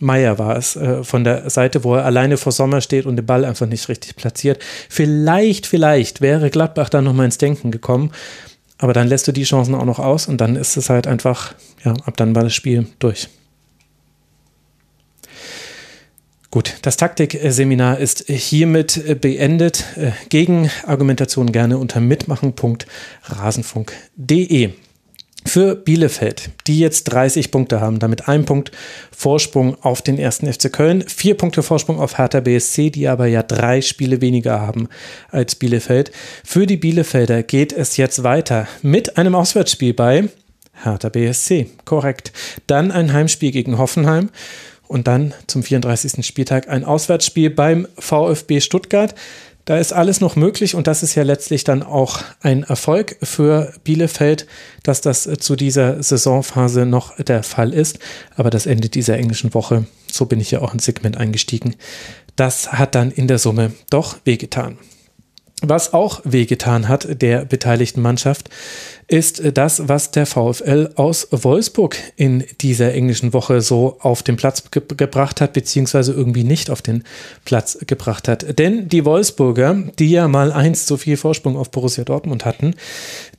Meier 0.00 0.38
war 0.38 0.56
es, 0.56 0.76
äh, 0.76 1.02
von 1.02 1.24
der 1.24 1.48
Seite, 1.48 1.82
wo 1.82 1.94
er 1.94 2.04
alleine 2.04 2.36
vor 2.36 2.52
Sommer 2.52 2.82
steht 2.82 3.06
und 3.06 3.16
den 3.16 3.24
Ball 3.24 3.46
einfach 3.46 3.66
nicht 3.66 3.88
richtig 3.88 4.16
platziert. 4.16 4.62
Vielleicht, 4.90 5.66
vielleicht 5.66 6.20
wäre 6.20 6.50
Gladbach 6.50 6.90
da 6.90 7.00
nochmal 7.00 7.24
ins 7.24 7.38
Denken 7.38 7.70
gekommen. 7.70 8.10
Aber 8.76 8.92
dann 8.92 9.08
lässt 9.08 9.26
du 9.28 9.32
die 9.32 9.44
Chancen 9.44 9.74
auch 9.74 9.86
noch 9.86 9.98
aus 9.98 10.26
und 10.26 10.42
dann 10.42 10.56
ist 10.56 10.76
es 10.76 10.90
halt 10.90 11.06
einfach, 11.06 11.54
ja, 11.84 11.94
ab 12.04 12.18
dann 12.18 12.34
war 12.34 12.42
das 12.42 12.54
Spiel 12.54 12.86
durch. 12.98 13.28
Gut, 16.54 16.78
das 16.82 16.96
Taktikseminar 16.96 17.98
ist 17.98 18.26
hiermit 18.28 19.20
beendet. 19.20 19.84
Gegenargumentation 20.28 21.50
gerne 21.50 21.78
unter 21.78 21.98
mitmachen.rasenfunk.de. 21.98 24.70
Für 25.44 25.74
Bielefeld, 25.74 26.50
die 26.68 26.78
jetzt 26.78 27.06
30 27.06 27.50
Punkte 27.50 27.80
haben, 27.80 27.98
damit 27.98 28.28
ein 28.28 28.44
Punkt 28.44 28.70
Vorsprung 29.10 29.76
auf 29.82 30.00
den 30.00 30.16
ersten 30.16 30.46
FC 30.46 30.72
Köln, 30.72 31.02
vier 31.08 31.36
Punkte 31.36 31.64
Vorsprung 31.64 31.98
auf 31.98 32.18
Hertha 32.18 32.38
BSC, 32.38 32.90
die 32.90 33.08
aber 33.08 33.26
ja 33.26 33.42
drei 33.42 33.80
Spiele 33.80 34.20
weniger 34.20 34.60
haben 34.60 34.88
als 35.32 35.56
Bielefeld. 35.56 36.12
Für 36.44 36.66
die 36.66 36.76
Bielefelder 36.76 37.42
geht 37.42 37.72
es 37.72 37.96
jetzt 37.96 38.22
weiter 38.22 38.68
mit 38.80 39.18
einem 39.18 39.34
Auswärtsspiel 39.34 39.92
bei 39.92 40.28
Hertha 40.84 41.08
BSC. 41.08 41.66
Korrekt. 41.84 42.30
Dann 42.68 42.92
ein 42.92 43.12
Heimspiel 43.12 43.50
gegen 43.50 43.76
Hoffenheim 43.76 44.30
und 44.88 45.06
dann 45.06 45.34
zum 45.46 45.62
34. 45.62 46.24
Spieltag 46.24 46.68
ein 46.68 46.84
Auswärtsspiel 46.84 47.50
beim 47.50 47.86
VfB 47.98 48.60
Stuttgart. 48.60 49.14
Da 49.64 49.78
ist 49.78 49.94
alles 49.94 50.20
noch 50.20 50.36
möglich 50.36 50.74
und 50.74 50.86
das 50.86 51.02
ist 51.02 51.14
ja 51.14 51.22
letztlich 51.22 51.64
dann 51.64 51.82
auch 51.82 52.20
ein 52.42 52.64
Erfolg 52.64 53.16
für 53.22 53.72
Bielefeld, 53.82 54.46
dass 54.82 55.00
das 55.00 55.22
zu 55.22 55.56
dieser 55.56 56.02
Saisonphase 56.02 56.84
noch 56.84 57.16
der 57.16 57.42
Fall 57.42 57.72
ist. 57.72 57.98
Aber 58.36 58.50
das 58.50 58.66
Ende 58.66 58.90
dieser 58.90 59.16
englischen 59.16 59.54
Woche, 59.54 59.86
so 60.10 60.26
bin 60.26 60.38
ich 60.40 60.50
ja 60.50 60.60
auch 60.60 60.74
ins 60.74 60.84
Segment 60.84 61.16
eingestiegen, 61.16 61.76
das 62.36 62.72
hat 62.72 62.94
dann 62.94 63.10
in 63.10 63.26
der 63.26 63.38
Summe 63.38 63.72
doch 63.88 64.18
wehgetan. 64.24 64.76
Was 65.68 65.92
auch 65.92 66.20
wehgetan 66.24 66.88
hat 66.88 67.22
der 67.22 67.44
beteiligten 67.44 68.02
Mannschaft, 68.02 68.50
ist 69.06 69.42
das, 69.54 69.88
was 69.88 70.10
der 70.10 70.26
VfL 70.26 70.90
aus 70.96 71.28
Wolfsburg 71.30 71.96
in 72.16 72.44
dieser 72.60 72.94
englischen 72.94 73.32
Woche 73.32 73.60
so 73.60 73.98
auf 74.00 74.22
den 74.22 74.36
Platz 74.36 74.70
ge 74.70 74.82
gebracht 74.96 75.40
hat, 75.40 75.52
beziehungsweise 75.52 76.12
irgendwie 76.12 76.44
nicht 76.44 76.70
auf 76.70 76.82
den 76.82 77.04
Platz 77.44 77.78
gebracht 77.86 78.28
hat. 78.28 78.58
Denn 78.58 78.88
die 78.88 79.04
Wolfsburger, 79.04 79.74
die 79.98 80.10
ja 80.10 80.28
mal 80.28 80.52
eins 80.52 80.86
zu 80.86 80.96
viel 80.96 81.16
Vorsprung 81.16 81.56
auf 81.56 81.70
Borussia 81.70 82.04
Dortmund 82.04 82.44
hatten, 82.44 82.74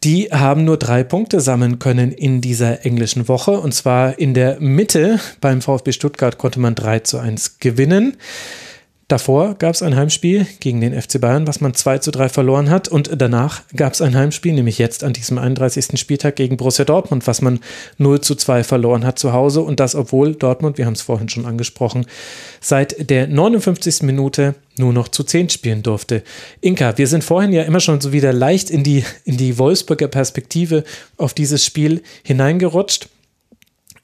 die 0.03 0.25
haben 0.25 0.65
nur 0.65 0.77
drei 0.77 1.03
Punkte 1.03 1.41
sammeln 1.41 1.79
können 1.79 2.11
in 2.11 2.41
dieser 2.41 2.85
englischen 2.85 3.27
Woche. 3.27 3.59
Und 3.59 3.73
zwar 3.73 4.19
in 4.19 4.33
der 4.33 4.59
Mitte 4.59 5.19
beim 5.41 5.61
VfB 5.61 5.91
Stuttgart 5.91 6.37
konnte 6.37 6.59
man 6.59 6.75
3 6.75 6.99
zu 6.99 7.17
1 7.17 7.59
gewinnen. 7.59 8.17
Davor 9.07 9.53
gab 9.53 9.75
es 9.75 9.83
ein 9.83 9.95
Heimspiel 9.95 10.47
gegen 10.59 10.81
den 10.81 10.99
FC 10.99 11.21
Bayern, 11.21 11.45
was 11.45 11.61
man 11.61 11.75
2 11.75 11.99
zu 11.99 12.09
3 12.09 12.27
verloren 12.27 12.71
hat. 12.71 12.87
Und 12.87 13.11
danach 13.15 13.61
gab 13.75 13.93
es 13.93 14.01
ein 14.01 14.15
Heimspiel, 14.15 14.53
nämlich 14.53 14.79
jetzt 14.79 15.03
an 15.03 15.13
diesem 15.13 15.37
31. 15.37 15.99
Spieltag 15.99 16.35
gegen 16.35 16.57
Borussia 16.57 16.85
Dortmund, 16.85 17.27
was 17.27 17.39
man 17.39 17.59
0 17.99 18.21
zu 18.21 18.33
2 18.33 18.63
verloren 18.63 19.05
hat 19.05 19.19
zu 19.19 19.31
Hause. 19.31 19.61
Und 19.61 19.79
das, 19.79 19.93
obwohl 19.93 20.33
Dortmund, 20.33 20.79
wir 20.79 20.87
haben 20.87 20.93
es 20.93 21.03
vorhin 21.03 21.29
schon 21.29 21.45
angesprochen, 21.45 22.07
seit 22.61 23.11
der 23.11 23.27
59. 23.27 24.01
Minute 24.01 24.55
nur 24.77 24.91
noch 24.91 25.07
zu 25.07 25.23
10 25.23 25.51
spielen 25.51 25.83
durfte. 25.83 26.23
Inka, 26.61 26.97
wir 26.97 27.07
sind 27.07 27.23
vorhin 27.23 27.53
ja 27.53 27.61
immer 27.61 27.81
schon 27.81 28.01
so 28.01 28.11
wieder 28.11 28.33
leicht 28.33 28.71
in 28.71 28.83
die, 28.83 29.03
in 29.23 29.37
die 29.37 29.59
Wolfsburger 29.59 30.07
Perspektive 30.07 30.83
auf 31.17 31.35
dieses 31.35 31.63
Spiel 31.63 32.01
hineingerutscht. 32.23 33.09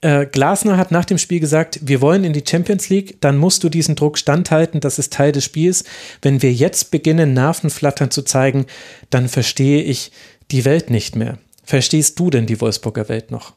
Äh, 0.02 0.26
Glasner 0.26 0.78
hat 0.78 0.92
nach 0.92 1.06
dem 1.06 1.20
Spiel 1.20 1.40
gesagt, 1.40 1.80
wir 1.84 2.02
wollen 2.02 2.24
in 2.24 2.34
die 2.34 2.44
Champions 2.48 2.90
League, 2.90 3.22
dann 3.22 3.38
musst 3.38 3.64
du 3.64 3.70
diesen 3.70 3.96
Druck 3.96 4.18
standhalten, 4.18 4.80
das 4.80 4.98
ist 4.98 5.14
Teil 5.14 5.32
des 5.32 5.46
Spiels. 5.46 5.84
Wenn 6.24 6.42
wir 6.42 6.52
jetzt 6.52 6.90
beginnen, 6.90 7.34
Nervenflattern 7.34 8.10
zu 8.10 8.24
zeigen, 8.24 8.66
dann 9.12 9.30
verstehe 9.30 9.84
ich 9.84 10.12
die 10.50 10.66
Welt 10.66 10.90
nicht 10.90 11.16
mehr. 11.16 11.38
Verstehst 11.64 12.20
du 12.20 12.32
denn 12.32 12.48
die 12.48 12.60
Wolfsburger 12.60 13.10
Welt 13.10 13.30
noch? 13.30 13.54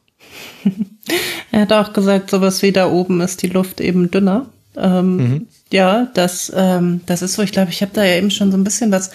er 1.51 1.61
hat 1.61 1.73
auch 1.73 1.93
gesagt, 1.93 2.29
sowas 2.29 2.61
wie 2.61 2.71
da 2.71 2.89
oben 2.89 3.21
ist 3.21 3.41
die 3.41 3.47
Luft 3.47 3.81
eben 3.81 4.11
dünner. 4.11 4.47
Ähm, 4.77 5.17
mhm. 5.17 5.47
Ja, 5.71 6.11
das, 6.13 6.51
ähm, 6.55 7.01
das 7.05 7.21
ist 7.21 7.33
so. 7.33 7.41
Ich 7.41 7.51
glaube, 7.51 7.71
ich 7.71 7.81
habe 7.81 7.91
da 7.93 8.03
ja 8.03 8.17
eben 8.17 8.29
schon 8.31 8.51
so 8.51 8.57
ein 8.57 8.63
bisschen 8.63 8.91
was 8.91 9.11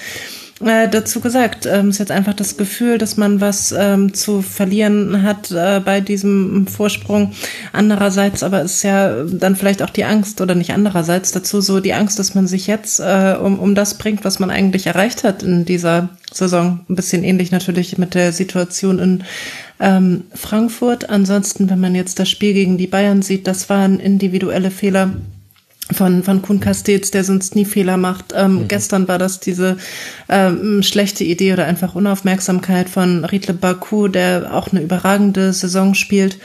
äh, 0.64 0.88
dazu 0.88 1.20
gesagt. 1.20 1.66
Ähm, 1.66 1.90
ist 1.90 1.98
jetzt 1.98 2.10
einfach 2.10 2.34
das 2.34 2.56
Gefühl, 2.56 2.98
dass 2.98 3.16
man 3.16 3.40
was 3.40 3.72
ähm, 3.76 4.14
zu 4.14 4.42
verlieren 4.42 5.22
hat 5.22 5.50
äh, 5.50 5.80
bei 5.84 6.00
diesem 6.00 6.66
Vorsprung. 6.66 7.32
Andererseits 7.72 8.42
aber 8.42 8.62
ist 8.62 8.82
ja 8.82 9.24
dann 9.24 9.56
vielleicht 9.56 9.82
auch 9.82 9.90
die 9.90 10.04
Angst 10.04 10.40
oder 10.40 10.54
nicht 10.54 10.72
andererseits 10.72 11.32
dazu 11.32 11.60
so 11.60 11.80
die 11.80 11.94
Angst, 11.94 12.18
dass 12.18 12.34
man 12.34 12.46
sich 12.46 12.66
jetzt 12.66 13.00
äh, 13.00 13.36
um, 13.40 13.58
um 13.58 13.74
das 13.74 13.94
bringt, 13.94 14.24
was 14.24 14.38
man 14.38 14.50
eigentlich 14.50 14.86
erreicht 14.86 15.24
hat 15.24 15.42
in 15.42 15.64
dieser 15.64 16.10
Saison. 16.32 16.80
Ein 16.88 16.96
bisschen 16.96 17.24
ähnlich 17.24 17.50
natürlich 17.50 17.98
mit 17.98 18.14
der 18.14 18.32
Situation 18.32 18.98
in 18.98 19.24
ähm, 19.80 20.24
Frankfurt. 20.34 21.08
Ansonsten, 21.08 21.70
wenn 21.70 21.80
man 21.80 21.94
jetzt 21.94 22.18
das 22.18 22.28
Spiel 22.28 22.52
gegen 22.52 22.78
die 22.78 22.86
Bayern 22.86 23.22
sieht, 23.22 23.46
das 23.46 23.68
waren 23.68 23.98
individuelle 23.98 24.70
Fehler 24.70 25.10
von, 25.92 26.22
von 26.22 26.42
Kuhn 26.42 26.60
Castells, 26.60 27.10
der 27.10 27.24
sonst 27.24 27.56
nie 27.56 27.64
Fehler 27.64 27.96
macht. 27.96 28.32
Ähm, 28.34 28.54
mhm. 28.54 28.68
Gestern 28.68 29.08
war 29.08 29.18
das 29.18 29.40
diese 29.40 29.76
ähm, 30.28 30.82
schlechte 30.82 31.24
Idee 31.24 31.52
oder 31.52 31.66
einfach 31.66 31.94
Unaufmerksamkeit 31.94 32.88
von 32.88 33.24
Riedle 33.24 33.54
Baku, 33.54 34.08
der 34.08 34.54
auch 34.54 34.72
eine 34.72 34.82
überragende 34.82 35.52
Saison 35.52 35.94
spielt. 35.94 36.38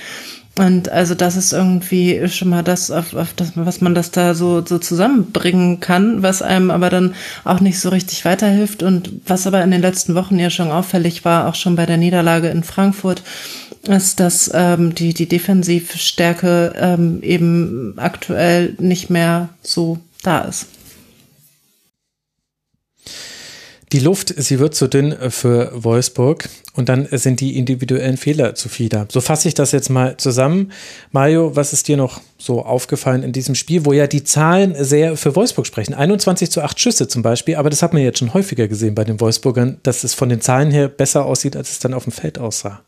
Und 0.57 0.87
also 0.87 1.15
das 1.15 1.35
ist 1.35 1.51
irgendwie 1.51 2.29
schon 2.29 2.47
mal 2.47 2.63
das, 2.63 2.89
auf, 2.89 3.13
auf 3.13 3.33
das, 3.33 3.51
was 3.55 3.81
man 3.81 3.93
das 3.93 4.11
da 4.11 4.33
so, 4.33 4.65
so 4.65 4.77
zusammenbringen 4.77 5.81
kann, 5.81 6.23
was 6.23 6.41
einem 6.41 6.71
aber 6.71 6.89
dann 6.89 7.13
auch 7.43 7.59
nicht 7.59 7.77
so 7.77 7.89
richtig 7.89 8.23
weiterhilft 8.23 8.81
und 8.81 9.11
was 9.27 9.47
aber 9.47 9.61
in 9.63 9.71
den 9.71 9.81
letzten 9.81 10.15
Wochen 10.15 10.39
ja 10.39 10.49
schon 10.49 10.71
auffällig 10.71 11.25
war, 11.25 11.47
auch 11.47 11.55
schon 11.55 11.75
bei 11.75 11.85
der 11.85 11.97
Niederlage 11.97 12.47
in 12.47 12.63
Frankfurt, 12.63 13.21
ist, 13.87 14.19
dass 14.19 14.49
ähm, 14.53 14.95
die, 14.95 15.13
die 15.13 15.27
Defensivstärke 15.27 16.73
ähm, 16.77 17.21
eben 17.21 17.93
aktuell 17.97 18.75
nicht 18.79 19.09
mehr 19.09 19.49
so 19.61 19.99
da 20.23 20.41
ist. 20.41 20.67
Die 23.91 23.99
Luft, 23.99 24.33
sie 24.35 24.59
wird 24.59 24.75
zu 24.75 24.87
dünn 24.87 25.15
für 25.29 25.71
Wolfsburg 25.73 26.49
und 26.73 26.89
dann 26.89 27.07
sind 27.11 27.39
die 27.39 27.57
individuellen 27.57 28.17
Fehler 28.17 28.55
zu 28.55 28.67
viel 28.67 28.89
da. 28.89 29.05
So 29.09 29.21
fasse 29.21 29.47
ich 29.47 29.53
das 29.53 29.71
jetzt 29.71 29.89
mal 29.89 30.17
zusammen. 30.17 30.71
Mario, 31.11 31.55
was 31.55 31.71
ist 31.71 31.87
dir 31.87 31.95
noch 31.95 32.19
so 32.37 32.65
aufgefallen 32.65 33.23
in 33.23 33.31
diesem 33.31 33.55
Spiel, 33.55 33.85
wo 33.85 33.93
ja 33.93 34.07
die 34.07 34.23
Zahlen 34.23 34.75
sehr 34.83 35.15
für 35.15 35.35
Wolfsburg 35.35 35.67
sprechen? 35.67 35.93
21 35.93 36.49
zu 36.49 36.61
8 36.61 36.79
Schüsse 36.79 37.07
zum 37.07 37.21
Beispiel, 37.21 37.55
aber 37.55 37.69
das 37.69 37.83
hat 37.83 37.93
man 37.93 38.01
jetzt 38.01 38.19
schon 38.19 38.33
häufiger 38.33 38.67
gesehen 38.67 38.95
bei 38.95 39.03
den 39.03 39.21
Wolfsburgern, 39.21 39.77
dass 39.83 40.03
es 40.03 40.13
von 40.13 40.29
den 40.29 40.41
Zahlen 40.41 40.71
her 40.71 40.89
besser 40.89 41.25
aussieht, 41.25 41.55
als 41.55 41.71
es 41.71 41.79
dann 41.79 41.93
auf 41.93 42.03
dem 42.03 42.11
Feld 42.11 42.39
aussah. 42.39 42.83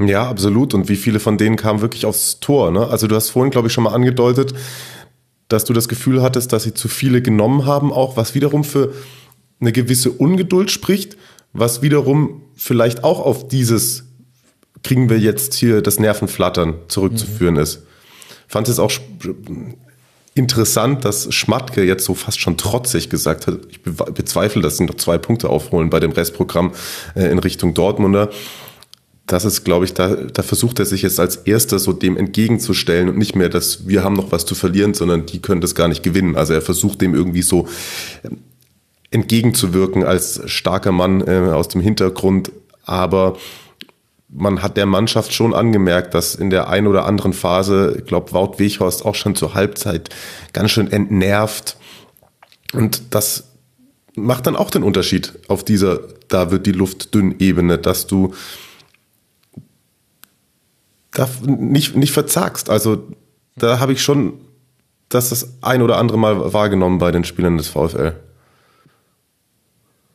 Ja, 0.00 0.28
absolut. 0.28 0.72
Und 0.72 0.88
wie 0.88 0.96
viele 0.96 1.20
von 1.20 1.36
denen 1.36 1.56
kamen 1.56 1.82
wirklich 1.82 2.06
aufs 2.06 2.40
Tor? 2.40 2.70
Ne? 2.70 2.86
Also 2.86 3.06
du 3.06 3.14
hast 3.14 3.30
vorhin, 3.30 3.50
glaube 3.50 3.68
ich, 3.68 3.74
schon 3.74 3.84
mal 3.84 3.92
angedeutet, 3.92 4.54
dass 5.48 5.64
du 5.64 5.72
das 5.72 5.88
Gefühl 5.88 6.22
hattest, 6.22 6.52
dass 6.52 6.62
sie 6.62 6.74
zu 6.74 6.88
viele 6.88 7.20
genommen 7.22 7.66
haben, 7.66 7.92
auch 7.92 8.16
was 8.16 8.34
wiederum 8.34 8.64
für 8.64 8.94
eine 9.60 9.72
gewisse 9.72 10.10
Ungeduld 10.10 10.70
spricht, 10.70 11.16
was 11.52 11.82
wiederum 11.82 12.42
vielleicht 12.56 13.04
auch 13.04 13.20
auf 13.20 13.48
dieses 13.48 14.04
kriegen 14.82 15.10
wir 15.10 15.18
jetzt 15.18 15.54
hier 15.54 15.82
das 15.82 15.98
Nervenflattern 15.98 16.74
zurückzuführen 16.88 17.54
mhm. 17.54 17.60
ist. 17.60 17.82
Fand 18.48 18.68
es 18.68 18.78
auch 18.78 18.90
interessant, 20.34 21.04
dass 21.04 21.32
Schmatke 21.34 21.84
jetzt 21.84 22.04
so 22.06 22.14
fast 22.14 22.40
schon 22.40 22.56
trotzig 22.56 23.10
gesagt 23.10 23.46
hat, 23.46 23.58
ich 23.68 23.82
bezweifle, 23.82 24.62
dass 24.62 24.78
sie 24.78 24.84
noch 24.84 24.94
zwei 24.94 25.18
Punkte 25.18 25.50
aufholen 25.50 25.90
bei 25.90 26.00
dem 26.00 26.12
Restprogramm 26.12 26.72
äh, 27.14 27.30
in 27.30 27.38
Richtung 27.38 27.74
Dortmunder 27.74 28.30
das 29.26 29.44
ist, 29.44 29.64
glaube 29.64 29.84
ich, 29.84 29.94
da, 29.94 30.14
da 30.14 30.42
versucht 30.42 30.78
er 30.78 30.86
sich 30.86 31.02
jetzt 31.02 31.20
als 31.20 31.36
erster 31.36 31.78
so 31.78 31.92
dem 31.92 32.16
entgegenzustellen 32.16 33.08
und 33.08 33.18
nicht 33.18 33.36
mehr, 33.36 33.48
dass 33.48 33.86
wir 33.86 34.02
haben 34.02 34.14
noch 34.14 34.32
was 34.32 34.44
zu 34.44 34.54
verlieren, 34.54 34.94
sondern 34.94 35.26
die 35.26 35.40
können 35.40 35.60
das 35.60 35.74
gar 35.74 35.88
nicht 35.88 36.02
gewinnen. 36.02 36.36
Also 36.36 36.52
er 36.52 36.62
versucht 36.62 37.00
dem 37.00 37.14
irgendwie 37.14 37.42
so 37.42 37.68
ähm, 38.24 38.38
entgegenzuwirken 39.10 40.04
als 40.04 40.40
starker 40.46 40.92
Mann 40.92 41.26
äh, 41.26 41.50
aus 41.52 41.68
dem 41.68 41.80
Hintergrund. 41.80 42.50
Aber 42.84 43.36
man 44.28 44.62
hat 44.62 44.76
der 44.76 44.86
Mannschaft 44.86 45.32
schon 45.32 45.54
angemerkt, 45.54 46.14
dass 46.14 46.34
in 46.34 46.50
der 46.50 46.68
einen 46.68 46.86
oder 46.86 47.06
anderen 47.06 47.32
Phase, 47.32 47.96
ich 47.98 48.06
glaube, 48.06 48.32
Wout 48.32 48.58
Weghorst 48.58 49.04
auch 49.04 49.14
schon 49.14 49.34
zur 49.34 49.54
Halbzeit 49.54 50.10
ganz 50.52 50.70
schön 50.70 50.90
entnervt. 50.90 51.76
Und 52.72 53.02
das 53.10 53.44
macht 54.14 54.46
dann 54.46 54.56
auch 54.56 54.70
den 54.70 54.82
Unterschied 54.82 55.32
auf 55.48 55.64
dieser, 55.64 56.00
da 56.28 56.50
wird 56.50 56.66
die 56.66 56.72
Luft 56.72 57.14
dünn 57.14 57.36
Ebene, 57.38 57.78
dass 57.78 58.06
du 58.06 58.32
da 61.12 61.28
nicht, 61.44 61.96
nicht 61.96 62.12
verzagst. 62.12 62.70
Also 62.70 63.08
da 63.56 63.80
habe 63.80 63.92
ich 63.92 64.02
schon 64.02 64.34
das 65.08 65.30
das 65.30 65.56
ein 65.60 65.82
oder 65.82 65.98
andere 65.98 66.18
Mal 66.18 66.52
wahrgenommen 66.52 66.98
bei 66.98 67.10
den 67.10 67.24
Spielern 67.24 67.58
des 67.58 67.68
VfL. 67.68 68.14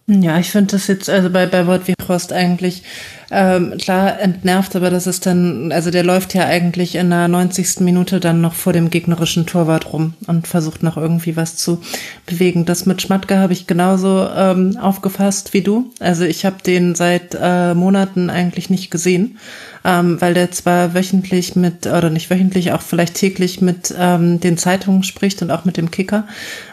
Ja, 0.07 0.37
ich 0.37 0.51
finde 0.51 0.73
das 0.73 0.85
jetzt, 0.85 1.09
also 1.09 1.31
bei, 1.31 1.47
bei 1.47 1.65
Wort 1.65 1.87
wie 1.87 1.95
Prost 1.95 2.31
eigentlich 2.31 2.83
ähm, 3.31 3.73
klar 3.79 4.19
entnervt, 4.19 4.75
aber 4.75 4.91
das 4.91 5.07
ist 5.07 5.25
dann, 5.25 5.71
also 5.71 5.89
der 5.89 6.03
läuft 6.03 6.35
ja 6.35 6.45
eigentlich 6.45 6.93
in 6.93 7.09
der 7.09 7.27
90. 7.27 7.79
Minute 7.79 8.19
dann 8.19 8.39
noch 8.39 8.53
vor 8.53 8.71
dem 8.71 8.91
gegnerischen 8.91 9.47
Torwart 9.47 9.91
rum 9.91 10.13
und 10.27 10.47
versucht 10.47 10.83
noch 10.83 10.95
irgendwie 10.95 11.35
was 11.35 11.57
zu 11.57 11.81
bewegen. 12.27 12.65
Das 12.65 12.85
mit 12.85 13.01
Schmatke 13.01 13.39
habe 13.39 13.53
ich 13.53 13.65
genauso 13.65 14.27
ähm, 14.35 14.77
aufgefasst 14.77 15.53
wie 15.53 15.61
du. 15.61 15.91
Also 15.99 16.23
ich 16.23 16.45
habe 16.45 16.57
den 16.63 16.93
seit 16.93 17.35
äh, 17.41 17.73
Monaten 17.73 18.29
eigentlich 18.29 18.69
nicht 18.69 18.91
gesehen 18.91 19.39
ähm, 19.85 20.19
weil 20.19 20.33
der 20.33 20.51
zwar 20.51 20.95
wöchentlich 20.95 21.55
mit, 21.55 21.85
oder 21.85 22.09
nicht 22.09 22.31
wöchentlich, 22.31 22.71
auch 22.71 22.81
vielleicht 22.81 23.13
täglich 23.13 23.61
mit 23.61 23.93
ähm, 23.97 24.39
den 24.39 24.57
Zeitungen 24.57 25.03
spricht 25.03 25.43
und 25.43 25.51
auch 25.51 25.63
mit 25.63 25.77
dem 25.77 25.91
Kicker, 25.91 26.27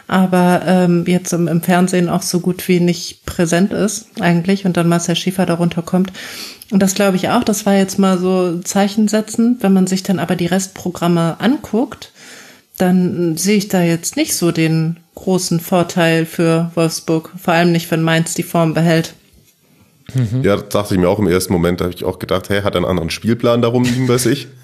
aber 0.07 0.63
ähm, 0.65 1.05
jetzt 1.05 1.31
im, 1.31 1.47
im 1.47 1.61
Fernsehen 1.61 2.09
auch 2.09 2.23
so 2.23 2.39
gut 2.39 2.67
wie 2.67 2.79
nicht 2.79 3.23
präsent 3.25 3.71
ist 3.71 4.07
eigentlich 4.19 4.65
und 4.65 4.75
dann 4.75 4.89
Marcel 4.89 5.15
Schäfer 5.15 5.45
darunter 5.45 5.83
kommt. 5.83 6.11
Und 6.71 6.81
das 6.81 6.95
glaube 6.95 7.17
ich 7.17 7.29
auch, 7.29 7.43
das 7.43 7.67
war 7.67 7.75
jetzt 7.75 7.99
mal 7.99 8.17
so 8.17 8.59
Zeichen 8.61 9.07
setzen. 9.07 9.57
Wenn 9.59 9.73
man 9.73 9.85
sich 9.85 10.01
dann 10.01 10.17
aber 10.17 10.35
die 10.35 10.47
Restprogramme 10.47 11.35
anguckt, 11.39 12.11
dann 12.79 13.37
sehe 13.37 13.57
ich 13.57 13.67
da 13.67 13.83
jetzt 13.83 14.15
nicht 14.15 14.35
so 14.35 14.51
den 14.51 14.97
großen 15.13 15.59
Vorteil 15.59 16.25
für 16.25 16.71
Wolfsburg. 16.73 17.31
Vor 17.37 17.53
allem 17.53 17.71
nicht, 17.71 17.91
wenn 17.91 18.01
Mainz 18.01 18.33
die 18.33 18.41
Form 18.41 18.73
behält. 18.73 19.13
Mhm. 20.13 20.43
Ja, 20.43 20.55
das 20.55 20.69
dachte 20.69 20.93
ich 20.95 20.99
mir 20.99 21.09
auch 21.09 21.19
im 21.19 21.27
ersten 21.27 21.53
Moment. 21.53 21.81
Da 21.81 21.85
habe 21.85 21.95
ich 21.95 22.03
auch 22.03 22.19
gedacht, 22.19 22.49
hey, 22.49 22.61
hat 22.61 22.75
er 22.75 22.77
einen 22.77 22.85
anderen 22.85 23.09
Spielplan 23.09 23.61
darum 23.61 23.83
liegen 23.83 24.07
bei 24.07 24.17
sich? 24.17 24.47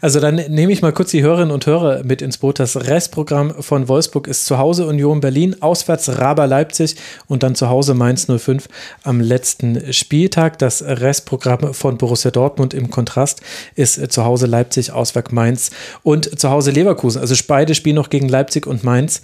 Also 0.00 0.20
dann 0.20 0.36
nehme 0.36 0.72
ich 0.72 0.82
mal 0.82 0.92
kurz 0.92 1.10
die 1.10 1.22
Hörerinnen 1.22 1.50
und 1.50 1.66
Hörer 1.66 2.04
mit 2.04 2.22
ins 2.22 2.38
Boot. 2.38 2.58
Das 2.58 2.76
Restprogramm 2.76 3.62
von 3.62 3.88
Wolfsburg 3.88 4.26
ist 4.26 4.46
zu 4.46 4.58
Hause 4.58 4.86
Union 4.86 5.20
Berlin, 5.20 5.56
auswärts 5.60 6.18
Raber 6.18 6.46
Leipzig 6.46 6.96
und 7.26 7.42
dann 7.42 7.54
zu 7.54 7.68
Hause 7.68 7.94
Mainz 7.94 8.26
05 8.26 8.68
am 9.02 9.20
letzten 9.20 9.92
Spieltag. 9.92 10.58
Das 10.58 10.82
Restprogramm 10.82 11.74
von 11.74 11.98
Borussia 11.98 12.30
Dortmund 12.30 12.74
im 12.74 12.90
Kontrast 12.90 13.40
ist 13.74 14.12
zu 14.12 14.24
Hause 14.24 14.46
Leipzig, 14.46 14.92
auswärts 14.92 15.32
Mainz 15.32 15.70
und 16.02 16.38
zu 16.38 16.50
Hause 16.50 16.70
Leverkusen. 16.70 17.20
Also 17.20 17.34
beide 17.46 17.74
spielen 17.74 17.96
noch 17.96 18.10
gegen 18.10 18.28
Leipzig 18.28 18.66
und 18.66 18.84
Mainz, 18.84 19.22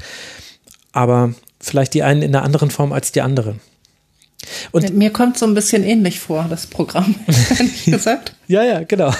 aber 0.93 1.35
vielleicht 1.60 1.94
die 1.94 2.02
einen 2.02 2.22
in 2.22 2.35
einer 2.35 2.44
anderen 2.44 2.70
Form 2.70 2.93
als 2.93 3.12
die 3.12 3.22
anderen. 3.22 3.60
Und 4.73 4.95
Mir 4.95 5.11
kommt 5.11 5.39
so 5.39 5.47
ein 5.47 5.55
bisschen 5.55 5.83
ähnlich 5.83 6.21
vor, 6.21 6.47
das 6.49 6.66
Programm, 6.66 7.15
ehrlich 7.59 7.85
gesagt. 7.87 8.35
ja, 8.49 8.62
ja, 8.62 8.83
genau. 8.83 9.12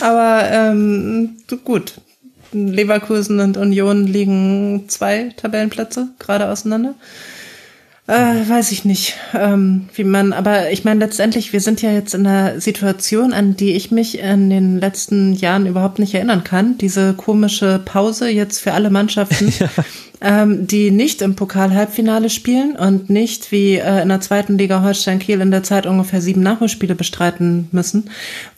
Aber 0.00 0.50
ähm, 0.50 1.36
gut. 1.64 1.94
Leverkusen 2.52 3.40
und 3.40 3.58
Union 3.58 4.06
liegen 4.06 4.84
zwei 4.88 5.34
Tabellenplätze 5.36 6.08
gerade 6.18 6.48
auseinander. 6.48 6.94
Äh, 8.08 8.48
weiß 8.48 8.72
ich 8.72 8.86
nicht, 8.86 9.16
ähm, 9.34 9.90
wie 9.94 10.04
man, 10.04 10.32
aber 10.32 10.70
ich 10.70 10.82
meine 10.82 10.98
letztendlich, 10.98 11.52
wir 11.52 11.60
sind 11.60 11.82
ja 11.82 11.92
jetzt 11.92 12.14
in 12.14 12.26
einer 12.26 12.58
Situation, 12.58 13.34
an 13.34 13.54
die 13.54 13.72
ich 13.72 13.90
mich 13.90 14.18
in 14.18 14.48
den 14.48 14.80
letzten 14.80 15.34
Jahren 15.34 15.66
überhaupt 15.66 15.98
nicht 15.98 16.14
erinnern 16.14 16.42
kann. 16.42 16.78
Diese 16.78 17.12
komische 17.12 17.82
Pause 17.84 18.30
jetzt 18.30 18.60
für 18.60 18.72
alle 18.72 18.88
Mannschaften, 18.88 19.52
ja. 19.58 19.68
Ähm, 20.20 20.66
die 20.66 20.90
nicht 20.90 21.22
im 21.22 21.36
Pokal-Halbfinale 21.36 22.30
spielen 22.30 22.76
und 22.76 23.08
nicht 23.08 23.52
wie 23.52 23.76
äh, 23.76 24.02
in 24.02 24.08
der 24.08 24.20
zweiten 24.20 24.58
Liga 24.58 24.82
Holstein 24.82 25.18
Kiel 25.18 25.40
in 25.40 25.50
der 25.50 25.62
Zeit 25.62 25.86
ungefähr 25.86 26.20
sieben 26.20 26.42
Nachholspiele 26.42 26.94
bestreiten 26.94 27.68
müssen. 27.72 28.10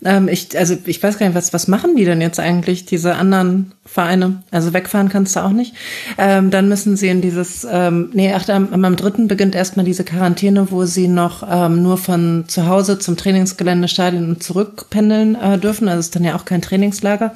Ähm, 0.05 0.29
ich, 0.29 0.57
also 0.59 0.77
ich 0.87 1.03
weiß 1.03 1.19
gar 1.19 1.27
nicht, 1.27 1.37
was, 1.37 1.53
was 1.53 1.69
machen 1.69 1.97
die 1.97 2.05
denn 2.05 2.21
jetzt 2.21 2.41
eigentlich, 2.41 2.87
diese 2.87 3.15
anderen 3.15 3.73
Vereine? 3.85 4.43
Also 4.51 4.73
wegfahren 4.73 5.09
kannst 5.09 5.37
du 5.37 5.41
auch 5.41 5.51
nicht. 5.51 5.75
Ähm, 6.17 6.51
dann 6.51 6.69
müssen 6.69 6.97
sie 6.97 7.09
in 7.09 7.21
dieses, 7.21 7.67
ähm, 7.71 8.11
nee, 8.15 8.33
ach, 8.33 8.49
am, 8.49 8.85
am 8.85 8.97
dritten 8.97 9.29
beginnt 9.29 9.55
erstmal 9.55 9.85
diese 9.85 10.05
Quarantäne, 10.05 10.71
wo 10.71 10.85
sie 10.85 11.09
noch 11.09 11.47
ähm, 11.49 11.83
nur 11.83 11.99
von 11.99 12.45
zu 12.49 12.67
Hause 12.67 12.99
zum 12.99 13.17
Trainingsgelände, 13.17 13.89
Stadion 13.89 14.29
und 14.31 14.43
zurück 14.43 14.87
pendeln 14.91 15.35
äh, 15.35 15.59
dürfen. 15.59 15.89
Also 15.89 16.01
ist 16.01 16.17
dann 16.17 16.25
ja 16.25 16.37
auch 16.37 16.45
kein 16.45 16.63
Trainingslager. 16.63 17.35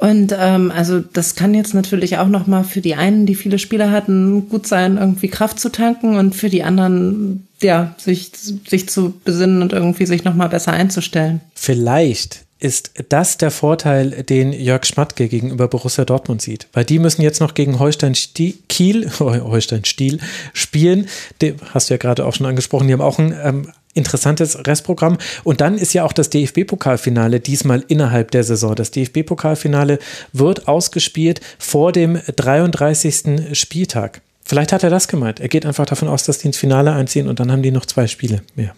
Und 0.00 0.34
ähm, 0.36 0.72
also 0.74 1.00
das 1.00 1.34
kann 1.34 1.52
jetzt 1.52 1.74
natürlich 1.74 2.16
auch 2.16 2.28
noch 2.28 2.46
mal 2.46 2.64
für 2.64 2.80
die 2.80 2.94
einen, 2.94 3.26
die 3.26 3.34
viele 3.34 3.58
Spieler 3.58 3.90
hatten, 3.90 4.48
gut 4.48 4.66
sein, 4.66 4.96
irgendwie 4.96 5.28
Kraft 5.28 5.60
zu 5.60 5.68
tanken 5.68 6.16
und 6.16 6.34
für 6.34 6.48
die 6.48 6.62
anderen, 6.62 7.46
ja, 7.60 7.94
sich 7.98 8.32
sich 8.66 8.88
zu 8.88 9.12
besinnen 9.24 9.60
und 9.60 9.74
irgendwie 9.74 10.06
sich 10.06 10.24
noch 10.24 10.34
mal 10.34 10.48
besser 10.48 10.72
einzustellen. 10.72 11.42
Vielleicht 11.54 12.46
ist 12.60 12.92
das 13.10 13.36
der 13.36 13.50
Vorteil, 13.50 14.22
den 14.22 14.52
Jörg 14.54 14.86
Schmatke 14.86 15.28
gegenüber 15.28 15.68
Borussia 15.68 16.06
Dortmund 16.06 16.40
sieht. 16.40 16.68
Weil 16.72 16.84
die 16.84 16.98
müssen 16.98 17.20
jetzt 17.20 17.40
noch 17.40 17.52
gegen 17.52 17.78
Holstein 17.78 18.14
Stiel, 18.14 18.54
Kiel, 18.68 19.10
Holstein 19.20 19.84
Stiel 19.84 20.18
spielen. 20.54 21.08
Den 21.42 21.56
hast 21.74 21.90
du 21.90 21.94
ja 21.94 21.98
gerade 21.98 22.24
auch 22.24 22.34
schon 22.34 22.46
angesprochen. 22.46 22.86
Die 22.86 22.94
haben 22.94 23.00
auch 23.02 23.18
ein 23.18 23.34
ähm, 23.42 23.68
interessantes 23.94 24.66
Restprogramm. 24.66 25.18
Und 25.44 25.60
dann 25.60 25.76
ist 25.76 25.92
ja 25.92 26.04
auch 26.04 26.12
das 26.12 26.30
DFB-Pokalfinale 26.30 27.40
diesmal 27.40 27.84
innerhalb 27.88 28.30
der 28.30 28.44
Saison. 28.44 28.74
Das 28.74 28.90
DFB-Pokalfinale 28.90 29.98
wird 30.32 30.68
ausgespielt 30.68 31.40
vor 31.58 31.92
dem 31.92 32.20
33. 32.36 33.58
Spieltag. 33.58 34.22
Vielleicht 34.44 34.72
hat 34.72 34.82
er 34.82 34.90
das 34.90 35.08
gemeint. 35.08 35.40
Er 35.40 35.48
geht 35.48 35.66
einfach 35.66 35.86
davon 35.86 36.08
aus, 36.08 36.24
dass 36.24 36.38
die 36.38 36.48
ins 36.48 36.56
Finale 36.56 36.92
einziehen 36.92 37.28
und 37.28 37.40
dann 37.40 37.52
haben 37.52 37.62
die 37.62 37.70
noch 37.70 37.86
zwei 37.86 38.06
Spiele 38.06 38.42
mehr. 38.56 38.74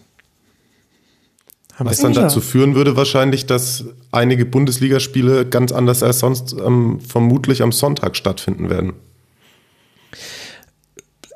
Haben 1.75 1.89
Was 1.89 1.97
dann 1.97 2.13
dazu 2.13 2.39
führen 2.41 2.75
würde 2.75 2.95
wahrscheinlich, 2.95 3.47
dass 3.47 3.85
einige 4.11 4.45
Bundesligaspiele 4.45 5.47
ganz 5.47 5.71
anders 5.71 6.03
als 6.03 6.19
sonst 6.19 6.55
ähm, 6.63 6.99
vermutlich 7.01 7.63
am 7.63 7.71
Sonntag 7.71 8.15
stattfinden 8.15 8.69
werden. 8.69 8.93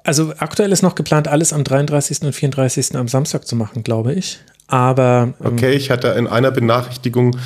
Also 0.08 0.34
aktuell 0.38 0.72
ist 0.72 0.84
noch 0.84 0.96
geplant, 0.96 1.28
alles 1.28 1.52
am 1.52 1.66
33. 1.66 2.22
und 2.22 2.32
34. 2.32 2.96
am 2.96 3.10
Samstag 3.10 3.46
zu 3.46 3.58
machen, 3.58 3.84
glaube 3.84 4.14
ich. 4.14 4.40
Aber. 4.68 5.34
Ähm, 5.44 5.48
okay, 5.52 5.74
ich 5.74 5.92
hatte 5.92 6.08
in 6.08 6.28
einer 6.28 6.50
Benachrichtigung 6.50 7.38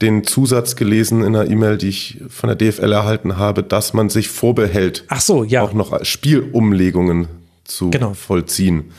den 0.00 0.24
Zusatz 0.24 0.76
gelesen 0.76 1.22
in 1.22 1.36
einer 1.36 1.50
E-Mail, 1.50 1.76
die 1.76 1.88
ich 1.90 2.22
von 2.30 2.48
der 2.48 2.56
DFL 2.56 2.90
erhalten 2.90 3.36
habe, 3.36 3.62
dass 3.62 3.92
man 3.92 4.08
sich 4.08 4.28
vorbehält, 4.28 5.04
ach 5.08 5.20
so, 5.20 5.44
ja. 5.44 5.60
auch 5.60 5.74
noch 5.74 6.02
Spielumlegungen 6.06 7.28
zu 7.64 7.90
genau. 7.90 8.14
vollziehen. 8.14 8.92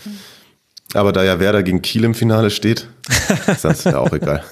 Aber 0.94 1.12
da 1.12 1.24
ja 1.24 1.40
Werder 1.40 1.64
gegen 1.64 1.82
Kiel 1.82 2.04
im 2.04 2.14
Finale 2.14 2.52
steht, 2.52 2.88
ist 3.48 3.66
das 3.66 3.84
ja 3.84 3.98
auch 3.98 4.12
egal. 4.14 4.44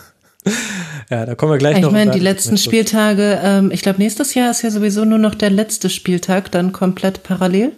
Ja, 1.12 1.28
da 1.28 1.36
kommen 1.36 1.52
wir 1.52 1.60
gleich 1.60 1.76
ich 1.76 1.82
noch. 1.84 1.90
Ich 1.90 1.94
meine, 1.94 2.10
die 2.10 2.20
letzten 2.20 2.58
Spieltage, 2.58 3.40
ähm, 3.44 3.70
ich 3.72 3.84
glaube, 3.84 4.00
nächstes 4.00 4.34
Jahr 4.34 4.50
ist 4.50 4.64
ja 4.64 4.72
sowieso 4.72 5.06
nur 5.06 5.20
noch 5.20 5.36
der 5.36 5.52
letzte 5.52 5.92
Spieltag, 5.92 6.52
dann 6.52 6.72
komplett 6.72 7.22
parallel. 7.22 7.74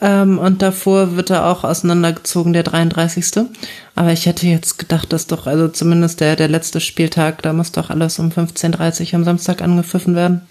Ähm, 0.00 0.38
und 0.38 0.62
davor 0.62 1.16
wird 1.16 1.30
er 1.30 1.46
auch 1.46 1.64
auseinandergezogen, 1.64 2.52
der 2.52 2.62
33. 2.62 3.46
Aber 3.94 4.12
ich 4.12 4.26
hätte 4.26 4.46
jetzt 4.46 4.78
gedacht, 4.78 5.12
dass 5.12 5.26
doch, 5.26 5.46
also 5.46 5.68
zumindest 5.68 6.20
der, 6.20 6.36
der 6.36 6.48
letzte 6.48 6.80
Spieltag, 6.80 7.42
da 7.42 7.52
muss 7.52 7.72
doch 7.72 7.90
alles 7.90 8.18
um 8.18 8.30
15.30 8.30 9.08
Uhr 9.08 9.14
am 9.14 9.24
Samstag 9.24 9.60
angepfiffen 9.62 10.14
werden. 10.14 10.42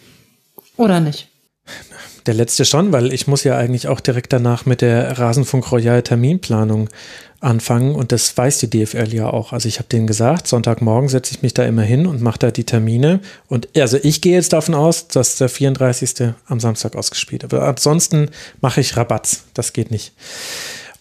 Oder 0.77 0.99
nicht? 0.99 1.27
Der 2.25 2.33
letzte 2.33 2.65
schon, 2.65 2.91
weil 2.91 3.13
ich 3.13 3.27
muss 3.27 3.43
ja 3.43 3.57
eigentlich 3.57 3.87
auch 3.87 3.99
direkt 3.99 4.33
danach 4.33 4.65
mit 4.65 4.81
der 4.81 5.17
Rasenfunk 5.17 5.71
Royal 5.71 6.03
Terminplanung 6.03 6.89
anfangen 7.41 7.95
und 7.95 8.11
das 8.11 8.35
weiß 8.37 8.59
die 8.59 8.69
DFL 8.69 9.13
ja 9.13 9.29
auch. 9.29 9.53
Also 9.53 9.69
ich 9.69 9.79
habe 9.79 9.87
denen 9.87 10.07
gesagt, 10.07 10.47
Sonntagmorgen 10.47 11.07
setze 11.07 11.33
ich 11.33 11.41
mich 11.41 11.53
da 11.53 11.63
immer 11.63 11.83
hin 11.83 12.05
und 12.05 12.21
mache 12.21 12.39
da 12.39 12.51
die 12.51 12.65
Termine 12.65 13.21
und 13.47 13.69
also 13.77 13.97
ich 14.01 14.21
gehe 14.21 14.33
jetzt 14.33 14.51
davon 14.53 14.75
aus, 14.75 15.07
dass 15.07 15.37
der 15.37 15.49
34. 15.49 16.33
am 16.47 16.59
Samstag 16.59 16.95
ausgespielt 16.95 17.49
wird. 17.49 17.61
Ansonsten 17.61 18.29
mache 18.61 18.81
ich 18.81 18.97
Rabatz, 18.97 19.43
das 19.53 19.71
geht 19.73 19.89
nicht. 19.89 20.11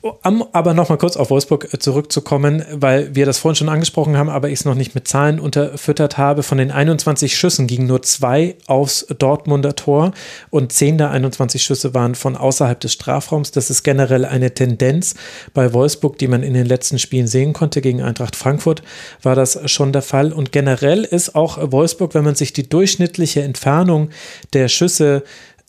Um 0.01 0.45
aber 0.53 0.75
nochmal 0.75 0.97
kurz 0.97 1.17
auf 1.17 1.31
Wolfsburg 1.31 1.75
äh, 1.75 1.79
zurückzukommen, 1.81 2.65
weil 2.73 3.17
wir 3.17 3.27
das 3.27 3.39
vorhin 3.39 3.57
schon 3.57 3.69
angesprochen 3.69 4.17
haben, 4.17 4.29
aber 4.29 4.49
ich 4.49 4.61
es 4.61 4.65
noch 4.65 4.77
nicht 4.77 4.95
mit 4.95 5.09
Zahlen 5.09 5.41
unterfüttert 5.41 6.17
habe. 6.17 6.45
Von 6.45 6.59
den 6.59 6.71
21 6.71 7.37
Schüssen 7.37 7.67
gingen 7.67 7.89
nur 7.89 8.03
zwei 8.03 8.55
aufs 8.69 9.07
Dortmunder 9.19 9.75
Tor 9.75 10.13
und 10.51 10.73
10 10.73 10.99
der 10.99 11.11
21 11.11 11.65
Schüsse 11.65 11.95
waren 11.95 12.15
von 12.15 12.37
außerhalb 12.37 12.79
des 12.79 12.93
Strafraums. 12.93 13.51
Das 13.51 13.71
ist 13.71 13.83
generell 13.83 14.25
eine 14.25 14.55
Tendenz 14.55 15.17
bei 15.53 15.73
Wolfsburg, 15.73 16.17
die 16.19 16.29
man 16.29 16.45
in 16.45 16.55
den 16.55 16.67
letzten 16.67 17.01
Spielen 17.01 17.27
sehen 17.27 17.53
konnte. 17.53 17.81
Gegen 17.81 18.01
Eintracht 18.01 18.37
Frankfurt 18.37 18.85
war 19.23 19.35
das 19.35 19.69
schon 19.69 19.93
der 19.93 20.03
Fall. 20.03 20.33
Und 20.33 20.53
generell 20.53 21.03
ist 21.03 21.35
auch 21.35 21.73
Wolfsburg, 21.73 22.15
wenn 22.15 22.25
man 22.25 22.37
sich 22.37 22.53
die 22.53 22.69
durchschnittliche 22.69 23.43
Entfernung 23.43 24.11
der 24.53 24.69
Schüsse 24.69 25.25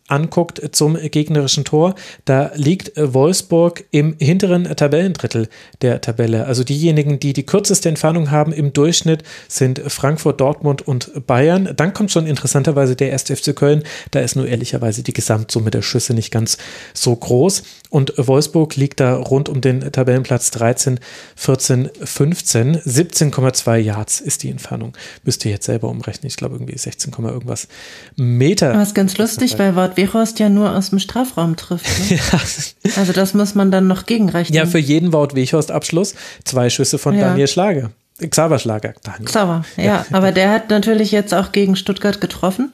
anguckt 0.09 0.61
zum 0.71 0.95
gegnerischen 0.95 1.65
Tor, 1.65 1.95
da 2.25 2.51
liegt 2.55 2.97
äh, 2.97 3.13
Wolfsburg 3.13 3.85
im 3.91 4.15
hinteren 4.19 4.65
Tabellendrittel 4.75 5.47
der 5.81 6.01
Tabelle. 6.01 6.45
Also 6.45 6.63
diejenigen, 6.63 7.19
die 7.19 7.33
die 7.33 7.45
kürzeste 7.45 7.89
Entfernung 7.89 8.31
haben 8.31 8.51
im 8.51 8.73
Durchschnitt, 8.73 9.23
sind 9.47 9.81
Frankfurt, 9.87 10.41
Dortmund 10.41 10.81
und 10.81 11.27
Bayern. 11.27 11.73
Dann 11.75 11.93
kommt 11.93 12.11
schon 12.11 12.27
interessanterweise 12.27 12.95
der 12.95 13.11
1. 13.13 13.23
FC 13.23 13.55
Köln. 13.55 13.83
Da 14.11 14.19
ist 14.19 14.35
nur 14.35 14.47
ehrlicherweise 14.47 15.03
die 15.03 15.13
Gesamtsumme 15.13 15.71
der 15.71 15.81
Schüsse 15.81 16.13
nicht 16.13 16.31
ganz 16.31 16.57
so 16.93 17.15
groß. 17.15 17.63
Und 17.89 18.13
Wolfsburg 18.17 18.75
liegt 18.75 18.99
da 18.99 19.15
rund 19.15 19.49
um 19.49 19.61
den 19.61 19.79
Tabellenplatz 19.91 20.51
13, 20.51 20.99
14, 21.35 21.89
15. 22.03 22.77
17,2 22.77 23.77
Yards 23.77 24.21
ist 24.21 24.43
die 24.43 24.49
Entfernung. 24.49 24.93
Müsst 25.23 25.43
ihr 25.45 25.51
jetzt 25.51 25.65
selber 25.65 25.89
umrechnen. 25.89 26.27
Ich 26.27 26.37
glaube 26.37 26.55
irgendwie 26.55 26.77
16, 26.77 27.13
irgendwas 27.17 27.67
Meter. 28.15 28.75
Was 28.75 28.93
ganz 28.93 29.17
lustig, 29.17 29.57
weil 29.57 29.75
Wort 29.75 29.97
Weghorst 29.99 30.39
ja 30.39 30.49
nur 30.49 30.75
aus 30.75 30.89
dem 30.89 30.99
Strafraum 30.99 31.55
trifft. 31.55 31.85
Ne? 32.09 32.17
ja. 32.83 32.95
Also 32.95 33.13
das 33.13 33.33
muss 33.33 33.55
man 33.55 33.71
dann 33.71 33.87
noch 33.87 34.05
gegenrechnen. 34.05 34.55
Ja, 34.55 34.65
für 34.65 34.79
jeden 34.79 35.11
Wout 35.13 35.29
Weghorst 35.33 35.71
Abschluss 35.71 36.15
zwei 36.45 36.69
Schüsse 36.69 36.97
von 36.97 37.15
ja. 37.15 37.27
Daniel 37.27 37.47
Schlager. 37.47 37.91
Xaver 38.27 38.59
Schlager, 38.59 38.93
Daniel. 39.03 39.25
Xaver, 39.25 39.65
ja, 39.77 39.83
ja. 39.83 40.05
Aber 40.11 40.31
der 40.31 40.51
hat 40.51 40.69
natürlich 40.69 41.11
jetzt 41.11 41.33
auch 41.33 41.51
gegen 41.51 41.75
Stuttgart 41.75 42.19
getroffen. 42.19 42.73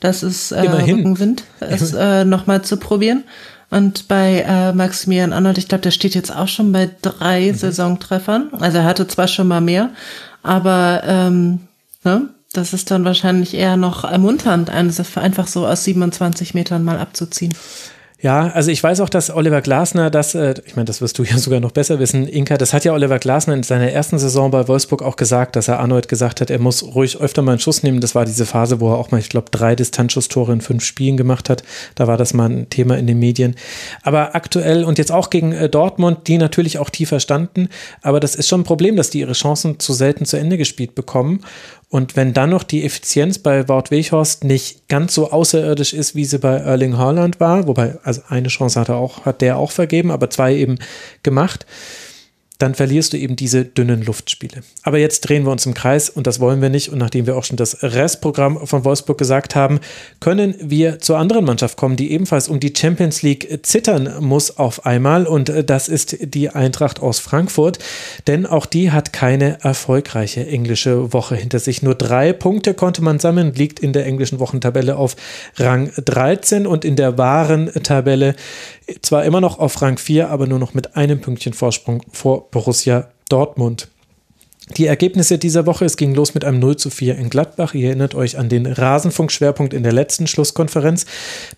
Das 0.00 0.22
ist 0.22 0.52
äh, 0.52 0.64
Immerhin. 0.64 0.96
Rückenwind, 0.96 1.44
es 1.60 1.92
äh, 1.92 2.24
nochmal 2.24 2.62
zu 2.62 2.76
probieren. 2.76 3.24
Und 3.70 4.08
bei 4.08 4.44
äh, 4.46 4.72
Maximilian 4.74 5.32
Arnold, 5.32 5.56
ich 5.56 5.68
glaube, 5.68 5.82
der 5.82 5.92
steht 5.92 6.14
jetzt 6.14 6.34
auch 6.34 6.48
schon 6.48 6.72
bei 6.72 6.90
drei 7.00 7.52
mhm. 7.52 7.56
Saisontreffern. 7.56 8.50
Also 8.60 8.78
er 8.78 8.84
hatte 8.84 9.06
zwar 9.06 9.28
schon 9.28 9.48
mal 9.48 9.62
mehr, 9.62 9.90
aber 10.42 11.02
ähm, 11.06 11.60
ne, 12.04 12.28
das 12.52 12.72
ist 12.72 12.90
dann 12.90 13.04
wahrscheinlich 13.04 13.54
eher 13.54 13.76
noch 13.76 14.04
ermunternd, 14.04 14.70
einfach 14.70 15.46
so 15.46 15.66
aus 15.66 15.84
27 15.84 16.54
Metern 16.54 16.84
mal 16.84 16.98
abzuziehen. 16.98 17.54
Ja, 18.22 18.52
also 18.54 18.70
ich 18.70 18.80
weiß 18.80 19.00
auch, 19.00 19.08
dass 19.08 19.34
Oliver 19.34 19.62
Glasner 19.62 20.08
das, 20.08 20.36
äh, 20.36 20.54
ich 20.64 20.76
meine, 20.76 20.84
das 20.84 21.00
wirst 21.00 21.18
du 21.18 21.24
ja 21.24 21.38
sogar 21.38 21.58
noch 21.58 21.72
besser 21.72 21.98
wissen, 21.98 22.28
Inka, 22.28 22.56
das 22.56 22.72
hat 22.72 22.84
ja 22.84 22.92
Oliver 22.92 23.18
Glasner 23.18 23.54
in 23.54 23.64
seiner 23.64 23.90
ersten 23.90 24.16
Saison 24.20 24.52
bei 24.52 24.68
Wolfsburg 24.68 25.02
auch 25.02 25.16
gesagt, 25.16 25.56
dass 25.56 25.66
er 25.66 25.80
Arnold 25.80 26.08
gesagt 26.08 26.40
hat, 26.40 26.48
er 26.48 26.60
muss 26.60 26.84
ruhig 26.84 27.20
öfter 27.20 27.42
mal 27.42 27.52
einen 27.52 27.58
Schuss 27.58 27.82
nehmen. 27.82 28.00
Das 28.00 28.14
war 28.14 28.24
diese 28.24 28.46
Phase, 28.46 28.78
wo 28.78 28.92
er 28.92 28.98
auch 28.98 29.10
mal, 29.10 29.18
ich 29.18 29.28
glaube, 29.28 29.50
drei 29.50 29.74
Distanzschusstore 29.74 30.52
in 30.52 30.60
fünf 30.60 30.84
Spielen 30.84 31.16
gemacht 31.16 31.50
hat. 31.50 31.64
Da 31.96 32.06
war 32.06 32.16
das 32.16 32.32
mal 32.32 32.48
ein 32.48 32.70
Thema 32.70 32.96
in 32.96 33.08
den 33.08 33.18
Medien. 33.18 33.56
Aber 34.04 34.36
aktuell 34.36 34.84
und 34.84 34.98
jetzt 34.98 35.10
auch 35.10 35.28
gegen 35.28 35.50
äh, 35.50 35.68
Dortmund, 35.68 36.28
die 36.28 36.38
natürlich 36.38 36.78
auch 36.78 36.90
tiefer 36.90 37.18
standen, 37.18 37.70
aber 38.02 38.20
das 38.20 38.36
ist 38.36 38.46
schon 38.46 38.60
ein 38.60 38.64
Problem, 38.64 38.94
dass 38.94 39.10
die 39.10 39.18
ihre 39.18 39.32
Chancen 39.32 39.80
zu 39.80 39.92
selten 39.92 40.26
zu 40.26 40.36
Ende 40.36 40.58
gespielt 40.58 40.94
bekommen. 40.94 41.40
Und 41.92 42.16
wenn 42.16 42.32
dann 42.32 42.48
noch 42.48 42.62
die 42.62 42.86
Effizienz 42.86 43.38
bei 43.38 43.68
Wout 43.68 43.90
Weghorst 43.90 44.44
nicht 44.44 44.88
ganz 44.88 45.12
so 45.12 45.30
außerirdisch 45.30 45.92
ist, 45.92 46.14
wie 46.14 46.24
sie 46.24 46.38
bei 46.38 46.56
Erling 46.56 46.96
Haaland 46.96 47.38
war, 47.38 47.66
wobei 47.66 47.98
also 48.02 48.22
eine 48.30 48.48
Chance 48.48 48.80
hat 48.80 48.88
er 48.88 48.96
auch, 48.96 49.26
hat 49.26 49.42
der 49.42 49.58
auch 49.58 49.70
vergeben, 49.70 50.10
aber 50.10 50.30
zwei 50.30 50.54
eben 50.56 50.78
gemacht, 51.22 51.66
dann 52.62 52.76
verlierst 52.76 53.12
du 53.12 53.16
eben 53.18 53.34
diese 53.34 53.64
dünnen 53.64 54.02
Luftspiele. 54.02 54.62
Aber 54.84 54.98
jetzt 54.98 55.22
drehen 55.22 55.44
wir 55.44 55.50
uns 55.50 55.66
im 55.66 55.74
Kreis 55.74 56.08
und 56.08 56.28
das 56.28 56.38
wollen 56.38 56.62
wir 56.62 56.70
nicht. 56.70 56.90
Und 56.90 56.98
nachdem 56.98 57.26
wir 57.26 57.36
auch 57.36 57.42
schon 57.42 57.56
das 57.56 57.82
Restprogramm 57.82 58.66
von 58.68 58.84
Wolfsburg 58.84 59.18
gesagt 59.18 59.56
haben, 59.56 59.80
können 60.20 60.54
wir 60.60 61.00
zur 61.00 61.18
anderen 61.18 61.44
Mannschaft 61.44 61.76
kommen, 61.76 61.96
die 61.96 62.12
ebenfalls 62.12 62.48
um 62.48 62.60
die 62.60 62.72
Champions 62.76 63.22
League 63.22 63.66
zittern 63.66 64.14
muss 64.20 64.58
auf 64.58 64.86
einmal. 64.86 65.26
Und 65.26 65.48
äh, 65.48 65.64
das 65.64 65.88
ist 65.88 66.18
die 66.20 66.50
Eintracht 66.50 67.00
aus 67.00 67.18
Frankfurt. 67.18 67.80
Denn 68.28 68.46
auch 68.46 68.66
die 68.66 68.92
hat 68.92 69.12
keine 69.12 69.58
erfolgreiche 69.62 70.46
englische 70.46 71.12
Woche 71.12 71.34
hinter 71.34 71.58
sich. 71.58 71.82
Nur 71.82 71.96
drei 71.96 72.32
Punkte 72.32 72.74
konnte 72.74 73.02
man 73.02 73.18
sammeln, 73.18 73.54
liegt 73.54 73.80
in 73.80 73.92
der 73.92 74.06
englischen 74.06 74.38
Wochentabelle 74.38 74.94
auf 74.96 75.16
Rang 75.56 75.90
13 75.96 76.68
und 76.68 76.84
in 76.84 76.94
der 76.94 77.18
wahren 77.18 77.72
Tabelle 77.82 78.36
zwar 79.02 79.24
immer 79.24 79.40
noch 79.40 79.58
auf 79.58 79.80
Rang 79.82 79.98
4, 79.98 80.30
aber 80.30 80.46
nur 80.46 80.58
noch 80.58 80.74
mit 80.74 80.96
einem 80.96 81.20
Pünktchen 81.20 81.52
Vorsprung 81.52 82.02
vor 82.12 82.50
Borussia 82.50 83.08
Dortmund. 83.28 83.88
Die 84.76 84.86
Ergebnisse 84.86 85.38
dieser 85.38 85.66
Woche, 85.66 85.84
es 85.84 85.96
ging 85.96 86.14
los 86.14 86.34
mit 86.34 86.44
einem 86.44 86.60
0 86.60 86.76
zu 86.76 86.88
4 86.88 87.16
in 87.16 87.30
Gladbach. 87.30 87.74
Ihr 87.74 87.88
erinnert 87.88 88.14
euch 88.14 88.38
an 88.38 88.48
den 88.48 88.66
Rasenfunk-Schwerpunkt 88.66 89.74
in 89.74 89.82
der 89.82 89.92
letzten 89.92 90.26
Schlusskonferenz. 90.26 91.04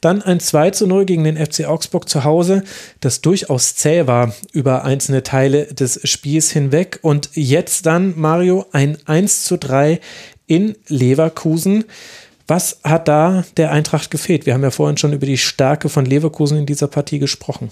Dann 0.01 0.23
ein 0.23 0.41
2 0.41 0.71
zu 0.71 0.87
0 0.87 1.05
gegen 1.05 1.23
den 1.23 1.37
FC 1.37 1.67
Augsburg 1.67 2.09
zu 2.09 2.25
Hause, 2.25 2.65
das 3.01 3.21
durchaus 3.21 3.77
zäh 3.77 4.07
war 4.07 4.35
über 4.53 4.85
einzelne 4.85 5.23
Teile 5.23 5.67
des 5.67 6.01
Spiels 6.09 6.51
hinweg. 6.51 6.99
Und 7.03 7.31
jetzt 7.35 7.87
dann, 7.87 8.15
Mario, 8.17 8.67
ein 8.73 8.97
1 9.05 9.45
zu 9.45 9.59
3 9.59 10.01
in 10.47 10.75
Leverkusen. 10.89 11.85
Was 12.47 12.81
hat 12.85 13.09
da 13.09 13.45
der 13.57 13.71
Eintracht 13.73 14.11
gefehlt? 14.11 14.45
Wir 14.45 14.55
haben 14.55 14.63
ja 14.63 14.71
vorhin 14.71 14.99
schon 14.99 15.13
über 15.13 15.27
die 15.27 15.39
Stärke 15.39 15.89
von 15.89 16.05
Leverkusen 16.05 16.59
in 16.59 16.67
dieser 16.67 16.89
Partie 16.89 17.19
gesprochen. 17.19 17.71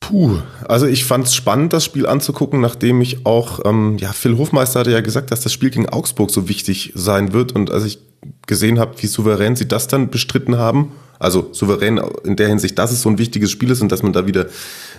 Puh, 0.00 0.40
also 0.68 0.86
ich 0.86 1.04
fand 1.04 1.26
es 1.26 1.34
spannend, 1.34 1.72
das 1.72 1.84
Spiel 1.84 2.06
anzugucken, 2.06 2.60
nachdem 2.60 3.00
ich 3.00 3.24
auch, 3.24 3.60
ähm, 3.64 3.96
ja, 3.98 4.12
Phil 4.12 4.36
Hofmeister 4.36 4.80
hatte 4.80 4.90
ja 4.90 5.00
gesagt, 5.00 5.30
dass 5.30 5.40
das 5.40 5.52
Spiel 5.52 5.70
gegen 5.70 5.88
Augsburg 5.88 6.30
so 6.30 6.48
wichtig 6.48 6.92
sein 6.94 7.32
wird. 7.32 7.52
Und 7.52 7.70
als 7.70 7.84
ich 7.84 7.98
gesehen 8.46 8.78
habe, 8.78 9.00
wie 9.00 9.06
souverän 9.06 9.56
sie 9.56 9.68
das 9.68 9.86
dann 9.86 10.10
bestritten 10.10 10.58
haben, 10.58 10.92
also 11.18 11.50
souverän 11.52 12.00
in 12.24 12.34
der 12.34 12.48
Hinsicht, 12.48 12.78
dass 12.78 12.90
es 12.90 13.02
so 13.02 13.08
ein 13.08 13.18
wichtiges 13.18 13.52
Spiel 13.52 13.70
ist 13.70 13.80
und 13.80 13.92
dass 13.92 14.02
man 14.02 14.12
da 14.12 14.26
wieder 14.26 14.46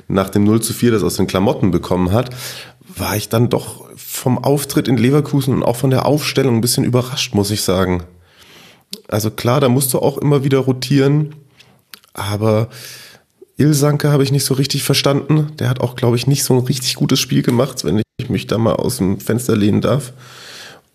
nach 0.08 0.30
dem 0.30 0.46
0 0.46 0.62
zu 0.62 0.74
4 0.74 0.92
das 0.92 1.04
aus 1.04 1.18
den 1.18 1.28
Klamotten 1.28 1.70
bekommen 1.72 2.14
hat, 2.14 2.30
war 2.96 3.16
ich 3.16 3.30
dann 3.30 3.50
doch 3.50 3.90
vom 3.96 4.38
Auftritt 4.38 4.88
in 4.88 4.98
Leverkusen 4.98 5.54
und 5.54 5.64
auch 5.64 5.76
von 5.76 5.90
der 5.90 6.06
Aufstellung 6.06 6.56
ein 6.56 6.62
bisschen 6.62 6.84
überrascht, 6.84 7.34
muss 7.34 7.52
ich 7.52 7.62
sagen. 7.62 8.04
Also 9.08 9.32
klar, 9.32 9.60
da 9.60 9.70
musst 9.70 9.94
du 9.94 10.00
auch 10.00 10.18
immer 10.18 10.44
wieder 10.44 10.60
rotieren, 10.60 11.36
aber 12.14 12.70
Ilsanke 13.58 14.12
habe 14.12 14.24
ich 14.24 14.32
nicht 14.32 14.46
so 14.46 14.54
richtig 14.54 14.84
verstanden. 14.84 15.52
Der 15.58 15.70
hat 15.70 15.82
auch, 15.82 15.96
glaube 15.96 16.18
ich, 16.18 16.28
nicht 16.28 16.44
so 16.44 16.54
ein 16.56 16.66
richtig 16.66 16.96
gutes 16.96 17.20
Spiel 17.20 17.42
gemacht, 17.42 17.84
wenn 17.84 18.02
ich 18.18 18.30
mich 18.30 18.48
da 18.48 18.58
mal 18.58 18.74
aus 18.74 18.98
dem 18.98 19.20
Fenster 19.20 19.56
lehnen 19.56 19.82
darf. 19.82 20.14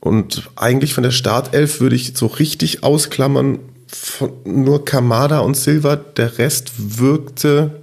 Und 0.01 0.49
eigentlich 0.57 0.95
von 0.95 1.03
der 1.03 1.11
Startelf 1.11 1.81
würde 1.81 1.97
ich 1.97 2.17
so 2.17 2.27
richtig 2.27 2.85
ausklammern, 2.85 3.59
von 3.89 4.33
nur 4.45 4.85
Kamada 4.85 5.41
und 5.41 5.57
Silva. 5.57 5.97
Der 5.97 6.39
Rest 6.39 6.73
wirkte 7.01 7.83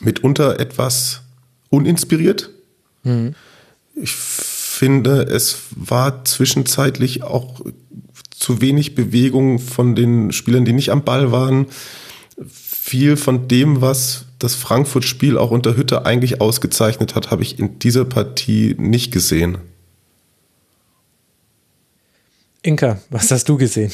mitunter 0.00 0.58
etwas 0.58 1.23
uninspiriert. 1.70 2.50
Mhm. 3.02 3.34
Ich 3.94 4.12
finde, 4.12 5.22
es 5.22 5.58
war 5.70 6.24
zwischenzeitlich 6.24 7.22
auch 7.22 7.60
zu 8.30 8.60
wenig 8.60 8.94
Bewegung 8.94 9.58
von 9.58 9.94
den 9.94 10.32
Spielern, 10.32 10.64
die 10.64 10.72
nicht 10.72 10.90
am 10.90 11.04
Ball 11.04 11.32
waren 11.32 11.66
viel 12.84 13.16
von 13.16 13.48
dem, 13.48 13.80
was 13.80 14.26
das 14.38 14.54
Frankfurt-Spiel 14.54 15.38
auch 15.38 15.50
unter 15.50 15.74
Hütte 15.74 16.04
eigentlich 16.04 16.42
ausgezeichnet 16.42 17.14
hat, 17.14 17.30
habe 17.30 17.42
ich 17.42 17.58
in 17.58 17.78
dieser 17.78 18.04
Partie 18.04 18.76
nicht 18.78 19.10
gesehen. 19.10 19.56
Inka, 22.60 23.00
was 23.08 23.30
hast 23.30 23.48
du 23.48 23.56
gesehen? 23.56 23.90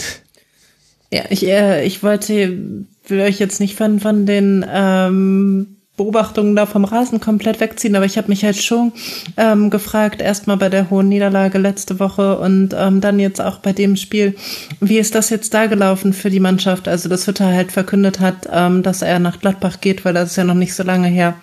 Ja, 1.12 1.22
ich, 1.30 1.46
äh, 1.46 1.84
ich 1.84 2.02
wollte, 2.02 2.58
will 3.06 3.20
euch 3.20 3.38
jetzt 3.38 3.60
nicht 3.60 3.76
von, 3.76 4.00
von 4.00 4.26
den 4.26 4.66
ähm, 4.68 5.76
Beobachtungen 6.00 6.56
da 6.56 6.64
vom 6.64 6.86
Rasen 6.86 7.20
komplett 7.20 7.60
wegziehen, 7.60 7.94
aber 7.94 8.06
ich 8.06 8.16
habe 8.16 8.28
mich 8.28 8.42
halt 8.42 8.56
schon 8.56 8.92
ähm, 9.36 9.68
gefragt, 9.68 10.22
erstmal 10.22 10.56
bei 10.56 10.70
der 10.70 10.88
hohen 10.88 11.10
Niederlage 11.10 11.58
letzte 11.58 12.00
Woche 12.00 12.38
und 12.38 12.74
ähm, 12.74 13.02
dann 13.02 13.18
jetzt 13.18 13.38
auch 13.38 13.58
bei 13.58 13.74
dem 13.74 13.96
Spiel, 13.96 14.34
wie 14.80 14.98
ist 14.98 15.14
das 15.14 15.28
jetzt 15.28 15.52
da 15.52 15.66
gelaufen 15.66 16.14
für 16.14 16.30
die 16.30 16.40
Mannschaft? 16.40 16.88
Also, 16.88 17.10
dass 17.10 17.26
Hütter 17.26 17.52
halt 17.52 17.70
verkündet 17.70 18.18
hat, 18.18 18.48
ähm, 18.50 18.82
dass 18.82 19.02
er 19.02 19.18
nach 19.18 19.40
Gladbach 19.40 19.82
geht, 19.82 20.06
weil 20.06 20.14
das 20.14 20.30
ist 20.30 20.36
ja 20.36 20.44
noch 20.44 20.54
nicht 20.54 20.74
so 20.74 20.84
lange 20.84 21.08
her. 21.08 21.34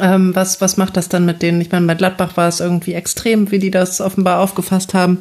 Ähm, 0.00 0.36
was, 0.36 0.60
was 0.60 0.76
macht 0.76 0.96
das 0.96 1.08
dann 1.08 1.24
mit 1.24 1.42
denen? 1.42 1.60
Ich 1.60 1.72
meine, 1.72 1.86
bei 1.86 1.96
Gladbach 1.96 2.36
war 2.36 2.46
es 2.46 2.60
irgendwie 2.60 2.92
extrem, 2.92 3.50
wie 3.50 3.58
die 3.58 3.72
das 3.72 4.00
offenbar 4.00 4.38
aufgefasst 4.38 4.94
haben 4.94 5.18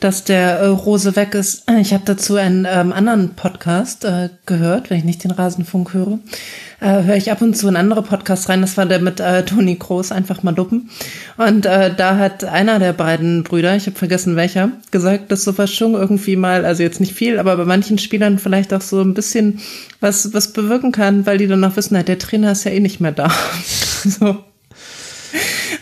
dass 0.00 0.24
der 0.24 0.58
äh, 0.58 0.66
Rose 0.66 1.16
weg 1.16 1.34
ist. 1.34 1.64
Ich 1.80 1.92
habe 1.92 2.04
dazu 2.04 2.36
einen 2.36 2.66
ähm, 2.68 2.92
anderen 2.92 3.34
Podcast 3.34 4.04
äh, 4.04 4.30
gehört, 4.46 4.90
wenn 4.90 4.98
ich 4.98 5.04
nicht 5.04 5.24
den 5.24 5.30
Rasenfunk 5.30 5.94
höre. 5.94 6.18
Äh, 6.80 7.04
höre 7.04 7.16
ich 7.16 7.30
ab 7.30 7.40
und 7.40 7.56
zu 7.56 7.68
in 7.68 7.76
andere 7.76 8.02
Podcasts 8.02 8.48
rein. 8.48 8.60
Das 8.60 8.76
war 8.76 8.86
der 8.86 8.98
mit 8.98 9.20
äh, 9.20 9.44
Toni 9.44 9.76
Kroos, 9.76 10.12
einfach 10.12 10.42
mal 10.42 10.52
duppen. 10.52 10.90
Und 11.36 11.66
äh, 11.66 11.94
da 11.94 12.18
hat 12.18 12.44
einer 12.44 12.78
der 12.78 12.92
beiden 12.92 13.44
Brüder, 13.44 13.74
ich 13.76 13.86
habe 13.86 13.96
vergessen 13.96 14.36
welcher, 14.36 14.70
gesagt, 14.90 15.32
dass 15.32 15.44
sowas 15.44 15.72
schon 15.72 15.94
irgendwie 15.94 16.36
mal, 16.36 16.64
also 16.64 16.82
jetzt 16.82 17.00
nicht 17.00 17.14
viel, 17.14 17.38
aber 17.38 17.56
bei 17.56 17.64
manchen 17.64 17.98
Spielern 17.98 18.38
vielleicht 18.38 18.74
auch 18.74 18.82
so 18.82 19.00
ein 19.00 19.14
bisschen 19.14 19.60
was, 20.00 20.34
was 20.34 20.52
bewirken 20.52 20.92
kann, 20.92 21.24
weil 21.26 21.38
die 21.38 21.46
dann 21.46 21.60
noch 21.60 21.76
wissen, 21.76 22.02
der 22.04 22.18
Trainer 22.18 22.52
ist 22.52 22.64
ja 22.64 22.72
eh 22.72 22.80
nicht 22.80 23.00
mehr 23.00 23.12
da. 23.12 23.30
so. 24.04 24.44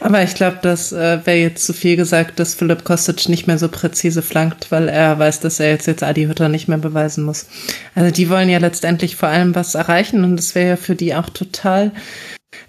Aber 0.02 0.22
ich 0.22 0.34
glaube, 0.34 0.58
das 0.62 0.92
äh, 0.92 1.24
wäre 1.24 1.38
jetzt 1.38 1.64
zu 1.64 1.72
viel 1.72 1.96
gesagt, 1.96 2.40
dass 2.40 2.54
Philipp 2.54 2.82
Kostic 2.82 3.28
nicht 3.28 3.46
mehr 3.46 3.58
so 3.58 3.68
präzise 3.68 4.20
flankt, 4.20 4.70
weil 4.72 4.88
er 4.88 5.18
weiß, 5.18 5.40
dass 5.40 5.60
er 5.60 5.70
jetzt, 5.70 5.86
jetzt 5.86 6.02
Adi 6.02 6.24
Hütter 6.24 6.48
nicht 6.48 6.66
mehr 6.66 6.78
beweisen 6.78 7.24
muss. 7.24 7.46
Also 7.94 8.10
die 8.10 8.28
wollen 8.28 8.48
ja 8.48 8.58
letztendlich 8.58 9.14
vor 9.14 9.28
allem 9.28 9.54
was 9.54 9.76
erreichen 9.76 10.24
und 10.24 10.38
es 10.40 10.56
wäre 10.56 10.70
ja 10.70 10.76
für 10.76 10.96
die 10.96 11.14
auch 11.14 11.30
total 11.30 11.92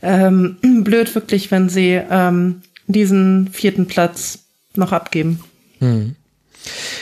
ähm, 0.04 0.58
blöd, 0.84 1.14
wirklich, 1.16 1.50
wenn 1.50 1.70
sie 1.70 2.00
ähm, 2.10 2.62
diesen 2.86 3.50
vierten 3.52 3.88
Platz 3.88 4.40
noch 4.76 4.92
abgeben. 4.92 5.44
Hm. 5.80 6.16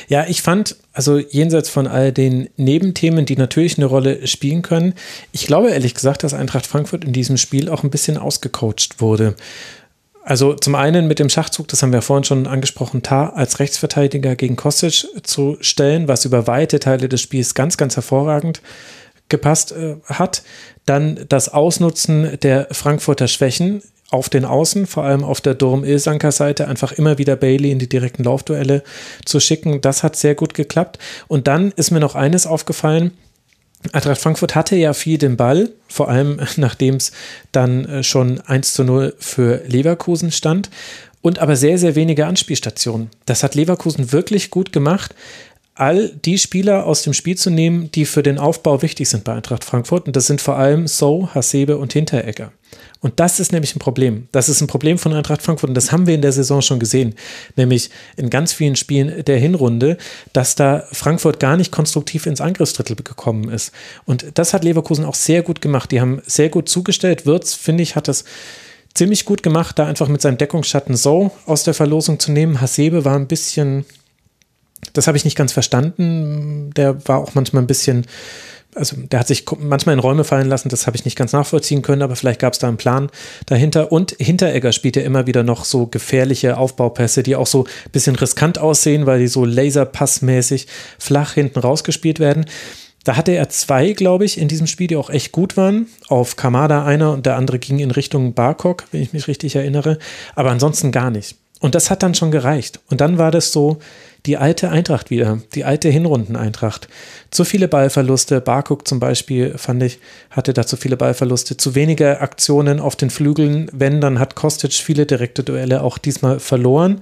Ja, 0.08 0.26
ich 0.28 0.42
fand, 0.42 0.76
also 0.94 1.20
jenseits 1.20 1.70
von 1.70 1.88
all 1.88 2.12
den 2.12 2.50
Nebenthemen, 2.58 3.26
die 3.26 3.36
natürlich 3.38 3.78
eine 3.78 3.86
Rolle 3.86 4.26
spielen 4.28 4.62
können, 4.62 4.94
ich 5.32 5.46
glaube 5.46 5.70
ehrlich 5.70 5.94
gesagt, 5.94 6.24
dass 6.24 6.34
Eintracht 6.34 6.66
Frankfurt 6.66 7.04
in 7.04 7.14
diesem 7.14 7.38
Spiel 7.38 7.70
auch 7.70 7.84
ein 7.84 7.92
bisschen 7.92 8.18
ausgecoacht 8.18 9.02
wurde. 9.02 9.36
Also 10.24 10.54
zum 10.54 10.76
einen 10.76 11.08
mit 11.08 11.20
dem 11.20 11.30
Schachzug, 11.30 11.68
das 11.68 11.82
haben 11.82 11.94
wir 11.94 12.02
vorhin 12.02 12.24
schon 12.24 12.48
angesprochen, 12.48 13.02
Tar 13.02 13.36
als 13.36 13.60
Rechtsverteidiger 13.60 14.36
gegen 14.36 14.56
Kostic 14.56 15.08
zu 15.24 15.58
stellen, 15.62 16.08
was 16.08 16.26
über 16.26 16.46
weite 16.46 16.80
Teile 16.80 17.10
des 17.10 17.22
Spiels 17.22 17.56
ganz, 17.56 17.78
ganz 17.78 17.96
hervorragend 17.96 18.62
gepasst 19.30 19.72
äh, 19.72 19.96
hat. 20.06 20.44
Dann 20.86 21.26
das 21.30 21.50
Ausnutzen 21.50 22.38
der 22.42 22.68
Frankfurter 22.72 23.28
Schwächen 23.28 23.82
auf 24.12 24.30
den 24.30 24.46
Außen, 24.46 24.86
vor 24.86 25.06
allem 25.06 25.24
auf 25.24 25.42
der 25.42 25.56
Durm-Ilsanker-Seite, 25.56 26.68
einfach 26.68 26.92
immer 26.92 27.18
wieder 27.18 27.36
Bailey 27.38 27.72
in 27.72 27.80
die 27.80 27.90
direkten 27.90 28.26
Laufduelle 28.26 28.84
zu 29.26 29.40
schicken. 29.40 29.82
Das 29.82 30.04
hat 30.04 30.18
sehr 30.18 30.36
gut 30.36 30.54
geklappt. 30.54 31.00
Und 31.28 31.48
dann 31.48 31.72
ist 31.72 31.92
mir 31.92 32.02
noch 32.02 32.16
eines 32.16 32.46
aufgefallen, 32.46 33.12
Eintracht 33.94 34.22
Frankfurt 34.22 34.56
hatte 34.56 34.76
ja 34.76 34.94
viel 34.94 35.18
den 35.18 35.38
Ball, 35.38 35.70
vor 35.88 36.10
allem 36.10 36.40
nachdem 36.58 36.96
es 36.96 37.12
dann 37.52 37.86
äh, 37.86 38.04
schon 38.04 38.40
1 38.42 38.74
zu 38.74 38.84
0 38.84 39.16
für 39.20 39.64
Leverkusen 39.68 40.32
stand 40.32 40.70
und 41.22 41.40
aber 41.40 41.56
sehr, 41.56 41.78
sehr 41.78 41.96
wenige 41.96 42.26
Anspielstationen. 42.26 43.10
Das 43.26 43.44
hat 43.44 43.56
Leverkusen 43.56 44.12
wirklich 44.12 44.50
gut 44.50 44.72
gemacht, 44.72 45.16
all 45.76 46.10
die 46.10 46.38
Spieler 46.38 46.86
aus 46.86 47.04
dem 47.04 47.14
Spiel 47.14 47.38
zu 47.38 47.50
nehmen, 47.50 47.92
die 47.92 48.06
für 48.06 48.24
den 48.24 48.38
Aufbau 48.38 48.82
wichtig 48.82 49.10
sind 49.10 49.24
bei 49.24 49.34
Eintracht 49.34 49.64
Frankfurt. 49.64 50.08
Und 50.08 50.16
das 50.16 50.28
sind 50.28 50.42
vor 50.42 50.58
allem 50.58 50.88
So, 50.88 51.30
Hasebe 51.34 51.78
und 51.78 51.94
Hinteregger. 51.94 52.52
Und 53.00 53.20
das 53.20 53.40
ist 53.40 53.52
nämlich 53.52 53.76
ein 53.76 53.80
Problem. 53.80 54.28
Das 54.32 54.48
ist 54.48 54.62
ein 54.62 54.68
Problem 54.68 55.00
von 55.00 55.14
Eintracht 55.14 55.42
Frankfurt 55.42 55.70
und 55.70 55.74
das 55.74 55.92
haben 55.92 56.06
wir 56.06 56.14
in 56.14 56.22
der 56.22 56.32
Saison 56.32 56.62
schon 56.62 56.80
gesehen. 56.80 57.16
Nämlich 57.56 57.90
in 58.16 58.30
ganz 58.30 58.54
vielen 58.54 58.76
Spielen 58.76 59.26
der 59.26 59.40
Hinrunde, 59.40 59.98
dass 60.34 60.56
da 60.56 60.86
Frankfurt 60.92 61.40
gar 61.40 61.58
nicht 61.58 61.72
konstruktiv 61.72 62.28
ins 62.28 62.42
Angriffsdrittel 62.42 62.96
gekommen 62.96 63.50
ist. 63.50 63.72
Und 64.06 64.26
das 64.36 64.54
hat 64.54 64.64
Leverkusen 64.64 65.04
auch 65.04 65.16
sehr 65.16 65.42
gut 65.42 65.62
gemacht. 65.62 65.92
Die 65.92 66.00
haben 66.00 66.22
sehr 66.28 66.50
gut 66.50 66.70
zugestellt. 66.70 67.26
Wirtz, 67.26 67.56
finde 67.56 67.82
ich, 67.82 67.96
hat 67.96 68.08
das 68.08 68.24
ziemlich 68.94 69.26
gut 69.26 69.42
gemacht, 69.42 69.80
da 69.80 69.88
einfach 69.88 70.08
mit 70.08 70.22
seinem 70.22 70.38
Deckungsschatten 70.38 70.96
so 70.96 71.32
aus 71.48 71.64
der 71.64 71.74
Verlosung 71.74 72.20
zu 72.20 72.32
nehmen. 72.32 72.62
Hasebe 72.62 73.04
war 73.04 73.16
ein 73.16 73.28
bisschen, 73.28 73.86
das 74.94 75.08
habe 75.08 75.18
ich 75.18 75.26
nicht 75.26 75.38
ganz 75.38 75.54
verstanden. 75.54 76.72
Der 76.76 77.08
war 77.08 77.20
auch 77.20 77.36
manchmal 77.36 77.64
ein 77.64 77.68
bisschen 77.68 78.06
also 78.76 78.96
der 78.96 79.20
hat 79.20 79.28
sich 79.28 79.46
manchmal 79.60 79.94
in 79.94 80.00
Räume 80.00 80.24
fallen 80.24 80.48
lassen, 80.48 80.70
das 80.70 80.88
habe 80.88 80.96
ich 80.96 81.06
nicht 81.06 81.18
ganz 81.18 81.34
nachvollziehen 81.34 81.82
können, 81.82 82.02
aber 82.02 82.16
vielleicht 82.16 82.40
gab 82.40 82.54
es 82.54 82.60
da 82.60 82.68
einen 82.68 82.78
Plan 82.78 83.10
dahinter. 83.46 83.92
Und 83.92 84.16
Hinteregger 84.18 84.72
spielt 84.72 84.96
ja 84.96 85.02
immer 85.02 85.28
wieder 85.28 85.44
noch 85.44 85.66
so 85.66 85.88
gefährliche 85.88 86.58
Aufbaupässe, 86.58 87.24
die 87.24 87.36
auch 87.36 87.48
so 87.48 87.66
ein 87.66 87.92
bisschen 87.92 88.16
riskant 88.16 88.60
aussehen, 88.60 89.06
weil 89.06 89.20
die 89.20 89.28
so 89.28 89.46
laserpassmäßig 89.46 90.68
flach 91.00 91.34
hinten 91.34 91.60
rausgespielt 91.60 92.20
werden. 92.20 92.46
Da 93.04 93.18
hatte 93.18 93.32
er 93.32 93.50
zwei, 93.50 93.94
glaube 93.94 94.26
ich, 94.26 94.38
in 94.38 94.48
diesem 94.48 94.68
Spiel, 94.68 94.88
die 94.88 94.96
auch 94.96 95.10
echt 95.10 95.32
gut 95.32 95.58
waren. 95.58 95.88
Auf 96.08 96.36
Kamada 96.36 96.86
einer 96.86 97.12
und 97.12 97.26
der 97.26 97.36
andere 97.36 97.58
ging 97.58 97.80
in 97.80 97.92
Richtung 97.92 98.34
Barkok, 98.34 98.86
wenn 98.92 99.02
ich 99.02 99.12
mich 99.12 99.28
richtig 99.28 99.56
erinnere. 99.56 99.98
Aber 100.36 100.52
ansonsten 100.52 100.92
gar 100.92 101.10
nicht. 101.10 101.36
Und 101.60 101.74
das 101.74 101.90
hat 101.90 102.04
dann 102.04 102.16
schon 102.16 102.32
gereicht. 102.32 102.80
Und 102.90 103.02
dann 103.02 103.18
war 103.18 103.32
das 103.32 103.52
so, 103.52 103.80
die 104.26 104.38
alte 104.38 104.70
Eintracht 104.70 105.10
wieder, 105.10 105.40
die 105.56 105.66
alte 105.66 105.90
Hinrunden-Eintracht. 105.90 106.88
Zu 107.32 107.44
viele 107.44 107.68
Ballverluste, 107.68 108.40
Barkuk 108.42 108.88
zum 108.88 109.00
Beispiel, 109.00 109.58
fand 109.58 109.82
ich, 109.84 110.00
hatte 110.30 110.54
da 110.54 110.66
zu 110.66 110.78
viele 110.78 110.98
Ballverluste, 110.98 111.58
zu 111.58 111.74
wenige 111.74 112.22
Aktionen 112.22 112.80
auf 112.80 112.96
den 112.96 113.10
Flügeln, 113.10 113.70
wenn, 113.74 114.00
dann 114.02 114.20
hat 114.20 114.36
Kostic 114.36 114.74
viele 114.74 115.06
direkte 115.06 115.44
Duelle 115.44 115.82
auch 115.82 115.98
diesmal 115.98 116.40
verloren. 116.40 117.02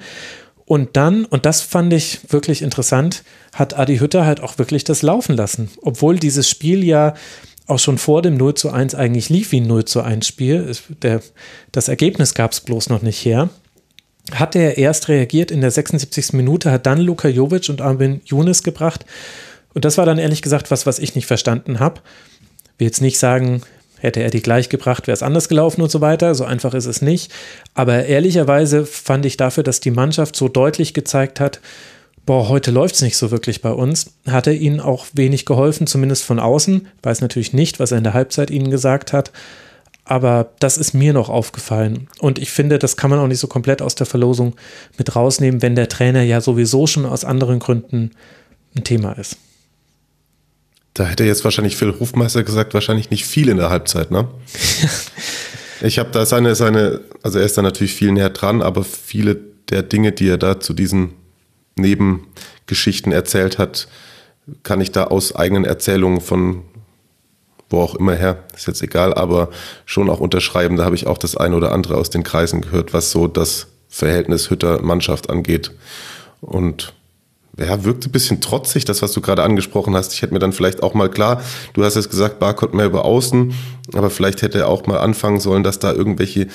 Und 0.65 0.95
dann, 0.95 1.25
und 1.25 1.45
das 1.45 1.61
fand 1.61 1.91
ich 1.93 2.19
wirklich 2.29 2.61
interessant, 2.61 3.23
hat 3.53 3.77
Adi 3.77 3.97
Hütter 3.97 4.25
halt 4.25 4.41
auch 4.41 4.59
wirklich 4.59 4.83
das 4.83 5.01
laufen 5.01 5.35
lassen. 5.35 5.69
Obwohl 5.81 6.17
dieses 6.19 6.47
Spiel 6.47 6.83
ja 6.83 7.15
auch 7.65 7.79
schon 7.79 7.97
vor 7.97 8.21
dem 8.21 8.37
0 8.37 8.53
zu 8.53 8.71
1 8.71 8.95
eigentlich 8.95 9.29
lief 9.29 9.51
wie 9.51 9.61
ein 9.61 9.67
0 9.67 9.85
zu 9.85 10.01
1 10.01 10.25
Spiel. 10.25 10.71
Das 11.71 11.87
Ergebnis 11.87 12.33
gab 12.33 12.51
es 12.51 12.61
bloß 12.61 12.89
noch 12.89 13.01
nicht 13.01 13.23
her. 13.25 13.49
Hatte 14.33 14.59
er 14.59 14.77
erst 14.77 15.07
reagiert 15.07 15.51
in 15.51 15.61
der 15.61 15.71
76. 15.71 16.33
Minute, 16.33 16.71
hat 16.71 16.85
dann 16.85 16.99
Luka 16.99 17.27
Jovic 17.27 17.69
und 17.69 17.81
Armin 17.81 18.21
Younes 18.25 18.63
gebracht. 18.63 19.05
Und 19.73 19.85
das 19.85 19.97
war 19.97 20.05
dann 20.05 20.17
ehrlich 20.17 20.41
gesagt 20.41 20.71
was, 20.71 20.85
was 20.85 20.99
ich 20.99 21.15
nicht 21.15 21.25
verstanden 21.25 21.79
habe. 21.79 22.01
Will 22.77 22.87
jetzt 22.87 23.01
nicht 23.01 23.19
sagen, 23.19 23.61
hätte 23.99 24.21
er 24.21 24.29
die 24.29 24.41
gleich 24.41 24.69
gebracht, 24.69 25.07
wäre 25.07 25.13
es 25.13 25.23
anders 25.23 25.49
gelaufen 25.49 25.81
und 25.81 25.91
so 25.91 26.01
weiter. 26.01 26.33
So 26.35 26.45
einfach 26.45 26.73
ist 26.73 26.85
es 26.85 27.01
nicht. 27.01 27.31
Aber 27.73 28.05
ehrlicherweise 28.05 28.85
fand 28.85 29.25
ich 29.25 29.37
dafür, 29.37 29.63
dass 29.63 29.79
die 29.79 29.91
Mannschaft 29.91 30.35
so 30.35 30.47
deutlich 30.47 30.93
gezeigt 30.93 31.39
hat, 31.39 31.59
boah, 32.25 32.47
heute 32.47 32.71
läuft 32.71 32.95
es 32.95 33.01
nicht 33.01 33.17
so 33.17 33.31
wirklich 33.31 33.61
bei 33.61 33.71
uns, 33.71 34.13
hat 34.27 34.45
er 34.47 34.53
ihnen 34.53 34.79
auch 34.79 35.07
wenig 35.13 35.45
geholfen, 35.45 35.87
zumindest 35.87 36.23
von 36.23 36.39
außen. 36.39 36.87
Weiß 37.01 37.21
natürlich 37.21 37.53
nicht, 37.53 37.79
was 37.79 37.91
er 37.91 37.97
in 37.97 38.03
der 38.03 38.13
Halbzeit 38.13 38.51
ihnen 38.51 38.69
gesagt 38.69 39.13
hat. 39.13 39.31
Aber 40.09 40.49
das 40.59 40.79
ist 40.79 40.95
mir 40.95 41.13
noch 41.13 41.29
aufgefallen. 41.29 42.07
Und 42.17 42.39
ich 42.39 42.49
finde, 42.49 42.79
das 42.79 42.97
kann 42.97 43.11
man 43.11 43.19
auch 43.19 43.27
nicht 43.27 43.37
so 43.37 43.45
komplett 43.45 43.83
aus 43.83 43.93
der 43.93 44.07
Verlosung 44.07 44.55
mit 44.97 45.15
rausnehmen, 45.15 45.61
wenn 45.61 45.75
der 45.75 45.87
Trainer 45.87 46.23
ja 46.23 46.41
sowieso 46.41 46.87
schon 46.87 47.05
aus 47.05 47.23
anderen 47.23 47.59
Gründen 47.59 48.09
ein 48.75 48.83
Thema 48.83 49.11
ist. 49.11 49.37
Da 50.95 51.05
hätte 51.05 51.25
jetzt 51.25 51.43
wahrscheinlich 51.43 51.75
Phil 51.75 51.93
Hofmeister 51.99 52.43
gesagt, 52.43 52.73
wahrscheinlich 52.73 53.11
nicht 53.11 53.27
viel 53.27 53.49
in 53.49 53.57
der 53.57 53.69
Halbzeit, 53.69 54.09
ne? 54.09 54.27
ich 55.81 55.99
habe 55.99 56.09
da 56.09 56.25
seine, 56.25 56.55
seine, 56.55 57.01
also 57.21 57.37
er 57.37 57.45
ist 57.45 57.59
da 57.59 57.61
natürlich 57.61 57.93
viel 57.93 58.11
näher 58.11 58.31
dran, 58.31 58.63
aber 58.63 58.83
viele 58.83 59.37
der 59.69 59.83
Dinge, 59.83 60.11
die 60.11 60.27
er 60.27 60.39
da 60.39 60.59
zu 60.59 60.73
diesen 60.73 61.11
Nebengeschichten 61.75 63.11
erzählt 63.11 63.59
hat, 63.59 63.87
kann 64.63 64.81
ich 64.81 64.91
da 64.91 65.03
aus 65.03 65.35
eigenen 65.35 65.65
Erzählungen 65.65 66.19
von 66.19 66.63
wo 67.69 67.81
auch 67.81 67.95
immer 67.95 68.15
her, 68.15 68.43
ist 68.55 68.67
jetzt 68.67 68.81
egal, 68.81 69.13
aber 69.13 69.49
schon 69.85 70.09
auch 70.09 70.19
unterschreiben. 70.19 70.75
Da 70.75 70.85
habe 70.85 70.95
ich 70.95 71.07
auch 71.07 71.17
das 71.17 71.37
eine 71.37 71.55
oder 71.55 71.71
andere 71.71 71.97
aus 71.97 72.09
den 72.09 72.23
Kreisen 72.23 72.61
gehört, 72.61 72.93
was 72.93 73.11
so 73.11 73.27
das 73.27 73.67
Verhältnis 73.89 74.49
Hütter-Mannschaft 74.49 75.29
angeht. 75.29 75.71
Und 76.41 76.93
ja, 77.57 77.83
wirkte 77.83 78.09
ein 78.09 78.11
bisschen 78.11 78.41
trotzig, 78.41 78.85
das, 78.85 79.01
was 79.01 79.11
du 79.11 79.21
gerade 79.21 79.43
angesprochen 79.43 79.95
hast. 79.95 80.13
Ich 80.13 80.21
hätte 80.21 80.33
mir 80.33 80.39
dann 80.39 80.53
vielleicht 80.53 80.81
auch 80.81 80.93
mal 80.93 81.09
klar, 81.09 81.41
du 81.73 81.83
hast 81.83 81.95
jetzt 81.95 82.09
gesagt, 82.09 82.39
Barcode 82.39 82.73
mehr 82.73 82.85
über 82.85 83.05
außen, 83.05 83.53
aber 83.93 84.09
vielleicht 84.09 84.41
hätte 84.41 84.59
er 84.59 84.67
auch 84.69 84.85
mal 84.85 84.99
anfangen 84.99 85.39
sollen, 85.39 85.63
dass 85.63 85.79
da 85.79 85.91
irgendwelche 85.91 86.47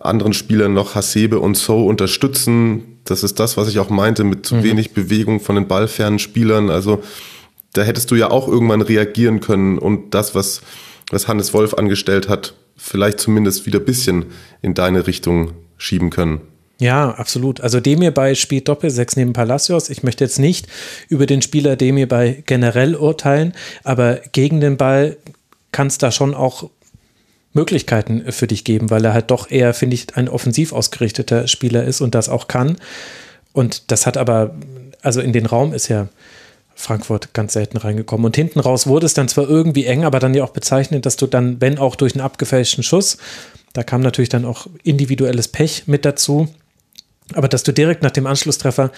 anderen 0.00 0.32
Spieler 0.32 0.68
noch 0.68 0.94
Hasebe 0.94 1.38
und 1.40 1.56
So 1.56 1.86
unterstützen. 1.86 2.98
Das 3.04 3.22
ist 3.24 3.40
das, 3.40 3.56
was 3.56 3.68
ich 3.68 3.78
auch 3.78 3.88
meinte, 3.88 4.24
mit 4.24 4.44
zu 4.44 4.56
mhm. 4.56 4.62
wenig 4.62 4.92
Bewegung 4.92 5.40
von 5.40 5.54
den 5.54 5.68
ballfernen 5.68 6.18
Spielern. 6.18 6.70
Also 6.70 7.02
da 7.72 7.82
hättest 7.82 8.10
du 8.10 8.14
ja 8.14 8.30
auch 8.30 8.48
irgendwann 8.48 8.82
reagieren 8.82 9.40
können 9.40 9.78
und 9.78 10.14
das, 10.14 10.34
was, 10.34 10.62
was 11.10 11.28
Hannes 11.28 11.54
Wolf 11.54 11.74
angestellt 11.74 12.28
hat, 12.28 12.54
vielleicht 12.76 13.20
zumindest 13.20 13.66
wieder 13.66 13.78
ein 13.78 13.84
bisschen 13.84 14.26
in 14.60 14.74
deine 14.74 15.06
Richtung 15.06 15.52
schieben 15.78 16.10
können. 16.10 16.40
Ja, 16.78 17.12
absolut. 17.12 17.60
Also 17.60 17.78
Demir 17.78 18.10
bei 18.10 18.34
spielt 18.34 18.68
Doppel-6 18.68 19.12
neben 19.16 19.32
Palacios. 19.32 19.88
Ich 19.88 20.02
möchte 20.02 20.24
jetzt 20.24 20.40
nicht 20.40 20.66
über 21.08 21.26
den 21.26 21.40
Spieler 21.40 21.76
Demir 21.76 22.08
bei 22.08 22.42
generell 22.46 22.96
urteilen, 22.96 23.52
aber 23.84 24.20
gegen 24.32 24.60
den 24.60 24.76
Ball 24.76 25.16
kann 25.70 25.86
es 25.86 25.98
da 25.98 26.10
schon 26.10 26.34
auch 26.34 26.70
Möglichkeiten 27.52 28.32
für 28.32 28.46
dich 28.46 28.64
geben, 28.64 28.90
weil 28.90 29.04
er 29.04 29.12
halt 29.12 29.30
doch 29.30 29.50
eher, 29.50 29.74
finde 29.74 29.94
ich, 29.94 30.16
ein 30.16 30.28
offensiv 30.28 30.72
ausgerichteter 30.72 31.46
Spieler 31.46 31.84
ist 31.84 32.00
und 32.00 32.14
das 32.14 32.28
auch 32.28 32.48
kann. 32.48 32.76
Und 33.52 33.90
das 33.92 34.06
hat 34.06 34.16
aber, 34.16 34.54
also 35.02 35.20
in 35.20 35.32
den 35.32 35.46
Raum 35.46 35.74
ist 35.74 35.88
ja 35.88 36.08
Frankfurt 36.82 37.32
ganz 37.32 37.52
selten 37.52 37.78
reingekommen. 37.78 38.26
Und 38.26 38.36
hinten 38.36 38.60
raus 38.60 38.86
wurde 38.86 39.06
es 39.06 39.14
dann 39.14 39.28
zwar 39.28 39.48
irgendwie 39.48 39.86
eng, 39.86 40.04
aber 40.04 40.18
dann 40.18 40.34
ja 40.34 40.44
auch 40.44 40.50
bezeichnet, 40.50 41.06
dass 41.06 41.16
du 41.16 41.26
dann, 41.26 41.60
wenn 41.60 41.78
auch 41.78 41.96
durch 41.96 42.14
einen 42.14 42.24
abgefälschten 42.24 42.82
Schuss, 42.82 43.18
da 43.72 43.82
kam 43.82 44.02
natürlich 44.02 44.28
dann 44.28 44.44
auch 44.44 44.66
individuelles 44.82 45.48
Pech 45.48 45.84
mit 45.86 46.04
dazu, 46.04 46.48
aber 47.34 47.48
dass 47.48 47.62
du 47.62 47.72
direkt 47.72 48.02
nach 48.02 48.10
dem 48.10 48.26
Anschlusstreffer 48.26 48.90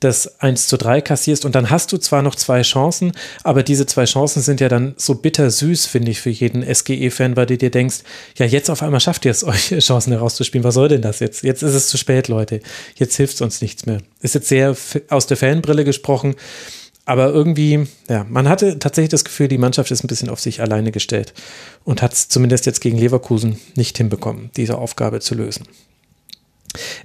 das 0.00 0.40
1 0.40 0.66
zu 0.66 0.76
3 0.76 1.00
kassierst 1.00 1.44
und 1.44 1.54
dann 1.54 1.70
hast 1.70 1.90
du 1.90 1.96
zwar 1.96 2.20
noch 2.20 2.34
zwei 2.34 2.60
Chancen, 2.62 3.12
aber 3.44 3.62
diese 3.62 3.86
zwei 3.86 4.04
Chancen 4.04 4.42
sind 4.42 4.60
ja 4.60 4.68
dann 4.68 4.94
so 4.98 5.14
bitter 5.14 5.50
süß, 5.50 5.86
finde 5.86 6.10
ich, 6.10 6.20
für 6.20 6.28
jeden 6.28 6.62
SGE-Fan, 6.62 7.36
weil 7.36 7.46
du 7.46 7.56
dir 7.56 7.70
denkst, 7.70 8.00
ja, 8.36 8.44
jetzt 8.44 8.68
auf 8.68 8.82
einmal 8.82 9.00
schafft 9.00 9.24
ihr 9.24 9.30
es, 9.30 9.42
euch 9.44 9.74
Chancen 9.78 10.12
herauszuspielen. 10.12 10.64
Was 10.64 10.74
soll 10.74 10.88
denn 10.88 11.02
das 11.02 11.20
jetzt? 11.20 11.42
Jetzt 11.42 11.62
ist 11.62 11.74
es 11.74 11.88
zu 11.88 11.96
spät, 11.96 12.28
Leute. 12.28 12.60
Jetzt 12.96 13.16
hilft 13.16 13.36
es 13.36 13.40
uns 13.40 13.62
nichts 13.62 13.86
mehr. 13.86 14.00
Ist 14.20 14.34
jetzt 14.34 14.48
sehr 14.48 14.76
aus 15.08 15.26
der 15.26 15.38
Fanbrille 15.38 15.84
gesprochen, 15.84 16.34
aber 17.06 17.28
irgendwie, 17.28 17.86
ja, 18.08 18.26
man 18.28 18.48
hatte 18.48 18.78
tatsächlich 18.78 19.10
das 19.10 19.24
Gefühl, 19.24 19.48
die 19.48 19.58
Mannschaft 19.58 19.90
ist 19.92 20.04
ein 20.04 20.08
bisschen 20.08 20.28
auf 20.28 20.40
sich 20.40 20.60
alleine 20.60 20.90
gestellt 20.90 21.32
und 21.84 22.02
hat 22.02 22.12
es 22.12 22.28
zumindest 22.28 22.66
jetzt 22.66 22.80
gegen 22.80 22.98
Leverkusen 22.98 23.58
nicht 23.76 23.96
hinbekommen, 23.96 24.50
diese 24.56 24.76
Aufgabe 24.76 25.20
zu 25.20 25.36
lösen. 25.36 25.66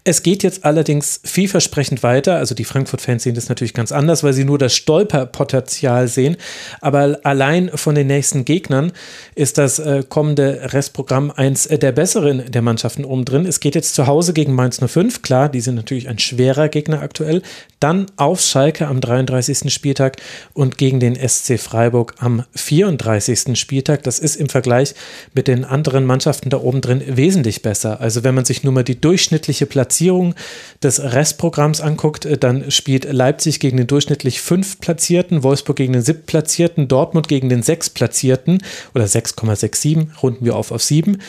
Es 0.04 0.24
geht 0.24 0.44
jetzt 0.44 0.66
allerdings 0.66 1.22
vielversprechend 1.24 2.04
weiter. 2.04 2.38
Also 2.38 2.56
die 2.56 2.64
Frankfurt-Fans 2.64 3.24
sehen 3.24 3.36
das 3.36 3.50
natürlich 3.50 3.74
ganz 3.74 3.92
anders, 3.92 4.24
weil 4.24 4.34
sie 4.34 4.46
nur 4.46 4.58
das 4.58 4.76
Stolperpotenzial 4.76 6.08
sehen. 6.08 6.38
Aber 6.82 7.20
allein 7.24 7.70
von 7.76 7.96
den 7.96 8.08
nächsten 8.08 8.46
Gegnern 8.46 8.92
ist 9.36 9.58
das 9.58 9.80
äh, 9.80 10.04
kommende 10.08 10.74
Restprogramm 10.74 11.32
eins 11.32 11.68
der 11.68 11.92
besseren 11.92 12.52
der 12.52 12.62
Mannschaften 12.62 13.06
oben 13.06 13.26
drin. 13.26 13.46
Es 13.46 13.60
geht 13.60 13.76
jetzt 13.76 13.96
zu 13.96 14.08
Hause 14.08 14.34
gegen 14.34 14.54
Mainz 14.54 14.80
05. 14.86 15.22
Klar, 15.22 15.50
die 15.50 15.62
sind 15.62 15.76
natürlich 15.76 16.10
ein 16.10 16.20
schwerer 16.20 16.70
Gegner 16.70 17.02
aktuell. 17.02 17.42
Dann 17.80 18.08
auf 18.16 18.42
Schalke 18.42 18.88
am 18.88 19.02
33. 19.02 19.74
Spieltag 19.74 20.18
und 20.54 20.78
gegen 20.78 21.00
den 21.00 21.16
SC 21.16 21.60
Freiburg 21.60 22.16
am 22.20 22.44
34. 22.56 23.60
Spieltag. 23.60 24.04
Das 24.04 24.20
ist 24.20 24.36
im 24.36 24.50
Vergleich 24.50 24.94
mit 25.34 25.48
den 25.48 25.66
anderen 25.66 26.06
Mannschaften 26.06 26.50
da 26.50 26.58
oben 26.58 26.82
drin 26.82 27.02
wesentlich 27.08 27.62
besser. 27.62 28.02
Also 28.02 28.24
wenn 28.24 28.36
man 28.36 28.46
sich 28.46 28.64
nur 28.64 28.74
mal 28.74 28.84
die 28.84 29.00
durchschnittliche 29.00 29.61
durchschnittliche 29.62 29.66
Platzierung 29.66 30.36
des 30.84 31.02
Restprogramms 31.02 31.82
anguckt, 31.82 32.26
äh, 32.26 32.38
dann 32.38 32.72
spielt 32.72 33.06
Leipzig 33.06 33.60
gegen 33.60 33.78
den 33.78 33.88
durchschnittlich 33.88 34.42
fünf 34.42 34.80
Platzierten, 34.80 35.44
Wolfsburg 35.44 35.78
gegen 35.78 35.94
den 35.94 36.02
siebten 36.02 36.26
Platzierten, 36.26 36.88
Dortmund 36.88 37.28
gegen 37.28 37.50
den 37.50 37.64
sechs 37.64 37.90
Platzierten 37.90 38.64
oder 38.94 39.06
6,67, 39.06 40.22
runden 40.22 40.46
wir 40.46 40.56
auf 40.56 40.72
auf 40.72 40.84
sieben 40.84 41.20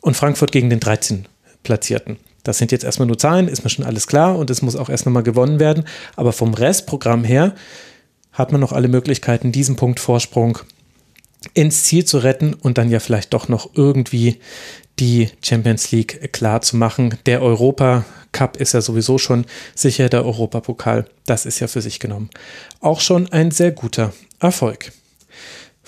und 0.00 0.16
Frankfurt 0.16 0.52
gegen 0.52 0.70
den 0.70 0.80
13 0.80 1.26
Platzierten. 1.62 2.16
Das 2.44 2.58
sind 2.58 2.72
jetzt 2.72 2.84
erstmal 2.84 3.06
nur 3.06 3.18
Zahlen, 3.18 3.48
ist 3.48 3.64
mir 3.64 3.70
schon 3.70 3.84
alles 3.84 4.06
klar 4.06 4.38
und 4.38 4.50
es 4.50 4.62
muss 4.62 4.76
auch 4.76 4.88
erst 4.88 5.06
nochmal 5.06 5.22
gewonnen 5.22 5.60
werden. 5.60 5.84
Aber 6.16 6.32
vom 6.32 6.54
Restprogramm 6.54 7.24
her 7.24 7.54
hat 8.32 8.52
man 8.52 8.60
noch 8.60 8.72
alle 8.72 8.88
Möglichkeiten, 8.88 9.52
diesen 9.52 9.76
Punkt 9.76 10.00
Vorsprung 10.00 10.58
ins 11.54 11.84
Ziel 11.84 12.04
zu 12.04 12.18
retten 12.18 12.54
und 12.54 12.78
dann 12.78 12.90
ja 12.90 13.00
vielleicht 13.00 13.32
doch 13.32 13.48
noch 13.48 13.70
irgendwie 13.74 14.38
die 14.98 15.30
Champions 15.42 15.92
League 15.92 16.32
klar 16.32 16.62
zu 16.62 16.76
machen. 16.76 17.18
Der 17.26 17.42
Europa 17.42 18.04
Cup 18.32 18.56
ist 18.56 18.74
ja 18.74 18.80
sowieso 18.80 19.18
schon 19.18 19.46
sicher, 19.74 20.08
der 20.08 20.24
Europapokal, 20.24 21.06
das 21.26 21.46
ist 21.46 21.60
ja 21.60 21.68
für 21.68 21.80
sich 21.80 22.00
genommen. 22.00 22.30
Auch 22.80 23.00
schon 23.00 23.30
ein 23.32 23.50
sehr 23.50 23.72
guter 23.72 24.12
Erfolg. 24.40 24.92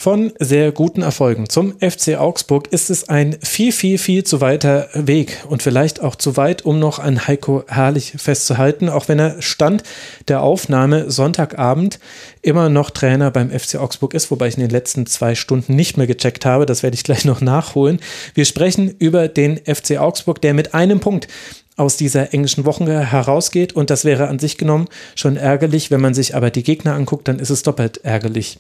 Von 0.00 0.32
sehr 0.38 0.72
guten 0.72 1.02
Erfolgen 1.02 1.50
zum 1.50 1.74
FC 1.78 2.16
Augsburg 2.18 2.68
ist 2.72 2.88
es 2.88 3.10
ein 3.10 3.36
viel, 3.42 3.70
viel, 3.70 3.98
viel 3.98 4.24
zu 4.24 4.40
weiter 4.40 4.88
Weg 4.94 5.44
und 5.46 5.62
vielleicht 5.62 6.00
auch 6.00 6.16
zu 6.16 6.38
weit, 6.38 6.64
um 6.64 6.78
noch 6.78 6.98
an 6.98 7.26
Heiko 7.26 7.64
Herrlich 7.66 8.14
festzuhalten, 8.16 8.88
auch 8.88 9.08
wenn 9.08 9.18
er 9.18 9.42
Stand 9.42 9.82
der 10.28 10.40
Aufnahme 10.42 11.10
Sonntagabend 11.10 11.98
immer 12.40 12.70
noch 12.70 12.88
Trainer 12.88 13.30
beim 13.30 13.50
FC 13.50 13.74
Augsburg 13.74 14.14
ist, 14.14 14.30
wobei 14.30 14.48
ich 14.48 14.54
in 14.54 14.62
den 14.62 14.70
letzten 14.70 15.04
zwei 15.04 15.34
Stunden 15.34 15.76
nicht 15.76 15.98
mehr 15.98 16.06
gecheckt 16.06 16.46
habe. 16.46 16.64
Das 16.64 16.82
werde 16.82 16.94
ich 16.94 17.04
gleich 17.04 17.26
noch 17.26 17.42
nachholen. 17.42 18.00
Wir 18.32 18.46
sprechen 18.46 18.88
über 18.98 19.28
den 19.28 19.58
FC 19.58 19.98
Augsburg, 19.98 20.40
der 20.40 20.54
mit 20.54 20.72
einem 20.72 21.00
Punkt 21.00 21.28
aus 21.76 21.98
dieser 21.98 22.32
englischen 22.32 22.64
Woche 22.64 23.04
herausgeht 23.04 23.74
und 23.74 23.90
das 23.90 24.06
wäre 24.06 24.28
an 24.28 24.38
sich 24.38 24.56
genommen 24.56 24.88
schon 25.14 25.36
ärgerlich. 25.36 25.90
Wenn 25.90 26.00
man 26.00 26.14
sich 26.14 26.34
aber 26.34 26.48
die 26.48 26.62
Gegner 26.62 26.94
anguckt, 26.94 27.28
dann 27.28 27.38
ist 27.38 27.50
es 27.50 27.62
doppelt 27.62 27.98
ärgerlich 27.98 28.56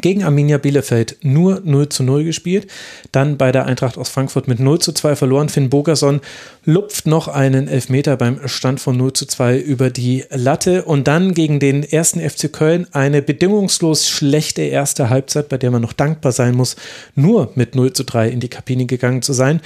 gegen 0.00 0.24
Arminia 0.24 0.58
Bielefeld 0.58 1.16
nur 1.22 1.60
0 1.64 1.88
zu 1.88 2.02
0 2.02 2.24
gespielt. 2.24 2.70
Dann 3.12 3.36
bei 3.36 3.52
der 3.52 3.66
Eintracht 3.66 3.98
aus 3.98 4.08
Frankfurt 4.08 4.48
mit 4.48 4.60
0 4.60 4.78
zu 4.80 4.92
2 4.92 5.16
verloren. 5.16 5.48
Finn 5.48 5.70
Bogerson 5.70 6.20
lupft 6.64 7.06
noch 7.06 7.28
einen 7.28 7.68
Elfmeter 7.68 8.16
beim 8.16 8.48
Stand 8.48 8.80
von 8.80 8.96
0 8.96 9.12
zu 9.12 9.26
2 9.26 9.58
über 9.58 9.90
die 9.90 10.24
Latte. 10.30 10.84
Und 10.84 11.06
dann 11.08 11.34
gegen 11.34 11.60
den 11.60 11.82
ersten 11.82 12.20
FC 12.20 12.52
Köln 12.52 12.86
eine 12.92 13.22
bedingungslos 13.22 14.08
schlechte 14.08 14.62
erste 14.62 15.10
Halbzeit, 15.10 15.48
bei 15.48 15.58
der 15.58 15.70
man 15.70 15.82
noch 15.82 15.92
dankbar 15.92 16.32
sein 16.32 16.54
muss, 16.54 16.76
nur 17.14 17.52
mit 17.54 17.74
0 17.74 17.92
zu 17.92 18.04
3 18.04 18.28
in 18.28 18.40
die 18.40 18.48
Kabine 18.48 18.86
gegangen 18.86 19.22
zu 19.22 19.32
sein. 19.32 19.60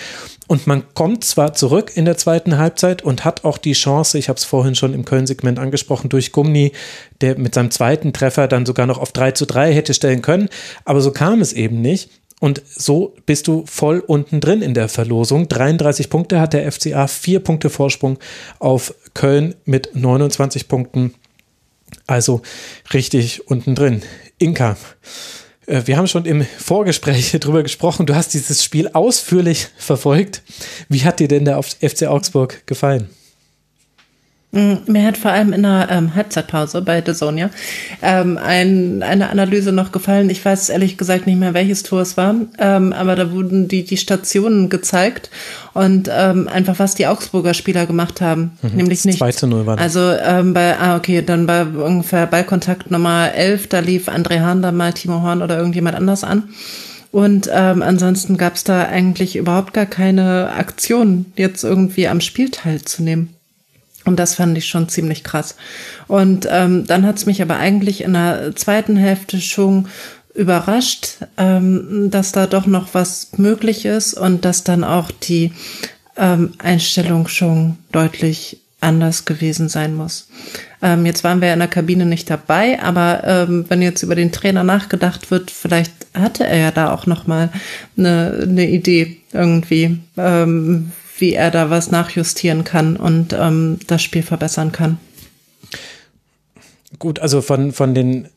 Und 0.46 0.66
man 0.66 0.82
kommt 0.94 1.24
zwar 1.24 1.52
zurück 1.52 1.92
in 1.94 2.04
der 2.04 2.16
zweiten 2.16 2.56
Halbzeit 2.58 3.02
und 3.02 3.24
hat 3.24 3.44
auch 3.44 3.58
die 3.58 3.74
Chance, 3.74 4.18
ich 4.18 4.28
habe 4.28 4.38
es 4.38 4.44
vorhin 4.44 4.74
schon 4.74 4.94
im 4.94 5.04
Köln-Segment 5.04 5.58
angesprochen, 5.58 6.08
durch 6.08 6.32
Gumni, 6.32 6.72
der 7.20 7.38
mit 7.38 7.54
seinem 7.54 7.70
zweiten 7.70 8.12
Treffer 8.12 8.48
dann 8.48 8.64
sogar 8.64 8.86
noch 8.86 8.98
auf 8.98 9.12
3 9.12 9.32
zu 9.32 9.46
3 9.46 9.72
hätte 9.72 9.94
stellen 9.94 10.22
können. 10.22 10.48
Aber 10.84 11.00
so 11.00 11.12
kam 11.12 11.40
es 11.40 11.52
eben 11.52 11.82
nicht. 11.82 12.10
Und 12.40 12.62
so 12.66 13.16
bist 13.26 13.48
du 13.48 13.64
voll 13.66 14.00
unten 14.00 14.40
drin 14.40 14.62
in 14.62 14.74
der 14.74 14.88
Verlosung. 14.88 15.48
33 15.48 16.08
Punkte 16.08 16.40
hat 16.40 16.52
der 16.52 16.70
FCA, 16.70 17.08
vier 17.08 17.40
Punkte 17.40 17.68
Vorsprung 17.68 18.18
auf 18.60 18.94
Köln 19.14 19.54
mit 19.64 19.90
29 19.94 20.68
Punkten. 20.68 21.14
Also 22.06 22.42
richtig 22.92 23.48
unten 23.48 23.74
drin. 23.74 24.02
Inka, 24.38 24.76
Äh, 25.68 25.82
wir 25.86 25.96
haben 25.96 26.06
schon 26.06 26.24
im 26.24 26.44
Vorgespräch 26.44 27.36
darüber 27.40 27.62
gesprochen. 27.62 28.06
Du 28.06 28.14
hast 28.14 28.34
dieses 28.34 28.64
Spiel 28.64 28.88
ausführlich 28.88 29.68
verfolgt. 29.76 30.42
Wie 30.88 31.04
hat 31.04 31.20
dir 31.20 31.28
denn 31.28 31.44
der 31.44 31.62
FC 31.62 32.04
Augsburg 32.06 32.66
gefallen? 32.66 33.08
Mm, 34.50 34.76
mir 34.86 35.04
hat 35.04 35.18
vor 35.18 35.30
allem 35.30 35.52
in 35.52 35.62
der 35.62 35.88
ähm, 35.90 36.14
Halbzeitpause 36.14 36.80
bei 36.80 37.02
The 37.04 37.12
Sonia 37.12 37.50
ähm, 38.00 38.38
ein, 38.42 39.02
eine 39.02 39.28
Analyse 39.28 39.72
noch 39.72 39.92
gefallen. 39.92 40.30
Ich 40.30 40.42
weiß 40.42 40.70
ehrlich 40.70 40.96
gesagt 40.96 41.26
nicht 41.26 41.38
mehr, 41.38 41.52
welches 41.52 41.82
Tor 41.82 42.00
es 42.00 42.16
war, 42.16 42.34
ähm, 42.58 42.94
aber 42.94 43.14
da 43.14 43.30
wurden 43.30 43.68
die, 43.68 43.84
die 43.84 43.98
Stationen 43.98 44.70
gezeigt 44.70 45.28
und 45.74 46.10
ähm, 46.10 46.48
einfach, 46.48 46.78
was 46.78 46.94
die 46.94 47.06
Augsburger 47.06 47.52
Spieler 47.52 47.84
gemacht 47.84 48.22
haben. 48.22 48.52
Mhm, 48.62 48.76
nämlich 48.76 49.04
nicht. 49.04 49.18
2 49.18 49.32
zu 49.32 49.46
0 49.48 49.66
war 49.66 49.76
das. 49.76 49.84
Also 49.84 50.18
ähm, 50.18 50.54
bei, 50.54 50.78
ah, 50.78 50.96
okay, 50.96 51.20
dann 51.20 51.46
bei 51.46 51.64
ungefähr 51.64 52.26
Ballkontakt 52.26 52.90
Nummer 52.90 53.34
11, 53.34 53.66
da 53.66 53.80
lief 53.80 54.08
André 54.08 54.40
Hahn 54.40 54.62
dann 54.62 54.76
mal 54.76 54.94
Timo 54.94 55.20
Horn 55.20 55.42
oder 55.42 55.58
irgendjemand 55.58 55.94
anders 55.94 56.24
an. 56.24 56.44
Und 57.10 57.50
ähm, 57.52 57.82
ansonsten 57.82 58.38
gab 58.38 58.54
es 58.54 58.64
da 58.64 58.84
eigentlich 58.84 59.36
überhaupt 59.36 59.74
gar 59.74 59.86
keine 59.86 60.52
Aktion, 60.52 61.26
jetzt 61.36 61.64
irgendwie 61.64 62.08
am 62.08 62.20
Spiel 62.20 62.50
teilzunehmen. 62.50 63.37
Und 64.08 64.18
das 64.18 64.36
fand 64.36 64.56
ich 64.56 64.66
schon 64.66 64.88
ziemlich 64.88 65.22
krass. 65.22 65.54
Und 66.06 66.48
ähm, 66.50 66.86
dann 66.86 67.04
hat 67.04 67.18
es 67.18 67.26
mich 67.26 67.42
aber 67.42 67.58
eigentlich 67.58 68.02
in 68.02 68.14
der 68.14 68.56
zweiten 68.56 68.96
Hälfte 68.96 69.38
schon 69.38 69.86
überrascht, 70.34 71.18
ähm, 71.36 72.08
dass 72.10 72.32
da 72.32 72.46
doch 72.46 72.64
noch 72.64 72.94
was 72.94 73.32
möglich 73.36 73.84
ist 73.84 74.14
und 74.14 74.46
dass 74.46 74.64
dann 74.64 74.82
auch 74.82 75.10
die 75.10 75.52
ähm, 76.16 76.54
Einstellung 76.56 77.28
schon 77.28 77.76
deutlich 77.92 78.62
anders 78.80 79.26
gewesen 79.26 79.68
sein 79.68 79.94
muss. 79.94 80.28
Ähm, 80.80 81.04
jetzt 81.04 81.22
waren 81.22 81.42
wir 81.42 81.52
in 81.52 81.58
der 81.58 81.68
Kabine 81.68 82.06
nicht 82.06 82.30
dabei, 82.30 82.80
aber 82.80 83.24
ähm, 83.24 83.66
wenn 83.68 83.82
jetzt 83.82 84.02
über 84.02 84.14
den 84.14 84.32
Trainer 84.32 84.64
nachgedacht 84.64 85.30
wird, 85.30 85.50
vielleicht 85.50 85.92
hatte 86.14 86.46
er 86.46 86.56
ja 86.56 86.70
da 86.70 86.94
auch 86.94 87.04
noch 87.04 87.26
mal 87.26 87.50
eine, 87.98 88.38
eine 88.42 88.70
Idee 88.70 89.18
irgendwie, 89.34 89.98
ähm, 90.16 90.92
wie 91.18 91.34
er 91.34 91.50
da 91.50 91.70
was 91.70 91.90
nachjustieren 91.90 92.64
kann 92.64 92.96
und 92.96 93.32
ähm, 93.32 93.78
das 93.86 94.02
Spiel 94.02 94.22
verbessern 94.22 94.72
kann. 94.72 94.98
Gut, 96.98 97.18
also 97.18 97.42
von, 97.42 97.72
von 97.72 97.94
den 97.94 98.28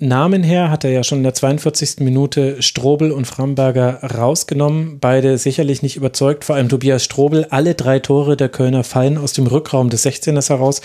Namen 0.00 0.42
her 0.42 0.70
hat 0.72 0.82
er 0.82 0.90
ja 0.90 1.04
schon 1.04 1.18
in 1.18 1.24
der 1.24 1.34
42. 1.34 2.00
Minute 2.00 2.60
Strobel 2.60 3.12
und 3.12 3.26
Framberger 3.26 4.02
rausgenommen. 4.02 4.98
Beide 4.98 5.38
sicherlich 5.38 5.82
nicht 5.82 5.94
überzeugt, 5.94 6.44
vor 6.44 6.56
allem 6.56 6.68
Tobias 6.68 7.04
Strobel. 7.04 7.46
Alle 7.50 7.76
drei 7.76 8.00
Tore 8.00 8.36
der 8.36 8.48
Kölner 8.48 8.82
fallen 8.82 9.16
aus 9.16 9.34
dem 9.34 9.46
Rückraum 9.46 9.90
des 9.90 10.04
16ers 10.04 10.48
heraus. 10.48 10.80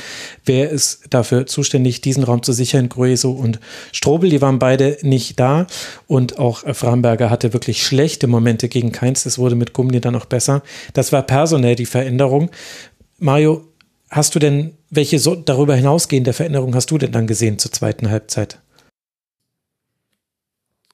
Wer 0.46 0.70
ist 0.70 1.08
dafür 1.10 1.48
zuständig, 1.48 2.02
diesen 2.02 2.24
Raum 2.24 2.44
zu 2.44 2.54
sichern? 2.54 2.88
Grueso 2.88 3.32
und 3.32 3.60
Strobel, 3.92 4.30
die 4.30 4.44
waren 4.44 4.60
beide 4.60 5.00
nicht 5.02 5.40
da. 5.40 5.66
Und 6.06 6.38
auch 6.38 6.60
Framberger 6.76 7.32
hatte 7.32 7.52
wirklich 7.52 7.82
schlechte 7.82 8.28
Momente 8.28 8.70
gegen 8.70 8.92
Keins. 8.92 9.24
Das 9.24 9.40
wurde 9.40 9.56
mit 9.56 9.74
Gummi 9.74 10.00
dann 10.00 10.16
auch 10.16 10.26
besser. 10.26 10.62
Das 10.94 11.12
war 11.12 11.24
personell 11.24 11.76
die 11.76 11.88
Veränderung. 11.88 12.52
Mario, 13.18 13.64
hast 14.12 14.36
du 14.36 14.40
denn, 14.40 14.74
welche 14.92 15.18
so 15.18 15.34
darüber 15.34 15.76
hinausgehende 15.76 16.32
Veränderung 16.34 16.76
hast 16.76 16.92
du 16.92 17.00
denn 17.00 17.12
dann 17.12 17.26
gesehen 17.26 17.58
zur 17.58 17.72
zweiten 17.72 18.12
Halbzeit? 18.12 18.60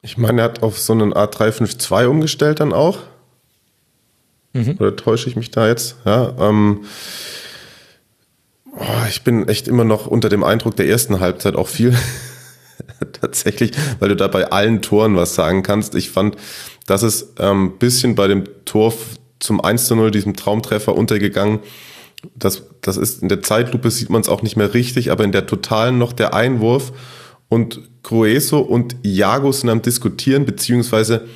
Ich 0.05 0.19
meine, 0.19 0.41
er 0.41 0.45
hat 0.45 0.61
auf 0.61 0.77
so 0.77 0.93
einen 0.93 1.13
A352 1.13 2.05
umgestellt 2.05 2.59
dann 2.59 2.73
auch. 2.73 2.99
Mhm. 4.53 4.75
Oder 4.79 4.95
täusche 4.95 5.27
ich 5.27 5.35
mich 5.35 5.49
da 5.49 5.67
jetzt? 5.67 5.95
Ja, 6.05 6.31
ähm, 6.39 6.85
oh, 8.77 9.07
ich 9.09 9.23
bin 9.23 9.47
echt 9.47 9.67
immer 9.67 9.83
noch 9.83 10.05
unter 10.05 10.29
dem 10.29 10.43
Eindruck 10.43 10.75
der 10.75 10.87
ersten 10.87 11.19
Halbzeit 11.19 11.55
auch 11.55 11.67
viel. 11.67 11.97
Tatsächlich, 13.19 13.71
weil 13.99 14.09
du 14.09 14.15
da 14.15 14.27
bei 14.27 14.51
allen 14.51 14.83
Toren 14.83 15.15
was 15.15 15.33
sagen 15.33 15.63
kannst. 15.63 15.95
Ich 15.95 16.11
fand, 16.11 16.35
dass 16.85 17.01
es 17.01 17.37
ein 17.39 17.51
ähm, 17.51 17.77
bisschen 17.79 18.13
bei 18.13 18.27
dem 18.27 18.43
Tor 18.65 18.93
zum 19.39 19.59
1 19.59 19.87
zu 19.87 19.95
0, 19.95 20.11
diesem 20.11 20.35
Traumtreffer 20.35 20.95
untergegangen. 20.95 21.61
Das, 22.35 22.61
das 22.81 22.97
ist 22.97 23.23
in 23.23 23.29
der 23.29 23.41
Zeitlupe 23.41 23.89
sieht 23.89 24.11
man 24.11 24.21
es 24.21 24.29
auch 24.29 24.43
nicht 24.43 24.55
mehr 24.55 24.75
richtig, 24.75 25.11
aber 25.11 25.23
in 25.23 25.31
der 25.31 25.47
totalen 25.47 25.97
noch 25.97 26.13
der 26.13 26.35
Einwurf 26.35 26.93
und 27.49 27.81
Grueso 28.03 28.59
und 28.59 28.95
Iago 29.03 29.51
sind 29.51 29.69
am 29.69 29.81
Diskutieren, 29.81 30.45
beziehungsweise 30.45 31.27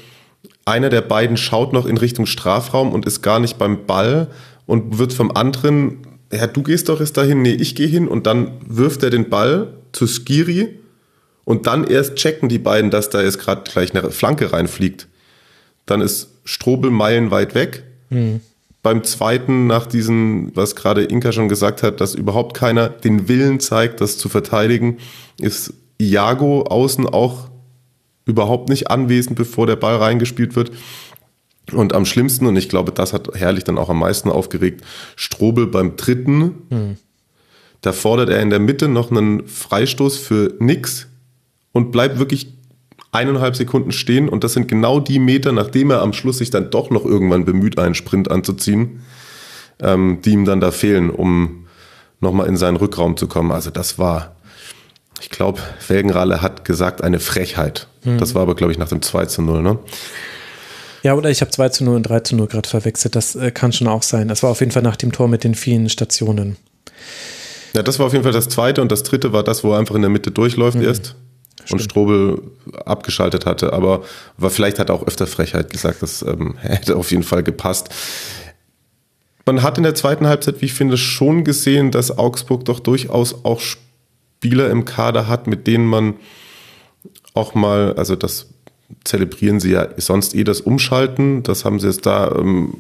einer 0.65 0.90
der 0.90 1.02
beiden 1.02 1.38
schaut 1.38 1.73
noch 1.73 1.86
in 1.86 1.98
Richtung 1.98 2.26
Strafraum 2.26 2.91
und 2.91 3.06
ist 3.06 3.22
gar 3.22 3.40
nicht 3.40 3.57
beim 3.57 3.86
Ball 3.86 4.27
und 4.65 4.99
wird 4.99 5.14
vom 5.14 5.31
anderen, 5.36 5.98
ja, 6.31 6.45
du 6.48 6.61
gehst 6.61 6.90
doch 6.90 6.99
jetzt 6.99 7.18
dahin, 7.18 7.41
nee, 7.41 7.53
ich 7.53 7.76
gehe 7.76 7.88
hin 7.88 8.07
und 8.07 8.27
dann 8.27 8.52
wirft 8.68 9.03
er 9.03 9.10
den 9.10 9.30
Ball 9.30 9.73
zu 9.91 10.06
Skiri 10.06 10.80
und 11.44 11.65
dann 11.65 11.84
erst 11.86 12.15
checken 12.15 12.49
die 12.49 12.60
beiden, 12.60 12.91
dass 12.91 13.10
da 13.10 13.23
jetzt 13.23 13.40
gerade 13.40 13.64
gleich 13.69 13.95
eine 13.95 14.11
Flanke 14.11 14.53
reinfliegt. 14.53 15.07
Dann 15.88 16.02
ist 16.02 16.30
Strobel 16.45 16.91
meilenweit 16.91 17.56
weg. 17.56 17.84
Mhm. 18.11 18.41
Beim 18.84 19.03
zweiten, 19.03 19.65
nach 19.65 19.88
diesen, 19.88 20.56
was 20.56 20.76
gerade 20.76 21.03
Inka 21.03 21.31
schon 21.31 21.49
gesagt 21.49 21.81
hat, 21.81 21.99
dass 21.99 22.14
überhaupt 22.14 22.56
keiner 22.56 22.90
den 22.90 23.27
Willen 23.27 23.60
zeigt, 23.60 23.99
das 23.99 24.18
zu 24.19 24.30
verteidigen, 24.30 24.99
ist 25.40 25.73
Iago 26.00 26.64
außen 26.64 27.08
auch 27.08 27.50
überhaupt 28.26 28.70
nicht 28.70 28.90
anwesend, 28.90 29.36
bevor 29.36 29.68
der 29.68 29.76
Ball 29.76 29.98
reingespielt 29.98 30.56
wird. 30.56 30.72
Und 31.74 31.94
am 31.94 32.06
schlimmsten, 32.06 32.46
und 32.48 32.56
ich 32.56 32.70
glaube, 32.70 32.92
das 32.92 33.14
hat 33.14 33.30
Herrlich 33.34 33.64
dann 33.64 33.78
auch 33.78 33.90
am 33.90 34.00
meisten 34.00 34.30
aufgeregt, 34.30 34.84
Strobel 35.16 35.68
beim 35.68 35.98
dritten. 35.98 36.56
Hm. 36.70 36.98
Da 37.82 37.94
fordert 37.94 38.30
er 38.30 38.42
in 38.42 38.50
der 38.50 38.60
Mitte 38.60 38.88
noch 38.88 39.12
einen 39.12 39.48
Freistoß 39.48 40.18
für 40.18 40.56
nix 40.60 41.08
und 41.72 41.92
bleibt 41.92 42.20
wirklich 42.20 42.54
eineinhalb 43.12 43.56
Sekunden 43.56 43.92
stehen. 43.92 44.30
Und 44.30 44.44
das 44.44 44.54
sind 44.54 44.68
genau 44.68 45.00
die 45.00 45.20
Meter, 45.20 45.52
nachdem 45.52 45.92
er 45.92 46.02
am 46.02 46.14
Schluss 46.14 46.40
sich 46.40 46.50
dann 46.50 46.72
doch 46.72 46.90
noch 46.90 47.06
irgendwann 47.06 47.46
bemüht, 47.46 47.80
einen 47.80 47.96
Sprint 47.96 48.30
anzuziehen, 48.30 49.02
ähm, 49.80 50.20
die 50.24 50.32
ihm 50.32 50.46
dann 50.46 50.60
da 50.60 50.72
fehlen, 50.72 51.10
um 51.10 51.68
nochmal 52.20 52.48
in 52.48 52.58
seinen 52.58 52.78
Rückraum 52.78 53.16
zu 53.18 53.28
kommen. 53.28 53.52
Also 53.52 53.70
das 53.70 53.98
war 53.98 54.36
ich 55.22 55.30
glaube, 55.30 55.60
Felgenralle 55.80 56.41
hat 56.41 56.66
gesagt, 56.66 57.02
eine 57.02 57.20
Frechheit. 57.20 57.88
Mhm. 58.04 58.18
Das 58.18 58.36
war 58.36 58.41
aber, 58.41 58.56
glaube 58.56 58.72
ich, 58.72 58.78
nach 58.78 58.90
dem 58.90 59.02
2 59.02 59.26
zu 59.26 59.41
0, 59.41 59.62
ne? 59.62 59.80
Ja, 61.04 61.14
oder 61.14 61.30
ich 61.30 61.41
habe 61.41 61.52
2 61.52 61.70
zu 61.70 61.84
0 61.84 61.96
und 61.96 62.04
3 62.04 62.22
zu 62.22 62.36
0 62.36 62.48
gerade 62.48 62.68
verwechselt. 62.68 63.16
Das 63.16 63.36
äh, 63.36 63.52
kann 63.52 63.72
schon 63.72 63.88
auch 63.88 64.04
sein. 64.04 64.28
Das 64.28 64.44
war 64.44 64.50
auf 64.50 64.60
jeden 64.60 64.72
Fall 64.72 64.84
nach 64.84 64.98
dem 64.98 65.12
Tor 65.12 65.28
mit 65.28 65.44
den 65.44 65.56
vielen 65.56 65.90
Stationen. 65.90 66.58
Ja, 67.74 67.84
das 67.84 68.00
war 68.00 68.08
auf 68.08 68.14
jeden 68.14 68.24
Fall 68.24 68.34
das 68.34 68.50
zweite 68.50 68.82
und 68.82 68.91
das 68.91 69.04
dritte 69.04 69.32
war 69.32 69.44
das, 69.44 69.64
wo 69.64 69.72
er 69.74 69.80
einfach 69.80 69.96
in 69.96 70.02
der 70.02 70.10
Mitte 70.10 70.32
durchläuft 70.32 70.78
mhm. 70.78 70.84
erst 70.84 71.16
Stimmt. 71.64 71.72
und 71.72 71.80
Strobel 71.82 72.41
abgeschaltet 72.86 73.46
hatte. 73.46 73.74
Aber 73.74 74.04
war, 74.38 74.50
vielleicht 74.50 74.80
hat 74.80 74.90
er 74.90 74.96
auch 74.96 75.08
öfter 75.08 75.28
Frechheit 75.28 75.70
gesagt. 75.70 76.02
Das 76.02 76.22
ähm, 76.22 76.56
hätte 76.62 76.96
auf 76.98 77.12
jeden 77.12 77.24
Fall 77.24 77.44
gepasst. 77.44 77.90
Man 79.46 79.64
hat 79.64 79.78
in 79.78 79.84
der 79.84 79.96
zweiten 79.96 80.28
Halbzeit, 80.28 80.62
wie 80.62 80.66
ich 80.66 80.74
finde, 80.74 80.98
schon 80.98 81.44
gesehen, 81.44 81.91
dass 81.91 82.18
Augsburg 82.18 82.66
doch 82.66 82.80
durchaus 82.80 83.46
auch 83.46 83.60
spielt 83.60 83.89
Spieler 84.40 84.70
im 84.70 84.86
Kader 84.86 85.28
hat, 85.28 85.48
mit 85.48 85.68
denen 85.68 85.86
man 85.86 86.14
auch 87.34 87.56
mal, 87.56 87.94
also 87.95 88.16
das 88.16 88.48
zelebrieren 89.03 89.60
sie 89.60 89.72
ja 89.72 89.90
sonst 89.98 90.34
eh 90.34 90.45
das 90.45 90.61
Umschalten. 90.61 91.44
Das 91.44 91.66
haben 91.66 91.82
sie 91.82 91.88
jetzt 91.88 92.06
da 92.06 92.32
ähm, 92.38 92.76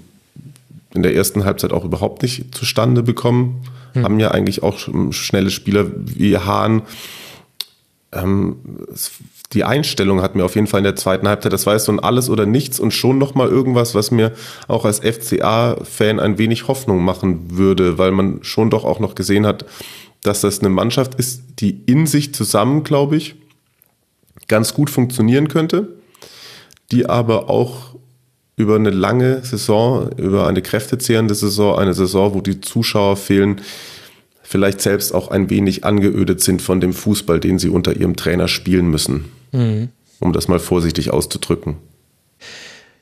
in 0.93 1.03
der 1.03 1.13
ersten 1.13 1.43
Halbzeit 1.43 1.73
auch 1.73 1.83
überhaupt 1.83 2.21
nicht 2.21 2.55
zustande 2.55 3.03
bekommen. 3.03 3.61
Hm. 3.91 4.03
Haben 4.05 4.19
ja 4.21 4.31
eigentlich 4.31 4.63
auch 4.63 4.79
schnelle 5.11 5.49
Spieler 5.49 5.87
wie 5.93 6.37
Hahn. 6.37 6.83
Ähm, 8.13 8.55
die 9.51 9.65
Einstellung 9.65 10.21
hat 10.21 10.35
mir 10.35 10.45
auf 10.45 10.55
jeden 10.55 10.67
Fall 10.67 10.79
in 10.79 10.85
der 10.85 10.95
zweiten 10.95 11.27
Halbzeit, 11.27 11.51
das 11.51 11.65
war 11.65 11.73
jetzt 11.73 11.85
so 11.85 11.91
ein 11.91 11.99
Alles 11.99 12.29
oder 12.29 12.45
Nichts 12.45 12.79
und 12.79 12.91
schon 12.91 13.17
nochmal 13.17 13.49
irgendwas, 13.49 13.95
was 13.95 14.11
mir 14.11 14.31
auch 14.69 14.85
als 14.85 14.99
FCA-Fan 14.99 16.21
ein 16.21 16.37
wenig 16.37 16.69
Hoffnung 16.69 17.03
machen 17.03 17.57
würde, 17.57 17.97
weil 17.97 18.11
man 18.11 18.43
schon 18.43 18.69
doch 18.69 18.85
auch 18.85 18.99
noch 18.99 19.15
gesehen 19.15 19.45
hat, 19.45 19.65
dass 20.21 20.41
das 20.41 20.59
eine 20.59 20.69
Mannschaft 20.69 21.15
ist, 21.15 21.43
die 21.59 21.81
in 21.85 22.05
sich 22.05 22.33
zusammen, 22.33 22.83
glaube 22.83 23.15
ich, 23.15 23.35
ganz 24.47 24.73
gut 24.73 24.89
funktionieren 24.89 25.47
könnte, 25.47 25.99
die 26.91 27.05
aber 27.05 27.49
auch 27.49 27.95
über 28.55 28.75
eine 28.75 28.89
lange 28.89 29.43
Saison, 29.43 30.09
über 30.17 30.47
eine 30.47 30.61
kräftezehrende 30.61 31.33
Saison, 31.33 31.79
eine 31.79 31.93
Saison, 31.93 32.33
wo 32.33 32.41
die 32.41 32.59
Zuschauer 32.59 33.15
fehlen, 33.15 33.61
vielleicht 34.43 34.81
selbst 34.81 35.13
auch 35.13 35.29
ein 35.29 35.49
wenig 35.49 35.85
angeödet 35.85 36.41
sind 36.41 36.61
von 36.61 36.81
dem 36.81 36.91
Fußball, 36.91 37.39
den 37.39 37.59
sie 37.59 37.69
unter 37.69 37.95
ihrem 37.95 38.15
Trainer 38.15 38.47
spielen 38.47 38.87
müssen. 38.87 39.25
Mhm. 39.51 39.89
Um 40.19 40.33
das 40.33 40.49
mal 40.49 40.59
vorsichtig 40.59 41.11
auszudrücken. 41.11 41.77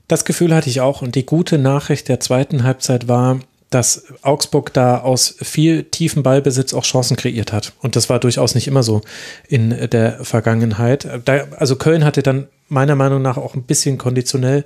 Das 0.07 0.25
Gefühl 0.25 0.53
hatte 0.53 0.69
ich 0.69 0.81
auch. 0.81 1.01
Und 1.01 1.15
die 1.15 1.25
gute 1.25 1.57
Nachricht 1.57 2.07
der 2.07 2.19
zweiten 2.19 2.63
Halbzeit 2.63 3.07
war, 3.07 3.39
dass 3.69 4.05
Augsburg 4.21 4.73
da 4.73 4.99
aus 4.99 5.35
viel 5.41 5.83
tiefen 5.83 6.23
Ballbesitz 6.23 6.73
auch 6.73 6.83
Chancen 6.83 7.17
kreiert 7.17 7.51
hat. 7.51 7.73
Und 7.81 7.95
das 7.95 8.09
war 8.09 8.19
durchaus 8.19 8.55
nicht 8.55 8.67
immer 8.67 8.83
so 8.83 9.01
in 9.47 9.89
der 9.89 10.23
Vergangenheit. 10.23 11.07
Da, 11.25 11.47
also 11.57 11.75
Köln 11.75 12.05
hatte 12.05 12.23
dann 12.23 12.47
meiner 12.69 12.95
Meinung 12.95 13.21
nach 13.21 13.37
auch 13.37 13.55
ein 13.55 13.63
bisschen 13.63 13.97
konditionell 13.97 14.63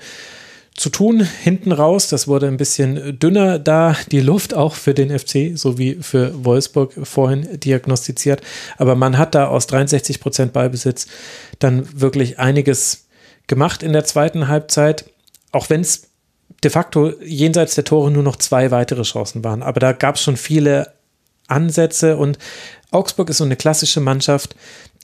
zu 0.76 0.90
tun 0.90 1.22
hinten 1.22 1.72
raus. 1.72 2.07
Das 2.07 2.28
wurde 2.28 2.48
ein 2.48 2.57
bisschen 2.57 3.19
dünner 3.19 3.60
da, 3.60 3.95
die 4.11 4.22
Luft 4.22 4.53
auch 4.53 4.76
für 4.76 4.94
den 4.94 5.18
FC, 5.18 5.52
so 5.57 5.78
wie 5.78 5.95
für 5.95 6.45
Wolfsburg 6.45 6.94
vorhin 7.03 7.60
diagnostiziert. 7.60 8.41
Aber 8.78 8.95
man 8.95 9.18
hat 9.18 9.36
da 9.36 9.48
aus 9.48 9.68
63 9.68 10.19
Prozent 10.19 10.53
Ballbesitz 10.53 11.07
dann 11.60 11.88
wirklich 11.99 12.40
einiges 12.40 13.06
gemacht 13.48 13.84
in 13.84 13.94
der 13.94 14.06
zweiten 14.06 14.48
Halbzeit, 14.48 15.06
auch 15.52 15.69
wenn 15.69 15.82
es 15.82 16.10
de 16.63 16.71
facto 16.71 17.13
jenseits 17.23 17.75
der 17.75 17.83
Tore 17.83 18.11
nur 18.11 18.23
noch 18.23 18.35
zwei 18.35 18.71
weitere 18.71 19.03
Chancen 19.03 19.43
waren. 19.43 19.63
Aber 19.63 19.79
da 19.79 19.93
gab 19.93 20.15
es 20.15 20.21
schon 20.21 20.38
viele 20.38 20.93
Ansätze 21.47 22.17
und 22.17 22.38
Augsburg 22.91 23.29
ist 23.29 23.38
so 23.38 23.43
eine 23.43 23.55
klassische 23.55 23.99
Mannschaft, 23.99 24.55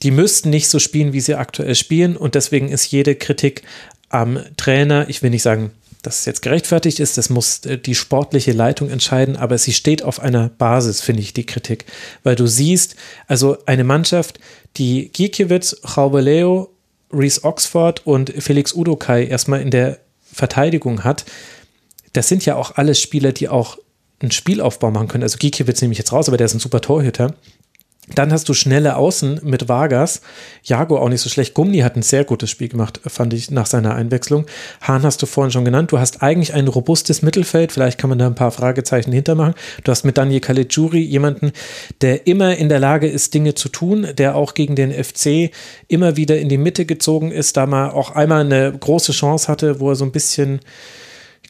die 0.02 0.10
müssten 0.10 0.50
nicht 0.50 0.68
so 0.68 0.78
spielen, 0.78 1.12
wie 1.12 1.20
sie 1.20 1.34
aktuell 1.34 1.74
spielen 1.74 2.16
und 2.16 2.34
deswegen 2.34 2.68
ist 2.68 2.90
jede 2.90 3.14
Kritik 3.14 3.62
am 4.08 4.38
Trainer, 4.56 5.08
ich 5.08 5.22
will 5.22 5.30
nicht 5.30 5.42
sagen, 5.42 5.72
dass 6.02 6.20
es 6.20 6.24
jetzt 6.26 6.42
gerechtfertigt 6.42 7.00
ist, 7.00 7.18
das 7.18 7.28
muss 7.28 7.64
äh, 7.66 7.76
die 7.76 7.94
sportliche 7.94 8.52
Leitung 8.52 8.88
entscheiden, 8.88 9.36
aber 9.36 9.58
sie 9.58 9.72
steht 9.72 10.02
auf 10.02 10.20
einer 10.20 10.48
Basis, 10.48 11.00
finde 11.00 11.22
ich, 11.22 11.34
die 11.34 11.46
Kritik, 11.46 11.86
weil 12.22 12.36
du 12.36 12.46
siehst, 12.46 12.94
also 13.26 13.58
eine 13.66 13.84
Mannschaft, 13.84 14.38
die 14.76 15.10
Gikiewicz, 15.12 15.76
Leo, 15.96 16.70
Reese 17.12 17.42
Oxford 17.42 18.06
und 18.06 18.32
Felix 18.38 18.74
Udokai 18.74 19.24
erstmal 19.24 19.60
in 19.60 19.70
der 19.70 19.98
Verteidigung 20.32 21.04
hat, 21.04 21.24
das 22.12 22.28
sind 22.28 22.44
ja 22.44 22.56
auch 22.56 22.76
alles 22.76 23.00
Spieler, 23.00 23.32
die 23.32 23.48
auch 23.48 23.78
einen 24.20 24.30
Spielaufbau 24.30 24.90
machen 24.90 25.08
können. 25.08 25.22
Also 25.22 25.38
Gikiewicz 25.38 25.80
nehme 25.80 25.92
ich 25.92 25.98
jetzt 25.98 26.12
raus, 26.12 26.28
aber 26.28 26.36
der 26.36 26.46
ist 26.46 26.54
ein 26.54 26.60
super 26.60 26.80
Torhüter. 26.80 27.34
Dann 28.14 28.32
hast 28.32 28.48
du 28.48 28.54
schnelle 28.54 28.96
Außen 28.96 29.40
mit 29.42 29.68
Vargas. 29.68 30.22
Jago 30.62 30.98
auch 30.98 31.08
nicht 31.08 31.20
so 31.20 31.28
schlecht. 31.28 31.54
Gumni 31.54 31.80
hat 31.80 31.96
ein 31.96 32.02
sehr 32.02 32.24
gutes 32.24 32.50
Spiel 32.50 32.68
gemacht, 32.68 33.00
fand 33.06 33.34
ich, 33.34 33.50
nach 33.50 33.66
seiner 33.66 33.94
Einwechslung. 33.94 34.46
Hahn 34.80 35.02
hast 35.02 35.20
du 35.22 35.26
vorhin 35.26 35.50
schon 35.50 35.64
genannt. 35.64 35.92
Du 35.92 35.98
hast 35.98 36.22
eigentlich 36.22 36.54
ein 36.54 36.68
robustes 36.68 37.22
Mittelfeld. 37.22 37.72
Vielleicht 37.72 37.98
kann 37.98 38.10
man 38.10 38.18
da 38.18 38.26
ein 38.26 38.34
paar 38.34 38.50
Fragezeichen 38.50 39.12
hintermachen. 39.12 39.54
Du 39.84 39.90
hast 39.90 40.04
mit 40.04 40.16
Daniel 40.16 40.40
Caligiuri 40.40 41.00
jemanden, 41.00 41.52
der 42.00 42.26
immer 42.26 42.56
in 42.56 42.68
der 42.68 42.80
Lage 42.80 43.08
ist, 43.08 43.34
Dinge 43.34 43.54
zu 43.54 43.68
tun, 43.68 44.06
der 44.16 44.34
auch 44.36 44.54
gegen 44.54 44.74
den 44.74 44.92
FC 44.92 45.50
immer 45.88 46.16
wieder 46.16 46.38
in 46.38 46.48
die 46.48 46.58
Mitte 46.58 46.86
gezogen 46.86 47.30
ist, 47.30 47.56
da 47.56 47.66
mal 47.66 47.90
auch 47.90 48.12
einmal 48.12 48.40
eine 48.44 48.72
große 48.72 49.12
Chance 49.12 49.48
hatte, 49.48 49.80
wo 49.80 49.90
er 49.90 49.96
so 49.96 50.04
ein 50.04 50.12
bisschen 50.12 50.60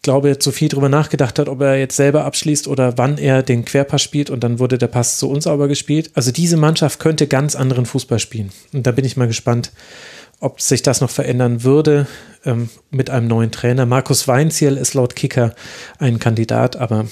glaube, 0.09 0.39
zu 0.39 0.53
viel 0.53 0.71
drüber 0.71 0.89
nachgedacht 0.89 1.39
hat, 1.39 1.51
ob 1.51 1.61
er 1.61 1.79
jetzt 1.79 1.95
selber 1.95 2.25
abschließt 2.25 2.67
oder 2.67 2.97
wann 2.97 3.19
er 3.19 3.43
den 3.43 3.67
Querpass 3.67 4.01
spielt 4.01 4.31
und 4.31 4.43
dann 4.43 4.59
wurde 4.59 4.79
der 4.79 4.87
Pass 4.87 5.19
so 5.19 5.29
unsauber 5.29 5.69
gespielt. 5.69 6.11
Also 6.15 6.33
diese 6.33 6.57
Mannschaft 6.57 6.99
könnte 6.99 7.27
ganz 7.27 7.55
anderen 7.55 7.85
Fußball 7.85 8.19
spielen. 8.19 8.51
Und 8.73 8.87
da 8.87 8.93
bin 8.93 9.05
ich 9.05 9.19
mal 9.19 9.27
gespannt, 9.27 9.71
ob 10.41 10.63
sich 10.63 10.81
das 10.81 11.03
noch 11.03 11.11
verändern 11.11 11.63
würde 11.63 12.07
ähm, 12.47 12.71
mit 12.91 13.11
einem 13.11 13.29
neuen 13.29 13.51
Trainer. 13.51 13.85
Markus 13.85 14.27
Weinziel 14.27 14.79
ist 14.79 14.95
laut 14.95 15.15
Kicker 15.15 15.55
ein 15.99 16.19
Kandidat, 16.19 16.77
aber 16.77 17.05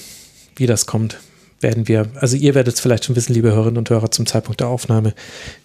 wie 0.56 0.66
das 0.66 0.86
kommt, 0.86 1.18
werden 1.60 1.88
wir, 1.88 2.08
also 2.14 2.34
ihr 2.34 2.54
werdet 2.54 2.76
es 2.76 2.80
vielleicht 2.80 3.04
schon 3.04 3.14
wissen, 3.14 3.34
liebe 3.34 3.52
Hörerinnen 3.52 3.76
und 3.76 3.90
Hörer, 3.90 4.10
zum 4.10 4.24
Zeitpunkt 4.24 4.60
der 4.60 4.68
Aufnahme. 4.68 5.12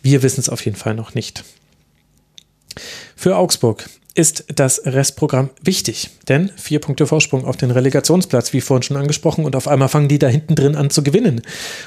Wir 0.04 0.22
wissen 0.22 0.42
es 0.42 0.50
auf 0.50 0.66
jeden 0.66 0.76
Fall 0.76 0.96
noch 0.96 1.16
nicht. 1.16 1.46
Für 3.22 3.38
Augsburg 3.38 3.86
ist 4.16 4.46
das 4.56 4.84
Restprogramm 4.84 5.52
wichtig, 5.62 6.10
denn 6.28 6.50
vier 6.58 6.80
Punkte 6.80 7.06
Vorsprung 7.06 7.46
auf 7.46 7.56
den 7.56 7.70
Relegationsplatz, 7.70 8.52
wie 8.52 8.62
vorhin 8.62 8.82
schon 8.82 8.98
angesprochen, 8.98 9.46
und 9.46 9.56
auf 9.56 9.68
einmal 9.68 9.90
fangen 9.90 10.08
die 10.08 10.18
da 10.18 10.26
hinten 10.26 10.56
drin 10.56 10.76
an 10.76 10.90
zu 10.90 11.04
gewinnen. 11.04 11.44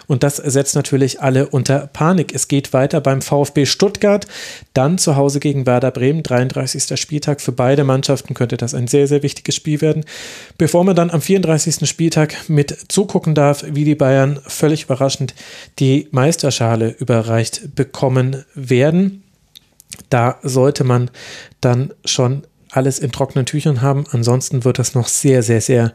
Und 0.07 0.23
das 0.23 0.37
setzt 0.37 0.77
natürlich 0.77 1.23
alle 1.23 1.49
unter 1.49 1.89
Panik. 1.89 2.33
Es 2.33 2.47
geht 2.47 2.73
weiter 2.73 3.01
beim 3.01 3.21
VfB 3.21 3.67
Stuttgart, 3.67 4.29
dann 4.75 4.97
zu 4.97 5.17
Hause 5.17 5.41
gegen 5.41 5.67
Werder 5.67 5.91
Bremen, 5.91 6.23
33. 6.23 6.97
Spieltag. 7.01 7.41
Für 7.41 7.51
beide 7.51 7.83
Mannschaften 7.83 8.35
könnte 8.35 8.57
das 8.57 8.75
ein 8.75 8.87
sehr, 8.87 9.09
sehr 9.09 9.25
wichtiges 9.25 9.57
Spiel 9.57 9.81
werden, 9.81 10.05
bevor 10.57 10.85
man 10.85 10.95
dann 10.95 11.11
am 11.11 11.21
34. 11.21 11.89
Spieltag 11.89 12.49
mit 12.49 12.79
zugucken 12.87 13.35
darf, 13.35 13.65
wie 13.69 13.85
die 13.85 13.97
Bayern 13.97 14.39
völlig 14.47 14.85
überraschend 14.85 15.35
die 15.81 16.07
Meisterschale 16.13 16.91
überreicht 16.91 17.75
bekommen 17.75 18.45
werden. 18.55 19.24
Da 20.11 20.39
sollte 20.43 20.85
man 20.85 21.11
dann 21.61 21.93
schon 22.05 22.47
alles 22.71 22.99
in 22.99 23.13
trockenen 23.13 23.47
Tüchern 23.47 23.83
haben. 23.83 24.05
Ansonsten 24.11 24.65
wird 24.65 24.79
das 24.79 24.95
noch 24.95 25.09
sehr, 25.09 25.43
sehr, 25.43 25.61
sehr 25.61 25.93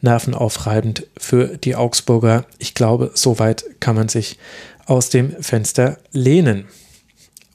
nervenaufreibend 0.00 1.06
für 1.16 1.56
die 1.56 1.76
Augsburger. 1.76 2.44
Ich 2.58 2.74
glaube, 2.74 3.12
soweit 3.14 3.64
kann 3.80 3.96
man 3.96 4.08
sich 4.08 4.38
aus 4.86 5.10
dem 5.10 5.40
Fenster 5.42 5.98
lehnen. 6.12 6.66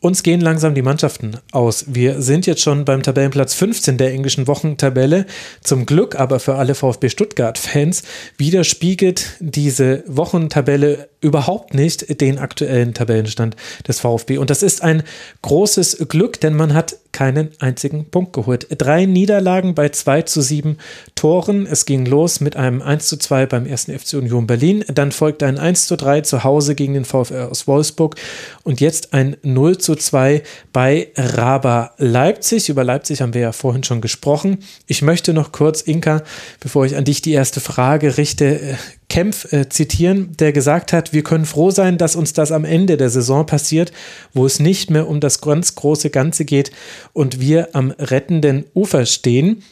Uns 0.04 0.24
gehen 0.24 0.42
langsam 0.42 0.74
die 0.74 0.82
Mannschaften 0.82 1.38
aus. 1.52 1.86
Wir 1.88 2.24
sind 2.24 2.48
jetzt 2.48 2.64
schon 2.64 2.86
beim 2.86 3.04
Tabellenplatz 3.04 3.54
15 3.54 4.00
der 4.00 4.12
englischen 4.12 4.48
Wochentabelle. 4.48 5.28
Zum 5.62 5.86
Glück 5.86 6.16
aber 6.16 6.40
für 6.40 6.56
alle 6.56 6.74
VfB 6.74 7.08
Stuttgart-Fans 7.08 8.02
widerspiegelt 8.36 9.36
diese 9.40 10.04
Wochentabelle 10.08 11.08
überhaupt 11.22 11.76
nicht 11.76 12.20
den 12.20 12.40
aktuellen 12.40 12.96
Tabellenstand 12.96 13.56
des 13.88 14.00
VfB. 14.00 14.40
Und 14.40 14.50
das 14.50 14.64
ist 14.64 14.82
ein 14.82 15.04
großes 15.44 16.08
Glück, 16.10 16.42
denn 16.42 16.56
man 16.56 16.74
hat 16.74 16.98
keinen 17.12 17.50
einzigen 17.60 18.06
Punkt 18.10 18.34
geholt. 18.34 18.68
Drei 18.78 19.06
Niederlagen 19.06 19.76
bei 19.76 19.90
2 19.90 20.24
zu 20.24 20.42
7 20.42 20.78
Toren. 21.16 21.66
Es 21.66 21.86
ging 21.86 22.06
los 22.06 22.40
mit 22.40 22.56
einem 22.56 22.82
1 22.82 23.08
zu 23.08 23.18
2 23.18 23.46
beim 23.46 23.66
ersten 23.66 23.98
FC 23.98 24.14
Union 24.14 24.48
Berlin. 24.48 24.84
Dann 24.88 25.12
folgte 25.12 25.46
ein 25.46 25.58
1 25.58 25.88
zu 25.88 25.98
3 25.98 26.22
zu 26.22 26.44
Hause 26.44 26.76
gegen 26.76 26.94
den 26.94 27.06
VfR 27.06 27.50
aus 27.50 27.68
Wolfsburg. 27.68 28.16
Und 28.64 28.82
jetzt 28.82 29.14
ein 29.14 29.38
0 29.44 29.78
zu 29.78 29.96
2 29.96 30.44
bei 30.74 31.10
Raba 31.16 31.94
Leipzig. 31.98 32.70
Über 32.70 32.84
Leipzig 32.84 33.22
haben 33.22 33.34
wir 33.34 33.42
ja 33.42 33.52
vorhin 33.52 33.84
schon 33.84 34.02
gesprochen. 34.02 34.60
Ich 34.88 35.02
möchte 35.02 35.34
noch 35.34 35.52
kurz, 35.52 35.82
Inka, 35.82 36.24
bevor 36.60 36.86
ich 36.86 36.96
an 36.96 37.06
dich 37.06 37.22
die 37.22 37.34
erste 37.34 37.60
Frage 37.60 38.18
richte, 38.18 38.78
Kempf 39.12 39.52
äh, 39.52 39.68
zitieren, 39.68 40.38
der 40.40 40.54
gesagt 40.54 40.94
hat, 40.94 41.12
wir 41.12 41.22
können 41.22 41.44
froh 41.44 41.70
sein, 41.70 41.98
dass 41.98 42.16
uns 42.16 42.32
das 42.32 42.54
am 42.54 42.64
Ende 42.64 42.96
der 42.96 43.10
Saison 43.10 43.46
passiert, 43.46 43.92
wo 44.34 44.46
es 44.46 44.62
nicht 44.62 44.90
mehr 44.90 45.06
um 45.06 45.20
das 45.20 45.42
ganz 45.42 45.76
große 45.76 46.10
Ganze 46.12 46.46
geht 46.46 46.72
und 47.12 47.42
wir 47.42 47.76
am 47.76 47.92
rettenden 47.92 48.64
Ufer 48.74 49.06
stehen. 49.06 49.64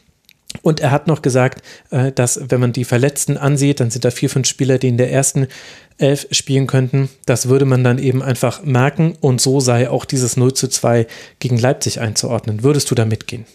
Und 0.62 0.82
er 0.82 0.92
hat 0.92 1.08
noch 1.08 1.22
gesagt, 1.22 1.64
äh, 1.90 2.12
dass 2.12 2.50
wenn 2.50 2.60
man 2.60 2.74
die 2.74 2.84
Verletzten 2.84 3.38
ansieht, 3.38 3.80
dann 3.80 3.92
sind 3.92 4.04
da 4.04 4.12
vier, 4.12 4.30
fünf 4.30 4.46
Spieler, 4.46 4.78
die 4.78 4.90
in 4.90 4.98
der 4.98 5.10
ersten 5.10 5.48
elf 5.98 6.28
spielen 6.32 6.68
könnten. 6.68 7.08
Das 7.26 7.48
würde 7.48 7.64
man 7.64 7.82
dann 7.82 7.98
eben 7.98 8.22
einfach 8.22 8.64
merken 8.66 9.16
und 9.22 9.40
so 9.40 9.62
sei 9.62 9.90
auch 9.90 10.04
dieses 10.04 10.36
0 10.36 10.54
zu 10.54 10.68
2 10.68 11.08
gegen 11.40 11.58
Leipzig 11.58 12.02
einzuordnen. 12.02 12.62
Würdest 12.62 12.92
du 12.92 12.96
da 12.96 13.06
mitgehen? 13.06 13.46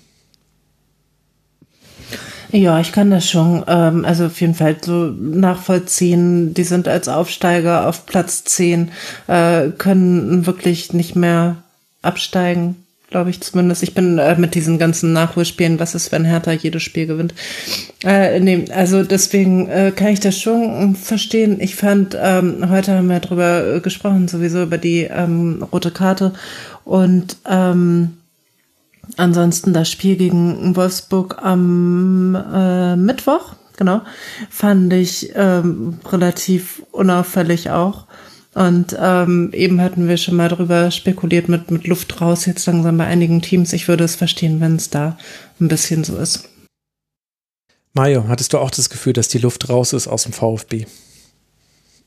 Ja, 2.54 2.78
ich 2.78 2.92
kann 2.92 3.10
das 3.10 3.28
schon. 3.28 3.64
Ähm, 3.66 4.04
also 4.04 4.26
auf 4.26 4.40
jeden 4.40 4.54
Fall 4.54 4.76
so 4.80 5.06
nachvollziehen. 5.06 6.54
Die 6.54 6.62
sind 6.62 6.86
als 6.86 7.08
Aufsteiger 7.08 7.88
auf 7.88 8.06
Platz 8.06 8.44
10, 8.44 8.92
äh, 9.26 9.70
können 9.76 10.46
wirklich 10.46 10.92
nicht 10.92 11.16
mehr 11.16 11.56
absteigen, 12.02 12.76
glaube 13.10 13.30
ich 13.30 13.40
zumindest. 13.40 13.82
Ich 13.82 13.92
bin 13.92 14.18
äh, 14.18 14.36
mit 14.36 14.54
diesen 14.54 14.78
ganzen 14.78 15.12
Nachholspielen, 15.12 15.80
was 15.80 15.96
ist, 15.96 16.12
wenn 16.12 16.24
Hertha 16.24 16.52
jedes 16.52 16.84
Spiel 16.84 17.08
gewinnt. 17.08 17.34
Äh, 18.04 18.38
nee, 18.38 18.66
also 18.72 19.02
deswegen 19.02 19.68
äh, 19.68 19.90
kann 19.90 20.12
ich 20.12 20.20
das 20.20 20.38
schon 20.38 20.94
verstehen. 20.94 21.60
Ich 21.60 21.74
fand, 21.74 22.16
ähm, 22.22 22.70
heute 22.70 22.92
haben 22.92 23.08
wir 23.08 23.18
darüber 23.18 23.80
gesprochen, 23.80 24.28
sowieso 24.28 24.62
über 24.62 24.78
die 24.78 25.08
ähm, 25.10 25.66
rote 25.72 25.90
Karte 25.90 26.32
und 26.84 27.36
ähm, 27.50 28.12
Ansonsten 29.16 29.72
das 29.72 29.90
Spiel 29.90 30.16
gegen 30.16 30.76
Wolfsburg 30.76 31.38
am 31.42 32.34
äh, 32.34 32.96
Mittwoch, 32.96 33.54
genau, 33.76 34.02
fand 34.50 34.92
ich 34.92 35.32
ähm, 35.34 35.98
relativ 36.10 36.82
unauffällig 36.90 37.70
auch. 37.70 38.06
Und 38.54 38.96
ähm, 39.00 39.50
eben 39.52 39.80
hatten 39.80 40.08
wir 40.08 40.16
schon 40.16 40.36
mal 40.36 40.48
drüber 40.48 40.90
spekuliert 40.92 41.48
mit, 41.48 41.70
mit 41.70 41.86
Luft 41.88 42.20
raus, 42.20 42.46
jetzt 42.46 42.66
langsam 42.66 42.96
bei 42.98 43.04
einigen 43.04 43.42
Teams. 43.42 43.72
Ich 43.72 43.88
würde 43.88 44.04
es 44.04 44.14
verstehen, 44.14 44.60
wenn 44.60 44.76
es 44.76 44.90
da 44.90 45.18
ein 45.60 45.68
bisschen 45.68 46.04
so 46.04 46.16
ist. 46.16 46.48
Mario, 47.94 48.26
hattest 48.28 48.52
du 48.52 48.58
auch 48.58 48.70
das 48.70 48.90
Gefühl, 48.90 49.12
dass 49.12 49.28
die 49.28 49.38
Luft 49.38 49.68
raus 49.68 49.92
ist 49.92 50.06
aus 50.06 50.24
dem 50.24 50.32
VfB? 50.32 50.86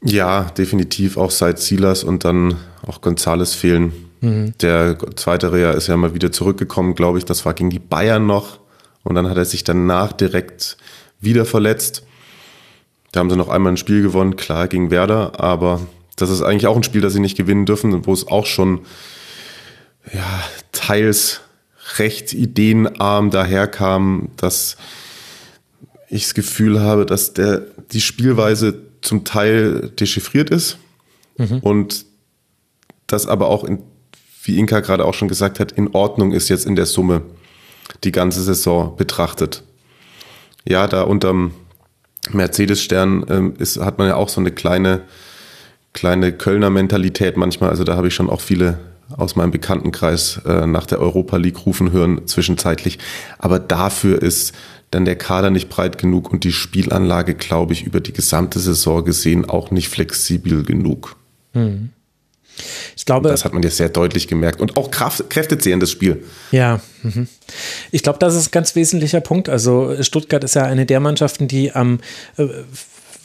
Ja, 0.03 0.45
definitiv. 0.57 1.17
Auch 1.17 1.31
seit 1.31 1.59
Silas 1.59 2.03
und 2.03 2.23
dann 2.23 2.55
auch 2.85 3.01
Gonzales 3.01 3.53
fehlen 3.53 4.06
Mhm. 4.21 4.53
Der 4.61 4.97
zweite 5.15 5.51
Reha 5.51 5.71
ist 5.71 5.87
ja 5.87 5.97
mal 5.97 6.13
wieder 6.13 6.31
zurückgekommen, 6.31 6.95
glaube 6.95 7.17
ich. 7.17 7.25
Das 7.25 7.45
war 7.45 7.53
gegen 7.53 7.69
die 7.69 7.79
Bayern 7.79 8.25
noch. 8.25 8.59
Und 9.03 9.15
dann 9.15 9.29
hat 9.29 9.37
er 9.37 9.45
sich 9.45 9.63
danach 9.63 10.11
direkt 10.11 10.77
wieder 11.19 11.45
verletzt. 11.45 12.03
Da 13.11 13.19
haben 13.19 13.29
sie 13.29 13.37
noch 13.37 13.49
einmal 13.49 13.73
ein 13.73 13.77
Spiel 13.77 14.01
gewonnen, 14.01 14.35
klar, 14.35 14.67
gegen 14.67 14.91
Werder. 14.91 15.39
Aber 15.39 15.81
das 16.15 16.29
ist 16.29 16.41
eigentlich 16.41 16.67
auch 16.67 16.75
ein 16.75 16.83
Spiel, 16.83 17.01
das 17.01 17.13
sie 17.13 17.19
nicht 17.19 17.37
gewinnen 17.37 17.65
dürfen, 17.65 18.05
wo 18.05 18.13
es 18.13 18.27
auch 18.27 18.45
schon 18.45 18.81
ja, 20.13 20.43
teils 20.71 21.41
recht 21.97 22.33
ideenarm 22.33 23.29
daherkam, 23.29 24.29
dass 24.37 24.77
ich 26.09 26.23
das 26.23 26.33
Gefühl 26.33 26.81
habe, 26.81 27.05
dass 27.05 27.33
der, 27.33 27.65
die 27.91 28.01
Spielweise 28.01 28.81
zum 29.01 29.23
Teil 29.23 29.89
dechiffriert 29.89 30.49
ist 30.49 30.77
mhm. 31.37 31.59
und 31.59 32.05
das 33.07 33.25
aber 33.27 33.47
auch 33.47 33.63
in 33.63 33.79
wie 34.47 34.57
Inka 34.57 34.79
gerade 34.79 35.05
auch 35.05 35.13
schon 35.13 35.27
gesagt 35.27 35.59
hat, 35.59 35.71
in 35.71 35.93
Ordnung 35.93 36.31
ist 36.31 36.49
jetzt 36.49 36.65
in 36.65 36.75
der 36.75 36.85
Summe 36.85 37.21
die 38.03 38.11
ganze 38.11 38.41
Saison 38.41 38.95
betrachtet. 38.95 39.63
ja, 40.65 40.87
da 40.87 41.03
unterm 41.03 41.51
Mercedes-Stern 42.31 43.25
ähm, 43.29 43.53
ist, 43.57 43.79
hat 43.79 43.97
man 43.97 44.07
ja 44.07 44.15
auch 44.15 44.29
so 44.29 44.41
eine 44.41 44.51
kleine, 44.51 45.01
kleine 45.93 46.33
Kölner 46.33 46.69
Mentalität 46.69 47.37
manchmal. 47.37 47.69
Also 47.69 47.83
da 47.83 47.95
habe 47.95 48.09
ich 48.09 48.15
schon 48.15 48.29
auch 48.29 48.41
viele 48.41 48.79
aus 49.15 49.37
meinem 49.37 49.51
Bekanntenkreis 49.51 50.41
äh, 50.45 50.67
nach 50.67 50.85
der 50.85 50.99
Europa 50.99 51.37
League 51.37 51.65
rufen 51.65 51.91
hören 51.91 52.27
zwischenzeitlich. 52.27 52.99
Aber 53.37 53.59
dafür 53.59 54.21
ist 54.21 54.53
dann 54.91 55.05
der 55.05 55.17
Kader 55.17 55.49
nicht 55.49 55.69
breit 55.69 55.97
genug 55.97 56.31
und 56.31 56.43
die 56.43 56.51
Spielanlage, 56.51 57.35
glaube 57.35 57.73
ich, 57.73 57.85
über 57.85 57.99
die 57.99 58.13
gesamte 58.13 58.59
Saison 58.59 59.03
gesehen 59.03 59.45
auch 59.45 59.71
nicht 59.71 59.89
flexibel 59.89 60.63
genug. 60.63 61.15
Hm. 61.53 61.89
Glaube, 63.07 63.29
das 63.29 63.45
hat 63.45 63.53
man 63.53 63.63
jetzt 63.63 63.77
sehr 63.77 63.87
deutlich 63.87 64.27
gemerkt 64.27 64.59
und 64.59 64.75
auch 64.75 64.91
Kraft, 64.91 65.29
kräftezehrendes 65.29 65.89
Spiel. 65.89 66.25
Ja, 66.51 66.81
mhm. 67.03 67.29
ich 67.89 68.03
glaube, 68.03 68.19
das 68.19 68.35
ist 68.35 68.49
ein 68.49 68.51
ganz 68.51 68.75
wesentlicher 68.75 69.21
Punkt. 69.21 69.47
Also 69.47 69.95
Stuttgart 70.03 70.43
ist 70.43 70.55
ja 70.55 70.63
eine 70.63 70.85
der 70.85 70.99
Mannschaften, 70.99 71.47
die 71.47 71.71
am 71.71 72.01
äh, 72.37 72.47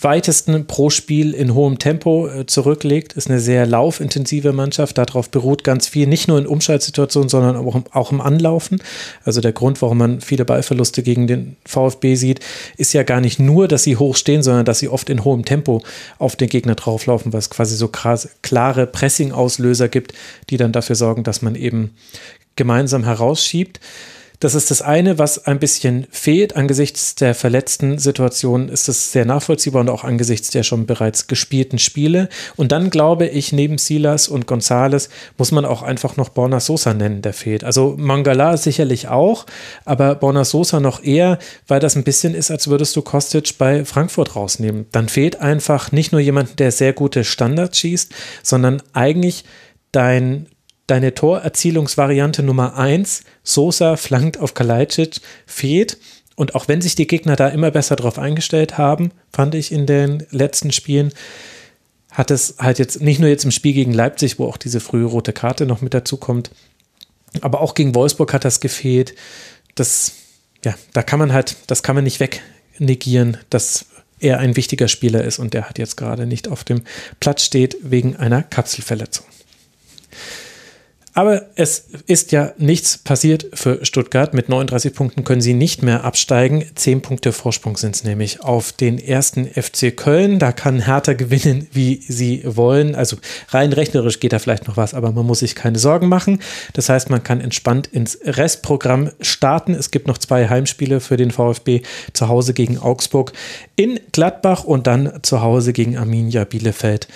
weitesten 0.04 0.66
pro 0.66 0.90
Spiel 0.90 1.34
in 1.34 1.54
hohem 1.54 1.78
Tempo 1.78 2.28
äh, 2.28 2.46
zurücklegt. 2.46 3.12
Ist 3.14 3.28
eine 3.28 3.40
sehr 3.40 3.66
laufintensive 3.66 4.52
Mannschaft. 4.52 4.98
Darauf 4.98 5.30
beruht 5.30 5.64
ganz 5.64 5.88
viel, 5.88 6.06
nicht 6.06 6.28
nur 6.28 6.38
in 6.38 6.46
Umschaltsituationen, 6.46 7.28
sondern 7.28 7.56
auch 7.92 8.12
im, 8.12 8.20
Anlaufen. 8.20 8.82
Also 9.24 9.40
der 9.40 9.52
Grund, 9.52 9.82
warum 9.82 9.98
man 9.98 10.20
viele 10.20 10.44
Ballverluste 10.44 11.02
gegen 11.02 11.26
den 11.26 11.56
VfB 11.64 12.14
sieht, 12.14 12.40
ist 12.76 12.92
ja 12.92 13.02
gar 13.02 13.20
nicht 13.20 13.38
nur, 13.38 13.68
dass 13.68 13.84
sie 13.84 13.96
hoch 13.96 14.16
stehen, 14.16 14.42
sondern 14.42 14.64
dass 14.64 14.78
sie 14.78 14.88
oft 14.88 15.10
in 15.10 15.24
hohem 15.24 15.44
Tempo 15.44 15.82
auf 16.18 16.36
den 16.36 16.48
Gegner 16.48 16.74
drauflaufen, 16.74 17.32
was 17.32 17.50
quasi 17.50 17.76
so 17.76 17.88
klare 17.88 18.86
Pressing-Auslöser 18.86 19.88
gibt, 19.88 20.14
die 20.50 20.56
dann 20.56 20.72
dafür 20.72 20.96
sorgen, 20.96 21.24
dass 21.24 21.42
man 21.42 21.54
eben 21.54 21.94
gemeinsam 22.56 23.04
herausschiebt. 23.04 23.80
Das 24.42 24.56
ist 24.56 24.72
das 24.72 24.82
eine, 24.82 25.20
was 25.20 25.46
ein 25.46 25.60
bisschen 25.60 26.08
fehlt. 26.10 26.56
Angesichts 26.56 27.14
der 27.14 27.32
verletzten 27.32 27.98
Situation 27.98 28.68
ist 28.68 28.88
es 28.88 29.12
sehr 29.12 29.24
nachvollziehbar 29.24 29.82
und 29.82 29.88
auch 29.88 30.02
angesichts 30.02 30.50
der 30.50 30.64
schon 30.64 30.84
bereits 30.84 31.28
gespielten 31.28 31.78
Spiele. 31.78 32.28
Und 32.56 32.72
dann 32.72 32.90
glaube 32.90 33.28
ich, 33.28 33.52
neben 33.52 33.78
Silas 33.78 34.26
und 34.26 34.48
Gonzales 34.48 35.10
muss 35.38 35.52
man 35.52 35.64
auch 35.64 35.82
einfach 35.82 36.16
noch 36.16 36.28
Borna 36.28 36.58
Sosa 36.58 36.92
nennen, 36.92 37.22
der 37.22 37.34
fehlt. 37.34 37.62
Also 37.62 37.94
Mangala 37.96 38.56
sicherlich 38.56 39.06
auch, 39.06 39.46
aber 39.84 40.16
Borna 40.16 40.44
Sosa 40.44 40.80
noch 40.80 41.04
eher, 41.04 41.38
weil 41.68 41.78
das 41.78 41.94
ein 41.94 42.02
bisschen 42.02 42.34
ist, 42.34 42.50
als 42.50 42.66
würdest 42.66 42.96
du 42.96 43.02
Kostic 43.02 43.58
bei 43.58 43.84
Frankfurt 43.84 44.34
rausnehmen. 44.34 44.86
Dann 44.90 45.08
fehlt 45.08 45.40
einfach 45.40 45.92
nicht 45.92 46.10
nur 46.10 46.20
jemand, 46.20 46.58
der 46.58 46.72
sehr 46.72 46.92
gute 46.92 47.22
Standards 47.22 47.78
schießt, 47.78 48.12
sondern 48.42 48.82
eigentlich 48.92 49.44
dein 49.92 50.48
deine 50.86 51.14
Torerzielungsvariante 51.14 52.42
Nummer 52.42 52.76
1, 52.76 53.22
Sosa 53.42 53.96
flankt 53.96 54.38
auf 54.38 54.54
Kalajdzic, 54.54 55.20
fehlt. 55.46 55.98
Und 56.34 56.54
auch 56.54 56.68
wenn 56.68 56.80
sich 56.80 56.94
die 56.94 57.06
Gegner 57.06 57.36
da 57.36 57.48
immer 57.48 57.70
besser 57.70 57.96
drauf 57.96 58.18
eingestellt 58.18 58.78
haben, 58.78 59.12
fand 59.32 59.54
ich 59.54 59.70
in 59.70 59.86
den 59.86 60.26
letzten 60.30 60.72
Spielen, 60.72 61.12
hat 62.10 62.30
es 62.30 62.56
halt 62.58 62.78
jetzt 62.78 63.00
nicht 63.00 63.20
nur 63.20 63.28
jetzt 63.28 63.44
im 63.44 63.50
Spiel 63.50 63.72
gegen 63.72 63.92
Leipzig, 63.92 64.38
wo 64.38 64.46
auch 64.46 64.56
diese 64.56 64.80
frühe 64.80 65.06
rote 65.06 65.32
Karte 65.32 65.66
noch 65.66 65.80
mit 65.80 65.94
dazu 65.94 66.16
kommt, 66.16 66.50
aber 67.40 67.60
auch 67.60 67.74
gegen 67.74 67.94
Wolfsburg 67.94 68.32
hat 68.34 68.44
das 68.44 68.60
gefehlt. 68.60 69.14
Das, 69.74 70.12
ja, 70.64 70.74
da 70.92 71.02
kann 71.02 71.18
man 71.18 71.32
halt, 71.32 71.56
das 71.66 71.82
kann 71.82 71.94
man 71.94 72.04
nicht 72.04 72.20
wegnegieren, 72.20 73.38
dass 73.48 73.86
er 74.20 74.38
ein 74.38 74.56
wichtiger 74.56 74.88
Spieler 74.88 75.24
ist 75.24 75.38
und 75.38 75.54
der 75.54 75.68
hat 75.68 75.78
jetzt 75.78 75.96
gerade 75.96 76.26
nicht 76.26 76.48
auf 76.48 76.64
dem 76.64 76.82
Platz 77.18 77.44
steht 77.44 77.76
wegen 77.82 78.16
einer 78.16 78.42
Kapselverletzung. 78.42 79.26
Aber 81.14 81.42
es 81.56 81.88
ist 82.06 82.32
ja 82.32 82.52
nichts 82.56 82.96
passiert 82.96 83.46
für 83.52 83.84
Stuttgart. 83.84 84.32
Mit 84.32 84.48
39 84.48 84.94
Punkten 84.94 85.24
können 85.24 85.42
sie 85.42 85.52
nicht 85.52 85.82
mehr 85.82 86.04
absteigen. 86.04 86.64
Zehn 86.74 87.02
Punkte 87.02 87.32
Vorsprung 87.32 87.76
sind 87.76 87.94
es 87.94 88.04
nämlich 88.04 88.40
auf 88.40 88.72
den 88.72 88.98
ersten 88.98 89.46
FC 89.46 89.94
Köln. 89.94 90.38
Da 90.38 90.52
kann 90.52 90.80
Hertha 90.80 91.12
gewinnen, 91.12 91.68
wie 91.72 92.02
sie 92.08 92.42
wollen. 92.44 92.94
Also 92.94 93.18
rein 93.50 93.74
rechnerisch 93.74 94.20
geht 94.20 94.32
da 94.32 94.38
vielleicht 94.38 94.68
noch 94.68 94.78
was, 94.78 94.94
aber 94.94 95.12
man 95.12 95.26
muss 95.26 95.40
sich 95.40 95.54
keine 95.54 95.78
Sorgen 95.78 96.08
machen. 96.08 96.40
Das 96.72 96.88
heißt, 96.88 97.10
man 97.10 97.22
kann 97.22 97.42
entspannt 97.42 97.88
ins 97.88 98.18
Restprogramm 98.24 99.10
starten. 99.20 99.74
Es 99.74 99.90
gibt 99.90 100.06
noch 100.06 100.16
zwei 100.16 100.48
Heimspiele 100.48 101.00
für 101.00 101.18
den 101.18 101.30
VfB 101.30 101.82
zu 102.14 102.28
Hause 102.28 102.54
gegen 102.54 102.78
Augsburg 102.78 103.32
in 103.76 104.00
Gladbach 104.12 104.64
und 104.64 104.86
dann 104.86 105.20
zu 105.22 105.42
Hause 105.42 105.74
gegen 105.74 105.98
Arminia 105.98 106.44
Bielefeld 106.44 107.08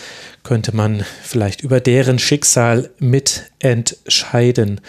könnte 0.47 0.77
man 0.77 1.05
vielleicht 1.25 1.63
über 1.63 1.81
deren 1.81 2.21
Schicksal 2.21 2.91
mitentscheiden. 3.01 4.81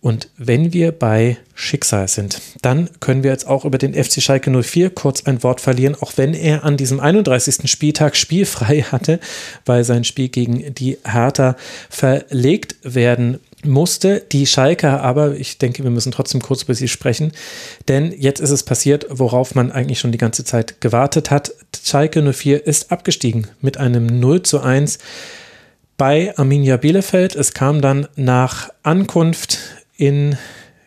Und 0.00 0.28
wenn 0.36 0.72
wir 0.72 0.92
bei 0.92 1.38
Schicksal 1.54 2.06
sind, 2.06 2.40
dann 2.62 2.88
können 3.00 3.24
wir 3.24 3.32
jetzt 3.32 3.48
auch 3.48 3.64
über 3.64 3.78
den 3.78 3.94
FC 3.94 4.22
Schalke 4.22 4.52
04 4.62 4.90
kurz 4.90 5.24
ein 5.24 5.42
Wort 5.42 5.60
verlieren, 5.60 5.96
auch 6.00 6.12
wenn 6.16 6.34
er 6.34 6.62
an 6.62 6.76
diesem 6.76 7.00
31. 7.00 7.68
Spieltag 7.68 8.14
spielfrei 8.14 8.82
hatte, 8.82 9.18
weil 9.66 9.82
sein 9.82 10.04
Spiel 10.04 10.28
gegen 10.28 10.72
die 10.72 10.98
Hertha 11.04 11.56
verlegt 11.90 12.76
werden 12.84 13.40
musste. 13.64 14.22
Die 14.32 14.46
Schalke 14.46 15.00
aber, 15.00 15.36
ich 15.36 15.58
denke, 15.58 15.82
wir 15.82 15.90
müssen 15.90 16.12
trotzdem 16.12 16.42
kurz 16.42 16.62
über 16.62 16.74
sie 16.74 16.88
sprechen, 16.88 17.32
denn 17.88 18.12
jetzt 18.16 18.40
ist 18.40 18.50
es 18.50 18.62
passiert, 18.62 19.06
worauf 19.10 19.54
man 19.54 19.72
eigentlich 19.72 20.00
schon 20.00 20.12
die 20.12 20.18
ganze 20.18 20.44
Zeit 20.44 20.80
gewartet 20.80 21.30
hat. 21.30 21.52
Schalke 21.82 22.22
04 22.32 22.66
ist 22.66 22.92
abgestiegen 22.92 23.48
mit 23.60 23.76
einem 23.76 24.06
0 24.06 24.42
zu 24.42 24.60
1 24.60 24.98
bei 25.96 26.36
Arminia 26.36 26.76
Bielefeld. 26.76 27.36
Es 27.36 27.54
kam 27.54 27.80
dann 27.80 28.08
nach 28.16 28.70
Ankunft 28.82 29.58
in 29.96 30.36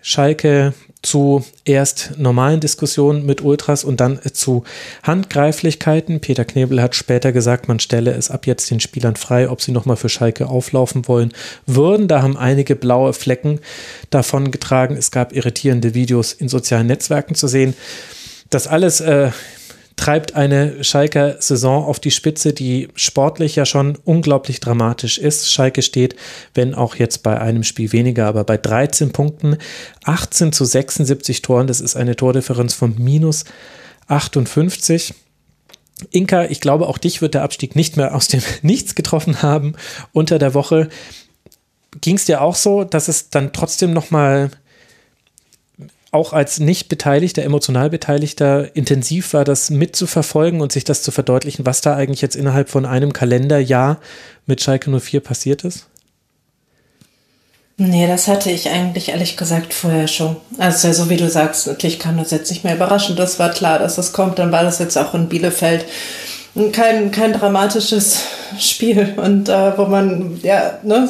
Schalke 0.01 0.73
zu 1.05 1.45
erst 1.65 2.13
normalen 2.17 2.59
Diskussionen 2.59 3.25
mit 3.25 3.41
Ultras 3.41 3.83
und 3.83 3.99
dann 3.99 4.19
zu 4.33 4.63
Handgreiflichkeiten. 5.03 6.19
Peter 6.19 6.45
Knebel 6.45 6.81
hat 6.81 6.95
später 6.95 7.31
gesagt, 7.31 7.67
man 7.67 7.79
stelle 7.79 8.11
es 8.11 8.31
ab 8.31 8.47
jetzt 8.47 8.69
den 8.71 8.79
Spielern 8.79 9.15
frei, 9.15 9.49
ob 9.49 9.61
sie 9.61 9.71
nochmal 9.71 9.97
für 9.97 10.09
Schalke 10.09 10.47
auflaufen 10.47 11.07
wollen 11.07 11.31
würden. 11.65 12.07
Da 12.07 12.21
haben 12.21 12.37
einige 12.37 12.75
blaue 12.75 13.13
Flecken 13.13 13.59
davon 14.09 14.51
getragen. 14.51 14.97
Es 14.97 15.11
gab 15.11 15.33
irritierende 15.33 15.93
Videos 15.93 16.33
in 16.33 16.49
sozialen 16.49 16.87
Netzwerken 16.87 17.35
zu 17.35 17.47
sehen. 17.47 17.75
Das 18.49 18.67
alles 18.67 19.01
äh, 19.01 19.31
treibt 19.95 20.35
eine 20.35 20.83
Schalker 20.83 21.41
Saison 21.41 21.85
auf 21.85 21.99
die 21.99 22.11
Spitze, 22.11 22.53
die 22.53 22.89
sportlich 22.95 23.55
ja 23.55 23.65
schon 23.65 23.97
unglaublich 24.03 24.59
dramatisch 24.59 25.17
ist. 25.17 25.51
Schalke 25.51 25.81
steht, 25.81 26.15
wenn 26.53 26.73
auch 26.73 26.95
jetzt 26.95 27.23
bei 27.23 27.39
einem 27.39 27.63
Spiel 27.63 27.91
weniger, 27.91 28.27
aber 28.27 28.43
bei 28.43 28.57
13 28.57 29.11
Punkten, 29.11 29.57
18 30.03 30.51
zu 30.51 30.65
76 30.65 31.41
Toren. 31.41 31.67
Das 31.67 31.81
ist 31.81 31.95
eine 31.95 32.15
Tordifferenz 32.15 32.73
von 32.73 32.95
minus 32.97 33.45
58. 34.07 35.13
Inka, 36.11 36.45
ich 36.45 36.59
glaube, 36.59 36.87
auch 36.87 36.97
dich 36.97 37.21
wird 37.21 37.33
der 37.33 37.43
Abstieg 37.43 37.75
nicht 37.75 37.95
mehr 37.95 38.15
aus 38.15 38.27
dem 38.27 38.41
Nichts 38.61 38.95
getroffen 38.95 39.41
haben. 39.41 39.75
Unter 40.11 40.39
der 40.39 40.53
Woche 40.53 40.89
ging 42.01 42.17
es 42.17 42.25
dir 42.25 42.41
auch 42.41 42.55
so, 42.55 42.83
dass 42.83 43.07
es 43.07 43.29
dann 43.29 43.53
trotzdem 43.53 43.93
nochmal 43.93 44.51
auch 46.15 46.33
als 46.33 46.59
nicht 46.59 46.89
Beteiligter, 46.89 47.43
emotional 47.43 47.89
Beteiligter 47.89 48.75
intensiv 48.75 49.33
war, 49.33 49.43
das 49.43 49.69
mitzuverfolgen 49.69 50.61
und 50.61 50.71
sich 50.71 50.83
das 50.83 51.03
zu 51.03 51.11
verdeutlichen, 51.11 51.65
was 51.65 51.81
da 51.81 51.95
eigentlich 51.95 52.21
jetzt 52.21 52.35
innerhalb 52.35 52.69
von 52.69 52.85
einem 52.85 53.13
Kalenderjahr 53.13 53.99
mit 54.45 54.61
Schalke 54.61 54.89
04 54.89 55.19
passiert 55.19 55.63
ist? 55.63 55.87
Nee, 57.77 58.07
das 58.07 58.29
hatte 58.29 58.49
ich 58.49 58.69
eigentlich 58.69 59.09
ehrlich 59.09 59.35
gesagt 59.35 59.73
vorher 59.73 60.07
schon. 60.07 60.37
Also 60.57 60.93
so 60.93 61.09
wie 61.09 61.17
du 61.17 61.29
sagst, 61.29 61.67
natürlich 61.67 61.99
kam 61.99 62.17
das 62.17 62.31
jetzt 62.31 62.49
nicht 62.49 62.63
mehr 62.63 62.75
überraschend. 62.75 63.19
Das 63.19 63.37
war 63.37 63.49
klar, 63.49 63.79
dass 63.79 63.95
das 63.95 64.13
kommt. 64.13 64.39
Dann 64.39 64.53
war 64.53 64.63
das 64.63 64.79
jetzt 64.79 64.97
auch 64.97 65.13
in 65.13 65.27
Bielefeld 65.27 65.85
kein, 66.71 67.11
kein 67.11 67.33
dramatisches 67.33 68.21
Spiel 68.57 69.13
und 69.17 69.49
äh, 69.49 69.77
wo 69.77 69.85
man, 69.87 70.39
ja, 70.41 70.79
ne, 70.83 71.09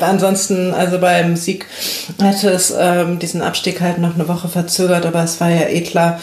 ansonsten, 0.00 0.72
also 0.74 0.98
beim 0.98 1.36
Sieg 1.36 1.66
hätte 2.20 2.50
es 2.50 2.72
ähm, 2.78 3.18
diesen 3.18 3.42
Abstieg 3.42 3.80
halt 3.80 3.98
noch 3.98 4.14
eine 4.14 4.28
Woche 4.28 4.48
verzögert, 4.48 5.06
aber 5.06 5.22
es 5.22 5.40
war 5.40 5.50
ja 5.50 5.68
eh 5.68 5.82
klar, 5.82 6.20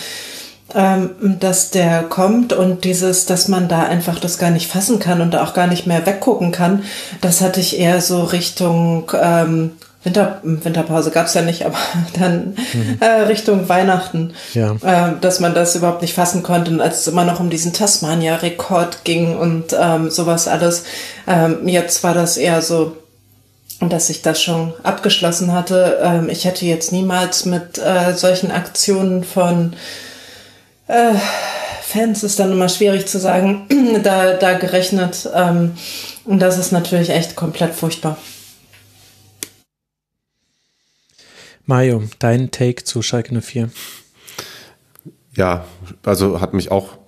ähm, 0.76 1.10
dass 1.40 1.72
der 1.72 2.04
kommt 2.04 2.54
und 2.54 2.84
dieses, 2.84 3.26
dass 3.26 3.48
man 3.48 3.68
da 3.68 3.84
einfach 3.84 4.20
das 4.20 4.38
gar 4.38 4.52
nicht 4.52 4.72
fassen 4.72 5.00
kann 5.00 5.22
und 5.22 5.36
auch 5.36 5.54
gar 5.54 5.68
nicht 5.68 5.88
mehr 5.88 6.06
weggucken 6.06 6.52
kann, 6.52 6.84
das 7.22 7.42
hatte 7.42 7.60
ich 7.60 7.80
eher 7.80 8.02
so 8.02 8.24
Richtung 8.24 9.12
ähm, 9.20 9.72
Winter, 10.04 10.40
Winterpause 10.44 11.12
gab's 11.12 11.34
ja 11.34 11.42
nicht, 11.42 11.66
aber 11.66 11.78
dann 12.18 12.56
mhm. 12.74 12.98
äh, 13.00 13.24
Richtung 13.24 13.68
Weihnachten, 13.68 14.34
ja. 14.54 14.76
äh, 14.82 15.14
dass 15.20 15.40
man 15.40 15.54
das 15.54 15.76
überhaupt 15.76 16.02
nicht 16.02 16.14
fassen 16.14 16.44
konnte, 16.44 16.72
und 16.72 16.82
als 16.82 17.02
es 17.02 17.08
immer 17.08 17.26
noch 17.26 17.40
um 17.40 17.50
diesen 17.50 17.74
Tasmania-Rekord 17.74 19.04
ging 19.04 19.36
und 19.38 19.76
ähm, 19.78 20.10
sowas 20.10 20.48
alles. 20.48 20.84
Ähm, 21.28 21.68
jetzt 21.68 22.04
war 22.04 22.14
das 22.14 22.38
eher 22.38 22.62
so, 22.62 22.96
dass 23.80 24.09
ich 24.09 24.22
das 24.22 24.41
schon 24.41 24.74
abgeschlossen 24.83 25.53
hatte. 25.53 25.99
Ähm, 26.03 26.30
ich 26.30 26.45
hätte 26.45 26.66
jetzt 26.66 26.91
niemals 26.91 27.45
mit 27.45 27.77
äh, 27.77 28.14
solchen 28.14 28.51
Aktionen 28.51 29.24
von 29.24 29.74
äh, 30.88 31.14
Fans, 31.82 32.24
ist 32.24 32.40
dann 32.40 32.51
immer 32.51 32.69
schwierig 32.69 33.08
zu 33.08 33.19
sagen, 33.19 33.67
da, 34.03 34.33
da 34.33 34.58
gerechnet. 34.58 35.30
Ähm, 35.33 35.75
und 36.25 36.40
das 36.40 36.58
ist 36.58 36.72
natürlich 36.72 37.09
echt 37.09 37.35
komplett 37.35 37.74
furchtbar. 37.74 38.17
Mario, 41.66 42.03
dein 42.19 42.51
Take 42.51 42.83
zu 42.83 43.01
Schalke 43.01 43.40
04. 43.40 43.69
ja, 45.35 45.66
also 46.03 46.41
hat 46.41 46.53
mich 46.53 46.72
auch 46.72 46.99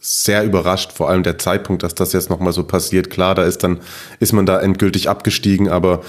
sehr 0.00 0.44
überrascht, 0.44 0.92
vor 0.92 1.10
allem 1.10 1.22
der 1.22 1.38
Zeitpunkt, 1.38 1.82
dass 1.82 1.94
das 1.94 2.14
jetzt 2.14 2.30
nochmal 2.30 2.54
so 2.54 2.64
passiert. 2.64 3.10
Klar, 3.10 3.34
da 3.34 3.44
ist 3.44 3.62
dann, 3.62 3.80
ist 4.18 4.32
man 4.32 4.46
da 4.46 4.58
endgültig 4.58 5.10
abgestiegen, 5.10 5.68
aber 5.68 6.02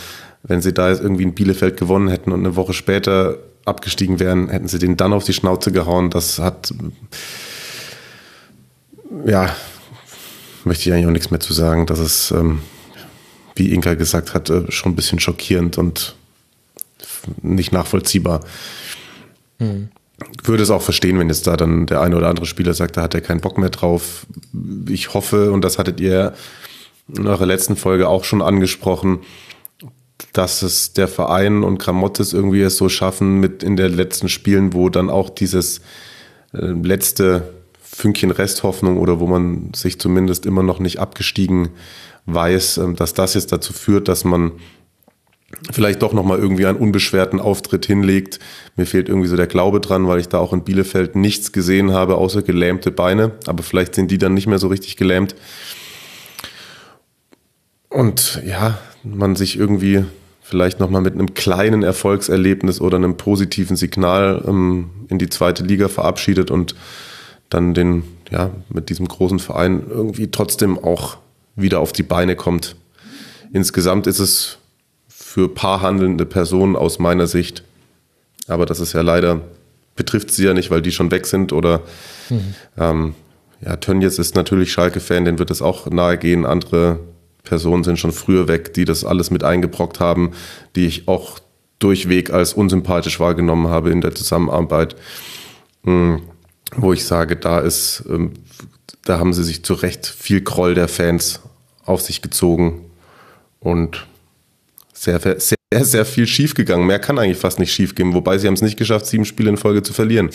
wenn 0.44 0.62
sie 0.62 0.74
da 0.74 0.90
jetzt 0.90 1.02
irgendwie 1.02 1.24
in 1.24 1.36
Bielefeld 1.36 1.78
gewonnen 1.78 2.08
hätten 2.08 2.32
und 2.32 2.40
eine 2.40 2.56
Woche 2.56 2.74
später 2.74 3.38
abgestiegen 3.66 4.20
wären, 4.20 4.50
hätten 4.50 4.70
sie 4.70 4.80
den 4.80 4.98
dann 4.98 5.14
auf 5.14 5.26
die 5.26 5.34
Schnauze 5.34 5.72
gehauen. 5.74 6.10
Das 6.10 6.40
hat, 6.40 6.74
ja, 9.26 9.54
möchte 10.64 10.90
ich 10.90 10.94
eigentlich 10.94 11.08
auch 11.08 11.12
nichts 11.12 11.30
mehr 11.30 11.42
zu 11.42 11.54
sagen. 11.54 11.86
Das 11.86 12.00
ist, 12.00 12.32
ähm, 12.32 12.62
wie 13.56 13.74
Inka 13.74 13.96
gesagt 13.96 14.34
hat, 14.34 14.50
äh, 14.50 14.72
schon 14.72 14.94
ein 14.94 14.96
bisschen 14.96 15.20
schockierend 15.20 15.78
und 15.78 16.16
nicht 17.42 17.74
nachvollziehbar. 17.74 18.40
Hm 19.60 19.90
würde 20.44 20.64
es 20.64 20.70
auch 20.70 20.82
verstehen, 20.82 21.20
wenn 21.20 21.30
jetzt 21.30 21.48
da 21.48 21.58
dann 21.58 21.86
der 21.86 22.02
eine 22.02 22.18
oder 22.18 22.30
andere 22.30 22.46
Spieler 22.46 22.74
sagt, 22.74 22.98
da 22.98 23.02
hat 23.02 23.14
er 23.16 23.22
keinen 23.22 23.42
Bock 23.42 23.58
mehr 23.58 23.70
drauf. 23.70 24.26
Ich 24.90 25.14
hoffe, 25.14 25.52
und 25.52 25.64
das 25.64 25.78
hattet 25.78 26.00
ihr 26.00 26.34
in 27.16 27.28
eurer 27.28 27.46
letzten 27.46 27.76
Folge 27.76 28.08
auch 28.08 28.24
schon 28.24 28.42
angesprochen, 28.42 29.20
dass 30.34 30.62
es 30.62 30.94
der 30.94 31.08
Verein 31.08 31.64
und 31.64 31.78
Kramottes 31.78 32.34
irgendwie 32.34 32.62
es 32.62 32.78
so 32.78 32.90
schaffen 32.90 33.40
mit 33.40 33.64
in 33.64 33.76
den 33.76 33.94
letzten 33.94 34.30
Spielen, 34.30 34.74
wo 34.74 34.90
dann 34.90 35.10
auch 35.10 35.30
dieses 35.30 35.80
äh, 36.54 36.66
letzte 36.66 37.54
Fünkchen 37.82 38.32
Resthoffnung 38.32 38.98
oder 38.98 39.20
wo 39.20 39.28
man 39.28 39.74
sich 39.76 40.00
zumindest 40.00 40.46
immer 40.46 40.64
noch 40.64 40.80
nicht 40.80 41.00
abgestiegen 41.00 41.70
weiß, 42.26 42.78
äh, 42.78 42.94
dass 42.94 43.14
das 43.14 43.34
jetzt 43.34 43.52
dazu 43.52 43.74
führt, 43.74 44.08
dass 44.08 44.24
man 44.24 44.54
vielleicht 45.72 46.02
doch 46.02 46.14
nochmal 46.14 46.40
irgendwie 46.40 46.66
einen 46.66 46.78
unbeschwerten 46.78 47.40
Auftritt 47.40 47.86
hinlegt. 47.86 48.40
Mir 48.76 48.86
fehlt 48.86 49.10
irgendwie 49.10 49.28
so 49.28 49.36
der 49.36 49.48
Glaube 49.48 49.80
dran, 49.80 50.08
weil 50.08 50.20
ich 50.20 50.30
da 50.30 50.40
auch 50.40 50.54
in 50.54 50.64
Bielefeld 50.64 51.16
nichts 51.16 51.52
gesehen 51.52 51.92
habe, 51.92 52.16
außer 52.16 52.42
gelähmte 52.42 52.92
Beine. 52.92 53.32
Aber 53.48 53.64
vielleicht 53.64 53.96
sind 53.96 54.12
die 54.12 54.18
dann 54.18 54.34
nicht 54.34 54.48
mehr 54.48 54.60
so 54.60 54.68
richtig 54.68 54.98
gelähmt. 54.98 55.36
Und 57.90 58.42
ja, 58.46 58.80
man 59.04 59.36
sich 59.36 59.58
irgendwie 59.58 60.06
vielleicht 60.42 60.80
nochmal 60.80 61.02
mit 61.02 61.14
einem 61.14 61.34
kleinen 61.34 61.84
Erfolgserlebnis 61.84 62.82
oder 62.82 62.98
einem 62.98 63.18
positiven 63.18 63.76
Signal 63.76 64.44
ähm, 64.48 64.90
in 65.10 65.18
die 65.18 65.30
zweite 65.30 65.64
Liga 65.64 65.88
verabschiedet 65.88 66.52
und 66.52 66.76
dann 67.50 67.74
den, 67.74 68.04
ja, 68.30 68.52
mit 68.70 68.90
diesem 68.90 69.08
großen 69.08 69.40
Verein 69.40 69.84
irgendwie 69.90 70.32
trotzdem 70.32 70.78
auch 70.78 71.18
wieder 71.56 71.80
auf 71.80 71.92
die 71.92 72.04
Beine 72.04 72.36
kommt. 72.36 72.76
Insgesamt 73.54 74.08
ist 74.08 74.20
es 74.20 74.58
für 75.32 75.48
paar 75.48 75.82
handelnde 75.82 76.26
Personen 76.26 76.76
aus 76.76 77.00
meiner 77.00 77.26
Sicht. 77.26 77.64
Aber 78.50 78.66
das 78.66 78.82
ist 78.82 78.92
ja 78.92 79.00
leider, 79.00 79.40
betrifft 79.96 80.30
sie 80.30 80.44
ja 80.44 80.54
nicht, 80.54 80.72
weil 80.72 80.82
die 80.82 80.92
schon 80.92 81.10
weg 81.10 81.26
sind. 81.26 81.54
Oder 81.54 81.84
mhm. 82.30 82.54
ähm, 82.78 83.16
ja, 83.62 83.78
Tönjes 83.78 84.20
ist 84.20 84.36
natürlich 84.36 84.74
Schalke-Fan, 84.74 85.24
den 85.24 85.40
wird 85.40 85.50
es 85.50 85.62
auch 85.62 85.90
nahe 85.90 86.18
gehen. 86.18 86.46
Andere 86.46 87.00
Personen 87.46 87.86
sind 87.86 87.98
schon 87.98 88.12
früher 88.12 88.50
weg, 88.50 88.74
die 88.74 88.84
das 88.84 89.06
alles 89.06 89.32
mit 89.32 89.46
eingebrockt 89.46 90.02
haben, 90.02 90.32
die 90.76 90.86
ich 90.86 91.08
auch 91.08 91.40
durchweg 91.80 92.32
als 92.32 92.54
unsympathisch 92.54 93.22
wahrgenommen 93.22 93.70
habe 93.70 93.90
in 93.90 94.02
der 94.02 94.14
Zusammenarbeit. 94.14 94.98
Mhm. 95.84 96.24
Wo 96.76 96.92
ich 96.92 97.06
sage, 97.06 97.38
da 97.38 97.60
ist, 97.60 98.04
ähm, 98.10 98.34
da 99.06 99.18
haben 99.18 99.32
sie 99.32 99.46
sich 99.46 99.64
zu 99.64 99.76
Recht 99.76 100.08
viel 100.08 100.42
Groll 100.42 100.74
der 100.74 100.90
Fans 100.90 101.40
auf 101.86 102.02
sich 102.02 102.22
gezogen. 102.22 102.82
Und 103.62 104.08
sehr, 105.02 105.20
sehr, 105.20 105.58
sehr 105.84 106.06
viel 106.06 106.28
schiefgegangen. 106.28 106.86
Mehr 106.86 107.00
kann 107.00 107.18
eigentlich 107.18 107.40
fast 107.40 107.58
nicht 107.58 107.74
schiefgehen. 107.74 108.14
Wobei 108.14 108.38
sie 108.38 108.46
haben 108.46 108.54
es 108.54 108.62
nicht 108.62 108.78
geschafft, 108.78 109.08
sieben 109.08 109.26
Spiele 109.26 109.50
in 109.50 109.58
Folge 109.58 109.82
zu 109.82 109.94
verlieren. 109.94 110.30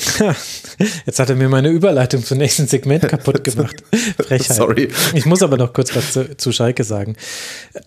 Jetzt 1.06 1.20
hat 1.20 1.30
er 1.30 1.36
mir 1.36 1.48
meine 1.48 1.68
Überleitung 1.68 2.24
zum 2.24 2.38
nächsten 2.38 2.66
Segment 2.66 3.02
kaputt 3.08 3.44
gemacht. 3.44 3.76
Frechheit. 4.18 4.56
Sorry. 4.56 4.88
Ich 5.14 5.24
muss 5.24 5.42
aber 5.42 5.56
noch 5.56 5.72
kurz 5.72 5.94
was 5.94 6.12
zu, 6.12 6.36
zu 6.36 6.50
Schalke 6.50 6.82
sagen. 6.82 7.14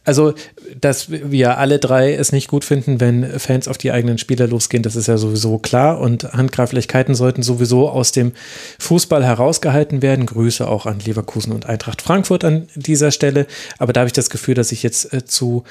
Also, 0.05 0.35
dass 0.79 1.11
wir 1.11 1.57
alle 1.57 1.79
drei 1.79 2.13
es 2.13 2.31
nicht 2.31 2.47
gut 2.47 2.63
finden, 2.63 3.01
wenn 3.01 3.39
Fans 3.39 3.67
auf 3.67 3.77
die 3.77 3.91
eigenen 3.91 4.17
Spieler 4.17 4.47
losgehen, 4.47 4.81
das 4.81 4.95
ist 4.95 5.07
ja 5.07 5.17
sowieso 5.17 5.57
klar. 5.57 5.99
Und 5.99 6.31
Handgreiflichkeiten 6.31 7.13
sollten 7.13 7.43
sowieso 7.43 7.89
aus 7.89 8.13
dem 8.13 8.31
Fußball 8.79 9.25
herausgehalten 9.25 10.01
werden. 10.01 10.27
Grüße 10.27 10.65
auch 10.65 10.85
an 10.85 10.99
Leverkusen 10.99 11.51
und 11.51 11.65
Eintracht 11.65 12.01
Frankfurt 12.01 12.45
an 12.45 12.69
dieser 12.75 13.11
Stelle. 13.11 13.47
Aber 13.79 13.91
da 13.91 14.01
habe 14.01 14.07
ich 14.07 14.13
das 14.13 14.29
Gefühl, 14.29 14.55
dass 14.55 14.71
ich 14.71 14.81
jetzt 14.81 15.13
äh, 15.13 15.25
zu 15.25 15.65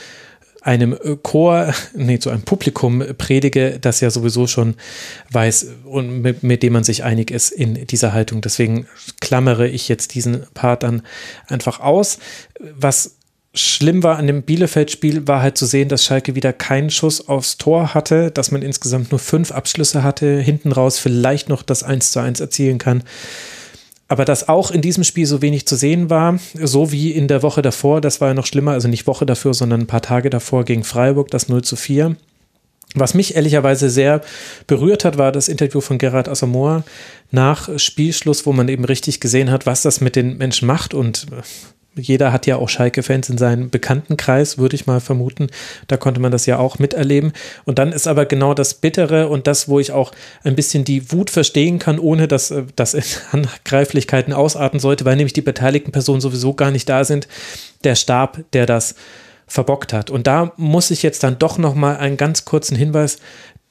einem 0.68 0.98
Chor, 1.22 1.72
nee, 1.94 2.18
zu 2.18 2.28
einem 2.28 2.42
Publikum 2.42 3.02
predige, 3.16 3.78
das 3.80 4.00
ja 4.00 4.10
sowieso 4.10 4.46
schon 4.46 4.74
weiß 5.30 5.68
und 5.84 6.20
mit, 6.20 6.42
mit, 6.42 6.62
dem 6.62 6.74
man 6.74 6.84
sich 6.84 7.04
einig 7.04 7.30
ist 7.30 7.50
in 7.50 7.86
dieser 7.86 8.12
Haltung. 8.12 8.42
Deswegen 8.42 8.86
klammere 9.20 9.66
ich 9.66 9.88
jetzt 9.88 10.14
diesen 10.14 10.42
Part 10.52 10.82
dann 10.82 11.02
einfach 11.48 11.80
aus. 11.80 12.18
Was 12.60 13.16
schlimm 13.54 14.02
war 14.02 14.18
an 14.18 14.26
dem 14.26 14.42
Bielefeld-Spiel, 14.42 15.26
war 15.26 15.40
halt 15.40 15.56
zu 15.56 15.64
sehen, 15.64 15.88
dass 15.88 16.04
Schalke 16.04 16.34
wieder 16.34 16.52
keinen 16.52 16.90
Schuss 16.90 17.26
aufs 17.28 17.56
Tor 17.56 17.94
hatte, 17.94 18.30
dass 18.30 18.50
man 18.50 18.60
insgesamt 18.60 19.10
nur 19.10 19.18
fünf 19.18 19.52
Abschlüsse 19.52 20.02
hatte, 20.02 20.38
hinten 20.38 20.70
raus 20.70 20.98
vielleicht 20.98 21.48
noch 21.48 21.62
das 21.62 21.82
1 21.82 22.12
zu 22.12 22.20
1 22.20 22.40
erzielen 22.40 22.76
kann. 22.76 23.04
Aber 24.08 24.24
dass 24.24 24.48
auch 24.48 24.70
in 24.70 24.80
diesem 24.80 25.04
Spiel 25.04 25.26
so 25.26 25.42
wenig 25.42 25.66
zu 25.66 25.76
sehen 25.76 26.08
war, 26.08 26.38
so 26.54 26.92
wie 26.92 27.12
in 27.12 27.28
der 27.28 27.42
Woche 27.42 27.60
davor, 27.60 28.00
das 28.00 28.20
war 28.22 28.28
ja 28.28 28.34
noch 28.34 28.46
schlimmer, 28.46 28.72
also 28.72 28.88
nicht 28.88 29.06
Woche 29.06 29.26
davor, 29.26 29.52
sondern 29.52 29.82
ein 29.82 29.86
paar 29.86 30.02
Tage 30.02 30.30
davor 30.30 30.64
gegen 30.64 30.82
Freiburg, 30.82 31.30
das 31.30 31.48
0 31.48 31.62
zu 31.62 31.76
4. 31.76 32.16
Was 32.94 33.12
mich 33.12 33.36
ehrlicherweise 33.36 33.90
sehr 33.90 34.22
berührt 34.66 35.04
hat, 35.04 35.18
war 35.18 35.30
das 35.30 35.48
Interview 35.48 35.82
von 35.82 35.98
Gerhard 35.98 36.26
Asamoah 36.26 36.84
nach 37.30 37.68
Spielschluss, 37.78 38.46
wo 38.46 38.52
man 38.52 38.68
eben 38.68 38.86
richtig 38.86 39.20
gesehen 39.20 39.50
hat, 39.50 39.66
was 39.66 39.82
das 39.82 40.00
mit 40.00 40.16
den 40.16 40.38
Menschen 40.38 40.66
macht 40.66 40.94
und 40.94 41.26
jeder 41.98 42.32
hat 42.32 42.46
ja 42.46 42.56
auch 42.56 42.68
Schalke-Fans 42.68 43.28
in 43.28 43.38
seinem 43.38 43.70
Bekanntenkreis, 43.70 44.58
würde 44.58 44.76
ich 44.76 44.86
mal 44.86 45.00
vermuten. 45.00 45.48
Da 45.86 45.96
konnte 45.96 46.20
man 46.20 46.32
das 46.32 46.46
ja 46.46 46.58
auch 46.58 46.78
miterleben. 46.78 47.32
Und 47.64 47.78
dann 47.78 47.92
ist 47.92 48.06
aber 48.06 48.26
genau 48.26 48.54
das 48.54 48.74
Bittere 48.74 49.28
und 49.28 49.46
das, 49.46 49.68
wo 49.68 49.80
ich 49.80 49.92
auch 49.92 50.12
ein 50.44 50.56
bisschen 50.56 50.84
die 50.84 51.12
Wut 51.12 51.30
verstehen 51.30 51.78
kann, 51.78 51.98
ohne 51.98 52.28
dass 52.28 52.50
äh, 52.50 52.64
das 52.76 52.94
in 52.94 53.02
Handgreiflichkeiten 53.32 54.32
ausarten 54.32 54.80
sollte, 54.80 55.04
weil 55.04 55.16
nämlich 55.16 55.32
die 55.32 55.42
beteiligten 55.42 55.92
Personen 55.92 56.20
sowieso 56.20 56.54
gar 56.54 56.70
nicht 56.70 56.88
da 56.88 57.04
sind. 57.04 57.28
Der 57.84 57.94
Stab, 57.94 58.40
der 58.52 58.66
das 58.66 58.94
verbockt 59.46 59.92
hat. 59.92 60.10
Und 60.10 60.26
da 60.26 60.52
muss 60.56 60.90
ich 60.90 61.02
jetzt 61.02 61.22
dann 61.22 61.38
doch 61.38 61.58
noch 61.58 61.74
mal 61.74 61.96
einen 61.96 62.16
ganz 62.16 62.44
kurzen 62.44 62.76
Hinweis 62.76 63.18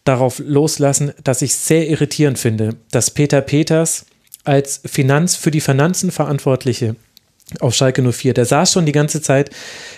darauf 0.03 0.39
loslassen, 0.39 1.13
dass 1.23 1.41
ich 1.41 1.53
sehr 1.53 1.87
irritierend 1.87 2.39
finde, 2.39 2.75
dass 2.91 3.11
Peter 3.11 3.41
Peters 3.41 4.05
als 4.43 4.81
Finanz 4.85 5.35
für 5.35 5.51
die 5.51 5.61
Finanzen 5.61 6.11
Verantwortliche 6.11 6.95
auf 7.59 7.73
Schalke 7.73 8.01
04. 8.01 8.33
Der 8.33 8.45
saß 8.45 8.71
schon 8.71 8.85
die 8.85 8.91
ganze 8.91 9.21
Zeit 9.21 9.49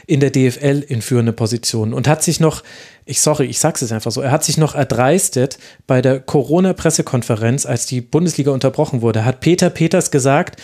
in 0.05 0.19
der 0.19 0.29
DFL 0.29 0.83
in 0.87 1.01
führende 1.01 1.33
Positionen 1.33 1.93
und 1.93 2.07
hat 2.07 2.23
sich 2.23 2.39
noch, 2.39 2.63
ich 3.05 3.21
sorry, 3.21 3.45
ich 3.45 3.59
sag's 3.59 3.81
jetzt 3.81 3.91
einfach 3.91 4.11
so, 4.11 4.21
er 4.21 4.31
hat 4.31 4.43
sich 4.43 4.57
noch 4.57 4.75
erdreistet 4.75 5.57
bei 5.87 6.01
der 6.01 6.19
Corona-Pressekonferenz, 6.19 7.65
als 7.65 7.85
die 7.85 8.01
Bundesliga 8.01 8.51
unterbrochen 8.51 9.01
wurde, 9.01 9.25
hat 9.25 9.39
Peter 9.39 9.69
Peters 9.69 10.11
gesagt, 10.11 10.61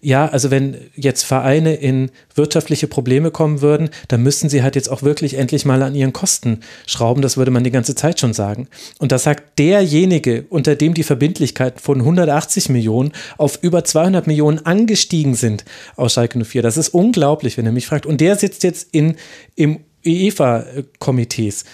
ja, 0.00 0.26
also 0.28 0.50
wenn 0.50 0.76
jetzt 0.94 1.24
Vereine 1.24 1.74
in 1.74 2.10
wirtschaftliche 2.34 2.86
Probleme 2.86 3.30
kommen 3.30 3.60
würden, 3.60 3.90
dann 4.08 4.22
müssten 4.22 4.48
sie 4.48 4.62
halt 4.62 4.76
jetzt 4.76 4.88
auch 4.88 5.02
wirklich 5.02 5.34
endlich 5.34 5.64
mal 5.64 5.82
an 5.82 5.94
ihren 5.94 6.12
Kosten 6.12 6.60
schrauben. 6.86 7.22
Das 7.22 7.36
würde 7.36 7.50
man 7.50 7.64
die 7.64 7.70
ganze 7.70 7.94
Zeit 7.94 8.20
schon 8.20 8.32
sagen. 8.32 8.68
Und 8.98 9.12
das 9.12 9.24
sagt 9.24 9.58
derjenige, 9.58 10.44
unter 10.50 10.76
dem 10.76 10.94
die 10.94 11.02
Verbindlichkeiten 11.02 11.80
von 11.80 12.00
180 12.00 12.68
Millionen 12.68 13.12
auf 13.38 13.58
über 13.62 13.84
200 13.84 14.26
Millionen 14.26 14.64
angestiegen 14.64 15.34
sind 15.34 15.64
aus 15.96 16.12
Schalke 16.12 16.42
04. 16.44 16.62
Das 16.62 16.76
ist 16.76 16.90
unglaublich, 16.90 17.56
wenn 17.56 17.66
er 17.66 17.72
mich 17.72 17.86
fragt. 17.86 18.06
Und 18.06 18.20
der 18.20 18.36
sitzt 18.36 18.62
jetzt 18.62 18.88
in, 18.92 19.16
im 19.54 19.80
UEFA-Komitees. 20.04 21.64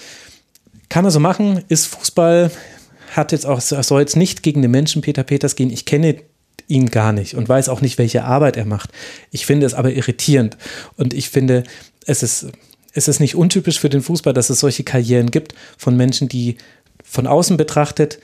Kann 0.88 1.04
man 1.04 1.10
so 1.10 1.20
machen, 1.20 1.64
ist 1.68 1.86
Fußball, 1.86 2.50
hat 3.12 3.32
jetzt 3.32 3.46
auch, 3.46 3.60
soll 3.60 4.00
jetzt 4.00 4.16
nicht 4.16 4.42
gegen 4.42 4.62
den 4.62 4.70
Menschen 4.70 5.02
Peter 5.02 5.22
Peters 5.22 5.56
gehen. 5.56 5.70
Ich 5.70 5.84
kenne 5.84 6.16
ihn 6.68 6.90
gar 6.90 7.12
nicht 7.12 7.34
und 7.34 7.48
weiß 7.48 7.68
auch 7.68 7.80
nicht, 7.80 7.98
welche 7.98 8.24
Arbeit 8.24 8.56
er 8.56 8.64
macht. 8.64 8.90
Ich 9.30 9.46
finde 9.46 9.66
es 9.66 9.74
aber 9.74 9.92
irritierend 9.92 10.56
und 10.96 11.14
ich 11.14 11.30
finde, 11.30 11.64
es 12.06 12.22
ist, 12.22 12.48
es 12.92 13.08
ist 13.08 13.20
nicht 13.20 13.34
untypisch 13.34 13.78
für 13.78 13.88
den 13.88 14.02
Fußball, 14.02 14.32
dass 14.32 14.50
es 14.50 14.60
solche 14.60 14.84
Karrieren 14.84 15.30
gibt 15.30 15.54
von 15.78 15.96
Menschen, 15.96 16.28
die 16.28 16.56
von 17.04 17.26
außen 17.26 17.56
betrachtet 17.56 18.18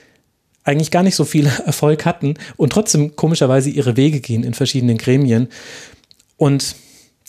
eigentlich 0.63 0.91
gar 0.91 1.03
nicht 1.03 1.15
so 1.15 1.25
viel 1.25 1.47
Erfolg 1.65 2.05
hatten 2.05 2.35
und 2.57 2.71
trotzdem 2.71 3.15
komischerweise 3.15 3.69
ihre 3.69 3.97
Wege 3.97 4.19
gehen 4.19 4.43
in 4.43 4.53
verschiedenen 4.53 4.97
Gremien. 4.97 5.47
Und 6.37 6.75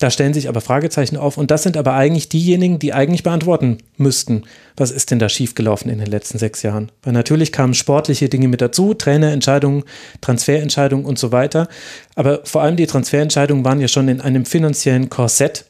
da 0.01 0.11
stellen 0.11 0.33
sich 0.33 0.49
aber 0.49 0.63
Fragezeichen 0.63 1.19
auf 1.19 1.37
und 1.37 1.51
das 1.51 1.63
sind 1.63 1.77
aber 1.77 1.93
eigentlich 1.93 2.31
diejenigen, 2.31 2.79
die 2.79 2.95
eigentlich 2.95 3.23
beantworten 3.23 3.79
müssten, 3.99 4.45
was 4.75 4.91
ist 4.91 5.11
denn 5.11 5.19
da 5.19 5.29
schiefgelaufen 5.29 5.91
in 5.91 5.99
den 5.99 6.09
letzten 6.09 6.39
sechs 6.39 6.63
Jahren. 6.63 6.91
Weil 7.03 7.13
natürlich 7.13 7.53
kamen 7.53 7.75
sportliche 7.75 8.31
Dinge 8.31 8.49
mit 8.49 8.63
dazu, 8.63 8.95
Trainerentscheidungen, 8.95 9.85
Transferentscheidungen 10.23 11.05
und 11.05 11.19
so 11.19 11.33
weiter. 11.33 11.69
Aber 12.15 12.41
vor 12.45 12.63
allem 12.63 12.77
die 12.77 12.87
Transferentscheidungen 12.87 13.63
waren 13.63 13.81
ja 13.81 13.89
schon 13.89 14.09
in 14.09 14.23
einem 14.23 14.47
finanziellen 14.47 15.11
Korsett, 15.11 15.67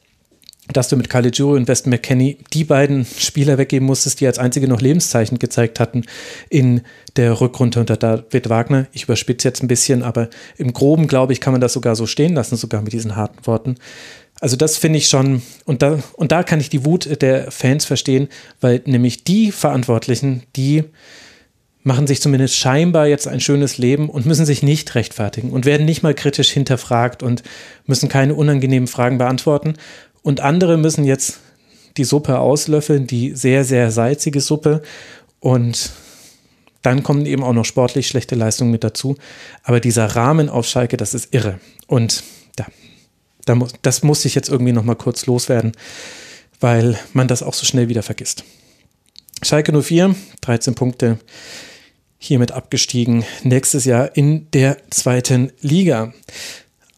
dass 0.73 0.89
du 0.89 0.97
mit 0.97 1.11
Caligiuri 1.11 1.59
und 1.59 1.69
Weston 1.69 1.91
McKenney 1.91 2.39
die 2.53 2.65
beiden 2.65 3.05
Spieler 3.05 3.59
weggeben 3.59 3.87
musstest, 3.87 4.21
die 4.21 4.27
als 4.27 4.39
einzige 4.39 4.69
noch 4.69 4.81
Lebenszeichen 4.81 5.39
gezeigt 5.39 5.81
hatten 5.81 6.05
in 6.49 6.83
der 7.17 7.41
Rückrunde 7.41 7.81
unter 7.81 7.97
David 7.97 8.49
Wagner. 8.49 8.87
Ich 8.93 9.05
überspitze 9.05 9.49
jetzt 9.49 9.63
ein 9.63 9.69
bisschen, 9.69 10.03
aber 10.03 10.29
im 10.57 10.73
Groben, 10.73 11.07
glaube 11.07 11.33
ich, 11.33 11.41
kann 11.41 11.53
man 11.53 11.61
das 11.61 11.73
sogar 11.73 11.97
so 11.97 12.07
stehen 12.07 12.35
lassen, 12.35 12.57
sogar 12.57 12.83
mit 12.83 12.93
diesen 12.93 13.17
harten 13.17 13.45
Worten. 13.47 13.77
Also 14.41 14.57
das 14.57 14.79
finde 14.79 14.99
ich 14.99 15.09
schon, 15.09 15.43
und 15.67 15.83
da, 15.83 15.99
und 16.15 16.33
da 16.33 16.43
kann 16.43 16.61
ich 16.61 16.71
die 16.71 16.85
Wut 16.87 17.21
der 17.21 17.51
Fans 17.51 17.85
verstehen, 17.85 18.29
weil 18.61 18.81
nämlich 18.87 19.23
die 19.23 19.53
Verantwortlichen, 19.53 20.43
die 20.57 20.85
machen 21.83 22.07
sich 22.07 22.21
zumindest 22.21 22.57
scheinbar 22.57 23.07
jetzt 23.07 23.29
ein 23.29 23.41
schönes 23.41 23.79
Leben 23.79 24.09
und 24.09 24.27
müssen 24.27 24.47
sich 24.47 24.63
nicht 24.63 24.95
rechtfertigen 24.95 25.51
und 25.51 25.65
werden 25.67 25.87
nicht 25.87 26.03
mal 26.03 26.15
kritisch 26.15 26.51
hinterfragt 26.51 27.23
und 27.23 27.43
müssen 27.87 28.09
keine 28.09 28.35
unangenehmen 28.35 28.87
Fragen 28.87 29.19
beantworten. 29.19 29.75
Und 30.23 30.41
andere 30.41 30.77
müssen 30.77 31.05
jetzt 31.05 31.41
die 31.97 32.05
Suppe 32.05 32.39
auslöffeln, 32.39 33.07
die 33.07 33.35
sehr, 33.35 33.65
sehr 33.65 33.91
salzige 33.91 34.41
Suppe. 34.41 34.83
Und 35.39 35.91
dann 36.83 37.03
kommen 37.03 37.27
eben 37.27 37.43
auch 37.43 37.53
noch 37.53 37.65
sportlich 37.65 38.09
schlechte 38.09 38.35
Leistungen 38.35 38.71
mit 38.71 38.85
dazu. 38.85 39.17
Aber 39.63 39.81
dieser 39.81 40.07
Rahmen 40.07 40.49
auf 40.49 40.67
Schalke, 40.67 40.97
das 40.97 41.15
ist 41.15 41.35
irre. 41.35 41.61
Und 41.87 42.23
da, 43.51 43.57
muss, 43.57 43.73
das 43.83 44.05
muss 44.05 44.25
ich 44.25 44.37
jetzt 44.37 44.49
irgendwie 44.49 44.73
noch 44.73 44.85
mal 44.85 44.95
kurz 44.95 45.27
loswerden, 45.27 45.73
weil 46.61 46.97
man 47.13 47.27
das 47.27 47.43
auch 47.43 47.55
so 47.55 47.67
schnell 47.67 47.89
wieder 47.89 48.05
vergisst. 48.05 48.45
Schalke 49.43 49.73
04, 49.73 50.15
13 50.41 50.75
Punkte, 50.77 51.19
hiermit 52.17 52.53
abgestiegen. 52.53 53.25
Nächstes 53.43 53.87
Jahr 53.87 54.17
in 54.17 54.49
der 54.53 54.77
zweiten 54.91 55.51
Liga. 55.61 56.13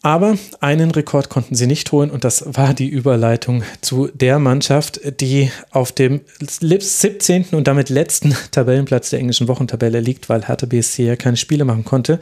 Aber 0.02 0.36
einen 0.60 0.90
Rekord 0.90 1.30
konnten 1.30 1.54
sie 1.54 1.68
nicht 1.68 1.90
holen 1.92 2.10
und 2.10 2.24
das 2.24 2.44
war 2.44 2.74
die 2.74 2.88
Überleitung 2.88 3.62
zu 3.80 4.08
der 4.08 4.38
Mannschaft, 4.38 5.00
die 5.20 5.50
auf 5.70 5.92
dem 5.92 6.20
17. 6.40 7.46
und 7.52 7.66
damit 7.66 7.88
letzten 7.88 8.36
Tabellenplatz 8.50 9.10
der 9.10 9.20
englischen 9.20 9.48
Wochentabelle 9.48 10.00
liegt, 10.00 10.28
weil 10.28 10.46
Hertha 10.48 10.66
BSC 10.66 11.06
ja 11.06 11.16
keine 11.16 11.36
Spiele 11.38 11.64
machen 11.64 11.84
konnte. 11.84 12.18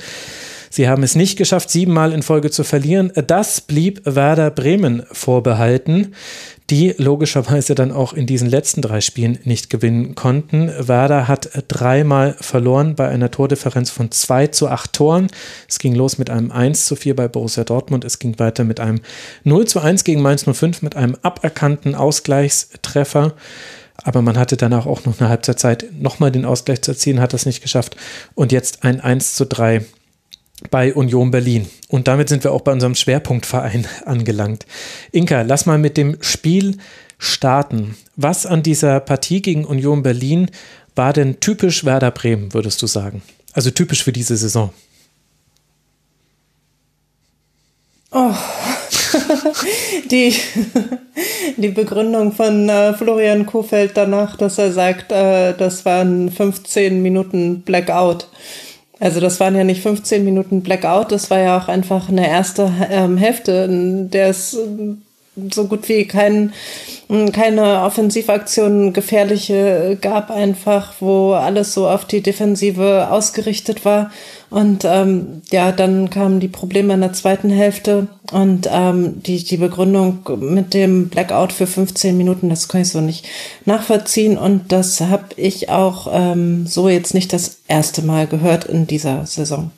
Sie 0.70 0.88
haben 0.88 1.02
es 1.02 1.16
nicht 1.16 1.36
geschafft, 1.36 1.68
siebenmal 1.68 2.12
in 2.12 2.22
Folge 2.22 2.50
zu 2.50 2.64
verlieren. 2.64 3.12
Das 3.26 3.60
blieb 3.60 4.00
Werder 4.04 4.50
Bremen 4.50 5.02
vorbehalten 5.10 6.14
die 6.70 6.94
logischerweise 6.96 7.74
dann 7.74 7.90
auch 7.90 8.12
in 8.12 8.26
diesen 8.26 8.48
letzten 8.48 8.80
drei 8.80 9.00
Spielen 9.00 9.38
nicht 9.44 9.70
gewinnen 9.70 10.14
konnten. 10.14 10.70
Werder 10.78 11.26
hat 11.26 11.50
dreimal 11.66 12.36
verloren 12.40 12.94
bei 12.94 13.08
einer 13.08 13.30
Tordifferenz 13.30 13.90
von 13.90 14.12
2 14.12 14.48
zu 14.48 14.68
8 14.68 14.92
Toren. 14.92 15.26
Es 15.68 15.80
ging 15.80 15.94
los 15.94 16.18
mit 16.18 16.30
einem 16.30 16.52
1 16.52 16.86
zu 16.86 16.94
4 16.94 17.16
bei 17.16 17.26
Borussia 17.26 17.64
Dortmund. 17.64 18.04
Es 18.04 18.20
ging 18.20 18.38
weiter 18.38 18.62
mit 18.62 18.78
einem 18.78 19.00
0 19.42 19.66
zu 19.66 19.80
1 19.80 20.04
gegen 20.04 20.22
Mainz 20.22 20.44
05 20.44 20.82
mit 20.82 20.94
einem 20.94 21.16
aberkannten 21.22 21.96
Ausgleichstreffer. 21.96 23.34
Aber 24.02 24.22
man 24.22 24.38
hatte 24.38 24.56
danach 24.56 24.86
auch 24.86 25.04
noch 25.04 25.20
eine 25.20 25.28
Halbzeitzeit 25.28 25.86
nochmal 25.98 26.30
den 26.30 26.44
Ausgleich 26.44 26.82
zu 26.82 26.92
erzielen, 26.92 27.20
hat 27.20 27.32
das 27.32 27.46
nicht 27.46 27.62
geschafft. 27.62 27.96
Und 28.34 28.52
jetzt 28.52 28.84
ein 28.84 29.00
1 29.00 29.34
zu 29.34 29.44
3 29.44 29.84
bei 30.70 30.94
Union 30.94 31.30
Berlin. 31.30 31.68
Und 31.88 32.08
damit 32.08 32.28
sind 32.28 32.44
wir 32.44 32.52
auch 32.52 32.60
bei 32.60 32.72
unserem 32.72 32.94
Schwerpunktverein 32.94 33.86
angelangt. 34.04 34.66
Inka, 35.12 35.42
lass 35.42 35.66
mal 35.66 35.78
mit 35.78 35.96
dem 35.96 36.16
Spiel 36.20 36.76
starten. 37.18 37.96
Was 38.16 38.46
an 38.46 38.62
dieser 38.62 39.00
Partie 39.00 39.42
gegen 39.42 39.64
Union 39.64 40.02
Berlin 40.02 40.50
war 40.94 41.12
denn 41.12 41.40
typisch 41.40 41.84
Werder 41.84 42.10
Bremen, 42.10 42.52
würdest 42.52 42.82
du 42.82 42.86
sagen? 42.86 43.22
Also 43.52 43.70
typisch 43.70 44.04
für 44.04 44.12
diese 44.12 44.36
Saison. 44.36 44.70
Oh, 48.12 48.34
die, 50.10 50.34
die 51.56 51.68
Begründung 51.68 52.32
von 52.32 52.68
äh, 52.68 52.92
Florian 52.94 53.46
Kofeld 53.46 53.92
danach, 53.94 54.36
dass 54.36 54.58
er 54.58 54.72
sagt, 54.72 55.12
äh, 55.12 55.54
das 55.56 55.84
waren 55.84 56.30
15 56.30 57.02
Minuten 57.02 57.62
Blackout. 57.62 58.26
Also 59.00 59.18
das 59.18 59.40
waren 59.40 59.56
ja 59.56 59.64
nicht 59.64 59.82
15 59.82 60.24
Minuten 60.24 60.62
Blackout, 60.62 61.10
das 61.10 61.30
war 61.30 61.38
ja 61.38 61.58
auch 61.58 61.68
einfach 61.68 62.10
eine 62.10 62.28
erste 62.28 62.70
ähm, 62.90 63.16
Hälfte, 63.16 63.52
in 63.68 64.10
der 64.10 64.28
es 64.28 64.52
ähm, 64.54 65.02
so 65.52 65.66
gut 65.66 65.88
wie 65.88 66.06
kein, 66.06 66.52
keine 67.32 67.82
Offensivaktionen 67.82 68.92
gefährliche 68.92 69.98
gab, 70.00 70.30
einfach, 70.30 70.94
wo 71.00 71.32
alles 71.32 71.74
so 71.74 71.88
auf 71.88 72.04
die 72.04 72.20
Defensive 72.20 73.08
ausgerichtet 73.10 73.84
war. 73.84 74.10
Und 74.50 74.84
ähm, 74.84 75.42
ja, 75.50 75.70
dann 75.70 76.10
kamen 76.10 76.40
die 76.40 76.48
Probleme 76.48 76.94
in 76.94 77.00
der 77.00 77.12
zweiten 77.12 77.50
Hälfte 77.50 78.08
und 78.32 78.68
ähm, 78.70 79.22
die, 79.22 79.42
die 79.44 79.56
Begründung 79.56 80.20
mit 80.40 80.74
dem 80.74 81.08
Blackout 81.08 81.52
für 81.52 81.66
15 81.68 82.16
Minuten, 82.16 82.48
das 82.48 82.68
kann 82.68 82.82
ich 82.82 82.90
so 82.90 83.00
nicht 83.00 83.26
nachvollziehen. 83.64 84.36
Und 84.36 84.72
das 84.72 85.00
habe 85.00 85.26
ich 85.36 85.68
auch 85.68 86.08
ähm, 86.12 86.66
so 86.66 86.88
jetzt 86.88 87.14
nicht 87.14 87.32
das 87.32 87.60
erste 87.68 88.02
Mal 88.02 88.26
gehört 88.26 88.64
in 88.64 88.86
dieser 88.86 89.24
Saison. 89.26 89.70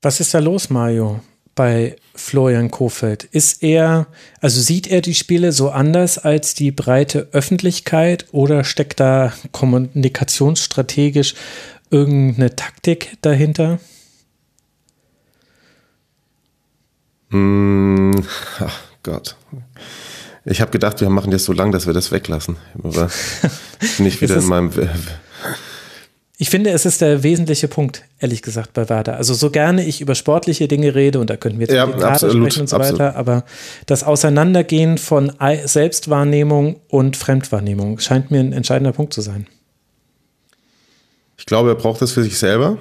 Was 0.00 0.20
ist 0.20 0.32
da 0.32 0.38
los, 0.38 0.70
Mario? 0.70 1.20
Bei 1.58 1.96
Florian 2.14 2.70
Kofeld? 2.70 3.24
Ist 3.24 3.64
er, 3.64 4.06
also 4.40 4.60
sieht 4.60 4.86
er 4.86 5.00
die 5.00 5.14
Spiele 5.14 5.50
so 5.50 5.70
anders 5.70 6.16
als 6.16 6.54
die 6.54 6.70
breite 6.70 7.26
Öffentlichkeit 7.32 8.26
oder 8.30 8.62
steckt 8.62 9.00
da 9.00 9.32
kommunikationsstrategisch 9.50 11.34
irgendeine 11.90 12.54
Taktik 12.54 13.18
dahinter? 13.22 13.80
Mm, 17.30 18.12
ach 18.60 18.80
Gott. 19.02 19.34
Ich 20.44 20.60
habe 20.60 20.70
gedacht, 20.70 21.00
wir 21.00 21.10
machen 21.10 21.32
das 21.32 21.44
so 21.44 21.52
lang, 21.52 21.72
dass 21.72 21.88
wir 21.88 21.92
das 21.92 22.12
weglassen. 22.12 22.56
Aber 22.84 23.10
nicht 23.98 24.20
wieder 24.20 24.36
in 24.36 24.46
meinem 24.46 24.70
ich 26.40 26.50
finde, 26.50 26.70
es 26.70 26.86
ist 26.86 27.00
der 27.00 27.24
wesentliche 27.24 27.66
Punkt, 27.66 28.04
ehrlich 28.20 28.42
gesagt, 28.42 28.72
bei 28.72 28.88
Werder. 28.88 29.16
Also 29.16 29.34
so 29.34 29.50
gerne 29.50 29.84
ich 29.84 30.00
über 30.00 30.14
sportliche 30.14 30.68
Dinge 30.68 30.94
rede 30.94 31.20
und 31.20 31.30
da 31.30 31.36
könnten 31.36 31.58
wir 31.58 31.66
jetzt 31.66 31.74
ja, 31.74 31.84
absolut, 31.84 32.36
sprechen 32.36 32.62
und 32.62 32.68
so 32.68 32.76
absolut. 32.76 33.00
weiter, 33.00 33.16
aber 33.16 33.44
das 33.86 34.02
Auseinandergehen 34.02 34.98
von 34.98 35.32
Selbstwahrnehmung 35.64 36.80
und 36.88 37.16
Fremdwahrnehmung 37.16 37.98
scheint 38.00 38.30
mir 38.30 38.40
ein 38.40 38.52
entscheidender 38.52 38.92
Punkt 38.92 39.12
zu 39.12 39.20
sein. 39.20 39.46
Ich 41.36 41.46
glaube, 41.46 41.70
er 41.70 41.76
braucht 41.76 42.02
das 42.02 42.12
für 42.12 42.22
sich 42.22 42.38
selber. 42.38 42.78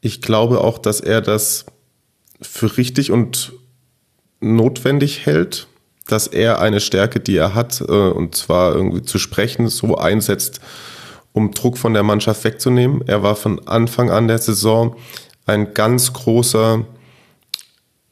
Ich 0.00 0.22
glaube 0.22 0.60
auch, 0.60 0.78
dass 0.78 1.00
er 1.00 1.20
das 1.20 1.66
für 2.40 2.76
richtig 2.76 3.10
und 3.10 3.52
notwendig 4.40 5.26
hält, 5.26 5.66
dass 6.06 6.26
er 6.26 6.60
eine 6.60 6.80
Stärke, 6.80 7.20
die 7.20 7.36
er 7.36 7.54
hat, 7.54 7.80
äh, 7.80 7.84
und 7.84 8.34
zwar 8.34 8.74
irgendwie 8.74 9.02
zu 9.02 9.18
sprechen, 9.18 9.68
so 9.68 9.96
einsetzt, 9.96 10.60
um 11.32 11.52
Druck 11.52 11.78
von 11.78 11.94
der 11.94 12.02
Mannschaft 12.02 12.44
wegzunehmen. 12.44 13.02
Er 13.06 13.22
war 13.22 13.36
von 13.36 13.66
Anfang 13.66 14.10
an 14.10 14.28
der 14.28 14.38
Saison 14.38 14.96
ein 15.46 15.74
ganz 15.74 16.12
großer 16.12 16.84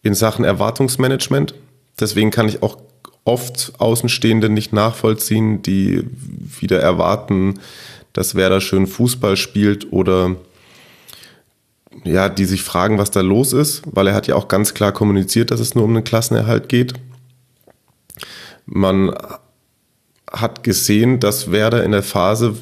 in 0.03 0.15
Sachen 0.15 0.45
Erwartungsmanagement. 0.45 1.55
Deswegen 1.99 2.31
kann 2.31 2.49
ich 2.49 2.63
auch 2.63 2.79
oft 3.25 3.73
Außenstehende 3.79 4.49
nicht 4.49 4.73
nachvollziehen, 4.73 5.63
die 5.63 6.05
wieder 6.61 6.81
erwarten, 6.81 7.61
dass 8.13 8.35
Werder 8.35 8.61
schön 8.61 8.87
Fußball 8.87 9.37
spielt 9.37 9.93
oder 9.93 10.37
ja, 12.05 12.29
die 12.29 12.45
sich 12.45 12.63
fragen, 12.63 12.99
was 12.99 13.11
da 13.11 13.21
los 13.21 13.53
ist, 13.53 13.83
weil 13.85 14.07
er 14.07 14.15
hat 14.15 14.27
ja 14.27 14.35
auch 14.35 14.49
ganz 14.49 14.73
klar 14.73 14.93
kommuniziert, 14.93 15.51
dass 15.51 15.61
es 15.61 15.75
nur 15.75 15.85
um 15.85 15.95
den 15.95 16.05
Klassenerhalt 16.05 16.69
geht. 16.69 16.95
Man 18.67 19.15
hat 20.31 20.63
gesehen, 20.63 21.21
dass 21.21 21.51
Werder 21.51 21.85
in 21.85 21.93
der 21.93 22.03
Phase, 22.03 22.55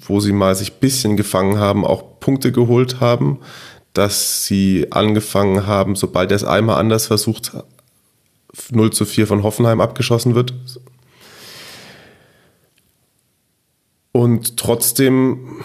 wo 0.00 0.20
sie 0.20 0.32
mal 0.32 0.54
sich 0.54 0.72
ein 0.72 0.80
bisschen 0.80 1.16
gefangen 1.16 1.58
haben, 1.58 1.84
auch 1.84 2.20
Punkte 2.20 2.52
geholt 2.52 3.00
haben, 3.00 3.38
dass 3.92 4.44
sie 4.46 4.86
angefangen 4.90 5.66
haben, 5.66 5.96
sobald 5.96 6.30
er 6.30 6.36
es 6.36 6.44
einmal 6.44 6.78
anders 6.78 7.06
versucht, 7.06 7.52
0 8.70 8.92
zu 8.92 9.04
4 9.04 9.26
von 9.26 9.42
Hoffenheim 9.42 9.80
abgeschossen 9.80 10.34
wird. 10.34 10.54
Und 14.12 14.56
trotzdem 14.56 15.62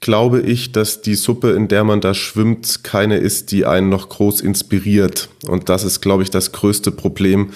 glaube 0.00 0.40
ich, 0.40 0.72
dass 0.72 1.02
die 1.02 1.14
Suppe, 1.14 1.50
in 1.52 1.68
der 1.68 1.84
man 1.84 2.00
da 2.00 2.14
schwimmt, 2.14 2.84
keine 2.84 3.18
ist, 3.18 3.52
die 3.52 3.66
einen 3.66 3.90
noch 3.90 4.08
groß 4.08 4.40
inspiriert. 4.40 5.28
Und 5.46 5.68
das 5.68 5.84
ist, 5.84 6.00
glaube 6.00 6.22
ich, 6.22 6.30
das 6.30 6.52
größte 6.52 6.90
Problem 6.90 7.50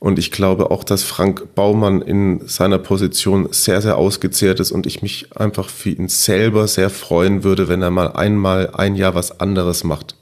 und 0.00 0.18
ich 0.18 0.30
glaube 0.30 0.70
auch, 0.70 0.84
dass 0.84 1.02
Frank 1.02 1.54
Baumann 1.54 2.02
in 2.02 2.46
seiner 2.46 2.78
Position 2.78 3.48
sehr, 3.50 3.82
sehr 3.82 3.96
ausgezehrt 3.96 4.60
ist 4.60 4.70
und 4.70 4.86
ich 4.86 5.02
mich 5.02 5.36
einfach 5.36 5.68
für 5.68 5.90
ihn 5.90 6.08
selber 6.08 6.68
sehr 6.68 6.88
freuen 6.88 7.42
würde, 7.42 7.68
wenn 7.68 7.82
er 7.82 7.90
mal 7.90 8.12
einmal 8.12 8.70
ein 8.74 8.94
Jahr 8.94 9.16
was 9.16 9.40
anderes 9.40 9.82
macht. 9.82 10.14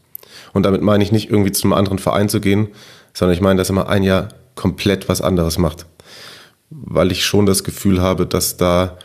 Und 0.55 0.63
damit 0.63 0.81
meine 0.81 1.05
ich 1.05 1.13
nicht 1.13 1.31
irgendwie 1.31 1.53
zum 1.53 1.75
anderen 1.75 1.99
Verein 1.99 2.31
zu 2.31 2.41
gehen, 2.41 2.69
sondern 3.13 3.35
ich 3.35 3.43
meine, 3.43 3.59
dass 3.59 3.69
er 3.69 3.75
mal 3.75 3.83
ein 3.83 4.03
Jahr 4.03 4.31
komplett 4.55 5.11
was 5.11 5.21
anderes 5.21 5.59
macht. 5.59 5.85
Weil 6.71 7.13
ich 7.13 7.27
schon 7.27 7.45
das 7.45 7.63
Gefühl 7.63 8.01
habe, 8.01 8.25
dass 8.27 8.57
da 8.57 8.97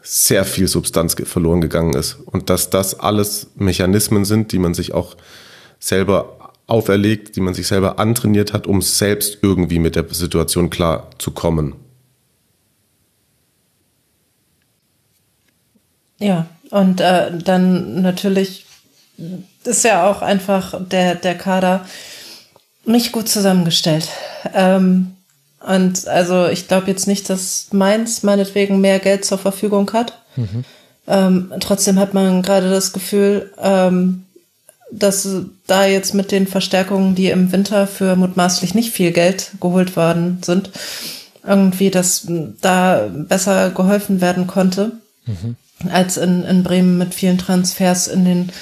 sehr 0.00 0.44
viel 0.44 0.68
Substanz 0.68 1.16
verloren 1.24 1.60
gegangen 1.60 1.94
ist 1.94 2.18
und 2.26 2.48
dass 2.48 2.70
das 2.70 3.00
alles 3.00 3.48
Mechanismen 3.56 4.24
sind, 4.24 4.52
die 4.52 4.60
man 4.60 4.72
sich 4.72 4.94
auch 4.94 5.16
selber 5.80 6.45
auferlegt, 6.66 7.36
die 7.36 7.40
man 7.40 7.54
sich 7.54 7.66
selber 7.66 7.98
antrainiert 7.98 8.52
hat, 8.52 8.66
um 8.66 8.82
selbst 8.82 9.38
irgendwie 9.42 9.78
mit 9.78 9.96
der 9.96 10.06
Situation 10.10 10.70
klar 10.70 11.10
zu 11.18 11.30
kommen. 11.30 11.74
Ja, 16.18 16.46
und 16.70 17.00
äh, 17.00 17.36
dann 17.38 18.02
natürlich 18.02 18.64
ist 19.64 19.84
ja 19.84 20.10
auch 20.10 20.22
einfach 20.22 20.74
der, 20.88 21.14
der 21.14 21.36
Kader 21.36 21.86
nicht 22.84 23.12
gut 23.12 23.28
zusammengestellt. 23.28 24.08
Ähm, 24.54 25.12
und 25.60 26.06
also 26.06 26.46
ich 26.46 26.68
glaube 26.68 26.86
jetzt 26.88 27.06
nicht, 27.06 27.28
dass 27.28 27.68
Mainz 27.72 28.22
meinetwegen 28.22 28.80
mehr 28.80 28.98
Geld 28.98 29.24
zur 29.24 29.38
Verfügung 29.38 29.92
hat. 29.92 30.22
Mhm. 30.36 30.64
Ähm, 31.08 31.52
trotzdem 31.60 31.98
hat 31.98 32.14
man 32.14 32.42
gerade 32.42 32.70
das 32.70 32.92
Gefühl, 32.92 33.52
ähm, 33.60 34.25
dass 34.90 35.28
da 35.66 35.86
jetzt 35.86 36.14
mit 36.14 36.30
den 36.30 36.46
Verstärkungen, 36.46 37.14
die 37.14 37.30
im 37.30 37.52
Winter 37.52 37.86
für 37.86 38.16
mutmaßlich 38.16 38.74
nicht 38.74 38.92
viel 38.92 39.12
Geld 39.12 39.52
geholt 39.60 39.96
worden 39.96 40.38
sind, 40.44 40.70
irgendwie, 41.46 41.90
dass 41.90 42.26
da 42.60 43.08
besser 43.12 43.70
geholfen 43.70 44.20
werden 44.20 44.46
konnte, 44.46 44.92
mhm. 45.26 45.56
als 45.90 46.16
in, 46.16 46.44
in 46.44 46.62
Bremen 46.62 46.98
mit 46.98 47.14
vielen 47.14 47.38
Transfers 47.38 48.08
in 48.08 48.24
den 48.24 48.52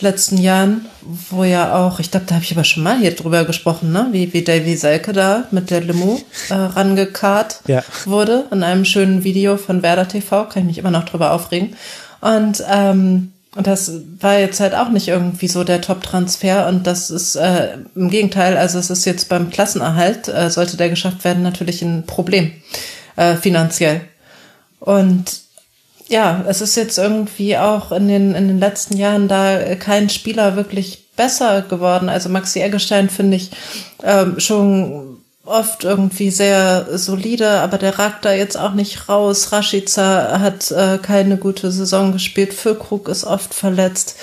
letzten 0.00 0.38
Jahren, 0.38 0.86
wo 1.30 1.44
ja 1.44 1.76
auch, 1.76 2.00
ich 2.00 2.10
glaube, 2.10 2.26
da 2.26 2.36
habe 2.36 2.44
ich 2.44 2.52
aber 2.52 2.64
schon 2.64 2.82
mal 2.82 2.98
hier 2.98 3.14
drüber 3.14 3.44
gesprochen, 3.44 3.92
ne? 3.92 4.08
wie, 4.12 4.32
wie 4.32 4.42
Davy 4.42 4.76
Selke 4.76 5.12
da 5.12 5.44
mit 5.50 5.70
der 5.70 5.80
Limo 5.80 6.20
äh, 6.50 6.54
rangekarrt 6.54 7.60
ja. 7.66 7.82
wurde 8.04 8.44
in 8.50 8.62
einem 8.62 8.84
schönen 8.84 9.24
Video 9.24 9.56
von 9.56 9.82
Werder 9.82 10.08
TV, 10.08 10.44
kann 10.46 10.62
ich 10.62 10.66
mich 10.66 10.78
immer 10.78 10.90
noch 10.90 11.04
drüber 11.04 11.32
aufregen. 11.32 11.76
Und 12.20 12.62
ähm, 12.68 13.33
und 13.56 13.66
das 13.66 13.92
war 14.20 14.38
jetzt 14.38 14.60
halt 14.60 14.74
auch 14.74 14.88
nicht 14.88 15.08
irgendwie 15.08 15.48
so 15.48 15.62
der 15.62 15.80
Top-Transfer 15.80 16.66
und 16.68 16.86
das 16.86 17.10
ist 17.10 17.36
äh, 17.36 17.78
im 17.94 18.10
Gegenteil, 18.10 18.56
also 18.56 18.78
es 18.78 18.90
ist 18.90 19.04
jetzt 19.04 19.28
beim 19.28 19.50
Klassenerhalt, 19.50 20.28
äh, 20.28 20.50
sollte 20.50 20.76
der 20.76 20.88
geschafft 20.88 21.24
werden, 21.24 21.42
natürlich 21.42 21.82
ein 21.82 22.04
Problem 22.04 22.52
äh, 23.16 23.36
finanziell. 23.36 24.00
Und 24.80 25.40
ja, 26.08 26.44
es 26.48 26.60
ist 26.60 26.76
jetzt 26.76 26.98
irgendwie 26.98 27.56
auch 27.56 27.92
in 27.92 28.08
den, 28.08 28.34
in 28.34 28.48
den 28.48 28.58
letzten 28.58 28.96
Jahren 28.96 29.28
da 29.28 29.74
kein 29.76 30.10
Spieler 30.10 30.56
wirklich 30.56 31.04
besser 31.16 31.62
geworden. 31.62 32.08
Also 32.08 32.28
Maxi 32.28 32.60
Eggestein 32.60 33.08
finde 33.08 33.36
ich 33.36 33.50
ähm, 34.02 34.38
schon 34.38 35.13
oft 35.44 35.84
irgendwie 35.84 36.30
sehr 36.30 36.86
solide, 36.98 37.60
aber 37.60 37.78
der 37.78 37.98
ragt 37.98 38.24
da 38.24 38.32
jetzt 38.32 38.56
auch 38.56 38.72
nicht 38.72 39.08
raus. 39.08 39.52
Rashica 39.52 40.40
hat 40.40 40.70
äh, 40.70 40.98
keine 40.98 41.36
gute 41.36 41.70
Saison 41.70 42.12
gespielt. 42.12 42.54
Füllkrug 42.54 43.08
ist 43.08 43.24
oft 43.24 43.52
verletzt. 43.52 44.16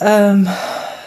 Ähm, 0.00 0.48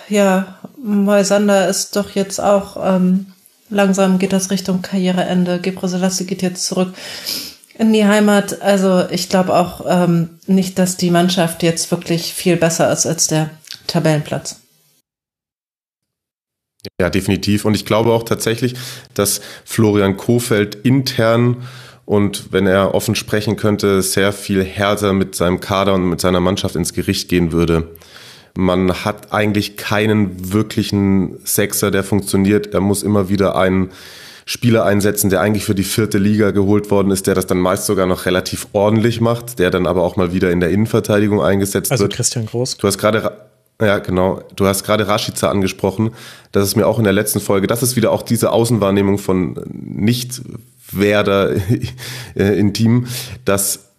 ja, 0.09 0.59
Moisander 0.81 1.67
ist 1.67 1.95
doch 1.95 2.11
jetzt 2.11 2.39
auch 2.39 2.77
ähm, 2.83 3.27
langsam 3.71 4.19
geht 4.19 4.33
das 4.33 4.51
Richtung 4.51 4.81
Karriereende. 4.81 5.59
Gebre 5.59 5.89
Selassie 5.89 6.25
geht 6.25 6.41
jetzt 6.41 6.65
zurück 6.65 6.93
in 7.77 7.93
die 7.93 8.05
Heimat. 8.05 8.61
Also 8.61 9.09
ich 9.09 9.29
glaube 9.29 9.55
auch 9.55 9.85
ähm, 9.87 10.39
nicht, 10.45 10.77
dass 10.77 10.97
die 10.97 11.11
Mannschaft 11.11 11.63
jetzt 11.63 11.89
wirklich 11.89 12.33
viel 12.33 12.57
besser 12.57 12.91
ist 12.91 13.05
als 13.05 13.27
der 13.27 13.49
Tabellenplatz. 13.87 14.60
Ja, 16.99 17.09
definitiv. 17.09 17.65
Und 17.65 17.75
ich 17.75 17.85
glaube 17.85 18.11
auch 18.11 18.23
tatsächlich, 18.23 18.75
dass 19.13 19.41
Florian 19.65 20.17
Kofeld 20.17 20.75
intern 20.75 21.57
und 22.05 22.51
wenn 22.51 22.67
er 22.67 22.93
offen 22.93 23.15
sprechen 23.15 23.55
könnte, 23.55 24.01
sehr 24.01 24.33
viel 24.33 24.63
härter 24.63 25.13
mit 25.13 25.35
seinem 25.35 25.59
Kader 25.59 25.93
und 25.93 26.09
mit 26.09 26.19
seiner 26.19 26.39
Mannschaft 26.39 26.75
ins 26.75 26.93
Gericht 26.93 27.29
gehen 27.29 27.51
würde. 27.51 27.87
Man 28.53 29.05
hat 29.05 29.31
eigentlich 29.31 29.77
keinen 29.77 30.51
wirklichen 30.53 31.37
Sechser, 31.45 31.89
der 31.89 32.03
funktioniert. 32.03 32.73
Er 32.73 32.81
muss 32.81 33.01
immer 33.03 33.29
wieder 33.29 33.55
einen 33.55 33.91
Spieler 34.45 34.83
einsetzen, 34.83 35.29
der 35.29 35.39
eigentlich 35.39 35.63
für 35.63 35.75
die 35.75 35.83
vierte 35.83 36.17
Liga 36.17 36.51
geholt 36.51 36.91
worden 36.91 37.11
ist, 37.11 37.27
der 37.27 37.35
das 37.35 37.45
dann 37.47 37.59
meist 37.59 37.85
sogar 37.85 38.07
noch 38.07 38.25
relativ 38.25 38.67
ordentlich 38.73 39.21
macht, 39.21 39.59
der 39.59 39.71
dann 39.71 39.87
aber 39.87 40.03
auch 40.03 40.17
mal 40.17 40.33
wieder 40.33 40.51
in 40.51 40.59
der 40.59 40.71
Innenverteidigung 40.71 41.41
eingesetzt 41.41 41.91
also 41.91 42.03
wird. 42.03 42.11
Also 42.11 42.17
Christian 42.17 42.45
Groß. 42.47 42.77
Du 42.77 42.87
hast 42.87 42.97
gerade 42.97 43.31
ja, 43.81 43.99
genau. 43.99 44.41
Du 44.55 44.65
hast 44.65 44.83
gerade 44.83 45.07
Rashica 45.07 45.49
angesprochen. 45.49 46.11
Das 46.51 46.65
ist 46.65 46.75
mir 46.75 46.87
auch 46.87 46.97
in 46.97 47.03
der 47.03 47.13
letzten 47.13 47.39
Folge. 47.39 47.67
Das 47.67 47.83
ist 47.83 47.95
wieder 47.95 48.11
auch 48.11 48.21
diese 48.21 48.51
Außenwahrnehmung 48.51 49.17
von 49.17 49.59
Nicht-Werder 49.71 51.55
in 52.35 52.73
Team, 52.73 53.07
dass 53.45 53.91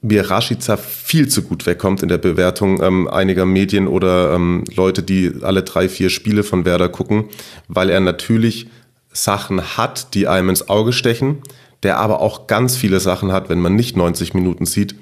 mir 0.00 0.30
Rashica 0.30 0.76
viel 0.76 1.28
zu 1.28 1.42
gut 1.42 1.66
wegkommt 1.66 2.02
in 2.02 2.08
der 2.08 2.18
Bewertung 2.18 2.82
ähm, 2.82 3.08
einiger 3.08 3.46
Medien 3.46 3.88
oder 3.88 4.34
ähm, 4.34 4.64
Leute, 4.74 5.02
die 5.02 5.32
alle 5.42 5.62
drei, 5.62 5.88
vier 5.88 6.08
Spiele 6.08 6.44
von 6.44 6.64
Werder 6.64 6.88
gucken, 6.88 7.24
weil 7.66 7.90
er 7.90 8.00
natürlich 8.00 8.68
Sachen 9.12 9.76
hat, 9.76 10.14
die 10.14 10.28
einem 10.28 10.50
ins 10.50 10.68
Auge 10.68 10.92
stechen, 10.92 11.42
der 11.82 11.98
aber 11.98 12.20
auch 12.20 12.46
ganz 12.46 12.76
viele 12.76 13.00
Sachen 13.00 13.32
hat, 13.32 13.48
wenn 13.48 13.60
man 13.60 13.74
nicht 13.74 13.96
90 13.96 14.34
Minuten 14.34 14.66
sieht, 14.66 14.94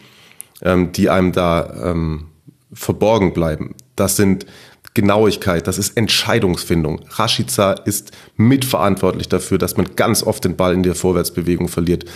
ähm, 0.62 0.92
die 0.92 1.10
einem 1.10 1.32
da 1.32 1.90
ähm, 1.90 2.28
verborgen 2.72 3.34
bleiben. 3.34 3.74
Das 3.96 4.16
sind 4.16 4.46
Genauigkeit, 4.94 5.66
das 5.66 5.76
ist 5.76 5.96
Entscheidungsfindung. 5.96 7.02
Rashica 7.10 7.72
ist 7.72 8.12
mitverantwortlich 8.36 9.28
dafür, 9.28 9.58
dass 9.58 9.76
man 9.76 9.94
ganz 9.94 10.22
oft 10.22 10.42
den 10.44 10.56
Ball 10.56 10.72
in 10.72 10.82
der 10.82 10.94
Vorwärtsbewegung 10.94 11.68
verliert. 11.68 12.06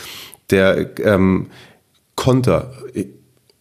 Der 0.48 0.98
ähm, 1.00 1.48
Konter 2.16 2.72
äh, 2.94 3.04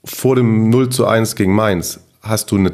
vor 0.06 0.36
dem 0.36 0.70
0 0.70 0.90
zu 0.90 1.06
1 1.06 1.36
gegen 1.36 1.54
Mainz 1.54 2.00
hast 2.22 2.52
du 2.52 2.58
eine, 2.58 2.74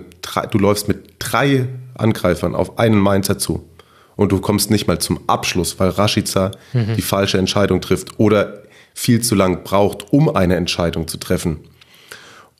du 0.51 0.57
läufst 0.59 0.87
mit 0.87 1.15
drei 1.17 1.67
Angreifern 1.95 2.53
auf 2.53 2.77
einen 2.77 2.99
Mainzer 2.99 3.39
zu 3.39 3.67
und 4.15 4.31
du 4.31 4.39
kommst 4.39 4.69
nicht 4.69 4.87
mal 4.87 4.99
zum 4.99 5.19
Abschluss, 5.27 5.79
weil 5.79 5.89
Rashica 5.89 6.51
mhm. 6.73 6.95
die 6.95 7.01
falsche 7.01 7.37
Entscheidung 7.37 7.81
trifft 7.81 8.19
oder 8.19 8.63
viel 8.93 9.21
zu 9.21 9.35
lang 9.35 9.63
braucht, 9.63 10.13
um 10.13 10.33
eine 10.35 10.55
Entscheidung 10.55 11.07
zu 11.07 11.17
treffen. 11.17 11.59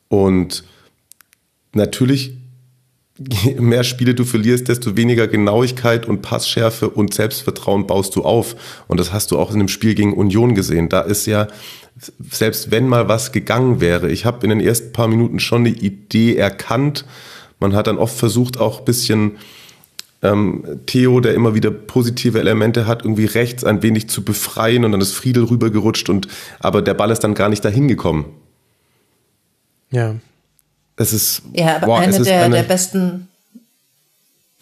Und 0.08 0.64
natürlich 1.74 2.36
je 3.18 3.56
mehr 3.60 3.84
Spiele 3.84 4.16
du 4.16 4.26
verlierst, 4.26 4.68
desto 4.68 4.98
weniger 4.98 5.28
Genauigkeit 5.28 6.06
und 6.06 6.22
Passschärfe 6.22 6.90
und 6.90 7.14
Selbstvertrauen 7.14 7.88
baust 7.88 8.16
du 8.16 8.24
auf. 8.24 8.56
Und 8.88 9.00
das 9.00 9.14
hast 9.14 9.32
du 9.32 9.38
auch 9.38 9.52
in 9.52 9.60
dem 9.60 9.68
Spiel 9.68 9.96
gegen 9.96 10.14
Union 10.14 10.56
gesehen. 10.56 10.90
Da 10.90 11.02
ist 11.02 11.26
ja, 11.26 11.48
selbst 12.20 12.72
wenn 12.72 12.88
mal 12.88 13.08
was 13.08 13.32
gegangen 13.32 13.80
wäre, 13.80 14.12
ich 14.12 14.26
habe 14.26 14.44
in 14.44 14.50
den 14.50 14.60
ersten 14.60 14.92
paar 14.92 15.08
Minuten 15.08 15.40
schon 15.40 15.62
eine 15.62 15.70
Idee 15.70 16.36
erkannt. 16.36 17.06
Man 17.60 17.74
hat 17.74 17.88
dann 17.88 17.98
oft 17.98 18.18
versucht, 18.18 18.60
auch 18.60 18.80
ein 18.80 18.86
bisschen 18.86 19.38
ähm, 20.22 20.82
Theo, 20.86 21.22
der 21.22 21.36
immer 21.36 21.56
wieder 21.56 21.72
positive 21.72 22.40
Elemente 22.40 22.86
hat, 22.86 23.04
irgendwie 23.04 23.26
rechts 23.26 23.64
ein 23.64 23.82
wenig 23.82 24.10
zu 24.10 24.24
befreien 24.24 24.84
und 24.84 24.92
dann 24.92 25.02
ist 25.02 25.14
Friedel 25.14 25.46
rübergerutscht 25.46 26.10
und 26.10 26.28
aber 26.60 26.82
der 26.82 26.94
Ball 26.94 27.12
ist 27.12 27.24
dann 27.24 27.34
gar 27.34 27.50
nicht 27.50 27.64
dahin 27.64 27.88
gekommen. 27.88 28.26
Ja, 29.92 30.16
es 30.98 31.14
ist. 31.14 31.42
Ja, 31.54 31.78
aber 31.78 31.88
boah, 31.88 32.00
eine, 32.00 32.20
der, 32.22 32.44
eine 32.44 32.56
der 32.58 32.64
besten. 32.64 33.30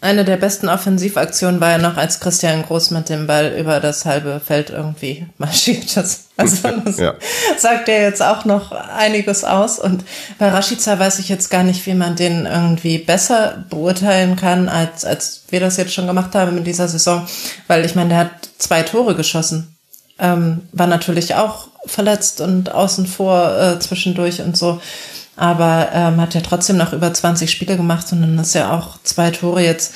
Eine 0.00 0.26
der 0.26 0.36
besten 0.36 0.68
Offensivaktionen 0.68 1.62
war 1.62 1.70
ja 1.70 1.78
noch, 1.78 1.96
als 1.96 2.20
Christian 2.20 2.62
Groß 2.62 2.90
mit 2.90 3.08
dem 3.08 3.26
Ball 3.26 3.56
über 3.58 3.80
das 3.80 4.04
halbe 4.04 4.38
Feld 4.38 4.68
irgendwie 4.68 5.26
marschiert 5.38 5.96
ist. 5.96 6.24
Also 6.36 6.68
das 6.84 6.98
ja. 6.98 7.14
sagt 7.56 7.88
ja 7.88 7.94
jetzt 7.94 8.20
auch 8.20 8.44
noch 8.44 8.72
einiges 8.72 9.44
aus. 9.44 9.78
Und 9.78 10.04
bei 10.38 10.50
Rashica 10.50 10.98
weiß 10.98 11.20
ich 11.20 11.30
jetzt 11.30 11.48
gar 11.48 11.62
nicht, 11.62 11.86
wie 11.86 11.94
man 11.94 12.16
den 12.16 12.44
irgendwie 12.44 12.98
besser 12.98 13.64
beurteilen 13.70 14.36
kann, 14.36 14.68
als, 14.68 15.06
als 15.06 15.44
wir 15.48 15.60
das 15.60 15.78
jetzt 15.78 15.94
schon 15.94 16.06
gemacht 16.06 16.34
haben 16.34 16.58
in 16.58 16.64
dieser 16.64 16.88
Saison. 16.88 17.26
Weil 17.66 17.86
ich 17.86 17.94
meine, 17.94 18.10
der 18.10 18.18
hat 18.18 18.30
zwei 18.58 18.82
Tore 18.82 19.14
geschossen. 19.14 19.74
Ähm, 20.18 20.68
war 20.72 20.86
natürlich 20.86 21.34
auch 21.34 21.68
verletzt 21.86 22.42
und 22.42 22.70
außen 22.70 23.06
vor 23.06 23.56
äh, 23.58 23.78
zwischendurch 23.78 24.42
und 24.42 24.54
so 24.56 24.82
aber 25.36 25.88
ähm, 25.92 26.20
hat 26.20 26.34
ja 26.34 26.40
trotzdem 26.40 26.76
noch 26.76 26.92
über 26.92 27.12
20 27.12 27.50
Spiele 27.50 27.76
gemacht 27.76 28.06
und 28.12 28.20
dann 28.20 28.38
ist 28.38 28.54
ja 28.54 28.76
auch 28.76 28.98
zwei 29.02 29.30
Tore 29.30 29.62
jetzt 29.62 29.94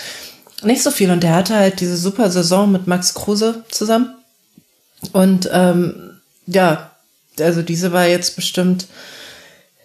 nicht 0.63 0.83
so 0.83 0.91
viel. 0.91 1.11
Und 1.11 1.23
der 1.23 1.35
hatte 1.35 1.55
halt 1.55 1.81
diese 1.81 1.97
super 1.97 2.31
Saison 2.31 2.71
mit 2.71 2.87
Max 2.87 3.15
Kruse 3.15 3.65
zusammen. 3.71 4.15
Und 5.13 5.49
ähm, 5.53 6.21
ja, 6.47 6.91
also 7.39 7.63
diese 7.63 7.93
war 7.93 8.07
jetzt 8.07 8.35
bestimmt 8.37 8.89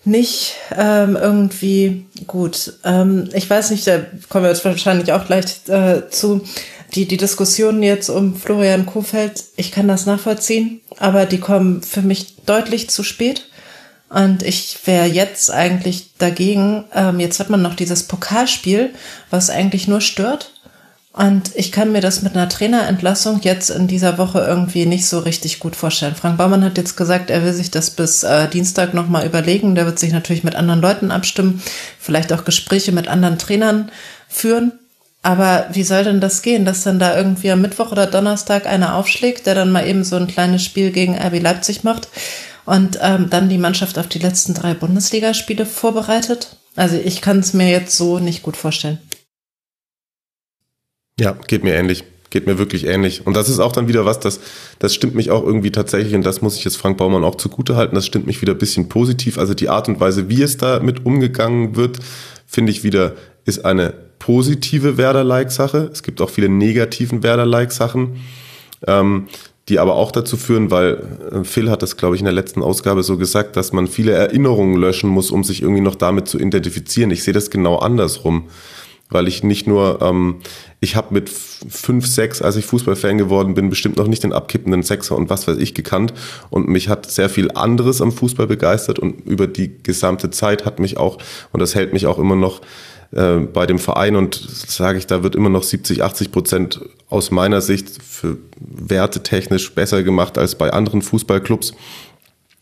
nicht 0.06 0.56
ähm, 0.75 1.15
irgendwie 1.15 2.06
gut. 2.27 2.73
Ähm, 2.83 3.30
ich 3.33 3.49
weiß 3.49 3.72
nicht, 3.72 3.88
da 3.88 3.99
kommen 4.30 4.43
wir 4.43 4.49
jetzt 4.49 4.65
wahrscheinlich 4.65 5.14
auch 5.14 5.25
gleich 5.25 5.67
äh, 5.69 6.09
zu. 6.09 6.41
Die, 6.95 7.07
die 7.07 7.17
Diskussionen 7.17 7.82
jetzt 7.82 8.09
um 8.09 8.35
Florian 8.35 8.85
Kofeld, 8.85 9.43
ich 9.56 9.72
kann 9.72 9.88
das 9.88 10.06
nachvollziehen, 10.06 10.82
aber 10.98 11.25
die 11.25 11.40
kommen 11.40 11.82
für 11.82 12.03
mich 12.03 12.35
deutlich 12.45 12.90
zu 12.90 13.01
spät. 13.03 13.45
Und 14.14 14.43
ich 14.43 14.77
wäre 14.85 15.08
jetzt 15.08 15.50
eigentlich 15.50 16.14
dagegen, 16.19 16.85
ähm, 16.93 17.19
jetzt 17.19 17.40
hat 17.40 17.50
man 17.50 17.64
noch 17.64 17.74
dieses 17.74 18.03
Pokalspiel, 18.03 18.92
was 19.32 19.50
eigentlich 19.50 19.88
nur 19.88 20.01
stört. 20.01 20.51
Und 21.14 21.50
ich 21.56 21.72
kann 21.72 21.92
mir 21.92 22.00
das 22.00 22.22
mit 22.22 22.35
einer 22.35 22.48
Trainerentlassung 22.48 23.42
jetzt 23.42 23.72
in 23.72 23.88
dieser 23.88 24.19
Woche 24.19 24.40
irgendwie 24.40 24.85
nicht 24.85 25.08
so 25.08 25.17
richtig 25.17 25.59
gut 25.59 25.75
vorstellen. 25.75 26.14
Frank 26.14 26.38
Baumann 26.38 26.64
hat 26.64 26.77
jetzt 26.77 26.95
gesagt, 26.95 27.32
er 27.32 27.43
will 27.43 27.53
sich 27.53 27.72
das 27.72 27.90
bis 27.90 28.22
äh, 28.22 28.48
Dienstag 28.50 28.93
nochmal 28.93 29.25
überlegen. 29.25 29.74
Der 29.74 29.88
wird 29.88 29.98
sich 29.98 30.11
natürlich 30.11 30.43
mit 30.43 30.56
anderen 30.56 30.82
Leuten 30.82 31.09
abstimmen, 31.09 31.64
vielleicht 32.00 32.32
auch 32.33 32.45
Gespräche 32.45 32.92
mit 32.92 33.08
anderen 33.08 33.40
Trainern 33.40 33.90
führen. 34.27 34.74
Aber 35.24 35.66
wie 35.72 35.83
soll 35.83 36.03
denn 36.03 36.22
das 36.22 36.43
gehen, 36.43 36.66
dass 36.66 36.83
dann 36.83 37.00
da 37.00 37.17
irgendwie 37.17 37.50
am 37.50 37.61
Mittwoch 37.61 37.92
oder 37.92 38.06
Donnerstag 38.06 38.67
einer 38.67 38.93
aufschlägt, 38.93 39.48
der 39.48 39.56
dann 39.56 39.72
mal 39.72 39.88
eben 39.88 40.03
so 40.03 40.17
ein 40.17 40.27
kleines 40.27 40.64
Spiel 40.64 40.92
gegen 40.92 41.17
RB 41.17 41.42
Leipzig 41.42 41.83
macht 41.83 42.09
und 42.66 43.00
ähm, 43.01 43.30
dann 43.30 43.50
die 43.50 43.58
Mannschaft 43.58 43.98
auf 44.00 44.08
die 44.08 44.19
letzten 44.19 44.53
drei 44.53 44.74
Bundesligaspiele 44.74 45.66
vorbereitet? 45.66 46.58
Also 46.75 46.95
ich 46.98 47.22
kann 47.22 47.40
es 47.40 47.53
mir 47.53 47.69
jetzt 47.69 47.95
so 47.95 48.19
nicht 48.19 48.42
gut 48.43 48.58
vorstellen. 48.58 49.00
Ja, 51.19 51.35
geht 51.48 51.64
mir 51.64 51.75
ähnlich. 51.75 52.03
Geht 52.30 52.48
mir 52.48 52.58
wirklich 52.58 52.88
ähnlich. 52.88 53.27
Und 53.27 53.35
das 53.35 53.48
ist 53.48 53.59
auch 53.59 53.72
dann 53.72 53.88
wieder 53.88 54.06
was, 54.06 54.19
das, 54.19 54.40
das 54.80 54.95
stimmt 54.95 55.14
mich 55.14 55.30
auch 55.30 55.43
irgendwie 55.43 55.72
tatsächlich, 55.72 56.16
und 56.16 56.25
das 56.25 56.42
muss 56.42 56.58
ich 56.58 56.64
jetzt 56.64 56.77
Frank 56.77 56.98
Baumann 56.98 57.24
auch 57.24 57.35
zugute 57.35 57.75
halten, 57.75 57.93
das 57.93 58.08
stimmt 58.08 58.25
mich 58.25 58.42
wieder 58.42 58.53
ein 58.53 58.58
bisschen 58.58 58.90
positiv. 58.90 59.38
Also 59.38 59.53
die 59.53 59.69
Art 59.69 59.88
und 59.88 60.00
Weise, 60.00 60.30
wie 60.30 60.42
es 60.42 60.58
damit 60.58 61.06
umgegangen 61.06 61.75
wird, 61.75 62.00
finde 62.48 62.72
ich 62.72 62.83
wieder, 62.83 63.14
ist 63.45 63.66
eine 63.66 63.93
positive 64.17 64.98
Werder-like-Sache. 64.98 65.92
Es 65.92 66.01
gibt 66.01 66.22
auch 66.22 66.30
viele 66.32 66.50
negativen 66.50 67.22
Werder-like-Sachen, 67.22 68.16
ähm, 68.88 69.27
die 69.69 69.80
aber 69.80 69.95
auch 69.95 70.11
dazu 70.11 70.35
führen, 70.38 70.72
weil 70.72 71.01
äh, 71.32 71.43
Phil 71.43 71.69
hat 71.69 71.82
das, 71.82 71.98
glaube 71.98 72.16
ich, 72.16 72.22
in 72.22 72.25
der 72.25 72.33
letzten 72.33 72.61
Ausgabe 72.61 73.03
so 73.03 73.17
gesagt, 73.17 73.56
dass 73.56 73.74
man 73.74 73.88
viele 73.88 74.11
Erinnerungen 74.11 74.75
löschen 74.80 75.09
muss, 75.09 75.32
um 75.32 75.43
sich 75.43 75.61
irgendwie 75.61 75.82
noch 75.82 75.95
damit 75.95 76.27
zu 76.27 76.38
identifizieren. 76.38 77.11
Ich 77.11 77.24
sehe 77.24 77.33
das 77.33 77.50
genau 77.50 77.77
andersrum 77.77 78.50
weil 79.14 79.27
ich 79.27 79.43
nicht 79.43 79.67
nur, 79.67 80.01
ähm, 80.01 80.40
ich 80.80 80.95
habe 80.95 81.14
mit 81.14 81.30
fünf, 81.30 82.06
sechs, 82.08 82.42
als 82.42 82.56
ich 82.56 82.66
Fußballfan 82.66 83.17
geworden 83.17 83.53
bin, 83.53 83.69
bestimmt 83.69 83.98
noch 83.98 84.08
nicht 84.08 84.24
den 84.24 84.33
abkippenden 84.33 84.83
Sechser 84.83 85.16
und 85.16 85.30
was 85.30 85.48
weiß 85.48 85.58
ich 85.58 85.74
gekannt 85.74 86.14
und 86.50 86.67
mich 86.67 86.90
hat 86.90 87.09
sehr 87.09 87.30
viel 87.30 87.51
anderes 87.51 88.01
am 88.01 88.11
Fußball 88.11 88.48
begeistert 88.48 89.00
und 89.00 89.22
über 89.25 89.48
die 89.48 89.82
gesamte 89.83 90.30
Zeit 90.30 90.66
hat 90.66 90.80
mich 90.80 90.98
auch, 90.98 91.19
und 91.51 91.59
das 91.59 91.75
hält 91.75 91.93
mich 91.93 92.08
auch 92.08 92.19
immer 92.19 92.35
noch 92.35 92.61
äh, 93.16 93.38
bei 93.38 93.66
dem 93.66 93.80
Verein 93.80 94.16
und 94.16 94.35
sage 94.35 94.98
ich, 94.98 95.08
da 95.08 95.24
wird 95.24 95.35
immer 95.35 95.50
noch 95.50 95.64
70, 95.64 96.03
80 96.03 96.32
Prozent 96.32 96.82
aus 97.09 97.32
meiner 97.32 97.61
Sicht 97.61 98.01
für 98.01 98.38
Werte 98.59 99.22
technisch 99.22 99.74
besser 99.74 100.03
gemacht 100.03 100.38
als 100.38 100.56
bei 100.56 100.74
anderen 100.74 101.01
Fußballclubs. 101.01 101.74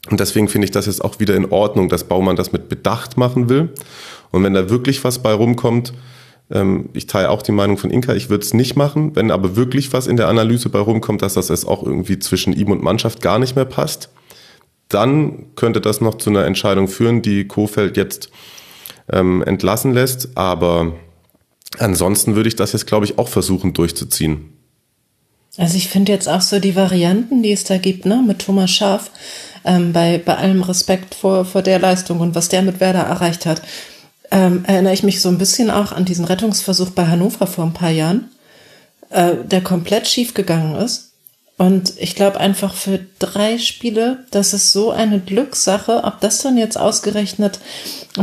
Und 0.09 0.19
deswegen 0.19 0.47
finde 0.47 0.65
ich 0.65 0.71
das 0.71 0.87
jetzt 0.87 1.03
auch 1.03 1.19
wieder 1.19 1.35
in 1.35 1.51
Ordnung, 1.51 1.87
dass 1.87 2.05
Baumann 2.05 2.35
das 2.35 2.51
mit 2.51 2.69
Bedacht 2.69 3.17
machen 3.17 3.49
will. 3.49 3.69
Und 4.31 4.43
wenn 4.43 4.53
da 4.53 4.69
wirklich 4.69 5.03
was 5.03 5.19
bei 5.19 5.31
rumkommt, 5.31 5.93
ähm, 6.51 6.89
ich 6.93 7.07
teile 7.07 7.29
auch 7.29 7.43
die 7.43 7.51
Meinung 7.51 7.77
von 7.77 7.91
Inka, 7.91 8.13
ich 8.13 8.29
würde 8.29 8.43
es 8.43 8.53
nicht 8.53 8.75
machen. 8.75 9.15
Wenn 9.15 9.31
aber 9.31 9.55
wirklich 9.55 9.93
was 9.93 10.07
in 10.07 10.17
der 10.17 10.27
Analyse 10.27 10.69
bei 10.69 10.79
rumkommt, 10.79 11.21
dass 11.21 11.35
das 11.35 11.49
jetzt 11.49 11.67
auch 11.67 11.83
irgendwie 11.83 12.19
zwischen 12.19 12.53
ihm 12.53 12.71
und 12.71 12.83
Mannschaft 12.83 13.21
gar 13.21 13.39
nicht 13.39 13.55
mehr 13.55 13.65
passt, 13.65 14.09
dann 14.89 15.55
könnte 15.55 15.79
das 15.79 16.01
noch 16.01 16.15
zu 16.15 16.29
einer 16.29 16.45
Entscheidung 16.45 16.87
führen, 16.87 17.21
die 17.21 17.47
Kofeld 17.47 17.95
jetzt 17.95 18.29
ähm, 19.11 19.43
entlassen 19.43 19.93
lässt. 19.93 20.29
Aber 20.35 20.93
ansonsten 21.79 22.35
würde 22.35 22.49
ich 22.49 22.55
das 22.55 22.73
jetzt, 22.73 22.87
glaube 22.87 23.05
ich, 23.05 23.17
auch 23.17 23.27
versuchen 23.27 23.73
durchzuziehen. 23.73 24.53
Also 25.57 25.75
ich 25.75 25.89
finde 25.89 26.11
jetzt 26.11 26.29
auch 26.29 26.41
so 26.41 26.59
die 26.59 26.75
Varianten, 26.75 27.43
die 27.43 27.51
es 27.51 27.65
da 27.65 27.77
gibt, 27.77 28.05
ne, 28.05 28.23
mit 28.25 28.39
Thomas 28.39 28.71
Schaaf, 28.71 29.11
ähm, 29.65 29.91
bei, 29.91 30.17
bei 30.17 30.37
allem 30.37 30.61
Respekt 30.63 31.13
vor, 31.13 31.45
vor 31.45 31.61
der 31.61 31.79
Leistung 31.79 32.19
und 32.19 32.35
was 32.35 32.49
der 32.49 32.61
mit 32.61 32.79
Werder 32.79 33.01
erreicht 33.01 33.45
hat, 33.45 33.61
ähm, 34.31 34.63
erinnere 34.65 34.93
ich 34.93 35.03
mich 35.03 35.21
so 35.21 35.27
ein 35.27 35.37
bisschen 35.37 35.69
auch 35.69 35.91
an 35.91 36.05
diesen 36.05 36.25
Rettungsversuch 36.25 36.91
bei 36.91 37.05
Hannover 37.07 37.47
vor 37.47 37.65
ein 37.65 37.73
paar 37.73 37.89
Jahren, 37.89 38.29
äh, 39.09 39.35
der 39.43 39.61
komplett 39.61 40.07
schief 40.07 40.33
gegangen 40.33 40.75
ist. 40.75 41.10
Und 41.61 41.93
ich 41.99 42.15
glaube 42.15 42.39
einfach 42.39 42.73
für 42.73 42.99
drei 43.19 43.59
Spiele, 43.59 44.25
das 44.31 44.51
ist 44.51 44.71
so 44.71 44.89
eine 44.89 45.19
Glückssache, 45.19 46.03
ob 46.05 46.19
das 46.19 46.41
dann 46.41 46.57
jetzt 46.57 46.75
ausgerechnet 46.75 47.59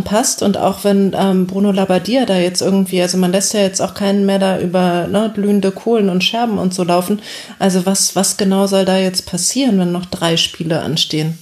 passt. 0.03 0.43
Und 0.43 0.57
auch 0.57 0.83
wenn 0.83 1.15
ähm, 1.17 1.47
Bruno 1.47 1.71
Labbadia 1.71 2.27
da 2.27 2.37
jetzt 2.37 2.63
irgendwie, 2.63 3.01
also 3.01 3.17
man 3.17 3.31
lässt 3.31 3.55
ja 3.55 3.61
jetzt 3.61 3.81
auch 3.81 3.95
keinen 3.95 4.27
mehr 4.27 4.41
da 4.41 4.59
über 4.59 5.07
ne, 5.07 5.31
glühende 5.33 5.71
Kohlen 5.71 6.09
und 6.09 6.25
Scherben 6.25 6.59
und 6.59 6.75
so 6.75 6.83
laufen. 6.83 7.23
Also 7.61 7.87
was, 7.87 8.17
was 8.17 8.39
genau 8.39 8.67
soll 8.67 8.85
da 8.85 8.99
jetzt 8.99 9.25
passieren, 9.25 9.79
wenn 9.79 9.93
noch 9.93 10.07
drei 10.07 10.37
Spiele 10.37 10.81
anstehen? 10.81 11.39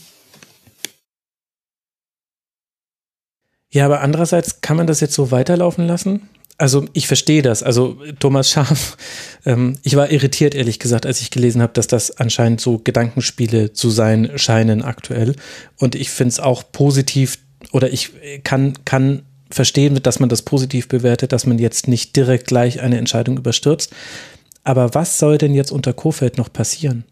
Ja, 3.70 3.86
aber 3.86 4.02
andererseits 4.02 4.60
kann 4.60 4.76
man 4.76 4.86
das 4.86 5.00
jetzt 5.00 5.14
so 5.14 5.30
weiterlaufen 5.30 5.86
lassen? 5.86 6.28
Also 6.58 6.86
ich 6.94 7.06
verstehe 7.06 7.42
das. 7.42 7.62
Also 7.62 7.98
Thomas 8.18 8.50
Schaf, 8.50 8.96
ähm, 9.46 9.78
ich 9.82 9.96
war 9.96 10.10
irritiert, 10.10 10.54
ehrlich 10.54 10.78
gesagt, 10.78 11.06
als 11.06 11.20
ich 11.20 11.30
gelesen 11.30 11.62
habe, 11.62 11.72
dass 11.74 11.86
das 11.86 12.18
anscheinend 12.18 12.60
so 12.60 12.78
Gedankenspiele 12.78 13.72
zu 13.72 13.90
sein 13.90 14.32
scheinen 14.36 14.82
aktuell. 14.82 15.36
Und 15.78 15.94
ich 15.94 16.10
finde 16.10 16.30
es 16.30 16.40
auch 16.40 16.64
positiv 16.72 17.38
oder 17.72 17.92
ich 17.92 18.10
kann, 18.44 18.74
kann 18.84 19.22
verstehen, 19.50 20.02
dass 20.02 20.18
man 20.18 20.28
das 20.28 20.42
positiv 20.42 20.88
bewertet, 20.88 21.32
dass 21.32 21.46
man 21.46 21.58
jetzt 21.58 21.88
nicht 21.88 22.16
direkt 22.16 22.46
gleich 22.46 22.80
eine 22.80 22.98
Entscheidung 22.98 23.36
überstürzt. 23.36 23.92
Aber 24.64 24.94
was 24.94 25.18
soll 25.18 25.38
denn 25.38 25.54
jetzt 25.54 25.70
unter 25.70 25.92
Kofeld 25.92 26.38
noch 26.38 26.52
passieren? 26.52 27.04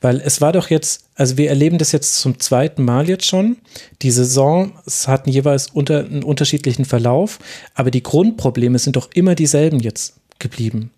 Weil 0.00 0.20
es 0.20 0.40
war 0.40 0.52
doch 0.52 0.70
jetzt, 0.70 1.04
also 1.14 1.36
wir 1.36 1.48
erleben 1.48 1.78
das 1.78 1.92
jetzt 1.92 2.20
zum 2.20 2.38
zweiten 2.40 2.84
Mal 2.84 3.08
jetzt 3.08 3.26
schon. 3.26 3.58
Die 4.02 4.10
Saisons 4.10 5.06
hatten 5.08 5.30
jeweils 5.30 5.68
unter, 5.68 6.00
einen 6.00 6.24
unterschiedlichen 6.24 6.84
Verlauf, 6.84 7.38
aber 7.74 7.90
die 7.90 8.02
Grundprobleme 8.02 8.78
sind 8.78 8.96
doch 8.96 9.10
immer 9.14 9.34
dieselben 9.34 9.80
jetzt 9.80 10.14
geblieben. 10.38 10.90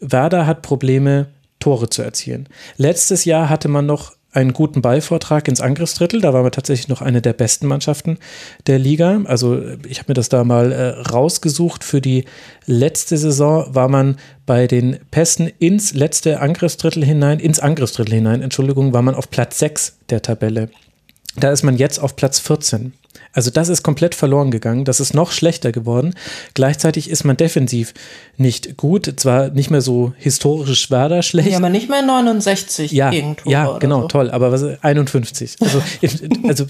Werder 0.00 0.46
hat 0.46 0.62
Probleme, 0.62 1.28
Tore 1.58 1.90
zu 1.90 2.02
erzielen. 2.02 2.48
Letztes 2.76 3.24
Jahr 3.24 3.48
hatte 3.48 3.68
man 3.68 3.86
noch 3.86 4.14
einen 4.32 4.52
guten 4.52 4.82
Ballvortrag 4.82 5.48
ins 5.48 5.60
Angriffsdrittel. 5.60 6.20
Da 6.20 6.32
waren 6.32 6.44
wir 6.44 6.50
tatsächlich 6.50 6.88
noch 6.88 7.02
eine 7.02 7.20
der 7.20 7.32
besten 7.32 7.66
Mannschaften 7.66 8.18
der 8.66 8.78
Liga. 8.78 9.22
Also 9.24 9.60
ich 9.88 9.98
habe 9.98 10.10
mir 10.10 10.14
das 10.14 10.28
da 10.28 10.44
mal 10.44 10.72
äh, 10.72 10.88
rausgesucht. 11.10 11.84
Für 11.84 12.00
die 12.00 12.24
letzte 12.66 13.16
Saison 13.16 13.74
war 13.74 13.88
man 13.88 14.16
bei 14.46 14.66
den 14.66 14.98
Pässen 15.10 15.50
ins 15.58 15.94
letzte 15.94 16.40
Angriffsdrittel 16.40 17.04
hinein, 17.04 17.40
ins 17.40 17.60
Angriffsdrittel 17.60 18.14
hinein, 18.14 18.42
Entschuldigung, 18.42 18.92
war 18.92 19.02
man 19.02 19.14
auf 19.14 19.30
Platz 19.30 19.58
6 19.58 19.98
der 20.10 20.22
Tabelle. 20.22 20.70
Da 21.36 21.50
ist 21.52 21.62
man 21.62 21.76
jetzt 21.76 21.98
auf 21.98 22.16
Platz 22.16 22.38
14. 22.40 22.92
Also 23.32 23.50
das 23.50 23.68
ist 23.68 23.82
komplett 23.82 24.14
verloren 24.14 24.50
gegangen. 24.50 24.84
Das 24.84 24.98
ist 24.98 25.14
noch 25.14 25.30
schlechter 25.30 25.70
geworden. 25.70 26.14
Gleichzeitig 26.54 27.08
ist 27.08 27.24
man 27.24 27.36
defensiv 27.36 27.94
nicht 28.36 28.76
gut. 28.76 29.12
Zwar 29.16 29.50
nicht 29.50 29.70
mehr 29.70 29.80
so 29.80 30.12
historisch 30.16 30.90
Werder 30.90 31.22
schlecht. 31.22 31.50
Ja, 31.50 31.58
aber 31.58 31.68
nicht 31.68 31.88
mehr 31.88 32.02
69 32.02 32.90
ja, 32.90 33.10
Gegentore. 33.10 33.50
Ja, 33.50 33.78
genau, 33.78 34.02
so. 34.02 34.08
toll. 34.08 34.30
Aber 34.30 34.50
was 34.50 34.64
51. 34.82 35.56
Also, 35.60 35.82
also 36.48 36.66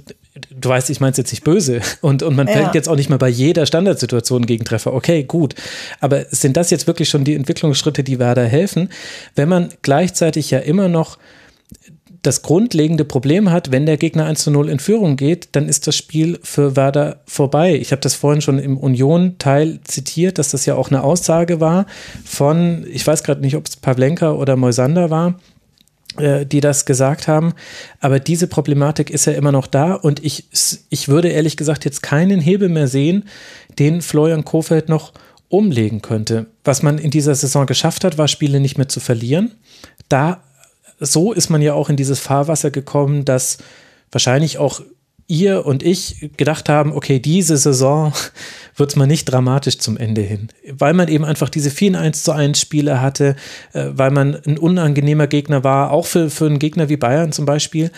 du 0.50 0.68
weißt, 0.68 0.90
ich 0.90 1.00
meine 1.00 1.12
es 1.12 1.16
jetzt 1.16 1.30
nicht 1.32 1.44
böse. 1.44 1.80
Und, 2.02 2.22
und 2.22 2.36
man 2.36 2.46
ja. 2.46 2.54
fällt 2.54 2.74
jetzt 2.74 2.88
auch 2.88 2.96
nicht 2.96 3.08
mehr 3.08 3.18
bei 3.18 3.28
jeder 3.28 3.64
Standardsituation 3.64 4.44
gegen 4.44 4.64
Treffer. 4.64 4.92
Okay, 4.92 5.24
gut. 5.24 5.54
Aber 6.00 6.26
sind 6.30 6.56
das 6.56 6.70
jetzt 6.70 6.86
wirklich 6.86 7.08
schon 7.08 7.24
die 7.24 7.34
Entwicklungsschritte, 7.34 8.04
die 8.04 8.18
Werder 8.18 8.44
helfen? 8.44 8.90
Wenn 9.34 9.48
man 9.48 9.70
gleichzeitig 9.82 10.50
ja 10.50 10.58
immer 10.58 10.88
noch 10.88 11.18
das 12.23 12.42
grundlegende 12.42 13.05
Problem 13.05 13.50
hat, 13.50 13.73
wenn 13.73 13.86
der 13.86 13.97
Gegner 13.97 14.26
1 14.26 14.44
zu 14.44 14.50
0 14.50 14.68
in 14.68 14.78
Führung 14.78 15.16
geht, 15.16 15.50
dann 15.52 15.68
ist 15.68 15.86
das 15.86 15.97
Spiel 15.97 16.39
für 16.42 16.76
Werder 16.76 17.20
vorbei. 17.26 17.74
Ich 17.76 17.92
habe 17.92 18.02
das 18.02 18.15
vorhin 18.15 18.42
schon 18.42 18.58
im 18.58 18.76
Union-Teil 18.76 19.81
zitiert, 19.84 20.39
dass 20.39 20.50
das 20.50 20.66
ja 20.66 20.74
auch 20.74 20.89
eine 20.89 21.02
Aussage 21.02 21.60
war 21.60 21.86
von, 22.24 22.84
ich 22.90 23.07
weiß 23.07 23.23
gerade 23.23 23.40
nicht, 23.40 23.57
ob 23.57 23.66
es 23.66 23.76
Pavlenka 23.76 24.32
oder 24.32 24.57
Moisander 24.57 25.08
war, 25.08 25.40
äh, 26.18 26.44
die 26.44 26.60
das 26.60 26.84
gesagt 26.84 27.26
haben. 27.26 27.55
Aber 28.00 28.20
diese 28.20 28.49
Problematik 28.49 29.08
ist 29.08 29.24
ja 29.24 29.32
immer 29.32 29.52
noch 29.52 29.66
da 29.66 29.94
und 29.94 30.23
ich, 30.23 30.44
ich 30.90 31.08
würde 31.08 31.28
ehrlich 31.28 31.57
gesagt 31.57 31.86
jetzt 31.86 32.02
keinen 32.02 32.40
Hebel 32.40 32.68
mehr 32.68 32.89
sehen, 32.89 33.24
den 33.78 34.02
Florian 34.02 34.44
Kofeld 34.44 34.90
noch 34.90 35.12
umlegen 35.49 36.02
könnte. 36.02 36.47
Was 36.65 36.82
man 36.82 36.99
in 36.99 37.10
dieser 37.10 37.34
Saison 37.34 37.66
geschafft 37.66 38.05
hat, 38.05 38.18
war 38.18 38.28
Spiele 38.28 38.60
nicht 38.60 38.76
mehr 38.76 38.89
zu 38.89 39.00
verlieren. 39.00 39.52
Da 40.08 40.42
so 41.00 41.32
ist 41.32 41.50
man 41.50 41.62
ja 41.62 41.74
auch 41.74 41.88
in 41.88 41.96
dieses 41.96 42.20
Fahrwasser 42.20 42.70
gekommen, 42.70 43.24
dass 43.24 43.58
wahrscheinlich 44.12 44.58
auch 44.58 44.80
ihr 45.26 45.64
und 45.64 45.84
ich 45.84 46.30
gedacht 46.36 46.68
haben, 46.68 46.92
okay, 46.92 47.20
diese 47.20 47.56
Saison 47.56 48.12
wird 48.76 48.90
es 48.90 48.96
mal 48.96 49.06
nicht 49.06 49.26
dramatisch 49.26 49.78
zum 49.78 49.96
Ende 49.96 50.20
hin, 50.22 50.48
weil 50.70 50.92
man 50.92 51.08
eben 51.08 51.24
einfach 51.24 51.48
diese 51.48 51.70
vielen 51.70 51.96
1 51.96 52.24
zu 52.24 52.32
1 52.32 52.60
Spiele 52.60 53.00
hatte, 53.00 53.36
äh, 53.72 53.86
weil 53.92 54.10
man 54.10 54.36
ein 54.46 54.58
unangenehmer 54.58 55.28
Gegner 55.28 55.62
war, 55.64 55.92
auch 55.92 56.06
für, 56.06 56.30
für 56.30 56.46
einen 56.46 56.58
Gegner 56.58 56.88
wie 56.88 56.96
Bayern 56.96 57.32
zum 57.32 57.46
Beispiel. 57.46 57.90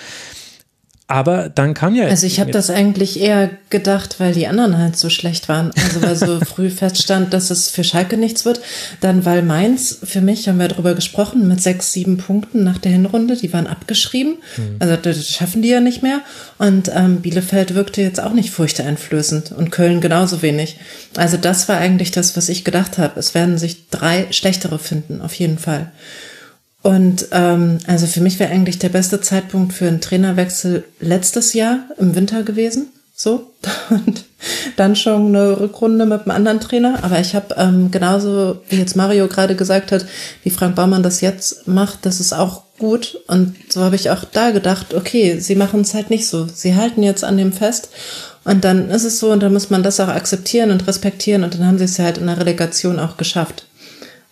Aber 1.08 1.50
dann 1.50 1.74
kam 1.74 1.94
ja. 1.94 2.06
Also 2.06 2.26
ich 2.26 2.40
habe 2.40 2.52
das 2.52 2.70
eigentlich 2.70 3.20
eher 3.20 3.50
gedacht, 3.70 4.18
weil 4.18 4.32
die 4.32 4.46
anderen 4.46 4.78
halt 4.78 4.96
so 4.96 5.10
schlecht 5.10 5.48
waren. 5.48 5.70
Also 5.74 6.00
weil 6.00 6.16
so 6.16 6.40
früh 6.44 6.70
feststand, 6.70 7.34
dass 7.34 7.50
es 7.50 7.68
für 7.68 7.84
Schalke 7.84 8.16
nichts 8.16 8.44
wird. 8.44 8.60
Dann 9.00 9.24
weil 9.24 9.42
Mainz, 9.42 9.98
für 10.02 10.20
mich 10.20 10.48
haben 10.48 10.58
wir 10.58 10.68
darüber 10.68 10.94
gesprochen, 10.94 11.48
mit 11.48 11.60
sechs, 11.60 11.92
sieben 11.92 12.16
Punkten 12.16 12.64
nach 12.64 12.78
der 12.78 12.92
Hinrunde, 12.92 13.36
die 13.36 13.52
waren 13.52 13.66
abgeschrieben. 13.66 14.36
Mhm. 14.56 14.76
Also 14.78 14.96
das 14.96 15.28
schaffen 15.28 15.60
die 15.60 15.68
ja 15.68 15.80
nicht 15.80 16.02
mehr. 16.02 16.20
Und 16.58 16.90
ähm, 16.94 17.20
Bielefeld 17.20 17.74
wirkte 17.74 18.00
jetzt 18.00 18.20
auch 18.20 18.32
nicht 18.32 18.50
furchteinflößend 18.50 19.52
und 19.52 19.70
Köln 19.70 20.00
genauso 20.00 20.40
wenig. 20.40 20.78
Also 21.16 21.36
das 21.36 21.68
war 21.68 21.76
eigentlich 21.76 22.12
das, 22.12 22.36
was 22.36 22.48
ich 22.48 22.64
gedacht 22.64 22.96
habe. 22.96 23.18
Es 23.18 23.34
werden 23.34 23.58
sich 23.58 23.88
drei 23.90 24.28
schlechtere 24.30 24.78
finden, 24.78 25.20
auf 25.20 25.34
jeden 25.34 25.58
Fall. 25.58 25.90
Und 26.82 27.28
ähm, 27.30 27.78
also 27.86 28.06
für 28.06 28.20
mich 28.20 28.40
wäre 28.40 28.50
eigentlich 28.50 28.78
der 28.78 28.88
beste 28.88 29.20
Zeitpunkt 29.20 29.72
für 29.72 29.86
einen 29.86 30.00
Trainerwechsel 30.00 30.84
letztes 31.00 31.54
Jahr 31.54 31.80
im 31.98 32.14
Winter 32.14 32.42
gewesen. 32.42 32.88
So. 33.14 33.52
Und 33.90 34.24
dann 34.76 34.96
schon 34.96 35.28
eine 35.28 35.60
Rückrunde 35.60 36.06
mit 36.06 36.22
einem 36.22 36.32
anderen 36.32 36.60
Trainer. 36.60 37.04
Aber 37.04 37.20
ich 37.20 37.36
habe 37.36 37.54
ähm, 37.56 37.92
genauso, 37.92 38.60
wie 38.68 38.78
jetzt 38.78 38.96
Mario 38.96 39.28
gerade 39.28 39.54
gesagt 39.54 39.92
hat, 39.92 40.06
wie 40.42 40.50
Frank 40.50 40.74
Baumann 40.74 41.04
das 41.04 41.20
jetzt 41.20 41.68
macht, 41.68 42.04
das 42.04 42.18
ist 42.18 42.32
auch 42.32 42.62
gut. 42.78 43.20
Und 43.28 43.54
so 43.68 43.82
habe 43.82 43.94
ich 43.94 44.10
auch 44.10 44.24
da 44.24 44.50
gedacht, 44.50 44.92
okay, 44.92 45.38
sie 45.38 45.54
machen 45.54 45.82
es 45.82 45.94
halt 45.94 46.10
nicht 46.10 46.26
so. 46.26 46.48
Sie 46.52 46.74
halten 46.74 47.04
jetzt 47.04 47.22
an 47.22 47.36
dem 47.36 47.52
fest. 47.52 47.90
Und 48.42 48.64
dann 48.64 48.90
ist 48.90 49.04
es 49.04 49.20
so, 49.20 49.30
und 49.30 49.40
dann 49.40 49.52
muss 49.52 49.70
man 49.70 49.84
das 49.84 50.00
auch 50.00 50.08
akzeptieren 50.08 50.72
und 50.72 50.88
respektieren. 50.88 51.44
Und 51.44 51.54
dann 51.54 51.66
haben 51.66 51.78
sie 51.78 51.84
es 51.84 52.00
halt 52.00 52.18
in 52.18 52.26
der 52.26 52.40
Relegation 52.40 52.98
auch 52.98 53.16
geschafft. 53.16 53.66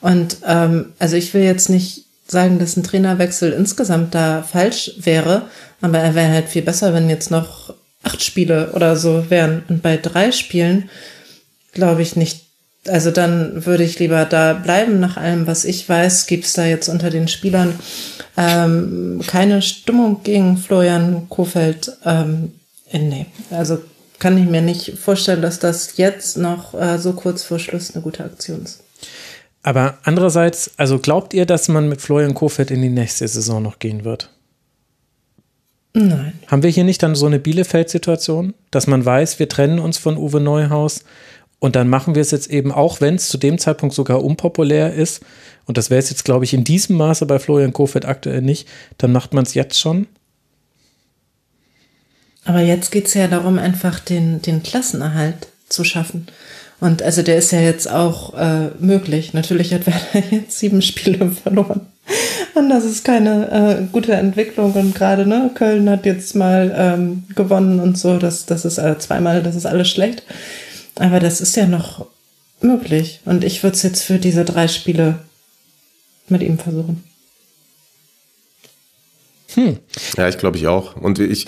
Und 0.01 0.39
ähm, 0.45 0.87
also 0.99 1.15
ich 1.15 1.33
will 1.33 1.43
jetzt 1.43 1.69
nicht 1.69 2.07
sagen, 2.31 2.59
dass 2.59 2.77
ein 2.77 2.83
Trainerwechsel 2.83 3.53
insgesamt 3.53 4.15
da 4.15 4.43
falsch 4.43 4.93
wäre, 4.99 5.43
aber 5.81 5.99
er 5.99 6.15
wäre 6.15 6.33
halt 6.33 6.49
viel 6.49 6.63
besser, 6.63 6.95
wenn 6.95 7.11
jetzt 7.11 7.31
noch 7.31 7.75
acht 8.03 8.23
Spiele 8.23 8.73
oder 8.73 8.97
so 8.97 9.31
wären. 9.31 9.63
Und 9.69 9.83
bei 9.83 9.97
drei 9.97 10.33
Spielen 10.33 10.89
glaube 11.73 12.03
ich 12.03 12.17
nicht. 12.17 12.47
Also 12.89 13.11
dann 13.11 13.67
würde 13.67 13.85
ich 13.85 13.99
lieber 13.99 14.25
da 14.25 14.55
bleiben. 14.55 15.01
Nach 15.01 15.17
allem, 15.17 15.47
was 15.47 15.65
ich 15.65 15.87
weiß, 15.89 16.27
gibt 16.27 16.47
es 16.47 16.55
da 16.55 16.65
jetzt 16.65 16.89
unter 16.89 17.11
den 17.11 17.29
Spielern 17.29 17.79
ähm, 18.37 19.21
keine 19.27 19.61
Stimmung 19.61 20.23
gegen 20.23 20.57
Florian 20.57 21.29
Kofeld. 21.29 21.93
Ähm, 22.05 22.53
nee, 22.93 23.27
also 23.51 23.79
kann 24.19 24.39
ich 24.39 24.49
mir 24.49 24.63
nicht 24.63 24.99
vorstellen, 24.99 25.43
dass 25.43 25.59
das 25.59 25.97
jetzt 25.97 26.37
noch 26.37 26.75
äh, 26.75 26.99
so 26.99 27.13
kurz 27.13 27.43
vor 27.43 27.59
Schluss 27.59 27.95
eine 27.95 28.03
gute 28.03 28.25
Aktion 28.25 28.63
ist. 28.63 28.81
Aber 29.63 29.99
andererseits, 30.05 30.73
also 30.79 30.99
glaubt 30.99 31.35
ihr, 31.35 31.45
dass 31.45 31.69
man 31.69 31.89
mit 31.89 32.01
Florian 32.01 32.35
Kofeld 32.35 32.71
in 32.71 32.81
die 32.83 32.89
nächste 32.89 33.29
Saison 33.29 33.63
noch 33.63 33.79
gehen 33.79 34.05
wird? 34.05 34.31
Nein. 35.93 36.35
Haben 36.47 36.63
wir 36.63 36.71
hier 36.71 36.85
nicht 36.85 37.03
dann 37.03 37.15
so 37.15 37.27
eine 37.27 37.39
Bielefeld-Situation, 37.39 38.55
dass 38.71 38.87
man 38.87 39.05
weiß, 39.05 39.39
wir 39.39 39.49
trennen 39.49 39.81
uns 39.81 39.99
von 39.99 40.17
Uwe 40.17 40.41
Neuhaus 40.41 41.05
und 41.59 41.77
dann 41.77 41.89
machen 41.89 42.15
wir 42.15 42.23
es 42.23 42.31
jetzt 42.31 42.49
eben 42.49 42.73
auch, 42.73 43.01
wenn 43.01 43.17
es 43.17 43.29
zu 43.29 43.39
dem 43.39 43.59
Zeitpunkt 43.59 43.95
sogar 43.95 44.25
unpopulär 44.25 44.95
ist, 44.95 45.21
und 45.67 45.77
das 45.77 45.91
wäre 45.91 45.99
es 45.99 46.11
jetzt, 46.11 46.25
glaube 46.25 46.45
ich, 46.45 46.55
in 46.55 46.65
diesem 46.65 46.97
Maße 46.97 47.27
bei 47.27 47.39
Florian 47.39 47.73
Kofeld 47.73 48.05
aktuell 48.05 48.41
nicht, 48.41 48.67
dann 48.99 49.13
macht 49.13 49.35
man 49.35 49.45
es 49.45 49.55
jetzt 49.55 49.79
schon? 49.79 50.07
Aber 52.45 52.61
jetzt 52.61 52.91
geht 52.91 53.07
es 53.07 53.15
ja 53.15 53.29
darum, 53.29 53.59
einfach 53.59 54.01
den, 54.01 54.41
den 54.43 54.63
Klassenerhalt 54.63 55.49
zu 55.69 55.85
schaffen. 55.85 56.27
Und 56.81 57.03
also 57.03 57.23
der 57.23 57.37
ist 57.37 57.53
ja 57.53 57.61
jetzt 57.61 57.91
auch 57.91 58.35
äh, 58.35 58.71
möglich. 58.79 59.35
Natürlich 59.35 59.75
hat 59.75 59.87
Werder 59.87 60.27
jetzt 60.31 60.59
sieben 60.59 60.83
Spiele 60.83 61.31
verloren. 61.31 61.83
Und 62.55 62.71
das 62.71 62.85
ist 62.85 63.05
keine 63.05 63.51
äh, 63.81 63.93
gute 63.93 64.13
Entwicklung. 64.15 64.73
Und 64.73 64.95
gerade, 64.95 65.27
ne, 65.27 65.51
Köln 65.55 65.89
hat 65.89 66.07
jetzt 66.07 66.35
mal 66.35 66.75
ähm, 66.77 67.25
gewonnen 67.35 67.81
und 67.81 67.99
so. 67.99 68.19
Das, 68.19 68.47
das 68.47 68.65
ist 68.65 68.79
äh, 68.79 68.99
zweimal, 68.99 69.43
das 69.43 69.57
ist 69.57 69.67
alles 69.67 69.89
schlecht. 69.89 70.23
Aber 70.97 71.21
das 71.21 71.41
ist 71.41 71.57
ja 71.57 71.67
noch 71.67 72.07
möglich. 72.61 73.21
Und 73.25 73.45
ich 73.45 73.63
würde 73.63 73.77
es 73.77 73.83
jetzt 73.83 74.03
für 74.03 74.19
diese 74.19 74.45
drei 74.45 74.67
Spiele 74.67 75.19
mit 76.29 76.43
ihm 76.43 76.59
versuchen. 76.59 77.05
Hm. 79.55 79.79
Ja, 80.17 80.29
ich 80.29 80.39
glaube 80.39 80.57
ich 80.57 80.67
auch. 80.67 80.97
Und 80.97 81.19
ich, 81.19 81.47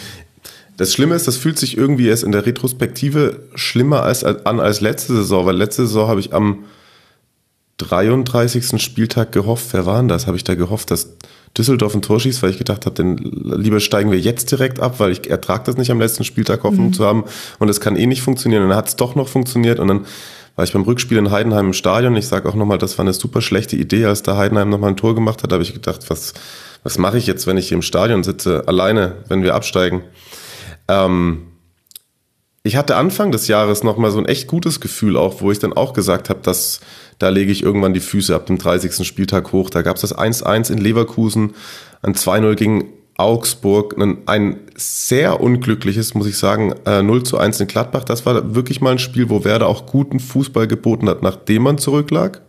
das 0.76 0.92
Schlimme 0.92 1.14
ist, 1.14 1.28
das 1.28 1.36
fühlt 1.36 1.58
sich 1.58 1.76
irgendwie 1.76 2.08
erst 2.08 2.24
in 2.24 2.32
der 2.32 2.46
Retrospektive 2.46 3.40
schlimmer 3.54 4.02
als, 4.02 4.24
an 4.24 4.60
als 4.60 4.80
letzte 4.80 5.14
Saison, 5.14 5.46
weil 5.46 5.56
letzte 5.56 5.86
Saison 5.86 6.08
habe 6.08 6.20
ich 6.20 6.32
am 6.32 6.64
33. 7.78 8.80
Spieltag 8.80 9.32
gehofft, 9.32 9.66
wer 9.72 9.86
war 9.86 9.98
denn 9.98 10.08
das? 10.08 10.26
Habe 10.26 10.36
ich 10.36 10.44
da 10.44 10.54
gehofft, 10.54 10.90
dass 10.90 11.16
Düsseldorf 11.56 11.94
ein 11.94 12.02
Tor 12.02 12.20
schießt, 12.20 12.42
weil 12.42 12.50
ich 12.50 12.58
gedacht 12.58 12.86
habe, 12.86 12.94
denn 12.94 13.16
lieber 13.18 13.80
steigen 13.80 14.10
wir 14.10 14.18
jetzt 14.18 14.50
direkt 14.50 14.80
ab, 14.80 15.00
weil 15.00 15.12
ich 15.12 15.28
ertrage 15.28 15.64
das 15.64 15.76
nicht 15.76 15.90
am 15.90 16.00
letzten 16.00 16.24
Spieltag 16.24 16.62
Hoffnung 16.62 16.88
mhm. 16.88 16.92
zu 16.94 17.04
haben 17.04 17.24
und 17.58 17.68
es 17.68 17.80
kann 17.80 17.96
eh 17.96 18.06
nicht 18.06 18.22
funktionieren. 18.22 18.62
Und 18.62 18.70
dann 18.70 18.78
hat 18.78 18.88
es 18.88 18.96
doch 18.96 19.14
noch 19.14 19.28
funktioniert 19.28 19.78
und 19.78 19.88
dann 19.88 20.06
war 20.56 20.64
ich 20.64 20.72
beim 20.72 20.82
Rückspiel 20.82 21.18
in 21.18 21.30
Heidenheim 21.30 21.66
im 21.66 21.72
Stadion. 21.72 22.16
Ich 22.16 22.26
sage 22.26 22.48
auch 22.48 22.54
nochmal, 22.54 22.78
das 22.78 22.98
war 22.98 23.04
eine 23.04 23.12
super 23.12 23.40
schlechte 23.40 23.76
Idee, 23.76 24.06
als 24.06 24.22
da 24.22 24.36
Heidenheim 24.36 24.68
nochmal 24.70 24.90
ein 24.90 24.96
Tor 24.96 25.14
gemacht 25.14 25.42
hat, 25.42 25.52
habe 25.52 25.62
ich 25.62 25.72
gedacht, 25.74 26.08
was, 26.08 26.34
was 26.82 26.98
mache 26.98 27.18
ich 27.18 27.26
jetzt, 27.26 27.46
wenn 27.46 27.56
ich 27.56 27.68
hier 27.68 27.76
im 27.76 27.82
Stadion 27.82 28.22
sitze, 28.22 28.64
alleine, 28.66 29.16
wenn 29.28 29.42
wir 29.42 29.54
absteigen? 29.54 30.02
Ähm, 30.88 31.46
ich 32.64 32.76
hatte 32.76 32.96
Anfang 32.96 33.32
des 33.32 33.48
Jahres 33.48 33.82
noch 33.82 33.96
mal 33.96 34.12
so 34.12 34.18
ein 34.18 34.26
echt 34.26 34.46
gutes 34.46 34.80
Gefühl 34.80 35.16
auch, 35.16 35.40
wo 35.40 35.50
ich 35.50 35.58
dann 35.58 35.72
auch 35.72 35.92
gesagt 35.92 36.30
habe, 36.30 36.40
dass 36.42 36.80
da 37.18 37.28
lege 37.28 37.52
ich 37.52 37.62
irgendwann 37.62 37.94
die 37.94 38.00
Füße 38.00 38.34
ab 38.34 38.46
dem 38.46 38.58
30. 38.58 39.06
Spieltag 39.06 39.52
hoch. 39.52 39.70
Da 39.70 39.82
gab 39.82 39.96
es 39.96 40.02
das 40.02 40.16
1-1 40.16 40.70
in 40.72 40.78
Leverkusen, 40.78 41.54
ein 42.02 42.14
2-0 42.14 42.54
gegen 42.54 42.84
Augsburg, 43.16 43.96
ein, 43.98 44.18
ein, 44.26 44.58
sehr 44.74 45.40
unglückliches, 45.40 46.14
muss 46.14 46.26
ich 46.26 46.38
sagen, 46.38 46.74
äh, 46.86 47.02
0 47.02 47.22
zu 47.24 47.38
1 47.38 47.60
in 47.60 47.66
Gladbach. 47.66 48.04
Das 48.04 48.26
war 48.26 48.54
wirklich 48.54 48.80
mal 48.80 48.92
ein 48.92 48.98
Spiel, 48.98 49.28
wo 49.28 49.44
Werder 49.44 49.68
auch 49.68 49.86
guten 49.86 50.18
Fußball 50.18 50.66
geboten 50.66 51.08
hat, 51.08 51.22
nachdem 51.22 51.62
man 51.62 51.78
zurücklag. 51.78 52.42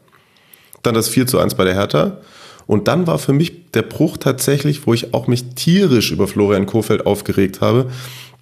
Dann 0.81 0.95
das 0.95 1.09
4 1.09 1.27
zu 1.27 1.39
1 1.39 1.55
bei 1.55 1.65
der 1.65 1.75
Hertha. 1.75 2.17
Und 2.65 2.87
dann 2.87 3.07
war 3.07 3.19
für 3.19 3.33
mich 3.33 3.71
der 3.71 3.81
Bruch 3.81 4.17
tatsächlich, 4.17 4.87
wo 4.87 4.93
ich 4.93 5.13
auch 5.13 5.27
mich 5.27 5.53
tierisch 5.55 6.11
über 6.11 6.27
Florian 6.27 6.65
Kofeld 6.65 7.05
aufgeregt 7.05 7.61
habe, 7.61 7.91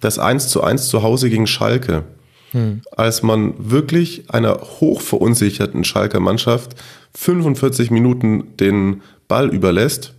das 0.02 0.18
1 0.18 0.48
zu 0.48 0.62
1 0.62 0.88
zu 0.88 1.02
Hause 1.02 1.30
gegen 1.30 1.46
Schalke. 1.46 2.04
Hm. 2.50 2.82
Als 2.94 3.22
man 3.22 3.54
wirklich 3.58 4.30
einer 4.30 4.60
hochverunsicherten 4.60 5.84
Schalker 5.84 6.20
Mannschaft 6.20 6.74
45 7.14 7.90
Minuten 7.90 8.56
den 8.58 9.00
Ball 9.28 9.48
überlässt, 9.48 10.12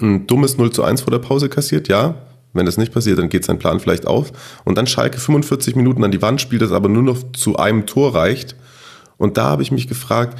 ein 0.00 0.26
dummes 0.26 0.58
0 0.58 0.72
zu 0.72 0.82
1 0.82 1.02
vor 1.02 1.12
der 1.12 1.18
Pause 1.18 1.48
kassiert, 1.48 1.86
ja. 1.86 2.16
Wenn 2.54 2.66
das 2.66 2.76
nicht 2.76 2.92
passiert, 2.92 3.18
dann 3.18 3.28
geht 3.28 3.44
sein 3.44 3.58
Plan 3.58 3.80
vielleicht 3.80 4.06
auf. 4.06 4.32
Und 4.64 4.76
dann 4.76 4.86
Schalke 4.86 5.18
45 5.18 5.76
Minuten 5.76 6.04
an 6.04 6.10
die 6.10 6.20
Wand 6.20 6.40
spielt, 6.40 6.60
das 6.60 6.72
aber 6.72 6.88
nur 6.88 7.02
noch 7.02 7.32
zu 7.32 7.56
einem 7.56 7.86
Tor 7.86 8.14
reicht. 8.14 8.56
Und 9.16 9.36
da 9.36 9.44
habe 9.44 9.62
ich 9.62 9.70
mich 9.70 9.88
gefragt, 9.88 10.38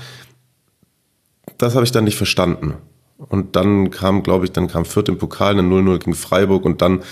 das 1.58 1.74
habe 1.74 1.84
ich 1.84 1.92
dann 1.92 2.04
nicht 2.04 2.16
verstanden. 2.16 2.74
Und 3.16 3.56
dann 3.56 3.90
kam, 3.90 4.22
glaube 4.22 4.44
ich, 4.44 4.52
dann 4.52 4.68
kam 4.68 4.84
Fürth 4.84 5.08
im 5.08 5.18
Pokal, 5.18 5.52
eine 5.52 5.62
0-0 5.62 5.98
gegen 5.98 6.14
Freiburg 6.14 6.64
und 6.64 6.82
dann 6.82 7.02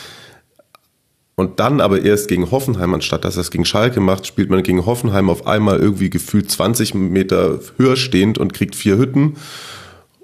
und 1.40 1.58
dann 1.58 1.80
aber 1.80 2.02
erst 2.02 2.28
gegen 2.28 2.50
Hoffenheim, 2.50 2.92
anstatt 2.92 3.24
dass 3.24 3.38
er 3.38 3.40
es 3.40 3.50
gegen 3.50 3.64
Schalke 3.64 4.00
macht, 4.00 4.26
spielt 4.26 4.50
man 4.50 4.62
gegen 4.62 4.84
Hoffenheim 4.84 5.30
auf 5.30 5.46
einmal 5.46 5.80
irgendwie 5.80 6.10
gefühlt 6.10 6.50
20 6.50 6.92
Meter 6.92 7.60
höher 7.78 7.96
stehend 7.96 8.36
und 8.36 8.52
kriegt 8.52 8.76
vier 8.76 8.98
Hütten. 8.98 9.38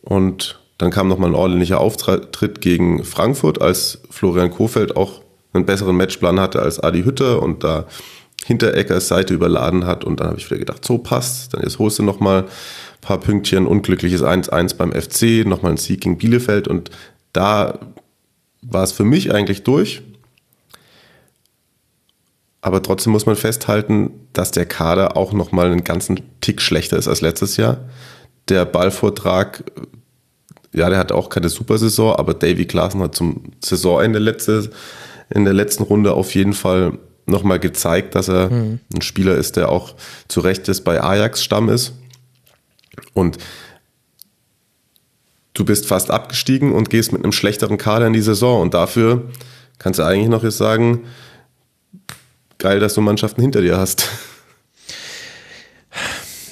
Und 0.02 0.60
dann 0.76 0.90
kam 0.90 1.08
nochmal 1.08 1.30
ein 1.30 1.34
ordentlicher 1.34 1.80
Auftritt 1.80 2.60
gegen 2.60 3.02
Frankfurt, 3.02 3.62
als 3.62 4.02
Florian 4.10 4.50
Kofeld 4.50 4.94
auch 4.94 5.22
einen 5.54 5.64
besseren 5.64 5.96
Matchplan 5.96 6.38
hatte 6.38 6.60
als 6.60 6.80
Adi 6.80 7.04
Hütter 7.04 7.42
und 7.42 7.64
da 7.64 7.86
Hintereckers 8.44 9.08
Seite 9.08 9.32
überladen 9.32 9.86
hat. 9.86 10.04
Und 10.04 10.20
dann 10.20 10.26
habe 10.26 10.38
ich 10.38 10.50
wieder 10.50 10.58
gedacht, 10.58 10.84
so 10.84 10.98
passt. 10.98 11.54
Dann 11.54 11.62
jetzt 11.62 11.78
holst 11.78 11.98
du 11.98 12.02
nochmal 12.02 12.42
ein 12.42 13.00
paar 13.00 13.20
Pünktchen, 13.20 13.66
unglückliches 13.66 14.22
1-1 14.22 14.76
beim 14.76 14.92
FC, 14.92 15.46
nochmal 15.46 15.72
ein 15.72 15.78
Sieg 15.78 16.02
gegen 16.02 16.18
Bielefeld. 16.18 16.68
Und 16.68 16.90
da 17.32 17.78
war 18.60 18.82
es 18.82 18.92
für 18.92 19.04
mich 19.04 19.32
eigentlich 19.32 19.62
durch. 19.62 20.02
Aber 22.66 22.82
trotzdem 22.82 23.12
muss 23.12 23.26
man 23.26 23.36
festhalten, 23.36 24.10
dass 24.32 24.50
der 24.50 24.66
Kader 24.66 25.16
auch 25.16 25.32
nochmal 25.32 25.66
einen 25.66 25.84
ganzen 25.84 26.20
Tick 26.40 26.60
schlechter 26.60 26.96
ist 26.96 27.06
als 27.06 27.20
letztes 27.20 27.56
Jahr. 27.56 27.78
Der 28.48 28.64
Ballvortrag, 28.64 29.62
ja, 30.74 30.90
der 30.90 30.98
hat 30.98 31.12
auch 31.12 31.28
keine 31.28 31.48
Supersaison, 31.48 32.16
aber 32.16 32.34
Davy 32.34 32.64
Klaassen 32.64 33.00
hat 33.02 33.14
zum 33.14 33.52
Saisonende 33.64 34.18
letzte, 34.18 34.68
in 35.32 35.44
der 35.44 35.54
letzten 35.54 35.84
Runde 35.84 36.14
auf 36.14 36.34
jeden 36.34 36.54
Fall 36.54 36.98
nochmal 37.26 37.60
gezeigt, 37.60 38.16
dass 38.16 38.26
er 38.26 38.50
mhm. 38.50 38.80
ein 38.92 39.02
Spieler 39.02 39.36
ist, 39.36 39.54
der 39.54 39.68
auch 39.68 39.94
zu 40.26 40.40
Recht 40.40 40.68
ist 40.68 40.82
bei 40.82 41.00
Ajax 41.00 41.44
Stamm 41.44 41.68
ist. 41.68 41.92
Und 43.14 43.38
du 45.54 45.64
bist 45.64 45.86
fast 45.86 46.10
abgestiegen 46.10 46.72
und 46.72 46.90
gehst 46.90 47.12
mit 47.12 47.22
einem 47.22 47.30
schlechteren 47.30 47.78
Kader 47.78 48.08
in 48.08 48.12
die 48.12 48.20
Saison. 48.22 48.60
Und 48.60 48.74
dafür 48.74 49.30
kannst 49.78 50.00
du 50.00 50.02
eigentlich 50.02 50.28
noch 50.28 50.42
jetzt 50.42 50.58
sagen, 50.58 51.04
geil, 52.59 52.81
dass 52.81 52.94
du 52.94 53.01
Mannschaften 53.01 53.41
hinter 53.41 53.60
dir 53.60 53.76
hast. 53.76 54.09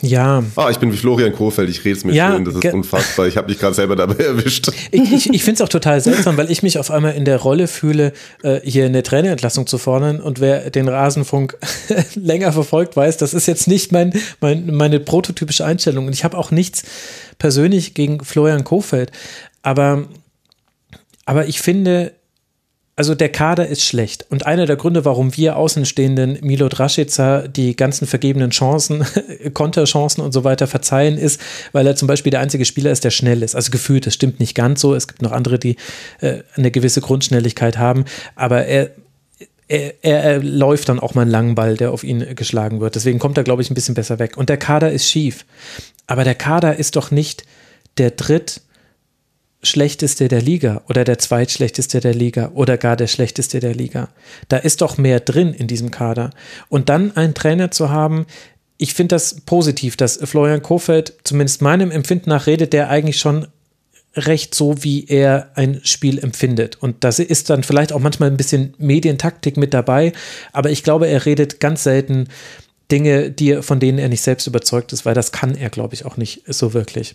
Ja. 0.05 0.43
Ah, 0.57 0.69
ich 0.71 0.79
bin 0.79 0.93
wie 0.93 0.97
Florian 0.97 1.33
Kohfeldt, 1.33 1.71
ich 1.71 1.85
rede 1.85 1.97
es 1.97 2.05
mir 2.05 2.13
ja, 2.13 2.33
schön, 2.33 2.45
das 2.45 2.55
ist 2.57 2.75
unfassbar. 2.75 3.27
Ich 3.27 3.39
habe 3.39 3.49
mich 3.49 3.59
gerade 3.59 3.75
selber 3.75 3.97
dabei 3.97 4.15
erwischt. 4.25 4.71
Ich, 4.91 5.13
ich, 5.13 5.31
ich 5.31 5.43
finde 5.43 5.55
es 5.55 5.61
auch 5.63 5.69
total 5.69 6.01
seltsam, 6.01 6.37
weil 6.37 6.51
ich 6.51 6.63
mich 6.63 6.79
auf 6.79 6.91
einmal 6.91 7.15
in 7.15 7.25
der 7.25 7.39
Rolle 7.39 7.69
fühle, 7.69 8.13
äh, 8.43 8.61
hier 8.63 8.85
eine 8.85 9.03
Trainerentlassung 9.03 9.67
zu 9.67 9.79
fordern. 9.79 10.21
Und 10.21 10.41
wer 10.41 10.71
den 10.71 10.89
Rasenfunk 10.89 11.57
länger 12.15 12.53
verfolgt, 12.53 12.97
weiß, 12.97 13.17
das 13.17 13.33
ist 13.33 13.47
jetzt 13.47 13.67
nicht 13.67 13.93
mein, 13.93 14.13
mein 14.41 14.67
meine 14.75 15.01
prototypische 15.01 15.65
Einstellung. 15.65 16.07
Und 16.07 16.13
ich 16.13 16.25
habe 16.25 16.37
auch 16.37 16.51
nichts 16.51 16.85
persönlich 17.39 17.95
gegen 17.95 18.23
Florian 18.23 18.65
Kohfeldt. 18.65 19.11
Aber, 19.63 20.05
aber 21.25 21.47
ich 21.47 21.63
finde, 21.63 22.13
also 22.97 23.15
der 23.17 23.29
Kader 23.29 23.67
ist 23.67 23.83
schlecht. 23.83 24.27
Und 24.31 24.47
einer 24.47 24.67
der 24.67 24.77
Gründe, 24.77 25.05
warum 25.05 25.37
wir 25.37 25.57
Außenstehenden 25.57 26.39
Milo 26.43 26.69
Draschica 26.69 27.49
die 27.49 27.75
ganzen 27.75 28.07
vergebenen 28.07 28.51
Chancen, 28.51 29.05
Konterchancen 29.55 30.23
und 30.23 30.33
so 30.33 30.45
weiter 30.45 30.69
verzeihen, 30.69 31.19
ist, 31.19 31.41
weil 31.73 31.87
er 31.87 31.97
zum 31.97 32.07
Beispiel 32.07 32.31
der 32.31 32.41
einzige 32.41 32.65
Spieler 32.65 32.93
ist, 32.93 33.03
der 33.03 33.11
schnell 33.11 33.43
ist. 33.43 33.57
Also 33.57 33.73
gefühlt, 33.73 34.07
das 34.07 34.15
stimmt 34.15 34.39
nicht 34.39 34.55
ganz 34.55 34.81
so. 34.81 34.95
Es 34.95 35.09
gibt 35.09 35.23
noch 35.23 35.33
andere, 35.33 35.59
die 35.59 35.77
äh, 36.21 36.43
eine 36.55 36.71
gewisse 36.71 37.01
Grundschnelligkeit 37.01 37.79
haben. 37.79 38.05
Aber 38.37 38.67
er 38.67 38.91
er, 39.67 39.95
er, 40.03 40.23
er, 40.23 40.43
läuft 40.43 40.91
dann 40.91 41.01
auch 41.01 41.15
mal 41.15 41.23
einen 41.23 41.31
langen 41.31 41.55
Ball, 41.55 41.79
der 41.79 41.91
auf 41.91 42.05
ihn 42.05 42.35
geschlagen 42.37 42.81
wird. 42.81 42.97
Deswegen 42.97 43.19
kommt 43.19 43.39
er, 43.39 43.45
glaube 43.45 43.63
ich, 43.63 43.71
ein 43.71 43.75
bisschen 43.75 43.95
besser 43.95 44.19
weg. 44.19 44.37
Und 44.37 44.51
der 44.51 44.59
Kader 44.59 44.93
ist 44.93 45.11
schief. 45.11 45.47
Aber 46.07 46.23
der 46.23 46.35
Kader 46.35 46.77
ist 46.77 46.97
doch 46.97 47.11
nicht 47.11 47.45
der 47.97 48.17
drittschlechteste 49.65 50.29
der 50.29 50.43
Liga 50.43 50.83
oder 50.89 51.05
der 51.05 51.19
zweitschlechteste 51.19 52.01
der 52.01 52.13
Liga 52.13 52.51
oder 52.55 52.77
gar 52.77 52.97
der 52.97 53.07
schlechteste 53.07 53.61
der 53.61 53.75
Liga. 53.75 54.11
Da 54.49 54.59
ist 54.59 54.83
doch 54.83 54.99
mehr 54.99 55.21
drin 55.21 55.55
in 55.55 55.67
diesem 55.67 55.91
Kader. 55.91 56.31
Und 56.69 56.91
dann 56.91 57.17
einen 57.17 57.33
Trainer 57.33 57.71
zu 57.71 57.89
haben, 57.89 58.27
ich 58.77 58.93
finde 58.93 59.15
das 59.15 59.41
positiv, 59.41 59.97
dass 59.97 60.19
Florian 60.23 60.63
Kofeld, 60.63 61.15
zumindest 61.25 61.63
meinem 61.63 61.91
Empfinden 61.91 62.29
nach, 62.29 62.47
redet 62.47 62.75
der 62.75 62.91
eigentlich 62.91 63.19
schon 63.19 63.47
recht 64.15 64.55
so, 64.55 64.85
wie 64.85 65.07
er 65.07 65.51
ein 65.55 65.81
Spiel 65.83 66.19
empfindet. 66.19 66.77
Und 66.83 67.03
das 67.03 67.19
ist 67.19 67.49
dann 67.49 67.63
vielleicht 67.63 67.93
auch 67.93 68.01
manchmal 68.01 68.31
ein 68.31 68.37
bisschen 68.37 68.75
Medientaktik 68.77 69.57
mit 69.57 69.73
dabei, 69.73 70.13
aber 70.53 70.71
ich 70.71 70.83
glaube, 70.83 71.07
er 71.07 71.25
redet 71.25 71.59
ganz 71.59 71.85
selten 71.85 72.29
Dinge, 72.91 73.31
die, 73.31 73.63
von 73.63 73.81
denen 73.81 73.99
er 73.99 74.11
nicht 74.11 74.21
selbst 74.21 74.47
überzeugt 74.47 74.93
ist, 74.93 75.07
weil 75.07 75.15
das 75.15 75.33
kann 75.33 75.57
er, 75.57 75.71
glaube 75.71 75.95
ich, 75.95 76.05
auch 76.05 76.19
nicht 76.19 76.43
so 76.47 76.75
wirklich. 76.75 77.15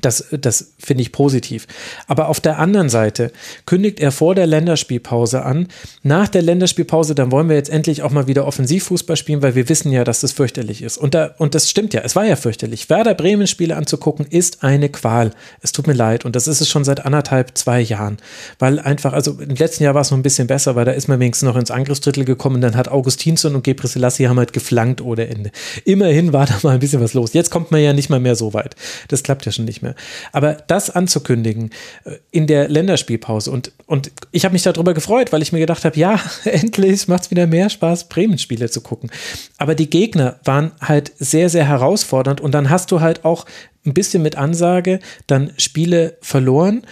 Das, 0.00 0.26
das 0.30 0.72
finde 0.78 1.02
ich 1.02 1.10
positiv. 1.10 1.66
Aber 2.06 2.28
auf 2.28 2.40
der 2.40 2.58
anderen 2.58 2.88
Seite 2.88 3.32
kündigt 3.66 3.98
er 3.98 4.12
vor 4.12 4.34
der 4.36 4.46
Länderspielpause 4.46 5.44
an. 5.44 5.66
Nach 6.04 6.28
der 6.28 6.42
Länderspielpause, 6.42 7.16
dann 7.16 7.32
wollen 7.32 7.48
wir 7.48 7.56
jetzt 7.56 7.70
endlich 7.70 8.02
auch 8.02 8.12
mal 8.12 8.28
wieder 8.28 8.46
Offensivfußball 8.46 9.16
spielen, 9.16 9.42
weil 9.42 9.56
wir 9.56 9.68
wissen 9.68 9.90
ja, 9.90 10.04
dass 10.04 10.20
das 10.20 10.32
fürchterlich 10.32 10.82
ist. 10.82 10.98
Und, 10.98 11.14
da, 11.14 11.34
und 11.38 11.56
das 11.56 11.68
stimmt 11.68 11.94
ja, 11.94 12.02
es 12.02 12.14
war 12.14 12.24
ja 12.24 12.36
fürchterlich. 12.36 12.88
Werder 12.88 13.14
Bremen 13.14 13.48
Spiele 13.48 13.76
anzugucken, 13.76 14.24
ist 14.30 14.62
eine 14.62 14.88
Qual. 14.88 15.32
Es 15.62 15.72
tut 15.72 15.88
mir 15.88 15.94
leid. 15.94 16.24
Und 16.24 16.36
das 16.36 16.46
ist 16.46 16.60
es 16.60 16.68
schon 16.68 16.84
seit 16.84 17.04
anderthalb, 17.04 17.58
zwei 17.58 17.80
Jahren. 17.80 18.18
Weil 18.60 18.78
einfach, 18.78 19.12
also 19.12 19.32
im 19.40 19.56
letzten 19.56 19.82
Jahr 19.82 19.94
war 19.94 20.02
es 20.02 20.12
noch 20.12 20.18
ein 20.18 20.22
bisschen 20.22 20.46
besser, 20.46 20.76
weil 20.76 20.84
da 20.84 20.92
ist 20.92 21.08
man 21.08 21.18
wenigstens 21.18 21.48
noch 21.48 21.56
ins 21.56 21.72
Angriffsdrittel 21.72 22.24
gekommen. 22.24 22.60
Dann 22.60 22.76
hat 22.76 22.88
Augustinsson 22.88 23.56
und 23.56 23.64
Gebre 23.64 23.88
Selassie 23.88 24.28
haben 24.28 24.38
halt 24.38 24.52
geflankt 24.52 25.00
ohne 25.00 25.26
Ende. 25.26 25.50
Immerhin 25.84 26.32
war 26.32 26.46
da 26.46 26.54
mal 26.62 26.74
ein 26.74 26.80
bisschen 26.80 27.00
was 27.00 27.14
los. 27.14 27.32
Jetzt 27.32 27.50
kommt 27.50 27.72
man 27.72 27.80
ja 27.80 27.92
nicht 27.92 28.10
mal 28.10 28.20
mehr 28.20 28.36
so 28.36 28.54
weit. 28.54 28.76
Das 29.08 29.24
klappt 29.24 29.44
ja 29.44 29.50
schon 29.50 29.64
nicht 29.64 29.82
mehr 29.82 29.87
mehr. 29.88 29.94
Aber 30.32 30.54
das 30.54 30.90
anzukündigen 30.90 31.70
äh, 32.04 32.16
in 32.30 32.46
der 32.46 32.68
Länderspielpause 32.68 33.50
und, 33.50 33.72
und 33.86 34.10
ich 34.32 34.44
habe 34.44 34.52
mich 34.52 34.62
darüber 34.62 34.94
gefreut, 34.94 35.32
weil 35.32 35.42
ich 35.42 35.52
mir 35.52 35.60
gedacht 35.60 35.84
habe, 35.84 35.98
ja, 35.98 36.20
endlich 36.44 37.08
macht 37.08 37.24
es 37.24 37.30
wieder 37.30 37.46
mehr 37.46 37.70
Spaß, 37.70 38.08
Bremen-Spiele 38.08 38.70
zu 38.70 38.80
gucken. 38.80 39.10
Aber 39.56 39.74
die 39.74 39.90
Gegner 39.90 40.38
waren 40.44 40.72
halt 40.80 41.12
sehr, 41.18 41.48
sehr 41.48 41.66
herausfordernd 41.66 42.40
und 42.40 42.52
dann 42.52 42.70
hast 42.70 42.90
du 42.90 43.00
halt 43.00 43.24
auch 43.24 43.44
ein 43.86 43.94
bisschen 43.94 44.22
mit 44.22 44.36
Ansage 44.36 45.00
dann 45.26 45.52
Spiele 45.56 46.18
verloren 46.20 46.82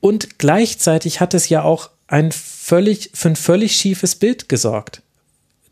und 0.00 0.38
gleichzeitig 0.38 1.20
hat 1.20 1.34
es 1.34 1.48
ja 1.48 1.62
auch 1.62 1.90
ein 2.06 2.32
völlig, 2.32 3.10
für 3.14 3.28
ein 3.28 3.36
völlig 3.36 3.76
schiefes 3.76 4.14
Bild 4.14 4.48
gesorgt 4.48 5.02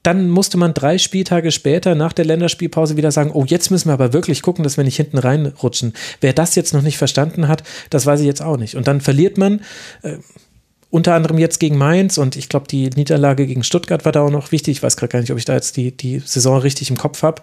dann 0.07 0.31
musste 0.31 0.57
man 0.57 0.73
drei 0.73 0.99
Spieltage 0.99 1.51
später 1.51 1.97
nach 1.97 2.13
der 2.13 2.25
Länderspielpause 2.25 2.97
wieder 2.97 3.11
sagen, 3.11 3.33
oh, 3.35 3.45
jetzt 3.45 3.71
müssen 3.71 3.89
wir 3.89 3.95
aber 3.95 4.13
wirklich 4.13 4.41
gucken, 4.41 4.63
dass 4.63 4.77
wir 4.77 4.85
nicht 4.85 4.97
hinten 4.97 5.19
reinrutschen. 5.19 5.95
Wer 6.21 6.33
das 6.33 6.55
jetzt 6.55 6.73
noch 6.73 6.83
nicht 6.83 6.97
verstanden 6.97 7.49
hat, 7.49 7.65
das 7.91 8.07
weiß 8.07 8.21
ich 8.21 8.27
jetzt 8.27 8.41
auch 8.41 8.57
nicht. 8.57 8.77
Und 8.77 8.87
dann 8.87 9.01
verliert 9.01 9.37
man 9.37 9.63
äh, 10.03 10.19
unter 10.91 11.15
anderem 11.15 11.39
jetzt 11.39 11.59
gegen 11.59 11.77
Mainz 11.77 12.19
und 12.19 12.37
ich 12.37 12.49
glaube, 12.49 12.69
die 12.69 12.89
Niederlage 12.91 13.49
gegen 13.49 13.65
Stuttgart 13.65 14.05
war 14.05 14.13
da 14.13 14.23
auch 14.23 14.31
noch 14.31 14.53
wichtig. 14.53 14.77
Ich 14.77 14.83
weiß 14.85 14.97
gerade 14.97 15.11
gar 15.11 15.21
nicht, 15.21 15.33
ob 15.33 15.39
ich 15.39 15.45
da 15.45 15.55
jetzt 15.55 15.77
die, 15.77 15.91
die 15.97 16.21
Saison 16.21 16.59
richtig 16.59 16.89
im 16.89 16.97
Kopf 16.97 17.25
habe. 17.25 17.43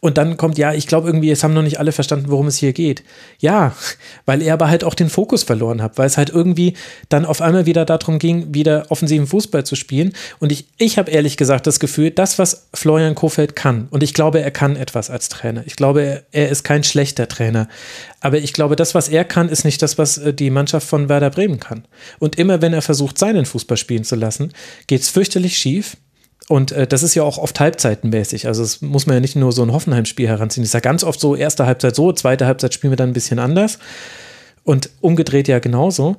Und 0.00 0.18
dann 0.18 0.36
kommt, 0.36 0.58
ja, 0.58 0.72
ich 0.72 0.86
glaube 0.86 1.08
irgendwie, 1.08 1.30
es 1.30 1.44
haben 1.44 1.54
noch 1.54 1.62
nicht 1.62 1.78
alle 1.78 1.92
verstanden, 1.92 2.30
worum 2.30 2.46
es 2.46 2.56
hier 2.56 2.72
geht. 2.72 3.02
Ja, 3.38 3.74
weil 4.26 4.42
er 4.42 4.54
aber 4.54 4.68
halt 4.68 4.84
auch 4.84 4.94
den 4.94 5.10
Fokus 5.10 5.42
verloren 5.42 5.82
hat, 5.82 5.98
weil 5.98 6.06
es 6.06 6.16
halt 6.16 6.30
irgendwie 6.30 6.74
dann 7.08 7.24
auf 7.24 7.40
einmal 7.40 7.66
wieder 7.66 7.84
darum 7.84 8.18
ging, 8.18 8.52
wieder 8.54 8.86
offensiven 8.88 9.26
Fußball 9.26 9.64
zu 9.64 9.76
spielen. 9.76 10.12
Und 10.38 10.52
ich, 10.52 10.66
ich 10.78 10.98
habe 10.98 11.10
ehrlich 11.10 11.36
gesagt 11.36 11.66
das 11.66 11.80
Gefühl, 11.80 12.10
das, 12.10 12.38
was 12.38 12.68
Florian 12.74 13.14
Kofeld 13.14 13.56
kann, 13.56 13.88
und 13.90 14.02
ich 14.02 14.14
glaube, 14.14 14.40
er 14.40 14.50
kann 14.50 14.76
etwas 14.76 15.10
als 15.10 15.28
Trainer. 15.28 15.62
Ich 15.66 15.76
glaube, 15.76 16.02
er, 16.02 16.22
er 16.32 16.48
ist 16.48 16.64
kein 16.64 16.84
schlechter 16.84 17.28
Trainer. 17.28 17.68
Aber 18.20 18.38
ich 18.38 18.52
glaube, 18.52 18.76
das, 18.76 18.94
was 18.94 19.08
er 19.08 19.24
kann, 19.24 19.48
ist 19.48 19.64
nicht 19.64 19.82
das, 19.82 19.98
was 19.98 20.18
äh, 20.18 20.34
die 20.34 20.50
Mannschaft 20.50 20.86
von 20.86 21.08
Werder 21.08 21.30
Bremen 21.30 21.60
kann. 21.60 21.84
Und 22.18 22.36
immer 22.38 22.62
wenn 22.62 22.72
er 22.72 22.82
versucht, 22.82 23.18
seinen 23.18 23.46
Fußball 23.46 23.76
spielen 23.76 24.04
zu 24.04 24.16
lassen, 24.16 24.52
geht 24.86 25.02
es 25.02 25.08
fürchterlich 25.08 25.56
schief. 25.56 25.96
Und 26.50 26.72
äh, 26.72 26.84
das 26.84 27.04
ist 27.04 27.14
ja 27.14 27.22
auch 27.22 27.38
oft 27.38 27.60
halbzeitenmäßig. 27.60 28.48
Also 28.48 28.64
es 28.64 28.80
muss 28.80 29.06
man 29.06 29.14
ja 29.14 29.20
nicht 29.20 29.36
nur 29.36 29.52
so 29.52 29.62
ein 29.62 29.70
Hoffenheim-Spiel 29.70 30.26
heranziehen. 30.26 30.64
Es 30.64 30.70
ist 30.70 30.74
ja 30.74 30.80
ganz 30.80 31.04
oft 31.04 31.20
so, 31.20 31.36
erste 31.36 31.64
Halbzeit 31.64 31.94
so, 31.94 32.10
zweite 32.10 32.44
Halbzeit 32.44 32.74
spielen 32.74 32.90
wir 32.90 32.96
dann 32.96 33.10
ein 33.10 33.12
bisschen 33.12 33.38
anders. 33.38 33.78
Und 34.64 34.90
umgedreht 35.00 35.46
ja 35.46 35.60
genauso. 35.60 36.16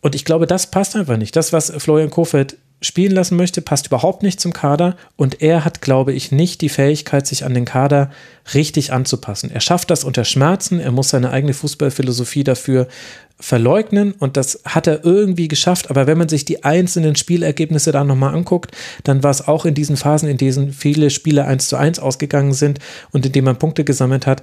Und 0.00 0.16
ich 0.16 0.24
glaube, 0.24 0.48
das 0.48 0.72
passt 0.72 0.96
einfach 0.96 1.16
nicht. 1.16 1.36
Das, 1.36 1.52
was 1.52 1.72
Florian 1.78 2.10
Kofeld 2.10 2.56
spielen 2.80 3.12
lassen 3.12 3.36
möchte, 3.36 3.62
passt 3.62 3.86
überhaupt 3.86 4.24
nicht 4.24 4.40
zum 4.40 4.52
Kader. 4.52 4.96
Und 5.14 5.40
er 5.42 5.64
hat, 5.64 5.80
glaube 5.80 6.12
ich, 6.12 6.32
nicht 6.32 6.60
die 6.60 6.68
Fähigkeit, 6.68 7.28
sich 7.28 7.44
an 7.44 7.54
den 7.54 7.64
Kader 7.64 8.10
richtig 8.54 8.92
anzupassen. 8.92 9.48
Er 9.52 9.60
schafft 9.60 9.90
das 9.90 10.02
unter 10.02 10.24
Schmerzen. 10.24 10.80
Er 10.80 10.90
muss 10.90 11.10
seine 11.10 11.30
eigene 11.30 11.54
Fußballphilosophie 11.54 12.42
dafür 12.42 12.88
verleugnen 13.42 14.12
und 14.12 14.36
das 14.36 14.60
hat 14.64 14.86
er 14.86 15.04
irgendwie 15.04 15.48
geschafft. 15.48 15.90
Aber 15.90 16.06
wenn 16.06 16.16
man 16.16 16.28
sich 16.28 16.44
die 16.44 16.64
einzelnen 16.64 17.16
Spielergebnisse 17.16 17.92
da 17.92 18.04
nochmal 18.04 18.34
anguckt, 18.34 18.70
dann 19.04 19.22
war 19.22 19.30
es 19.30 19.46
auch 19.46 19.64
in 19.66 19.74
diesen 19.74 19.96
Phasen, 19.96 20.28
in 20.28 20.38
denen 20.38 20.72
viele 20.72 21.10
Spiele 21.10 21.44
1 21.44 21.68
zu 21.68 21.76
1 21.76 21.98
ausgegangen 21.98 22.52
sind 22.52 22.78
und 23.10 23.26
in 23.26 23.32
denen 23.32 23.46
man 23.46 23.58
Punkte 23.58 23.84
gesammelt 23.84 24.26
hat, 24.26 24.42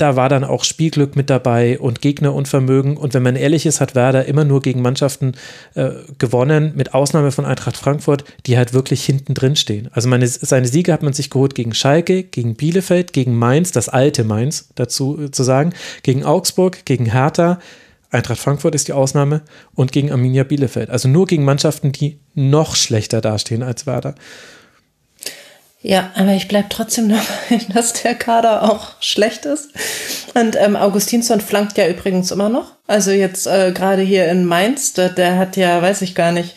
da 0.00 0.16
war 0.16 0.28
dann 0.30 0.44
auch 0.44 0.64
Spielglück 0.64 1.14
mit 1.14 1.28
dabei 1.28 1.78
und 1.78 2.00
Gegnerunvermögen. 2.00 2.96
Und 2.96 3.12
wenn 3.12 3.22
man 3.22 3.36
ehrlich 3.36 3.66
ist, 3.66 3.80
hat 3.80 3.94
Werder 3.94 4.24
immer 4.24 4.44
nur 4.44 4.62
gegen 4.62 4.80
Mannschaften 4.80 5.32
äh, 5.74 5.90
gewonnen, 6.18 6.72
mit 6.74 6.94
Ausnahme 6.94 7.32
von 7.32 7.44
Eintracht 7.44 7.76
Frankfurt, 7.76 8.24
die 8.46 8.56
halt 8.56 8.72
wirklich 8.72 9.04
hinten 9.04 9.34
drin 9.34 9.56
stehen. 9.56 9.88
Also 9.92 10.08
meine, 10.08 10.26
seine 10.26 10.68
Siege 10.68 10.92
hat 10.92 11.02
man 11.02 11.12
sich 11.12 11.28
geholt 11.28 11.54
gegen 11.54 11.74
Schalke, 11.74 12.22
gegen 12.22 12.54
Bielefeld, 12.54 13.12
gegen 13.12 13.36
Mainz, 13.36 13.72
das 13.72 13.90
alte 13.90 14.24
Mainz 14.24 14.70
dazu 14.74 15.20
äh, 15.20 15.30
zu 15.30 15.42
sagen, 15.42 15.74
gegen 16.02 16.24
Augsburg, 16.24 16.86
gegen 16.86 17.04
Hertha, 17.06 17.58
Eintracht 18.10 18.38
Frankfurt 18.38 18.74
ist 18.74 18.88
die 18.88 18.92
Ausnahme 18.92 19.42
und 19.74 19.92
gegen 19.92 20.10
Arminia 20.10 20.44
Bielefeld. 20.44 20.90
Also 20.90 21.08
nur 21.08 21.26
gegen 21.26 21.44
Mannschaften, 21.44 21.92
die 21.92 22.20
noch 22.34 22.74
schlechter 22.74 23.20
dastehen 23.20 23.62
als 23.62 23.86
Werder. 23.86 24.14
Ja, 25.82 26.10
aber 26.14 26.32
ich 26.32 26.46
bleibe 26.46 26.68
trotzdem 26.68 27.08
dabei, 27.08 27.64
dass 27.74 27.94
der 27.94 28.14
Kader 28.14 28.70
auch 28.70 29.00
schlecht 29.00 29.46
ist. 29.46 29.70
Und 30.34 30.56
ähm, 30.56 30.76
Augustinsson 30.76 31.40
flankt 31.40 31.78
ja 31.78 31.88
übrigens 31.88 32.30
immer 32.30 32.48
noch. 32.48 32.72
Also 32.86 33.12
jetzt 33.12 33.46
äh, 33.46 33.72
gerade 33.72 34.02
hier 34.02 34.28
in 34.28 34.44
Mainz, 34.44 34.92
der, 34.92 35.08
der 35.08 35.38
hat 35.38 35.56
ja, 35.56 35.80
weiß 35.80 36.02
ich 36.02 36.14
gar 36.14 36.32
nicht, 36.32 36.54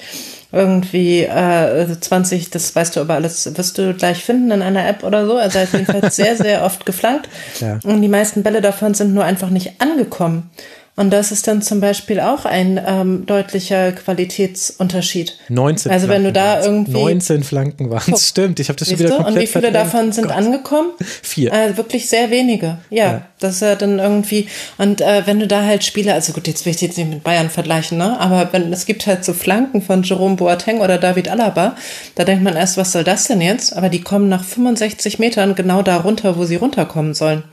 irgendwie 0.52 1.24
äh, 1.24 2.00
20, 2.00 2.52
das 2.52 2.76
weißt 2.76 2.96
du 2.96 3.00
aber 3.00 3.16
alles, 3.16 3.58
wirst 3.58 3.78
du 3.78 3.94
gleich 3.96 4.24
finden 4.24 4.52
in 4.52 4.62
einer 4.62 4.88
App 4.88 5.04
oder 5.04 5.26
so. 5.26 5.38
Also 5.38 5.58
er 5.58 5.66
hat 5.66 5.74
jedenfalls 5.74 6.16
sehr, 6.16 6.36
sehr 6.38 6.64
oft 6.64 6.86
geflankt. 6.86 7.30
Ja. 7.60 7.80
Und 7.84 8.02
die 8.02 8.08
meisten 8.08 8.44
Bälle 8.44 8.62
davon 8.62 8.94
sind 8.94 9.14
nur 9.14 9.24
einfach 9.24 9.50
nicht 9.50 9.82
angekommen. 9.82 10.52
Und 10.96 11.10
das 11.12 11.32
ist 11.32 11.48
dann 11.48 11.64
zum 11.64 11.80
Beispiel 11.82 12.20
auch 12.20 12.46
ein 12.46 12.80
ähm, 12.86 13.26
deutlicher 13.26 13.94
Qualitätsunterschied. 13.94 15.38
19 15.50 15.92
Also 15.92 16.08
wenn 16.08 16.24
du 16.24 16.32
da 16.32 16.54
waren's. 16.54 16.66
irgendwie 16.68 16.92
19 16.92 17.44
Flanken 17.44 17.90
waren 17.90 18.14
es, 18.14 18.30
stimmt. 18.30 18.60
Ich 18.60 18.70
habe 18.70 18.78
das 18.78 18.90
schon 18.90 19.00
wieder 19.00 19.10
komplett 19.10 19.36
Und 19.36 19.42
wie 19.42 19.48
viele 19.48 19.62
verdrängt. 19.64 19.76
davon 19.76 20.12
sind 20.12 20.28
Gott. 20.28 20.36
angekommen? 20.38 20.92
Vier. 21.24 21.52
Äh, 21.52 21.78
wirklich 21.78 22.08
sehr 22.10 22.30
wenige. 22.30 22.78
Ja, 22.92 23.06
Ja. 23.06 23.22
das 23.40 23.56
ist 23.56 23.62
ja 23.62 23.76
dann 23.76 23.98
irgendwie. 23.98 24.48
Und 24.78 25.02
äh, 25.02 25.24
wenn 25.26 25.40
du 25.40 25.48
da 25.48 25.64
halt 25.64 25.84
Spiele, 25.84 26.14
also 26.14 26.32
gut, 26.34 26.48
jetzt 26.48 26.64
will 26.66 26.72
ich 26.72 26.78
die 26.78 26.86
jetzt 26.86 26.98
nicht 26.98 27.10
mit 27.10 27.24
Bayern 27.24 27.50
vergleichen, 27.50 27.98
ne? 27.98 28.20
Aber 28.20 28.50
wenn 28.54 28.72
es 28.72 28.86
gibt 28.86 29.08
halt 29.08 29.26
so 29.26 29.34
Flanken 29.34 29.82
von 29.82 30.04
Jerome 30.04 30.36
Boateng 30.36 30.80
oder 30.80 31.00
David 31.00 31.28
Alaba, 31.28 31.76
da 32.16 32.24
denkt 32.24 32.44
man 32.44 32.56
erst, 32.56 32.78
was 32.78 32.92
soll 32.92 33.04
das 33.04 33.26
denn 33.26 33.42
jetzt? 33.42 33.76
Aber 33.76 33.90
die 33.90 34.02
kommen 34.02 34.30
nach 34.30 34.44
65 34.44 35.18
Metern 35.18 35.56
genau 35.56 35.82
da 35.82 35.98
runter, 35.98 36.38
wo 36.38 36.46
sie 36.46 36.56
runterkommen 36.58 37.16
sollen. 37.16 37.44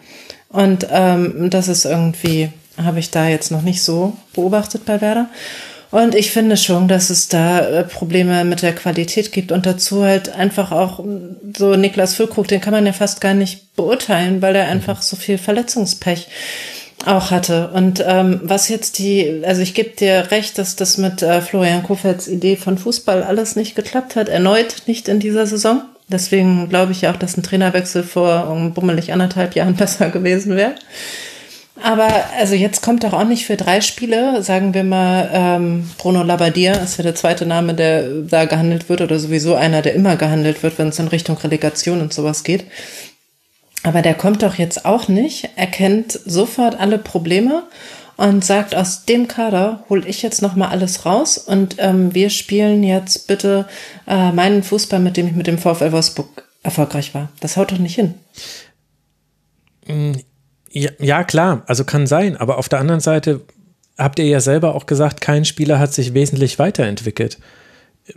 Und 0.51 0.87
ähm, 0.91 1.49
das 1.49 1.69
ist 1.69 1.85
irgendwie, 1.85 2.51
habe 2.85 2.99
ich 2.99 3.11
da 3.11 3.29
jetzt 3.29 3.51
noch 3.51 3.63
nicht 3.63 3.83
so 3.83 4.17
beobachtet 4.35 4.85
bei 4.85 5.01
Werder. 5.01 5.29
Und 5.91 6.15
ich 6.15 6.31
finde 6.31 6.57
schon, 6.57 6.87
dass 6.87 7.11
es 7.11 7.29
da 7.29 7.61
äh, 7.61 7.85
Probleme 7.85 8.45
mit 8.45 8.63
der 8.63 8.75
Qualität 8.75 9.33
gibt 9.33 9.51
und 9.51 9.67
dazu 9.67 10.05
halt 10.05 10.33
einfach 10.33 10.71
auch 10.71 11.03
mm, 11.05 11.53
so 11.57 11.75
Niklas 11.75 12.15
Füllkrug, 12.15 12.47
den 12.47 12.61
kann 12.61 12.73
man 12.73 12.87
ja 12.87 12.93
fast 12.93 13.21
gar 13.21 13.35
nicht 13.35 13.75
beurteilen, 13.75 14.41
weil 14.41 14.55
er 14.55 14.69
einfach 14.69 15.03
so 15.03 15.17
viel 15.17 15.37
Verletzungspech 15.37 16.29
auch 17.07 17.31
hatte. 17.33 17.71
Und 17.73 18.05
ähm, 18.07 18.41
was 18.45 18.69
jetzt 18.69 18.99
die, 18.99 19.43
also 19.45 19.63
ich 19.63 19.75
gebe 19.75 19.91
dir 19.91 20.31
recht, 20.31 20.59
dass 20.59 20.77
das 20.77 20.97
mit 20.97 21.23
äh, 21.23 21.41
Florian 21.41 21.83
Kofelds 21.83 22.29
Idee 22.29 22.57
von 22.57 22.79
Fußball 22.79 23.25
alles 23.25 23.57
nicht 23.57 23.75
geklappt 23.75 24.15
hat, 24.15 24.29
erneut 24.29 24.83
nicht 24.87 25.09
in 25.09 25.19
dieser 25.19 25.47
Saison. 25.47 25.83
Deswegen 26.09 26.69
glaube 26.69 26.93
ich 26.93 27.03
ja 27.03 27.13
auch, 27.13 27.17
dass 27.17 27.37
ein 27.37 27.43
Trainerwechsel 27.43 28.03
vor 28.03 28.49
um, 28.49 28.75
bummelig 28.75 29.13
anderthalb 29.13 29.57
Jahren 29.57 29.75
besser 29.77 30.11
gewesen 30.11 30.57
wäre. 30.57 30.75
Aber 31.83 32.09
also 32.39 32.55
jetzt 32.55 32.83
kommt 32.83 33.05
doch 33.05 33.13
auch 33.13 33.25
nicht 33.25 33.47
für 33.47 33.57
drei 33.57 33.81
Spiele, 33.81 34.43
sagen 34.43 34.75
wir 34.75 34.85
mal, 34.85 35.31
ähm, 35.33 35.91
Bruno 35.99 36.23
Labbadia 36.23 36.75
ist 36.75 36.99
ja 36.99 37.03
der 37.03 37.15
zweite 37.15 37.47
Name, 37.47 37.75
der 37.75 38.09
da 38.23 38.45
gehandelt 38.45 38.89
wird 38.89 39.01
oder 39.01 39.19
sowieso 39.19 39.55
einer, 39.55 39.83
der 39.83 39.95
immer 39.95 40.17
gehandelt 40.17 40.63
wird, 40.63 40.79
wenn 40.79 40.89
es 40.89 40.99
in 40.99 41.09
Richtung 41.09 41.39
Relegation 41.39 42.01
und 42.01 42.13
sowas 42.13 42.45
geht. 42.45 42.65
Aber 43.83 44.03
der 44.03 44.15
kommt 44.15 44.43
doch 44.43 44.57
jetzt 44.57 44.85
auch 44.85 45.09
nicht, 45.09 45.49
erkennt 45.57 46.13
sofort 46.13 46.79
alle 46.79 46.99
Probleme 46.99 47.63
und 48.17 48.45
sagt, 48.45 48.75
aus 48.75 49.07
dem 49.07 49.27
Kader 49.27 49.85
hole 49.89 50.07
ich 50.07 50.21
jetzt 50.21 50.43
nochmal 50.43 50.69
alles 50.69 51.07
raus 51.07 51.39
und 51.39 51.77
ähm, 51.79 52.15
wir 52.15 52.29
spielen 52.29 52.83
jetzt 52.83 53.27
bitte 53.27 53.67
äh, 54.07 54.33
meinen 54.33 54.63
Fußball, 54.63 55.01
mit 55.01 55.17
dem 55.17 55.29
ich 55.29 55.35
mit 55.35 55.47
dem 55.47 55.57
VfL 55.57 55.93
Wolfsburg 55.93 56.47
erfolgreich 56.63 57.15
war. 57.15 57.31
Das 57.41 57.57
haut 57.57 57.73
doch 57.73 57.79
nicht 57.79 57.95
hin. 57.95 58.15
Ja, 60.73 60.91
ja, 60.99 61.25
klar, 61.25 61.63
also 61.67 61.85
kann 61.85 62.07
sein, 62.07 62.37
aber 62.37 62.59
auf 62.59 62.69
der 62.69 62.79
anderen 62.79 63.01
Seite 63.01 63.41
habt 63.99 64.19
ihr 64.19 64.27
ja 64.27 64.41
selber 64.41 64.75
auch 64.75 64.87
gesagt, 64.87 65.21
kein 65.21 65.45
Spieler 65.45 65.79
hat 65.79 65.93
sich 65.93 66.15
wesentlich 66.15 66.59
weiterentwickelt, 66.59 67.39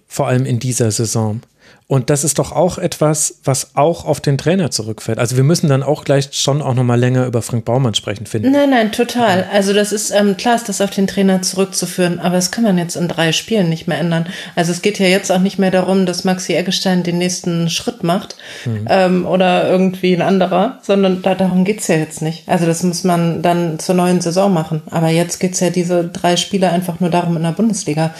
vor 0.08 0.28
allem 0.28 0.46
in 0.46 0.60
dieser 0.60 0.92
Saison. 0.92 1.42
Und 1.88 2.10
das 2.10 2.24
ist 2.24 2.40
doch 2.40 2.52
auch 2.52 2.78
etwas, 2.78 3.40
was 3.44 3.76
auch 3.76 4.06
auf 4.06 4.20
den 4.20 4.38
Trainer 4.38 4.72
zurückfällt. 4.72 5.20
Also 5.20 5.36
wir 5.36 5.44
müssen 5.44 5.70
dann 5.70 5.84
auch 5.84 6.06
gleich 6.06 6.30
schon 6.32 6.62
auch 6.62 6.74
noch 6.74 6.84
mal 6.84 7.00
länger 7.00 7.26
über 7.26 7.42
Frank 7.42 7.66
Baumann 7.66 7.94
sprechen, 7.94 8.26
finde 8.26 8.48
ich. 8.48 8.54
Nein, 8.54 8.70
nein, 8.70 8.92
total. 8.92 9.46
Also 9.52 9.74
das 9.74 9.92
ist 9.92 10.12
ähm, 10.12 10.38
klar, 10.38 10.56
ist 10.56 10.70
das 10.70 10.82
auf 10.82 10.90
den 10.90 11.08
Trainer 11.08 11.42
zurückzuführen, 11.42 12.20
aber 12.20 12.36
das 12.36 12.52
kann 12.52 12.64
man 12.64 12.78
jetzt 12.78 12.96
in 12.96 13.08
drei 13.08 13.32
Spielen 13.32 13.70
nicht 13.70 13.88
mehr 13.88 14.00
ändern. 14.00 14.26
Also 14.56 14.72
es 14.72 14.82
geht 14.82 14.98
ja 14.98 15.08
jetzt 15.08 15.32
auch 15.32 15.40
nicht 15.40 15.60
mehr 15.60 15.72
darum, 15.72 16.06
dass 16.06 16.24
Maxi 16.24 16.54
Eggestein 16.54 17.04
den 17.04 17.18
nächsten 17.18 17.70
Schritt 17.70 18.04
macht 18.04 18.38
mhm. 18.66 18.88
ähm, 18.90 19.26
oder 19.28 19.70
irgendwie 19.70 20.16
ein 20.16 20.22
anderer, 20.22 20.80
sondern 20.82 21.22
da, 21.22 21.36
darum 21.36 21.66
geht's 21.66 21.88
ja 21.90 21.96
jetzt 21.96 22.22
nicht. 22.22 22.48
Also 22.48 22.66
das 22.66 22.82
muss 22.84 23.04
man 23.04 23.42
dann 23.42 23.78
zur 23.78 23.96
neuen 23.96 24.22
Saison 24.22 24.54
machen. 24.54 24.82
Aber 24.90 25.10
jetzt 25.10 25.40
geht's 25.40 25.60
ja 25.60 25.70
diese 25.70 26.06
drei 26.06 26.38
Spiele 26.38 26.72
einfach 26.72 27.00
nur 27.00 27.10
darum, 27.10 27.36
in 27.38 27.44
der 27.44 27.52
Bundesliga 27.52 28.16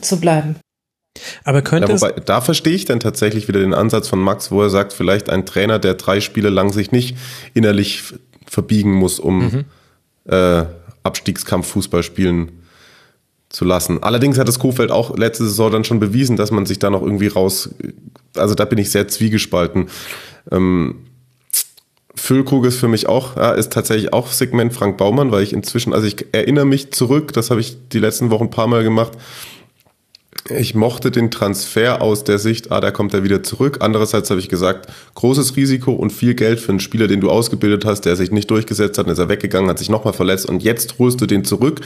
zu 0.00 0.20
bleiben. 0.20 0.56
Aber 1.44 1.62
könnte 1.62 1.92
ja, 1.92 2.00
wobei, 2.00 2.12
da 2.12 2.40
verstehe 2.40 2.74
ich 2.74 2.84
dann 2.84 3.00
tatsächlich 3.00 3.48
wieder 3.48 3.60
den 3.60 3.74
Ansatz 3.74 4.08
von 4.08 4.18
Max, 4.20 4.50
wo 4.50 4.62
er 4.62 4.70
sagt, 4.70 4.92
vielleicht 4.92 5.30
ein 5.30 5.46
Trainer, 5.46 5.78
der 5.78 5.94
drei 5.94 6.20
Spiele 6.20 6.50
lang 6.50 6.72
sich 6.72 6.92
nicht 6.92 7.16
innerlich 7.54 8.02
verbiegen 8.46 8.92
muss, 8.92 9.18
um 9.18 9.38
mhm. 9.38 9.64
äh, 10.26 10.64
Abstiegskampf 11.02 11.66
Fußball 11.68 12.02
spielen 12.02 12.52
zu 13.48 13.64
lassen. 13.64 14.02
Allerdings 14.02 14.38
hat 14.38 14.48
das 14.48 14.58
Kofeld 14.58 14.90
auch 14.90 15.16
letzte 15.16 15.44
Saison 15.44 15.72
dann 15.72 15.84
schon 15.84 16.00
bewiesen, 16.00 16.36
dass 16.36 16.50
man 16.50 16.66
sich 16.66 16.78
da 16.78 16.88
noch 16.88 17.02
irgendwie 17.02 17.26
raus, 17.26 17.70
also 18.36 18.54
da 18.54 18.64
bin 18.64 18.78
ich 18.78 18.90
sehr 18.90 19.08
zwiegespalten. 19.08 19.88
Ähm, 20.50 21.06
Füllkrug 22.14 22.64
ist 22.66 22.76
für 22.76 22.88
mich 22.88 23.08
auch, 23.08 23.36
ja, 23.36 23.52
ist 23.52 23.72
tatsächlich 23.72 24.12
auch 24.12 24.28
Segment 24.28 24.72
Frank 24.72 24.98
Baumann, 24.98 25.32
weil 25.32 25.42
ich 25.42 25.52
inzwischen, 25.52 25.92
also 25.92 26.06
ich 26.06 26.26
erinnere 26.32 26.66
mich 26.66 26.92
zurück, 26.92 27.32
das 27.32 27.50
habe 27.50 27.60
ich 27.60 27.76
die 27.88 27.98
letzten 27.98 28.30
Wochen 28.30 28.44
ein 28.44 28.50
paar 28.50 28.66
Mal 28.66 28.84
gemacht, 28.84 29.12
ich 30.50 30.74
mochte 30.74 31.10
den 31.10 31.30
Transfer 31.30 32.02
aus 32.02 32.24
der 32.24 32.38
Sicht, 32.38 32.72
ah, 32.72 32.80
da 32.80 32.90
kommt 32.90 33.14
er 33.14 33.24
wieder 33.24 33.42
zurück. 33.42 33.78
Andererseits 33.80 34.30
habe 34.30 34.40
ich 34.40 34.48
gesagt, 34.48 34.90
großes 35.14 35.56
Risiko 35.56 35.92
und 35.92 36.10
viel 36.10 36.34
Geld 36.34 36.60
für 36.60 36.70
einen 36.70 36.80
Spieler, 36.80 37.06
den 37.06 37.20
du 37.20 37.30
ausgebildet 37.30 37.84
hast, 37.84 38.02
der 38.02 38.16
sich 38.16 38.30
nicht 38.30 38.50
durchgesetzt 38.50 38.98
hat, 38.98 39.06
dann 39.06 39.12
ist 39.12 39.18
er 39.18 39.28
weggegangen, 39.28 39.70
hat 39.70 39.78
sich 39.78 39.90
nochmal 39.90 40.12
verletzt 40.12 40.46
und 40.46 40.62
jetzt 40.62 40.98
holst 40.98 41.20
du 41.20 41.26
den 41.26 41.44
zurück. 41.44 41.80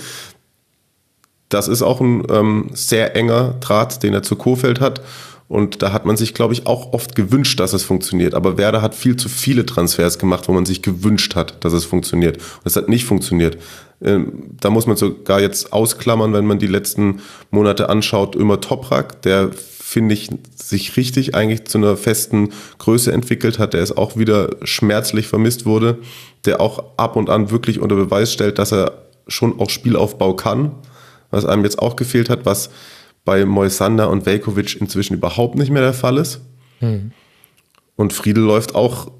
Das 1.48 1.68
ist 1.68 1.82
auch 1.82 2.00
ein 2.00 2.24
ähm, 2.30 2.70
sehr 2.72 3.14
enger 3.14 3.54
Draht, 3.60 4.02
den 4.02 4.14
er 4.14 4.22
zu 4.22 4.36
Kofeld 4.36 4.80
hat. 4.80 5.00
Und 5.46 5.82
da 5.82 5.92
hat 5.92 6.06
man 6.06 6.16
sich, 6.16 6.32
glaube 6.32 6.54
ich, 6.54 6.66
auch 6.66 6.92
oft 6.94 7.14
gewünscht, 7.14 7.60
dass 7.60 7.74
es 7.74 7.82
funktioniert. 7.82 8.34
Aber 8.34 8.56
Werder 8.56 8.80
hat 8.80 8.94
viel 8.94 9.16
zu 9.16 9.28
viele 9.28 9.66
Transfers 9.66 10.18
gemacht, 10.18 10.48
wo 10.48 10.52
man 10.52 10.64
sich 10.64 10.80
gewünscht 10.80 11.34
hat, 11.34 11.62
dass 11.64 11.72
es 11.72 11.84
funktioniert. 11.84 12.38
Und 12.38 12.66
es 12.66 12.76
hat 12.76 12.88
nicht 12.88 13.04
funktioniert. 13.04 13.58
Ähm, 14.02 14.50
da 14.60 14.70
muss 14.70 14.86
man 14.86 14.96
sogar 14.96 15.40
jetzt 15.40 15.72
ausklammern, 15.72 16.32
wenn 16.32 16.46
man 16.46 16.58
die 16.58 16.66
letzten 16.66 17.20
Monate 17.50 17.88
anschaut, 17.88 18.36
immer 18.36 18.60
Toprak, 18.60 19.22
der 19.22 19.50
finde 19.94 20.14
ich, 20.14 20.28
sich 20.56 20.96
richtig 20.96 21.34
eigentlich 21.34 21.66
zu 21.66 21.78
einer 21.78 21.96
festen 21.96 22.48
Größe 22.78 23.12
entwickelt 23.12 23.58
hat, 23.58 23.74
der 23.74 23.82
es 23.82 23.96
auch 23.96 24.16
wieder 24.16 24.56
schmerzlich 24.64 25.28
vermisst 25.28 25.66
wurde, 25.66 25.98
der 26.46 26.60
auch 26.60 26.84
ab 26.96 27.16
und 27.16 27.30
an 27.30 27.50
wirklich 27.50 27.80
unter 27.80 27.94
Beweis 27.94 28.32
stellt, 28.32 28.58
dass 28.58 28.72
er 28.72 29.04
schon 29.28 29.60
auch 29.60 29.70
Spielaufbau 29.70 30.34
kann, 30.34 30.72
was 31.30 31.44
einem 31.44 31.64
jetzt 31.64 31.78
auch 31.78 31.96
gefehlt 31.96 32.28
hat, 32.28 32.44
was 32.44 32.70
bei 33.24 33.44
Moisander 33.44 34.10
und 34.10 34.26
Velkovic 34.26 34.80
inzwischen 34.80 35.14
überhaupt 35.14 35.56
nicht 35.56 35.70
mehr 35.70 35.82
der 35.82 35.94
Fall 35.94 36.18
ist. 36.18 36.40
Hm. 36.80 37.12
Und 37.96 38.12
Friedel 38.12 38.44
läuft 38.44 38.74
auch 38.74 39.10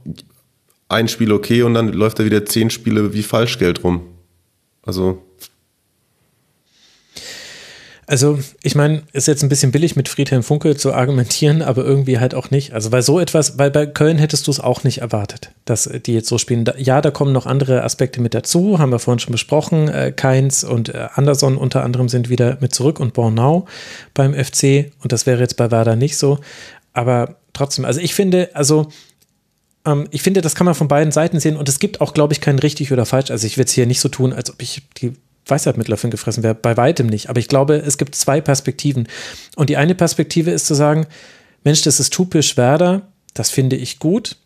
ein 0.88 1.08
Spiel 1.08 1.32
okay 1.32 1.62
und 1.62 1.74
dann 1.74 1.92
läuft 1.92 2.18
er 2.18 2.24
wieder 2.24 2.44
zehn 2.44 2.70
Spiele 2.70 3.14
wie 3.14 3.22
Falschgeld 3.22 3.82
rum. 3.84 4.02
Also. 4.82 5.22
Also, 8.06 8.38
ich 8.62 8.74
meine, 8.74 9.02
ist 9.12 9.28
jetzt 9.28 9.42
ein 9.42 9.48
bisschen 9.48 9.72
billig 9.72 9.96
mit 9.96 10.08
Friedhelm 10.08 10.42
Funke 10.42 10.76
zu 10.76 10.92
argumentieren, 10.92 11.62
aber 11.62 11.84
irgendwie 11.84 12.18
halt 12.18 12.34
auch 12.34 12.50
nicht. 12.50 12.72
Also, 12.72 12.92
weil 12.92 13.02
so 13.02 13.18
etwas, 13.18 13.58
weil 13.58 13.70
bei 13.70 13.86
Köln 13.86 14.18
hättest 14.18 14.46
du 14.46 14.50
es 14.50 14.60
auch 14.60 14.84
nicht 14.84 14.98
erwartet, 14.98 15.52
dass 15.64 15.88
die 16.06 16.12
jetzt 16.12 16.28
so 16.28 16.38
spielen. 16.38 16.64
Ja, 16.78 17.00
da 17.00 17.10
kommen 17.10 17.32
noch 17.32 17.46
andere 17.46 17.82
Aspekte 17.82 18.20
mit 18.20 18.34
dazu, 18.34 18.78
haben 18.78 18.92
wir 18.92 18.98
vorhin 18.98 19.20
schon 19.20 19.32
besprochen. 19.32 19.88
Äh, 19.88 20.12
Keins 20.12 20.64
und 20.64 20.90
äh, 20.90 21.08
Anderson 21.14 21.56
unter 21.56 21.82
anderem 21.82 22.08
sind 22.08 22.28
wieder 22.28 22.58
mit 22.60 22.74
zurück 22.74 23.00
und 23.00 23.14
Bornau 23.14 23.66
beim 24.12 24.34
FC 24.34 24.92
und 25.02 25.12
das 25.12 25.26
wäre 25.26 25.40
jetzt 25.40 25.56
bei 25.56 25.70
Werder 25.70 25.96
nicht 25.96 26.16
so. 26.18 26.38
Aber 26.92 27.36
trotzdem, 27.52 27.84
also 27.84 28.00
ich 28.00 28.14
finde, 28.14 28.50
also 28.54 28.88
ähm, 29.86 30.08
ich 30.10 30.22
finde, 30.22 30.40
das 30.40 30.54
kann 30.54 30.64
man 30.64 30.74
von 30.74 30.88
beiden 30.88 31.12
Seiten 31.12 31.40
sehen 31.40 31.56
und 31.56 31.68
es 31.68 31.78
gibt 31.78 32.00
auch, 32.00 32.14
glaube 32.14 32.32
ich, 32.32 32.40
kein 32.40 32.58
richtig 32.58 32.92
oder 32.92 33.06
falsch. 33.06 33.30
Also 33.30 33.46
ich 33.46 33.56
will 33.56 33.64
es 33.64 33.72
hier 33.72 33.86
nicht 33.86 34.00
so 34.00 34.08
tun, 34.08 34.32
als 34.32 34.50
ob 34.50 34.60
ich 34.62 34.82
die 34.98 35.14
Weisheit 35.46 35.76
mit 35.76 35.88
Löffeln 35.88 36.10
gefressen 36.10 36.42
wäre, 36.42 36.54
bei 36.54 36.76
weitem 36.76 37.06
nicht. 37.06 37.28
Aber 37.28 37.38
ich 37.38 37.48
glaube, 37.48 37.76
es 37.76 37.98
gibt 37.98 38.14
zwei 38.14 38.40
Perspektiven. 38.40 39.08
Und 39.56 39.70
die 39.70 39.76
eine 39.76 39.94
Perspektive 39.94 40.50
ist 40.50 40.66
zu 40.66 40.74
sagen, 40.74 41.06
Mensch, 41.64 41.82
das 41.82 42.00
ist 42.00 42.12
typisch 42.12 42.56
Werder, 42.56 43.08
das 43.34 43.50
finde 43.50 43.76
ich 43.76 43.98
gut. 43.98 44.36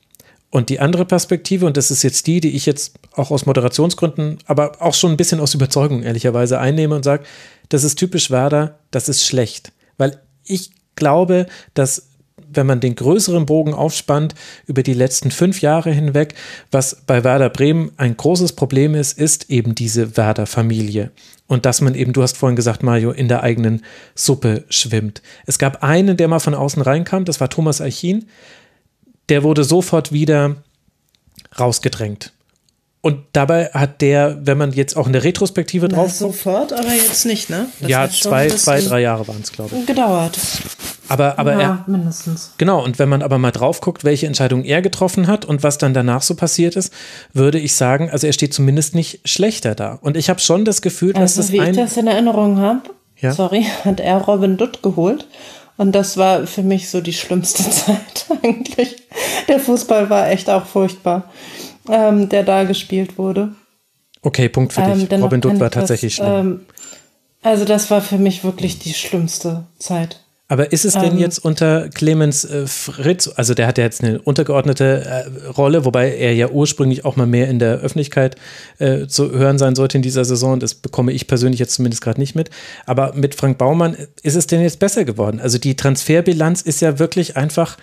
Und 0.50 0.70
die 0.70 0.80
andere 0.80 1.04
Perspektive, 1.04 1.66
und 1.66 1.76
das 1.76 1.90
ist 1.90 2.02
jetzt 2.02 2.26
die, 2.26 2.40
die 2.40 2.56
ich 2.56 2.64
jetzt 2.64 2.94
auch 3.12 3.30
aus 3.30 3.44
Moderationsgründen, 3.44 4.38
aber 4.46 4.80
auch 4.80 4.94
schon 4.94 5.10
ein 5.10 5.16
bisschen 5.16 5.40
aus 5.40 5.54
Überzeugung 5.54 6.02
ehrlicherweise 6.02 6.58
einnehme 6.58 6.94
und 6.94 7.04
sage, 7.04 7.24
das 7.68 7.84
ist 7.84 7.96
typisch 7.96 8.30
Werder, 8.30 8.78
das 8.90 9.08
ist 9.08 9.26
schlecht. 9.26 9.72
Weil 9.98 10.22
ich 10.44 10.70
glaube, 10.96 11.46
dass 11.74 12.07
wenn 12.52 12.66
man 12.66 12.80
den 12.80 12.94
größeren 12.94 13.46
Bogen 13.46 13.74
aufspannt 13.74 14.34
über 14.66 14.82
die 14.82 14.94
letzten 14.94 15.30
fünf 15.30 15.60
Jahre 15.60 15.90
hinweg, 15.90 16.34
was 16.70 17.02
bei 17.06 17.24
Werder 17.24 17.50
Bremen 17.50 17.92
ein 17.96 18.16
großes 18.16 18.52
Problem 18.52 18.94
ist, 18.94 19.18
ist 19.18 19.50
eben 19.50 19.74
diese 19.74 20.16
Werder-Familie. 20.16 21.10
Und 21.46 21.64
dass 21.64 21.80
man 21.80 21.94
eben, 21.94 22.12
du 22.12 22.22
hast 22.22 22.36
vorhin 22.36 22.56
gesagt, 22.56 22.82
Mario, 22.82 23.10
in 23.10 23.28
der 23.28 23.42
eigenen 23.42 23.82
Suppe 24.14 24.64
schwimmt. 24.68 25.22
Es 25.46 25.58
gab 25.58 25.82
einen, 25.82 26.16
der 26.16 26.28
mal 26.28 26.40
von 26.40 26.54
außen 26.54 26.82
reinkam, 26.82 27.24
das 27.24 27.40
war 27.40 27.48
Thomas 27.48 27.80
Eichin. 27.80 28.26
Der 29.28 29.42
wurde 29.42 29.64
sofort 29.64 30.12
wieder 30.12 30.56
rausgedrängt. 31.58 32.32
Und 33.00 33.20
dabei 33.32 33.66
hat 33.66 34.00
der, 34.00 34.38
wenn 34.42 34.58
man 34.58 34.72
jetzt 34.72 34.96
auch 34.96 35.06
in 35.06 35.12
der 35.12 35.22
Retrospektive 35.22 35.88
drauf. 35.88 36.10
Sofort, 36.10 36.72
aber 36.72 36.92
jetzt 36.92 37.26
nicht, 37.26 37.48
ne? 37.48 37.68
Das 37.80 37.88
ja, 37.88 38.10
zwei, 38.10 38.48
zwei, 38.48 38.80
drei 38.80 39.00
Jahre 39.00 39.28
waren 39.28 39.40
es, 39.40 39.52
glaube 39.52 39.76
ich. 39.76 39.86
Gedauert. 39.86 40.36
Aber, 41.06 41.38
aber 41.38 41.52
ja, 41.52 41.60
er. 41.60 41.84
mindestens. 41.86 42.54
Genau, 42.58 42.82
und 42.84 42.98
wenn 42.98 43.08
man 43.08 43.22
aber 43.22 43.38
mal 43.38 43.52
drauf 43.52 43.80
guckt, 43.80 44.02
welche 44.02 44.26
Entscheidung 44.26 44.64
er 44.64 44.82
getroffen 44.82 45.28
hat 45.28 45.44
und 45.44 45.62
was 45.62 45.78
dann 45.78 45.94
danach 45.94 46.22
so 46.22 46.34
passiert 46.34 46.74
ist, 46.74 46.92
würde 47.32 47.60
ich 47.60 47.76
sagen, 47.76 48.10
also 48.10 48.26
er 48.26 48.32
steht 48.32 48.52
zumindest 48.52 48.96
nicht 48.96 49.20
schlechter 49.24 49.76
da. 49.76 49.98
Und 50.02 50.16
ich 50.16 50.28
habe 50.28 50.40
schon 50.40 50.64
das 50.64 50.82
Gefühl, 50.82 51.12
dass 51.12 51.38
also, 51.38 51.42
das. 51.42 51.52
Wie 51.52 51.60
ein 51.60 51.70
ich 51.70 51.76
das 51.76 51.96
in 51.96 52.08
Erinnerung 52.08 52.58
habe, 52.58 52.82
ja? 53.16 53.32
sorry, 53.32 53.64
hat 53.84 54.00
er 54.00 54.16
Robin 54.18 54.56
Dutt 54.56 54.82
geholt. 54.82 55.28
Und 55.76 55.92
das 55.92 56.16
war 56.16 56.48
für 56.48 56.64
mich 56.64 56.90
so 56.90 57.00
die 57.00 57.12
schlimmste 57.12 57.62
Zeit 57.70 58.26
eigentlich. 58.42 58.96
Der 59.46 59.60
Fußball 59.60 60.10
war 60.10 60.28
echt 60.28 60.50
auch 60.50 60.66
furchtbar 60.66 61.30
ähm, 61.90 62.28
der 62.28 62.42
da 62.42 62.64
gespielt 62.64 63.18
wurde. 63.18 63.52
Okay, 64.22 64.48
Punkt 64.48 64.72
für 64.72 64.82
dich. 64.82 65.10
Ähm, 65.10 65.22
Robin 65.22 65.40
Dutt 65.40 65.60
war 65.60 65.70
tatsächlich 65.70 66.16
das, 66.16 66.26
schlimm. 66.26 66.46
Ähm, 66.46 66.60
also 67.42 67.64
das 67.64 67.90
war 67.90 68.00
für 68.00 68.18
mich 68.18 68.44
wirklich 68.44 68.78
die 68.78 68.94
schlimmste 68.94 69.64
Zeit. 69.78 70.20
Aber 70.50 70.72
ist 70.72 70.86
es 70.86 70.94
denn 70.94 71.12
ähm, 71.12 71.18
jetzt 71.18 71.44
unter 71.44 71.90
Clemens 71.90 72.42
äh, 72.46 72.66
Fritz, 72.66 73.28
also 73.36 73.52
der 73.52 73.66
hat 73.66 73.76
ja 73.76 73.84
jetzt 73.84 74.02
eine 74.02 74.18
untergeordnete 74.18 75.04
äh, 75.04 75.46
Rolle, 75.48 75.84
wobei 75.84 76.16
er 76.16 76.34
ja 76.34 76.48
ursprünglich 76.48 77.04
auch 77.04 77.16
mal 77.16 77.26
mehr 77.26 77.48
in 77.48 77.58
der 77.58 77.80
Öffentlichkeit 77.80 78.36
äh, 78.78 79.06
zu 79.06 79.30
hören 79.30 79.58
sein 79.58 79.74
sollte 79.74 79.98
in 79.98 80.02
dieser 80.02 80.24
Saison. 80.24 80.58
Das 80.58 80.74
bekomme 80.74 81.12
ich 81.12 81.26
persönlich 81.26 81.60
jetzt 81.60 81.74
zumindest 81.74 82.02
gerade 82.02 82.18
nicht 82.18 82.34
mit. 82.34 82.48
Aber 82.86 83.12
mit 83.14 83.34
Frank 83.34 83.58
Baumann 83.58 83.94
ist 84.22 84.36
es 84.36 84.46
denn 84.46 84.62
jetzt 84.62 84.78
besser 84.78 85.04
geworden? 85.04 85.38
Also 85.38 85.58
die 85.58 85.76
Transferbilanz 85.76 86.62
ist 86.62 86.80
ja 86.80 86.98
wirklich 86.98 87.36
einfach 87.36 87.76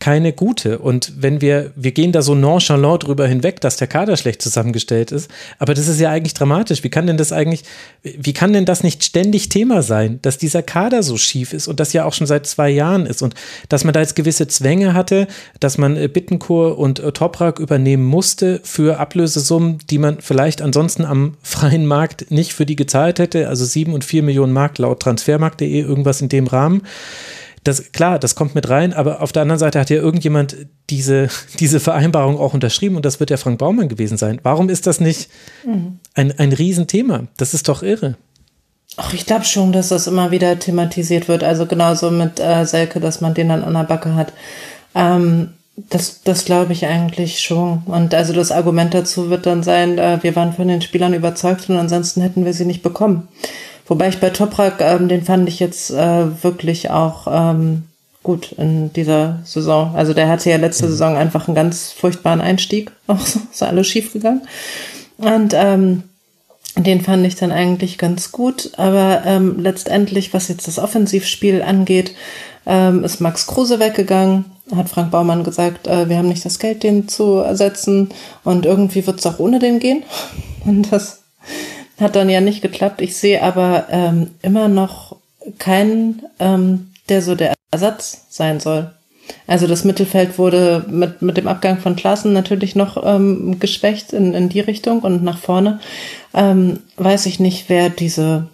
keine 0.00 0.32
gute. 0.32 0.78
Und 0.78 1.12
wenn 1.18 1.40
wir, 1.40 1.72
wir 1.74 1.90
gehen 1.90 2.12
da 2.12 2.22
so 2.22 2.34
nonchalant 2.34 3.04
drüber 3.04 3.26
hinweg, 3.26 3.60
dass 3.60 3.76
der 3.76 3.88
Kader 3.88 4.16
schlecht 4.16 4.40
zusammengestellt 4.40 5.10
ist, 5.10 5.28
aber 5.58 5.74
das 5.74 5.88
ist 5.88 5.98
ja 5.98 6.10
eigentlich 6.10 6.34
dramatisch. 6.34 6.84
Wie 6.84 6.88
kann 6.88 7.06
denn 7.06 7.16
das 7.16 7.32
eigentlich, 7.32 7.64
wie 8.02 8.32
kann 8.32 8.52
denn 8.52 8.64
das 8.64 8.84
nicht 8.84 9.04
ständig 9.04 9.48
Thema 9.48 9.82
sein, 9.82 10.20
dass 10.22 10.38
dieser 10.38 10.62
Kader 10.62 11.02
so 11.02 11.16
schief 11.16 11.52
ist 11.52 11.66
und 11.66 11.80
das 11.80 11.92
ja 11.92 12.04
auch 12.04 12.12
schon 12.12 12.28
seit 12.28 12.46
zwei 12.46 12.70
Jahren 12.70 13.06
ist 13.06 13.22
und 13.22 13.34
dass 13.68 13.82
man 13.82 13.92
da 13.92 14.00
jetzt 14.00 14.14
gewisse 14.14 14.46
Zwänge 14.46 14.94
hatte, 14.94 15.26
dass 15.58 15.78
man 15.78 15.96
äh, 15.96 16.08
Bittenkur 16.08 16.78
und 16.78 17.00
äh, 17.00 17.10
Toprak 17.10 17.58
übernehmen 17.58 18.04
musste 18.04 18.60
für 18.62 19.00
Ablösesummen, 19.00 19.78
die 19.90 19.98
man 19.98 20.20
vielleicht 20.20 20.62
ansonsten 20.62 21.04
am 21.04 21.34
freien 21.42 21.86
Markt 21.86 22.30
nicht 22.30 22.52
für 22.52 22.66
die 22.66 22.76
gezahlt 22.76 23.18
hätte, 23.18 23.48
also 23.48 23.64
sieben 23.64 23.94
und 23.94 24.04
vier 24.04 24.22
Millionen 24.22 24.52
Mark 24.52 24.78
laut 24.78 25.00
transfermarkt.de, 25.00 25.80
irgendwas 25.80 26.20
in 26.20 26.28
dem 26.28 26.46
Rahmen 26.46 26.82
das, 27.64 27.92
klar, 27.92 28.18
das 28.18 28.34
kommt 28.34 28.54
mit 28.54 28.68
rein, 28.68 28.92
aber 28.92 29.22
auf 29.22 29.32
der 29.32 29.42
anderen 29.42 29.58
Seite 29.58 29.80
hat 29.80 29.90
ja 29.90 29.96
irgendjemand 29.96 30.56
diese, 30.90 31.28
diese 31.58 31.80
Vereinbarung 31.80 32.38
auch 32.38 32.54
unterschrieben 32.54 32.96
und 32.96 33.04
das 33.04 33.20
wird 33.20 33.30
ja 33.30 33.36
Frank 33.36 33.58
Baumann 33.58 33.88
gewesen 33.88 34.18
sein. 34.18 34.40
Warum 34.42 34.68
ist 34.68 34.86
das 34.86 35.00
nicht 35.00 35.30
mhm. 35.64 35.98
ein, 36.14 36.38
ein 36.38 36.52
Riesenthema? 36.52 37.24
Das 37.36 37.54
ist 37.54 37.68
doch 37.68 37.82
irre. 37.82 38.16
Ach, 38.96 39.12
ich 39.12 39.26
glaube 39.26 39.44
schon, 39.44 39.72
dass 39.72 39.88
das 39.88 40.06
immer 40.06 40.30
wieder 40.30 40.58
thematisiert 40.58 41.28
wird. 41.28 41.44
Also 41.44 41.66
genauso 41.66 42.10
mit 42.10 42.40
äh, 42.40 42.64
Selke, 42.64 42.98
dass 42.98 43.20
man 43.20 43.34
den 43.34 43.48
dann 43.48 43.62
an 43.62 43.74
der 43.74 43.84
Backe 43.84 44.14
hat. 44.14 44.32
Ähm, 44.94 45.50
das, 45.90 46.22
das 46.22 46.44
glaube 46.44 46.72
ich 46.72 46.86
eigentlich 46.86 47.40
schon. 47.40 47.82
Und 47.86 48.14
also 48.14 48.32
das 48.32 48.50
Argument 48.50 48.94
dazu 48.94 49.30
wird 49.30 49.46
dann 49.46 49.62
sein, 49.62 49.98
äh, 49.98 50.18
wir 50.22 50.34
waren 50.34 50.52
von 50.52 50.66
den 50.66 50.82
Spielern 50.82 51.14
überzeugt 51.14 51.68
und 51.68 51.76
ansonsten 51.76 52.20
hätten 52.22 52.44
wir 52.44 52.52
sie 52.52 52.64
nicht 52.64 52.82
bekommen. 52.82 53.28
Wobei 53.88 54.08
ich 54.08 54.20
bei 54.20 54.30
Toprak, 54.30 54.80
ähm, 54.80 55.08
den 55.08 55.24
fand 55.24 55.48
ich 55.48 55.60
jetzt 55.60 55.90
äh, 55.90 56.42
wirklich 56.42 56.90
auch 56.90 57.26
ähm, 57.30 57.84
gut 58.22 58.52
in 58.52 58.92
dieser 58.92 59.38
Saison. 59.44 59.94
Also 59.96 60.12
der 60.12 60.28
hatte 60.28 60.50
ja 60.50 60.56
letzte 60.56 60.84
mhm. 60.84 60.90
Saison 60.90 61.16
einfach 61.16 61.48
einen 61.48 61.54
ganz 61.54 61.92
furchtbaren 61.92 62.40
Einstieg. 62.40 62.92
Auch 63.06 63.20
so, 63.20 63.40
ist 63.50 63.62
alles 63.62 63.86
schief 63.86 64.12
gegangen. 64.12 64.42
Und 65.16 65.54
ähm, 65.54 66.04
den 66.76 67.00
fand 67.00 67.26
ich 67.26 67.34
dann 67.34 67.50
eigentlich 67.50 67.98
ganz 67.98 68.30
gut, 68.30 68.72
aber 68.76 69.22
ähm, 69.24 69.58
letztendlich, 69.58 70.32
was 70.32 70.48
jetzt 70.48 70.68
das 70.68 70.78
Offensivspiel 70.78 71.62
angeht, 71.62 72.14
ähm, 72.66 73.02
ist 73.02 73.20
Max 73.20 73.46
Kruse 73.46 73.80
weggegangen, 73.80 74.44
hat 74.76 74.88
Frank 74.88 75.10
Baumann 75.10 75.42
gesagt, 75.42 75.88
äh, 75.88 76.08
wir 76.08 76.18
haben 76.18 76.28
nicht 76.28 76.44
das 76.44 76.58
Geld, 76.58 76.82
den 76.82 77.08
zu 77.08 77.38
ersetzen 77.38 78.10
und 78.44 78.66
irgendwie 78.66 79.04
wird 79.06 79.18
es 79.18 79.26
auch 79.26 79.38
ohne 79.38 79.58
den 79.58 79.80
gehen. 79.80 80.04
Und 80.64 80.92
das 80.92 81.22
hat 82.00 82.16
dann 82.16 82.28
ja 82.28 82.40
nicht 82.40 82.62
geklappt. 82.62 83.00
Ich 83.00 83.16
sehe 83.16 83.42
aber 83.42 83.86
ähm, 83.90 84.30
immer 84.42 84.68
noch 84.68 85.16
keinen, 85.58 86.22
ähm, 86.38 86.90
der 87.08 87.22
so 87.22 87.34
der 87.34 87.54
Ersatz 87.70 88.26
sein 88.28 88.60
soll. 88.60 88.92
Also 89.46 89.66
das 89.66 89.84
Mittelfeld 89.84 90.38
wurde 90.38 90.84
mit, 90.88 91.22
mit 91.22 91.36
dem 91.36 91.48
Abgang 91.48 91.78
von 91.78 91.96
Klassen 91.96 92.32
natürlich 92.32 92.74
noch 92.76 93.02
ähm, 93.04 93.58
geschwächt 93.58 94.12
in, 94.12 94.34
in 94.34 94.48
die 94.48 94.60
Richtung 94.60 95.00
und 95.00 95.22
nach 95.22 95.38
vorne. 95.38 95.80
Ähm, 96.34 96.80
weiß 96.96 97.26
ich 97.26 97.40
nicht, 97.40 97.68
wer 97.68 97.90
diese 97.90 98.48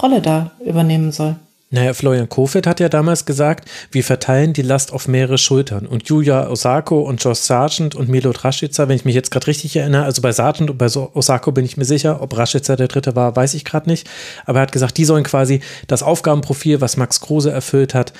Rolle 0.00 0.20
da 0.20 0.50
übernehmen 0.64 1.12
soll. 1.12 1.36
Naja, 1.70 1.92
Florian 1.92 2.30
Kofeld 2.30 2.66
hat 2.66 2.80
ja 2.80 2.88
damals 2.88 3.26
gesagt, 3.26 3.68
wir 3.90 4.02
verteilen 4.02 4.54
die 4.54 4.62
Last 4.62 4.90
auf 4.90 5.06
mehrere 5.06 5.36
Schultern. 5.36 5.86
Und 5.86 6.08
Julia 6.08 6.48
Osako 6.48 7.00
und 7.00 7.22
Josh 7.22 7.40
Sargent 7.40 7.94
und 7.94 8.08
Milot 8.08 8.42
Rashica, 8.42 8.88
wenn 8.88 8.96
ich 8.96 9.04
mich 9.04 9.14
jetzt 9.14 9.30
gerade 9.30 9.46
richtig 9.48 9.76
erinnere, 9.76 10.04
also 10.04 10.22
bei 10.22 10.32
Sargent 10.32 10.70
und 10.70 10.78
bei 10.78 10.86
Osako 10.86 11.52
bin 11.52 11.66
ich 11.66 11.76
mir 11.76 11.84
sicher, 11.84 12.22
ob 12.22 12.36
Rashica 12.36 12.74
der 12.74 12.88
Dritte 12.88 13.14
war, 13.16 13.36
weiß 13.36 13.52
ich 13.52 13.66
gerade 13.66 13.90
nicht. 13.90 14.08
Aber 14.46 14.60
er 14.60 14.62
hat 14.62 14.72
gesagt, 14.72 14.96
die 14.96 15.04
sollen 15.04 15.24
quasi 15.24 15.60
das 15.88 16.02
Aufgabenprofil, 16.02 16.80
was 16.80 16.96
Max 16.96 17.20
Kruse 17.20 17.50
erfüllt 17.50 17.92
hat, 17.92 18.14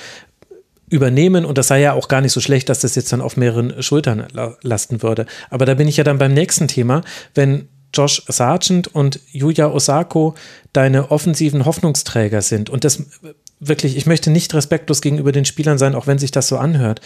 übernehmen 0.91 1.45
und 1.47 1.57
das 1.57 1.69
sei 1.69 1.81
ja 1.81 1.95
auch 1.95 2.09
gar 2.09 2.21
nicht 2.21 2.33
so 2.33 2.41
schlecht, 2.41 2.69
dass 2.69 2.81
das 2.81 2.95
jetzt 2.95 3.13
dann 3.13 3.21
auf 3.21 3.37
mehreren 3.37 3.83
Schultern 3.83 4.27
lasten 4.63 5.03
würde. 5.03 5.27
Aber 5.49 5.65
da 5.65 5.75
bin 5.75 5.89
ich 5.89 5.97
ja 5.97 6.05
dann 6.05 6.19
beim 6.19 6.35
nächsten 6.35 6.69
Thema, 6.69 7.03
wenn 7.35 7.69
Josh 7.95 8.23
Sargent 8.29 8.89
und 8.89 9.21
Yuya 9.33 9.69
Osako 9.69 10.35
deine 10.73 11.11
offensiven 11.11 11.65
Hoffnungsträger 11.65 12.43
sind 12.43 12.71
und 12.71 12.85
das 12.85 13.05
wirklich, 13.61 13.97
ich 13.97 14.07
möchte 14.07 14.31
nicht 14.31 14.55
respektlos 14.55 15.01
gegenüber 15.01 15.33
den 15.33 15.45
Spielern 15.45 15.79
sein, 15.79 15.95
auch 15.95 16.07
wenn 16.07 16.19
sich 16.19 16.31
das 16.31 16.49
so 16.49 16.59
anhört. 16.59 17.01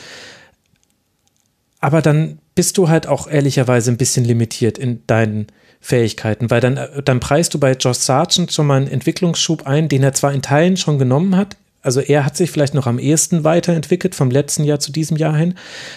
Aber 1.81 2.03
dann 2.03 2.39
bist 2.55 2.79
du 2.79 2.89
halt 2.89 3.07
auch 3.07 3.27
ehrlicherweise 3.27 3.91
ein 3.91 3.97
bisschen 3.97 4.25
limitiert 4.25 4.79
in 4.79 5.05
deinen 5.07 5.47
Fähigkeiten, 5.81 6.51
weil 6.51 6.61
dann, 6.61 6.79
dann 7.05 7.21
preist 7.21 7.55
du 7.55 7.59
bei 7.59 7.73
Josh 7.73 7.99
Sargent 7.99 8.53
schon 8.53 8.67
mal 8.67 8.77
einen 8.77 8.89
Entwicklungsschub 8.89 9.67
ein, 9.67 9.89
den 9.89 10.03
er 10.03 10.13
zwar 10.13 10.33
in 10.33 10.43
Teilen 10.43 10.77
schon 10.77 10.99
genommen 10.99 11.37
hat, 11.37 11.57
also 11.83 12.01
er 12.01 12.25
hat 12.25 12.37
sich 12.37 12.51
vielleicht 12.51 12.75
noch 12.75 12.87
am 12.87 12.99
ehesten 12.99 13.45
weiterentwickelt 13.45 14.15
vom 14.15 14.31
letzten 14.31 14.65
Jahr 14.65 14.79
zu 14.79 14.93
diesem 14.93 15.17
Jahr 15.17 15.37
hin. 15.37 15.55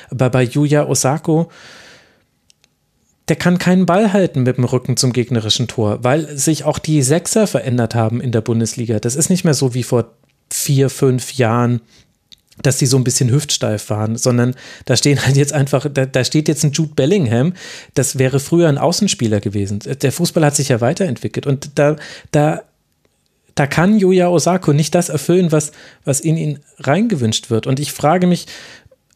Aber 0.09 0.29
bei 0.31 0.43
Yuya 0.43 0.87
Osako, 0.87 1.51
der 3.27 3.35
kann 3.35 3.57
keinen 3.57 3.85
Ball 3.85 4.13
halten 4.13 4.43
mit 4.43 4.57
dem 4.57 4.65
Rücken 4.65 4.97
zum 4.97 5.13
gegnerischen 5.13 5.67
Tor, 5.67 6.03
weil 6.03 6.37
sich 6.37 6.63
auch 6.63 6.79
die 6.79 7.01
Sechser 7.01 7.47
verändert 7.47 7.95
haben 7.95 8.21
in 8.21 8.31
der 8.31 8.41
Bundesliga. 8.41 8.99
Das 8.99 9.15
ist 9.15 9.29
nicht 9.29 9.43
mehr 9.43 9.55
so 9.55 9.73
wie 9.73 9.83
vor 9.83 10.11
vier, 10.51 10.89
fünf 10.89 11.33
Jahren, 11.33 11.81
dass 12.61 12.77
die 12.77 12.85
so 12.85 12.97
ein 12.97 13.03
bisschen 13.03 13.31
hüftsteif 13.31 13.89
waren, 13.89 14.15
sondern 14.15 14.55
da 14.85 14.95
stehen 14.95 15.25
halt 15.25 15.35
jetzt 15.35 15.53
einfach, 15.53 15.87
da, 15.91 16.05
da, 16.05 16.23
steht 16.23 16.47
jetzt 16.47 16.63
ein 16.63 16.71
Jude 16.71 16.93
Bellingham, 16.95 17.53
das 17.95 18.17
wäre 18.17 18.39
früher 18.39 18.69
ein 18.69 18.77
Außenspieler 18.77 19.41
gewesen. 19.41 19.79
Der 19.79 20.11
Fußball 20.11 20.45
hat 20.45 20.55
sich 20.55 20.69
ja 20.69 20.79
weiterentwickelt 20.79 21.47
und 21.47 21.71
da, 21.75 21.97
da 22.31 22.61
da 23.55 23.67
kann 23.67 23.97
Yuya 23.97 24.27
Osako 24.27 24.73
nicht 24.73 24.93
das 24.93 25.07
erfüllen, 25.07 25.53
was, 25.53 25.71
was 26.03 26.19
in 26.19 26.35
ihn 26.35 26.59
reingewünscht 26.79 27.49
wird. 27.49 27.67
Und 27.67 27.79
ich 27.79 27.93
frage 27.93 28.27
mich, 28.27 28.47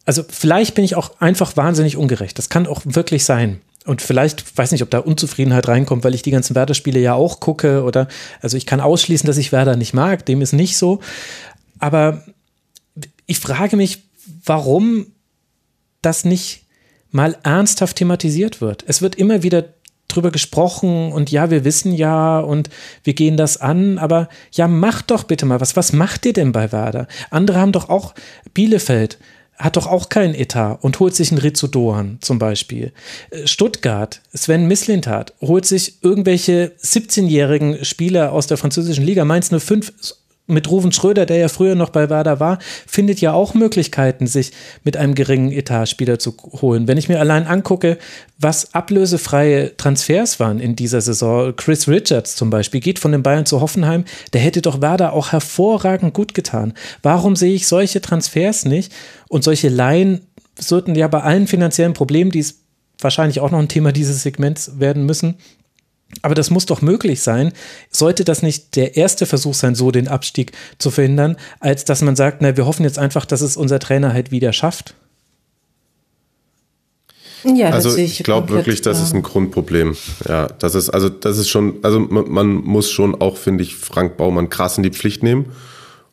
also 0.06 0.24
vielleicht 0.28 0.76
bin 0.76 0.86
ich 0.86 0.96
auch 0.96 1.20
einfach 1.20 1.58
wahnsinnig 1.58 1.98
ungerecht. 1.98 2.38
Das 2.38 2.50
kann 2.50 2.66
auch 2.66 2.82
wirklich 2.86 3.26
sein. 3.26 3.60
Und 3.90 4.04
vielleicht, 4.04 4.56
weiß 4.56 4.72
nicht, 4.72 4.84
ob 4.84 4.92
da 4.92 5.00
Unzufriedenheit 5.00 5.68
reinkommt, 5.68 6.04
weil 6.04 6.14
ich 6.14 6.22
die 6.22 6.30
ganzen 6.30 6.56
Werder-Spiele 6.56 7.00
ja 7.00 7.16
auch 7.16 7.40
gucke 7.40 7.84
oder, 7.84 8.08
also 8.40 8.56
ich 8.56 8.68
kann 8.68 8.82
ausschließen, 8.82 9.26
dass 9.26 9.38
ich 9.38 9.52
Werder 9.52 9.76
nicht 9.76 9.96
mag, 9.96 10.28
dem 10.28 10.42
ist 10.42 10.54
nicht 10.54 10.78
so. 10.78 11.00
Aber 11.80 12.24
ich 13.26 13.40
frage 13.40 13.78
mich, 13.78 14.04
warum 14.46 15.08
das 16.04 16.24
nicht 16.24 16.68
mal 17.10 17.36
ernsthaft 17.42 17.98
thematisiert 17.98 18.62
wird. 18.62 18.84
Es 18.86 19.02
wird 19.02 19.16
immer 19.16 19.42
wieder 19.42 19.66
drüber 20.08 20.30
gesprochen 20.30 21.12
und 21.12 21.32
ja, 21.32 21.50
wir 21.50 21.66
wissen 21.66 21.92
ja 21.92 22.40
und 22.40 22.70
wir 23.04 23.16
gehen 23.16 23.38
das 23.38 23.58
an, 23.58 23.98
aber 23.98 24.30
ja, 24.52 24.68
macht 24.68 25.10
doch 25.10 25.24
bitte 25.24 25.48
mal 25.48 25.62
was. 25.62 25.76
Was 25.76 25.94
macht 25.94 26.28
ihr 26.28 26.34
denn 26.34 26.52
bei 26.52 26.72
Werder? 26.72 27.08
Andere 27.32 27.60
haben 27.60 27.72
doch 27.72 27.90
auch 27.90 28.14
Bielefeld 28.54 29.18
hat 29.60 29.76
doch 29.76 29.88
auch 29.88 30.08
keinen 30.10 30.34
Etat 30.34 30.80
und 30.82 31.00
holt 31.00 31.14
sich 31.14 31.32
einen 31.32 31.42
Rizzo 31.42 31.68
Doan 31.68 32.18
zum 32.22 32.40
Beispiel. 32.40 32.94
Äh, 33.30 33.46
Stuttgart, 33.46 34.22
Sven 34.34 34.68
Mislintat, 34.68 35.34
holt 35.42 35.66
sich 35.66 36.02
irgendwelche 36.02 36.72
17-jährigen 36.82 37.84
Spieler 37.84 38.32
aus 38.32 38.48
der 38.48 38.58
französischen 38.58 39.06
Liga, 39.06 39.26
Mainz 39.26 39.50
05 39.50 39.92
mit 40.50 40.70
Ruven 40.70 40.92
Schröder, 40.92 41.26
der 41.26 41.38
ja 41.38 41.48
früher 41.48 41.76
noch 41.76 41.92
bei 41.92 42.10
Werder 42.10 42.40
war, 42.40 42.58
findet 42.88 43.22
ja 43.22 43.34
auch 43.34 43.54
Möglichkeiten, 43.54 44.28
sich 44.28 44.52
mit 44.84 44.98
einem 44.98 45.14
geringen 45.14 45.52
Etat 45.52 45.86
Spieler 45.86 46.18
zu 46.18 46.36
holen. 46.62 46.88
Wenn 46.88 46.98
ich 46.98 47.08
mir 47.08 47.20
allein 47.20 47.46
angucke, 47.46 48.00
was 48.40 48.74
ablösefreie 48.74 49.78
Transfers 49.78 50.40
waren 50.40 50.60
in 50.60 50.76
dieser 50.76 51.02
Saison, 51.02 51.56
Chris 51.56 51.88
Richards 51.88 52.36
zum 52.36 52.50
Beispiel, 52.50 52.82
geht 52.82 52.98
von 52.98 53.12
den 53.12 53.22
Bayern 53.22 53.46
zu 53.46 53.62
Hoffenheim, 53.62 54.06
der 54.34 54.42
hätte 54.42 54.62
doch 54.62 54.82
Werder 54.82 55.14
auch 55.14 55.32
hervorragend 55.32 56.14
gut 56.14 56.34
getan. 56.34 56.74
Warum 57.04 57.36
sehe 57.36 57.54
ich 57.54 57.68
solche 57.68 58.02
Transfers 58.02 58.66
nicht 58.66 58.92
und 59.30 59.46
solche 59.46 59.70
Laien 59.70 60.28
sollten 60.60 60.94
ja 60.96 61.08
bei 61.08 61.22
allen 61.22 61.48
finanziellen 61.48 61.94
Problemen, 61.94 62.32
die 62.32 62.40
es 62.40 62.60
wahrscheinlich 63.00 63.40
auch 63.40 63.52
noch 63.52 63.60
ein 63.60 63.70
Thema 63.70 63.94
dieses 63.94 64.24
Segments 64.24 64.80
werden 64.80 65.06
müssen, 65.06 65.36
aber 66.22 66.36
das 66.36 66.50
muss 66.50 66.66
doch 66.66 66.82
möglich 66.82 67.22
sein. 67.22 67.54
Sollte 67.90 68.24
das 68.24 68.42
nicht 68.42 68.76
der 68.76 68.98
erste 68.98 69.26
Versuch 69.26 69.54
sein, 69.54 69.76
so 69.76 69.92
den 69.92 70.08
Abstieg 70.08 70.52
zu 70.78 70.92
verhindern, 70.92 71.38
als 71.60 71.86
dass 71.86 72.02
man 72.02 72.16
sagt, 72.16 72.42
na, 72.42 72.58
wir 72.58 72.66
hoffen 72.66 72.84
jetzt 72.84 73.00
einfach, 73.00 73.26
dass 73.26 73.42
es 73.42 73.56
unser 73.56 73.80
Trainer 73.80 74.14
halt 74.14 74.32
wieder 74.32 74.52
schafft? 74.52 74.96
Ja, 77.44 77.70
also 77.70 77.96
ich 77.96 78.24
glaube 78.24 78.50
wirklich, 78.50 78.82
das 78.82 79.02
ist 79.02 79.14
ein 79.14 79.22
Grundproblem. 79.22 79.96
Ja, 80.28 80.48
das 80.48 80.76
ist 80.76 80.90
also 80.90 81.08
das 81.08 81.38
ist 81.38 81.48
schon, 81.48 81.76
also 81.84 82.00
man, 82.00 82.30
man 82.30 82.48
muss 82.48 82.92
schon 82.92 83.16
auch, 83.22 83.38
finde 83.38 83.64
ich, 83.64 83.76
Frank 83.76 84.18
Baumann 84.18 84.50
krass 84.50 84.76
in 84.76 84.84
die 84.84 84.90
Pflicht 84.90 85.24
nehmen. 85.24 85.46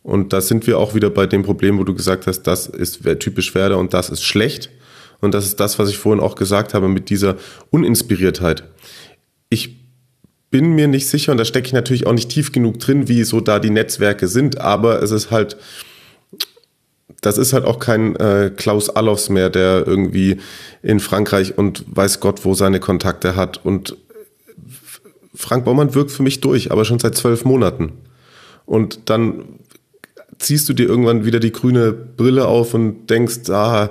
Und 0.06 0.32
da 0.32 0.40
sind 0.40 0.68
wir 0.68 0.78
auch 0.78 0.94
wieder 0.94 1.10
bei 1.10 1.26
dem 1.26 1.42
Problem, 1.42 1.80
wo 1.80 1.84
du 1.84 1.92
gesagt 1.92 2.28
hast, 2.28 2.42
das 2.42 2.68
ist 2.68 3.00
typisch 3.18 3.56
Werder 3.56 3.76
und 3.76 3.92
das 3.92 4.08
ist 4.08 4.22
schlecht. 4.22 4.70
Und 5.20 5.34
das 5.34 5.46
ist 5.46 5.58
das, 5.58 5.80
was 5.80 5.90
ich 5.90 5.98
vorhin 5.98 6.22
auch 6.22 6.36
gesagt 6.36 6.74
habe 6.74 6.86
mit 6.86 7.10
dieser 7.10 7.34
Uninspiriertheit. 7.70 8.62
Ich 9.48 9.80
bin 10.48 10.76
mir 10.76 10.86
nicht 10.86 11.08
sicher 11.08 11.32
und 11.32 11.38
da 11.38 11.44
stecke 11.44 11.66
ich 11.66 11.72
natürlich 11.72 12.06
auch 12.06 12.12
nicht 12.12 12.28
tief 12.28 12.52
genug 12.52 12.78
drin, 12.78 13.08
wie 13.08 13.24
so 13.24 13.40
da 13.40 13.58
die 13.58 13.70
Netzwerke 13.70 14.28
sind, 14.28 14.60
aber 14.60 15.02
es 15.02 15.10
ist 15.10 15.32
halt, 15.32 15.56
das 17.20 17.36
ist 17.36 17.52
halt 17.52 17.64
auch 17.64 17.80
kein 17.80 18.14
äh, 18.14 18.52
Klaus 18.54 18.88
Allofs 18.88 19.28
mehr, 19.28 19.50
der 19.50 19.88
irgendwie 19.88 20.36
in 20.84 21.00
Frankreich 21.00 21.58
und 21.58 21.84
weiß 21.88 22.20
Gott, 22.20 22.44
wo 22.44 22.54
seine 22.54 22.78
Kontakte 22.78 23.34
hat. 23.34 23.64
Und 23.64 23.96
Frank 25.34 25.64
Baumann 25.64 25.96
wirkt 25.96 26.12
für 26.12 26.22
mich 26.22 26.40
durch, 26.40 26.70
aber 26.70 26.84
schon 26.84 27.00
seit 27.00 27.16
zwölf 27.16 27.44
Monaten. 27.44 27.90
Und 28.66 29.10
dann 29.10 29.58
ziehst 30.38 30.68
du 30.68 30.72
dir 30.72 30.88
irgendwann 30.88 31.24
wieder 31.24 31.40
die 31.40 31.52
grüne 31.52 31.92
Brille 31.92 32.46
auf 32.46 32.74
und 32.74 33.06
denkst, 33.08 33.50
ah, 33.50 33.90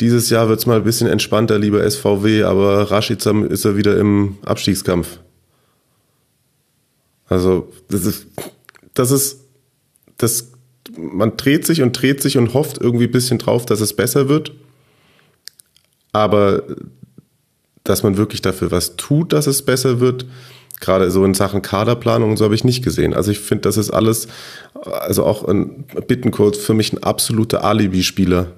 dieses 0.00 0.30
Jahr 0.30 0.48
wird's 0.48 0.66
mal 0.66 0.78
ein 0.78 0.84
bisschen 0.84 1.08
entspannter, 1.08 1.58
lieber 1.58 1.88
SVW, 1.88 2.44
aber 2.44 2.90
Rashica 2.90 3.30
ist 3.44 3.64
er 3.64 3.76
wieder 3.76 3.98
im 3.98 4.38
Abstiegskampf. 4.44 5.18
Also 7.28 7.70
das 7.88 8.06
ist, 8.06 8.26
das 8.94 9.10
ist, 9.10 9.40
das, 10.16 10.50
man 10.96 11.36
dreht 11.36 11.66
sich 11.66 11.82
und 11.82 11.92
dreht 11.92 12.22
sich 12.22 12.38
und 12.38 12.54
hofft 12.54 12.78
irgendwie 12.78 13.04
ein 13.04 13.12
bisschen 13.12 13.38
drauf, 13.38 13.66
dass 13.66 13.80
es 13.80 13.94
besser 13.94 14.28
wird. 14.28 14.52
Aber 16.12 16.64
dass 17.84 18.02
man 18.02 18.16
wirklich 18.16 18.42
dafür 18.42 18.70
was 18.70 18.96
tut, 18.96 19.32
dass 19.32 19.46
es 19.46 19.62
besser 19.62 20.00
wird, 20.00 20.26
gerade 20.80 21.10
so 21.10 21.24
in 21.24 21.34
Sachen 21.34 21.62
Kaderplanung 21.62 22.30
und 22.30 22.36
so 22.36 22.44
habe 22.44 22.54
ich 22.54 22.64
nicht 22.64 22.82
gesehen. 22.82 23.14
Also 23.14 23.30
ich 23.30 23.38
finde, 23.38 23.62
das 23.62 23.76
ist 23.76 23.90
alles, 23.90 24.28
also 24.74 25.24
auch 25.24 25.46
ein 25.46 25.84
Bittenkurt 26.06 26.56
für 26.56 26.74
mich 26.74 26.92
ein 26.92 27.02
absoluter 27.02 27.64
Alibi-Spieler. 27.64 28.52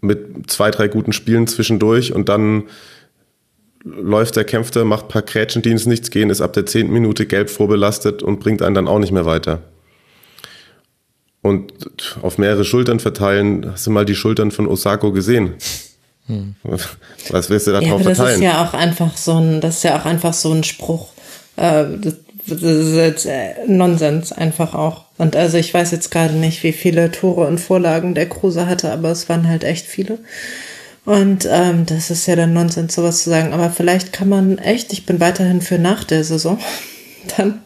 Mit 0.00 0.50
zwei, 0.50 0.70
drei 0.70 0.88
guten 0.88 1.12
Spielen 1.12 1.46
zwischendurch 1.46 2.12
und 2.12 2.28
dann 2.28 2.64
läuft 3.84 4.36
der, 4.36 4.44
kämpft 4.44 4.76
er, 4.76 4.84
macht 4.84 5.06
ein 5.06 5.08
paar 5.08 5.22
Krätschen, 5.22 5.62
die 5.62 5.70
ins 5.70 5.86
Nichts 5.86 6.10
gehen, 6.10 6.30
ist 6.30 6.40
ab 6.40 6.52
der 6.52 6.66
zehnten 6.66 6.92
Minute 6.92 7.26
gelb 7.26 7.50
vorbelastet 7.50 8.22
und 8.22 8.40
bringt 8.40 8.62
einen 8.62 8.74
dann 8.74 8.88
auch 8.88 8.98
nicht 8.98 9.12
mehr 9.12 9.26
weiter. 9.26 9.62
Und 11.40 11.72
auf 12.22 12.38
mehrere 12.38 12.64
Schultern 12.64 13.00
verteilen, 13.00 13.72
hast 13.72 13.86
du 13.86 13.90
mal 13.90 14.04
die 14.04 14.14
Schultern 14.14 14.52
von 14.52 14.68
Osako 14.68 15.12
gesehen? 15.12 15.54
Hm. 16.26 16.54
Was 16.62 17.50
willst 17.50 17.66
du 17.66 17.72
da 17.72 17.80
ja, 17.80 17.90
drauf 17.90 18.02
das 18.02 18.16
verteilen? 18.16 18.40
ist 18.40 18.44
ja 18.44 18.64
auch 18.64 18.74
einfach 18.74 19.16
so 19.16 19.36
ein, 19.38 19.60
das 19.60 19.78
ist 19.78 19.84
ja 19.84 20.00
auch 20.00 20.04
einfach 20.04 20.32
so 20.32 20.52
ein 20.52 20.64
Spruch. 20.64 21.08
Äh, 21.56 21.84
das, 22.00 22.14
das 22.46 22.62
ist 22.62 22.94
jetzt 22.94 23.26
äh, 23.26 23.54
Nonsens 23.66 24.32
einfach 24.32 24.74
auch. 24.74 25.04
Und 25.18 25.36
also 25.36 25.58
ich 25.58 25.72
weiß 25.72 25.90
jetzt 25.90 26.10
gerade 26.10 26.34
nicht, 26.34 26.62
wie 26.62 26.72
viele 26.72 27.10
Tore 27.10 27.46
und 27.46 27.58
Vorlagen 27.58 28.14
der 28.14 28.28
Kruse 28.28 28.66
hatte, 28.66 28.92
aber 28.92 29.10
es 29.10 29.28
waren 29.28 29.48
halt 29.48 29.64
echt 29.64 29.86
viele. 29.86 30.18
Und 31.04 31.48
ähm, 31.50 31.84
das 31.86 32.10
ist 32.10 32.26
ja 32.26 32.36
dann 32.36 32.52
Nonsens, 32.52 32.94
sowas 32.94 33.24
zu 33.24 33.30
sagen. 33.30 33.52
Aber 33.52 33.70
vielleicht 33.70 34.12
kann 34.12 34.28
man 34.28 34.58
echt, 34.58 34.92
ich 34.92 35.06
bin 35.06 35.20
weiterhin 35.20 35.60
für 35.60 35.78
nach 35.78 36.04
der 36.04 36.22
Saison, 36.22 36.58
dann 37.36 37.62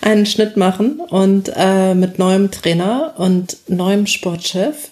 einen 0.00 0.26
Schnitt 0.26 0.56
machen 0.56 1.00
und 1.00 1.52
äh, 1.54 1.94
mit 1.94 2.18
neuem 2.18 2.50
Trainer 2.50 3.14
und 3.16 3.56
neuem 3.68 4.06
Sportchef 4.06 4.90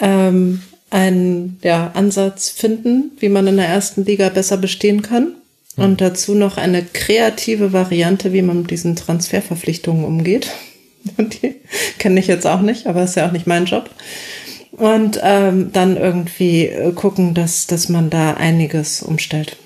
ähm, 0.00 0.62
einen 0.96 1.58
ja, 1.62 1.90
Ansatz 1.92 2.48
finden, 2.48 3.12
wie 3.18 3.28
man 3.28 3.46
in 3.46 3.58
der 3.58 3.66
ersten 3.66 4.06
Liga 4.06 4.30
besser 4.30 4.56
bestehen 4.56 5.02
kann. 5.02 5.34
Und 5.76 6.00
dazu 6.00 6.34
noch 6.34 6.56
eine 6.56 6.82
kreative 6.82 7.74
Variante, 7.74 8.32
wie 8.32 8.40
man 8.40 8.62
mit 8.62 8.70
diesen 8.70 8.96
Transferverpflichtungen 8.96 10.06
umgeht. 10.06 10.50
Und 11.18 11.42
die 11.42 11.56
kenne 11.98 12.18
ich 12.18 12.28
jetzt 12.28 12.46
auch 12.46 12.62
nicht, 12.62 12.86
aber 12.86 13.02
ist 13.02 13.14
ja 13.14 13.28
auch 13.28 13.32
nicht 13.32 13.46
mein 13.46 13.66
Job. 13.66 13.90
Und 14.72 15.20
ähm, 15.22 15.70
dann 15.74 15.98
irgendwie 15.98 16.70
gucken, 16.94 17.34
dass, 17.34 17.66
dass 17.66 17.90
man 17.90 18.08
da 18.08 18.34
einiges 18.34 19.02
umstellt. 19.02 19.58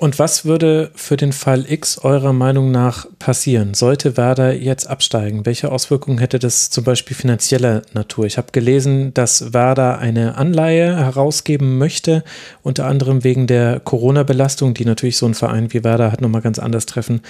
Und 0.00 0.18
was 0.18 0.46
würde 0.46 0.92
für 0.94 1.18
den 1.18 1.34
Fall 1.34 1.70
X 1.70 1.98
eurer 1.98 2.32
Meinung 2.32 2.70
nach 2.70 3.06
passieren? 3.18 3.74
Sollte 3.74 4.16
Werder 4.16 4.54
jetzt 4.54 4.86
absteigen? 4.86 5.44
Welche 5.44 5.70
Auswirkungen 5.70 6.16
hätte 6.16 6.38
das 6.38 6.70
zum 6.70 6.84
Beispiel 6.84 7.14
finanzieller 7.14 7.82
Natur? 7.92 8.24
Ich 8.24 8.38
habe 8.38 8.48
gelesen, 8.50 9.12
dass 9.12 9.52
Werder 9.52 9.98
eine 9.98 10.36
Anleihe 10.36 10.96
herausgeben 10.96 11.76
möchte, 11.76 12.24
unter 12.62 12.86
anderem 12.86 13.24
wegen 13.24 13.46
der 13.46 13.78
Corona-Belastung, 13.78 14.72
die 14.72 14.86
natürlich 14.86 15.18
so 15.18 15.26
ein 15.26 15.34
Verein 15.34 15.70
wie 15.74 15.84
Werder 15.84 16.10
hat 16.10 16.22
nochmal 16.22 16.40
ganz 16.40 16.58
anders 16.58 16.86
treffen 16.86 17.20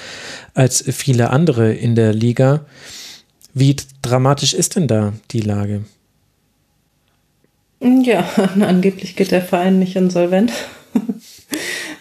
als 0.54 0.84
viele 0.86 1.30
andere 1.30 1.72
in 1.72 1.96
der 1.96 2.12
Liga. 2.12 2.66
Wie 3.52 3.74
dramatisch 4.00 4.54
ist 4.54 4.76
denn 4.76 4.86
da 4.86 5.12
die 5.32 5.40
Lage? 5.40 5.86
Ja, 7.80 8.28
angeblich 8.60 9.16
geht 9.16 9.32
der 9.32 9.42
Verein 9.42 9.80
nicht 9.80 9.96
insolvent. 9.96 10.52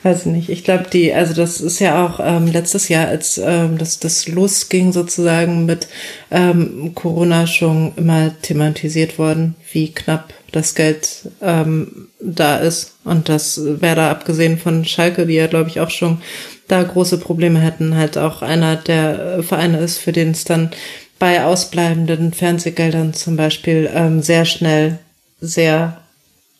Weiß 0.03 0.25
ich 0.25 0.31
nicht. 0.31 0.49
Ich 0.49 0.63
glaube, 0.63 0.85
die, 0.91 1.13
also 1.13 1.33
das 1.33 1.59
ist 1.59 1.79
ja 1.79 2.05
auch 2.05 2.19
ähm, 2.23 2.47
letztes 2.47 2.87
Jahr, 2.89 3.07
als 3.07 3.37
ähm, 3.37 3.77
das, 3.77 3.99
das 3.99 4.27
losging 4.27 4.93
sozusagen 4.93 5.65
mit 5.65 5.87
ähm, 6.31 6.93
Corona 6.95 7.47
schon 7.47 7.93
immer 7.95 8.31
thematisiert 8.41 9.19
worden, 9.19 9.55
wie 9.71 9.91
knapp 9.91 10.33
das 10.51 10.75
Geld 10.75 11.29
ähm, 11.41 12.07
da 12.21 12.57
ist. 12.57 12.93
Und 13.03 13.29
das 13.29 13.59
wäre 13.63 13.95
da 13.95 14.11
abgesehen 14.11 14.57
von 14.57 14.85
Schalke, 14.85 15.25
die 15.25 15.35
ja, 15.35 15.47
glaube 15.47 15.69
ich, 15.69 15.79
auch 15.79 15.89
schon 15.89 16.21
da 16.67 16.83
große 16.83 17.17
Probleme 17.17 17.59
hätten, 17.59 17.95
halt 17.95 18.17
auch 18.17 18.41
einer 18.41 18.75
der 18.75 19.43
Vereine 19.43 19.79
ist, 19.79 19.97
für 19.97 20.11
den 20.11 20.31
es 20.31 20.43
dann 20.43 20.71
bei 21.17 21.43
ausbleibenden 21.43 22.31
Fernsehgeldern 22.31 23.13
zum 23.13 23.35
Beispiel 23.35 23.89
ähm, 23.93 24.21
sehr 24.21 24.45
schnell 24.45 24.99
sehr 25.41 25.97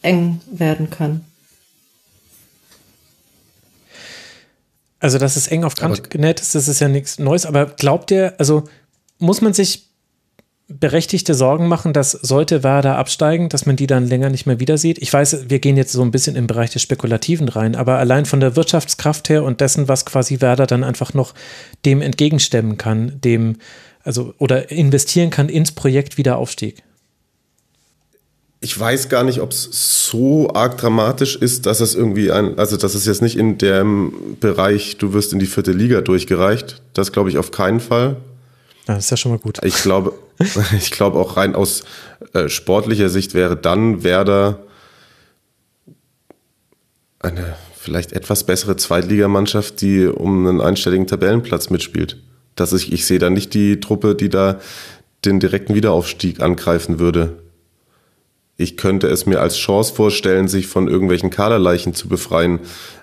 eng 0.01 0.41
werden 0.51 0.89
kann. 0.89 1.21
Also, 4.99 5.17
dass 5.17 5.35
es 5.35 5.47
eng 5.47 5.63
auf 5.63 5.75
Kant 5.75 6.09
genäht 6.09 6.41
ist, 6.41 6.55
das 6.55 6.67
ist 6.67 6.81
ja 6.81 6.87
nichts 6.87 7.19
Neues. 7.19 7.45
Aber 7.45 7.65
glaubt 7.67 8.11
ihr, 8.11 8.33
also 8.37 8.65
muss 9.17 9.41
man 9.41 9.53
sich 9.53 9.89
berechtigte 10.67 11.33
Sorgen 11.33 11.67
machen, 11.67 11.93
dass 11.93 12.11
sollte 12.11 12.63
Werder 12.63 12.97
absteigen, 12.97 13.49
dass 13.49 13.65
man 13.65 13.75
die 13.75 13.87
dann 13.87 14.07
länger 14.07 14.29
nicht 14.29 14.45
mehr 14.45 14.59
wieder 14.59 14.77
sieht? 14.77 14.99
Ich 14.99 15.11
weiß, 15.11 15.49
wir 15.49 15.59
gehen 15.59 15.77
jetzt 15.77 15.93
so 15.93 16.01
ein 16.03 16.11
bisschen 16.11 16.35
im 16.35 16.47
Bereich 16.47 16.69
des 16.69 16.83
Spekulativen 16.83 17.49
rein, 17.49 17.75
aber 17.75 17.97
allein 17.97 18.25
von 18.25 18.39
der 18.39 18.55
Wirtschaftskraft 18.55 19.29
her 19.29 19.43
und 19.43 19.61
dessen, 19.61 19.87
was 19.87 20.05
quasi 20.05 20.41
Werder 20.41 20.67
dann 20.67 20.83
einfach 20.83 21.13
noch 21.13 21.33
dem 21.85 22.01
entgegenstemmen 22.01 22.77
kann, 22.77 23.19
dem, 23.21 23.57
also 24.03 24.35
oder 24.37 24.69
investieren 24.69 25.31
kann 25.31 25.49
ins 25.49 25.71
Projekt 25.71 26.17
Wiederaufstieg 26.17 26.83
ich 28.61 28.77
weiß 28.77 29.07
gar 29.07 29.23
nicht, 29.23 29.39
ob 29.39 29.51
es 29.51 29.69
so 30.09 30.53
arg 30.53 30.77
dramatisch 30.77 31.37
ist, 31.37 31.65
dass 31.65 31.79
es 31.79 31.95
irgendwie 31.95 32.31
ein, 32.31 32.57
also 32.59 32.75
dass 32.75 32.93
es 32.93 33.05
jetzt 33.05 33.21
nicht 33.21 33.37
in 33.37 33.57
dem 33.57 34.37
Bereich, 34.39 34.97
du 34.97 35.13
wirst 35.13 35.31
in 35.31 35.39
die 35.39 35.45
vierte 35.45 35.71
Liga 35.71 36.01
durchgereicht. 36.01 36.81
Das 36.93 37.13
glaube 37.13 37.29
ich 37.29 37.37
auf 37.37 37.51
keinen 37.51 37.79
Fall. 37.79 38.17
Ja, 38.87 38.95
das 38.95 39.05
ist 39.05 39.11
ja 39.11 39.17
schon 39.17 39.31
mal 39.31 39.39
gut. 39.39 39.59
Ich 39.63 39.81
glaube, 39.81 40.13
ich 40.77 40.91
glaube 40.91 41.19
auch 41.19 41.37
rein 41.37 41.55
aus 41.55 41.83
äh, 42.33 42.49
sportlicher 42.49 43.07
Sicht 43.07 43.33
wäre 43.33 43.55
dann 43.55 44.03
Werder 44.03 44.59
eine 47.19 47.55
vielleicht 47.77 48.11
etwas 48.11 48.45
bessere 48.45 48.75
Zweitligamannschaft, 48.75 49.79
die 49.79 50.05
um 50.05 50.45
einen 50.45 50.59
einstelligen 50.59 51.07
Tabellenplatz 51.07 51.69
mitspielt. 51.69 52.17
Dass 52.55 52.73
ich, 52.73 52.91
ich 52.91 53.05
sehe 53.05 53.19
da 53.19 53.29
nicht 53.29 53.53
die 53.53 53.79
Truppe, 53.79 54.15
die 54.15 54.27
da 54.27 54.59
den 55.23 55.39
direkten 55.39 55.75
Wiederaufstieg 55.75 56.41
angreifen 56.41 56.99
würde 56.99 57.37
ich 58.59 58.75
könnte 58.75 59.07
es 59.07 59.25
mir 59.25 59.39
als 59.39 59.57
Chance 59.57 59.93
vorstellen, 59.93 60.49
sich 60.49 60.67
von 60.67 60.89
irgendwelchen 60.89 61.29
Kaderleichen 61.29 61.93
zu 61.93 62.09
befreien, 62.09 62.59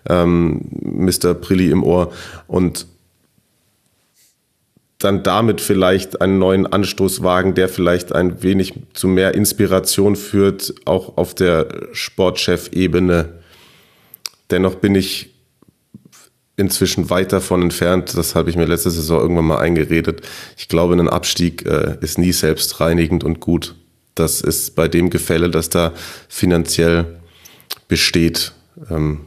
ähm, 0.06 0.60
Mr. 0.82 1.32
Prilli 1.32 1.70
im 1.70 1.82
Ohr, 1.82 2.12
und 2.46 2.86
dann 4.98 5.22
damit 5.22 5.62
vielleicht 5.62 6.20
einen 6.20 6.38
neuen 6.38 6.66
Anstoß 6.66 7.22
wagen, 7.22 7.54
der 7.54 7.70
vielleicht 7.70 8.14
ein 8.14 8.42
wenig 8.42 8.74
zu 8.92 9.08
mehr 9.08 9.34
Inspiration 9.34 10.14
führt, 10.14 10.74
auch 10.84 11.16
auf 11.16 11.34
der 11.34 11.88
Sportchef-Ebene. 11.92 13.40
Dennoch 14.50 14.74
bin 14.74 14.94
ich 14.94 15.34
inzwischen 16.58 17.08
weit 17.08 17.32
davon 17.32 17.62
entfernt, 17.62 18.14
das 18.14 18.34
habe 18.34 18.50
ich 18.50 18.56
mir 18.56 18.66
letzte 18.66 18.90
Saison 18.90 19.20
irgendwann 19.20 19.46
mal 19.46 19.58
eingeredet. 19.58 20.20
Ich 20.58 20.68
glaube, 20.68 20.94
ein 20.94 21.08
Abstieg 21.08 21.64
äh, 21.64 21.96
ist 22.02 22.18
nie 22.18 22.32
selbstreinigend 22.32 23.24
und 23.24 23.40
gut 23.40 23.74
das 24.16 24.40
ist 24.40 24.74
bei 24.74 24.88
dem 24.88 25.10
Gefälle, 25.10 25.50
das 25.50 25.70
da 25.70 25.92
finanziell 26.28 27.20
besteht, 27.86 28.52
ähm, 28.90 29.20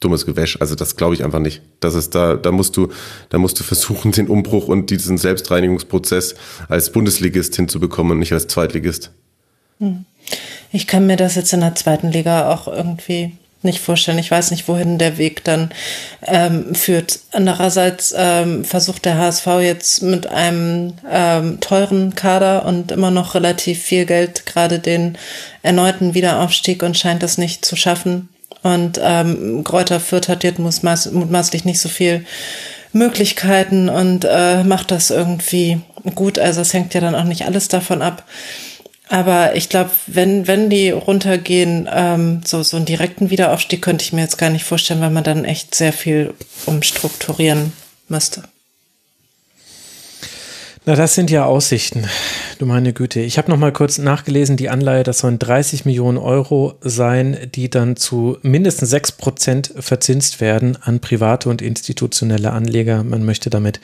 dummes 0.00 0.26
Gewäsch. 0.26 0.60
Also 0.60 0.74
das 0.74 0.96
glaube 0.96 1.14
ich 1.14 1.24
einfach 1.24 1.38
nicht. 1.38 1.62
Das 1.78 1.94
ist 1.94 2.14
da, 2.14 2.34
da 2.34 2.52
musst 2.52 2.76
du, 2.76 2.90
da 3.28 3.38
musst 3.38 3.58
du 3.60 3.64
versuchen, 3.64 4.12
den 4.12 4.28
Umbruch 4.28 4.68
und 4.68 4.90
diesen 4.90 5.16
Selbstreinigungsprozess 5.16 6.34
als 6.68 6.90
Bundesligist 6.92 7.56
hinzubekommen 7.56 8.12
und 8.12 8.18
nicht 8.18 8.32
als 8.32 8.48
Zweitligist. 8.48 9.12
Hm. 9.78 10.04
Ich 10.72 10.86
kann 10.86 11.06
mir 11.06 11.16
das 11.16 11.34
jetzt 11.34 11.52
in 11.52 11.60
der 11.60 11.74
zweiten 11.74 12.12
Liga 12.12 12.52
auch 12.52 12.68
irgendwie 12.68 13.32
nicht 13.62 13.80
vorstellen. 13.80 14.18
Ich 14.18 14.30
weiß 14.30 14.50
nicht, 14.50 14.68
wohin 14.68 14.98
der 14.98 15.18
Weg 15.18 15.44
dann 15.44 15.70
ähm, 16.26 16.74
führt. 16.74 17.20
Andererseits 17.32 18.14
ähm, 18.16 18.64
versucht 18.64 19.04
der 19.04 19.18
HSV 19.18 19.46
jetzt 19.60 20.02
mit 20.02 20.26
einem 20.26 20.94
ähm, 21.10 21.60
teuren 21.60 22.14
Kader 22.14 22.64
und 22.64 22.92
immer 22.92 23.10
noch 23.10 23.34
relativ 23.34 23.82
viel 23.82 24.06
Geld 24.06 24.46
gerade 24.46 24.78
den 24.78 25.18
erneuten 25.62 26.14
Wiederaufstieg 26.14 26.82
und 26.82 26.96
scheint 26.96 27.22
das 27.22 27.38
nicht 27.38 27.64
zu 27.64 27.76
schaffen. 27.76 28.28
Und 28.62 29.00
ähm, 29.02 29.64
Kräuter 29.64 30.00
Fürth 30.00 30.28
hat 30.28 30.44
jetzt 30.44 30.58
mutmaßlich 30.58 31.64
nicht 31.64 31.80
so 31.80 31.88
viel 31.88 32.24
Möglichkeiten 32.92 33.88
und 33.88 34.26
äh, 34.28 34.64
macht 34.64 34.90
das 34.90 35.10
irgendwie 35.10 35.80
gut. 36.14 36.38
Also 36.38 36.60
es 36.60 36.74
hängt 36.74 36.94
ja 36.94 37.00
dann 37.00 37.14
auch 37.14 37.24
nicht 37.24 37.44
alles 37.44 37.68
davon 37.68 38.02
ab. 38.02 38.24
Aber 39.10 39.56
ich 39.56 39.68
glaube, 39.68 39.90
wenn, 40.06 40.46
wenn 40.46 40.70
die 40.70 40.90
runtergehen, 40.90 41.88
ähm, 41.92 42.42
so, 42.44 42.62
so 42.62 42.76
einen 42.76 42.86
direkten 42.86 43.30
Wiederaufstieg 43.30 43.82
könnte 43.82 44.04
ich 44.04 44.12
mir 44.12 44.20
jetzt 44.20 44.38
gar 44.38 44.50
nicht 44.50 44.64
vorstellen, 44.64 45.00
weil 45.00 45.10
man 45.10 45.24
dann 45.24 45.44
echt 45.44 45.74
sehr 45.74 45.92
viel 45.92 46.32
umstrukturieren 46.64 47.72
müsste. 48.08 48.44
Na, 50.86 50.94
das 50.94 51.14
sind 51.14 51.30
ja 51.30 51.44
Aussichten. 51.44 52.06
Du 52.58 52.64
meine 52.64 52.94
Güte. 52.94 53.20
Ich 53.20 53.36
habe 53.36 53.50
noch 53.50 53.58
mal 53.58 53.70
kurz 53.70 53.98
nachgelesen, 53.98 54.56
die 54.56 54.70
Anleihe, 54.70 55.02
das 55.02 55.18
sollen 55.18 55.38
30 55.38 55.84
Millionen 55.84 56.16
Euro 56.16 56.74
sein, 56.80 57.36
die 57.54 57.68
dann 57.68 57.96
zu 57.96 58.38
mindestens 58.40 58.88
6 58.88 59.12
Prozent 59.12 59.74
verzinst 59.78 60.40
werden 60.40 60.78
an 60.80 61.00
private 61.00 61.50
und 61.50 61.60
institutionelle 61.60 62.52
Anleger. 62.52 63.04
Man 63.04 63.26
möchte 63.26 63.50
damit 63.50 63.78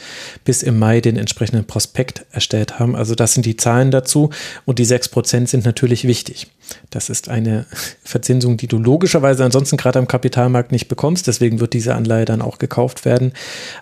bis 0.44 0.62
im 0.62 0.78
Mai 0.78 1.02
den 1.02 1.18
entsprechenden 1.18 1.66
Prospekt 1.66 2.25
erstellt 2.33 2.78
haben. 2.78 2.97
Also 2.97 3.15
das 3.15 3.34
sind 3.34 3.44
die 3.44 3.58
Zahlen 3.58 3.91
dazu 3.91 4.31
und 4.65 4.78
die 4.78 4.86
6 4.86 5.10
Prozent 5.10 5.50
sind 5.50 5.66
natürlich 5.66 6.07
wichtig. 6.07 6.47
Das 6.91 7.09
ist 7.09 7.28
eine 7.28 7.67
Verzinsung, 8.05 8.57
die 8.57 8.67
du 8.67 8.78
logischerweise 8.78 9.45
ansonsten 9.45 9.77
gerade 9.77 9.99
am 9.99 10.09
Kapitalmarkt 10.09 10.73
nicht 10.73 10.89
bekommst. 10.89 11.27
Deswegen 11.27 11.61
wird 11.61 11.73
diese 11.73 11.95
Anleihe 11.95 12.25
dann 12.25 12.43
auch 12.43 12.59
gekauft 12.59 13.05
werden. 13.05 13.33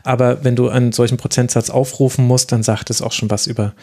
Aber 0.02 0.44
wenn 0.44 0.56
du 0.56 0.68
einen 0.68 0.92
solchen 0.92 1.16
Prozentsatz 1.16 1.70
aufrufen 1.70 2.26
musst, 2.26 2.52
dann 2.52 2.62
sagt 2.62 2.90
es 2.90 3.02
auch 3.02 3.12
schon 3.12 3.30
was 3.30 3.46
über 3.46 3.74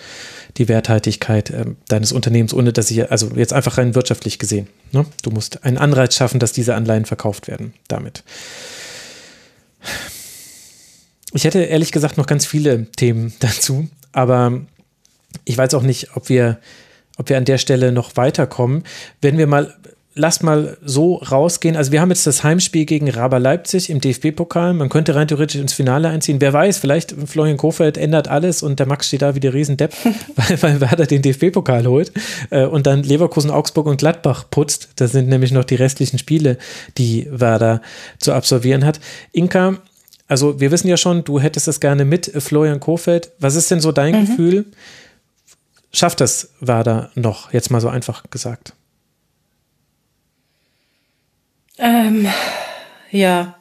die 0.58 0.68
Werthaltigkeit 0.68 1.50
äh, 1.50 1.66
deines 1.88 2.12
Unternehmens, 2.12 2.54
ohne 2.54 2.74
dass 2.74 2.92
ich, 2.92 3.12
also 3.12 3.32
jetzt 3.36 3.54
einfach 3.54 3.78
rein 3.78 3.96
wirtschaftlich 3.96 4.40
gesehen. 4.40 4.68
Ne? 4.92 5.06
Du 5.24 5.32
musst 5.32 5.64
einen 5.64 5.78
Anreiz 5.78 6.16
schaffen, 6.16 6.40
dass 6.40 6.52
diese 6.52 6.76
Anleihen 6.76 7.06
verkauft 7.06 7.48
werden 7.48 7.74
damit. 7.88 8.24
Ich 11.34 11.46
hätte 11.46 11.60
ehrlich 11.60 11.92
gesagt 11.92 12.18
noch 12.18 12.28
ganz 12.28 12.46
viele 12.46 12.86
Themen 12.92 13.34
dazu, 13.40 13.88
aber 14.12 14.62
ich 15.46 15.58
weiß 15.58 15.74
auch 15.74 15.84
nicht, 15.84 16.16
ob 16.16 16.30
wir, 16.30 16.60
ob 17.22 17.30
wir 17.30 17.38
an 17.38 17.46
der 17.46 17.60
Stelle 17.60 17.92
noch 17.92 18.18
weiterkommen. 18.18 18.84
Wenn 19.22 19.38
wir 19.38 19.46
mal, 19.46 19.76
lasst 20.16 20.42
mal 20.42 20.78
so 20.84 21.18
rausgehen. 21.18 21.76
Also 21.76 21.92
wir 21.92 22.02
haben 22.02 22.10
jetzt 22.10 22.26
das 22.26 22.44
Heimspiel 22.44 22.86
gegen 22.86 23.10
Raber 23.10 23.40
Leipzig 23.40 23.92
im 23.92 24.02
DFB-Pokal. 24.02 24.74
Man 24.74 24.90
könnte 24.90 25.14
rein 25.14 25.28
theoretisch 25.28 25.62
ins 25.62 25.74
Finale 25.74 26.10
einziehen. 26.10 26.42
Wer 26.42 26.52
weiß, 26.52 26.80
vielleicht 26.80 27.16
Florian 27.28 27.58
Kofeld 27.58 28.00
ändert 28.00 28.28
alles 28.28 28.64
und 28.64 28.80
der 28.80 28.88
Max 28.88 29.08
steht 29.08 29.22
da 29.22 29.36
wie 29.36 29.40
der 29.40 29.54
Riesendepp, 29.54 29.94
weil, 30.36 30.62
weil 30.64 30.82
Werder 30.82 31.06
den 31.06 31.22
DFB-Pokal 31.22 31.86
holt 31.86 32.12
äh, 32.50 32.66
und 32.66 32.88
dann 32.88 33.04
Leverkusen, 33.04 33.52
Augsburg 33.52 33.86
und 33.86 33.98
Gladbach 33.98 34.46
putzt. 34.50 34.90
Das 34.96 35.12
sind 35.12 35.30
nämlich 35.30 35.52
noch 35.52 35.64
die 35.64 35.76
restlichen 35.76 36.18
Spiele, 36.18 36.58
die 36.98 37.28
Werder 37.32 37.84
zu 38.18 38.34
absolvieren 38.34 38.84
hat. 38.84 39.00
Inka, 39.32 39.78
also 40.28 40.60
wir 40.60 40.72
wissen 40.72 40.88
ja 40.88 40.98
schon, 40.98 41.24
du 41.24 41.40
hättest 41.40 41.68
es 41.68 41.80
gerne 41.80 42.04
mit 42.04 42.32
Florian 42.42 42.80
Kofeld. 42.80 43.32
Was 43.38 43.56
ist 43.56 43.70
denn 43.70 43.80
so 43.80 43.92
dein 43.92 44.16
mhm. 44.16 44.26
Gefühl? 44.26 44.66
Schafft 45.94 46.22
das 46.22 46.50
Werder 46.60 47.12
noch, 47.16 47.54
jetzt 47.54 47.72
mal 47.72 47.82
so 47.82 47.90
einfach 47.90 48.24
gesagt? 48.30 48.74
Ähm, 51.78 52.28
ja, 53.10 53.56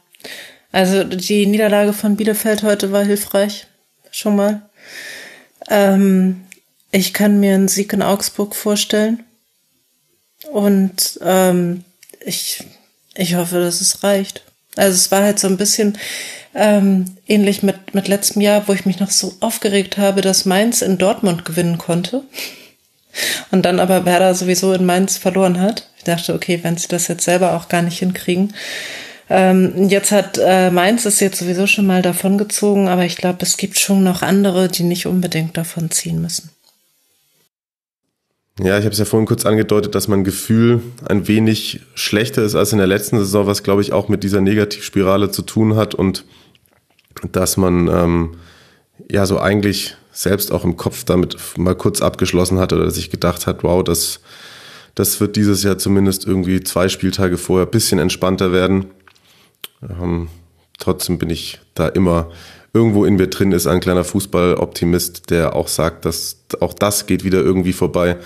also 0.72 1.04
die 1.04 1.46
Niederlage 1.46 1.92
von 1.92 2.16
Bielefeld 2.16 2.62
heute 2.62 2.92
war 2.92 3.04
hilfreich, 3.04 3.66
schon 4.10 4.36
mal. 4.36 4.62
Ähm, 5.68 6.44
ich 6.92 7.14
kann 7.14 7.40
mir 7.40 7.54
einen 7.54 7.68
Sieg 7.68 7.92
in 7.92 8.02
Augsburg 8.02 8.54
vorstellen. 8.54 9.24
Und 10.50 11.18
ähm, 11.22 11.84
ich, 12.24 12.64
ich 13.14 13.34
hoffe, 13.36 13.60
dass 13.60 13.80
es 13.80 14.02
reicht. 14.02 14.44
Also 14.80 14.96
es 14.96 15.10
war 15.10 15.22
halt 15.22 15.38
so 15.38 15.46
ein 15.46 15.56
bisschen, 15.56 15.96
ähm, 16.54 17.04
ähnlich 17.26 17.62
mit, 17.62 17.94
mit 17.94 18.08
letztem 18.08 18.42
Jahr, 18.42 18.66
wo 18.66 18.72
ich 18.72 18.86
mich 18.86 18.98
noch 18.98 19.10
so 19.10 19.34
aufgeregt 19.40 19.98
habe, 19.98 20.20
dass 20.20 20.44
Mainz 20.44 20.82
in 20.82 20.98
Dortmund 20.98 21.44
gewinnen 21.44 21.78
konnte. 21.78 22.22
Und 23.50 23.64
dann 23.64 23.80
aber 23.80 24.04
Werder 24.04 24.34
sowieso 24.34 24.72
in 24.72 24.86
Mainz 24.86 25.16
verloren 25.16 25.60
hat. 25.60 25.88
Ich 25.98 26.04
dachte, 26.04 26.34
okay, 26.34 26.60
wenn 26.62 26.76
sie 26.76 26.88
das 26.88 27.08
jetzt 27.08 27.24
selber 27.24 27.54
auch 27.56 27.68
gar 27.68 27.82
nicht 27.82 27.98
hinkriegen. 27.98 28.54
Ähm, 29.28 29.88
jetzt 29.88 30.10
hat 30.10 30.38
äh, 30.42 30.70
Mainz 30.70 31.04
es 31.06 31.20
jetzt 31.20 31.38
sowieso 31.38 31.66
schon 31.66 31.86
mal 31.86 32.02
davongezogen, 32.02 32.88
aber 32.88 33.04
ich 33.04 33.16
glaube, 33.16 33.38
es 33.42 33.56
gibt 33.56 33.78
schon 33.78 34.02
noch 34.02 34.22
andere, 34.22 34.68
die 34.68 34.82
nicht 34.82 35.06
unbedingt 35.06 35.56
davon 35.56 35.90
ziehen 35.90 36.20
müssen. 36.20 36.50
Ja, 38.62 38.78
ich 38.78 38.84
habe 38.84 38.92
es 38.92 38.98
ja 38.98 39.06
vorhin 39.06 39.26
kurz 39.26 39.46
angedeutet, 39.46 39.94
dass 39.94 40.06
mein 40.06 40.22
Gefühl 40.22 40.82
ein 41.06 41.26
wenig 41.28 41.80
schlechter 41.94 42.42
ist 42.42 42.54
als 42.54 42.72
in 42.72 42.78
der 42.78 42.86
letzten 42.86 43.18
Saison, 43.18 43.46
was 43.46 43.62
glaube 43.62 43.80
ich 43.80 43.92
auch 43.92 44.08
mit 44.08 44.22
dieser 44.22 44.42
Negativspirale 44.42 45.30
zu 45.30 45.42
tun 45.42 45.76
hat 45.76 45.94
und 45.94 46.24
dass 47.32 47.56
man 47.56 47.88
ähm, 47.88 48.36
ja 49.10 49.24
so 49.24 49.38
eigentlich 49.38 49.96
selbst 50.12 50.52
auch 50.52 50.64
im 50.64 50.76
Kopf 50.76 51.04
damit 51.04 51.38
mal 51.56 51.74
kurz 51.74 52.02
abgeschlossen 52.02 52.58
hat 52.58 52.74
oder 52.74 52.90
sich 52.90 53.10
gedacht 53.10 53.46
hat, 53.46 53.64
wow, 53.64 53.82
das, 53.82 54.20
das 54.94 55.20
wird 55.20 55.36
dieses 55.36 55.62
Jahr 55.62 55.78
zumindest 55.78 56.26
irgendwie 56.26 56.60
zwei 56.60 56.88
Spieltage 56.88 57.38
vorher 57.38 57.66
ein 57.66 57.70
bisschen 57.70 57.98
entspannter 57.98 58.52
werden. 58.52 58.86
Ähm, 59.82 60.28
trotzdem 60.78 61.16
bin 61.16 61.30
ich 61.30 61.60
da 61.74 61.88
immer 61.88 62.30
irgendwo 62.72 63.04
in 63.04 63.16
mir 63.16 63.28
drin 63.28 63.52
ist 63.52 63.66
ein 63.66 63.80
kleiner 63.80 64.04
Fußballoptimist, 64.04 65.30
der 65.30 65.56
auch 65.56 65.68
sagt, 65.68 66.04
dass 66.04 66.44
auch 66.60 66.74
das 66.74 67.06
geht 67.06 67.24
wieder 67.24 67.40
irgendwie 67.40 67.72
vorbei. 67.72 68.16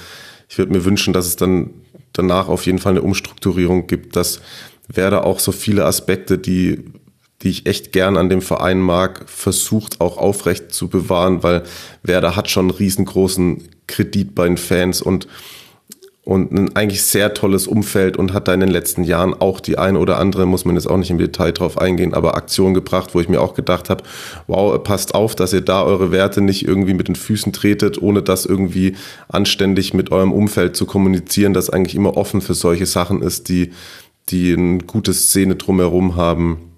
Ich 0.48 0.58
würde 0.58 0.72
mir 0.72 0.84
wünschen, 0.84 1.12
dass 1.12 1.26
es 1.26 1.36
dann 1.36 1.70
danach 2.12 2.48
auf 2.48 2.66
jeden 2.66 2.78
Fall 2.78 2.92
eine 2.92 3.02
Umstrukturierung 3.02 3.86
gibt, 3.86 4.16
dass 4.16 4.40
Werder 4.88 5.24
auch 5.24 5.40
so 5.40 5.52
viele 5.52 5.84
Aspekte, 5.84 6.38
die 6.38 6.84
die 7.42 7.50
ich 7.50 7.66
echt 7.66 7.92
gern 7.92 8.16
an 8.16 8.30
dem 8.30 8.40
Verein 8.40 8.80
mag, 8.80 9.28
versucht 9.28 10.00
auch 10.00 10.16
aufrecht 10.16 10.72
zu 10.72 10.88
bewahren, 10.88 11.42
weil 11.42 11.62
Werder 12.02 12.36
hat 12.36 12.48
schon 12.48 12.70
einen 12.70 12.78
riesengroßen 12.78 13.68
Kredit 13.86 14.34
bei 14.34 14.46
den 14.46 14.56
Fans 14.56 15.02
und, 15.02 15.28
und 16.24 16.52
ein 16.52 16.74
eigentlich 16.74 17.02
sehr 17.02 17.34
tolles 17.34 17.66
Umfeld 17.66 18.16
und 18.16 18.32
hat 18.32 18.48
da 18.48 18.54
in 18.54 18.60
den 18.60 18.70
letzten 18.70 19.04
Jahren 19.04 19.34
auch 19.34 19.60
die 19.60 19.76
eine 19.76 19.98
oder 19.98 20.18
andere, 20.18 20.46
muss 20.46 20.64
man 20.64 20.74
jetzt 20.74 20.86
auch 20.86 20.96
nicht 20.96 21.10
im 21.10 21.18
Detail 21.18 21.52
drauf 21.52 21.76
eingehen, 21.76 22.14
aber 22.14 22.34
Aktion 22.34 22.72
gebracht, 22.72 23.14
wo 23.14 23.20
ich 23.20 23.28
mir 23.28 23.42
auch 23.42 23.52
gedacht 23.52 23.90
habe, 23.90 24.04
wow, 24.46 24.82
passt 24.82 25.14
auf, 25.14 25.34
dass 25.34 25.52
ihr 25.52 25.60
da 25.60 25.82
eure 25.82 26.12
Werte 26.12 26.40
nicht 26.40 26.66
irgendwie 26.66 26.94
mit 26.94 27.08
den 27.08 27.14
Füßen 27.14 27.52
tretet, 27.52 28.00
ohne 28.00 28.22
das 28.22 28.46
irgendwie 28.46 28.96
anständig 29.28 29.92
mit 29.92 30.12
eurem 30.12 30.32
Umfeld 30.32 30.76
zu 30.76 30.86
kommunizieren, 30.86 31.52
das 31.52 31.68
eigentlich 31.68 31.94
immer 31.94 32.16
offen 32.16 32.40
für 32.40 32.54
solche 32.54 32.86
Sachen 32.86 33.20
ist, 33.20 33.50
die, 33.50 33.72
die 34.30 34.54
ein 34.54 34.86
gutes 34.86 35.28
Szene 35.28 35.56
drumherum 35.56 36.16
haben. 36.16 36.70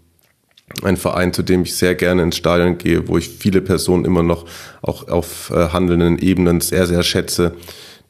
Ein 0.83 0.97
Verein, 0.97 1.33
zu 1.33 1.45
dem 1.45 1.63
ich 1.63 1.77
sehr 1.77 1.95
gerne 1.95 2.25
ins 2.25 2.37
Stadion 2.37 2.79
gehe, 2.79 3.07
wo 3.07 3.17
ich 3.17 3.29
viele 3.29 3.61
Personen 3.61 4.05
immer 4.05 4.25
noch 4.25 4.45
auch 4.83 5.07
auf 5.07 5.53
äh, 5.55 5.69
handelnden 5.69 6.19
Ebenen 6.19 6.61
sehr, 6.61 6.89
sehr 6.89 7.05
schätze, 7.05 7.55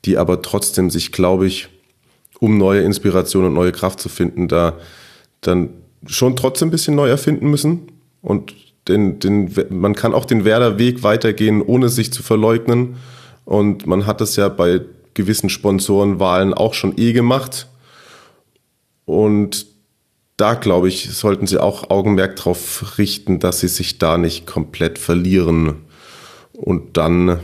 die 0.06 0.16
aber 0.16 0.40
trotzdem 0.42 0.88
sich, 0.90 1.12
glaube 1.12 1.46
ich, 1.46 1.68
um 2.38 2.58
neue 2.58 2.82
Inspiration 2.82 3.44
und 3.44 3.54
neue 3.54 3.72
Kraft 3.72 4.00
zu 4.00 4.08
finden, 4.08 4.48
da 4.48 4.74
dann 5.40 5.70
schon 6.06 6.36
trotzdem 6.36 6.68
ein 6.68 6.70
bisschen 6.70 6.94
neu 6.94 7.08
erfinden 7.08 7.50
müssen. 7.50 7.92
Und 8.22 8.54
den, 8.88 9.18
den, 9.18 9.52
man 9.70 9.94
kann 9.94 10.14
auch 10.14 10.24
den 10.24 10.44
Werder-Weg 10.44 11.02
weitergehen, 11.02 11.62
ohne 11.62 11.88
sich 11.88 12.12
zu 12.12 12.22
verleugnen. 12.22 12.96
Und 13.44 13.86
man 13.86 14.06
hat 14.06 14.20
es 14.20 14.36
ja 14.36 14.48
bei 14.48 14.80
gewissen 15.14 15.50
Sponsorenwahlen 15.50 16.54
auch 16.54 16.74
schon 16.74 16.96
eh 16.96 17.12
gemacht. 17.12 17.66
Und 19.04 19.66
da, 20.36 20.54
glaube 20.54 20.88
ich, 20.88 21.10
sollten 21.10 21.46
sie 21.46 21.58
auch 21.58 21.90
Augenmerk 21.90 22.36
darauf 22.36 22.98
richten, 22.98 23.38
dass 23.38 23.60
sie 23.60 23.68
sich 23.68 23.98
da 23.98 24.18
nicht 24.18 24.46
komplett 24.46 24.98
verlieren. 24.98 25.76
Und 26.52 26.96
dann 26.96 27.40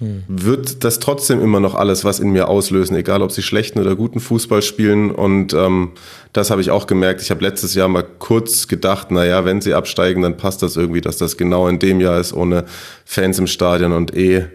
hm. 0.00 0.24
wird 0.26 0.82
das 0.82 0.98
trotzdem 0.98 1.40
immer 1.40 1.60
noch 1.60 1.74
alles 1.74 2.04
was 2.04 2.18
in 2.18 2.30
mir 2.30 2.48
auslösen, 2.48 2.96
egal 2.96 3.22
ob 3.22 3.30
sie 3.30 3.42
schlechten 3.42 3.78
oder 3.78 3.94
guten 3.94 4.18
Fußball 4.18 4.62
spielen. 4.62 5.10
Und 5.10 5.54
ähm, 5.54 5.92
das 6.32 6.50
habe 6.50 6.60
ich 6.60 6.70
auch 6.70 6.86
gemerkt. 6.86 7.22
Ich 7.22 7.30
habe 7.30 7.42
letztes 7.42 7.74
Jahr 7.74 7.88
mal 7.88 8.04
kurz 8.18 8.66
gedacht, 8.66 9.10
naja, 9.10 9.44
wenn 9.44 9.60
sie 9.60 9.74
absteigen, 9.74 10.22
dann 10.22 10.36
passt 10.36 10.62
das 10.62 10.76
irgendwie, 10.76 11.00
dass 11.00 11.18
das 11.18 11.36
genau 11.36 11.68
in 11.68 11.78
dem 11.78 12.00
Jahr 12.00 12.18
ist, 12.18 12.32
ohne 12.32 12.64
Fans 13.04 13.38
im 13.38 13.46
Stadion 13.46 13.92
und 13.92 14.16
eh 14.16 14.46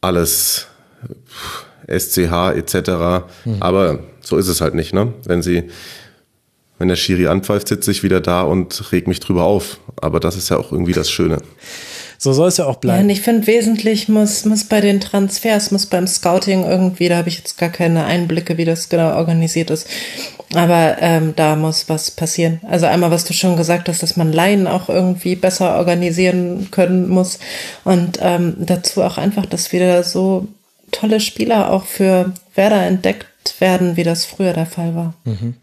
alles 0.00 0.66
SCH 1.86 2.56
etc. 2.56 2.74
Hm. 3.44 3.56
Aber 3.60 4.00
so 4.20 4.36
ist 4.36 4.48
es 4.48 4.60
halt 4.60 4.74
nicht, 4.74 4.92
ne? 4.92 5.12
Wenn 5.24 5.42
sie 5.42 5.64
wenn 6.78 6.88
der 6.88 6.96
Schiri 6.96 7.26
anpfeift, 7.26 7.68
sitze 7.68 7.90
ich 7.90 8.02
wieder 8.02 8.20
da 8.20 8.42
und 8.42 8.92
reg 8.92 9.06
mich 9.06 9.20
drüber 9.20 9.44
auf. 9.44 9.80
Aber 10.00 10.20
das 10.20 10.36
ist 10.36 10.50
ja 10.50 10.58
auch 10.58 10.72
irgendwie 10.72 10.92
das 10.92 11.10
Schöne. 11.10 11.38
So 12.18 12.32
soll 12.32 12.48
es 12.48 12.56
ja 12.56 12.66
auch 12.66 12.76
bleiben. 12.76 12.98
Ja, 12.98 13.04
und 13.04 13.10
ich 13.10 13.20
finde, 13.20 13.46
wesentlich 13.46 14.08
muss, 14.08 14.44
muss 14.44 14.64
bei 14.64 14.80
den 14.80 15.00
Transfers, 15.00 15.70
muss 15.70 15.86
beim 15.86 16.06
Scouting 16.06 16.64
irgendwie, 16.64 17.08
da 17.08 17.16
habe 17.16 17.28
ich 17.28 17.38
jetzt 17.38 17.58
gar 17.58 17.68
keine 17.68 18.04
Einblicke, 18.04 18.56
wie 18.56 18.64
das 18.64 18.88
genau 18.88 19.16
organisiert 19.16 19.70
ist. 19.70 19.86
Aber 20.54 20.96
ähm, 21.00 21.34
da 21.36 21.56
muss 21.56 21.88
was 21.88 22.10
passieren. 22.10 22.60
Also 22.68 22.86
einmal, 22.86 23.10
was 23.10 23.24
du 23.24 23.32
schon 23.32 23.56
gesagt 23.56 23.88
hast, 23.88 24.02
dass 24.02 24.16
man 24.16 24.32
Laien 24.32 24.66
auch 24.66 24.88
irgendwie 24.88 25.34
besser 25.34 25.76
organisieren 25.76 26.68
können 26.70 27.08
muss. 27.08 27.38
Und 27.84 28.18
ähm, 28.22 28.54
dazu 28.58 29.02
auch 29.02 29.18
einfach, 29.18 29.46
dass 29.46 29.72
wieder 29.72 30.02
so 30.04 30.46
tolle 30.92 31.20
Spieler 31.20 31.72
auch 31.72 31.84
für 31.84 32.32
Werder 32.54 32.82
entdeckt 32.86 33.26
werden, 33.58 33.96
wie 33.96 34.04
das 34.04 34.24
früher 34.24 34.52
der 34.52 34.66
Fall 34.66 34.94
war. 34.94 35.14
Mhm. 35.24 35.54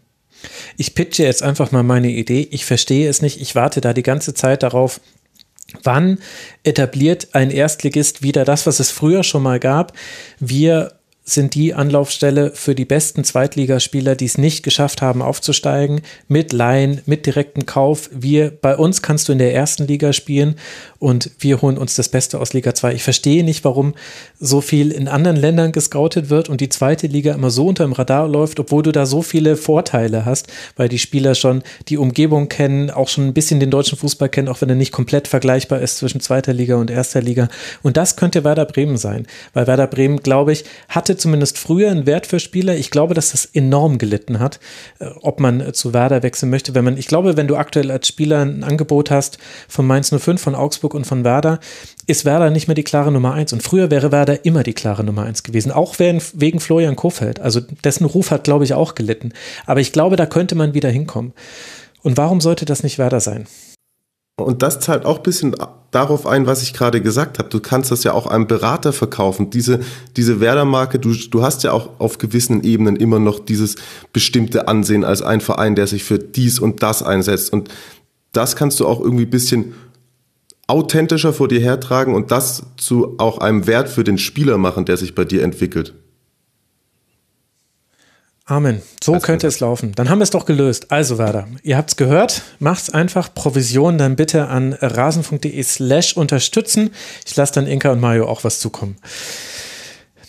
Ich 0.76 0.94
pitche 0.94 1.22
jetzt 1.22 1.42
einfach 1.42 1.72
mal 1.72 1.82
meine 1.82 2.10
Idee. 2.10 2.46
Ich 2.50 2.66
verstehe 2.66 3.08
es 3.08 3.22
nicht. 3.22 3.40
Ich 3.40 3.54
warte 3.54 3.80
da 3.80 3.94
die 3.94 4.02
ganze 4.02 4.34
Zeit 4.34 4.62
darauf, 4.62 5.00
Wann 5.82 6.18
etabliert 6.62 7.28
ein 7.32 7.50
Erstligist 7.50 8.22
wieder 8.22 8.44
das, 8.44 8.66
was 8.66 8.80
es 8.80 8.90
früher 8.90 9.22
schon 9.22 9.42
mal 9.42 9.58
gab? 9.58 9.92
Wir 10.38 10.92
sind 11.26 11.54
die 11.54 11.72
Anlaufstelle 11.72 12.50
für 12.54 12.74
die 12.74 12.84
besten 12.84 13.24
Zweitligaspieler, 13.24 14.14
die 14.14 14.26
es 14.26 14.36
nicht 14.36 14.62
geschafft 14.62 15.00
haben, 15.00 15.22
aufzusteigen, 15.22 16.02
mit 16.28 16.52
Laien, 16.52 17.00
mit 17.06 17.24
direktem 17.24 17.64
Kauf. 17.64 18.10
Wir, 18.12 18.50
bei 18.50 18.76
uns 18.76 19.00
kannst 19.00 19.28
du 19.28 19.32
in 19.32 19.38
der 19.38 19.54
ersten 19.54 19.86
Liga 19.86 20.12
spielen 20.12 20.56
und 21.04 21.32
wir 21.38 21.60
holen 21.60 21.76
uns 21.76 21.96
das 21.96 22.08
Beste 22.08 22.40
aus 22.40 22.54
Liga 22.54 22.74
2. 22.74 22.94
Ich 22.94 23.02
verstehe 23.02 23.44
nicht, 23.44 23.62
warum 23.62 23.92
so 24.40 24.62
viel 24.62 24.90
in 24.90 25.06
anderen 25.06 25.36
Ländern 25.36 25.70
gescoutet 25.70 26.30
wird 26.30 26.48
und 26.48 26.62
die 26.62 26.70
zweite 26.70 27.08
Liga 27.08 27.34
immer 27.34 27.50
so 27.50 27.66
unter 27.66 27.84
dem 27.84 27.92
Radar 27.92 28.26
läuft, 28.26 28.58
obwohl 28.58 28.82
du 28.82 28.90
da 28.90 29.04
so 29.04 29.20
viele 29.20 29.58
Vorteile 29.58 30.24
hast, 30.24 30.46
weil 30.76 30.88
die 30.88 30.98
Spieler 30.98 31.34
schon 31.34 31.62
die 31.88 31.98
Umgebung 31.98 32.48
kennen, 32.48 32.90
auch 32.90 33.08
schon 33.08 33.26
ein 33.26 33.34
bisschen 33.34 33.60
den 33.60 33.70
deutschen 33.70 33.98
Fußball 33.98 34.30
kennen, 34.30 34.48
auch 34.48 34.62
wenn 34.62 34.70
er 34.70 34.76
nicht 34.76 34.92
komplett 34.92 35.28
vergleichbar 35.28 35.82
ist 35.82 35.98
zwischen 35.98 36.22
zweiter 36.22 36.54
Liga 36.54 36.76
und 36.76 36.90
erster 36.90 37.20
Liga. 37.20 37.50
Und 37.82 37.98
das 37.98 38.16
könnte 38.16 38.42
Werder 38.42 38.64
Bremen 38.64 38.96
sein, 38.96 39.26
weil 39.52 39.66
Werder 39.66 39.88
Bremen, 39.88 40.20
glaube 40.20 40.52
ich, 40.52 40.64
hatte 40.88 41.18
zumindest 41.18 41.58
früher 41.58 41.90
einen 41.90 42.06
Wert 42.06 42.26
für 42.26 42.40
Spieler. 42.40 42.76
Ich 42.76 42.90
glaube, 42.90 43.12
dass 43.12 43.32
das 43.32 43.44
enorm 43.44 43.98
gelitten 43.98 44.38
hat, 44.38 44.58
äh, 45.00 45.08
ob 45.20 45.38
man 45.38 45.74
zu 45.74 45.92
Werder 45.92 46.22
wechseln 46.22 46.48
möchte. 46.48 46.74
Wenn 46.74 46.84
man, 46.84 46.96
ich 46.96 47.08
glaube, 47.08 47.36
wenn 47.36 47.46
du 47.46 47.56
aktuell 47.56 47.90
als 47.90 48.08
Spieler 48.08 48.40
ein 48.40 48.64
Angebot 48.64 49.10
hast 49.10 49.36
von 49.68 49.86
Mainz 49.86 50.08
05, 50.08 50.40
von 50.40 50.54
Augsburg 50.54 50.93
und 50.94 51.06
von 51.06 51.24
Werder, 51.24 51.60
ist 52.06 52.24
Werder 52.24 52.50
nicht 52.50 52.68
mehr 52.68 52.74
die 52.74 52.84
klare 52.84 53.12
Nummer 53.12 53.34
eins. 53.34 53.52
Und 53.52 53.62
früher 53.62 53.90
wäre 53.90 54.12
Werder 54.12 54.44
immer 54.44 54.62
die 54.62 54.74
klare 54.74 55.04
Nummer 55.04 55.22
eins 55.24 55.42
gewesen, 55.42 55.72
auch 55.72 55.98
wegen 55.98 56.60
Florian 56.60 56.96
Kofeld. 56.96 57.40
Also 57.40 57.60
dessen 57.60 58.04
Ruf 58.04 58.30
hat, 58.30 58.44
glaube 58.44 58.64
ich, 58.64 58.74
auch 58.74 58.94
gelitten. 58.94 59.32
Aber 59.66 59.80
ich 59.80 59.92
glaube, 59.92 60.16
da 60.16 60.26
könnte 60.26 60.54
man 60.54 60.74
wieder 60.74 60.90
hinkommen. 60.90 61.32
Und 62.02 62.16
warum 62.16 62.40
sollte 62.40 62.64
das 62.64 62.82
nicht 62.82 62.98
Werder 62.98 63.20
sein? 63.20 63.46
Und 64.36 64.62
das 64.62 64.80
zahlt 64.80 65.04
auch 65.04 65.18
ein 65.18 65.22
bisschen 65.22 65.54
darauf 65.92 66.26
ein, 66.26 66.46
was 66.46 66.62
ich 66.62 66.74
gerade 66.74 67.00
gesagt 67.00 67.38
habe. 67.38 67.48
Du 67.48 67.60
kannst 67.60 67.92
das 67.92 68.02
ja 68.02 68.12
auch 68.12 68.26
einem 68.26 68.48
Berater 68.48 68.92
verkaufen. 68.92 69.50
Diese, 69.50 69.78
diese 70.16 70.40
Werder-Marke, 70.40 70.98
du, 70.98 71.14
du 71.14 71.42
hast 71.42 71.62
ja 71.62 71.70
auch 71.70 72.00
auf 72.00 72.18
gewissen 72.18 72.64
Ebenen 72.64 72.96
immer 72.96 73.20
noch 73.20 73.38
dieses 73.38 73.76
bestimmte 74.12 74.66
Ansehen 74.66 75.04
als 75.04 75.22
ein 75.22 75.40
Verein, 75.40 75.76
der 75.76 75.86
sich 75.86 76.02
für 76.02 76.18
dies 76.18 76.58
und 76.58 76.82
das 76.82 77.04
einsetzt. 77.04 77.52
Und 77.52 77.68
das 78.32 78.56
kannst 78.56 78.80
du 78.80 78.88
auch 78.88 79.00
irgendwie 79.00 79.24
ein 79.24 79.30
bisschen 79.30 79.74
authentischer 80.66 81.32
vor 81.32 81.48
dir 81.48 81.60
hertragen 81.60 82.14
und 82.14 82.30
das 82.30 82.64
zu 82.76 83.18
auch 83.18 83.38
einem 83.38 83.66
Wert 83.66 83.88
für 83.88 84.04
den 84.04 84.18
Spieler 84.18 84.58
machen, 84.58 84.84
der 84.84 84.96
sich 84.96 85.14
bei 85.14 85.24
dir 85.24 85.42
entwickelt. 85.42 85.94
Amen. 88.46 88.82
So 89.02 89.14
das 89.14 89.22
könnte 89.22 89.46
es 89.46 89.60
laufen. 89.60 89.92
Dann 89.94 90.10
haben 90.10 90.18
wir 90.18 90.24
es 90.24 90.30
doch 90.30 90.44
gelöst. 90.44 90.92
Also 90.92 91.16
Werder, 91.16 91.48
ihr 91.62 91.78
habt 91.78 91.90
es 91.90 91.96
gehört. 91.96 92.42
Macht's 92.58 92.90
einfach. 92.90 93.32
Provision 93.32 93.96
dann 93.96 94.16
bitte 94.16 94.48
an 94.48 94.74
rasen.de 94.74 95.62
slash 95.62 96.14
unterstützen. 96.14 96.90
Ich 97.24 97.34
lasse 97.36 97.54
dann 97.54 97.66
Inka 97.66 97.92
und 97.92 98.00
Mario 98.00 98.26
auch 98.26 98.44
was 98.44 98.60
zukommen. 98.60 98.96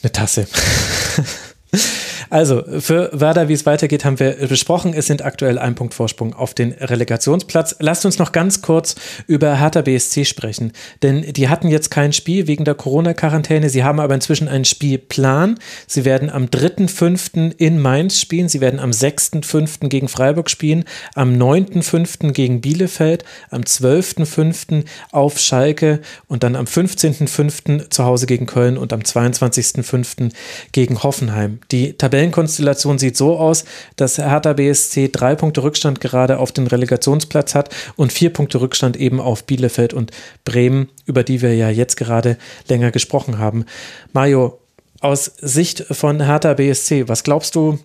Eine 0.02 0.14
Tasse. 0.14 0.48
Also, 2.30 2.64
für 2.80 3.10
Werder, 3.14 3.48
wie 3.48 3.54
es 3.54 3.66
weitergeht, 3.66 4.06
haben 4.06 4.20
wir 4.20 4.34
besprochen. 4.48 4.94
Es 4.94 5.08
sind 5.08 5.24
aktuell 5.24 5.60
ein 5.60 5.76
Punkt 5.76 5.94
Vorsprung 5.94 6.34
auf 6.34 6.54
den 6.54 6.72
Relegationsplatz. 6.74 7.76
Lasst 7.80 8.06
uns 8.06 8.20
noch 8.20 8.32
ganz 8.32 8.62
kurz 8.62 8.96
über 9.28 9.60
Hertha 9.60 9.82
BSC 9.82 10.26
sprechen. 10.26 10.72
Denn 11.04 11.22
die 11.22 11.50
hatten 11.50 11.68
jetzt 11.68 11.92
kein 11.92 12.14
Spiel 12.14 12.48
wegen 12.48 12.66
der 12.66 12.76
Corona-Quarantäne. 12.76 13.70
Sie 13.70 13.84
haben 13.84 14.00
aber 14.00 14.16
inzwischen 14.16 14.48
einen 14.48 14.66
Spielplan. 14.66 15.60
Sie 15.88 16.06
werden 16.06 16.30
am 16.30 16.46
3.5. 16.46 17.54
in 17.58 17.80
Mainz 17.80 18.20
spielen. 18.20 18.50
Sie 18.50 18.62
werden 18.62 18.80
am 18.80 18.92
6.5. 18.92 19.88
gegen 19.90 20.08
Freiburg 20.08 20.50
spielen. 20.50 20.86
Am 21.14 21.34
9.5. 21.34 22.32
gegen 22.32 22.62
Bielefeld. 22.62 23.24
Am 23.50 23.62
12.5. 23.62 24.86
auf 25.12 25.40
Schalke. 25.40 26.02
Und 26.28 26.44
dann 26.44 26.56
am 26.56 26.66
15.5. 26.66 27.90
zu 27.90 28.04
Hause 28.04 28.26
gegen 28.26 28.46
Köln. 28.46 28.78
Und 28.78 28.94
am 28.94 29.02
22.5. 29.02 30.32
gegen 30.72 31.04
Hoffenheim. 31.04 31.60
Die 31.72 31.94
Tabellen 31.94 32.15
Tabellenkonstellation 32.16 32.98
sieht 32.98 33.18
so 33.18 33.38
aus, 33.38 33.66
dass 33.98 34.18
Hertha 34.18 34.54
BSC 34.54 35.10
drei 35.12 35.36
Punkte 35.36 35.64
Rückstand 35.64 36.00
gerade 36.00 36.40
auf 36.40 36.54
den 36.54 36.66
Relegationsplatz 36.68 37.56
hat 37.56 37.76
und 37.98 38.14
vier 38.14 38.32
Punkte 38.32 38.62
Rückstand 38.62 38.96
eben 38.96 39.20
auf 39.20 39.44
Bielefeld 39.44 39.94
und 39.94 40.12
Bremen, 40.46 40.90
über 41.06 41.24
die 41.24 41.42
wir 41.42 41.54
ja 41.54 41.70
jetzt 41.70 41.98
gerade 41.98 42.38
länger 42.70 42.92
gesprochen 42.92 43.38
haben. 43.38 43.66
Mario, 44.14 44.60
aus 45.02 45.26
Sicht 45.42 45.86
von 45.92 46.26
Hertha 46.26 46.54
BSC, 46.54 47.10
was 47.10 47.24
glaubst 47.24 47.56
du, 47.56 47.80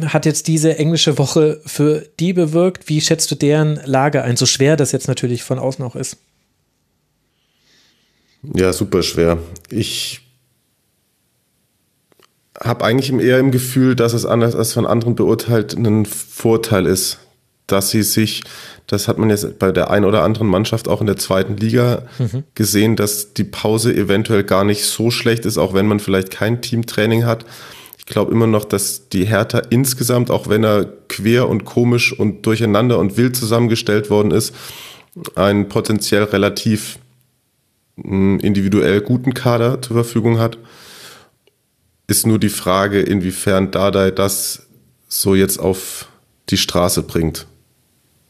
hat 0.00 0.24
jetzt 0.24 0.46
diese 0.46 0.78
englische 0.78 1.18
Woche 1.18 1.60
für 1.66 2.06
die 2.20 2.32
bewirkt? 2.32 2.88
Wie 2.88 3.00
schätzt 3.00 3.30
du 3.32 3.34
deren 3.34 3.80
Lage 3.84 4.22
ein? 4.22 4.36
So 4.36 4.46
schwer 4.46 4.76
das 4.76 4.92
jetzt 4.92 5.08
natürlich 5.08 5.42
von 5.42 5.58
außen 5.58 5.84
auch 5.84 5.96
ist. 5.96 6.18
Ja, 8.54 8.72
super 8.72 9.02
schwer. 9.02 9.38
Ich 9.70 10.25
habe 12.62 12.84
eigentlich 12.84 13.12
eher 13.12 13.38
im 13.38 13.50
Gefühl, 13.50 13.96
dass 13.96 14.12
es 14.12 14.24
anders 14.24 14.54
als 14.54 14.72
von 14.72 14.86
anderen 14.86 15.14
beurteilt 15.14 15.74
ein 15.76 16.06
Vorteil 16.06 16.86
ist, 16.86 17.18
dass 17.66 17.90
sie 17.90 18.02
sich, 18.02 18.44
das 18.86 19.08
hat 19.08 19.18
man 19.18 19.30
jetzt 19.30 19.58
bei 19.58 19.72
der 19.72 19.90
einen 19.90 20.04
oder 20.04 20.22
anderen 20.22 20.46
Mannschaft 20.46 20.88
auch 20.88 21.00
in 21.00 21.06
der 21.06 21.16
zweiten 21.16 21.56
Liga 21.56 22.02
mhm. 22.18 22.44
gesehen, 22.54 22.96
dass 22.96 23.34
die 23.34 23.44
Pause 23.44 23.94
eventuell 23.94 24.44
gar 24.44 24.64
nicht 24.64 24.84
so 24.84 25.10
schlecht 25.10 25.44
ist, 25.44 25.58
auch 25.58 25.74
wenn 25.74 25.86
man 25.86 26.00
vielleicht 26.00 26.30
kein 26.30 26.62
Teamtraining 26.62 27.24
hat. 27.24 27.44
Ich 27.98 28.06
glaube 28.06 28.30
immer 28.30 28.46
noch, 28.46 28.64
dass 28.64 29.08
die 29.08 29.26
Hertha 29.26 29.62
insgesamt, 29.70 30.30
auch 30.30 30.48
wenn 30.48 30.64
er 30.64 30.86
quer 31.08 31.48
und 31.48 31.64
komisch 31.64 32.16
und 32.16 32.46
durcheinander 32.46 32.98
und 32.98 33.16
wild 33.16 33.36
zusammengestellt 33.36 34.10
worden 34.10 34.30
ist, 34.30 34.54
einen 35.34 35.68
potenziell 35.68 36.22
relativ 36.24 36.98
hm, 38.00 38.38
individuell 38.38 39.00
guten 39.00 39.34
Kader 39.34 39.82
zur 39.82 39.96
Verfügung 39.96 40.38
hat 40.38 40.56
ist 42.06 42.26
nur 42.26 42.38
die 42.38 42.48
Frage, 42.48 43.00
inwiefern 43.00 43.70
Dardai 43.70 44.10
das 44.10 44.66
so 45.08 45.34
jetzt 45.34 45.58
auf 45.58 46.08
die 46.50 46.56
Straße 46.56 47.02
bringt, 47.02 47.46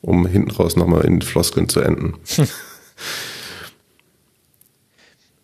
um 0.03 0.27
hinten 0.27 0.51
raus 0.51 0.77
nochmal 0.77 1.05
in 1.05 1.21
Floskeln 1.23 1.69
zu 1.69 1.81
enden. 1.81 2.15
Hm. 2.37 2.49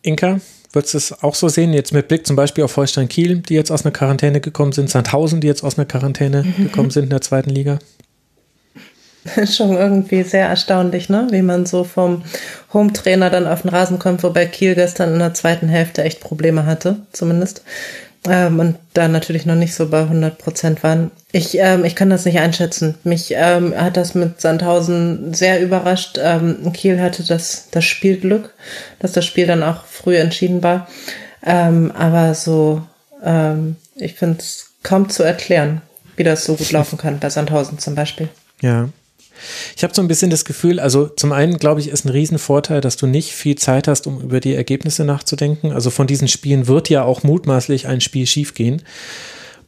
Inka, 0.03 0.41
würdest 0.73 0.95
du 0.95 0.99
es 0.99 1.23
auch 1.23 1.35
so 1.35 1.49
sehen? 1.49 1.73
Jetzt 1.73 1.93
mit 1.93 2.09
Blick 2.09 2.27
zum 2.27 2.35
Beispiel 2.35 2.65
auf 2.65 2.77
Holstein 2.77 3.09
Kiel, 3.09 3.37
die 3.37 3.55
jetzt 3.55 3.71
aus 3.71 3.85
einer 3.85 3.93
Quarantäne 3.93 4.41
gekommen 4.41 4.73
sind, 4.73 4.91
Sandhausen, 4.91 5.41
die 5.41 5.47
jetzt 5.47 5.63
aus 5.63 5.79
einer 5.79 5.87
Quarantäne 5.87 6.43
mhm. 6.43 6.65
gekommen 6.65 6.91
sind 6.91 7.05
in 7.05 7.11
der 7.11 7.21
zweiten 7.21 7.51
Liga? 7.51 7.79
Schon 9.47 9.77
irgendwie 9.77 10.25
sehr 10.25 10.49
erstaunlich, 10.49 11.09
ne? 11.09 11.29
wie 11.31 11.43
man 11.43 11.67
so 11.67 11.85
vom 11.85 12.23
Home-Trainer 12.73 13.31
dann 13.31 13.47
auf 13.47 13.63
den 13.63 13.69
Rasen 13.69 14.01
kommt, 14.01 14.25
wobei 14.25 14.47
Kiel 14.47 14.75
gestern 14.75 15.13
in 15.13 15.21
der 15.21 15.35
zweiten 15.35 15.69
Hälfte 15.69 16.03
echt 16.03 16.21
Probleme 16.21 16.67
hatte, 16.67 17.07
zumindest 17.13 17.63
ähm, 18.29 18.61
und 18.61 18.77
da 18.95 19.09
natürlich 19.09 19.47
noch 19.47 19.57
nicht 19.57 19.75
so 19.75 19.89
bei 19.89 20.01
100 20.01 20.39
Prozent 20.39 20.83
waren. 20.83 21.11
Ich, 21.33 21.59
ähm, 21.59 21.85
ich 21.85 21.97
kann 21.97 22.11
das 22.11 22.25
nicht 22.25 22.39
einschätzen. 22.39 22.95
Mich 23.05 23.33
ähm, 23.37 23.75
hat 23.77 23.97
das 23.97 24.15
mit 24.15 24.41
Sandhausen 24.41 25.35
sehr 25.35 25.61
überrascht. 25.61 26.19
Ähm, 26.23 26.73
Kiel 26.73 27.01
hatte 27.01 27.25
das, 27.25 27.69
das 27.71 27.85
Spielglück, 27.85 28.55
dass 29.01 29.13
das 29.13 29.25
Spiel 29.25 29.47
dann 29.47 29.63
auch 29.63 29.85
früh 29.87 30.17
entschieden 30.17 30.63
war. 30.63 30.89
Ähm, 31.45 31.91
aber 31.93 32.35
so, 32.35 32.83
ähm, 33.25 33.77
ich 33.97 34.15
finde 34.15 34.39
es 34.39 34.71
kaum 34.85 35.09
zu 35.09 35.25
erklären, 35.25 35.83
wie 36.17 36.25
das 36.25 36.45
so 36.45 36.55
gut 36.55 36.71
laufen 36.71 36.99
kann, 36.99 37.19
bei 37.19 37.31
Sandhausen 37.31 37.79
zum 37.79 37.97
Beispiel. 37.97 38.29
Ja, 38.61 38.89
ich 39.77 39.85
habe 39.85 39.95
so 39.95 40.03
ein 40.03 40.09
bisschen 40.09 40.31
das 40.31 40.45
Gefühl, 40.45 40.81
also 40.81 41.07
zum 41.09 41.33
einen 41.33 41.59
glaube 41.59 41.81
ich, 41.81 41.89
ist 41.89 42.05
ein 42.05 42.11
Riesenvorteil, 42.11 42.81
dass 42.81 42.97
du 42.97 43.07
nicht 43.07 43.33
viel 43.33 43.57
Zeit 43.57 43.89
hast, 43.89 44.07
um 44.07 44.21
über 44.21 44.41
die 44.41 44.55
Ergebnisse 44.55 45.05
nachzudenken. 45.05 45.73
Also 45.73 45.91
von 45.91 46.07
diesen 46.07 46.29
Spielen 46.29 46.67
wird 46.67 46.89
ja 46.89 47.05
auch 47.05 47.23
mutmaßlich 47.23 47.87
ein 47.87 48.01
Spiel 48.01 48.27
schiefgehen 48.27 48.83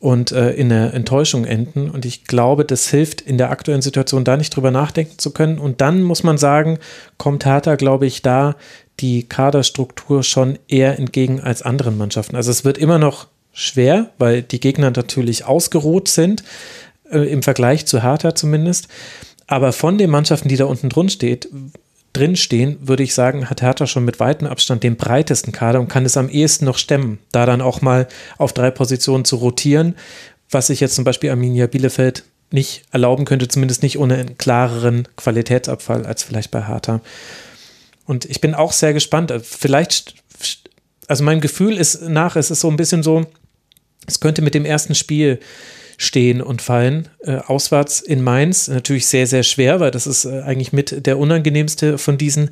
und 0.05 0.33
äh, 0.33 0.51
in 0.51 0.69
der 0.69 0.93
Enttäuschung 0.93 1.47
enden. 1.47 1.89
Und 1.89 2.05
ich 2.05 2.25
glaube, 2.25 2.67
das 2.67 2.89
hilft 2.89 3.23
in 3.23 3.39
der 3.39 3.51
aktuellen 3.51 3.81
Situation 3.81 4.23
da 4.23 4.36
nicht 4.36 4.55
drüber 4.55 4.70
nachdenken 4.70 5.19
zu 5.19 5.31
können. 5.31 5.59
Und 5.59 5.81
dann 5.81 6.03
muss 6.03 6.23
man 6.23 6.36
sagen, 6.36 6.78
kommt 7.17 7.47
Hertha, 7.47 7.77
glaube 7.77 8.05
ich, 8.05 8.20
da 8.20 8.55
die 9.01 9.23
Kaderstruktur 9.28 10.23
schon 10.23 10.59
eher 10.69 10.99
entgegen 10.99 11.41
als 11.41 11.62
anderen 11.62 11.97
Mannschaften. 11.97 12.36
Also 12.36 12.51
es 12.51 12.67
wird 12.67 12.77
immer 12.77 12.99
noch 12.99 13.28
schwer, 13.55 14.11
weil 14.19 14.43
die 14.43 14.61
Gegner 14.61 14.91
natürlich 14.91 15.47
ausgeruht 15.47 16.09
sind, 16.09 16.44
äh, 17.11 17.20
im 17.20 17.43
Vergleich 17.43 17.86
zu 17.86 18.03
Hertha 18.03 18.35
zumindest. 18.35 18.89
Aber 19.47 19.73
von 19.73 19.98
den 19.98 20.10
Mannschaften, 20.10 20.48
die 20.48 20.56
da 20.56 20.64
unten 20.64 20.89
drin 20.89 21.08
steht, 21.08 21.48
drin 22.12 22.36
stehen, 22.36 22.78
würde 22.81 23.02
ich 23.02 23.12
sagen, 23.12 23.50
hat 23.50 23.60
Hertha 23.60 23.86
schon 23.86 24.05
mit 24.05 24.20
weitem 24.20 24.47
Abstand 24.47 24.82
den 24.82 24.97
breitesten 24.97 25.52
Kader 25.52 25.81
und 25.81 25.89
kann 25.89 26.06
es 26.06 26.16
am 26.16 26.28
ehesten 26.28 26.64
noch 26.64 26.78
stemmen, 26.78 27.18
da 27.32 27.44
dann 27.44 27.60
auch 27.60 27.82
mal 27.82 28.08
auf 28.39 28.52
drei 28.52 28.70
Positionen 28.70 29.24
zu 29.24 29.36
rotieren, 29.36 29.97
was 30.50 30.68
sich 30.68 30.81
jetzt 30.81 30.94
zum 30.94 31.05
Beispiel 31.05 31.31
Arminia 31.31 31.66
Bielefeld 31.66 32.24
nicht 32.50 32.84
erlauben 32.92 33.24
könnte, 33.24 33.48
zumindest 33.48 33.82
nicht 33.82 33.98
ohne 33.98 34.14
einen 34.14 34.39
klareren 34.39 35.08
Qualitätsabfall 35.16 36.06
als 36.06 36.23
vielleicht 36.23 36.52
bei 36.52 36.68
Hertha. 36.68 37.00
Und 38.06 38.26
ich 38.26 38.40
bin 38.40 38.55
auch 38.55 38.73
sehr 38.73 38.92
gespannt. 38.92 39.32
Vielleicht, 39.42 40.14
also 41.08 41.24
mein 41.24 41.40
Gefühl 41.40 41.76
ist 41.76 42.02
nach, 42.02 42.36
es 42.36 42.50
ist 42.50 42.60
so 42.60 42.70
ein 42.70 42.76
bisschen 42.76 43.02
so, 43.02 43.26
es 44.06 44.20
könnte 44.20 44.42
mit 44.42 44.55
dem 44.55 44.64
ersten 44.64 44.94
Spiel 44.94 45.40
stehen 45.97 46.40
und 46.40 46.62
fallen. 46.62 47.08
Äh, 47.20 47.36
auswärts 47.36 48.00
in 48.00 48.23
Mainz 48.23 48.68
natürlich 48.68 49.06
sehr, 49.06 49.26
sehr 49.26 49.42
schwer, 49.42 49.81
weil 49.81 49.90
das 49.90 50.06
ist 50.06 50.24
äh, 50.24 50.42
eigentlich 50.42 50.73
mit 50.73 51.06
der 51.06 51.18
unangenehmste 51.18 51.98
von 51.98 52.18
diesen 52.18 52.50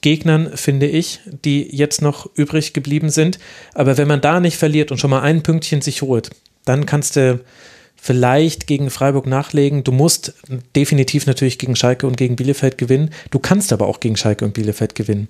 Gegnern, 0.00 0.50
finde 0.54 0.86
ich, 0.86 1.20
die 1.44 1.74
jetzt 1.74 2.02
noch 2.02 2.28
übrig 2.34 2.72
geblieben 2.72 3.10
sind. 3.10 3.38
Aber 3.74 3.96
wenn 3.96 4.08
man 4.08 4.20
da 4.20 4.40
nicht 4.40 4.56
verliert 4.56 4.90
und 4.90 4.98
schon 4.98 5.10
mal 5.10 5.22
ein 5.22 5.42
Pünktchen 5.42 5.80
sich 5.80 6.02
holt, 6.02 6.30
dann 6.64 6.86
kannst 6.86 7.16
du 7.16 7.40
vielleicht 7.96 8.66
gegen 8.66 8.90
Freiburg 8.90 9.26
nachlegen. 9.26 9.82
Du 9.82 9.92
musst 9.92 10.34
definitiv 10.76 11.26
natürlich 11.26 11.58
gegen 11.58 11.74
Schalke 11.74 12.06
und 12.06 12.18
gegen 12.18 12.36
Bielefeld 12.36 12.76
gewinnen. 12.76 13.10
Du 13.30 13.38
kannst 13.38 13.72
aber 13.72 13.86
auch 13.86 14.00
gegen 14.00 14.16
Schalke 14.16 14.44
und 14.44 14.52
Bielefeld 14.52 14.94
gewinnen. 14.94 15.28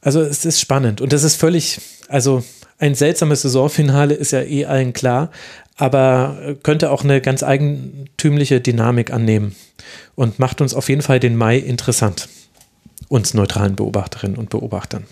Also 0.00 0.20
es 0.20 0.44
ist 0.44 0.60
spannend 0.60 1.00
und 1.00 1.12
das 1.12 1.24
ist 1.24 1.34
völlig, 1.34 1.80
also 2.08 2.44
ein 2.78 2.94
seltsames 2.94 3.42
Saisonfinale 3.42 4.14
ist 4.14 4.32
ja 4.32 4.42
eh 4.42 4.66
allen 4.66 4.92
klar, 4.92 5.30
aber 5.76 6.56
könnte 6.62 6.90
auch 6.90 7.04
eine 7.04 7.20
ganz 7.20 7.42
eigentümliche 7.42 8.60
Dynamik 8.60 9.12
annehmen 9.12 9.54
und 10.14 10.38
macht 10.38 10.60
uns 10.60 10.74
auf 10.74 10.88
jeden 10.88 11.02
Fall 11.02 11.20
den 11.20 11.36
Mai 11.36 11.58
interessant, 11.58 12.28
uns 13.08 13.34
neutralen 13.34 13.76
Beobachterinnen 13.76 14.36
und 14.36 14.50
Beobachtern. 14.50 15.04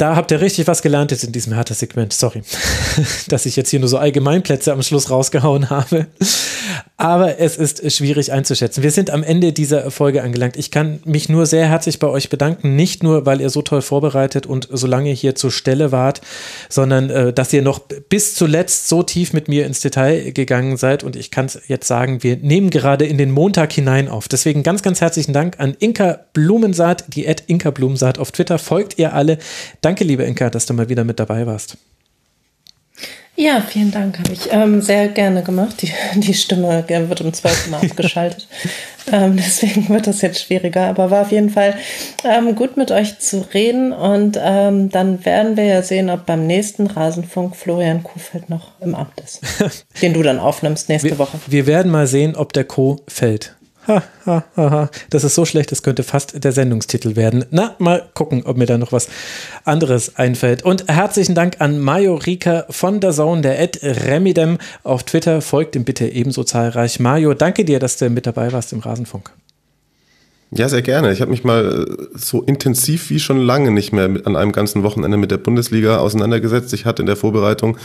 Da 0.00 0.16
habt 0.16 0.30
ihr 0.30 0.40
richtig 0.40 0.66
was 0.66 0.80
gelernt 0.80 1.10
jetzt 1.10 1.24
in 1.24 1.32
diesem 1.32 1.52
Hertha-Segment. 1.52 2.12
Sorry, 2.12 2.42
dass 3.28 3.44
ich 3.44 3.56
jetzt 3.56 3.68
hier 3.68 3.80
nur 3.80 3.88
so 3.88 3.98
Allgemeinplätze 3.98 4.72
am 4.72 4.82
Schluss 4.82 5.10
rausgehauen 5.10 5.68
habe. 5.68 6.06
Aber 6.96 7.38
es 7.38 7.56
ist 7.56 7.90
schwierig 7.92 8.32
einzuschätzen. 8.32 8.82
Wir 8.82 8.90
sind 8.90 9.10
am 9.10 9.22
Ende 9.22 9.52
dieser 9.52 9.90
Folge 9.90 10.22
angelangt. 10.22 10.56
Ich 10.56 10.70
kann 10.70 11.00
mich 11.04 11.28
nur 11.28 11.46
sehr 11.46 11.66
herzlich 11.66 11.98
bei 11.98 12.06
euch 12.06 12.28
bedanken. 12.28 12.76
Nicht 12.76 13.02
nur, 13.02 13.26
weil 13.26 13.40
ihr 13.40 13.50
so 13.50 13.62
toll 13.62 13.82
vorbereitet 13.82 14.46
und 14.46 14.68
so 14.70 14.86
lange 14.86 15.10
hier 15.10 15.34
zur 15.34 15.50
Stelle 15.50 15.92
wart, 15.92 16.20
sondern 16.68 17.10
äh, 17.10 17.32
dass 17.32 17.52
ihr 17.52 17.62
noch 17.62 17.80
bis 18.08 18.34
zuletzt 18.34 18.88
so 18.88 19.02
tief 19.02 19.32
mit 19.32 19.48
mir 19.48 19.66
ins 19.66 19.80
Detail 19.80 20.32
gegangen 20.32 20.76
seid. 20.76 21.02
Und 21.02 21.16
ich 21.16 21.30
kann 21.30 21.46
es 21.46 21.60
jetzt 21.68 21.86
sagen, 21.86 22.22
wir 22.22 22.36
nehmen 22.36 22.70
gerade 22.70 23.06
in 23.06 23.18
den 23.18 23.30
Montag 23.30 23.72
hinein 23.72 24.08
auf. 24.08 24.28
Deswegen 24.28 24.62
ganz, 24.62 24.82
ganz 24.82 25.00
herzlichen 25.00 25.32
Dank 25.32 25.58
an 25.58 25.76
Inka 25.78 26.20
Blumensaat, 26.32 27.04
die 27.08 27.26
Ad 27.28 27.44
Inka 27.46 27.70
Blumensaat 27.70 28.18
auf 28.18 28.30
Twitter. 28.30 28.58
Folgt 28.58 28.98
ihr 28.98 29.14
alle. 29.14 29.38
Danke, 29.80 29.89
liebe 29.98 30.24
Inka, 30.24 30.50
dass 30.50 30.66
du 30.66 30.74
mal 30.74 30.88
wieder 30.88 31.04
mit 31.04 31.18
dabei 31.18 31.46
warst. 31.46 31.76
Ja, 33.40 33.62
vielen 33.62 33.90
Dank, 33.90 34.18
habe 34.18 34.32
ich 34.32 34.52
ähm, 34.52 34.82
sehr 34.82 35.08
gerne 35.08 35.42
gemacht. 35.42 35.80
Die, 35.80 35.90
die 36.16 36.34
Stimme 36.34 36.84
wird 36.86 37.22
um 37.22 37.32
zwölf 37.32 37.70
Mal 37.70 37.78
abgeschaltet. 37.82 38.46
ähm, 39.12 39.36
deswegen 39.38 39.88
wird 39.88 40.06
das 40.06 40.20
jetzt 40.20 40.42
schwieriger. 40.42 40.88
Aber 40.88 41.10
war 41.10 41.22
auf 41.22 41.32
jeden 41.32 41.48
Fall 41.48 41.74
ähm, 42.22 42.54
gut 42.54 42.76
mit 42.76 42.90
euch 42.90 43.18
zu 43.18 43.46
reden. 43.54 43.92
Und 43.92 44.38
ähm, 44.38 44.90
dann 44.90 45.24
werden 45.24 45.56
wir 45.56 45.64
ja 45.64 45.82
sehen, 45.82 46.10
ob 46.10 46.26
beim 46.26 46.46
nächsten 46.46 46.86
Rasenfunk 46.86 47.56
Florian 47.56 48.02
Kuhfeld 48.02 48.50
noch 48.50 48.72
im 48.82 48.94
Amt 48.94 49.18
ist. 49.24 49.40
den 50.02 50.12
du 50.12 50.22
dann 50.22 50.38
aufnimmst 50.38 50.90
nächste 50.90 51.08
wir, 51.08 51.18
Woche. 51.18 51.38
Wir 51.46 51.66
werden 51.66 51.90
mal 51.90 52.06
sehen, 52.06 52.36
ob 52.36 52.52
der 52.52 52.64
Co 52.64 53.00
fällt. 53.08 53.56
Das 55.10 55.24
ist 55.24 55.34
so 55.34 55.44
schlecht, 55.44 55.72
das 55.72 55.82
könnte 55.82 56.02
fast 56.02 56.42
der 56.42 56.52
Sendungstitel 56.52 57.16
werden. 57.16 57.44
Na, 57.50 57.74
mal 57.78 58.08
gucken, 58.14 58.42
ob 58.44 58.56
mir 58.56 58.66
da 58.66 58.78
noch 58.78 58.92
was 58.92 59.08
anderes 59.64 60.16
einfällt. 60.16 60.62
Und 60.62 60.88
herzlichen 60.88 61.34
Dank 61.34 61.60
an 61.60 61.78
Mario 61.78 62.14
Rika 62.14 62.66
von 62.70 63.00
der 63.00 63.12
Zone, 63.12 63.42
der 63.42 63.60
Ed 63.60 63.80
Remidem 63.82 64.58
auf 64.82 65.04
Twitter. 65.04 65.40
Folgt 65.40 65.76
ihm 65.76 65.84
bitte 65.84 66.06
ebenso 66.06 66.44
zahlreich. 66.44 67.00
Mario, 67.00 67.34
danke 67.34 67.64
dir, 67.64 67.78
dass 67.78 67.96
du 67.96 68.08
mit 68.10 68.26
dabei 68.26 68.52
warst 68.52 68.72
im 68.72 68.80
Rasenfunk. 68.80 69.32
Ja, 70.52 70.68
sehr 70.68 70.82
gerne. 70.82 71.12
Ich 71.12 71.20
habe 71.20 71.30
mich 71.30 71.44
mal 71.44 71.86
äh, 71.88 72.18
so 72.18 72.42
intensiv 72.42 73.10
wie 73.10 73.20
schon 73.20 73.38
lange 73.38 73.70
nicht 73.70 73.92
mehr 73.92 74.06
an 74.24 74.36
einem 74.36 74.52
ganzen 74.52 74.82
Wochenende 74.82 75.16
mit 75.16 75.30
der 75.30 75.38
Bundesliga 75.38 75.98
auseinandergesetzt. 75.98 76.72
Ich 76.72 76.86
hatte 76.86 77.02
in 77.02 77.06
der 77.06 77.16
Vorbereitung 77.16 77.78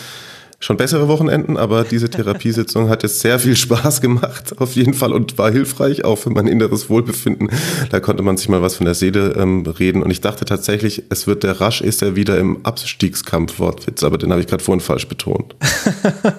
schon 0.60 0.78
bessere 0.78 1.08
Wochenenden, 1.08 1.58
aber 1.58 1.84
diese 1.84 2.10
Therapiesitzung 2.16 2.90
hat 2.90 3.04
jetzt 3.04 3.20
sehr 3.20 3.40
viel 3.40 3.56
Spaß 3.56 4.02
gemacht, 4.02 4.56
auf 4.58 4.76
jeden 4.76 4.94
Fall, 4.94 5.14
und 5.14 5.38
war 5.38 5.52
hilfreich, 5.52 6.04
auch 6.06 6.18
für 6.18 6.30
mein 6.30 6.48
inneres 6.48 6.90
Wohlbefinden. 6.90 7.50
Da 7.90 8.00
konnte 8.00 8.24
man 8.24 8.38
sich 8.38 8.50
mal 8.50 8.62
was 8.62 8.76
von 8.76 8.86
der 8.86 8.96
Seele 8.96 9.36
ähm, 9.38 9.66
reden. 9.66 10.04
Und 10.04 10.12
ich 10.12 10.22
dachte 10.22 10.46
tatsächlich, 10.46 11.04
es 11.10 11.28
wird 11.28 11.44
der 11.44 11.62
Rasch 11.62 11.82
ist 11.82 12.02
er 12.02 12.16
wieder 12.16 12.38
im 12.40 12.66
Abstiegskampf 12.66 13.60
Wortwitz, 13.60 14.04
aber 14.04 14.18
den 14.18 14.32
habe 14.32 14.42
ich 14.42 14.48
gerade 14.48 14.64
vorhin 14.64 14.82
falsch 14.82 15.08
betont. 15.08 15.56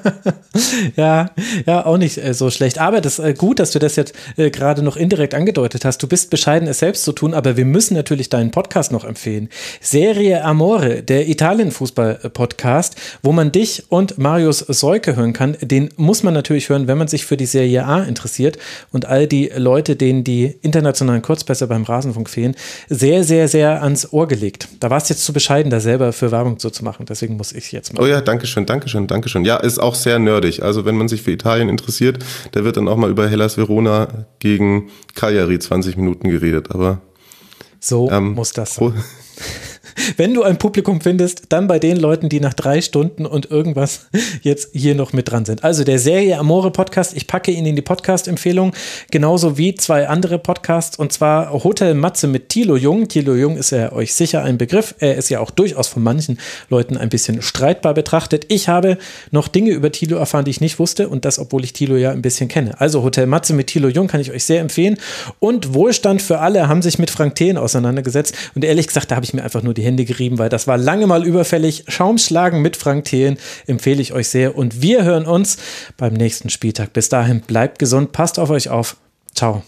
ja, 0.96 1.30
ja, 1.66 1.86
auch 1.86 1.98
nicht 1.98 2.18
äh, 2.18 2.34
so 2.34 2.50
schlecht. 2.50 2.78
Aber 2.78 3.00
das 3.00 3.18
äh, 3.18 3.34
gut, 3.34 3.58
dass 3.58 3.70
du 3.70 3.78
das 3.78 3.96
jetzt 3.96 4.14
äh, 4.36 4.50
gerade 4.50 4.82
noch 4.82 4.96
indirekt 4.96 5.34
angedeutet 5.34 5.84
hast. 5.84 6.02
Du 6.02 6.08
bist 6.08 6.30
bescheiden, 6.30 6.68
es 6.68 6.78
selbst 6.78 7.04
zu 7.04 7.12
tun, 7.12 7.34
aber 7.34 7.56
wir 7.56 7.64
müssen 7.64 7.94
natürlich 7.94 8.28
deinen 8.28 8.50
Podcast 8.50 8.92
noch 8.92 9.04
empfehlen. 9.04 9.48
Serie 9.80 10.44
Amore, 10.44 11.02
der 11.02 11.28
Italien-Fußball-Podcast, 11.28 12.96
wo 13.22 13.32
man 13.32 13.52
dich 13.52 13.84
und 13.88 14.05
Marius 14.18 14.60
Seuke 14.60 15.16
hören 15.16 15.32
kann, 15.32 15.56
den 15.60 15.90
muss 15.96 16.22
man 16.22 16.34
natürlich 16.34 16.68
hören, 16.68 16.86
wenn 16.86 16.98
man 16.98 17.08
sich 17.08 17.26
für 17.26 17.36
die 17.36 17.46
Serie 17.46 17.84
A 17.84 18.02
interessiert 18.02 18.58
und 18.92 19.06
all 19.06 19.26
die 19.26 19.50
Leute, 19.56 19.96
denen 19.96 20.24
die 20.24 20.56
internationalen 20.62 21.22
Kurzpässe 21.22 21.66
beim 21.66 21.84
Rasenfunk 21.84 22.28
fehlen, 22.28 22.54
sehr, 22.88 23.24
sehr, 23.24 23.48
sehr 23.48 23.82
ans 23.82 24.12
Ohr 24.12 24.28
gelegt. 24.28 24.68
Da 24.80 24.90
war 24.90 24.98
es 24.98 25.08
jetzt 25.08 25.24
zu 25.24 25.32
bescheiden, 25.32 25.70
da 25.70 25.80
selber 25.80 26.12
für 26.12 26.30
Werbung 26.30 26.58
so 26.58 26.70
zu 26.70 26.84
machen. 26.84 27.06
Deswegen 27.06 27.36
muss 27.36 27.52
ich 27.52 27.72
jetzt 27.72 27.94
mal. 27.94 28.02
Oh 28.02 28.06
ja, 28.06 28.20
danke 28.20 28.46
schön, 28.46 28.66
danke 28.66 28.88
schön, 28.88 29.06
danke 29.06 29.28
schön. 29.28 29.44
Ja, 29.44 29.56
ist 29.56 29.78
auch 29.78 29.94
sehr 29.94 30.18
nerdig. 30.18 30.62
Also 30.62 30.84
wenn 30.84 30.96
man 30.96 31.08
sich 31.08 31.22
für 31.22 31.32
Italien 31.32 31.68
interessiert, 31.68 32.24
da 32.52 32.64
wird 32.64 32.76
dann 32.76 32.88
auch 32.88 32.96
mal 32.96 33.10
über 33.10 33.28
Hellas 33.28 33.56
Verona 33.56 34.26
gegen 34.38 34.90
Cagliari 35.14 35.58
20 35.58 35.96
Minuten 35.96 36.30
geredet. 36.30 36.70
Aber 36.70 37.00
so 37.80 38.10
ähm, 38.10 38.34
muss 38.34 38.52
das 38.52 38.74
sein. 38.74 38.94
wenn 40.16 40.34
du 40.34 40.42
ein 40.42 40.58
Publikum 40.58 41.00
findest, 41.00 41.44
dann 41.48 41.66
bei 41.66 41.78
den 41.78 41.96
Leuten, 41.96 42.28
die 42.28 42.40
nach 42.40 42.54
drei 42.54 42.80
Stunden 42.80 43.26
und 43.26 43.50
irgendwas 43.50 44.06
jetzt 44.42 44.70
hier 44.72 44.94
noch 44.94 45.12
mit 45.12 45.30
dran 45.30 45.44
sind. 45.44 45.64
Also 45.64 45.84
der 45.84 45.98
Serie 45.98 46.38
Amore 46.38 46.70
Podcast, 46.70 47.16
ich 47.16 47.26
packe 47.26 47.50
ihn 47.50 47.66
in 47.66 47.76
die 47.76 47.82
Podcast-Empfehlung, 47.82 48.72
genauso 49.10 49.58
wie 49.58 49.74
zwei 49.74 50.08
andere 50.08 50.38
Podcasts 50.38 50.98
und 50.98 51.12
zwar 51.12 51.52
Hotel 51.52 51.94
Matze 51.94 52.26
mit 52.26 52.48
Thilo 52.48 52.76
Jung. 52.76 53.08
Thilo 53.08 53.34
Jung 53.34 53.56
ist 53.56 53.70
ja 53.70 53.92
euch 53.92 54.14
sicher 54.14 54.42
ein 54.42 54.58
Begriff. 54.58 54.94
Er 54.98 55.16
ist 55.16 55.28
ja 55.28 55.40
auch 55.40 55.50
durchaus 55.50 55.88
von 55.88 56.02
manchen 56.02 56.38
Leuten 56.68 56.96
ein 56.96 57.08
bisschen 57.08 57.42
streitbar 57.42 57.94
betrachtet. 57.94 58.46
Ich 58.48 58.68
habe 58.68 58.98
noch 59.30 59.48
Dinge 59.48 59.70
über 59.70 59.92
Thilo 59.92 60.16
erfahren, 60.18 60.44
die 60.44 60.50
ich 60.50 60.60
nicht 60.60 60.78
wusste 60.78 61.08
und 61.08 61.24
das, 61.24 61.38
obwohl 61.38 61.64
ich 61.64 61.72
Thilo 61.72 61.96
ja 61.96 62.10
ein 62.10 62.22
bisschen 62.22 62.48
kenne. 62.48 62.80
Also 62.80 63.02
Hotel 63.02 63.26
Matze 63.26 63.54
mit 63.54 63.68
Thilo 63.68 63.88
Jung 63.88 64.08
kann 64.08 64.20
ich 64.20 64.32
euch 64.32 64.44
sehr 64.44 64.60
empfehlen 64.60 64.98
und 65.38 65.74
Wohlstand 65.74 66.22
für 66.22 66.40
alle 66.40 66.68
haben 66.68 66.82
sich 66.82 66.98
mit 66.98 67.10
Frank 67.10 67.34
Thien 67.36 67.56
auseinandergesetzt 67.56 68.34
und 68.54 68.64
ehrlich 68.64 68.86
gesagt, 68.86 69.10
da 69.10 69.16
habe 69.16 69.24
ich 69.24 69.34
mir 69.34 69.42
einfach 69.42 69.62
nur 69.62 69.74
die 69.74 69.85
Hände 69.86 70.04
gerieben, 70.04 70.38
weil 70.38 70.48
das 70.48 70.66
war 70.66 70.76
lange 70.76 71.06
mal 71.06 71.24
überfällig. 71.24 71.84
Schaumschlagen 71.88 72.60
mit 72.60 72.76
Frank 72.76 73.04
Thelen 73.04 73.38
empfehle 73.66 74.02
ich 74.02 74.12
euch 74.12 74.28
sehr. 74.28 74.58
Und 74.58 74.82
wir 74.82 75.04
hören 75.04 75.24
uns 75.24 75.56
beim 75.96 76.12
nächsten 76.12 76.50
Spieltag. 76.50 76.92
Bis 76.92 77.08
dahin, 77.08 77.40
bleibt 77.40 77.78
gesund, 77.78 78.12
passt 78.12 78.38
auf 78.38 78.50
euch 78.50 78.68
auf. 78.68 78.96
Ciao. 79.34 79.62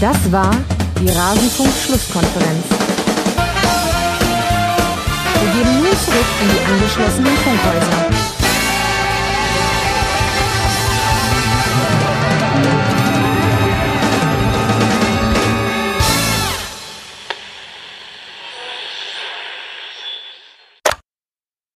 Das 0.00 0.32
war 0.32 0.54
die 1.00 1.08
Rasenfunk-Schlusskonferenz. 1.08 2.64
Wir 5.40 5.52
gehen 5.52 5.74
nun 5.76 5.92
zurück 6.04 6.26
in 6.42 6.48
die 6.50 6.72
angeschlossenen 6.72 7.36
Funkhäuser. 7.36 8.33